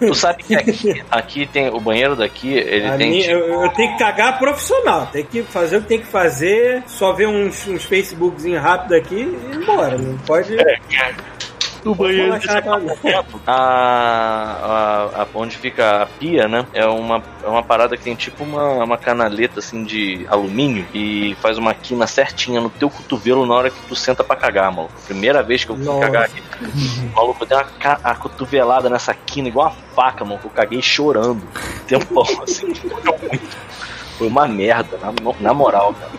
Tu 0.00 0.14
sabe 0.14 0.42
que 0.42 0.54
aqui, 0.56 1.02
aqui 1.10 1.46
tem. 1.46 1.68
O 1.68 1.78
banheiro 1.78 2.16
daqui, 2.16 2.52
ele 2.52 2.88
A 2.88 2.96
tem. 2.96 3.10
minha- 3.10 3.22
tipo, 3.22 3.38
eu, 3.38 3.62
eu 3.62 3.68
tenho 3.70 3.92
que 3.92 3.98
cagar 3.98 4.38
profissional, 4.38 5.06
tem 5.12 5.24
que 5.24 5.42
fazer 5.44 5.76
o 5.76 5.82
que 5.82 5.86
tem 5.88 6.00
que 6.00 6.06
fazer, 6.06 6.82
só 6.86 7.12
ver 7.12 7.28
uns, 7.28 7.66
uns 7.68 7.84
Facebookzinhos 7.84 8.60
rápido 8.60 8.94
aqui 8.94 9.14
e 9.14 9.54
ir 9.54 9.62
embora. 9.62 9.96
Não 9.96 10.18
pode. 10.18 10.56
O 11.84 11.94
banheiro 11.94 12.32
deixa 12.32 12.58
a, 13.46 13.52
a, 13.52 15.22
a- 15.22 15.26
onde 15.34 15.56
fica 15.56 16.02
a 16.02 16.06
pia, 16.06 16.46
né? 16.48 16.66
É 16.72 16.86
uma, 16.86 17.22
é 17.42 17.46
uma 17.48 17.62
parada 17.62 17.96
que 17.96 18.02
tem 18.04 18.14
tipo 18.14 18.44
uma, 18.44 18.84
uma 18.84 18.96
canaleta 18.98 19.58
assim 19.58 19.84
de 19.84 20.26
alumínio 20.28 20.86
e 20.94 21.36
faz 21.40 21.58
uma 21.58 21.74
quina 21.74 22.06
certinha 22.06 22.60
no 22.60 22.70
teu 22.70 22.88
cotovelo 22.90 23.44
na 23.46 23.54
hora 23.54 23.70
que 23.70 23.80
tu 23.88 23.94
senta 23.96 24.22
pra 24.22 24.36
cagar, 24.36 24.70
mano. 24.72 24.88
Primeira 25.06 25.42
vez 25.42 25.64
que 25.64 25.70
eu 25.70 25.76
fui 25.76 25.84
Nossa. 25.84 26.00
cagar 26.00 26.24
aqui. 26.24 26.42
O 27.12 27.16
maluco 27.16 27.44
deu 27.46 27.58
uma, 27.58 27.64
ca- 27.64 28.00
a 28.02 28.14
cotovelada 28.14 28.88
nessa 28.88 29.14
quina 29.14 29.48
igual 29.48 29.66
uma 29.68 29.76
faca, 29.94 30.24
mano. 30.24 30.38
Que 30.38 30.46
eu 30.46 30.50
caguei 30.50 30.82
chorando. 30.82 31.42
Tempão, 31.86 32.24
assim. 32.42 32.72
Foi 34.18 34.26
uma 34.28 34.46
merda, 34.46 34.98
na, 34.98 35.12
na 35.40 35.54
moral, 35.54 35.94
cara. 35.94 36.12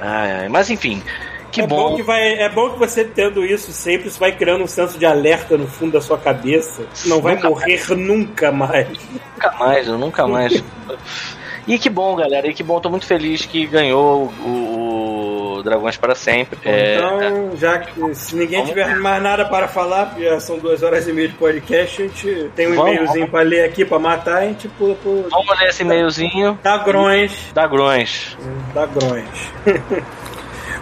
Ai, 0.00 0.32
ai. 0.42 0.48
Mas 0.48 0.70
enfim, 0.70 1.02
que 1.50 1.60
é 1.60 1.66
bom. 1.66 1.90
bom. 1.90 1.96
que 1.96 2.02
vai, 2.02 2.34
é 2.38 2.48
bom 2.48 2.70
que 2.70 2.78
você 2.78 3.04
tendo 3.04 3.44
isso 3.44 3.72
sempre, 3.72 4.08
isso 4.08 4.18
vai 4.18 4.32
criando 4.32 4.64
um 4.64 4.66
senso 4.66 4.98
de 4.98 5.06
alerta 5.06 5.56
no 5.56 5.66
fundo 5.66 5.92
da 5.92 6.00
sua 6.00 6.18
cabeça. 6.18 6.84
Não 7.06 7.20
vai 7.20 7.36
Nunca 7.36 7.48
morrer 7.48 7.94
nunca 7.96 8.52
mais. 8.52 8.88
Nunca 9.34 9.52
mais, 9.58 9.86
eu 9.86 9.98
nunca 9.98 10.26
mais. 10.26 10.62
E 11.66 11.78
que 11.80 11.90
bom, 11.90 12.14
galera. 12.14 12.46
E 12.46 12.54
que 12.54 12.62
bom, 12.62 12.78
tô 12.80 12.88
muito 12.88 13.06
feliz 13.06 13.44
que 13.44 13.66
ganhou 13.66 14.32
o, 14.44 15.56
o 15.58 15.62
Dragões 15.64 15.96
para 15.96 16.14
sempre. 16.14 16.60
É, 16.64 16.96
Então, 16.96 17.56
já 17.56 17.78
que 17.80 18.14
se 18.14 18.36
ninguém 18.36 18.58
Vamos. 18.58 18.68
tiver 18.68 18.94
mais 18.96 19.20
nada 19.20 19.44
para 19.46 19.66
falar, 19.66 20.06
porque 20.06 20.24
já 20.24 20.38
são 20.38 20.58
duas 20.58 20.84
horas 20.84 21.08
e 21.08 21.12
meia 21.12 21.28
de 21.28 21.34
podcast, 21.34 22.02
a 22.02 22.06
gente 22.06 22.50
tem 22.54 22.68
um 22.68 22.74
e-mailzinho 22.74 23.28
para 23.28 23.42
ler 23.42 23.64
aqui 23.64 23.84
para 23.84 23.98
matar, 23.98 24.38
a 24.38 24.46
gente 24.46 24.68
pula 24.68 24.94
por 24.94 25.26
Vamos 25.28 25.58
ler 25.58 25.68
esse 25.68 25.82
e-mailzinho. 25.82 26.56
Dagrões. 26.62 27.50
Dragões. 27.52 28.36
Dagrões. 28.72 29.26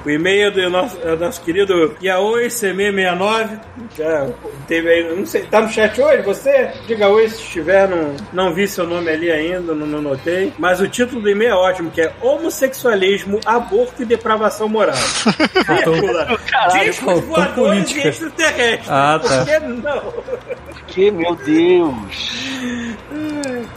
O 0.04 0.10
e-mail 0.10 0.52
do 0.52 0.68
nosso, 0.68 0.98
é 1.02 1.16
do 1.16 1.24
nosso 1.24 1.40
querido 1.40 1.96
Yaoi 2.02 2.48
CM69. 2.48 3.58
Já 3.96 4.26
teve 4.68 4.88
aí, 4.90 5.16
não 5.16 5.24
sei, 5.24 5.44
tá 5.44 5.62
no 5.62 5.68
chat 5.68 6.00
hoje? 6.00 6.22
Você? 6.22 6.70
Diga 6.86 7.08
oi 7.08 7.28
se 7.28 7.36
estiver, 7.36 7.88
não, 7.88 8.14
não 8.32 8.52
vi 8.52 8.68
seu 8.68 8.86
nome 8.86 9.10
ali 9.10 9.30
ainda, 9.30 9.74
não, 9.74 9.86
não 9.86 10.02
notei. 10.02 10.52
Mas 10.58 10.80
o 10.80 10.88
título 10.88 11.22
do 11.22 11.30
e-mail 11.30 11.52
é 11.52 11.54
ótimo, 11.54 11.90
que 11.90 12.02
é 12.02 12.12
Homossexualismo, 12.20 13.40
Aborto 13.46 14.02
e 14.02 14.04
Depravação 14.04 14.68
Moral. 14.68 14.94
Vírgula. 15.66 16.38
Caralho, 16.50 16.84
Discos 16.84 17.20
voadores 17.24 17.90
e 17.94 18.06
extraterrestres. 18.06 18.90
Ah, 18.90 19.20
tá. 19.22 19.38
Por 19.38 19.46
que 19.46 19.58
não? 19.60 20.14
Que, 20.86 21.10
meu 21.10 21.34
Deus. 21.34 22.44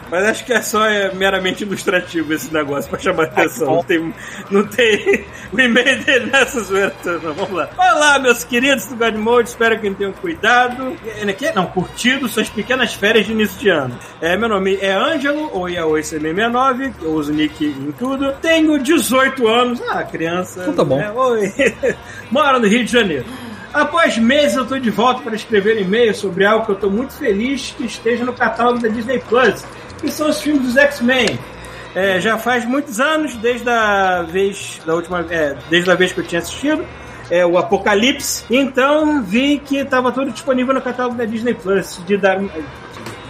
Mas 0.09 0.23
acho 0.25 0.45
que 0.45 0.53
é 0.53 0.61
só 0.61 0.85
é, 0.85 1.13
meramente 1.13 1.63
ilustrativo 1.63 2.33
esse 2.33 2.53
negócio 2.53 2.89
pra 2.89 2.99
chamar 2.99 3.23
atenção. 3.23 3.75
Não 3.75 3.83
tem, 3.83 4.13
não 4.49 4.67
tem 4.67 5.25
o 5.51 5.59
e-mail 5.59 6.03
dele 6.03 6.29
nessa 6.31 6.61
zoeira 6.61 6.93
toda. 7.03 7.19
Vamos 7.31 7.51
lá. 7.51 7.69
Olá, 7.77 8.19
meus 8.19 8.43
queridos 8.43 8.85
do 8.87 8.95
God 8.95 9.15
Mode. 9.15 9.49
Espero 9.49 9.79
que 9.79 9.89
tenham 9.91 10.13
cuidado. 10.13 10.95
É, 11.05 11.53
Não, 11.53 11.65
curtido 11.67 12.27
suas 12.27 12.49
pequenas 12.49 12.93
férias 12.93 13.25
de 13.25 13.33
início 13.33 13.59
de 13.59 13.69
ano. 13.69 13.97
É, 14.21 14.37
meu 14.37 14.47
nome 14.47 14.77
é 14.81 14.93
Ângelo, 14.93 15.49
ou 15.53 15.65
Yaoi69, 15.65 16.93
eu 17.01 17.11
uso 17.11 17.33
nick 17.33 17.65
em 17.65 17.91
tudo. 17.93 18.31
Tenho 18.41 18.77
18 18.79 19.47
anos. 19.47 19.81
Ah, 19.89 20.03
criança. 20.03 20.61
Então 20.61 20.73
tá 20.73 20.83
bom. 20.83 20.97
né? 20.97 21.11
Oi. 21.11 21.53
Moro 22.31 22.59
no 22.59 22.67
Rio 22.67 22.83
de 22.85 22.91
Janeiro. 22.91 23.25
Após 23.73 24.17
meses, 24.17 24.55
eu 24.55 24.63
estou 24.63 24.79
de 24.79 24.89
volta 24.89 25.21
para 25.21 25.35
escrever 25.35 25.79
e-mail 25.81 26.13
sobre 26.15 26.45
algo 26.45 26.65
que 26.65 26.71
eu 26.71 26.75
estou 26.75 26.89
muito 26.89 27.13
feliz 27.13 27.73
que 27.77 27.85
esteja 27.85 28.23
no 28.23 28.33
catálogo 28.33 28.79
da 28.79 28.87
Disney 28.87 29.19
Plus, 29.19 29.63
que 29.99 30.11
são 30.11 30.29
os 30.29 30.41
filmes 30.41 30.63
dos 30.63 30.77
X-Men. 30.77 31.37
É, 31.93 32.19
já 32.19 32.37
faz 32.37 32.65
muitos 32.65 32.99
anos, 32.99 33.35
desde 33.35 33.69
a 33.69 34.21
vez 34.21 34.79
da 34.85 34.95
última, 34.95 35.25
é, 35.29 35.55
desde 35.69 35.89
a 35.89 35.95
vez 35.95 36.13
que 36.13 36.19
eu 36.19 36.23
tinha 36.23 36.39
assistido, 36.39 36.85
é, 37.29 37.45
o 37.45 37.57
Apocalipse. 37.57 38.45
Então 38.49 39.21
vi 39.23 39.59
que 39.59 39.77
estava 39.77 40.11
tudo 40.11 40.31
disponível 40.31 40.73
no 40.73 40.81
catálogo 40.81 41.17
da 41.17 41.25
Disney 41.25 41.53
Plus. 41.53 41.99
De 42.05 42.17
dar 42.17 42.39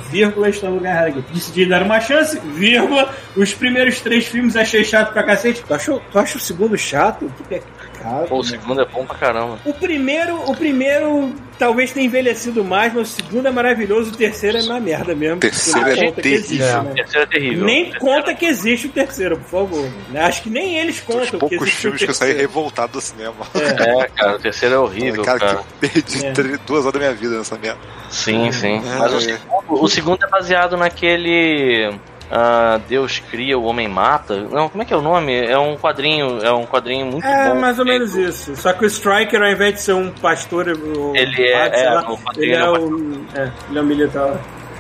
vírgula, 0.10 0.50
está 0.50 0.68
no 0.68 0.76
lugar 0.76 1.08
aqui. 1.08 1.24
Decidi 1.34 1.66
dar 1.66 1.84
uma 1.84 2.00
chance, 2.00 2.40
vírgula. 2.40 3.14
Os 3.36 3.54
primeiros 3.54 4.00
três 4.02 4.26
filmes 4.28 4.56
achei 4.56 4.84
chato 4.84 5.14
pra 5.14 5.24
cacete. 5.24 5.64
Tu 5.66 5.74
achou, 5.74 6.02
tu 6.12 6.20
acha 6.20 6.38
o 6.38 6.42
segundo 6.42 6.78
chato? 6.78 7.32
Que 7.48 7.62
pecado. 7.98 8.28
Pô, 8.28 8.36
o 8.40 8.44
né? 8.44 8.48
segundo 8.50 8.82
é 8.82 8.86
bom 8.86 9.06
pra 9.06 9.16
caramba. 9.18 9.60
O 9.66 9.74
primeiro, 9.74 10.36
o 10.50 10.56
primeiro 10.56 11.34
talvez 11.60 11.92
tenha 11.92 12.06
envelhecido 12.06 12.64
mais, 12.64 12.94
mas 12.94 13.10
o 13.10 13.12
segundo 13.16 13.48
é 13.48 13.52
maravilhoso, 13.52 14.12
o 14.12 14.16
terceiro 14.16 14.58
é 14.60 14.62
uma 14.62 14.80
merda 14.80 15.16
mesmo. 15.16 15.38
O 15.38 15.40
terceiro 15.40 15.90
é 15.90 16.12
terrível. 16.12 16.34
existe, 16.40 16.62
É. 16.64 16.78
O 16.78 16.84
né? 16.84 16.92
terceiro 16.96 17.24
é 17.24 17.26
terrível. 17.28 17.66
Nem 17.66 17.84
terceiro- 17.86 18.00
conta 18.06 18.34
que 18.36 18.46
existe 18.46 18.88
o 18.88 18.90
terceiro, 18.92 19.38
por 19.38 19.50
favor. 19.50 19.90
Acho 20.16 20.44
que 20.44 20.50
nem 20.50 20.78
eles 20.78 20.98
Os 20.98 21.02
contam 21.04 21.26
que 21.26 21.38
poucos 21.38 21.58
existe 21.62 21.82
filmes 21.82 22.02
o 22.02 22.06
que 22.06 22.12
eu 22.12 22.16
saí 22.16 22.34
revoltado 22.34 22.92
do 22.94 23.02
cinema. 23.02 23.36
É, 23.56 24.08
cara, 24.10 24.36
o 24.36 24.40
terceiro 24.40 24.76
é 24.76 24.80
horrível, 24.80 25.24
cara, 25.24 25.40
cara. 25.40 25.58
que 25.80 25.88
perdi 25.90 26.26
É. 26.26 26.32
três- 26.32 26.60
duas 26.66 26.82
horas 26.86 26.94
da 26.94 27.00
minha 27.00 27.14
vida 27.14 27.38
nessa 27.38 27.58
merda. 27.58 27.80
Sim, 28.10 28.52
sim. 28.52 28.78
É, 28.78 28.98
Mas 29.00 29.14
o 29.14 29.18
é. 29.18 29.20
segundo, 29.22 29.84
o 29.84 29.88
segundo 29.88 30.24
é 30.24 30.30
baseado 30.30 30.78
naquele. 30.78 31.94
Ah, 32.32 32.80
Deus 32.88 33.20
cria, 33.32 33.58
o 33.58 33.64
homem 33.64 33.88
mata. 33.88 34.42
Não, 34.52 34.68
como 34.70 34.82
é 34.82 34.86
que 34.86 34.94
é 34.94 34.98
o 34.98 35.02
nome? 35.02 35.34
É 35.46 35.58
um 35.58 35.76
quadrinho, 35.78 36.40
é 36.44 36.52
um 36.52 36.66
quadrinho 36.66 37.06
muito 37.06 37.26
É, 37.26 37.50
bom. 37.50 37.56
mais 37.60 37.80
ou 37.80 37.86
menos 37.86 38.16
isso. 38.16 38.56
Só 38.56 38.74
que 38.74 38.84
o 38.84 38.88
Striker, 38.88 39.42
ao 39.42 39.50
invés 39.50 39.74
de 39.76 39.82
ser 39.82 39.94
um 39.94 40.12
pastor, 40.12 40.68
Ele 40.68 41.44
é- 41.48 41.60
padre, 41.60 41.78
sei 41.78 41.88
é, 41.88 41.90
lá, 41.92 42.06
ele 42.38 42.52
é 42.52 42.56
ele 42.56 42.56
é 42.56 42.70
um, 42.70 43.26
é, 43.36 43.52
ele 43.70 43.80
é 43.80 43.82
um 43.82 43.86
militar. 43.86 44.38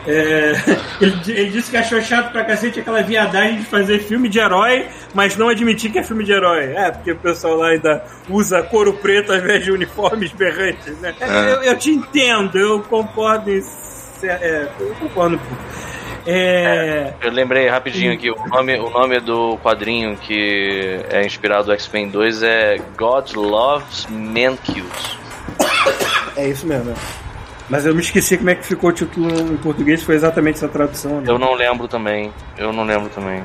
É, 0.09 0.53
ele, 1.01 1.15
ele 1.27 1.49
disse 1.49 1.69
que 1.69 1.75
achou 1.75 2.01
chato 2.01 2.31
pra 2.31 2.43
cacete 2.45 2.79
aquela 2.79 3.01
viadagem 3.01 3.57
de 3.57 3.65
fazer 3.65 3.99
filme 3.99 4.29
de 4.29 4.39
herói, 4.39 4.85
mas 5.13 5.35
não 5.35 5.49
admitir 5.49 5.91
que 5.91 5.99
é 5.99 6.03
filme 6.03 6.23
de 6.23 6.31
herói. 6.31 6.73
É, 6.75 6.91
porque 6.91 7.11
o 7.11 7.15
pessoal 7.17 7.55
lá 7.55 7.69
ainda 7.69 8.03
usa 8.29 8.61
couro 8.63 8.93
preto 8.93 9.33
ao 9.33 9.37
invés 9.37 9.63
de 9.65 9.71
uniformes 9.71 10.31
berrantes, 10.33 10.97
né? 10.99 11.13
É. 11.19 11.51
Eu, 11.53 11.63
eu 11.63 11.77
te 11.77 11.91
entendo, 11.91 12.57
eu 12.57 12.81
concordo 12.83 13.51
em. 13.51 13.61
É, 14.23 14.67
eu 14.79 14.95
concordo. 14.95 15.39
É, 16.27 17.13
Eu 17.21 17.31
lembrei 17.31 17.69
rapidinho 17.69 18.11
aqui, 18.13 18.29
o 18.29 18.47
nome, 18.49 18.77
o 18.77 18.89
nome 18.89 19.19
do 19.21 19.57
quadrinho 19.63 20.17
que 20.17 20.99
é 21.09 21.25
inspirado 21.25 21.67
no 21.67 21.73
X-Men 21.73 22.09
2 22.09 22.43
é 22.43 22.77
God 22.97 23.33
Loves 23.33 24.05
Man 24.09 24.57
Kills. 24.57 25.17
é 26.35 26.49
isso 26.49 26.67
mesmo. 26.67 26.91
é. 26.91 26.95
Mas 27.69 27.85
eu 27.85 27.93
me 27.93 28.01
esqueci 28.01 28.37
como 28.37 28.49
é 28.49 28.55
que 28.55 28.65
ficou 28.65 28.89
o 28.89 28.93
título 28.93 29.29
em 29.53 29.57
português, 29.57 30.01
foi 30.03 30.15
exatamente 30.15 30.55
essa 30.55 30.67
tradução. 30.69 31.19
né? 31.21 31.23
Eu 31.27 31.37
não 31.37 31.53
lembro 31.53 31.87
também. 31.87 32.31
Eu 32.57 32.71
não 32.71 32.83
lembro 32.83 33.09
também. 33.09 33.43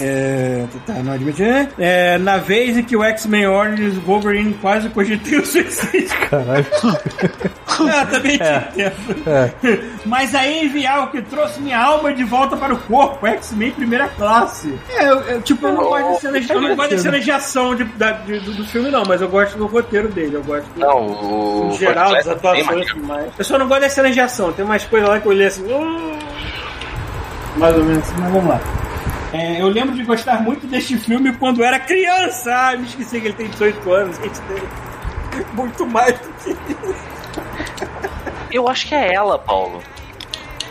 É, 0.00 0.64
tá, 0.86 0.94
não 0.94 1.12
admite, 1.12 1.42
né? 1.42 1.68
É, 1.78 2.18
na 2.18 2.36
vez 2.38 2.76
em 2.76 2.82
que 2.82 2.96
o 2.96 3.02
X-Men 3.04 3.46
Origins 3.46 3.96
Wolverine 3.98 4.54
quase 4.54 4.88
cogitou 4.90 5.40
o 5.40 5.46
suicídio. 5.46 6.16
Caralho. 6.30 6.66
Ah, 7.80 8.04
também 8.06 8.36
te 8.36 8.42
É. 8.42 8.68
entendo. 8.72 9.90
Mas 10.04 10.34
aí 10.34 10.64
enviar 10.66 11.04
o 11.04 11.10
que 11.12 11.22
trouxe 11.22 11.60
minha 11.60 11.78
alma 11.78 12.12
de 12.12 12.24
volta 12.24 12.56
para 12.56 12.74
o 12.74 12.76
corpo, 12.78 13.24
X-Men 13.24 13.70
primeira 13.70 14.08
classe. 14.08 14.74
É, 14.90 15.08
eu, 15.08 15.20
eu, 15.20 15.42
tipo, 15.42 15.64
eu 15.64 15.74
não 15.74 15.84
gosto 15.84 16.14
de 16.14 16.20
cenas, 16.20 16.50
eu 16.50 16.60
não 16.60 16.74
gosto 16.74 16.96
de 16.96 17.00
cenas 17.02 17.24
de 17.24 17.30
ação 17.30 17.76
de, 17.76 17.84
da- 17.84 18.10
de- 18.12 18.40
do, 18.40 18.52
do 18.52 18.64
filme, 18.66 18.90
não, 18.90 19.04
mas 19.06 19.20
eu 19.20 19.28
gosto 19.28 19.56
do 19.56 19.66
roteiro 19.66 20.08
dele, 20.08 20.34
eu 20.34 20.42
gosto 20.42 20.66
do, 20.70 20.80
Não, 20.80 21.06
o. 21.06 21.70
em 21.72 21.78
geral, 21.78 22.10
das 22.12 22.26
é 22.26 22.34
bem 22.34 22.36
atuações 22.62 22.86
e 22.88 22.90
tudo 22.94 23.06
mais. 23.06 23.26
Eu 23.38 23.44
só 23.44 23.56
não 23.58 23.68
gosto 23.68 23.80
das 23.82 23.92
cenas 23.92 24.12
de 24.12 24.20
ação, 24.20 24.52
tem 24.52 24.64
umas 24.64 24.84
coisas 24.84 25.08
lá 25.08 25.20
que 25.20 25.26
eu 25.26 25.30
olhei 25.30 25.46
assim. 25.46 25.62
"Hum", 25.72 26.18
mais 27.58 27.76
ou 27.76 27.84
menos 27.84 28.02
assim, 28.02 28.14
mas 28.20 28.32
vamos 28.32 28.48
lá. 28.48 28.60
É, 29.32 29.60
eu 29.60 29.68
lembro 29.68 29.94
de 29.94 30.02
gostar 30.04 30.40
muito 30.42 30.66
deste 30.66 30.96
filme 30.96 31.32
quando 31.34 31.62
era 31.62 31.78
criança. 31.78 32.50
Ah, 32.54 32.76
me 32.76 32.86
esqueci 32.86 33.20
que 33.20 33.26
ele 33.28 33.34
tem 33.34 33.48
18 33.48 33.92
anos. 33.92 34.16
Gente, 34.16 34.40
tem 34.40 35.44
muito 35.52 35.86
mais 35.86 36.18
do 36.18 36.28
que 36.32 36.56
Eu 38.50 38.68
acho 38.68 38.86
que 38.86 38.94
é 38.94 39.12
ela, 39.14 39.38
Paulo. 39.38 39.82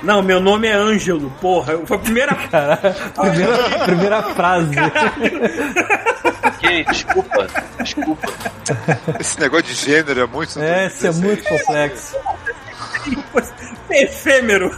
Não, 0.01 0.21
meu 0.21 0.39
nome 0.39 0.67
é 0.67 0.73
Ângelo, 0.73 1.31
porra. 1.41 1.77
Foi 1.85 1.97
a 1.97 1.99
primeira. 1.99 2.35
Caralho, 2.49 2.95
primeira, 3.15 3.79
primeira 3.85 4.23
frase. 4.35 4.71
Que, 6.59 6.83
desculpa, 6.85 7.47
desculpa. 7.79 8.27
Esse 9.19 9.39
negócio 9.39 9.65
de 9.65 9.73
gênero 9.73 10.21
é 10.21 10.27
muito. 10.27 10.59
É, 10.59 10.87
isso 10.87 11.07
é 11.07 11.11
muito 11.11 11.43
complexo. 11.43 12.15
Efêmero. 13.89 14.69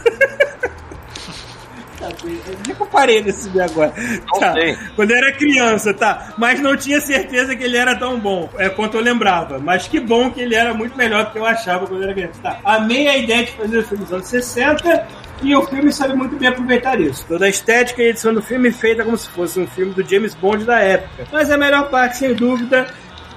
Onde 2.26 2.70
é 2.70 2.74
que 2.74 2.80
eu 2.82 2.86
parei 2.86 3.22
nesse 3.22 3.48
vídeo 3.48 3.64
agora? 3.64 3.92
Não 4.32 4.38
Tá, 4.40 4.52
sei. 4.52 4.76
Quando 4.96 5.10
eu 5.10 5.16
era 5.16 5.32
criança, 5.32 5.92
tá. 5.94 6.34
Mas 6.38 6.60
não 6.60 6.76
tinha 6.76 7.00
certeza 7.00 7.54
que 7.56 7.64
ele 7.64 7.76
era 7.76 7.94
tão 7.96 8.18
bom 8.18 8.48
é, 8.58 8.68
quanto 8.68 8.96
eu 8.96 9.02
lembrava. 9.02 9.58
Mas 9.58 9.86
que 9.86 10.00
bom 10.00 10.30
que 10.30 10.40
ele 10.40 10.54
era 10.54 10.74
muito 10.74 10.96
melhor 10.96 11.26
do 11.26 11.30
que 11.32 11.38
eu 11.38 11.46
achava 11.46 11.86
quando 11.86 12.00
eu 12.02 12.04
era 12.04 12.14
criança. 12.14 12.40
Tá. 12.42 12.58
Amei 12.64 13.08
a 13.08 13.16
ideia 13.16 13.44
de 13.44 13.52
fazer 13.52 13.78
o 13.78 13.82
filme 13.84 14.04
dos 14.04 14.12
anos 14.12 14.26
60 14.28 15.06
e 15.42 15.54
o 15.56 15.62
filme 15.62 15.92
sabe 15.92 16.14
muito 16.14 16.36
bem 16.36 16.48
aproveitar 16.48 17.00
isso. 17.00 17.24
Toda 17.26 17.46
a 17.46 17.48
estética 17.48 18.02
e 18.02 18.08
edição 18.08 18.34
do 18.34 18.42
filme 18.42 18.70
feita 18.70 19.02
como 19.04 19.16
se 19.16 19.28
fosse 19.30 19.58
um 19.58 19.66
filme 19.66 19.92
do 19.94 20.02
James 20.08 20.34
Bond 20.34 20.64
da 20.64 20.78
época. 20.80 21.24
Mas 21.32 21.50
a 21.50 21.56
melhor 21.56 21.88
parte, 21.90 22.18
sem 22.18 22.34
dúvida, 22.34 22.86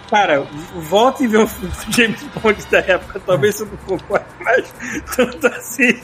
Cara, 0.10 0.46
volta 0.76 1.24
e 1.24 1.28
vê 1.28 1.46
filme 1.48 1.74
do 1.74 1.92
James 1.92 2.24
Bond 2.42 2.66
da 2.70 2.80
época. 2.80 3.20
Talvez 3.26 3.56
você 3.56 3.66
não 3.66 3.78
concorde 3.98 4.26
mais 4.42 4.74
tanto 5.16 5.48
assim. 5.48 6.00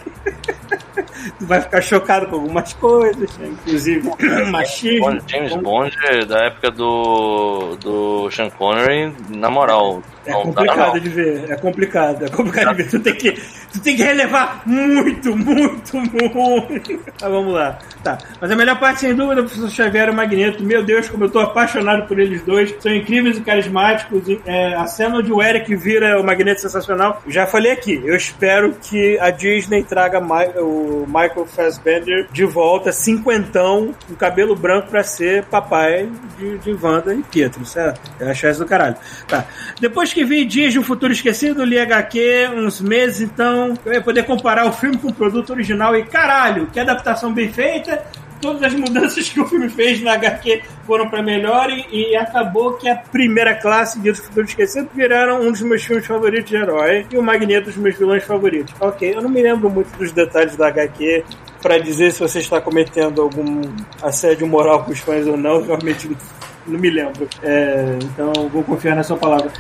Tu 1.38 1.46
vai 1.46 1.62
ficar 1.62 1.82
chocado 1.82 2.28
com 2.28 2.36
algumas 2.36 2.74
coisas, 2.74 3.38
né? 3.38 3.48
inclusive 3.50 4.10
machismo. 4.52 5.06
Bond- 5.06 5.24
James 5.28 5.56
Bond 5.58 5.98
é 6.06 6.26
da 6.26 6.46
época 6.46 6.72
do, 6.72 7.76
do 7.80 8.32
Sean 8.32 8.50
Connery, 8.50 9.14
na 9.30 9.50
moral. 9.50 10.02
É 10.26 10.32
não 10.32 10.52
dá, 10.52 10.62
complicado 10.62 10.94
não. 10.94 11.00
de 11.00 11.10
ver, 11.10 11.52
é 11.52 11.56
complicado, 11.58 12.26
é 12.26 12.30
complicado 12.30 12.78
de 12.78 12.84
ver. 12.84 12.90
Tu 12.90 13.00
tem 13.00 13.16
que, 13.16 13.42
tu 13.72 13.80
tem 13.82 13.96
que 13.96 14.04
relevar 14.04 14.64
muito, 14.66 15.36
muito, 15.36 15.98
muito. 15.98 17.00
Mas 17.22 17.32
vamos 17.32 17.54
lá. 17.54 17.80
Tá. 18.04 18.18
Mas 18.40 18.52
a 18.52 18.56
melhor 18.56 18.80
parte, 18.80 19.02
sem 19.02 19.16
dúvida, 19.16 19.42
é 19.42 19.44
o 19.44 19.46
professor 19.46 19.70
Xavier 19.70 20.08
e 20.08 20.12
o 20.12 20.14
Magneto. 20.14 20.64
Meu 20.64 20.84
Deus, 20.84 21.10
como 21.10 21.26
eu 21.26 21.30
tô 21.30 21.40
apaixonado 21.40 22.08
por 22.08 22.20
eles 22.20 22.42
dois. 22.44 22.74
São 22.80 22.94
incríveis 22.94 23.38
e 23.38 23.42
carismáticos. 23.42 24.24
É, 24.46 24.74
a 24.76 24.88
cena 24.88 25.18
onde 25.18 25.32
o 25.32 25.42
Eric 25.42 25.76
vira 25.76 26.20
o 26.20 26.24
Magneto 26.24 26.62
sensacional. 26.62 27.22
Já 27.28 27.46
falei 27.46 27.72
aqui. 27.72 28.02
Eu 28.04 28.16
espero 28.16 28.74
que 28.82 29.18
a 29.20 29.30
Disney 29.30 29.84
traga 29.84 30.20
o 30.20 31.06
Michael 31.08 31.46
Fassbender 31.46 32.28
de 32.32 32.46
volta, 32.46 32.92
cinquentão, 32.92 33.94
com 34.08 34.16
cabelo 34.16 34.56
branco 34.56 34.90
pra 34.90 35.04
ser 35.04 35.44
papai 35.46 36.10
de, 36.38 36.58
de 36.60 36.74
Wanda 36.74 37.14
e 37.14 37.22
Pietro, 37.24 37.66
certo? 37.66 38.00
Eu 38.20 38.30
achei 38.30 38.50
isso 38.50 38.60
do 38.60 38.66
caralho. 38.66 38.96
Tá. 39.28 39.46
Depois 39.80 40.14
que 40.14 40.24
vi 40.24 40.46
Dias 40.46 40.74
de 40.74 40.80
um 40.80 40.84
Futuro 40.84 41.12
Esquecido, 41.12 41.64
li 41.64 41.80
HQ 41.80 42.50
uns 42.56 42.82
meses, 42.82 43.22
então 43.22 43.59
eu 43.86 43.94
ia 43.94 44.02
poder 44.02 44.24
comparar 44.24 44.66
o 44.66 44.72
filme 44.72 44.98
com 44.98 45.10
o 45.10 45.14
produto 45.14 45.52
original 45.52 45.96
e 45.96 46.04
caralho, 46.04 46.68
que 46.68 46.80
adaptação 46.80 47.34
bem 47.34 47.52
feita. 47.52 48.04
Todas 48.42 48.64
as 48.64 48.74
mudanças 48.74 49.28
que 49.28 49.40
o 49.42 49.46
filme 49.46 49.68
fez 49.68 50.02
na 50.02 50.14
HQ 50.14 50.62
foram 50.86 51.10
pra 51.10 51.22
melhor 51.22 51.70
e, 51.70 51.86
e 51.92 52.16
acabou 52.16 52.74
que 52.74 52.88
a 52.88 52.96
primeira 52.96 53.54
classe 53.54 54.00
Dias 54.00 54.18
do 54.18 54.24
Futuro 54.24 54.46
Esquecido 54.46 54.90
viraram 54.96 55.42
um 55.42 55.52
dos 55.52 55.62
meus 55.62 55.84
filmes 55.84 56.08
favoritos 56.08 56.50
de 56.50 56.56
herói 56.56 57.06
e 57.12 57.18
o 57.18 57.22
Magneto 57.22 57.66
dos 57.66 57.76
meus 57.76 57.98
vilões 57.98 58.24
favoritos. 58.24 58.74
Ok, 58.80 59.14
eu 59.14 59.22
não 59.22 59.30
me 59.30 59.42
lembro 59.42 59.70
muito 59.70 59.96
dos 59.98 60.14
detalhes 60.14 60.56
da 60.56 60.68
HQ 60.68 61.26
pra 61.62 61.78
dizer 61.78 62.12
se 62.14 62.20
você 62.20 62.40
está 62.40 62.62
cometendo 62.62 63.22
algum 63.22 63.62
assédio 64.02 64.48
moral 64.48 64.86
com 64.86 64.92
os 64.92 65.00
fãs 65.00 65.28
ou 65.28 65.36
não, 65.36 65.62
realmente 65.62 66.10
não 66.66 66.80
me 66.80 66.90
lembro. 66.90 67.28
É, 67.44 67.98
então 68.04 68.32
vou 68.48 68.64
confiar 68.64 68.96
na 68.96 69.04
sua 69.04 69.18
palavra. 69.18 69.52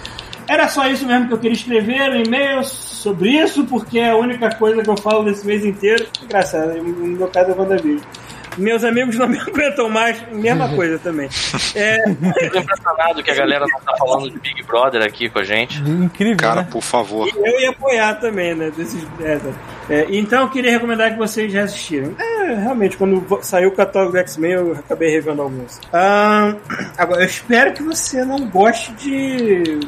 Era 0.49 0.67
só 0.67 0.88
isso 0.88 1.05
mesmo 1.05 1.27
que 1.27 1.34
eu 1.35 1.38
queria 1.38 1.53
escrever 1.55 2.09
um 2.09 2.23
e-mail 2.23 2.63
sobre 2.63 3.30
isso, 3.30 3.63
porque 3.65 3.99
é 3.99 4.09
a 4.09 4.15
única 4.17 4.49
coisa 4.55 4.81
que 4.81 4.89
eu 4.89 4.97
falo 4.97 5.23
desse 5.23 5.45
mês 5.45 5.63
inteiro. 5.63 6.07
Engraçado, 6.23 6.73
no 6.73 7.07
meu 7.17 7.27
caso 7.27 7.51
é 7.51 7.53
WandaVision. 7.53 7.99
Meus 8.57 8.84
amigos 8.84 9.15
não 9.15 9.27
me 9.30 9.38
aguentam 9.39 9.89
mais, 9.89 10.21
mesma 10.31 10.67
coisa 10.69 10.97
também. 10.99 11.30
É, 11.76 11.97
Eu 12.09 12.51
tô 12.51 12.59
impressionado 12.59 13.23
que 13.23 13.31
a 13.31 13.35
galera 13.35 13.65
não 13.71 13.80
tá 13.80 13.95
falando 13.97 14.30
de 14.31 14.39
Big 14.39 14.63
Brother 14.63 15.03
aqui 15.03 15.30
com 15.30 15.39
a 15.39 15.43
gente. 15.43 15.80
Incrível, 15.80 16.38
Cara, 16.38 16.61
né? 16.63 16.67
por 16.69 16.81
favor. 16.81 17.30
eu 17.35 17.59
ia 17.61 17.69
apoiar 17.69 18.15
também, 18.15 18.55
né? 18.55 18.71
Desses, 18.76 19.05
é, 19.21 19.38
tá. 19.38 19.49
É, 19.89 20.07
então 20.09 20.41
eu 20.41 20.49
queria 20.49 20.71
recomendar 20.71 21.11
que 21.11 21.17
vocês 21.17 21.51
já 21.53 21.63
assistiram. 21.63 22.13
É, 22.19 22.55
realmente, 22.55 22.97
quando 22.97 23.39
saiu 23.43 23.69
o 23.69 23.76
catálogo 23.76 24.13
do 24.13 24.17
X-Men, 24.17 24.51
eu 24.51 24.71
acabei 24.73 25.11
revendo 25.11 25.41
alguns. 25.41 25.80
Ah, 25.93 26.55
agora, 26.97 27.21
eu 27.21 27.27
espero 27.27 27.73
que 27.73 27.84
você 27.84 28.26
não 28.26 28.47
goste 28.47 28.91
de. 28.93 29.80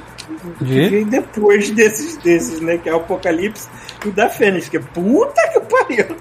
De? 0.60 0.90
vir 0.90 1.06
depois 1.06 1.70
desses, 1.72 2.18
desses, 2.18 2.60
né? 2.62 2.78
Que 2.78 2.90
é 2.90 2.94
o 2.94 2.98
Apocalipse 2.98 3.68
e 4.06 4.10
o 4.10 4.12
da 4.12 4.30
Fênix, 4.30 4.70
que 4.70 4.78
é 4.78 4.80
puta 4.80 5.42
que 5.54 5.60
pariu. 5.60 6.16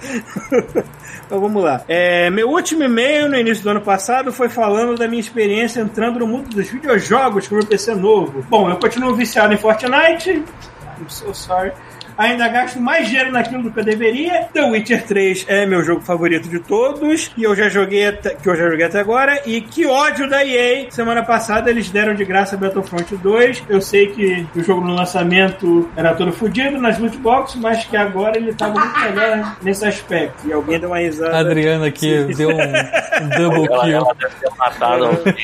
então 1.27 1.41
vamos 1.41 1.63
lá. 1.63 1.83
É, 1.89 2.31
meu 2.31 2.49
último 2.49 2.83
e-mail 2.83 3.29
no 3.29 3.37
início 3.37 3.63
do 3.63 3.71
ano 3.71 3.81
passado 3.81 4.33
foi 4.33 4.49
falando 4.49 4.97
da 4.97 5.09
minha 5.09 5.21
experiência 5.21 5.81
entrando 5.81 6.21
no 6.21 6.27
mundo 6.27 6.49
dos 6.51 6.69
videojogos 6.69 7.49
com 7.49 7.57
meu 7.57 7.67
PC 7.67 7.95
novo. 7.95 8.45
Bom, 8.49 8.71
eu 8.71 8.77
continuo 8.77 9.15
viciado 9.15 9.53
em 9.53 9.57
Fortnite. 9.57 10.31
I'm 10.31 11.09
so 11.09 11.35
sorry. 11.35 11.73
Ainda 12.21 12.47
gasto 12.49 12.79
mais 12.79 13.09
dinheiro 13.09 13.33
naquilo 13.33 13.63
do 13.63 13.71
que 13.71 13.81
eu 13.81 13.85
deveria. 13.85 14.47
The 14.53 14.63
Witcher 14.71 15.07
3 15.07 15.47
é 15.49 15.65
meu 15.65 15.83
jogo 15.83 16.03
favorito 16.03 16.51
de 16.51 16.59
todos. 16.59 17.31
E 17.35 17.45
eu 17.45 17.57
já 17.57 17.71
joguei 17.71 18.09
até, 18.09 18.35
que 18.35 18.47
eu 18.47 18.55
já 18.55 18.69
joguei 18.69 18.85
até 18.85 19.01
agora. 19.01 19.41
E 19.47 19.63
que 19.63 19.87
ódio 19.87 20.29
da 20.29 20.45
EA. 20.45 20.91
Semana 20.91 21.23
passada 21.23 21.71
eles 21.71 21.89
deram 21.89 22.15
de 22.15 22.23
graça 22.27 22.59
Battlefront 22.59 23.17
2. 23.17 23.63
Eu 23.71 23.81
sei 23.81 24.09
que 24.09 24.47
o 24.55 24.63
jogo 24.63 24.87
no 24.87 24.95
lançamento 24.95 25.89
era 25.97 26.13
todo 26.13 26.31
fodido 26.31 26.77
nas 26.79 26.99
loot 26.99 27.17
boxes, 27.17 27.59
mas 27.59 27.87
que 27.87 27.97
agora 27.97 28.37
ele 28.37 28.53
tava 28.53 28.79
muito 28.79 29.01
melhor 29.01 29.57
nesse 29.63 29.87
aspecto. 29.87 30.47
E 30.47 30.53
alguém 30.53 30.79
deu 30.79 30.91
uma 30.91 30.99
risada. 30.99 31.35
A 31.35 31.41
Adriana 31.41 31.87
aqui 31.87 32.23
deu 32.37 32.51
um, 32.51 32.53
um 32.53 33.29
double 33.31 33.67
Ela, 33.73 33.85
kill. 33.85 33.97
ela 33.97 34.15
deve 34.21 34.35
ter 34.35 34.51
matado 34.59 35.05
alguém. 35.09 35.35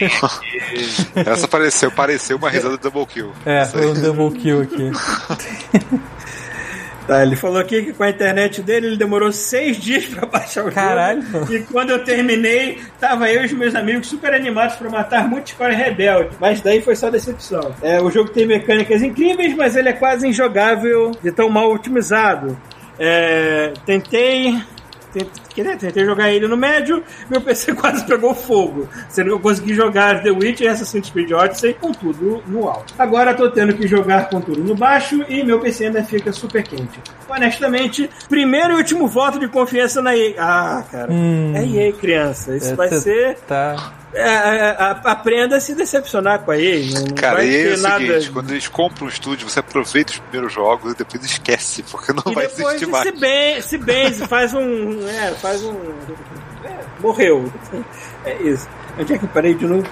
Essa 1.25 1.49
pareceu, 1.49 1.91
pareceu 1.91 2.37
uma 2.37 2.51
risada 2.51 2.77
double 2.77 3.07
kill. 3.07 3.33
É, 3.47 3.65
foi 3.65 3.87
um 3.87 3.95
double 3.95 4.39
kill 4.39 4.61
aqui. 4.61 4.91
Tá, 7.07 7.23
ele 7.23 7.37
falou 7.37 7.59
aqui 7.59 7.83
que 7.83 7.93
com 7.93 8.03
a 8.03 8.11
internet 8.11 8.63
dele 8.63 8.89
ele 8.89 8.97
demorou 8.97 9.31
seis 9.31 9.77
dias 9.77 10.07
pra 10.07 10.27
baixar 10.27 10.67
o 10.67 10.73
Caralho. 10.73 11.23
jogo. 11.23 11.53
E 11.53 11.63
quando 11.65 11.91
eu 11.91 12.05
terminei, 12.05 12.81
tava 12.99 13.31
eu 13.31 13.43
e 13.43 13.47
os 13.47 13.53
meus 13.53 13.75
amigos 13.75 14.09
super 14.09 14.35
animados 14.35 14.77
pra 14.77 14.91
matar 14.91 15.29
muita 15.29 15.51
história 15.51 15.77
rebelde. 15.77 16.31
Mas 16.41 16.61
daí 16.61 16.83
foi 16.83 16.97
só 16.97 17.11
decepção. 17.11 17.75
É, 17.81 18.01
o 18.01 18.11
jogo 18.11 18.31
tem 18.31 18.47
mecânicas 18.47 19.03
incríveis, 19.03 19.55
mas 19.55 19.77
ele 19.77 19.89
é 19.89 19.93
quase 19.93 20.27
injogável 20.27 21.13
de 21.23 21.31
tão 21.31 21.49
mal 21.49 21.71
otimizado. 21.73 22.57
É, 22.99 23.73
tentei. 23.85 24.61
Tentei, 25.57 25.77
tentei 25.77 26.05
jogar 26.05 26.31
ele 26.31 26.47
no 26.47 26.57
médio, 26.57 27.03
meu 27.31 27.41
PC 27.41 27.75
quase 27.77 28.05
pegou 28.07 28.35
fogo. 28.35 28.89
Sendo 29.09 29.29
que 29.29 29.33
eu 29.35 29.41
consegui 29.41 29.75
jogar 29.75 30.23
The 30.23 30.31
Witcher 30.31 30.67
e 30.67 30.69
Assassin's 30.69 31.11
Creed 31.11 31.33
Odyssey 31.33 31.75
com 31.75 31.93
tudo 31.93 32.43
no 32.47 32.69
alto. 32.69 32.95
Agora 32.99 33.35
tô 33.35 33.51
tendo 33.51 33.75
que 33.75 33.87
jogar 33.87 34.29
com 34.29 34.41
tudo 34.41 34.63
no 34.63 34.75
baixo 34.75 35.25
e 35.29 35.43
meu 35.45 35.59
PC 35.61 35.87
ainda 35.87 36.05
fica 36.05 36.33
super 36.33 36.63
quente. 36.63 37.01
Honestamente, 37.29 38.09
primeiro 38.29 38.75
e 38.75 38.77
último 38.77 39.07
voto 39.09 39.39
de 39.39 39.49
confiança 39.49 40.01
na 40.03 40.17
EA. 40.17 40.35
Ah, 40.39 40.85
cara. 40.91 41.13
Hum. 41.13 41.53
É 41.57 41.65
EA, 41.65 41.93
criança. 41.93 42.57
Isso 42.57 42.73
É, 42.73 42.75
vai 42.75 42.89
ser. 42.91 43.37
Tá. 43.47 43.93
é, 44.15 44.21
é, 44.23 44.71
a- 44.79 45.01
aprenda 45.05 45.57
a 45.57 45.61
se 45.61 45.75
decepcionar 45.75 46.41
com 46.41 46.51
a 46.53 46.59
EA. 46.59 46.91
Não, 47.01 47.07
Cara, 47.15 47.37
vai 47.37 47.47
e 47.49 47.57
é 47.57 47.63
ter 47.65 47.79
o 47.79 47.83
nada. 47.83 47.99
seguinte, 48.07 48.31
quando 48.31 48.51
eles 48.53 48.69
compram 48.69 49.07
um 49.07 49.09
estúdio, 49.11 49.49
você 49.49 49.59
aproveita 49.61 50.13
os 50.13 50.19
primeiros 50.19 50.53
jogos 50.53 50.93
e 50.93 50.97
depois 50.97 51.25
esquece, 51.25 51.83
porque 51.91 52.13
não 52.13 52.33
E 52.33 52.35
vai 52.35 52.47
depois 52.47 52.67
existir 52.75 52.85
se 52.87 52.91
mais. 52.91 53.19
bem, 53.21 53.61
se 53.63 53.79
bem, 53.79 54.13
se 54.13 54.27
faz 54.27 54.55
um. 54.55 55.07
É, 55.09 55.31
faz 55.47 55.63
um. 55.63 55.75
morreu. 57.01 57.53
É 58.25 58.35
isso. 58.43 58.69
Onde 58.99 59.13
é 59.13 59.19
que 59.19 59.25
eu 59.25 59.29
parei 59.29 59.55
de 59.55 59.67
novo? 59.67 59.87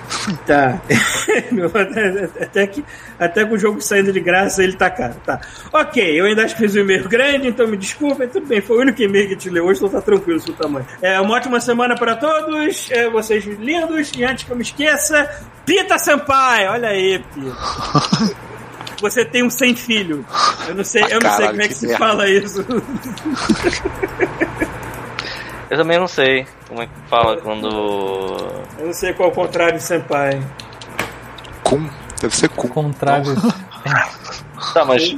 Tá. 0.47 0.81
Até, 2.41 2.67
que, 2.67 2.83
até 3.19 3.45
com 3.45 3.55
o 3.55 3.59
jogo 3.59 3.81
saindo 3.81 4.11
de 4.11 4.19
graça, 4.21 4.65
ele 4.65 4.73
tá 4.73 4.89
caro. 4.89 5.15
Tá. 5.27 5.39
Ok, 5.73 6.03
eu 6.19 6.25
ainda 6.25 6.43
acho 6.45 6.55
que 6.57 6.63
fiz 6.63 6.75
um 6.75 6.81
e-mail 6.81 7.07
grande, 7.07 7.49
então 7.49 7.69
me 7.69 7.77
desculpem. 7.77 8.27
Tudo 8.29 8.47
bem, 8.47 8.63
foi 8.63 8.79
o 8.79 8.81
único 8.81 9.03
e-mail 9.03 9.29
que 9.29 9.37
te 9.37 9.51
leu 9.51 9.67
hoje, 9.67 9.79
então 9.79 9.91
tá 9.91 10.01
tranquilo 10.01 10.39
o 10.39 10.43
seu 10.43 10.55
tamanho. 10.55 10.87
É 11.03 11.21
uma 11.21 11.35
ótima 11.35 11.61
semana 11.61 11.95
pra 11.95 12.17
todos, 12.17 12.91
é, 12.91 13.09
vocês 13.11 13.45
lindos. 13.45 14.11
E 14.17 14.25
antes 14.25 14.45
que 14.45 14.51
eu 14.51 14.57
me 14.57 14.63
esqueça, 14.63 15.29
Pita 15.67 15.99
Senpai! 15.99 16.67
Olha 16.69 16.89
aí, 16.89 17.23
Pita. 17.35 18.35
Você 19.03 19.23
tem 19.25 19.45
um 19.45 19.51
sem 19.51 19.77
filho. 19.77 20.25
Eu 20.67 20.77
não 20.77 20.85
sei, 20.85 21.03
eu 21.03 21.21
não 21.21 21.31
sei 21.31 21.31
Caralho, 21.47 21.49
como 21.49 21.61
é 21.63 21.69
que, 21.69 21.71
que 21.75 21.75
se 21.75 21.87
merda. 21.89 22.07
fala 22.07 22.31
isso. 22.31 22.65
Eu 25.75 25.79
também 25.79 25.99
não 25.99 26.07
sei 26.07 26.47
como 26.69 26.83
é 26.83 26.87
que 26.87 26.93
fala 27.11 27.37
quando. 27.39 27.67
Eu 28.79 28.87
não 28.87 28.93
sei 28.93 29.13
qual 29.13 29.29
é 29.29 29.33
o 29.33 29.35
contrário 29.35 29.77
de 29.77 29.83
senpai. 29.83 30.41
Cum. 31.65 31.91
Deve 32.21 32.37
ser 32.37 32.49
cum. 32.51 32.69
Contrário. 32.69 33.35
Tá, 34.73 34.85
mas. 34.85 35.13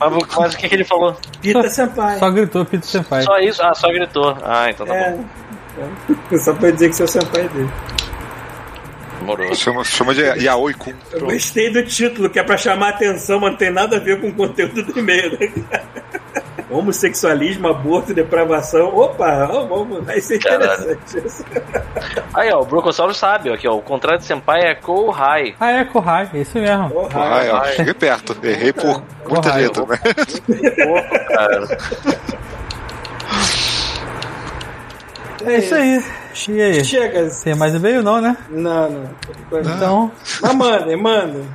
Mas, 0.00 0.36
mas 0.38 0.54
o 0.54 0.56
que, 0.56 0.66
que 0.66 0.74
ele 0.74 0.84
falou? 0.84 1.14
Pita 1.42 1.68
senpai. 1.68 2.18
Só 2.18 2.30
gritou 2.30 2.64
Pito 2.64 2.86
Senpai. 2.86 3.22
Só 3.22 3.38
isso? 3.38 3.62
Ah, 3.62 3.74
só 3.74 3.88
gritou. 3.88 4.34
Ah, 4.42 4.70
então 4.70 4.86
tá 4.86 4.94
É. 4.94 5.10
bom. 5.12 5.24
é. 6.32 6.38
Só 6.38 6.54
pra 6.54 6.70
dizer 6.70 6.88
que 6.88 6.96
seu 6.96 7.06
senpai 7.06 7.42
é 7.42 7.48
dele. 7.48 7.70
Demorou. 9.20 9.54
Chama, 9.54 9.84
chama 9.84 10.14
de 10.14 10.22
Yaoi 10.22 10.72
Kun. 10.72 10.94
Eu 11.12 11.26
gostei 11.26 11.70
do 11.70 11.84
título, 11.84 12.30
que 12.30 12.38
é 12.38 12.42
pra 12.42 12.56
chamar 12.56 12.88
atenção, 12.90 13.38
mas 13.40 13.50
não 13.50 13.58
tem 13.58 13.70
nada 13.70 13.96
a 13.96 14.00
ver 14.00 14.20
com 14.22 14.28
o 14.28 14.34
conteúdo 14.34 14.82
do 14.84 14.98
e-mail, 14.98 15.38
né? 15.38 15.52
Homossexualismo, 16.70 17.68
aborto, 17.68 18.12
depravação. 18.14 18.88
Opa, 18.96 19.46
vamos, 19.46 20.04
vai 20.04 20.20
ser 20.20 20.36
interessante. 20.36 21.18
isso. 21.26 21.44
Aí, 22.34 22.50
ó, 22.52 22.60
o 22.60 22.64
Brocossauro 22.64 23.14
sabe, 23.14 23.50
ó, 23.50 23.54
aqui, 23.54 23.66
ó, 23.68 23.74
o 23.76 23.82
contrário 23.82 24.18
de 24.20 24.26
Senpai 24.26 24.60
é 24.62 24.74
Kohai. 24.74 25.54
Ah, 25.60 25.70
é, 25.72 25.84
Kohai, 25.84 26.30
é 26.34 26.38
isso 26.38 26.58
mesmo. 26.58 26.90
Porra, 26.90 27.20
Ah, 27.20 27.60
ó, 27.62 27.64
cheguei 27.72 27.94
perto. 27.94 28.36
Errei 28.42 28.72
por 28.72 29.02
muita 29.28 29.54
letra, 29.54 29.84
né? 29.86 29.98
Cara. 31.28 31.78
É 35.44 35.58
isso 35.58 35.74
aí. 35.74 36.04
E 36.48 36.60
aí? 36.60 36.84
Chega. 36.84 37.28
Tem 37.42 37.54
mais 37.54 37.74
e-mail 37.74 38.02
não, 38.02 38.20
né? 38.20 38.36
Não, 38.50 38.90
não. 38.90 39.10
Então, 39.60 40.12
Mas 40.42 40.54
mandem, 40.54 40.96
mandem. 40.96 41.48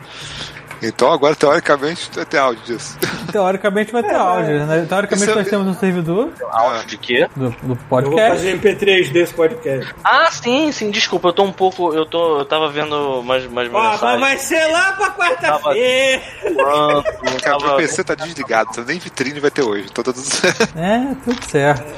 Então 0.94 1.12
agora, 1.12 1.36
teoricamente, 1.36 2.10
vai 2.14 2.26
ter 2.26 2.38
áudio 2.38 2.64
disso. 2.66 2.98
teoricamente 3.32 3.92
vai 3.92 4.04
ter 4.04 4.16
áudio, 4.16 4.66
né? 4.66 4.86
Teoricamente 4.88 5.32
é- 5.32 5.36
nós 5.36 5.48
temos 5.48 5.68
um 5.68 5.80
servidor 5.80 6.30
Áudio 6.52 6.86
de 6.88 6.98
quê? 6.98 7.28
do, 7.36 7.50
do 7.50 7.56
Eu 7.62 7.68
vou 7.68 7.78
podcast. 7.90 8.30
fazer 8.38 8.58
MP3 8.60 9.12
desse 9.12 9.34
podcast. 9.34 9.94
Ah, 10.04 10.30
sim, 10.32 10.72
sim, 10.72 10.92
desculpa, 10.92 11.30
eu 11.30 11.34
tô 11.34 11.44
um 11.44 11.52
pouco. 11.52 11.94
Eu 11.94 12.06
tô. 12.06 12.40
Eu 12.40 12.46
tava 12.46 12.70
vendo 12.70 13.20
umas, 13.22 13.46
umas 13.46 13.70
Ó, 13.70 13.72
mas 13.72 13.92
mensagens. 13.92 14.20
vai 14.22 14.38
ser 14.38 14.68
lá 14.72 14.92
pra 14.94 15.10
quarta-feira. 15.12 16.22
falando, 16.44 17.04
Cara, 17.04 17.40
tava- 17.58 17.68
meu 17.68 17.76
PC 17.78 18.04
tá 18.04 18.16
desligado, 18.16 18.70
então 18.72 18.84
nem 18.84 19.00
vitrine 19.00 19.40
vai 19.40 19.52
ter 19.52 19.64
hoje. 19.64 19.88
Então 19.92 20.04
tá 20.04 20.14
tudo 20.14 20.24
certo. 20.26 20.78
É, 20.78 21.16
tudo 21.24 21.44
certo. 21.46 21.94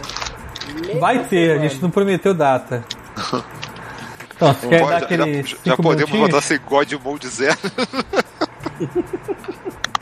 Vai 0.99 1.19
ter, 1.25 1.51
a 1.51 1.59
gente 1.59 1.81
não 1.81 1.89
prometeu 1.89 2.33
data. 2.33 2.83
Então, 4.37 4.53
você 4.53 4.67
quer 4.67 4.79
Pode- 4.81 4.91
dar 4.91 4.99
já, 4.99 5.05
aquele. 5.05 5.45
já- 5.63 5.77
podemos 5.77 6.19
botar 6.19 6.41
sem 6.41 6.59
God 6.59 6.91
Mode 7.01 7.25
zero. 7.29 7.57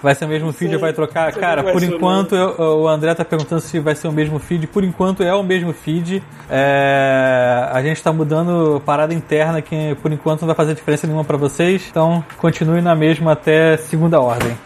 Vai 0.02 0.14
ser 0.16 0.26
o 0.26 0.28
mesmo 0.28 0.52
feed 0.52 0.74
ou 0.76 0.82
vai 0.82 0.92
trocar? 0.92 1.32
Cara, 1.32 1.64
por 1.64 1.82
enquanto, 1.82 2.36
eu- 2.36 2.82
o 2.82 2.88
André 2.90 3.14
tá 3.16 3.24
perguntando 3.24 3.62
se 3.62 3.80
vai 3.80 3.96
ser 3.96 4.10
o 4.10 4.12
mesmo 4.12 4.38
feed. 4.38 4.68
Por 4.68 4.84
enquanto 4.84 5.24
é 5.24 5.34
o 5.34 5.42
mesmo 5.42 5.72
feed. 5.72 6.22
É, 6.50 7.70
a 7.72 7.82
gente 7.82 8.04
tá 8.04 8.12
mudando 8.12 8.82
parada 8.86 9.14
interna 9.14 9.62
que 9.62 9.96
por 10.02 10.12
enquanto 10.12 10.42
não 10.42 10.48
vai 10.48 10.56
fazer 10.56 10.74
diferença 10.76 11.08
nenhuma 11.08 11.24
pra 11.24 11.38
vocês. 11.38 11.86
Então 11.90 12.24
continue 12.38 12.82
na 12.82 12.94
mesma 12.96 13.32
até 13.32 13.78
segunda 13.78 14.20
ordem. 14.20 14.58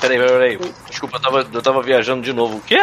Peraí, 0.00 0.16
peraí, 0.18 0.32
peraí. 0.56 0.72
Desculpa, 0.88 1.16
eu 1.18 1.20
tava, 1.20 1.46
eu 1.52 1.62
tava 1.62 1.82
viajando 1.82 2.22
de 2.22 2.32
novo. 2.32 2.56
O 2.56 2.60
quê? 2.60 2.82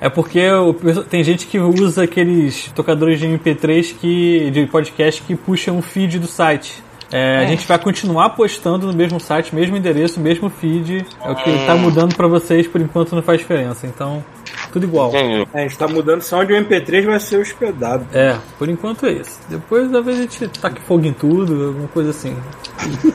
É 0.00 0.08
porque 0.08 0.48
o 0.50 0.74
tem 1.04 1.24
gente 1.24 1.46
que 1.46 1.58
usa 1.58 2.04
aqueles 2.04 2.70
tocadores 2.74 3.18
de 3.18 3.26
MP3 3.26 3.94
que, 3.98 4.50
de 4.50 4.66
podcast 4.66 5.22
que 5.22 5.34
puxam 5.34 5.78
o 5.78 5.82
feed 5.82 6.18
do 6.20 6.26
site. 6.28 6.82
É, 7.14 7.38
A 7.38 7.46
gente 7.46 7.64
vai 7.66 7.78
continuar 7.78 8.30
postando 8.30 8.88
no 8.88 8.92
mesmo 8.92 9.20
site, 9.20 9.54
mesmo 9.54 9.76
endereço, 9.76 10.18
mesmo 10.18 10.50
feed. 10.50 11.06
É 11.22 11.30
o 11.30 11.36
que 11.36 11.64
tá 11.64 11.76
mudando 11.76 12.16
pra 12.16 12.26
vocês, 12.26 12.66
por 12.66 12.80
enquanto 12.80 13.14
não 13.14 13.22
faz 13.22 13.38
diferença. 13.38 13.86
Então, 13.86 14.24
tudo 14.72 14.84
igual. 14.84 15.12
É, 15.14 15.44
a 15.54 15.60
gente 15.60 15.78
tá 15.78 15.86
mudando 15.86 16.22
só 16.22 16.40
onde 16.40 16.52
o 16.52 16.56
MP3 16.56 17.06
vai 17.06 17.20
ser 17.20 17.36
hospedado. 17.38 18.04
É, 18.12 18.36
por 18.58 18.68
enquanto 18.68 19.06
é 19.06 19.12
isso. 19.12 19.38
Depois, 19.48 19.88
talvez 19.92 20.18
a 20.18 20.22
gente 20.22 20.48
taque 20.60 20.82
fogo 20.82 21.06
em 21.06 21.12
tudo, 21.12 21.68
alguma 21.68 21.88
coisa 21.88 22.10
assim. 22.10 22.36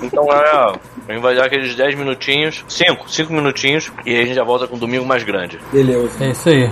Então, 0.02 0.26
galera, 0.26 0.80
a 1.08 1.12
gente 1.12 1.22
vai 1.22 1.36
dar 1.36 1.46
aqueles 1.46 1.76
10 1.76 1.96
minutinhos. 1.96 2.64
5, 2.70 3.12
5 3.12 3.34
minutinhos. 3.34 3.92
E 4.06 4.12
aí 4.16 4.22
a 4.22 4.26
gente 4.26 4.36
já 4.36 4.46
volta 4.46 4.66
com 4.66 4.78
um 4.78 4.80
domingo 4.80 5.06
mais 5.06 5.24
grande. 5.24 5.60
Beleza. 5.74 6.24
É 6.24 6.30
isso 6.30 6.48
aí. 6.48 6.72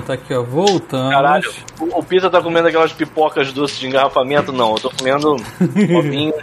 Eu 0.00 0.02
botar 0.02 0.14
aqui, 0.14 0.34
ó. 0.34 0.42
Voltamos. 0.42 1.12
Caralho, 1.12 1.52
o, 1.78 1.98
o 1.98 2.02
Pita 2.02 2.30
tá 2.30 2.40
comendo 2.40 2.68
aquelas 2.68 2.92
pipocas 2.92 3.52
doces 3.52 3.78
de 3.78 3.86
engarrafamento? 3.86 4.52
Não, 4.52 4.72
eu 4.72 4.80
tô 4.80 4.90
comendo 4.90 5.36
povinhos 5.92 6.34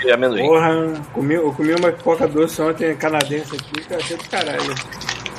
de 0.00 0.10
amendoim. 0.10 0.46
Porra, 0.46 1.02
comi, 1.12 1.34
eu 1.34 1.52
comi 1.52 1.74
uma 1.74 1.92
pipoca 1.92 2.26
doce 2.26 2.60
ontem 2.62 2.96
canadense 2.96 3.54
aqui, 3.54 3.82
que 3.82 3.92
eu 3.92 3.98
achei 3.98 4.16
do 4.16 4.28
caralho. 4.28 4.74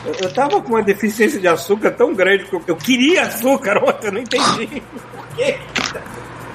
Eu, 0.06 0.16
eu 0.22 0.34
tava 0.34 0.62
com 0.62 0.70
uma 0.70 0.84
deficiência 0.84 1.40
de 1.40 1.48
açúcar 1.48 1.92
tão 1.92 2.14
grande 2.14 2.46
que 2.46 2.54
eu, 2.54 2.62
eu 2.68 2.76
queria 2.76 3.24
açúcar 3.24 3.78
ontem, 3.84 4.08
eu 4.08 4.14
não 4.14 4.22
entendi. 4.22 4.82
Por 5.16 5.28
quê? 5.36 5.58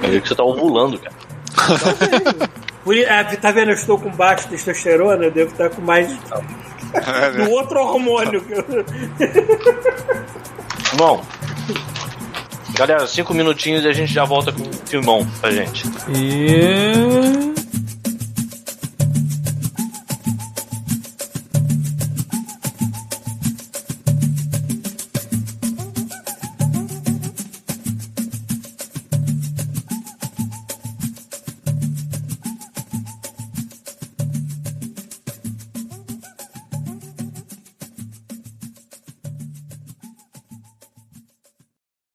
Eu 0.02 0.10
vi 0.10 0.20
que 0.20 0.28
você 0.28 0.34
tá 0.34 0.44
ovulando, 0.44 0.98
cara. 1.00 1.16
Ah, 3.10 3.24
tá 3.24 3.50
vendo? 3.50 3.70
Eu 3.70 3.74
estou 3.74 3.98
com 3.98 4.10
baixo 4.10 4.48
testosterona, 4.48 5.24
eu 5.24 5.30
devo 5.30 5.50
estar 5.50 5.68
com 5.68 5.82
mais 5.82 6.08
né? 6.08 6.18
do 7.44 7.50
outro 7.50 7.80
hormônio. 7.80 8.42
Bom. 10.96 11.22
Galera, 12.74 13.06
5 13.06 13.34
minutinhos 13.34 13.84
e 13.84 13.88
a 13.88 13.92
gente 13.92 14.12
já 14.12 14.24
volta 14.24 14.52
com 14.52 14.62
o 14.62 14.72
filmão 14.86 15.26
pra 15.40 15.50
gente. 15.50 15.84
E. 16.14 17.67